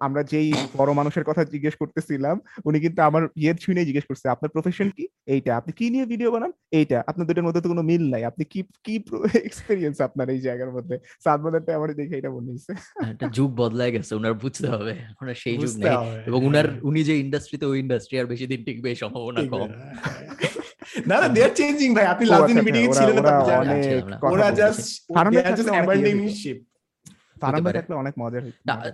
আমরা 0.00 0.22
যেই 0.32 0.48
বড় 0.76 0.90
মানুষের 0.92 1.24
কথা 1.24 1.42
জিজ্ঞেস 1.44 1.74
করতেছিলাম 1.76 2.36
উনি 2.64 2.78
কিন্তু 2.80 3.00
আমার 3.02 3.22
ইয়ের 3.36 3.56
ছুঁয়ে 3.56 3.88
জিজ্ঞেস 3.88 4.04
করছে 4.04 4.26
আপনার 4.28 4.50
প্রফেশন 4.50 4.88
কি? 4.90 5.04
এইটা 5.26 5.50
আপনি 5.56 5.72
কি 5.72 5.86
নিয়ে 5.90 6.06
ভিডিও 6.06 6.30
বানান? 6.30 6.52
এইটা 6.72 6.98
আপনার 7.06 7.24
দুটোর 7.28 7.46
মধ্যে 7.46 7.60
তো 7.60 7.68
কোনো 7.68 7.82
মিল 7.82 8.04
নাই 8.10 8.22
আপনি 8.24 8.42
কি 8.44 8.60
কি 8.84 8.94
এক্সপেরিয়েন্স 9.42 9.96
আপনার 10.06 10.26
এই 10.30 10.40
জায়গার 10.40 10.70
মধ্যে? 10.72 10.94
সাদমানেরটা 11.24 11.70
আমার 11.78 11.90
দেখে 11.94 12.14
এটা 12.16 12.30
মনে 12.30 12.48
হয়েছে 12.50 12.72
একটা 13.06 13.26
যুগ 13.36 13.50
বদলায় 13.54 13.92
গেছে 13.92 14.12
ওনার 14.14 14.34
বুঝতে 14.42 14.66
হবে 14.68 14.92
ওনার 15.20 15.36
সেই 15.42 15.56
যুগ 15.58 15.72
নেই 15.80 15.96
এবং 16.28 16.40
উনার 16.44 16.66
উনি 16.82 17.00
যে 17.02 17.14
ইন্ডাস্ট্রিতে 17.18 17.66
ওই 17.66 17.78
ইন্ডাস্ট্রি 17.78 18.14
আর 18.18 18.26
বেশি 18.26 18.44
দিন 18.46 18.60
টিকবে 18.64 18.88
সম্ভাবনা 18.94 19.40
কম। 19.44 19.68
না। 19.72 19.86
না 21.06 21.16
না 21.22 21.28
দে 21.28 21.40
আর 21.42 21.52
চেঞ্জিং 21.54 21.90
ভাই 21.94 22.06
আপনি 22.06 22.24
লাস্ট 22.26 22.42
আচ্ছা, 22.42 22.48
দিন 22.50 22.56
আচ্ছা, 22.56 22.66
মিটিং 22.68 22.82
ওরা- 22.84 22.98
ছিলেন 22.98 23.16
না 23.16 23.22
ওরা। 23.22 24.16
কথা 24.18 24.32
ওরা 24.34 24.46
জাস্ট 24.52 24.84
জাস্ট 25.48 25.68
অ্যাবান্ডনিং 25.70 26.16
শিপ 26.40 26.58
থাকলে 27.42 27.94
অনেক 27.94 28.14
মজার 28.16 28.42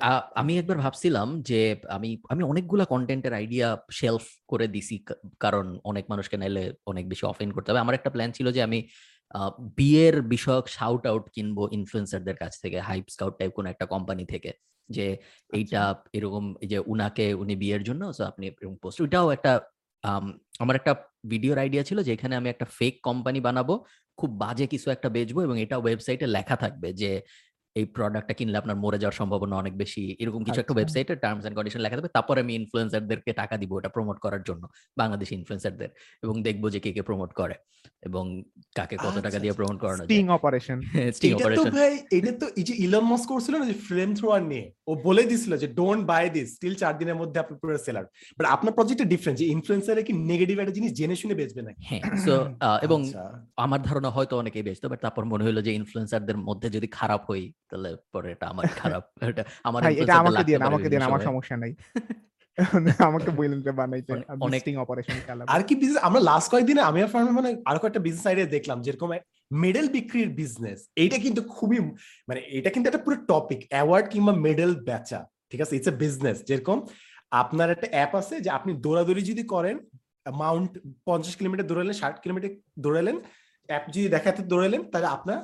আ- 0.04 0.24
আমি 0.34 0.52
একবার 0.58 0.78
ভাবছিলাম 0.78 1.28
যে 1.42 1.60
আমি 1.88 2.10
আমি 2.28 2.42
অনেকগুলা 2.42 2.84
কন্টেন্টের 2.84 3.34
আইডিয়া 3.34 3.68
শেলফ 3.90 4.24
করে 4.46 4.66
দিছি 4.68 4.96
কারণ 5.38 5.66
অনেক 5.84 6.04
মানুষকে 6.08 6.36
নাইলে 6.36 6.62
অনেক 6.86 7.04
বেশি 7.08 7.24
অফেন্ড 7.26 7.50
করতে 7.54 7.68
হবে। 7.70 7.80
আমার 7.80 7.94
একটা 7.94 8.10
প্ল্যান 8.10 8.30
ছিল 8.32 8.46
যে 8.50 8.60
আমি 8.62 8.78
বিয়ের 9.76 10.16
বিষয়ক 10.28 10.64
শাউট 10.68 11.02
আউট 11.06 11.24
কিনবো 11.30 11.62
ইনফ্লুয়েন্সারদের 11.72 12.36
কাছ 12.36 12.52
থেকে 12.60 12.78
হাইপ 12.80 13.06
স্কাউট 13.08 13.34
টাইপ 13.38 13.50
কোন 13.54 13.66
একটা 13.66 13.86
কোম্পানি 13.86 14.24
থেকে 14.24 14.50
যে 14.88 15.06
এইটা 15.50 15.82
এরকম 16.12 16.44
এই 16.60 16.68
যে 16.68 16.78
উনাকে 16.86 17.26
উনি 17.34 17.54
বিয়ের 17.56 17.82
জন্য 17.82 18.02
আপনি 18.22 18.44
এরকম 18.50 18.76
পোস্ট 18.82 18.98
ওইটাও 19.00 19.26
একটা 19.30 19.52
আমার 20.60 20.76
একটা 20.76 20.92
ভিডিওর 21.24 21.58
আইডিয়া 21.58 21.82
ছিল 21.82 21.98
যে 22.02 22.12
এখানে 22.12 22.34
আমি 22.36 22.48
একটা 22.50 22.66
ফেক 22.70 22.94
কোম্পানি 23.02 23.40
বানাবো 23.40 23.74
খুব 24.18 24.30
বাজে 24.38 24.66
কিছু 24.66 24.86
একটা 24.90 25.08
বেচবো 25.08 25.40
এবং 25.42 25.56
এটা 25.60 25.76
ওয়েবসাইটে 25.78 26.26
লেখা 26.26 26.56
থাকবে 26.56 26.88
যে 26.92 27.10
এই 27.78 27.84
প্রোডাক্টটা 27.96 28.34
কিনলে 28.38 28.56
আপনার 28.58 28.76
মরে 28.84 28.98
যাওয়ার 29.02 29.18
সম্ভাবনা 29.20 29.54
অনেক 29.62 29.74
বেশি 29.82 30.02
এরকম 30.22 30.40
কিছু 30.40 30.58
একটা 30.58 30.64
আচ্ছা। 30.64 30.76
ওয়েবসাইটে 30.76 31.14
টার্মস 31.16 31.44
এন্ড 31.44 31.56
কন্ডিশন 31.56 31.80
লেখা 31.82 31.96
থাকবে 31.96 32.14
তারপরে 32.16 32.38
আমি 32.44 32.52
ইনফ্লুয়েন্সারদেরকে 32.60 33.30
টাকা 33.40 33.54
দিব 33.60 33.70
এটা 33.78 33.90
প্রমোট 33.96 34.18
করার 34.24 34.42
জন্য 34.48 34.62
বাংলাদেশি 34.96 35.32
ইনফ্লুয়েন্সারদের 35.34 35.90
এবং 36.22 36.34
দেখব 36.46 36.64
যে 36.74 36.78
কে 36.84 36.90
কে 36.96 37.02
প্রমোট 37.08 37.30
করে 37.40 37.56
এবং 38.02 38.24
কাকে 38.76 38.96
কত 38.96 39.16
টাকা 39.16 39.28
আচ্ছা, 39.28 39.40
দিয়ে 39.40 39.52
আচ্ছা। 39.52 39.60
প্রমোট 39.60 39.78
করানো 39.82 40.02
স্টিং 40.02 40.24
অপারেশন 40.36 40.78
স্টিং 41.16 41.30
এটা 41.30 41.38
তো 41.38 41.42
অপারেশন 41.42 41.72
ভাই 41.76 41.92
এটা 42.16 42.32
তো 42.42 42.46
এই 42.58 42.64
যে 42.68 42.74
ইলন 42.84 43.04
মাস্ক 43.10 43.26
করছিল 43.32 43.54
না 43.54 43.66
যে 43.70 43.76
ফ্লেম 43.86 44.10
থ্রোয়ার 44.18 44.42
নিয়ে 44.50 44.66
ও 44.86 44.92
বলে 45.06 45.22
দিছিল 45.30 45.52
যে 45.62 45.68
ডোন্ট 45.78 46.02
বাই 46.10 46.24
দিস 46.34 46.46
স্টিল 46.56 46.74
চার 46.82 46.94
দিনের 47.00 47.16
মধ্যে 47.20 47.38
আপনি 47.40 47.54
পুরো 47.60 47.72
সেলার 47.86 48.06
বাট 48.38 48.46
আপনার 48.54 48.72
প্রজেক্টটা 48.78 49.06
ডিফারেন্ট 49.12 49.36
যে 49.40 49.46
ইনফ্লুয়েন্সারে 49.54 50.02
কি 50.08 50.12
নেগেটিভ 50.30 50.56
একটা 50.58 50.74
জিনিস 50.78 50.90
জেনে 50.98 51.16
শুনে 51.22 51.34
বেচবে 51.40 51.62
না 51.62 51.70
হ্যাঁ 51.88 52.02
সো 52.26 52.34
এবং 52.86 52.98
আচ্ছা। 53.02 53.24
আমার 53.64 53.80
ধারণা 53.82 54.10
হয়তো 54.16 54.34
অনেকেই 54.42 54.64
বেচতো 54.68 54.86
বাট 54.88 55.00
তারপর 55.04 55.22
মনে 55.32 55.44
হলো 55.44 55.60
যে 55.66 55.72
ইনফ্লুয়েন্সারদের 55.80 56.38
মধ্যে 56.48 56.68
যদি 56.76 56.88
খারাপ 56.98 57.22
হই 57.28 57.44
তাহলে 57.70 57.90
পরে 58.12 58.28
এটা 58.34 58.46
আমার 58.48 58.64
খারাপ 58.80 59.04
এটা 59.24 59.42
আমার 59.64 59.80
এটা 59.94 60.12
আমাকে 60.14 60.42
পারে 60.54 60.68
আমাকে 60.68 60.86
দিন 60.88 61.02
আমার 61.02 61.20
সমস্যা 61.22 61.56
নাই। 61.56 61.72
আমাকে 63.08 63.30
বললেন 63.32 63.60
যে 63.62 63.72
বানাইতে 63.72 64.10
অনেক- 64.14 64.28
আমি 64.28 64.40
অনেক- 64.42 64.62
স্টিং 64.62 64.74
অপারেশন 64.76 65.16
চালাবো 65.20 65.48
আর 65.48 65.62
কি 65.62 65.74
বিজনেস 65.76 66.00
আমরা 66.02 66.20
লাস্ট 66.28 66.48
কয়েকদিনে 66.52 66.82
আমি 66.88 66.98
ফার্মে 67.06 67.32
মানে 67.38 67.50
আরও 67.66 67.78
কয়েকটা 67.82 68.02
বিজনেস 68.06 68.26
আইডিয়া 68.26 68.48
দেখলাম 68.56 68.78
যেরকম 68.82 69.08
মেডেল 69.56 69.86
বিক্রির 69.88 70.30
বিজনেস 70.40 70.78
এইটা 70.96 71.16
কিন্তু 71.24 71.40
খুবই 71.50 71.78
মানে 72.28 72.40
এটা 72.58 72.70
কিন্তু 72.74 72.86
একটা 72.88 73.02
পুরো 73.04 73.16
টপিক 73.30 73.60
অ্যাওয়ার্ড 73.68 74.06
কিংবা 74.12 74.32
মেডেল 74.46 74.70
বেচা 74.82 75.20
ঠিক 75.50 75.60
আছে? 75.60 75.74
ইটস 75.76 75.88
এ 75.88 75.96
বিজনেস 75.96 76.36
যেরকম 76.44 76.78
আপনার 77.32 77.68
একটা 77.70 77.88
অ্যাপ 77.90 78.12
আছে 78.20 78.34
যে 78.40 78.50
আপনি 78.50 78.70
দৌড়াদৌড়ি 78.84 79.22
যদি 79.22 79.42
করেন 79.46 79.76
মাউন্ট 80.34 80.72
পঞ্চাশ 81.06 81.34
কিলোমিটার 81.36 81.66
দৌড়ালেন 81.66 81.94
ষাট 81.94 82.14
কিলোমিটার 82.22 82.50
দৌড়ালেন 82.76 83.16
অ্যাপ 83.68 83.84
যদি 83.94 84.06
দেখাতে 84.08 84.40
দৌড়ালেন 84.44 84.80
তাহলে 84.90 85.08
আপনার 85.16 85.38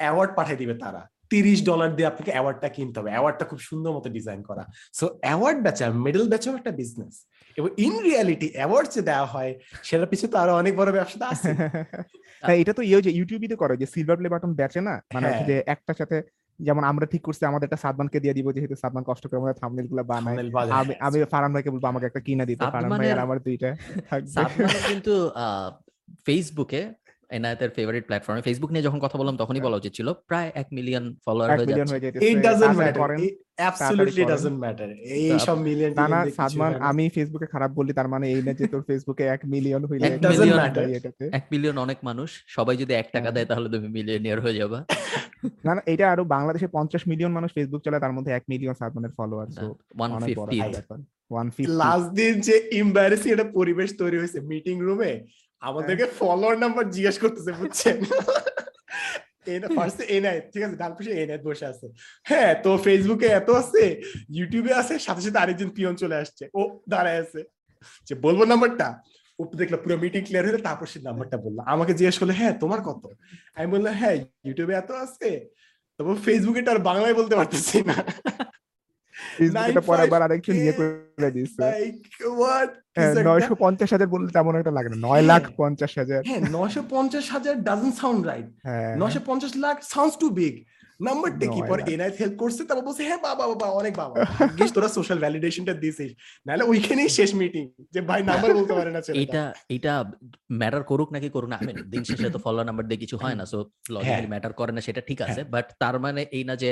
অ্যাওয়ার্ড 0.00 0.30
পাঠিয়ে 0.36 0.60
দিবে 0.62 0.74
তারা। 0.76 1.02
তিরিশ 1.30 1.58
ডলার 1.64 1.90
দিয়ে 1.96 2.08
আপনাকে 2.08 2.30
অ্যাওয়ার্ডটা 2.32 2.68
কিনতে 2.68 2.96
হবে। 3.00 3.10
অ্যাওয়ার্ডটা 3.10 3.44
খুব 3.44 3.58
সুন্দর 3.58 3.90
মতো 3.92 4.08
ডিজাইন 4.08 4.40
করা। 4.42 4.64
সো 4.94 5.04
অ্যাওয়ার্ড 5.20 5.58
বেচা 5.62 5.86
মেডেল 6.04 6.24
বেচাও 6.28 6.54
একটা 6.56 6.70
বিজনেস 6.70 7.14
এবং 7.56 7.68
ইন 7.76 7.94
রিয়ালিটি 8.02 8.48
অ্যাওয়ার্ড 8.54 8.88
যে 8.94 9.02
দেওয়া 9.02 9.26
হয় 9.26 9.52
সেটার 9.82 10.08
পিছনে 10.08 10.30
তো 10.32 10.36
আরও 10.38 10.52
অনেক 10.56 10.72
বড় 10.76 10.90
ব্যবসা 10.92 11.26
আছে। 11.28 11.50
হ্যাঁ 12.42 12.58
এটা 12.62 12.72
তো 12.72 12.82
ইয়ে 12.82 13.00
যে 13.02 13.10
ইউটিউবই 13.10 13.48
তো 13.48 13.56
করে 13.56 13.74
যে 13.76 13.86
সিলভার 13.86 14.16
প্লে 14.16 14.28
বাটন 14.28 14.52
বেচে 14.54 14.80
না? 14.80 14.94
মানে 15.14 15.24
হচ্ছে 15.26 15.44
হ্যাঁ। 15.44 15.48
যে 15.50 15.56
একটার 15.66 15.96
সাথে 15.96 16.16
যেমন 16.60 16.82
আমরা 16.84 17.06
ঠিক 17.06 17.22
করছি 17.22 17.42
আমাদের 17.44 17.66
একটা 17.66 17.76
সাদমানকে 17.76 18.18
দিয়ে 18.20 18.34
দিব 18.34 18.46
যেহেতু 18.52 18.74
সাদমান 18.74 19.04
কষ্ট 19.06 19.24
করে 19.26 19.36
আমাদের 19.36 19.58
থাম্বনেলগুলো 19.60 20.02
বানায়। 20.04 20.36
আমি 20.70 20.92
আমি 21.00 21.16
ফারান 21.24 21.50
ভাইকে 21.52 21.70
বলব 21.70 21.84
আমাকে 21.84 22.06
একটা 22.06 22.20
কিনা 22.20 22.44
দিতে। 22.44 22.64
ফারান 22.64 22.90
ভাই 22.90 23.10
আর 23.10 23.18
আমার 23.18 23.38
দুইটা। 23.38 23.68
থাকবে। 24.10 24.30
সাদমানের 24.30 24.82
কিন্তু 24.88 25.14
ফেসবুকে 26.26 26.80
এনায়েতের 27.30 27.70
ফেভারিট 27.76 28.04
প্ল্যাটফর্মে 28.06 28.42
ফেসবুক 28.46 28.70
নিয়ে 28.72 28.86
যখন 28.86 29.00
কথা 29.04 29.16
বললাম 29.20 29.36
তখনই 29.42 29.62
বলা 29.66 29.78
উচিত 29.80 29.92
ছিল 29.98 30.08
প্রায় 30.30 30.50
এক 30.54 30.68
মিলিয়ন 30.76 31.04
ফলোয়ার 31.24 31.48
হয়ে 31.50 31.68
যাচ্ছে। 31.70 31.96
It 32.26 32.38
doesn't 32.46 32.76
matter 32.80 33.10
absolutely 33.60 34.24
doesn't 34.32 34.58
matter 34.64 34.90
এই 35.16 35.38
সব 35.48 35.56
মিলিয়ন 35.68 35.90
না 36.00 36.06
না 36.14 36.20
সাদমান 36.38 36.72
আমি 36.90 37.04
ফেসবুকে 37.16 37.46
খারাপ 37.54 37.70
বললি 37.78 37.92
তার 37.98 38.08
মানে 38.14 38.26
এই 38.34 38.40
না 38.46 38.52
যে 38.58 38.64
তোর 38.72 38.82
ফেসবুকে 38.88 39.24
এক 39.34 39.40
মিলিয়ন 39.54 39.82
হইলে 39.90 40.06
এক 40.06 40.20
doesn't 40.20 40.40
million 40.40 40.60
matter. 40.62 40.84
এটাতে 40.98 41.24
এক 41.38 41.44
মিলিয়ন 41.52 41.76
অনেক 41.86 41.98
মানুষ 42.08 42.28
সবাই 42.56 42.76
যদি 42.76 42.92
এক 42.94 43.08
টাকা 43.08 43.22
হ্যাঁ। 43.22 43.34
দেয় 43.36 43.46
তাহলে 43.50 43.68
তুমি 43.74 43.88
মিলিয়নিয়ার 43.98 44.40
হয়ে 44.44 44.58
যাবা। 44.60 44.78
না 45.66 45.72
না 45.76 45.82
এটা 45.92 46.04
আরও 46.12 46.24
বাংলাদেশে 46.34 46.68
পঞ্চাশ 46.76 47.02
মিলিয়ন 47.10 47.32
মানুষ 47.32 47.50
ফেসবুক 47.56 47.80
চালায় 47.84 48.02
তার 48.04 48.14
মধ্যে 48.16 48.30
এক 48.32 48.44
মিলিয়ন 48.52 48.74
সাদমানের 48.80 49.12
ফলোয়ার 49.18 49.48
ওয়ান 51.32 51.46
ফিফটি 51.48 51.72
লাস্ট 51.82 52.08
দিন 52.18 52.34
যে 52.46 52.54
এমবারেসিং 52.80 53.28
একটা 53.32 53.48
পরিবেশ 53.58 53.88
তৈরি 54.00 54.16
হয়েছে 54.18 54.38
মিটিং 54.50 54.76
রুমে 54.86 55.12
আমাদেরকে 55.62 56.06
ফলোয়ার 56.18 56.56
নাম্বার 56.58 56.84
জিজ্ঞেস 56.90 57.16
করতেছে 57.18 57.52
বুঝছেন? 57.52 57.96
ফার্স্টে 59.76 60.04
এনআই 60.16 60.36
ঠিক 60.52 60.62
আছে? 60.62 60.76
ডান 60.76 60.92
পাশে 60.96 61.12
এনআই 61.22 61.38
বসে 61.44 61.66
আছে। 61.66 61.86
হ্যাঁ 62.26 62.52
তো 62.64 62.70
ফেসবুকে 62.78 63.28
এত 63.30 63.48
আছে 63.62 63.82
ইউটিউবে 64.30 64.72
আছে 64.74 64.94
সাথে 64.98 65.22
সাথে 65.22 65.38
আরেকজন 65.38 65.70
পিয়ন 65.76 65.94
চলে 66.02 66.16
আসছে। 66.16 66.44
ও 66.54 66.60
দাঁড়ায় 66.88 67.20
আছে। 67.24 67.40
যে 68.06 68.14
বলব 68.24 68.40
নাম্বারটা 68.44 68.88
ও 69.38 69.42
দেখলাম 69.60 69.80
পুরো 69.84 69.96
মিটিং 70.04 70.22
ক্লিয়ার 70.26 70.44
হলে 70.48 70.60
তারপর 70.68 70.86
সে 70.86 70.98
নাম্বারটা 71.08 71.36
বলল। 71.36 71.58
আমাকে 71.74 71.92
জিজ্ঞেস 71.98 72.16
করল 72.20 72.32
হ্যাঁ 72.40 72.54
তোমার 72.62 72.80
কত? 72.88 73.02
আমি 73.56 73.68
বললাম 73.74 73.94
হ্যাঁ 74.00 74.16
ইউটিউবে 74.46 74.74
এত 74.76 74.90
আছে 75.04 75.30
তারপর 75.96 76.16
ফেসবুকে 76.26 76.60
তো 76.66 76.70
আর 76.74 76.80
বাংলায় 76.90 77.14
বলতে 77.14 77.34
পারতেছি 77.36 77.78
না। 77.90 77.96
করে 79.40 80.06
হ্যাঁ, 82.96 83.14
নয়শো 83.24 83.54
পঞ্চাশ 83.54 83.88
হাজার 83.92 84.08
বললে 84.08 84.28
তেমন 84.32 84.54
একটা 84.56 84.70
লাগে 84.70 84.88
না 84.88 84.96
নয় 84.98 85.12
হ্যাঁ। 85.12 85.22
লাখ 85.22 85.42
পঞ্চাশ 85.56 85.92
হাজার। 85.98 86.20
হ্যাঁ 86.28 86.42
নশো 86.50 86.82
পঞ্চাশ 86.90 87.26
হাজার 87.30 87.54
ডাজন্ট 87.62 87.94
সাউন্ড 87.96 88.20
রাইট 88.26 88.48
হ্যাঁ। 88.62 88.92
নশো 88.98 89.20
পঞ্চাশ 89.26 89.52
লাখ 89.56 89.76
সাউন্ডস 89.84 90.16
টু 90.18 90.28
বিগ 90.30 90.54
নাম্বারটা 91.00 91.46
কি? 91.46 91.60
পর 91.62 91.78
এনআই 91.88 92.10
হেল্প 92.20 92.34
করছে 92.36 92.62
তারপর 92.64 92.84
বলছে 92.84 93.02
হ্যাঁ 93.04 93.20
বাবা 93.22 93.44
বাবা 93.46 93.66
অনেক 93.70 93.94
বাবা। 93.94 94.14
তোরা 94.74 94.88
সোশ্যাল 94.88 95.18
ভ্যালিডেশনটা 95.18 95.74
দিছিস। 95.74 96.10
নাহলে 96.46 96.64
ওইখানেই 96.64 97.08
শেষ 97.08 97.30
মিটিং 97.34 97.64
যে 97.94 98.00
ভাই 98.00 98.20
নাম্বার 98.22 98.50
বলতে 98.54 98.72
পারে 98.74 98.90
না 98.90 99.00
এটা 99.14 99.42
এটা 99.68 99.92
ম্যাটার 100.52 100.82
করুক 100.82 101.08
নাকি 101.12 101.28
করুক 101.28 101.48
না 101.50 101.56
আমি 101.56 101.72
দিন 101.92 102.02
শেষে 102.04 102.28
তো 102.30 102.38
ফলো 102.38 102.60
নাম্বার 102.64 102.84
দিয়ে 102.86 103.00
কিছু 103.00 103.16
হয় 103.16 103.34
না 103.34 103.44
সো 103.46 103.58
লজিক্যালি 103.90 104.28
ম্যাটার 104.28 104.52
করে 104.52 104.72
না 104.72 104.80
সেটা 104.80 105.00
ঠিক 105.00 105.18
আছে 105.22 105.40
বাট 105.44 105.66
তার 105.78 105.96
মানে 105.98 106.22
এই 106.32 106.44
না 106.44 106.54
যে 106.56 106.70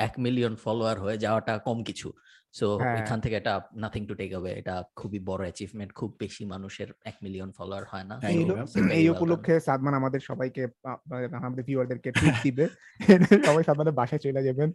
এক 0.00 0.14
মিলিয়ন 0.18 0.54
ফলোয়ার 0.56 0.96
হয়ে 1.00 1.18
যাওয়াটা 1.18 1.58
কম 1.58 1.78
কিছু। 1.84 2.12
সো 2.54 2.66
হ্যাঁ। 2.78 2.96
এখান 2.96 3.18
থেকে 3.20 3.36
এটা 3.36 3.54
নাথিং 3.74 4.02
টু 4.06 4.14
টেক 4.14 4.30
অ্যাওয়ে 4.30 4.52
এটা 4.52 4.74
খুবই 4.96 5.18
বড় 5.18 5.42
অ্যাচিভমেন্ট 5.42 5.90
খুব 5.94 6.16
বেশি 6.18 6.44
মানুষের 6.44 6.88
এক 7.04 7.16
মিলিয়ন 7.22 7.50
ফলোয়ার 7.50 7.84
হয় 7.84 8.04
না। 8.04 8.14
এই. 8.92 9.08
উপলক্ষে 9.08 9.54
সাদমান 9.60 9.94
আমাদের 9.94 10.20
সবাইকে 10.20 10.62
আমাদের 11.40 11.64
ভিউয়ারদেরকে 11.64 12.10
টিপ 12.12 12.34
দিবে। 12.42 12.64
সবাই 13.48 13.64
সাদমানের 13.64 13.92
বাসায় 13.92 14.18
চলে 14.18 14.42
যাবেন। 14.42 14.68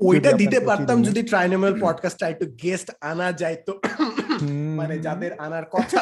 ওইটা 0.00 0.32
দিতে 0.32 0.60
পারতাম 0.60 1.02
যদি 1.02 1.22
ট্রাইনোমাল 1.22 1.80
পডকাস্টটা 1.80 2.28
একটু 2.28 2.46
গেস্ট 2.46 2.90
আনা 3.00 3.32
যায় 3.32 3.56
তো 3.66 3.80
মানে 4.76 4.98
যাদের 4.98 5.32
আনার 5.32 5.64
কথা 5.64 5.98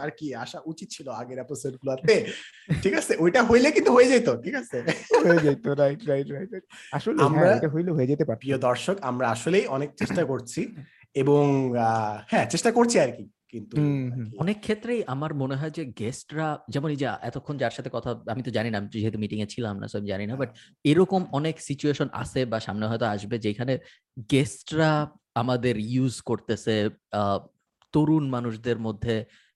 আর 0.00 0.10
কি 0.18 0.34
আসা 0.34 0.60
উচিত 0.66 0.88
ছিল 0.90 1.08
আগের 1.08 1.38
এপিসোড 1.38 1.72
গুলাতে। 1.72 2.26
ঠিক 2.82 2.94
আছে? 2.94 3.16
ওইটা 3.18 3.42
হইলে 3.42 3.70
কিন্তু 3.70 3.92
হয়ে 3.92 4.04
যেত 4.04 4.42
ঠিক 4.42 4.54
আছে? 4.54 4.82
হয়ে 5.26 5.38
যেত 5.38 5.66
রাইট 5.66 6.04
রাইট 6.04 6.30
রাইট 6.30 6.64
আসলে 6.92 7.22
আমরা- 7.22 7.40
আমরা 7.40 7.56
এটা 7.56 7.68
হইলে 7.68 7.90
হয়ে 7.90 8.06
যেতে 8.06 8.24
পারত। 8.24 8.38
প্রিয় 8.38 8.58
দর্শক 8.58 8.96
আমরা 9.00 9.28
আসলেই 9.28 9.66
অনেক 9.66 9.94
চেষ্টা 9.94 10.24
করছি 10.24 10.74
এবং 11.14 11.72
হ্যাঁ 12.28 12.48
চেষ্টা 12.48 12.72
করছি 12.72 13.00
আর 13.00 13.12
কি। 13.12 13.28
কিন্তু 13.52 13.76
হুম, 13.76 13.96
হুম। 14.14 14.28
অনেক 14.38 14.56
ক্ষেত্রেই 14.60 15.00
আমার 15.06 15.32
মনে 15.36 15.56
হয় 15.56 15.72
যে 15.72 15.82
গেস্টরা 15.98 16.44
যেমন 16.68 16.88
এই 16.90 16.98
যে 16.98 17.06
এতক্ষণ 17.22 17.54
যার 17.58 17.74
সাথে 17.76 17.90
কথা 17.90 18.10
আমি 18.26 18.42
তো 18.42 18.52
জানি 18.52 18.68
না 18.70 18.78
আমি 18.80 18.88
যেহেতু 18.94 19.18
মিটিং 19.18 19.38
এ 19.38 19.48
ছিলাম 19.48 19.74
না 19.76 19.86
সো 19.86 19.96
আমি 19.96 20.08
জানি 20.08 20.24
না 20.26 20.34
বাট 20.36 20.50
এরকম 20.84 21.22
অনেক 21.32 21.54
সিচুয়েশন 21.68 22.08
আছে 22.14 22.40
বা 22.46 22.58
সামনে 22.60 22.84
হয়তো 22.90 23.06
আসবে 23.08 23.36
যেখানে 23.46 23.72
গেস্টরা 24.30 24.90
আমাদের 25.34 25.74
ইউজ 25.88 26.14
করতেছে 26.22 26.74
আহ, 27.12 27.38
তরুণ 27.94 28.24
মানুষদের 28.30 28.78
মধ্যে 28.78 29.14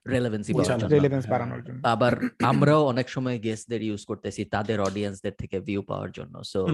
রেলেভেন্সি 0.08 0.52
রেলেভেন্স 0.88 1.26
হ্যাঁ। 1.26 1.38
বাড়ানোর 1.38 1.64
জন্য। 1.64 1.88
আবার 1.88 2.12
আমরাও 2.42 2.84
অনেক 2.84 3.08
সময় 3.08 3.38
গেস্টদের 3.38 3.82
ইউজ 3.82 4.04
করতেছি 4.04 4.44
তাদের 4.44 4.80
অডিয়েন্সদের 4.80 5.32
থেকে 5.38 5.60
ভিউ 5.60 5.82
পাওয়ার 5.82 6.10
জন্য। 6.10 6.44
সো 6.44 6.66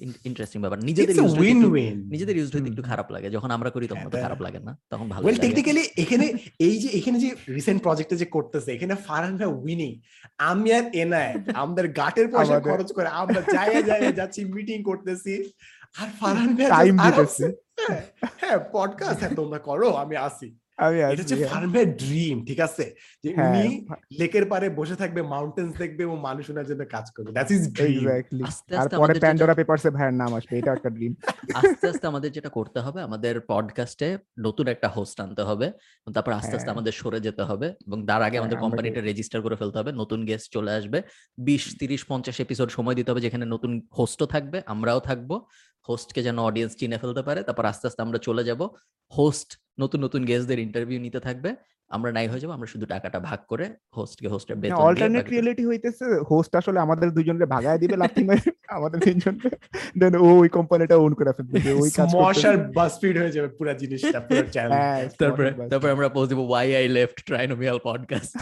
ইন্টারেস্টিং 0.00 0.60
ব্যাপার। 0.60 0.84
নিজেদের 0.84 1.22
হইতে 1.22 1.48
একটু- 1.48 1.74
নিজেদের 1.96 2.36
ইউজ 2.36 2.56
হুম। 2.56 2.66
একটু 2.66 2.82
খারাপ 2.82 3.12
লাগে 3.12 3.30
যখন 3.30 3.50
আমরা 3.50 3.70
করি 3.70 3.86
তখন 3.86 4.00
হ্যাঁ, 4.00 4.10
তো 4.10 4.20
খারাপ 4.20 4.42
লাগে 4.42 4.58
না 4.58 4.78
তখন 4.90 5.08
ভালো 5.08 5.26
ওয়েল 5.26 5.36
লাগে। 5.38 5.46
টেকনিক্যালি 5.46 6.02
এখানে 6.02 6.32
এই 6.58 6.78
যে 6.78 6.88
এখানে 6.98 7.18
যে 7.18 7.30
রিসেন্ট 7.48 7.82
প্রজেক্টে 7.82 8.16
যে 8.16 8.24
করতেছে 8.24 8.72
এখানে 8.72 8.94
ফারহান 8.94 9.36
ভাই 9.36 9.46
উইনিং 9.46 10.00
আমি 10.38 10.72
আর 10.72 10.82
এনায় 10.94 11.34
আমাদের 11.54 11.88
গাটের 11.88 12.28
পয়সা 12.28 12.60
খরচ 12.60 12.92
করে 12.92 13.08
আমরা 13.08 13.40
জায়গা 13.40 13.80
জায়গায় 13.80 14.12
যাচ্ছি 14.12 14.44
মিটিং 14.44 14.82
করতেছি। 14.82 15.52
আর 15.98 16.08
ফারহান 16.20 16.56
ভাই 16.56 16.66
Time 16.66 16.98
just 16.98 17.10
দিতেছে। 17.10 17.52
হ্যাঁ, 17.88 18.02
হ্যাঁ 18.40 18.58
পডকাস্ট 18.72 19.20
হ্যাঁ 19.20 19.34
তোমরা 19.34 19.58
করো 19.58 19.90
আমি 19.90 20.16
আসি। 20.16 20.61
এটা 20.78 21.22
হচ্ছে 21.22 21.36
হ্যাঁ। 21.42 21.66
ভাইয়ের 21.66 21.90
ড্রিম 21.96 22.36
ঠিক 22.44 22.60
আছে? 22.60 22.84
যে 23.24 23.28
হ্যাঁ, 23.30 23.46
উনি 23.46 23.64
লেকের 24.20 24.44
পারে 24.46 24.66
বসে 24.70 24.96
থাকবে 24.96 25.20
মাউন্টেন্স 25.32 25.72
দেখবে 25.78 26.02
এবং 26.02 26.16
মানুষ 26.18 26.44
ওনার 26.50 26.66
জন্য 26.66 26.82
কাজ 26.86 27.06
করবে। 27.10 27.30
দ্যাটস 27.32 27.52
ইজ 27.52 27.62
এক্স্যাক্টলি 27.66 28.44
আর 28.76 28.88
পরে 29.00 29.12
প্যান্ডোরা 29.14 29.54
পেপারসে 29.54 29.90
ভাইয়ের 29.90 30.16
নাম 30.22 30.30
আসবে 30.34 30.54
এটা 30.58 30.70
একটা 30.72 30.90
ড্রিম 30.90 31.12
আস্তে 31.60 31.86
আস্তে 31.88 32.04
আমাদের 32.06 32.30
যেটা 32.32 32.50
করতে 32.50 32.78
হবে 32.80 32.98
আমাদের 33.02 33.34
পডকাস্টে 33.52 34.08
নতুন 34.38 34.66
একটা 34.66 34.88
হোস্ট 34.88 35.16
আনতে 35.20 35.42
হবে 35.42 35.66
তারপর 36.06 36.32
আস্তে 36.32 36.54
আস্তে 36.54 36.60
হ্যাঁ। 36.60 36.76
আমাদের 36.76 36.94
সরে 37.00 37.20
যেতে 37.20 37.42
হবে 37.42 37.66
এবং 37.86 37.98
তার 38.06 38.20
আগে 38.22 38.36
আমাদের 38.38 38.56
হ্যাঁ, 38.56 38.64
কোম্পানিটা 38.64 39.00
রেজিস্টার 39.00 39.40
করে 39.42 39.56
ফেলতে 39.56 39.76
হবে 39.78 39.90
নতুন 39.92 40.20
গেস্ট 40.28 40.48
চলে 40.52 40.72
আসবে 40.78 40.98
বিশ 41.38 41.62
তিরিশ 41.80 42.02
পঞ্চাশ 42.04 42.36
এপিসোড 42.40 42.68
সময় 42.68 42.96
দিতে 42.98 43.08
হবে 43.10 43.24
যেখানে 43.26 43.44
নতুন 43.54 43.72
হোস্টও 43.98 44.26
থাকবে 44.26 44.58
আমরাও 44.66 45.00
থাকব 45.00 45.30
হোস্টকে 45.88 46.20
যেন 46.22 46.38
অডিয়েন্স 46.40 46.72
চিনে 46.80 46.98
ফেলতে 46.98 47.22
পারে 47.22 47.40
তারপর 47.42 47.64
আস্তে 47.66 47.84
আস্তে 47.88 48.00
আমরা 48.02 48.18
চলে 48.18 48.42
যাব। 48.44 48.60
হোস্ট 49.12 49.48
নতুন 49.78 49.98
নতুন 50.00 50.20
গেস্টদের 50.24 50.58
ইন্টারভিউ 50.58 50.98
নিতে 51.00 51.20
থাকবে। 51.20 51.50
আমরা 51.90 52.10
নাই 52.12 52.26
হয়ে 52.28 52.42
যাব 52.42 52.50
আমরা 52.50 52.68
শুধু 52.72 52.86
টাকাটা 52.86 53.18
ভাগ 53.28 53.40
করে 53.50 53.66
হোস্টকে 53.96 54.28
হোস্টের 54.28 54.56
বেতন 54.56 54.70
দিয়ে 54.70 54.86
অল্টারনেট 54.88 55.26
রিয়েলিটি 55.28 55.64
হইতেছে 55.66 56.04
হোস্ট 56.30 56.52
আসলে 56.60 56.78
আমাদের 56.86 57.08
দুজনকে 57.16 57.46
ভাগায় 57.54 57.78
দিবে 57.82 57.96
লাথি 58.02 58.22
মেরে 58.28 58.50
আমাদের 58.76 58.98
তিনজনকে। 59.06 59.48
দেন 60.00 60.14
ও 60.16 60.28
ওই 60.42 60.48
কোম্পানিটা 60.58 60.96
ওন 61.04 61.12
করে 61.18 61.32
ফেলবে 61.36 61.58
ওই 61.82 61.90
কাজ। 61.90 62.08
আর 62.50 62.56
বাসপিড 62.78 63.14
হয়ে 63.20 63.32
যাবে 63.36 63.48
পুরো 63.58 63.72
জিনিসটা 63.82 64.18
পুরো 64.26 64.42
চ্যানেল 64.54 64.72
হ্যাঁ 64.76 65.02
তারপরে 65.20 65.48
তারপর 65.72 65.88
আমরা 65.96 66.08
পোস্ট 66.16 66.28
দিব 66.32 66.40
why 66.50 66.68
I 66.80 66.86
left 66.98 67.18
Trinomial 67.28 67.78
podcast 67.88 68.32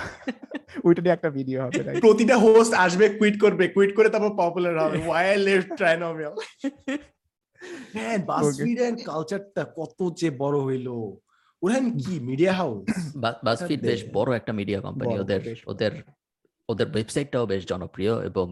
ওইটা 0.86 1.00
নিয়ে 1.04 1.14
একটা 1.16 1.30
ভিডিও 1.38 1.58
হবে? 1.64 1.80
প্রতিটা 2.06 2.36
হোস্ট 2.44 2.72
আসবে 2.84 3.04
কুইট 3.18 3.36
করবে 3.44 3.64
কুইট 3.76 3.90
করে 3.98 4.08
তারপর 4.14 4.32
পপুলার 4.42 4.74
হবে। 4.84 4.98
ওয়াই 5.08 5.24
আই 5.32 5.38
লেফট 5.48 5.68
ট্রাইনোমিয়াল 5.80 6.34
হ্যাঁ 7.92 8.18
বাসপিড 8.24 8.78
এর 8.80 8.94
কালচারটা 9.04 9.62
কত 9.76 9.98
যে 10.14 10.30
বড় 10.30 10.58
হইল। 10.60 10.88
ওরা 11.62 11.78
কি? 12.04 12.14
মিডিয়া 12.20 12.52
হাউস 12.52 12.84
বাসফিড 13.44 13.80
বেশ 13.82 14.00
বড় 14.12 14.36
একটা 14.36 14.52
মিডিয়া 14.52 14.80
কোম্পানি 14.80 15.18
ওদের 15.18 15.40
ওদের 15.66 15.92
ওদের 16.68 16.86
ওয়েবসাইটটাও 16.90 17.46
বেশ 17.46 17.62
জনপ্রিয় 17.66 18.14
এবং 18.24 18.46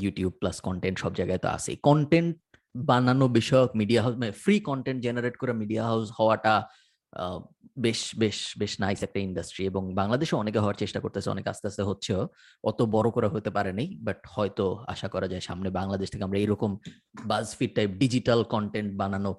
ইউটিউব 0.00 0.32
প্লাস 0.32 0.56
কন্টেন্ট 0.60 0.96
সব 0.98 1.12
জায়গায় 1.14 1.38
তো 1.38 1.48
আছে 1.48 1.72
কন্টেন্ট 1.82 2.32
বানানো 2.74 3.28
বিষয়ক 3.28 3.70
মিডিয়া 3.76 4.02
হাউস 4.02 4.14
মানে 4.16 4.32
ফ্রি 4.32 4.60
কন্টেন্ট 4.60 4.98
জেনারেট 5.02 5.36
করে 5.36 5.52
মিডিয়া 5.52 5.84
হাউস 5.84 6.06
হওয়াটা 6.18 6.54
বেশ 7.84 8.00
বেশ 8.18 8.38
বেশ 8.58 8.72
নাইস 8.80 9.00
একটা 9.02 9.20
ইন্ডাস্ট্রি 9.28 9.62
এবং 9.66 9.82
বাংলাদেশে 9.94 10.34
অনেকে 10.36 10.58
হওয়ার 10.58 10.80
চেষ্টা 10.82 11.00
করতেছে 11.00 11.28
অনেক 11.30 11.46
আস্তে 11.52 11.66
আস্তে 11.70 11.82
হচ্ছেও। 11.82 12.22
অত 12.64 12.78
বড় 12.94 13.08
করে 13.10 13.28
হতে 13.34 13.50
পারেনি 13.50 13.86
বাট 14.06 14.18
হয়তো 14.34 14.64
আশা 14.86 15.08
করা 15.08 15.26
যায় 15.28 15.42
সামনে 15.48 15.68
বাংলাদেশ 15.70 16.08
থেকে 16.10 16.24
আমরা 16.24 16.38
এরকম 16.38 16.70
বাজফিড 17.26 17.72
টাইপ 17.76 17.90
ডিজিটাল 18.02 18.40
কন্টেন্ট 18.54 18.90
বানানো 19.00 19.30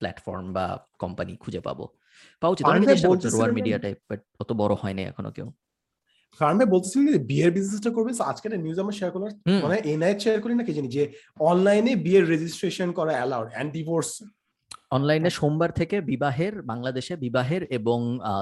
প্ল্যাটফর্ম 0.00 0.46
বা 0.52 0.66
কোম্পানি 0.98 1.32
খুঁজে 1.42 1.60
পাবো। 1.60 1.84
পাওয়া 2.42 2.52
উচিত। 2.54 2.64
অনেকে 2.66 2.86
চেষ্টা 2.92 3.08
করছে 3.08 3.28
রোয়ার 3.28 3.52
মিডিয়া 3.58 3.78
টাইপ 3.84 3.98
বাট 4.10 4.20
অত 4.42 4.50
বড় 4.52 4.72
হয়নি 4.82 5.02
এখনও 5.02 5.32
কেউ। 5.36 5.48
কারণ 6.40 6.56
ভাই 6.60 6.66
যে 7.12 7.18
বিয়ের 7.30 7.50
বিজনেসটা 7.56 7.90
করবে 7.90 8.10
তো 8.18 8.24
আজকে 8.30 8.44
একটা 8.48 8.60
নিউজ 8.64 8.78
আমরা 8.82 8.94
শেয়ার 8.98 9.10
করলাম 9.14 9.30
মানে 9.64 9.76
শেয়ার 10.24 10.38
করি 10.44 10.54
না 10.58 10.64
কি 10.66 10.72
জানি 10.72 10.88
যে 10.96 11.02
অনলাইনে 11.50 11.92
বিয়ের 12.06 12.24
রেজিস্ট্রেশন 12.32 12.88
করা 12.98 13.12
অ্যালাউড 13.18 13.48
এন্ড 13.60 13.68
ডিভোর্স 13.72 14.10
অনলাইনে 14.90 15.30
সোমবার 15.30 15.70
থেকে 15.70 15.96
বিবাহের 16.10 16.54
বাংলাদেশে 16.62 17.14
বিবাহের 17.16 17.62
এবং 17.78 17.98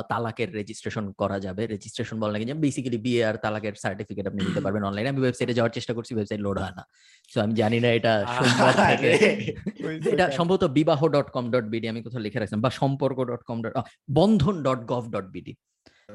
তালাকের 0.09 0.51
রেজিস্ট্রেশন 0.55 1.05
করা 1.21 1.39
যাবে। 1.41 1.63
রেজিস্ট্রেশন 1.67 2.17
বলা 2.21 2.33
লাগে 2.33 2.47
বেসিক্যালি 2.65 2.99
বিয়ে 3.07 3.21
আর 3.29 3.37
তালাকের 3.45 3.75
সার্টিফিকেট 3.75 4.25
আপনি 4.27 4.41
নিতে 4.47 4.61
পারবেন 4.65 4.83
অনলাইনে 4.85 5.13
আমি 5.13 5.21
ওয়েবসাইটে 5.23 5.55
যাওয়ার 5.59 5.75
চেষ্টা 5.77 5.93
করছি 5.97 6.13
ওয়েবসাইট 6.15 6.41
লোড 6.47 6.57
হয় 6.63 6.75
না। 6.79 6.83
সো 7.31 7.37
আমি 7.45 7.55
জানি 7.55 7.79
না 7.85 7.89
এটা 7.99 8.13
সোমবার 8.37 8.75
থেকে 8.91 9.11
এটা 10.13 10.25
সম্ভবত 10.39 10.65
বিবাহ 10.79 11.01
ডট 11.15 11.29
কম 11.37 11.45
ডট 11.55 11.67
বিডি 11.73 11.87
আমি 11.93 12.01
কোথাও 12.07 12.23
লিখে 12.27 12.39
রাখছিলাম 12.39 12.63
বা 12.67 12.71
Somporko 12.81 13.19
dot 13.31 13.43
com 13.49 13.59
dot 13.65 13.75
Bandhan 14.19 14.55
dot 14.67 14.81
gov 14.93 15.03
dot 15.15 15.27
BD 15.35 15.53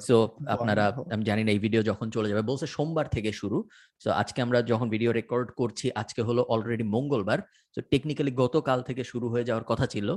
so 0.08 0.16
আপনারা 0.56 0.84
আমি 1.14 1.24
জানি 1.30 1.42
না 1.46 1.52
এই 1.56 1.62
ভিডিও 1.66 1.82
যখন 1.90 2.08
চলে 2.16 2.30
যাবে 2.32 2.44
বলছে 2.50 2.66
সোমবার 2.76 3.06
থেকে 3.16 3.30
শুরু। 3.42 3.58
সো 4.04 4.10
আজকে 4.22 4.40
আমরা 4.46 4.60
যখন 4.72 4.88
ভিডিও 4.96 5.12
রেকর্ড 5.20 5.48
করছি 5.60 5.86
আজকে 6.02 6.22
হলো 6.28 6.42
অলরেডি 6.54 6.86
মঙ্গলবার। 6.96 7.40
সো 7.76 7.80
টেকনিক্যালি 7.92 8.32
গতকাল 8.44 8.80
থেকে 8.90 9.04
শুরু 9.12 9.28
হয়ে 9.34 9.48
যাওয়ার 9.50 9.66
কথা 9.72 9.86
ছিল। 9.94 10.08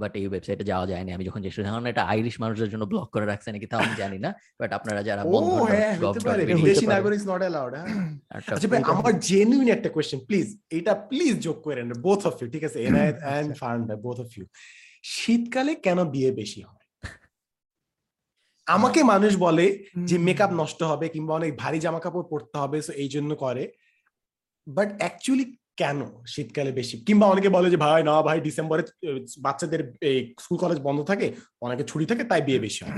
বাট 0.00 0.12
এই 0.20 0.26
ওয়েবসাইটে 0.30 0.64
যাওয়া 0.70 0.86
যায়নি। 0.90 1.10
আমি 1.16 1.24
যখন 1.28 1.40
চেষ্টা 1.44 1.70
এখন 1.70 1.86
এটা 1.92 2.02
আইরিশ 2.12 2.36
মানুষদের 2.42 2.70
জন্য 2.72 2.84
ব্লক 2.92 3.08
করে 3.14 3.26
রাখছে 3.32 3.48
নাকি 3.54 3.66
তাও 3.70 3.80
আমি 3.86 3.96
জানি 4.02 4.18
না। 4.24 4.30
বাট 4.60 4.70
আপনারা 4.78 5.00
যারা 5.08 5.22
হ্যাঁ 5.70 5.92
বিদেশি 6.60 6.86
নাগরিক 6.94 7.22
নট 7.30 7.40
অ্যালাউড 7.44 7.72
হ্যাঁ। 7.78 7.88
আচ্ছা 8.36 8.68
ভাই 8.72 8.80
আমার 9.00 9.14
জেনুইন 9.30 9.68
একটা 9.76 9.88
কোয়েশ্চেন 9.94 10.20
প্লিজ 10.28 10.46
এটা 10.78 10.92
প্লিজ 11.10 11.34
যোগ 11.46 11.56
করেন 11.66 11.86
বোথ 12.06 12.20
অফ 12.30 12.34
ইউ 12.40 12.46
ঠিক 12.54 12.64
আছে? 12.68 12.78
এনায়েত 12.88 13.16
এন্ড 13.36 13.48
ভাই 13.88 13.98
বোথ 14.06 14.18
অফ 14.24 14.30
ইউ 14.36 14.44
শীতকালে 15.14 15.72
কেন 15.86 15.98
বিয়ে 16.14 16.30
বেশি 16.40 16.60
হয়? 16.68 16.83
আমাকে 18.66 19.00
মানুষ 19.04 19.32
বলে 19.36 19.66
যে 20.08 20.16
মেকআপ 20.18 20.52
নষ্ট 20.60 20.80
হবে 20.82 21.06
কিংবা 21.08 21.32
অনেক 21.34 21.50
ভারী 21.62 21.78
জামা 21.84 22.00
কাপড় 22.00 22.26
পরতে 22.32 22.56
হবে 22.58 22.78
সো 22.82 22.92
এই 23.02 23.08
জন্য 23.08 23.30
করে। 23.34 23.64
বাট 24.66 24.88
অ্যাকচুয়ালি 25.00 25.46
কেন 25.80 25.98
শীতকালে 26.32 26.72
বেশি? 26.72 26.96
কিংবা 27.06 27.26
অনেকে 27.26 27.48
বলে 27.56 27.68
যে 27.70 27.78
ভাই 27.84 28.02
না 28.10 28.14
ভাই 28.22 28.38
ডিসেম্বরে 28.40 28.82
বাচ্চাদের 29.46 29.80
এই 30.10 30.18
স্কুল 30.42 30.58
কলেজ 30.58 30.78
বন্ধ 30.78 31.00
থাকে 31.10 31.26
অনেকে 31.62 31.84
ছুটি 31.90 32.06
থাকে 32.10 32.24
তাই 32.30 32.42
বিয়ে 32.46 32.60
বেশি 32.66 32.80
হয়। 32.84 32.94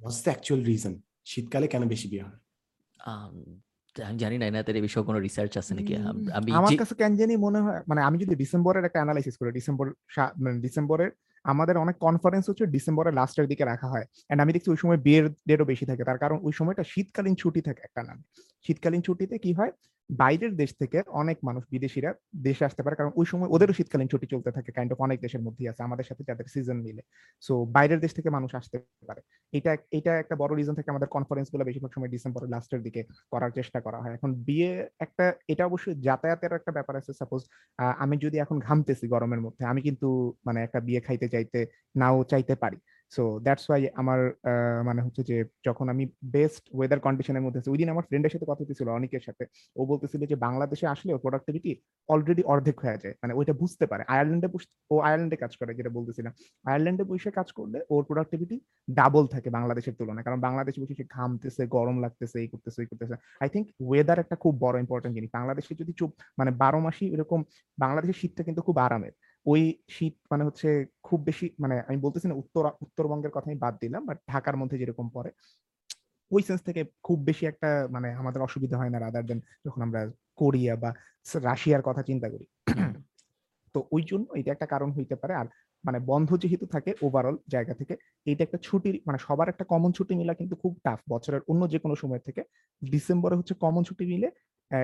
হোয়াটস 0.00 0.20
দ্য 0.24 0.30
অ্যাকচুয়াল 0.30 0.60
রিজন 0.70 0.94
শীতকালে 1.24 1.66
কেন 1.72 1.82
বেশি 1.94 2.06
বিয়ে 2.12 2.24
হয়? 2.26 2.38
আম, 3.12 3.34
জানি 4.22 4.36
না 4.40 4.44
এনাদের 4.50 4.74
এই 4.78 4.84
বিষয়ে 4.86 5.08
কোনো 5.08 5.18
রিসার্চ 5.26 5.52
আছে 5.60 5.72
নাকি? 5.78 5.92
আমি 6.38 6.50
আমার 6.60 6.72
কাছে 6.80 6.94
কেন 7.00 7.12
জানি 7.20 7.34
মনে 7.46 7.60
হয় 7.64 7.80
মানে 7.90 8.00
আমি 8.08 8.16
যদি 8.22 8.34
ডিসেম্বরের 8.42 8.84
একটা 8.88 9.00
অ্যানালাইসিস 9.00 9.34
করি 9.38 9.50
ডিসেম্বর 9.58 9.86
মানে 10.42 10.56
ডিসেম্বরের 10.66 11.10
আমাদের 11.46 11.76
অনেক 11.76 11.96
কনফারেন্স 12.00 12.44
হচ্ছে 12.48 12.64
ডিসেম্বরের 12.66 13.14
লাস্টের 13.14 13.46
দিকে 13.46 13.64
রাখা 13.64 13.88
হয়। 13.88 14.06
অ্যান্ড 14.26 14.40
আমি 14.42 14.52
দেখছি 14.52 14.68
ওই 14.70 14.78
সময় 14.82 14.98
বিয়ের 14.98 15.26
ডেটও 15.48 15.64
বেশি 15.64 15.84
থাকে। 15.86 16.02
তার 16.04 16.18
কারণ 16.18 16.38
ওই 16.42 16.52
সময়টা 16.52 16.82
শীতকালীন 16.84 17.34
ছুটি 17.34 17.60
থাকে 17.60 17.80
একটা 17.84 18.02
নামে। 18.02 18.22
শীতকালীন 18.66 19.02
ছুটিতে 19.06 19.36
কি 19.44 19.52
হয়? 19.58 19.72
বাইরের 20.10 20.52
দেশ 20.56 20.70
থেকে 20.80 20.98
অনেক 21.20 21.36
মানুষ 21.48 21.62
বিদেশিরা 21.74 22.10
দেশে 22.46 22.64
আসতে 22.68 22.82
পারে। 22.84 22.96
কারণ 22.96 23.12
ওই 23.20 23.26
সময় 23.26 23.50
ওদেরও 23.54 23.74
শীতকালীন 23.78 24.08
ছুটি 24.12 24.26
চলতে 24.32 24.50
থাকে 24.56 24.70
কাইন্ড 24.76 24.90
অফ 24.92 24.98
অনেক 25.06 25.18
দেশের 25.24 25.42
মধ্যেই 25.46 25.68
আছে, 25.72 25.82
আমাদের 25.88 26.06
সাথে 26.08 26.22
যাদের 26.28 26.46
সিজন 26.54 26.78
মিলে। 26.86 27.02
সো 27.46 27.54
বাইরের 27.74 28.00
দেশ 28.04 28.12
থেকে 28.18 28.28
মানুষ 28.36 28.50
আসতে 28.60 28.76
পারে। 29.08 29.20
এটা 29.52 29.72
এটা 29.98 30.12
একটা 30.22 30.34
বড় 30.42 30.52
রিজন 30.58 30.74
থেকে 30.78 30.90
আমাদের 30.94 31.08
কনফারেন্সগুলো 31.16 31.62
বেশিরভাগ 31.68 31.92
সময় 31.94 32.10
ডিসেম্বরের 32.14 32.52
লাস্টের 32.54 32.80
দিকে 32.86 33.00
করার 33.32 33.50
চেষ্টা 33.58 33.78
করা 33.80 33.98
হয়। 34.02 34.14
এখন 34.18 34.30
বিয়ে 34.48 34.70
একটা, 35.04 35.24
এটা 35.52 35.62
অবশ্যই 35.66 35.96
যাতায়াতের 36.06 36.52
একটা 36.58 36.72
ব্যাপার 36.76 36.94
আছে। 37.00 37.12
সাপোজ 37.20 37.40
আমি 38.04 38.14
যদি 38.16 38.36
এখন 38.44 38.56
ঘামতেছি 38.58 39.06
গরমের 39.14 39.40
মধ্যে, 39.40 39.62
আমি 39.72 39.80
কিন্তু 39.88 40.08
মানে 40.46 40.58
একটা 40.62 40.80
বিয়ে 40.80 41.00
খাইতে 41.00 41.26
চাইতে 41.28 41.58
নাও 41.96 42.18
চাইতে 42.24 42.54
পারি। 42.62 42.78
সো 43.16 43.24
দ্যাটস 43.46 43.64
ওয়াই 43.68 43.82
আমার 44.00 44.20
মানে 44.88 45.00
হচ্ছে 45.06 45.22
যে, 45.30 45.36
যখন 45.66 45.86
আমি 45.92 46.04
বেস্ট 46.36 46.64
ওয়েদার 46.76 47.00
কন্ডিশনের 47.06 47.42
মধ্যে 47.44 47.60
আছি, 47.60 47.70
ওই 47.72 47.78
দিন 47.80 47.88
আমার 47.94 48.04
ফ্রেন্ডের 48.08 48.32
সাথে 48.34 48.46
কথা 48.50 48.62
হতেছিল 48.64 48.88
অনেকের 48.98 49.22
সাথে। 49.26 49.44
ও 49.76 49.82
বলতেছিল 49.90 50.22
যে, 50.30 50.36
বাংলাদেশে 50.46 50.86
আসলে 50.94 51.10
প্রোডাক্টিভিটি 51.24 51.70
অলরেডি 52.08 52.42
অর্ধেক 52.52 52.76
হয়ে 52.84 52.98
যায়। 53.02 53.14
মানে 53.22 53.32
ওইটা 53.38 53.52
বুঝতে 53.62 53.84
পারে। 53.90 54.02
আয়ারল্যান্ডে 54.12 54.48
ও 54.94 54.96
আয়ারল্যান্ডে 55.06 55.38
কাজ 55.44 55.52
করে, 55.60 55.70
যেটা 55.78 55.90
বলতেছিলাম। 55.98 56.32
আয়ারল্যান্ডে 56.64 57.04
বসে 57.10 57.30
কাজ 57.38 57.48
করলে 57.58 57.78
ওর 57.94 58.02
প্রোডাক্টিভিটি 58.08 58.56
ডাবল 58.98 59.24
থাকে 59.34 59.48
বাংলাদেশের 59.56 59.94
তুলনায়। 59.98 60.24
কারণ 60.26 60.38
বাংলাদেশে 60.46 60.78
বসে 60.82 60.94
সে 61.00 61.04
ঘামতেছে, 61.16 61.62
গরম 61.76 61.96
লাগতেছে, 62.04 62.36
এই 62.42 62.48
করতেছে 62.52 62.78
এই 62.82 62.88
করতেছে। 62.90 63.14
আই 63.42 63.48
থিঙ্ক 63.54 63.66
ওয়েদার 63.88 64.18
একটা 64.24 64.36
খুব 64.42 64.52
বড় 64.64 64.76
ইম্পর্টেন্ট 64.84 65.14
জিনিস। 65.16 65.30
বাংলাদেশে 65.38 65.72
যদি 65.80 65.92
চুপ 66.00 66.10
মানে 66.38 66.50
বারো 66.62 66.78
মাসই 66.86 67.06
এরকম, 67.14 67.40
বাংলাদেশের 67.78 68.18
শীতটা 68.20 68.42
কিন্তু 68.48 68.60
খুব 68.66 68.76
আরামের। 68.86 69.14
ওই 69.46 69.62
শীত 69.88 70.14
মানে 70.30 70.42
হচ্ছে 70.44 70.68
খুব 71.02 71.18
বেশি 71.20 71.46
মানে 71.58 71.74
আমি 71.88 71.96
বলতেছি 71.96 72.26
না 72.28 72.34
উত্তর 72.34 72.64
উত্তরবঙ্গের 72.80 73.30
কথা 73.30 73.46
আমি 73.50 73.58
বাদ 73.58 73.74
দিলাম 73.80 74.02
বাট 74.06 74.18
ঢাকার 74.28 74.56
মধ্যে 74.56 74.76
যেরকম 74.78 75.06
পড়ে 75.10 75.30
ওই 76.30 76.42
সেন্স 76.42 76.60
থেকে 76.62 76.80
খুব 77.02 77.18
বেশি 77.24 77.44
একটা 77.46 77.68
মানে 77.90 78.08
আমাদের 78.14 78.40
অসুবিধা 78.42 78.76
হয় 78.78 78.90
না 78.90 78.98
রাদার 78.98 79.24
দেন 79.26 79.38
যখন 79.66 79.80
আমরা 79.82 80.00
কোরিয়া 80.36 80.74
বা 80.76 80.90
রাশিয়ার 81.42 81.82
কথা 81.82 82.02
চিন্তা 82.02 82.28
করি। 82.30 82.46
তো 83.74 83.78
ওই 83.92 84.02
জন্য 84.02 84.26
এটা 84.34 84.50
একটা 84.52 84.66
কারণ 84.66 84.90
হইতে 84.92 85.16
পারে 85.16 85.34
আর 85.34 85.46
মানে 85.84 85.98
বন্ধ 86.00 86.28
যেহেতু 86.36 86.66
থাকে 86.66 86.90
ওভারঅল 87.02 87.36
জায়গা 87.48 87.74
থেকে 87.74 87.94
এইটা 88.26 88.42
একটা 88.44 88.58
ছুটির 88.62 88.96
মানে 89.06 89.18
সবার 89.18 89.48
একটা 89.48 89.64
কমন 89.64 89.90
ছুটি 89.92 90.14
মিলা 90.14 90.34
কিন্তু 90.34 90.54
খুব 90.56 90.72
টাফ 90.84 91.00
বছরের 91.10 91.42
অন্য 91.48 91.62
যে 91.70 91.78
কোনো 91.78 91.94
সময় 91.94 92.18
থেকে 92.18 92.42
ডিসেম্বরে 92.82 93.34
হচ্ছে 93.36 93.54
কমন 93.54 93.82
ছুটি 93.82 94.04
মিলে 94.06 94.28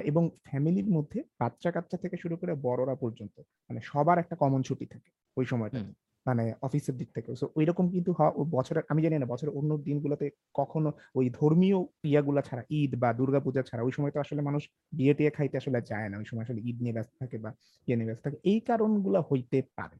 এবং 0.04 0.22
ফ্যামিলির 0.44 0.88
মধ্যে 0.90 1.18
বাচ্চা 1.40 1.70
কাচ্চা 1.70 1.96
থেকে 1.96 2.16
শুরু 2.16 2.34
করে 2.36 2.52
বড়রা 2.62 2.94
পর্যন্ত 2.94 3.36
মানে 3.70 3.80
সবার 3.84 4.16
একটা 4.18 4.36
কমন 4.36 4.60
ছুটি 4.62 4.86
থাকে 4.86 5.08
ওই 5.36 5.46
সময়টা 5.46 5.80
মানে 6.26 6.44
অফিসের 6.62 6.96
দিক 6.96 7.08
থেকে 7.14 7.30
সো 7.36 7.46
ওই 7.56 7.64
রকম 7.64 7.86
কিন্তু 7.90 8.10
বছরের 8.50 8.84
আমি 8.88 9.00
জানি 9.02 9.16
না 9.18 9.26
বছরের 9.26 9.54
অন্য 9.56 9.70
দিনগুলোতে 9.84 10.26
কখনো 10.54 10.88
ওই 11.14 11.26
ধর্মীয় 11.30 11.78
ইয়াগুলা 12.04 12.42
ছাড়া 12.42 12.62
ঈদ 12.70 12.92
বা 12.98 13.08
দুর্গাপূজা 13.12 13.62
ছাড়া 13.62 13.82
ওই 13.82 13.92
সময় 13.92 14.12
তো 14.14 14.18
আসলে 14.20 14.40
মানুষ 14.42 14.62
বিয়ে 14.92 15.14
টিয়ে 15.14 15.30
খাইতে 15.30 15.56
আসলে 15.58 15.78
যায় 15.82 16.08
না। 16.08 16.16
ওই 16.18 16.26
সময় 16.26 16.44
আসলে 16.44 16.60
ঈদ 16.60 16.76
নিয়ে 16.82 16.94
ব্যস্ত 16.94 17.12
থাকে 17.20 17.36
বা 17.38 17.50
ইয়ে 17.88 17.96
নিয়ে 17.96 18.08
ব্যস্ত 18.10 18.22
থাকে। 18.26 18.38
এই 18.44 18.60
কারণগুলো 18.60 19.18
হইতে 19.30 19.58
পারে। 19.76 19.96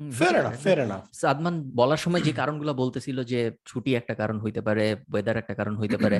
হতে 0.00 0.70
এনাফ 0.82 1.02
সাদমান 1.12 1.70
বলার 1.74 1.96
সময় 1.96 2.20
যে 2.20 2.32
কারণগুলো 2.32 2.74
বলতেছিল 2.74 3.24
যে 3.24 3.52
ছুটি 3.66 3.94
একটা 3.94 4.14
কারণ 4.14 4.40
হইতে 4.40 4.60
পারে 4.60 4.96
ওয়েদার 5.12 5.36
একটা 5.36 5.54
কারণ 5.54 5.76
হইতে 5.76 5.96
পারে 5.98 6.16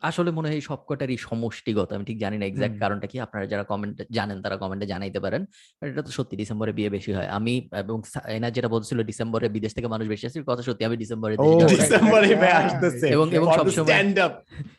আসলে 0.00 0.30
মনে 0.30 0.48
হয় 0.48 0.60
সবকটারই 0.60 1.16
সমষ্টিগত। 1.16 1.92
আমি 1.92 2.04
ঠিক 2.04 2.18
জানি 2.20 2.38
না 2.38 2.46
এক্সাক্ট 2.46 2.78
কারণটা 2.80 3.06
কি 3.06 3.20
আপনারা 3.20 3.46
যারা 3.46 3.64
কমেন্ট 3.64 4.02
জানেন 4.12 4.42
তারা 4.42 4.56
কমেন্টে 4.56 4.86
জানাইতে 4.86 5.20
পারেন। 5.20 5.44
এটা 5.82 6.02
তো 6.02 6.10
সত্যি 6.10 6.36
ডিসেম্বরে 6.36 6.72
বিয়ে 6.72 6.90
বেশি 6.90 7.12
হয়। 7.12 7.26
আমি 7.26 7.68
এবং 7.78 8.02
এনা 8.26 8.50
যেটা 8.50 8.68
বলছিল 8.68 9.02
ডিসেম্বরে 9.02 9.48
বিদেশ 9.48 9.74
থেকে 9.74 9.86
মানুষ 9.86 10.08
বেশি 10.08 10.26
আসছে 10.26 10.42
কথা 10.46 10.62
সত্যি 10.62 10.84
আমি 10.84 10.96
ডিসেম্বরে 10.96 11.36
হ্যাঁ, 12.34 12.72
এবং- 13.12 13.30
এবং 13.36 13.46
সবসময়- 13.70 13.96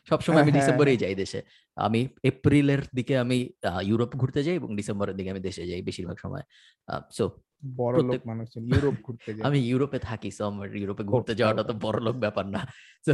সবসময় 0.08 0.42
আমি 0.42 0.50
হ্যাঁ, 0.50 0.62
ডিসেম্বরেই 0.62 0.96
যাই 0.96 1.14
দেশে। 1.14 1.42
আমি 1.76 2.08
এপ্রিলের 2.24 2.78
দিকে 2.94 3.18
আমি 3.18 3.50
ইউরোপ 3.82 4.16
ঘুরতে 4.16 4.42
যাই 4.42 4.54
এবং 4.54 4.76
ডিসেম্বরের 4.76 5.16
দিকে 5.16 5.30
আমি 5.30 5.40
দেশে 5.40 5.66
যাই 5.66 5.82
বেশিরভাগ 5.82 6.16
সময়। 6.22 6.42
সো 7.10 7.30
বড় 7.62 7.96
লোক 7.98 8.02
প্রত্যেক- 8.02 8.26
মানুষ 8.26 8.48
ইউরোপ 8.64 8.96
ঘুরতে 9.02 9.30
যায় 9.36 9.44
আমি 9.46 9.58
ইউরোপে 9.62 9.98
থাকি 10.00 10.30
সো 10.30 10.42
আমার 10.44 10.66
ইউরোপে 10.74 11.04
ঘুরতে 11.04 11.32
যাওয়াটা 11.34 11.62
তো 11.62 11.74
বড় 11.80 11.98
লোক 12.00 12.16
ব্যাপার 12.16 12.44
না। 12.46 12.60
তো 13.06 13.12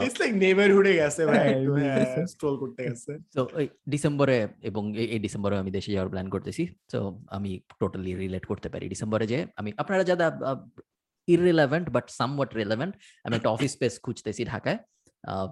ইটস 0.00 0.16
লাইক 0.20 0.32
নেইবারহুডে 0.34 0.92
গেছে 0.94 1.22
ভাই 1.26 1.48
হ্যাঁ, 1.78 2.26
স্ট্রোল 2.26 2.54
করতে 2.58 2.80
গেছে। 2.88 3.12
তো 3.34 3.40
ওই 3.52 3.64
ডিসেম্বরে 3.88 4.36
এবং 4.62 4.82
এই- 4.96 5.10
এই 5.10 5.18
ডিসেম্বরে 5.18 5.54
আমি 5.58 5.70
দেশে 5.70 5.90
যাওয়ার 5.92 6.10
প্ল্যান 6.10 6.28
করতেছি। 6.28 6.62
তো 6.90 6.98
আমি 7.28 7.50
টোটালি 7.80 8.12
রিলেট 8.14 8.44
করতে 8.46 8.68
পারি 8.68 8.84
ডিসেম্বরে 8.88 9.24
যে 9.26 9.38
আমি 9.56 9.70
আপনারা 9.76 10.02
যারা 10.04 10.26
ইররিলেভেন্ট 11.28 11.86
বাট 11.90 12.06
সামওয়াট 12.10 12.50
রিলেভেন্ট 12.54 12.92
আমি 13.24 13.34
একটা 13.36 13.50
অফিস 13.50 13.70
স্পেস 13.72 13.94
খুঁজতেছি 14.00 14.42
ঢাকায়। 14.44 14.78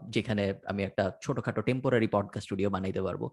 যেখানে 0.08 0.54
আমি 0.66 0.82
একটা 0.82 1.12
ছোটখাটো 1.22 1.62
টেম্পোরারি 1.62 2.06
পডকাস্ট 2.06 2.42
স্টুডিও 2.42 2.70
বানাইতে 2.70 3.02
পারব। 3.02 3.30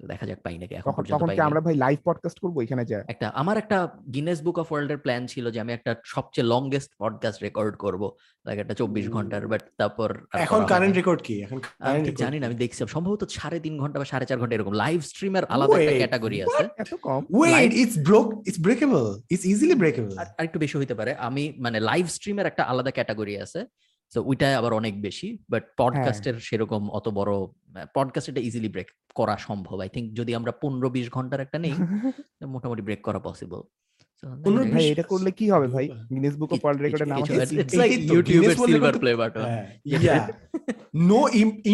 তো 0.00 0.06
দেখা 0.06 0.26
যাক 0.26 0.40
পাই 0.42 0.58
নাকি 0.58 0.74
এখন 0.74 0.92
পর্যন্ত 0.92 1.24
পাইনি। 1.24 1.40
আমরা 1.40 1.60
ভাই 1.60 1.74
লাইভ 1.74 1.98
পডকাস্ট 2.04 2.38
করব 2.38 2.60
এখানে 2.60 2.84
যা 2.84 3.04
একটা 3.08 3.28
আমার 3.28 3.56
একটা 3.58 3.88
গিনেস 4.14 4.42
বুক 4.42 4.58
অফ 4.58 4.72
ওয়ার্ল্ড 4.72 4.92
এর 4.92 4.98
প্ল্যান 4.98 5.26
ছিল 5.26 5.50
যে 5.50 5.60
আমি 5.60 5.72
একটা 5.72 5.96
সবচেয়ে 6.04 6.46
লংগেস্ট 6.46 6.90
পডকাস্ট 6.98 7.42
রেকর্ড 7.42 7.76
করব। 7.76 8.12
লাইক 8.46 8.58
একটা 8.58 8.74
চব্বিশ 8.74 9.08
ও। 9.08 9.10
ঘণ্টার 9.10 9.48
বাট 9.48 9.62
তারপর 9.76 10.18
এখন 10.32 10.66
কারেন্ট 10.66 10.94
রেকর্ড 10.96 11.22
কি? 11.22 11.42
এখন 11.42 11.60
আমি 11.78 12.12
জানি 12.12 12.38
না 12.38 12.46
আমি 12.46 12.54
দেখছি। 12.54 12.86
সম্ভবত 12.86 13.28
সাড়ে 13.28 13.60
তিন 13.60 13.78
ঘণ্টা 13.78 13.98
বা 13.98 14.04
সাড়ে 14.04 14.26
চার 14.26 14.38
ঘণ্টা 14.38 14.54
এরকম। 14.54 14.72
লাইভ 14.72 15.02
স্ট্রিমের 15.02 15.44
আলাদা 15.44 15.80
একটা 15.80 15.96
ক্যাটাগরি 15.96 16.42
আছে। 16.42 16.68
এত 16.78 16.94
কম। 16.94 17.24
Wait 17.32 17.72
it's 17.72 17.98
broke 17.98 18.48
it's 18.48 18.60
breakable 18.60 19.20
it's 19.30 19.44
easily 19.44 19.74
breakable 19.74 20.18
আর 20.18 20.26
একটু 20.38 20.58
বেশি 20.58 20.78
হইতে 20.78 20.94
পারে। 20.94 21.14
আমি 21.14 21.52
মানে 21.58 21.80
লাইভ 21.80 22.06
স্ট্রিমের 22.06 22.46
একটা 22.46 22.62
আলাদা 22.62 22.90
ক্যাটাগরি 22.90 23.38
আছে। 23.38 23.64
তো 24.12 24.18
ওইটা 24.26 24.58
আবার 24.58 24.72
অনেক 24.72 24.94
বেশি 25.02 25.38
বাট 25.50 25.64
পডকাস্টের 25.76 26.36
সেরকম 26.40 26.82
অত 26.90 27.08
বড় 27.08 27.32
পডকাস্ট 27.94 28.28
এটা 28.28 28.40
ইজিলি 28.40 28.68
ব্রেক 28.68 28.88
করা 29.14 29.36
সম্ভব। 29.36 29.76
আই 29.80 29.88
থিঙ্ক 29.88 30.06
যদি 30.14 30.32
আমরা 30.34 30.52
পনেরো 30.52 30.88
বিশ 30.90 31.06
ঘণ্টার 31.10 31.40
একটা 31.40 31.58
নেই 31.58 31.74
মোটামুটি 32.54 32.82
ব্রেক 32.82 33.00
করা 33.00 33.18
পসিবল 33.18 33.60
ভাই 34.72 34.84
এটা 34.88 35.02
করলে 35.02 35.30
কি 35.30 35.46
হবে 35.50 35.66
ভাই? 35.66 35.86
গিনেস 36.14 36.34
বুক 36.36 36.50
অফ 36.52 36.60
ওয়ার্ল্ড 36.64 36.80
নাম 37.08 37.20
ইউটিউবের 38.12 38.56
সিলভার 38.56 38.94
প্লে 38.98 39.12
বাটন 39.16 39.44
হ্যাঁ 39.44 39.66
ইয়া 39.84 40.16
নো 41.10 41.20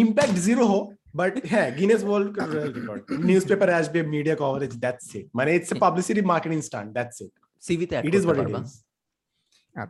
ইম্প্যাক্ট 0.01 0.37
জিরো 0.37 0.63
হো 0.65 0.79
বাট 1.15 1.33
হ্যাঁ 1.49 1.67
গিনেস 1.79 2.01
ওয়ার্ল্ড 2.03 2.29
রেকর্ড 2.55 3.01
নিউজ 3.29 3.43
পেপারে 3.47 3.73
আসবে 3.73 3.99
মিডিয়া 4.15 4.35
কভারেজ 4.35 4.73
দ্যাটস 4.83 5.07
ইট 5.15 5.25
মানে 5.35 5.49
it's 5.55 5.71
a 5.71 5.75
publicity 5.79 6.21
marketing 6.31 6.59
stunt 6.61 6.89
that's 6.93 7.17
it 7.21 7.31
সিভিতে 7.63 7.93
it 8.07 8.13
is 8.19 8.23
what 8.25 8.39
it 8.41 8.49
is. 8.61 8.71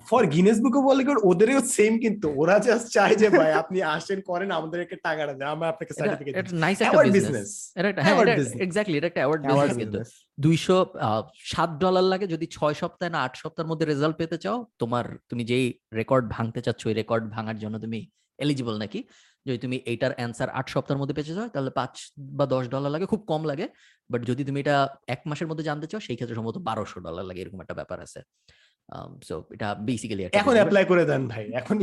For 0.10 0.22
Guinness 0.36 0.58
book 0.66 0.76
of 0.80 0.84
world 0.86 1.20
ওদেরও 1.30 1.62
same 1.78 1.94
কিন্তু। 2.04 2.28
ওরা 2.42 2.56
just 2.68 2.88
চায় 2.96 3.16
যে 3.22 3.28
ভাই 3.40 3.52
আপনি 3.62 3.78
আসেন 3.96 4.20
করেন 4.30 4.50
আমাদেরকে 4.60 4.96
টাকাটা 5.08 5.34
দেন 5.38 5.48
আমরা 5.56 5.68
আপনাকে 5.74 5.94
সার্টিফিকেট 6.00 6.34
এটা 6.40 6.52
নাইস 6.66 6.78
একটা 6.82 7.02
বিজনেস 7.18 7.50
এটা 7.80 7.88
একটা 7.92 8.02
হ্যাঁ 8.06 8.16
এক্স্যাক্টলি 8.66 8.96
এটা 9.00 9.10
একটা 9.12 9.22
অ্যাওয়ার্ড 9.22 9.42
বিজনেস 9.48 9.78
কিন্তু। 9.82 10.00
business। 10.00 10.10
দুইশো 10.46 10.78
সাত 11.54 11.70
ডলার 11.84 12.06
লাগে 12.14 12.26
যদি 12.34 12.46
ছয় 12.58 12.76
সপ্তাহ 12.82 13.08
না 13.14 13.20
আট 13.26 13.34
সপ্তাহের 13.44 13.70
মধ্যে 13.72 13.86
রেজাল্ট 13.86 14.16
পেতে 14.22 14.38
চাও 14.44 14.58
তোমার 14.82 15.06
তুমি 15.30 15.44
যেই 15.52 15.66
রেকর্ড 16.00 16.26
ভাঙতে 16.36 16.60
চাচ্ছ 16.66 16.82
ওই 16.90 16.94
রেকর্ড 17.02 17.24
ভাঙার 17.36 17.58
জন্য 17.64 17.76
তুমি 17.86 18.00
এলিজিবল 18.40 18.76
নাকি? 18.84 19.00
যদি 19.46 19.60
তুমি 19.66 19.78
এইটার 19.92 20.12
অ্যান্সার 20.18 20.50
আট 20.60 20.68
সপ্তাহের 20.74 21.00
মধ্যে 21.02 21.16
পেতে 21.18 21.34
চাও 21.38 21.48
তাহলে 21.56 21.72
পাঁচ 21.80 21.94
বা 22.38 22.46
দশ 22.54 22.64
ডলার 22.74 22.92
লাগে 22.96 23.06
খুব 23.14 23.22
কম 23.32 23.42
লাগে। 23.52 23.66
বাট 24.10 24.22
যদি 24.30 24.42
তুমি 24.48 24.60
এটা 24.64 24.76
এক 25.16 25.22
মাসের 25.30 25.48
মধ্যে 25.50 25.66
জানতে 25.70 25.88
চাও 25.92 26.02
সেই 26.08 26.16
ক্ষেত্রে 26.18 26.36
সম্ভবত 26.40 26.58
বারোশো 26.70 26.98
ডলার 27.08 27.26
লাগে 27.30 27.42
এরকম 27.44 27.60
একটা 27.64 27.76
ব্যাপার 27.80 27.98
আছে। 28.06 28.20
সো 29.28 29.36
এটা 29.56 29.68
বেসিক্যালি 29.88 30.24
এখন 30.42 30.56
অ্যাপ্লাই 30.60 30.84
করে 30.92 31.04
দেন 31.12 31.22
ভাই 31.34 31.46
এখন 31.60 31.76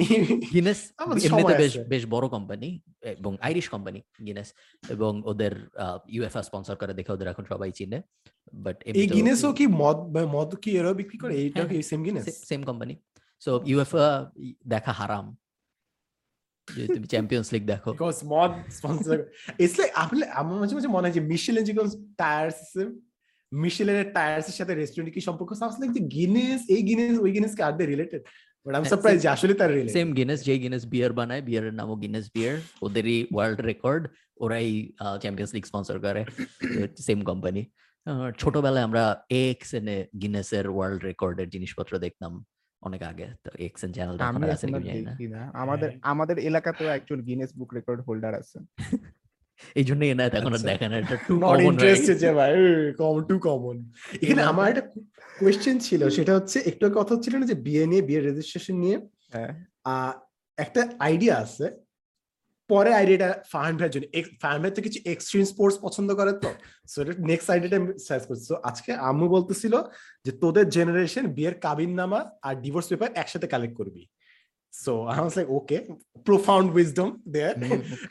গিনেস 0.55 0.81
এমনিতে 1.27 1.55
বেশ 1.63 1.73
বেশ 1.93 2.03
বড় 2.15 2.27
কোম্পানি 2.35 2.69
এবং 3.17 3.33
আইরিশ 3.47 3.67
কোম্পানি 3.75 4.01
গিনেস 4.27 4.49
এবং 4.95 5.13
ওদের 5.31 5.53
ইউএফএ 6.15 6.43
স্পন্সর 6.49 6.75
করে 6.81 6.93
দেখে 6.99 7.11
ওদের 7.17 7.29
এখন 7.33 7.45
সবাই 7.53 7.71
চিনে। 7.79 7.99
বাট 8.65 8.77
এই 8.91 9.07
গিনেসও 9.17 9.51
কি 9.59 9.65
মদ 9.83 9.99
মদ 10.35 10.51
কি 10.63 10.71
এরাও 10.79 10.95
বিক্রি 11.01 11.19
করে? 11.23 11.35
এইটা 11.43 11.61
হ্যাঁ, 11.61 11.69
কি 11.71 11.77
same 11.91 12.01
Guinness 12.07 12.25
same 12.51 12.61
company 12.69 12.95
so 13.43 13.51
UEFA 13.71 14.07
দেখা 14.75 14.93
হারাম। 15.01 15.27
যদি 16.69 16.89
তুমি 16.97 17.07
চ্যাম্পিয়ন্স 17.15 17.47
লিগ 17.55 17.63
দেখো। 17.73 17.91
বিকজ 17.95 18.19
মদ 18.35 18.53
স্পন্সর 18.79 19.17
ইটস 19.63 19.77
লাইক 19.81 19.91
আমার 20.41 20.57
মাঝে 20.61 20.75
মাঝে 20.77 20.91
মনে 20.95 21.05
হয় 21.07 21.15
যে 21.19 21.23
মিশেলেন 21.31 21.63
যেরকম 21.67 21.89
টায়ার্স 22.21 22.61
মিশেলের 23.63 24.01
টায়ার্স 24.17 24.47
এর 24.51 24.57
সাথে 24.61 24.73
রেস্টুরেন্ট 24.75 25.11
কি 25.15 25.21
সম্পর্ক? 25.29 25.51
সাউন্ডস 25.61 25.77
লাইক 25.81 25.91
যে 25.97 26.03
গিনেস 26.17 26.61
এই 26.75 26.83
গিনেস 26.89 27.15
ওই 27.25 27.31
গিনেস 27.37 27.53
কে 27.59 27.63
আর 27.69 27.75
they 27.79 27.85
related 27.93 28.23
but 28.67 28.73
I 28.75 28.81
am 28.81 28.87
surprise 28.93 29.19
যে 29.25 29.29
আসলে 29.37 29.55
তার 29.61 29.71
রিলেটেড 29.71 29.95
সেম 29.99 30.09
গিনেস 30.19 30.41
যেই 30.49 30.59
গিনেস 30.65 30.83
বিয়ার 30.93 31.13
বানায় 31.19 31.43
বিয়ারের 31.49 31.75
নামও 31.81 31.97
গিনেস 32.05 32.27
বিয়ার 32.35 32.57
ওদেরই 32.83 33.19
ওয়ার্ল্ড 33.35 33.59
রেকর্ড 33.71 34.03
ওরাই 34.41 34.69
চ্যাম্পিয়ন্স 35.23 35.51
লিগ 35.57 35.65
স্পন্সর 35.71 35.97
করে 36.05 36.23
সেম 37.07 37.19
কোম্পানি 37.31 37.63
ছোটবেলায় 38.39 38.85
আমরা 38.89 39.03
এক্স 39.45 39.71
এন 39.79 39.87
এ 39.89 39.99
গিনেসের 40.23 40.67
ওয়ার্ল্ড 40.69 41.01
রেকর্ডের 41.09 41.49
জিনিসপত্র 41.49 41.93
দেখতাম 41.99 42.33
অনেক 42.83 43.03
আগে 43.03 43.27
তো 43.45 43.51
এক্স 43.67 43.81
এন 43.87 43.91
চ্যানেলটা 43.93 44.25
এখন 44.25 44.37
আমি 44.37 44.47
আর 44.47 44.55
আছে 44.57 44.67
এখন 44.67 44.75
আর 44.75 44.81
নাকি 44.81 44.89
জানি 44.91 45.03
না। 45.03 45.11
দেখি 45.11 45.27
না। 45.35 45.41
আমাদের। 45.63 45.91
আমাদের 46.13 46.37
এলাকাতেও 46.51 46.89
একজন 46.89 47.19
গিনেস 47.29 47.51
বুক 47.59 47.71
রেকর্ড 47.75 48.01
হোল্ডার 48.07 48.33
আছে। 48.35 48.59
এই 49.77 49.85
জন্য 49.89 50.03
এনায়েত 50.05 50.35
এখন 50.39 50.53
আর 50.53 50.57
আচ্ছা। 50.57 50.69
দেখে 50.71 50.87
না 50.91 50.97
এটা 51.03 51.17
টু 51.29 51.35
কমন 51.41 51.61
ইন্টারেস্টেড 51.71 52.17
যে 52.25 52.31
ভাই 52.39 52.53
কমন 53.01 53.23
টু 53.31 53.37
কমন 53.47 53.77
এখানে 54.23 54.43
আমার 54.53 54.67
একটা 54.71 54.85
কোয়েশ্চেন 55.39 55.77
ছিল 55.87 56.03
সেটা 56.17 56.33
হচ্ছে 56.39 56.59
একটু 56.71 56.85
কথা 56.99 57.13
হচ্ছিল 57.15 57.35
না 57.41 57.47
যে 57.53 57.57
বিয়ে 57.67 57.85
নিয়ে 57.91 58.03
বিয়ের 58.09 58.25
রেজিস্ট্রেশন 58.31 58.77
নিয়ে? 58.85 58.97
হ্যাঁ। 59.35 59.53
একটা 60.59 60.81
আইডিয়া 60.99 61.37
আছে 61.45 61.67
পরে 62.71 62.91
আইডিয়াটা 63.01 63.29
ফাহান 63.53 63.75
ভাইয়ের 63.79 63.93
জন্য। 63.95 64.07
ফাহান 64.43 64.59
ভাই 64.63 64.73
তো 64.77 64.81
কিছু 64.87 64.99
এক্সট্রিম 65.13 65.45
স্পোর্টস 65.45 65.77
পছন্দ 65.85 66.09
করে 66.21 66.33
তো 66.43 66.51
সো 66.93 66.99
নেক্সট 67.31 67.49
আইডিয়াটা 67.51 67.77
আমি 67.81 67.89
সার্চ 68.09 68.25
করছি। 68.29 68.45
So, 68.51 68.55
আজকে 68.71 68.91
আম্মু 69.09 69.27
বলতেছিল 69.29 69.75
যে 70.27 70.33
তোদের 70.43 70.67
জেনারেশন 70.77 71.25
বিয়ের 71.37 71.57
কাবিন 71.65 71.93
নামা 72.01 72.21
আর 72.43 72.55
ডিভোর্স 72.65 72.87
পেপার 72.91 73.11
একসাথে 73.23 73.47
কালেক্ট 73.55 73.77
করবি। 73.81 74.03
So 74.75 74.93
I 75.05 75.19
was 75.21 75.33
like 75.39 75.49
okay 75.51 75.77
profound 76.25 76.75
wisdom 76.75 77.09
there 77.29 77.55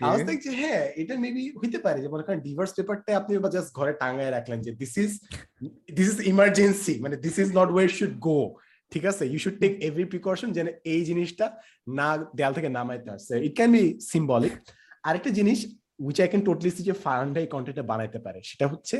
I 0.01 0.09
was 0.09 0.21
like 0.27 0.39
যে 0.43 0.51
হ্যাঁ 0.51 0.83
এটা 0.95 1.13
মেবি 1.17 1.43
হইতে 1.61 1.77
পারে 1.77 2.01
যে 2.01 2.07
মনে 2.07 2.23
করেন 2.23 2.39
ডিভোর্স 2.39 2.71
পেপারটা 2.73 3.17
আপনি 3.17 3.31
জাস্ট 3.49 3.73
ঘরে 3.73 3.93
টাঙ্গায় 3.93 4.31
রাখলেন 4.31 4.61
যে 4.61 4.71
this 4.71 4.97
is 4.97 5.11
this 5.95 6.07
is 6.13 6.19
emergency 6.27 6.99
মানে 6.99 7.15
this 7.17 7.39
is 7.39 7.49
not 7.57 7.69
way 7.71 7.87
should 7.87 8.15
go 8.19 8.55
ঠিক 8.91 9.05
আছে? 9.05 9.23
You 9.25 9.37
should 9.37 9.57
take 9.59 9.71
every 9.83 10.05
precaution 10.05 10.51
যেন 10.51 10.67
এই 10.83 11.05
জিনিসটা 11.05 11.45
না 11.87 12.07
দেয়াল 12.35 12.53
থেকে 12.53 12.69
নামাইতে 12.69 13.09
আসছে 13.11 13.33
ইট 13.45 13.53
ক্যান 13.55 13.71
বি 13.71 13.83
সিম্বলিক 14.11 14.53
আরেকটা 15.03 15.29
জিনিস 15.29 15.59
which 15.99 16.21
I 16.21 16.27
can 16.27 16.41
totally 16.41 16.69
see 16.69 16.83
যে 16.83 16.93
ফারান 17.03 17.33
ভাই 17.33 17.45
কন্টেন্টটা 17.47 17.83
বানাইতে 17.83 18.19
পারে 18.19 18.41
সেটা 18.43 18.67
হচ্ছে 18.67 18.97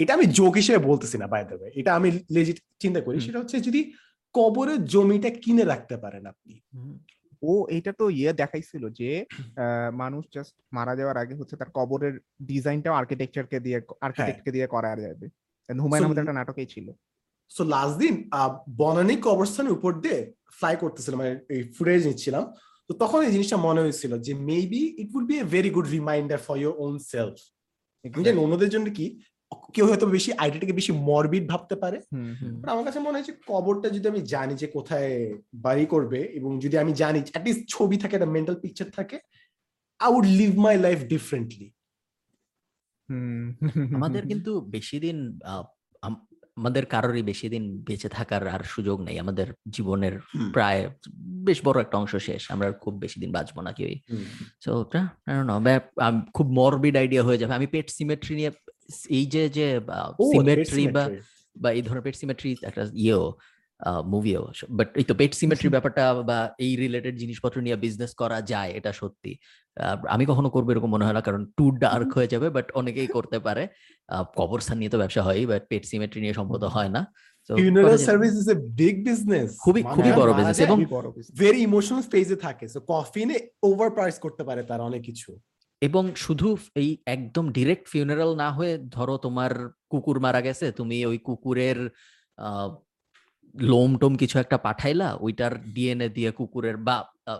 এটা 0.00 0.14
আমি 0.14 0.26
জোক 0.26 0.54
হিসেবে 0.56 0.78
বলতেছি 0.78 1.18
না 1.18 1.26
বাই 1.26 1.44
দ্য 1.44 1.54
ওয়ে 1.60 1.70
এটা 1.80 1.94
আমি 1.94 2.08
লেজিট 2.30 2.58
চিন্তা 2.78 3.00
করি 3.00 3.20
সেটা 3.20 3.38
হচ্ছে 3.38 3.60
যদি 3.60 3.80
কবরের 4.36 4.84
জমিটা 4.84 5.30
কিনে 5.30 5.64
রাখতে 5.64 5.96
পারেন 5.96 6.26
আপনি। 6.26 6.54
ও 7.42 7.66
এটা 7.68 7.92
তো 7.92 8.10
ইয়ে 8.10 8.32
দেখাইছিল 8.32 8.88
যে 8.90 9.24
আহ, 9.56 9.90
মানুষ 9.92 10.24
জাস্ট 10.34 10.54
মারা 10.72 10.96
যাওয়ার 10.96 11.16
আগে 11.16 11.34
হচ্ছে 11.34 11.56
তার 11.56 11.70
কবরের 11.74 12.14
ডিজাইনটাও 12.42 12.94
আর্কিটেকচারকে 12.94 13.60
দিয়ে 13.60 13.80
আর্কিটেক্টকে 14.00 14.50
দিয়ে 14.52 14.66
করা 14.66 14.96
যাবে। 14.96 15.26
হুমায়ুন 15.68 16.02
So, 16.02 16.06
আহমেদের 16.06 16.22
একটা 16.22 16.32
নাটকেই 16.32 16.66
ছিল। 16.66 16.92
সো 17.50 17.64
লাস্ট 17.64 17.98
দিন 17.98 18.14
আহ, 18.30 18.52
বনানী 18.70 19.16
কবরস্থানের 19.16 19.72
উপর 19.72 19.92
দিয়ে 20.00 20.32
ফ্লাই 20.52 20.76
করতেছিলাম 20.76 21.18
মানে 21.18 21.40
এই 21.48 21.62
ফুটেজ 21.76 22.06
নিচ্ছিলাম। 22.06 22.44
তো 22.90 22.94
তখন 22.94 23.22
এই 23.22 23.32
জিনিসটা 23.32 23.56
মনে 23.56 23.80
হয়েছিল 23.80 24.18
যে 24.18 24.34
maybe 24.34 24.94
it 24.98 25.08
would 25.14 25.26
be 25.26 25.38
a 25.38 25.44
very 25.44 25.70
good 25.70 25.88
reminder 25.88 26.38
for 26.38 26.56
your 26.56 26.74
own 26.78 26.98
self 26.98 27.36
অন্যদের 28.38 28.68
জন্য 28.68 28.90
কি 28.90 29.06
কেউ 29.72 29.86
হয়তো 29.86 30.06
বেশি 30.06 30.32
আইডিয়াটাকে 30.32 30.72
বেশি 30.72 30.92
মরবিড 30.92 31.48
ভাবতে 31.48 31.76
পারে 31.76 31.98
হুম, 31.98 32.34
হুম। 32.40 32.62
আমার 32.68 32.84
কাছে 32.84 32.98
মনে 32.98 33.12
হয় 33.12 33.22
যে 33.22 33.32
কবরটা 33.46 33.88
যদি 33.88 34.08
আমি 34.08 34.20
জানি 34.20 34.54
যে 34.54 34.66
কোথায় 34.66 35.34
বাড়ি 35.54 35.86
করবে 35.86 36.18
এবং 36.18 36.60
যদি 36.60 36.78
আমি 36.78 36.92
জানি 36.92 37.22
অ্যাটলিস্ট 37.30 37.62
ছবি 37.68 37.96
থাকে 37.96 38.16
একটা 38.16 38.26
মেন্টাল 38.26 38.54
পিকচার 38.54 38.90
থাকে 38.90 39.18
I 39.98 40.12
would 40.12 40.26
live 40.26 40.58
my 40.58 40.78
life 40.78 41.04
differently 41.04 41.72
hmm. 43.10 43.54
আমাদের 43.94 44.26
কিন্তু 44.26 44.60
বেশি 44.60 45.00
দিন 45.00 45.38
আহ, 45.44 45.64
আমাদের 46.56 46.86
কারোরই 46.86 47.22
বেশি 47.22 47.48
দিন 47.48 47.78
বেঁচে 47.78 48.08
থাকার 48.08 48.48
আর 48.48 48.60
সুযোগ 48.60 49.00
নেই। 49.00 49.18
আমাদের 49.18 49.46
জীবনের 49.68 50.20
প্রায় 50.52 50.90
বেশ 51.18 51.64
বড় 51.64 51.80
একটা 51.80 51.98
অংশ 51.98 52.16
শেষ। 52.16 52.50
আমরা 52.50 52.66
আর 52.66 52.72
খুব 52.72 52.98
বেশি 52.98 53.20
দিন 53.20 53.32
বাঁচবো 53.32 53.60
না 53.62 53.72
কেউই। 53.72 54.00
সো 54.60 54.90
খুব 56.34 56.46
মরবিড 56.46 56.96
আইডিয়া 56.96 57.22
হয়ে 57.22 57.38
যাবে। 57.38 57.54
আমি 57.54 57.66
পেট 57.66 57.90
সিমেট্রি 57.90 58.34
নিয়ে 58.34 58.50
এই 59.08 59.26
যে 59.26 59.48
যে 59.48 59.80
সিমেট্রি 60.32 60.88
বা 60.88 61.08
বা 61.60 61.72
এই 61.72 61.82
ধরনের 61.82 62.02
পেট 62.02 62.16
সিমেট্রি 62.16 62.56
একটা 62.62 62.86
ইয়েও 62.92 63.34
মুভিও 64.04 64.48
বাট 64.70 64.96
এই 64.96 65.04
তো 65.04 65.14
পেট 65.14 65.34
সিমেট্রি 65.34 65.68
ব্যাপারটা 65.74 66.14
বা 66.14 66.54
এই 66.58 66.76
রিলেটেড 66.76 67.16
জিনিসপত্র 67.16 67.60
নিয়ে 67.60 67.76
বিজনেস 67.76 68.14
করা 68.14 68.40
যায় 68.40 68.70
এটা 68.70 68.92
সত্যি। 68.92 69.36
আমি 70.08 70.26
কখনো 70.26 70.50
করব 70.50 70.70
এরকম 70.70 70.90
মনে 70.90 71.04
হয় 71.04 71.12
না 71.12 71.20
কারণ 71.20 71.46
টু 71.56 71.70
ডার্ক 71.70 72.12
হয়ে 72.14 72.26
যাবে 72.26 72.50
বাট 72.50 72.72
অনেকেই 72.72 73.06
করতে 73.06 73.38
পারে। 73.38 73.68
কবরস্থান 74.36 74.78
নিয়ে 74.78 74.90
তো 74.90 74.98
ব্যবসা 74.98 75.22
হয় 75.22 75.46
বাট 75.46 75.66
পেট 75.68 75.84
সিমেট্রি 75.84 76.20
নিয়ে 76.20 76.34
সম্ভবত 76.34 76.64
হয় 76.64 76.88
না। 76.88 77.12
So, 77.50 77.56
funeral 77.56 77.96
service 77.96 78.32
is 78.32 78.48
a 78.48 78.54
big 78.54 79.04
business 79.04 79.56
খুবই- 79.60 79.84
খুবই 79.84 80.12
বড় 80.12 80.32
business 80.32 80.62
এবং-। 80.62 81.12
ভেরি 81.38 81.62
ইমোশনাল 81.62 82.36
থাকে 82.36 82.68
সো 82.68 82.80
কফিনে 82.88 83.38
ওভার 83.62 83.90
প্রাইস 83.90 84.18
করতে 84.18 84.44
পারে 84.44 84.62
তার 84.62 84.80
অনেক 84.80 85.02
কিছু। 85.02 85.38
এবং 85.82 86.04
শুধু 86.16 86.48
এই 86.74 86.90
একদম 87.06 87.44
ডিরেক্ট 87.48 87.84
ফিউনারাল 87.88 88.30
না 88.36 88.48
হয়ে 88.52 88.74
ধরো 88.96 89.14
তোমার 89.16 89.52
কুকুর 89.90 90.18
মারা 90.20 90.40
গেছে 90.40 90.66
তুমি 90.72 90.98
ওই 91.06 91.18
কুকুরের 91.18 91.78
লোম 93.54 93.90
টোম 93.98 94.12
কিছু 94.16 94.36
একটা 94.38 94.56
পাঠাইলা 94.58 95.08
ওইটার 95.20 95.52
ডিএনএ 95.74 96.08
দিয়ে 96.08 96.30
কুকুরের 96.30 96.76
বা 96.86 96.96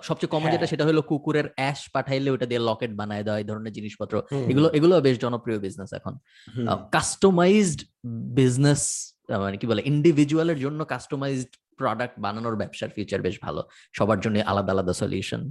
সবচেয়ে 0.09 0.33
কমন 0.33 0.49
যেটা 0.49 0.59
হ্যাঁ। 0.59 0.71
সেটা 0.73 0.85
হলো 0.85 1.01
কুকুরের 1.03 1.47
অ্যাশ 1.59 1.81
পাঠাইলে 1.95 2.29
ওটা 2.31 2.47
দিয়ে 2.51 2.61
লকেট 2.69 2.93
বানায় 3.01 3.25
দেওয়া 3.27 3.39
এই 3.41 3.47
ধরনের 3.51 3.73
জিনিসপত্র। 3.73 4.15
এগুলো 4.51 4.69
এগুলো 4.79 4.95
বেশ 5.01 5.17
জনপ্রিয় 5.25 5.59
বিজনেস 5.59 5.91
এখন। 5.99 6.15
কাস্টমাইজড 6.97 7.81
বিজনেস 8.39 8.83
মানে 9.45 9.57
কি 9.61 9.67
বলে 9.67 9.83
ইন্ডিভিজুয়ালের 9.93 10.59
জন্য 10.65 10.81
কাস্টমাইজড 10.85 11.51
প্রোডাক্ট 11.79 12.17
বানানোর 12.25 12.57
ব্যবসার 12.63 12.91
ফিউচার 12.97 13.21
বেশ 13.27 13.37
ভালো। 13.43 13.61
সবার 13.95 14.19
জন্য 14.21 14.37
আলাদা 14.53 14.71
আলাদা 14.75 14.95
সলিউশন 15.03 15.43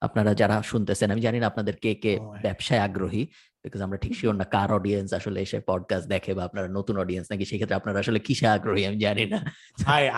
আপনারা 0.00 0.34
যারা 0.34 0.62
শুনতেছেন 0.62 1.10
আমি 1.10 1.20
জানি 1.20 1.38
না 1.38 1.46
আপনাদের 1.46 1.76
কে 1.76 1.94
কে 1.94 2.18
Oh, 2.18 2.42
ব্যবসায় 2.42 2.80
আগ্রহী 2.80 3.26
বিকজ 3.64 3.82
আমরা 3.82 3.98
ঠিক 3.98 4.14
শিওর 4.16 4.34
না 4.34 4.44
কার 4.44 4.72
অডিয়েন্স 4.72 5.12
আসলে 5.12 5.40
এসে 5.40 5.60
পডকাস্ট 5.66 6.08
দেখে 6.08 6.34
বা 6.34 6.44
আপনারা 6.44 6.68
নতুন 6.68 6.98
অডিয়েন্স 6.98 7.26
নাকি 7.30 7.44
সেক্ষেত্রে 7.44 7.76
আপনারা 7.76 7.98
আসলে 7.98 8.18
কিসে 8.18 8.46
আগ্রহী 8.46 8.84
আমি 8.86 8.98
জানি 9.00 9.26
না। 9.26 9.38
ভাই 9.84 10.10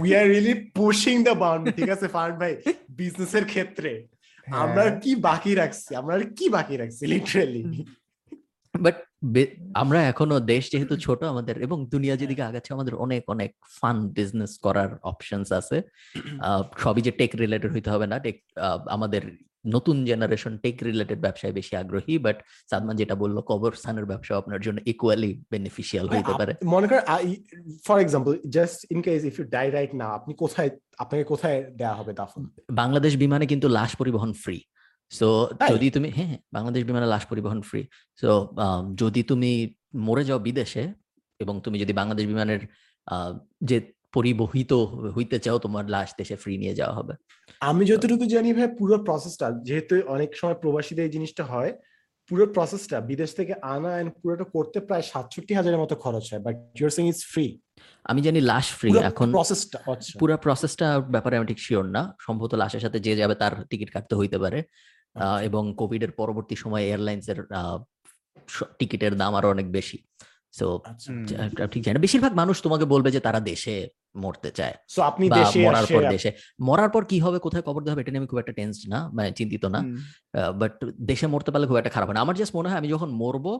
we 0.00 0.16
are 0.16 0.26
really 0.28 0.54
pushing 0.70 1.24
the 1.24 1.30
boundary 1.30 1.72
ঠিক 1.76 1.90
আছে 1.90 2.08
ফার্ন 2.08 2.38
ভাই? 2.38 2.56
বিজনেসের 2.90 3.44
ক্ষেত্রে। 3.44 4.06
আমরা 4.48 4.82
হ্যাঁ। 4.82 5.00
কি 5.00 5.14
বাকি 5.16 5.54
রাখছি? 5.54 5.94
আমরা 5.94 6.18
কি 6.18 6.48
বাকি 6.48 6.76
রাখছি 6.76 7.06
লিটারালি 7.06 7.62
বাট 8.80 8.96
আমরা 9.74 9.98
এখনও 10.02 10.40
দেশ 10.40 10.70
যেহেতু 10.70 10.96
ছোট 10.96 11.22
আমাদের 11.22 11.62
এবং 11.62 11.86
দুনিয়া 11.86 12.16
যেদিকে 12.16 12.42
আগাচ্ছে 12.42 12.74
আমাদের 12.74 12.94
অনেক 12.94 13.22
অনেক 13.28 13.50
ফান 13.80 14.08
বিজনেস 14.08 14.58
করার 14.58 14.98
অপশনস 15.02 15.52
আছে। 15.52 15.76
আহ, 16.42 16.62
সবই 16.78 17.02
যে 17.02 17.10
টেক 17.10 17.30
রিলেটেড 17.34 17.72
হইতে 17.72 17.90
হবে 17.90 18.06
না 18.06 18.18
টেক 18.18 18.36
আমাদের 18.86 19.22
নতুন 19.66 20.04
জেনারেশন 20.04 20.58
টেক 20.58 20.82
রিলেটেড 20.82 21.20
ব্যবসায় 21.20 21.52
বেশি 21.52 21.76
আগ্রহী 21.76 22.18
বাট 22.18 22.36
সাদমান 22.70 22.96
যেটা 22.96 23.14
বলল 23.14 23.40
কবরস্থানের 23.40 24.04
ব্যবসা 24.04 24.36
আপনার 24.36 24.60
জন্য 24.60 24.80
ইকুয়ালি 24.86 25.42
বেনিফিশিয়াল 25.50 26.06
হইতে 26.08 26.32
পারে। 26.38 26.52
মনে 26.64 26.88
করেন 26.88 27.02
for 27.84 28.00
example 28.00 28.38
just 28.50 28.86
in 28.90 29.02
case 29.02 29.24
if 29.24 29.34
you 29.38 29.44
die 29.48 29.70
right 29.70 29.94
না 29.94 30.04
আপনি 30.04 30.34
কোথায় 30.34 30.70
আপনাকে 30.98 31.24
কোথায় 31.24 31.64
দেওয়া 31.76 31.94
হবে 31.94 32.12
দাফন? 32.12 32.42
বাংলাদেশ 32.72 33.16
বিমানে 33.16 33.46
কিন্তু 33.46 33.68
লাশ 33.68 33.96
পরিবহন 33.96 34.32
ফ্রি 34.32 34.58
সো 35.12 35.28
যদি 35.72 35.86
তুমি 35.90 36.08
হ্যাঁ 36.16 36.28
হ্যাঁ, 36.30 36.40
বাংলাদেশ 36.52 36.82
বিমানে 36.84 37.06
লাশ 37.06 37.22
পরিবহন 37.26 37.60
ফ্রি 37.62 37.82
সো 38.18 38.30
যদি 39.02 39.20
তুমি 39.22 39.50
মরে 40.06 40.22
যাও 40.24 40.38
বিদেশে 40.38 40.84
এবং 41.40 41.54
তুমি 41.60 41.76
যদি 41.78 41.92
বাংলাদেশ 41.92 42.24
বিমানের 42.26 42.60
যে 43.62 43.76
পরিবহিত 44.14 44.72
হইতে 45.16 45.36
চাও 45.38 45.56
তোমার 45.58 45.84
লাশ 45.90 46.08
দেশে 46.18 46.36
ফ্রি 46.36 46.54
নিয়ে 46.62 46.74
যাওয়া 46.74 46.94
হবে। 46.98 47.14
আমি 47.60 47.82
যতটুকু 47.86 48.24
জানি 48.26 48.50
ভাই 48.52 48.68
পুরো 48.78 48.96
প্রসেসটা 49.08 49.46
যেহেতু 49.68 49.94
অনেক 50.06 50.30
সময় 50.36 50.56
প্রবাসীদের 50.62 51.06
এই 51.06 51.12
জিনিসটা 51.16 51.44
হয় 51.44 51.72
পুরো 52.30 52.44
প্রসেসটা 52.46 52.96
বিদেশ 53.10 53.30
থেকে 53.38 53.52
আনা 53.74 53.90
এন্ড 54.00 54.10
পুরোটা 54.20 54.46
করতে 54.54 54.78
প্রায় 54.88 55.04
সাতষট্টি 55.12 55.52
হাজারের 55.54 55.80
মতো 55.82 55.94
খরচ 55.94 56.24
হয় 56.30 56.42
বাট 56.46 56.54
ইউর 56.78 56.92
সিং 56.96 57.04
ইজ 57.08 57.18
ফ্রি 57.32 57.46
আমি 58.04 58.20
জানি 58.26 58.40
লাশ 58.52 58.66
ফ্রি 58.78 58.90
এখন 59.10 59.28
প্রসেসটা 59.38 59.78
আচ্ছা। 59.92 60.14
পুরো 60.20 60.34
প্রসেসটা 60.36 60.86
ব্যাপারে 61.14 61.34
আমি 61.38 61.46
ঠিক 61.46 61.60
শিওর 61.66 61.84
না। 61.96 62.02
সম্ভবত 62.26 62.52
লাশের 62.54 62.82
সাথে 62.84 62.98
যে 63.06 63.12
যাবে 63.16 63.34
তার 63.34 63.54
টিকিট 63.70 63.88
কাটতে 63.90 64.14
হইতে 64.16 64.36
পারে। 64.38 64.58
এবং 65.48 65.62
কোভিড 65.80 66.02
এর 66.06 66.12
পরবর্তী 66.20 66.54
সময়ে 66.56 66.84
এয়ারলাইন্স 66.88 67.24
এর 67.32 67.38
টিকিটের 68.78 69.14
দাম 69.20 69.32
আরও 69.38 69.48
অনেক 69.54 69.66
বেশি। 69.78 69.98
সো 70.58 70.66
আচ্ছা। 70.92 71.10
ঠিক 71.72 71.82
জানি 71.86 71.98
বেশিরভাগ 72.06 72.32
মানুষ 72.40 72.56
তোমাকে 72.62 72.84
বলবে 72.84 73.08
যে 73.16 73.20
তারা 73.26 73.40
দেশে 73.52 73.76
মরতে 74.22 74.50
চায় 74.58 74.74
সো 74.94 75.00
আপনি 75.10 75.26
দেশে 75.40 75.60
মরার 75.66 75.86
পর 75.94 76.02
দেশে। 76.14 76.30
মরার 76.68 76.90
পর 76.94 77.02
কি 77.10 77.16
হবে 77.24 77.38
কোথায় 77.46 77.64
কবর 77.68 77.80
দেওয়া 77.82 77.94
হবে 77.94 78.02
এটা 78.02 78.10
নিয়ে 78.12 78.22
আমি 78.22 78.30
খুব 78.32 78.40
একটা 78.42 78.54
টেন্সড 78.58 78.82
না 78.92 78.98
মানে 79.16 79.28
চিন্তিত 79.38 79.64
না। 79.74 79.80
বাট 80.60 80.74
দেশে 81.10 81.26
মরতে 81.32 81.50
পারলে 81.52 81.66
খুব 81.70 81.78
একটা 81.80 81.92
খারাপ 81.94 82.06
হয় 82.08 82.16
না। 82.18 82.22
আমার 82.24 82.36
জাস্ট 82.40 82.52
মনে 82.58 82.68
হয় 82.70 82.78
আমি 82.80 82.88
যখন 82.94 83.10
মরবো 83.22 83.54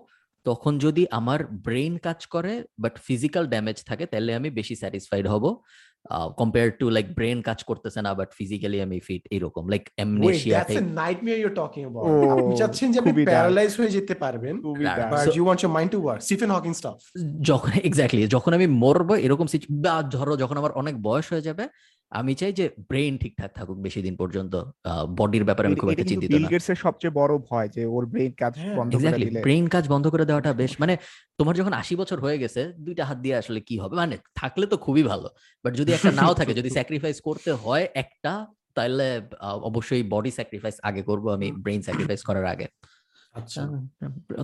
তখন 0.46 0.72
যদি 0.86 1.02
আমার 1.18 1.40
ব্রেন 1.66 1.92
কাজ 2.06 2.20
করে 2.34 2.52
বাট 2.82 2.94
ফিজিক্যাল 3.06 3.44
ড্যামেজ 3.52 3.78
থাকে 3.88 4.04
তাহলে 4.12 4.30
আমি 4.38 4.48
বেশি 4.58 4.74
স্যাটিসফাইড 4.82 5.26
হব। 5.32 5.44
কম্পেয়ার 6.40 6.68
টু 6.80 6.86
লাইক 6.90 7.06
ব্রেন 7.14 7.38
কাজ 7.42 7.58
করতেছে 7.64 8.00
না 8.02 8.10
বাট 8.14 8.28
ফিজিক্যালি 8.32 8.78
আমি 8.80 8.98
ফিট 9.00 9.22
এরকম 9.30 9.64
like 9.68 9.84
amnesia 9.94 10.56
a 10.60 10.64
nightmare 11.02 11.38
you 11.40 11.50
talking 11.54 11.82
about 11.84 12.06
আপনি 12.34 12.54
চাচ্ছেন 12.56 12.88
যে 12.92 12.98
আপনি 12.98 13.12
প্যারালাইজ 13.28 13.72
হয়ে 13.78 13.90
যেতে 13.90 14.14
পারবেন. 14.14 14.54
But 15.12 15.26
you 15.36 15.44
want 15.44 15.60
your 15.64 15.72
mind 15.72 15.90
to 15.92 15.98
work 16.02 16.20
Stephen 16.20 16.50
Hawking 16.50 16.72
stuff 16.72 16.96
যখন 17.40 17.70
এক্স্যাক্টলি 17.88 18.22
যখন 18.26 18.50
আমি 18.54 18.66
মরব 18.82 19.10
এরকম 19.26 19.46
সিচ 19.46 19.62
বা 19.84 19.94
ধরো 20.16 20.32
যখন 20.36 20.56
আমার 20.56 20.72
অনেক 20.72 20.94
বয়স 21.02 21.26
হয়ে 21.32 21.46
যাবে 21.48 21.64
আমি 22.14 22.32
চাই 22.34 22.52
যে 22.52 22.64
ব্রেন 22.90 23.12
ঠিকঠাক 23.18 23.50
থাকুক 23.54 23.78
বেশি 23.78 24.00
দিন 24.02 24.14
পর্যন্ত। 24.16 24.54
বডির 25.14 25.44
ব্যাপারে 25.44 25.66
আমি 25.66 25.76
খুব 25.76 25.90
একটা 25.90 26.06
চিন্তিত 26.06 26.30
না। 26.34 26.48
এর 26.48 26.62
সবচেয়ে 26.84 27.12
বড় 27.12 27.32
ভয় 27.48 27.68
যে 27.68 27.82
ওর 27.86 28.04
ব্রেন 28.06 28.32
কাজ 28.34 28.52
হ্যাঁ, 28.56 28.76
বন্ধ 28.78 28.92
করে 29.04 29.18
দিলে। 29.20 29.40
ব্রেন 29.40 29.64
কাজ 29.68 29.84
বন্ধ 29.88 30.04
করে 30.08 30.24
দেওয়াটা 30.24 30.50
বেশ 30.52 30.72
মানে 30.78 30.94
তোমার 31.38 31.54
যখন 31.56 31.72
আশি 31.72 31.94
বছর 31.96 32.18
হয়ে 32.20 32.38
গেছে 32.38 32.60
দুইটা 32.78 33.02
হাত 33.04 33.18
দিয়ে 33.18 33.36
আসলে 33.36 33.60
কি 33.60 33.76
হবে? 33.78 33.94
মানে 33.96 34.16
থাকলে 34.34 34.64
তো 34.66 34.76
খুবই 34.76 35.02
ভালো 35.02 35.28
বাট 35.64 35.72
যদি 35.76 35.90
একটা 35.92 36.10
নাও 36.12 36.32
থাকে 36.34 36.52
যদি 36.54 36.70
স্যাক্রিফাইস 36.78 37.18
করতে 37.20 37.50
হয় 37.54 37.84
একটা 37.94 38.32
তাহলে 38.76 39.06
অবশ্যই 39.62 40.02
বডি 40.10 40.30
স্যাক্রিফাইস 40.30 40.76
আগে 40.82 41.02
করব 41.02 41.24
আমি 41.28 41.46
ব্রেইন 41.64 41.80
স্যাক্রিফাইস 41.82 42.20
করার 42.22 42.46
আগে। 42.46 42.66
আচ্ছা। 43.34 43.62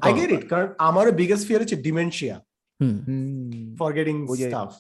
আই 0.03 0.13
গেট 0.13 0.31
ইট 0.33 0.45
কারণ 0.49 0.69
আমার 0.89 1.07
বিগেস্ট 1.13 1.45
ফিয়ার 1.47 1.61
হচ্ছে 1.63 1.79
ডিমেনশিয়া 1.81 2.37
হুম, 2.81 2.97
ফরগেটিং 3.79 4.17
স্টাফ 4.39 4.71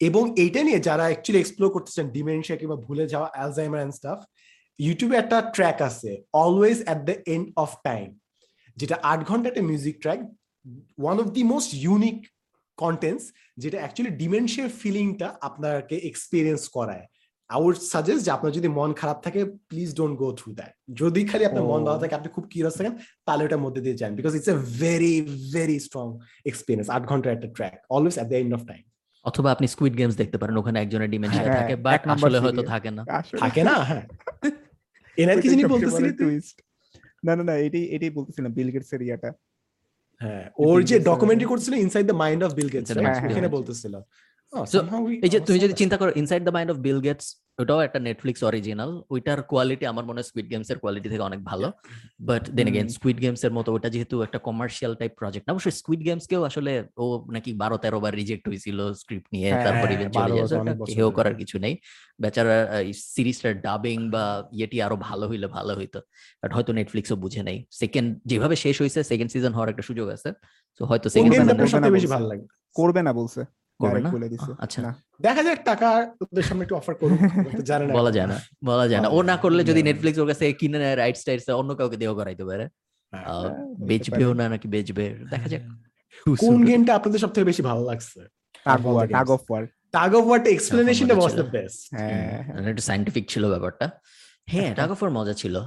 এবং 0.00 0.22
এইটা 0.38 0.60
নিয়ে 0.62 0.80
যারা 0.80 1.02
অ্যাকচুয়ালি 1.02 1.40
এক্সপ্লোর 1.40 1.70
করতেছেন 1.70 2.06
ডিমেনশিয়া 2.10 2.58
কিংবা 2.58 2.76
ভুলে 2.76 3.06
যাওয়া 3.06 3.28
অ্যালজাইমার 3.34 3.80
এন্ড 3.80 3.94
স্টাফ 3.94 4.18
ইউটিউবে 4.78 5.16
একটা 5.16 5.38
ট্র্যাক 5.54 5.78
আছে 5.82 6.10
always 6.32 6.78
at 6.82 7.00
the 7.04 7.14
end 7.26 7.46
of 7.56 7.70
time 7.84 8.06
যেটা 8.76 8.96
আট 9.02 9.20
ঘণ্টা 9.28 9.48
একটা 9.48 9.62
music 9.62 9.94
track 10.00 10.20
one 10.98 11.16
of 11.20 11.26
the 11.30 11.42
most 11.42 11.74
unique 11.74 12.18
contents 12.76 13.24
যেটা 13.56 13.78
অ্যাকচুয়ালি 13.78 14.16
ডিমেনশিয়ার 14.16 14.68
ফিলিংটা 14.68 15.28
আপনাকে 15.40 15.96
এক্সপিরিয়েন্স 15.96 16.62
করায়। 16.68 17.06
আই 17.50 17.62
উড 17.62 17.74
সাজেস্ট 17.74 18.24
যে 18.24 18.30
আপনার 18.30 18.52
যদি 18.52 18.68
মন 18.68 18.90
খারাপ 18.92 19.18
থাকে 19.22 19.40
please 19.68 19.94
don't 19.94 20.14
go 20.18 20.28
through 20.32 20.52
that 20.52 20.72
যদি 20.94 21.20
খালি 21.24 21.44
আপনার 21.44 21.64
মন 21.64 21.80
ভালো 21.84 21.98
থাকে 21.98 22.14
আপনি 22.14 22.28
খুব 22.28 22.44
কিউরিয়াস 22.44 22.76
থাকেন 22.76 22.94
তাহলে 23.24 23.44
ওটার 23.44 23.58
মধ্যে 23.58 23.80
দিয়ে 23.80 23.94
যান 23.94 24.14
because 24.14 24.34
it's 24.34 24.48
a 24.48 24.56
very 24.80 25.14
very 25.52 25.78
strong 25.78 26.06
experience 26.44 26.90
আট 26.90 27.02
ঘণ্টার 27.06 27.30
একটা 27.32 27.48
track 27.48 27.74
always 27.90 28.18
at 28.18 28.26
the 28.26 28.36
end 28.36 28.54
of 28.54 28.62
time 28.66 28.82
অথবা 29.24 29.48
আপনি 29.52 29.66
স্কুইড 29.68 29.94
গেমস 29.96 30.14
দেখতে 30.16 30.36
পারেন 30.38 30.56
ওখানে 30.56 30.76
একজনের 30.80 31.10
ডিমেনশিয়া 31.10 31.44
হ্যাঁ, 31.44 31.58
থাকে 31.58 31.74
বাট 31.76 32.00
আসলে 32.06 32.38
হয়তো 32.38 32.62
থাকে 32.62 32.90
না। 32.90 33.02
থাকে 33.38 33.62
না 33.64 33.74
হ্যাঁ। 33.84 34.04
এনার 35.18 35.36
কি 35.42 35.46
জিনিস 35.48 35.66
বলতেছিলি 35.66 36.10
টুইস্ট 36.12 36.56
না 37.22 37.32
না 37.36 37.42
না 37.44 37.54
এটাই 37.56 37.84
এটাই 37.84 38.10
বলতেছিলাম 38.10 38.50
বিল 38.52 38.70
গেটস 38.70 38.90
এর 38.92 39.02
ইয়াটা। 39.02 39.30
হ্যাঁ 40.20 40.44
ওর 40.58 40.78
যে 40.82 40.96
ডকুমেন্টারি 41.00 41.46
করছিল 41.48 41.72
inside 41.74 42.06
the 42.06 42.16
mind 42.16 42.40
of 42.44 42.50
Bill 42.54 42.70
Gates 42.70 42.88
Gates. 42.90 43.50
বলতেছিল। 43.50 43.94
Oh, 44.52 44.64
এই 45.22 45.30
যে 45.30 45.38
তুমি 45.40 45.58
যদি 45.58 45.72
চিন্তা 45.72 45.96
করো 45.96 46.10
inside 46.16 46.42
the 46.44 46.52
mind 46.52 46.70
of 46.70 46.76
Bill 46.76 47.00
Gates 47.00 47.26
ওটাও 47.58 47.80
একটা 47.82 47.98
নেটফ্লিক্স 48.08 48.40
অরিজিনাল 48.48 48.90
ওইটার 49.10 49.38
কোয়ালিটি 49.52 49.84
আমার 49.92 50.04
মনে 50.08 50.18
হয় 50.18 50.26
স্কুইড 50.30 50.48
গেমস 50.52 50.68
এর 50.72 50.78
কোয়ালিটি 50.82 51.08
থেকে 51.12 51.24
অনেক 51.30 51.40
ভালো। 51.50 51.68
But 52.20 52.44
then. 52.56 52.68
Again 52.70 52.86
squid 52.96 53.18
games 53.24 53.42
এর 53.46 53.52
মতো 53.58 53.68
ওটা 53.76 53.88
যেহেতু 53.94 54.16
একটা 54.22 54.38
কমার্শিয়াল 54.48 54.92
টাইপ 55.00 55.12
প্রজেক্ট 55.20 55.44
না 55.46 55.50
অবশ্যই 55.54 55.74
স্কুইড 55.80 56.02
গেমস 56.04 56.24
কেও 56.26 56.42
আসলে 56.44 56.72
ও 56.96 57.04
নাকি 57.30 57.50
বারো 57.62 57.76
তেরো 57.84 57.98
বার 58.04 58.12
রিজেক্ট 58.20 58.44
হয়েছিল 58.50 58.78
স্ক্রিপ্ট 59.02 59.26
নিয়ে 59.34 59.48
হ্যাঁ, 59.48 59.64
তারপর 59.66 59.86
হ্যাঁ, 59.86 59.96
ইভেন্চুয়ালি 59.96 60.34
12 60.34 60.76
বছর, 60.80 60.94
কেউ 60.96 61.08
করার 61.10 61.34
কিছু 61.34 61.56
নেই। 61.58 61.74
বেচারা 62.20 62.56
সিরিজটার 63.14 63.54
ডাবিং 63.66 63.98
বা 64.14 64.24
ইয়েটি 64.52 64.78
আরও 64.86 64.96
ভালো 65.08 65.24
হইলে 65.30 65.46
ভালো 65.56 65.72
হইতো। 65.74 65.98
বাট 66.42 66.50
হয়তো 66.56 66.70
নেটফ্লিক্সও 66.72 67.16
বুঝে 67.24 67.42
নেই। 67.42 67.58
সেকেন্ড 67.80 68.08
যেভাবে 68.30 68.56
শেষ 68.64 68.76
হয়েছে 68.82 69.00
সেকেন্ড 69.02 69.30
সিজন 69.34 69.52
হওয়ার 69.52 69.70
একটা 69.72 69.84
সুযোগ 69.90 70.06
আছে। 70.16 70.28
তো 70.80 70.82
হয়তো 70.90 71.06
সেকেন্ড 71.08 71.32
Second 71.32 71.48
গেমটা 71.48 71.54
season 71.54 71.56
আপনার 71.56 71.68
করবে 71.68 71.76
না 71.76 71.86
সবথেকে 71.86 71.96
বেশি 71.96 72.08
ভালো 72.14 72.26
লাগে 72.26 72.44
করবে 72.76 73.00
না 73.02 73.12
বলছে। 73.12 73.40
করবে 73.80 74.00
না? 74.00 74.10
আচ্ছা। 74.58 74.94
দেখা 75.20 75.42
যাক 75.42 75.64
টাকা 75.64 76.12
ওদের 76.22 76.42
সামনে 76.42 76.62
একটু 76.62 76.76
অফার 76.76 76.94
করুক 76.94 77.18
জানে 77.64 77.86
না। 77.86 77.94
বলা 77.94 78.10
যায় 78.10 78.26
না 78.26 78.40
বলা 78.64 78.88
যায় 78.88 79.02
না। 79.02 79.08
ও 79.08 79.22
না 79.22 79.36
করলে 79.36 79.64
যদি 79.64 79.82
নেটফ্লিক্স 79.82 80.18
ওর 80.18 80.26
কাছে 80.26 80.52
কিনে 80.52 80.78
নেয় 80.78 80.96
রাইটস 80.96 81.24
টাইটস 81.24 81.48
অন্য 81.48 81.74
কাউকে 81.74 82.06
করাইতে 82.06 82.44
পারে। 82.44 82.68
হ্যাঁ। 83.12 83.24
হ্যাঁ, 83.24 83.76
বেচবেও 83.86 84.32
না 84.32 84.48
নাকি 84.48 84.68
বেচবে? 84.68 85.14
দেখা 85.30 85.48
যাক। 85.48 85.62
কোন 86.40 86.64
গেমটা 86.64 86.94
আপনাদের 86.94 87.20
সবথেকে 87.20 87.44
বেশি 87.44 87.62
ভালো 87.62 87.84
লাগছে? 87.84 88.20
Tug 88.64 88.78
All 88.78 88.86
the 88.86 88.92
war 88.94 89.08
tug 89.08 89.30
of 89.30 89.50
war 89.50 89.66
tug 89.92 90.14
of 90.14 90.26
war 90.26 90.46
এক্সপ্লেনেশনটা 90.46 91.14
was 91.14 91.32
ছিল। 91.32 91.42
দ্য 91.42 91.50
বেস্ট 91.50 91.94
হ্যাঁ। 91.94 92.44
একটু 92.68 93.22
ছিল 93.28 93.48
ব্যাপারটা। 93.48 93.90
হ্যাঁ 94.46 94.74
টাগ 94.76 94.90
অফ 94.90 95.04
মজা 95.04 95.32
ছিল। 95.32 95.60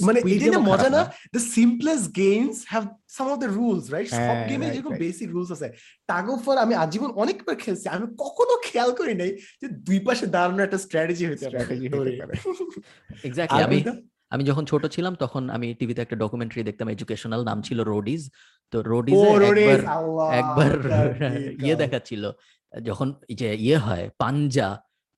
মানে 0.00 0.18
এটা 0.26 0.46
না 0.50 0.60
মজা 0.70 0.88
না? 0.90 1.02
The 1.34 1.40
simplest 1.54 2.06
games 2.16 2.56
have 2.68 2.84
some 3.08 3.26
of 3.26 3.36
the 3.38 3.50
rules 3.58 3.84
right 3.92 4.08
সব 4.18 4.36
গেমে 4.50 4.66
যেরকম 4.70 4.94
বেসিক 4.96 5.28
রুলস 5.30 5.50
আছে। 5.52 5.68
টাগ 6.08 6.24
অফ 6.30 6.40
ওয়ার 6.48 6.58
আমি 6.58 6.74
আজীবন 6.74 7.10
অনেকবার 7.12 7.56
খেলছি। 7.56 7.86
আমি 7.88 8.06
কখনো 8.18 8.54
খেয়াল 8.64 8.90
করি 8.94 9.14
নাই 9.14 9.30
যে 9.62 9.66
দুই 9.86 9.98
পাশে 10.00 10.24
দাঁড়ানোর 10.26 10.64
একটা 10.64 10.78
স্ট্র্যাটেজি 10.78 11.24
হইতে 11.26 11.46
পারে। 11.46 11.64
এক্স্যাক্টলি 13.24 13.62
আমি 13.68 13.78
আমি 14.32 14.42
যখন 14.44 14.64
ছোট 14.66 14.82
ছিলাম 14.86 15.12
তখন 15.14 15.42
আমি 15.50 15.74
টিভিতে 15.74 16.00
একটা 16.02 16.16
ডকুমেন্টারি 16.16 16.62
দেখতাম 16.62 16.88
এডুকেশনাল 16.88 17.42
নাম 17.44 17.58
ছিল 17.62 17.78
রোডিজ 17.84 18.22
তো 18.72 18.76
রোডিজ 18.82 19.20
একবার 19.20 19.90
একবার 20.32 20.70
ইয়ে. 21.66 21.76
দেখাচ্ছিল। 21.76 22.22
যখন 22.72 23.08
যে 23.30 23.48
ইয়ে 23.56 23.78
হয় 23.78 24.04
পাঞ্জা 24.18 24.68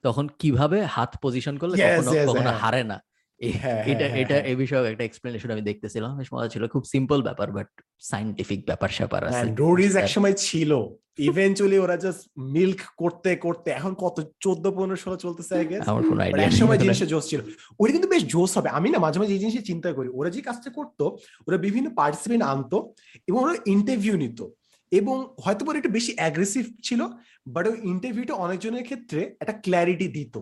তখন 0.05 0.24
কীভাবে 0.38 0.78
হাত 0.86 1.10
পজিশন 1.22 1.55
করলে 1.59 1.74
কখনো 1.76 2.10
কখনো 2.26 2.51
হ্যাঁ। 2.51 2.60
হারে 2.62 2.82
না। 2.84 2.98
এটা 3.40 4.06
এটা। 4.06 4.36
এই 4.40 4.54
বিষয়ে 4.54 4.90
একটা 4.90 5.04
এক্সপ্লেনেশন 5.04 5.50
আমি 5.50 5.60
দেখতেছিলাম। 5.60 6.18
বেশ 6.18 6.28
মজা 6.34 6.48
ছিল। 6.48 6.68
খুব 6.68 6.84
সিম্পল 6.84 7.22
ব্যাপার 7.22 7.52
বাট 7.52 7.68
সাইন্টিফিক 8.00 8.66
ব্যাপার 8.66 8.88
স্যাপার 8.88 9.26
আছে। 9.26 9.54
রোডিজ 9.54 9.96
এক 9.96 10.08
সময় 10.08 10.32
ছিল। 10.32 10.76
ইভেনচুয়ালি 11.18 11.78
ওরা 11.78 11.96
জাস্ট 11.96 12.28
মিল্ক 12.38 12.80
করতে 12.96 13.36
করতে 13.36 13.70
এখন 13.70 13.94
কত? 13.94 14.32
চোদ্দ 14.40 14.70
পনেরো 14.70 14.96
ষোলো 14.96 15.16
চলতেছে 15.16 15.54
আই 15.54 15.66
গেস 15.66 15.88
আমার 15.88 16.02
কোনো 16.02 16.22
আইডিয়া 16.22 16.46
এক 16.46 16.52
সময় 16.52 16.78
জিনিসটা 16.78 17.06
জোস 17.06 17.28
ছিল। 17.28 17.40
ওটা 17.80 17.92
কিন্তু 17.92 18.08
বেশ 18.08 18.24
জোস 18.26 18.58
হবে। 18.58 18.68
আমি 18.68 18.90
না 18.90 18.98
মাঝে 18.98 19.20
মাঝে 19.20 19.32
এই 19.32 19.38
জিনিসটা 19.38 19.62
চিন্তা 19.62 19.92
করি। 19.92 20.08
ওরা 20.08 20.30
যে 20.30 20.40
কাজটা 20.40 20.70
করতো 20.70 21.16
ওরা 21.48 21.56
বিভিন্ন 21.56 21.90
পার্টিসিপেন্ট 21.90 22.44
আনতো 22.44 22.94
এবং 23.26 23.44
ওরা 23.44 23.54
ইন্টারভিউ 23.66 24.16
নিত। 24.16 24.44
এবং 24.92 25.34
হয়তো 25.44 25.66
ওরা 25.66 25.78
একটু 25.78 25.90
বেশি 25.90 26.14
অ্যাগ্রেসিভ 26.16 26.66
ছিল 26.84 27.06
বাট 27.46 27.68
ওই 27.68 27.76
ইন্টারভিউটা 27.82 28.34
অনেকজনের 28.34 28.82
ক্ষেত্রে 28.82 29.36
একটা 29.40 29.52
ক্ল্যারিটি 29.52 30.08
দিত। 30.08 30.38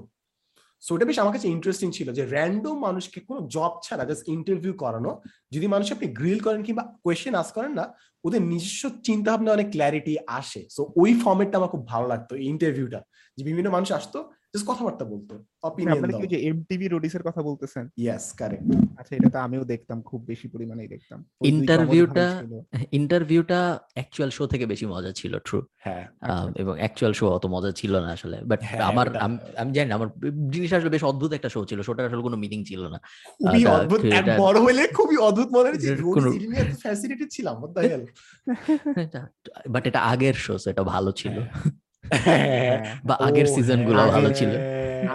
সো 0.85 0.91
ওটা 0.95 1.07
বেশ 1.09 1.19
আমার 1.23 1.35
কাছে 1.37 1.49
ইন্টারেস্টিং 1.57 1.89
ছিল 1.97 2.09
যে 2.19 2.23
র্যান্ডম 2.35 2.77
মানুষকে 2.87 3.19
কোনো 3.29 3.41
জব 3.55 3.73
ছাড়া 3.87 4.05
জাস্ট 4.11 4.25
ইন্টারভিউ 4.37 4.73
করানো, 4.83 5.11
যদি 5.55 5.67
মানুষ 5.75 5.87
আপনি 5.95 6.07
গ্রিল 6.19 6.41
করেন 6.47 6.61
কিংবা 6.67 6.85
কোয়েশ্চেন 7.05 7.35
আস 7.43 7.49
করেন 7.57 7.73
না, 7.81 7.85
ওদের 8.27 8.43
নিজস্ব 8.53 8.83
চিন্তা 9.07 9.29
ভাবনা 9.33 9.51
অনেক 9.57 9.69
ক্ল্যারিটি 9.75 10.15
আসে। 10.41 10.61
সো 10.77 10.83
ওই 11.03 11.11
ফর্মেটটা 11.23 11.57
আমার 11.61 11.73
খুব 11.75 11.83
ভালো 11.93 12.07
লাগতো 12.13 12.33
ইন্টারভিউটা 12.53 13.01
যে 13.39 13.43
বিভিন্ন 13.49 13.69
মানুষ 13.77 13.89
আসতো 13.99 14.19
জাস্ট 14.55 14.67
কথাবার্তা 14.67 15.05
বলতো 15.05 15.35
অপিনিয়ন 15.63 15.95
আপনারা 15.95 16.13
কি 16.21 16.27
যে 16.27 16.39
এমটিভি 16.49 16.87
রোডিসের 16.89 17.23
কথা 17.23 17.41
বলতেছেন? 17.43 17.85
ইয়েস 17.97 18.27
কারেক্ট 18.33 18.67
আচ্ছা 19.01 19.13
এটা 19.17 19.29
তো 19.31 19.39
আমিও 19.39 19.65
দেখতাম 19.65 19.99
খুব 20.03 20.21
বেশি 20.27 20.47
পরিমাণেই 20.49 20.89
দেখতাম। 20.89 21.19
ইন্টারভিউটা। 21.45 22.27
ইন্টারভিউটা 22.93 23.61
অ্যাকচুয়াল 23.95 24.31
শো 24.31 24.43
থেকে 24.47 24.65
বেশি 24.67 24.87
মজা 24.87 25.13
ছিল 25.13 25.33
ট্রু 25.39 25.59
হ্যাঁ 25.77 26.05
এবং 26.57 26.75
অ্যাকচুয়াল 26.77 27.13
শো 27.13 27.25
অত 27.29 27.45
মজা 27.47 27.71
ছিল 27.73 27.93
না 28.01 28.11
আসলে। 28.13 28.37
বাট 28.45 28.61
হ্যাঁ, 28.63 28.83
আমার 28.83 29.07
আমি 29.57 29.71
জানি 29.73 29.89
না 29.89 29.95
আমার 29.95 30.09
জিনিসটা 30.51 30.77
আসলে 30.77 30.91
বেশ 30.91 31.05
অদ্ভুত 31.05 31.31
একটা 31.33 31.49
শো 31.49 31.61
ছিল 31.65 31.79
শোটার 31.83 32.07
আসলে 32.07 32.23
কোনো 32.23 32.37
মিনিং 32.37 32.61
ছিল 32.65 32.83
না। 32.89 32.99
খুবই 33.41 33.63
অদ্ভুত 33.77 34.01
বড় 34.39 34.59
হলে 34.61 34.83
খুবই 34.89 35.17
অদ্ভুত 35.19 35.49
মনে 35.53 35.69
হচ্ছে 35.71 35.89
এর 35.93 36.01
কোনো- 36.09 36.33
সিরিজে 36.95 37.27
ছিলাম? 37.31 37.55
বাট 39.69 39.83
এটা 39.89 40.01
আগের 40.05 40.37
শো 40.37 40.55
এটা 40.67 40.83
ভালো 40.85 41.11
ছিল। 41.13 41.37
হ্যাঁ। 41.39 41.78
বা 43.09 43.15
আগের 43.27 43.47
সিজনগুলো 43.47 44.01
হ্যাঁ, 44.01 44.13
ভালো 44.13 44.29
ছিল। 44.31 44.53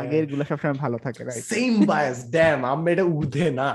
আগেরগুলো 0.02 0.44
সবসময় 0.49 0.78
ভালো 0.84 0.98
থাকে 0.98 1.22
রাইট 1.24 1.44
সেম 1.53 1.74
বায়াস 1.86 2.20
ড্যাম 2.36 2.60
আমরা 2.65 2.90
এটা 2.91 3.06
উঠে 3.20 3.48
না। 3.60 3.70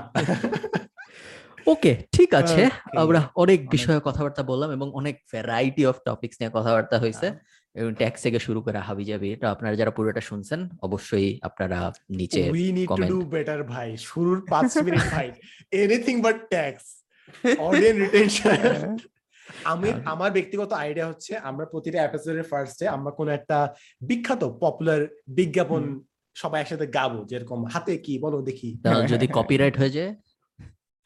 ওকে 1.67 1.91
ঠিক 2.15 2.29
আছে। 2.33 2.61
আমরা 3.03 3.19
অনেক 3.35 3.59
বিষয়ে 3.69 3.99
কথাবার্তা 3.99 4.41
বললাম 4.43 4.69
এবং 4.71 4.87
অনেক 4.93 5.15
ভ্যারাইটি 5.31 5.83
অফ 5.85 5.95
টপিকস 6.05 6.35
নিয়ে 6.39 6.51
কথাবার্তা 6.57 6.97
হয়েছে। 6.99 7.27
এবং 7.75 7.91
ট্যাক্স 7.93 8.19
থেকে 8.21 8.39
শুরু 8.39 8.59
করে 8.61 8.79
হাবি 8.87 9.05
যাবি 9.11 9.27
এটা 9.35 9.47
আপনারা 9.51 9.75
যারা 9.75 9.91
পুরোটা 9.91 10.21
শুনছেন 10.21 10.59
অবশ্যই 10.87 11.29
আপনারা 11.41 11.79
নিচে 12.19 12.41
we 12.55 12.65
need 12.77 12.87
to 12.89 13.03
do 13.11 13.17
better 13.35 13.61
ভাই। 13.73 13.89
শুরুর 14.09 14.39
পাঁচ 14.51 14.71
মিনিট 14.85 15.05
ভাই। 15.15 15.27
Anything 15.81 16.15
but 16.21 16.37
tax 16.53 16.85
audience 17.67 17.97
retention 18.03 18.57
আমি 19.63 19.89
হ্যাঁ। 19.89 20.03
আমার 20.05 20.31
ব্যক্তিগত 20.31 20.71
আইডিয়া 20.73 21.07
হচ্ছে 21.07 21.37
আমরা 21.37 21.65
প্রতিটা 21.65 22.03
এপিসোডের 22.03 22.43
ফার্স্টে 22.43 22.87
আমরা 22.87 23.11
কোন 23.11 23.29
একটা 23.29 23.73
বিখ্যাত 24.01 24.43
পপুলার 24.43 25.07
বিজ্ঞাপন 25.27 26.01
সবাই 26.35 26.61
একসাথে 26.61 26.87
গাবো 26.87 27.25
যেরকম 27.25 27.65
হাতে 27.65 27.97
কি 27.97 28.19
বলো 28.19 28.41
দেখি। 28.41 28.77
যদি 29.07 29.27
কপিরাইট 29.27 29.77
হয়ে 29.77 29.89
যায়? 29.89 30.15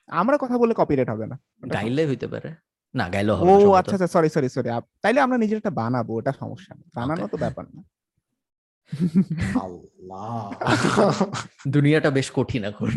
আমরা 0.07 0.37
কথা 0.37 0.57
বলে 0.57 0.73
কপিরাইট 0.77 1.09
হবে 1.09 1.27
না। 1.27 1.39
গাইলে 1.73 2.07
হইতে 2.07 2.27
পারে। 2.27 2.55
না 2.95 3.09
গাইলেও 3.09 3.35
হবে 3.35 3.51
ও 3.51 3.73
আচ্ছা 3.73 3.95
আচ্ছা 3.95 4.07
সরি 4.07 4.29
সরি 4.29 4.49
সরি 4.49 4.69
তাইলে 5.01 5.21
আমরা 5.21 5.37
নিজের 5.37 5.57
একটা 5.57 5.69
বানাবো 5.69 6.13
ওটা 6.17 6.31
সমস্যা 6.39 6.75
নেই। 6.75 6.89
বানানো 6.95 7.27
তো 7.27 7.37
ব্যাপার 7.37 7.65
না। 7.75 7.81
আল্লাহ। 9.59 10.51
দুনিয়াটা 11.67 12.09
বেশ 12.11 12.31
কঠিন 12.35 12.63
এখন। 12.63 12.89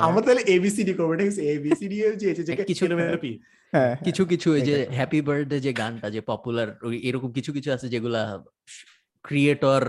আমরা 0.00 0.20
তাহলে 0.22 0.42
এবিসিডি 0.48 0.92
করব 0.94 1.10
ঠিক 1.14 1.28
আছে? 1.28 1.42
এবিসিডি 1.52 1.96
যে 1.96 2.06
যে 2.16 2.28
কিছু- 2.34 2.66
কিছু 2.66 2.84
হ্যাঁ 3.72 3.94
কিছু 4.04 4.22
কিছু 4.24 4.48
এই 4.54 4.62
যে 4.62 4.86
হ্যাপি 4.90 5.20
বার্থডে 5.20 5.60
যে 5.60 5.72
গানটা 5.72 6.10
যে 6.10 6.20
পপুলার 6.20 6.68
এরকম 7.02 7.32
কিছু 7.32 7.52
কিছু 7.52 7.72
আছে 7.72 7.88
যেগুলা 7.88 8.22
ক্রিয়েটর 9.24 9.82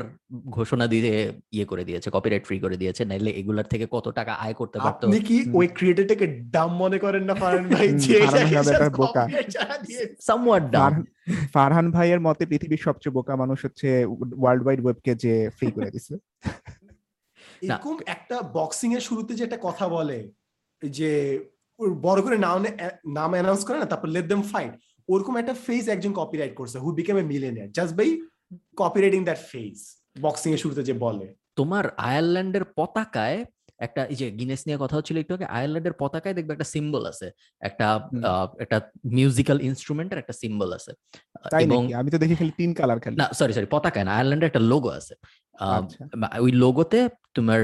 ঘোষণা 0.50 0.88
দিয়ে 0.88 1.12
ইয়ে 1.52 1.66
করে 1.66 1.84
দিয়েছে 1.84 2.10
কপিরাইট 2.14 2.46
ফ্রি 2.46 2.60
করে 2.60 2.78
দিয়েছে 2.78 3.06
নাইলে 3.06 3.32
এগুলার 3.32 3.64
থেকে 3.64 3.88
কত 3.92 4.08
টাকা 4.10 4.34
আয় 4.36 4.54
করতে 4.54 4.80
পারতো? 4.80 5.04
আপনি 5.08 5.20
কি। 5.20 5.38
ওই 5.54 5.68
ক্রিয়েটরটাকে 5.68 6.26
ডাম 6.52 6.72
মনে 6.76 7.00
করেন 7.00 7.24
না 7.24 7.36
ফারান 7.36 7.64
ভাই? 7.70 7.88
হুম, 7.90 7.98
যে 7.98 8.16
ফারহান 8.22 8.46
ভাই 8.46 8.74
একটা 8.74 8.90
বোকা। 8.98 9.24
সামওয়াট 10.20 10.64
ডাউন 10.72 10.94
ফারহান- 11.54 11.92
ভাইয়ের 11.92 12.20
মতে 12.20 12.46
পৃথিবীর 12.46 12.78
সবচেয়ে 12.78 13.14
বোকা 13.14 13.36
মানুষ 13.36 13.66
হচ্ছে 13.66 13.88
ওয়ার্ল্ড 14.38 14.64
ওয়াইড 14.64 14.82
ওয়েবকে 14.82 15.16
যে 15.16 15.50
ফ্রি 15.58 15.72
করে 15.72 15.92
দিছে। 15.92 16.14
এরকম 17.66 17.96
একটা 18.06 18.42
বক্সিং 18.42 18.90
এর 18.94 19.00
শুরুতে 19.00 19.36
যে 19.36 19.44
একটা 19.44 19.60
কথা 19.62 19.88
বলে 19.88 20.32
যে 20.82 21.12
বড় 22.02 22.22
করে 22.22 22.38
নাম 22.38 22.66
নাম 23.08 23.32
অ্যানাউন্স 23.34 23.66
করে 23.66 23.80
না 23.80 23.86
তারপর 23.86 24.08
লেট 24.08 24.26
দেম 24.26 24.42
ফাইট 24.42 24.74
ওরকম 25.10 25.38
একটা 25.38 25.54
ফেজ 25.54 25.90
একজন 25.90 26.14
কপিরাইট 26.14 26.54
করছে 26.56 26.78
who 26.80 26.92
became 26.92 27.18
a 27.18 27.24
millionaire 27.24 27.72
just 27.72 27.94
by 27.96 28.22
copywriting 28.78 29.24
that 29.24 29.38
phase 29.38 29.76
boxing 30.22 30.50
এর 30.54 30.58
শুরুতে 30.58 30.84
যে 30.84 30.94
বলে। 30.94 31.28
তোমার 31.56 31.86
আয়ারল্যান্ডের 31.98 32.66
পতাকায় 32.76 33.46
একটা 33.80 34.02
এই 34.06 34.16
যে 34.16 34.32
গিনেস 34.32 34.62
নিয়ে 34.68 34.78
কথা 34.78 34.96
হচ্ছিল 34.96 35.18
একটু 35.18 35.34
আগে 35.34 35.46
আয়ারল্যান্ডের 35.46 35.96
পতাকায় 36.02 36.36
দেখবে 36.38 36.52
একটা 36.54 36.68
সিম্বল 36.74 37.04
আছে। 37.06 37.28
একটা 37.62 37.88
একটা 38.60 38.78
মিউজিক্যাল 39.06 39.58
ইনস্ট্রুমেন্টের 39.62 40.20
একটা 40.20 40.34
সিম্বল 40.34 40.70
আছে। 40.74 40.92
এবং 41.66 41.94
আমি 41.94 42.10
তো 42.12 42.18
দেখি 42.18 42.36
খালি 42.36 42.52
তিন 42.58 42.74
কালার 42.74 43.00
খালি। 43.00 43.16
না 43.16 43.26
সরি 43.40 43.54
সরি 43.54 43.68
পতাকায় 43.72 44.06
না 44.06 44.12
আয়ারল্যান্ডের 44.12 44.48
একটা 44.48 44.60
লোগো 44.60 44.90
আছে। 44.90 45.16
আচ্ছা। 45.60 46.04
ওই 46.40 46.52
লোগোতে 46.52 47.00
তোমার 47.34 47.62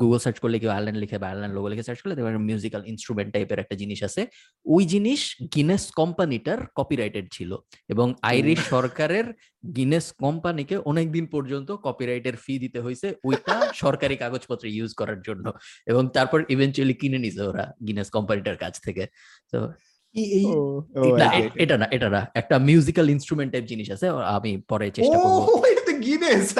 গুগল 0.00 0.18
সার্চ 0.18 0.38
করলে 0.38 0.56
কেউ 0.58 0.70
আয়ারল্যান্ড 0.70 1.00
লিখে 1.00 1.18
বা 1.18 1.26
আয়ারল্যান্ড 1.26 1.54
লোগো 1.54 1.68
লিখে 1.68 1.82
সার্চ 1.82 1.98
করলে 2.02 2.14
দেখবে 2.16 2.30
মিউজিক্যাল 2.50 2.82
ইনস্ট্রুমেন্ট 2.86 3.32
টাইপের 3.34 3.58
একটা 3.58 3.76
জিনিস 3.76 4.02
আছে। 4.02 4.22
ওই 4.66 4.82
জিনিস 4.84 5.20
গিনেস 5.54 5.84
কোম্পানিটার 5.90 6.58
কপিরাইটেড 6.78 7.26
ছিল 7.32 7.50
এবং 7.88 8.06
আইরিশ 8.22 8.60
সরকারের 8.74 9.26
গিনেস 9.76 10.12
কোম্পানিকে 10.12 10.76
অনেকদিন 10.76 11.26
পর্যন্ত 11.26 11.72
কপিরাইটের 11.72 12.36
ফি 12.36 12.58
দিতে 12.58 12.80
হয়েছে 12.80 13.14
ওইটা 13.24 13.72
সরকারি 13.74 14.16
কাগজপত্র 14.16 14.66
ইউজ 14.66 14.94
করার 14.94 15.22
জন্য। 15.22 15.52
এবং 15.86 16.08
তারপর 16.08 16.44
ইভেনচুয়ালি 16.48 16.94
কিনে 16.94 17.18
নিছে 17.18 17.42
ওরা 17.42 17.72
গিনেস 17.86 18.10
কোম্পানিটার 18.10 18.56
কাছ 18.56 18.80
থেকে। 18.80 19.06
তো 19.52 19.72
এটা- 21.54 21.78
না 21.78 21.88
এটা 21.90 22.08
না 22.10 22.26
একটা 22.34 22.58
মিউজিক্যাল 22.58 23.10
ইনস্ট্রুমেন্ট 23.10 23.52
টাইপ 23.52 23.64
জিনিস 23.64 23.90
আছে 23.90 24.08
আমি 24.08 24.62
পরে 24.68 24.90
চেষ্টা 24.90 25.18
করব। 25.18 25.62
গিনেস 26.02 26.54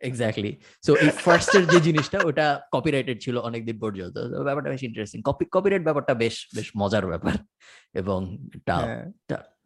এক্স্যাক্টলি 0.00 0.56
সো 0.86 0.94
এই 0.94 1.08
ফার্স্ট 1.08 1.56
এর 1.56 1.66
যে 1.66 1.80
জিনিসটা 1.80 2.20
ওটা 2.24 2.60
কপিরাইটেড 2.72 3.22
ছিল 3.22 3.38
অনেকদিন 3.38 3.78
পর্যন্ত। 3.78 4.18
তো 4.18 4.44
ব্যাপারটা 4.44 4.70
বেশ 4.70 4.82
ইন্টারেস্টিং 4.82 5.22
কপি 5.24 5.44
কপিরাইট 5.52 5.82
ব্যাপারটা 5.82 6.14
বেশ 6.14 6.48
বেশ 6.56 6.70
মজার 6.76 7.06
ব্যাপার। 7.06 7.32
এবং 7.94 8.48
এটা 8.54 8.74
হ্যাঁ। 8.74 9.10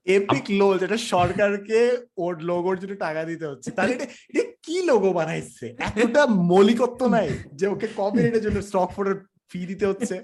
এপিক 0.07 0.45
লোল 0.61 0.75
যেটা 0.83 0.97
সরকারকে 1.13 1.81
ওর 2.23 2.35
লোগোর 2.51 2.77
জন্য 2.83 2.95
টাকা 3.07 3.23
দিতে 3.31 3.47
হচ্ছে। 3.51 3.69
তাহলে 3.77 3.93
এটা 3.97 4.07
এটা 4.31 4.43
কি 4.65 4.77
লোগো 4.91 5.11
বানাইছে? 5.19 5.67
এতটা 5.89 6.23
মৌলিকত্ব 6.53 7.01
নাই 7.17 7.29
যে 7.59 7.67
ওকে 7.75 7.87
কপিরাইটের 7.99 8.43
জন্য 8.47 8.59
স্টক 8.69 8.89
ফোরের 8.95 9.17
ফি 9.51 9.61
দিতে 9.71 9.87
হচ্ছে। 9.91 10.17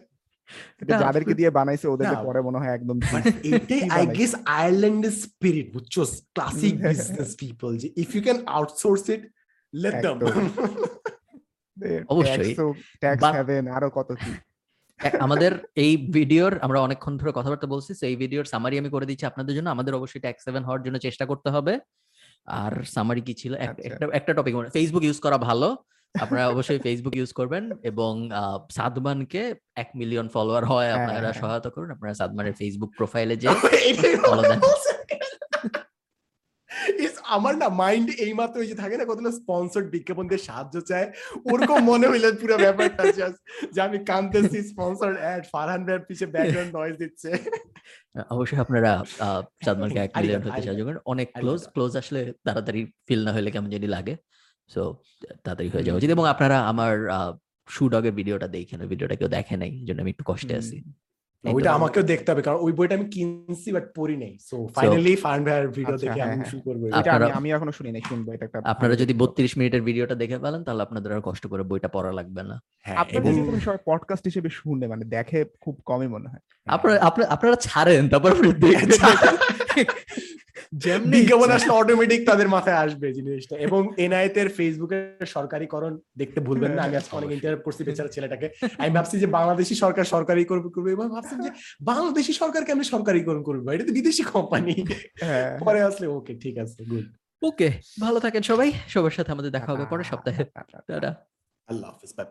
যাদেরকে 1.02 1.32
দিয়ে 1.38 1.50
বানাইছে 1.58 1.86
ওদেরকে 1.94 2.16
পরে 2.26 2.40
মনে 2.46 2.58
হয় 2.60 2.74
একদম 2.74 2.96
এটাই 3.56 3.82
আই 3.96 4.04
গেস 4.18 4.32
আয়ারল্যান্ডের 4.58 5.14
স্পিরিট 5.24 5.66
বুঝছ? 5.74 5.94
ক্লাসিক 6.34 6.74
বিজনেস 6.88 7.30
পিপল 7.42 7.70
যে 7.82 7.88
if 8.02 8.08
you 8.14 8.22
can 8.26 8.38
outsource 8.56 9.02
it 9.14 9.22
let 9.82 9.94
them 10.04 10.16
অবশ্যই। 12.12 12.52
ট্যাক্স 13.02 13.24
হ্যাভেন 13.36 13.64
আরও 13.76 13.88
কত 13.98 14.10
কি। 14.22 14.32
আমাদের 15.20 15.52
এই 15.76 15.92
ভিডিওর 15.96 16.58
আমরা 16.58 16.78
অনেকক্ষণ 16.80 17.16
ধরে 17.16 17.32
কথাবার্তা 17.32 17.66
বলছি 17.66 17.90
এই 18.06 18.16
ভিডিওর 18.16 18.44
সামারি 18.44 18.78
আমি 18.78 18.90
করে 18.90 19.06
দিচ্ছি 19.06 19.24
আপনাদের 19.26 19.54
জন্য। 19.56 19.68
আমাদের 19.70 19.94
অবশ্যই 19.94 20.20
ট্যাক্স 20.20 20.42
সেভেন 20.44 20.62
হওয়ার 20.64 20.82
জন্য 20.82 20.98
চেষ্টা 20.98 21.24
করতে 21.26 21.50
হবে। 21.50 21.78
আর 22.46 22.72
সামারি 22.84 23.20
কি 23.20 23.34
ছিল? 23.34 23.52
আচ্ছা। 23.54 23.82
একটা 23.84 24.04
একটা 24.12 24.32
টপিক 24.34 24.54
ফেসবুক 24.72 25.02
ইউজ 25.02 25.18
করা 25.20 25.38
ভালো। 25.38 25.76
আপনারা 26.14 26.44
অবশ্যই 26.48 26.78
ফেসবুক 26.78 27.14
ইউজ 27.16 27.30
করবেন 27.32 27.64
এবং 27.82 28.12
সাদমানকে 28.70 29.42
এক 29.76 29.88
মিলিয়ন 29.94 30.28
ফলোয়ার 30.28 30.64
হয় 30.64 30.88
হ্যাঁ, 30.88 30.96
আপনারা 30.98 31.20
হ্যাঁ। 31.20 31.40
সহায়তা 31.40 31.70
করুন। 31.70 31.90
আপনারা 31.90 32.14
সাদমানের 32.14 32.52
ফেসবুক 32.52 32.90
প্রোফাইলে 32.96 33.36
যে 33.36 33.48
ফলো 34.22 34.42
Follow 34.42 34.97
It's 37.04 37.18
আমার 37.36 37.54
না 37.62 37.68
মাইন্ড 37.82 38.08
এই 38.24 38.32
মাত্র 38.40 38.56
ওই 38.62 38.68
যে 38.70 38.76
থাকে 38.82 38.94
না 38.98 39.04
কতগুলো 39.10 39.32
স্পন্সর্ড 39.40 39.86
বিজ্ঞাপন 39.94 40.24
দিয়ে 40.30 40.42
সাহায্য 40.48 40.76
চায় 40.90 41.08
ওরকম 41.50 41.78
মনে 41.90 42.06
হইলে 42.12 42.28
পুরো 42.40 42.56
ব্যাপারটা 42.64 43.02
যে 43.74 43.80
আমি 43.86 43.98
কানতেছি 44.10 44.58
স্পন্সর্ড 44.72 45.16
অ্যাড 45.22 45.42
ফারহান 45.52 45.80
ভাইয়ের 45.86 46.04
পিছে 46.08 46.26
ব্যাকগ্রাউন্ড 46.34 46.72
নয়েজ 46.76 46.94
দিচ্ছে। 47.02 47.30
অবশ্যই 48.34 48.60
আপনারা 48.64 48.90
সাদমানকে 49.64 49.98
এক 50.02 50.10
মিলিয়ন 50.20 50.42
হতে 50.46 50.60
সাহায্য 50.66 50.82
করেন। 50.86 51.00
অনেক 51.12 51.28
ক্লোজ 51.42 51.60
ক্লোজ 51.74 51.92
আসলে 52.02 52.20
তাড়াতাড়ি 52.46 52.80
ফিল 53.06 53.20
না 53.26 53.30
হলে 53.36 53.48
কেমন 53.54 53.70
জানি 53.74 53.88
লাগে। 53.96 54.14
সো 54.72 54.82
তাড়াতাড়ি 55.44 55.68
হয়ে 55.72 55.84
যাওয়া 55.86 55.98
উচিত। 55.98 56.10
এবং 56.16 56.24
আপনারা 56.34 56.56
আমার 56.72 56.92
শুডগের 57.74 58.14
ভিডিওটা 58.18 58.48
দেখেন 58.56 58.78
ভিডিওটা 58.92 59.14
কেউ 59.20 59.28
দেখে 59.36 59.54
নাই 59.62 59.72
জন্য 59.86 59.98
আমি 60.04 60.10
একটু 60.14 60.24
কষ্টে 60.30 60.54
আছি। 60.60 60.76
ওইটা 61.44 61.70
আমাকেও 61.72 62.04
দেখতে 62.04 62.28
হবে 62.30 62.42
কারণ 62.42 62.58
ওই 62.60 62.72
বইটা 62.72 62.94
আমি 62.94 63.06
কিনছি 63.08 63.68
বাট 63.72 63.84
পড়ি 63.96 64.16
নাই 64.16 64.32
সো 64.40 64.56
ফাইনালি 64.76 65.12
ফান 65.16 65.38
ভাইয়ের 65.46 65.66
ভিডিও 65.70 65.94
আচ্ছা, 65.94 66.04
দেখে 66.04 66.14
হ্যাঁ, 66.14 66.28
আমি 66.28 66.36
হ্যাঁ। 66.36 66.50
শুরু 66.50 66.62
করব 66.62 66.80
এটা। 66.82 66.96
আমি 66.96 67.08
আপনারা- 67.08 67.36
আমি 67.38 67.48
এখনও 67.52 67.72
শুনি 67.72 67.90
নাই 67.94 68.02
শুনব 68.08 68.26
এটা 68.34 68.44
একটা 68.46 68.58
আপনারা 68.66 68.94
যদি 68.94 69.04
জিনিস। 69.08 69.20
বত্রিশ 69.22 69.52
মিনিটের 69.58 69.82
ভিডিওটা 69.82 70.14
দেখে 70.14 70.36
ফেলেন 70.38 70.60
তাহলে 70.66 70.82
আপনাদের 70.82 71.10
আর 71.12 71.22
কষ্ট 71.24 71.44
করে 71.46 71.62
বইটা 71.62 71.88
পড়া 71.88 72.12
লাগবে 72.12 72.42
না 72.42 72.56
হ্যাঁ, 72.86 72.96
আপনারা 73.02 73.22
যদি 73.28 73.40
সবাই 73.66 73.80
পডকাস্ট 73.86 74.24
হিসেবে 74.24 74.48
শুনে 74.52 74.86
মানে 74.86 75.04
দেখে 75.14 75.38
খুব 75.60 75.74
কমই 75.86 76.08
মনে 76.08 76.28
হয় 76.28 76.42
আপনারা 76.66 76.96
আপনারা 77.34 77.56
ছাড়েন 77.66 78.02
তারপর 78.08 78.30
আপনি 78.32 78.48
দেখবেন। 78.64 78.90
যেমনি 80.74 81.20
বিজ্ঞাপন। 81.20 81.70
অটোমেটিক 81.70 82.26
তাদের 82.26 82.48
মাথায় 82.48 82.76
আসবে 82.76 83.12
জিনিসটা। 83.12 83.56
এবং 83.56 83.92
ফেসবুকের 84.56 85.26
সরকারিকরণ 85.26 85.98
দেখতে 86.18 86.40
ভুলবেন 86.40 86.72
না। 86.72 86.82
আমি 86.82 86.96
আজকে 86.96 87.16
অনেক 87.16 87.30
ইন্টারভিউ 87.30 87.62
করছি 87.62 87.84
বেচারা 87.84 88.08
ছেলেটাকে। 88.08 88.50
আমি 88.78 88.90
ভাবছি 88.90 89.20
যে 89.20 89.26
বাংলাদেশি 89.26 89.74
সরকার 89.74 90.04
সরকারি 90.04 90.44
করবে 90.44 90.68
করবে 90.68 90.92
এবং 90.92 91.08
ভাবছিলাম 91.08 91.44
যে 91.44 91.50
বাংলাদেশি 91.80 92.32
সরকার 92.32 92.64
কেমন 92.64 92.82
সরকারিকরণ 92.82 93.42
করবে 93.42 93.74
এটা 93.74 93.84
তো 93.84 93.92
বিদেশি 93.92 94.22
কোম্পানি 94.22 94.84
হ্যাঁ। 95.20 95.58
পরে 95.58 95.82
আসলে 95.82 96.06
ওকে 96.06 96.38
ঠিক 96.38 96.58
আছে 96.58 96.84
গুড 96.84 97.16
ওকে 97.42 97.72
ভালো 98.00 98.20
থাকেন 98.20 98.42
সবাই। 98.42 98.72
সবার 98.88 99.10
সাথে 99.10 99.32
আমাদের 99.32 99.50
দেখা 99.50 99.72
হবে 99.72 99.84
পরের 99.90 100.04
সপ্তাহে। 100.04 100.44
আল্লাহ 101.68 101.90
হাফিজ। 101.90 102.12
বাই 102.16 102.26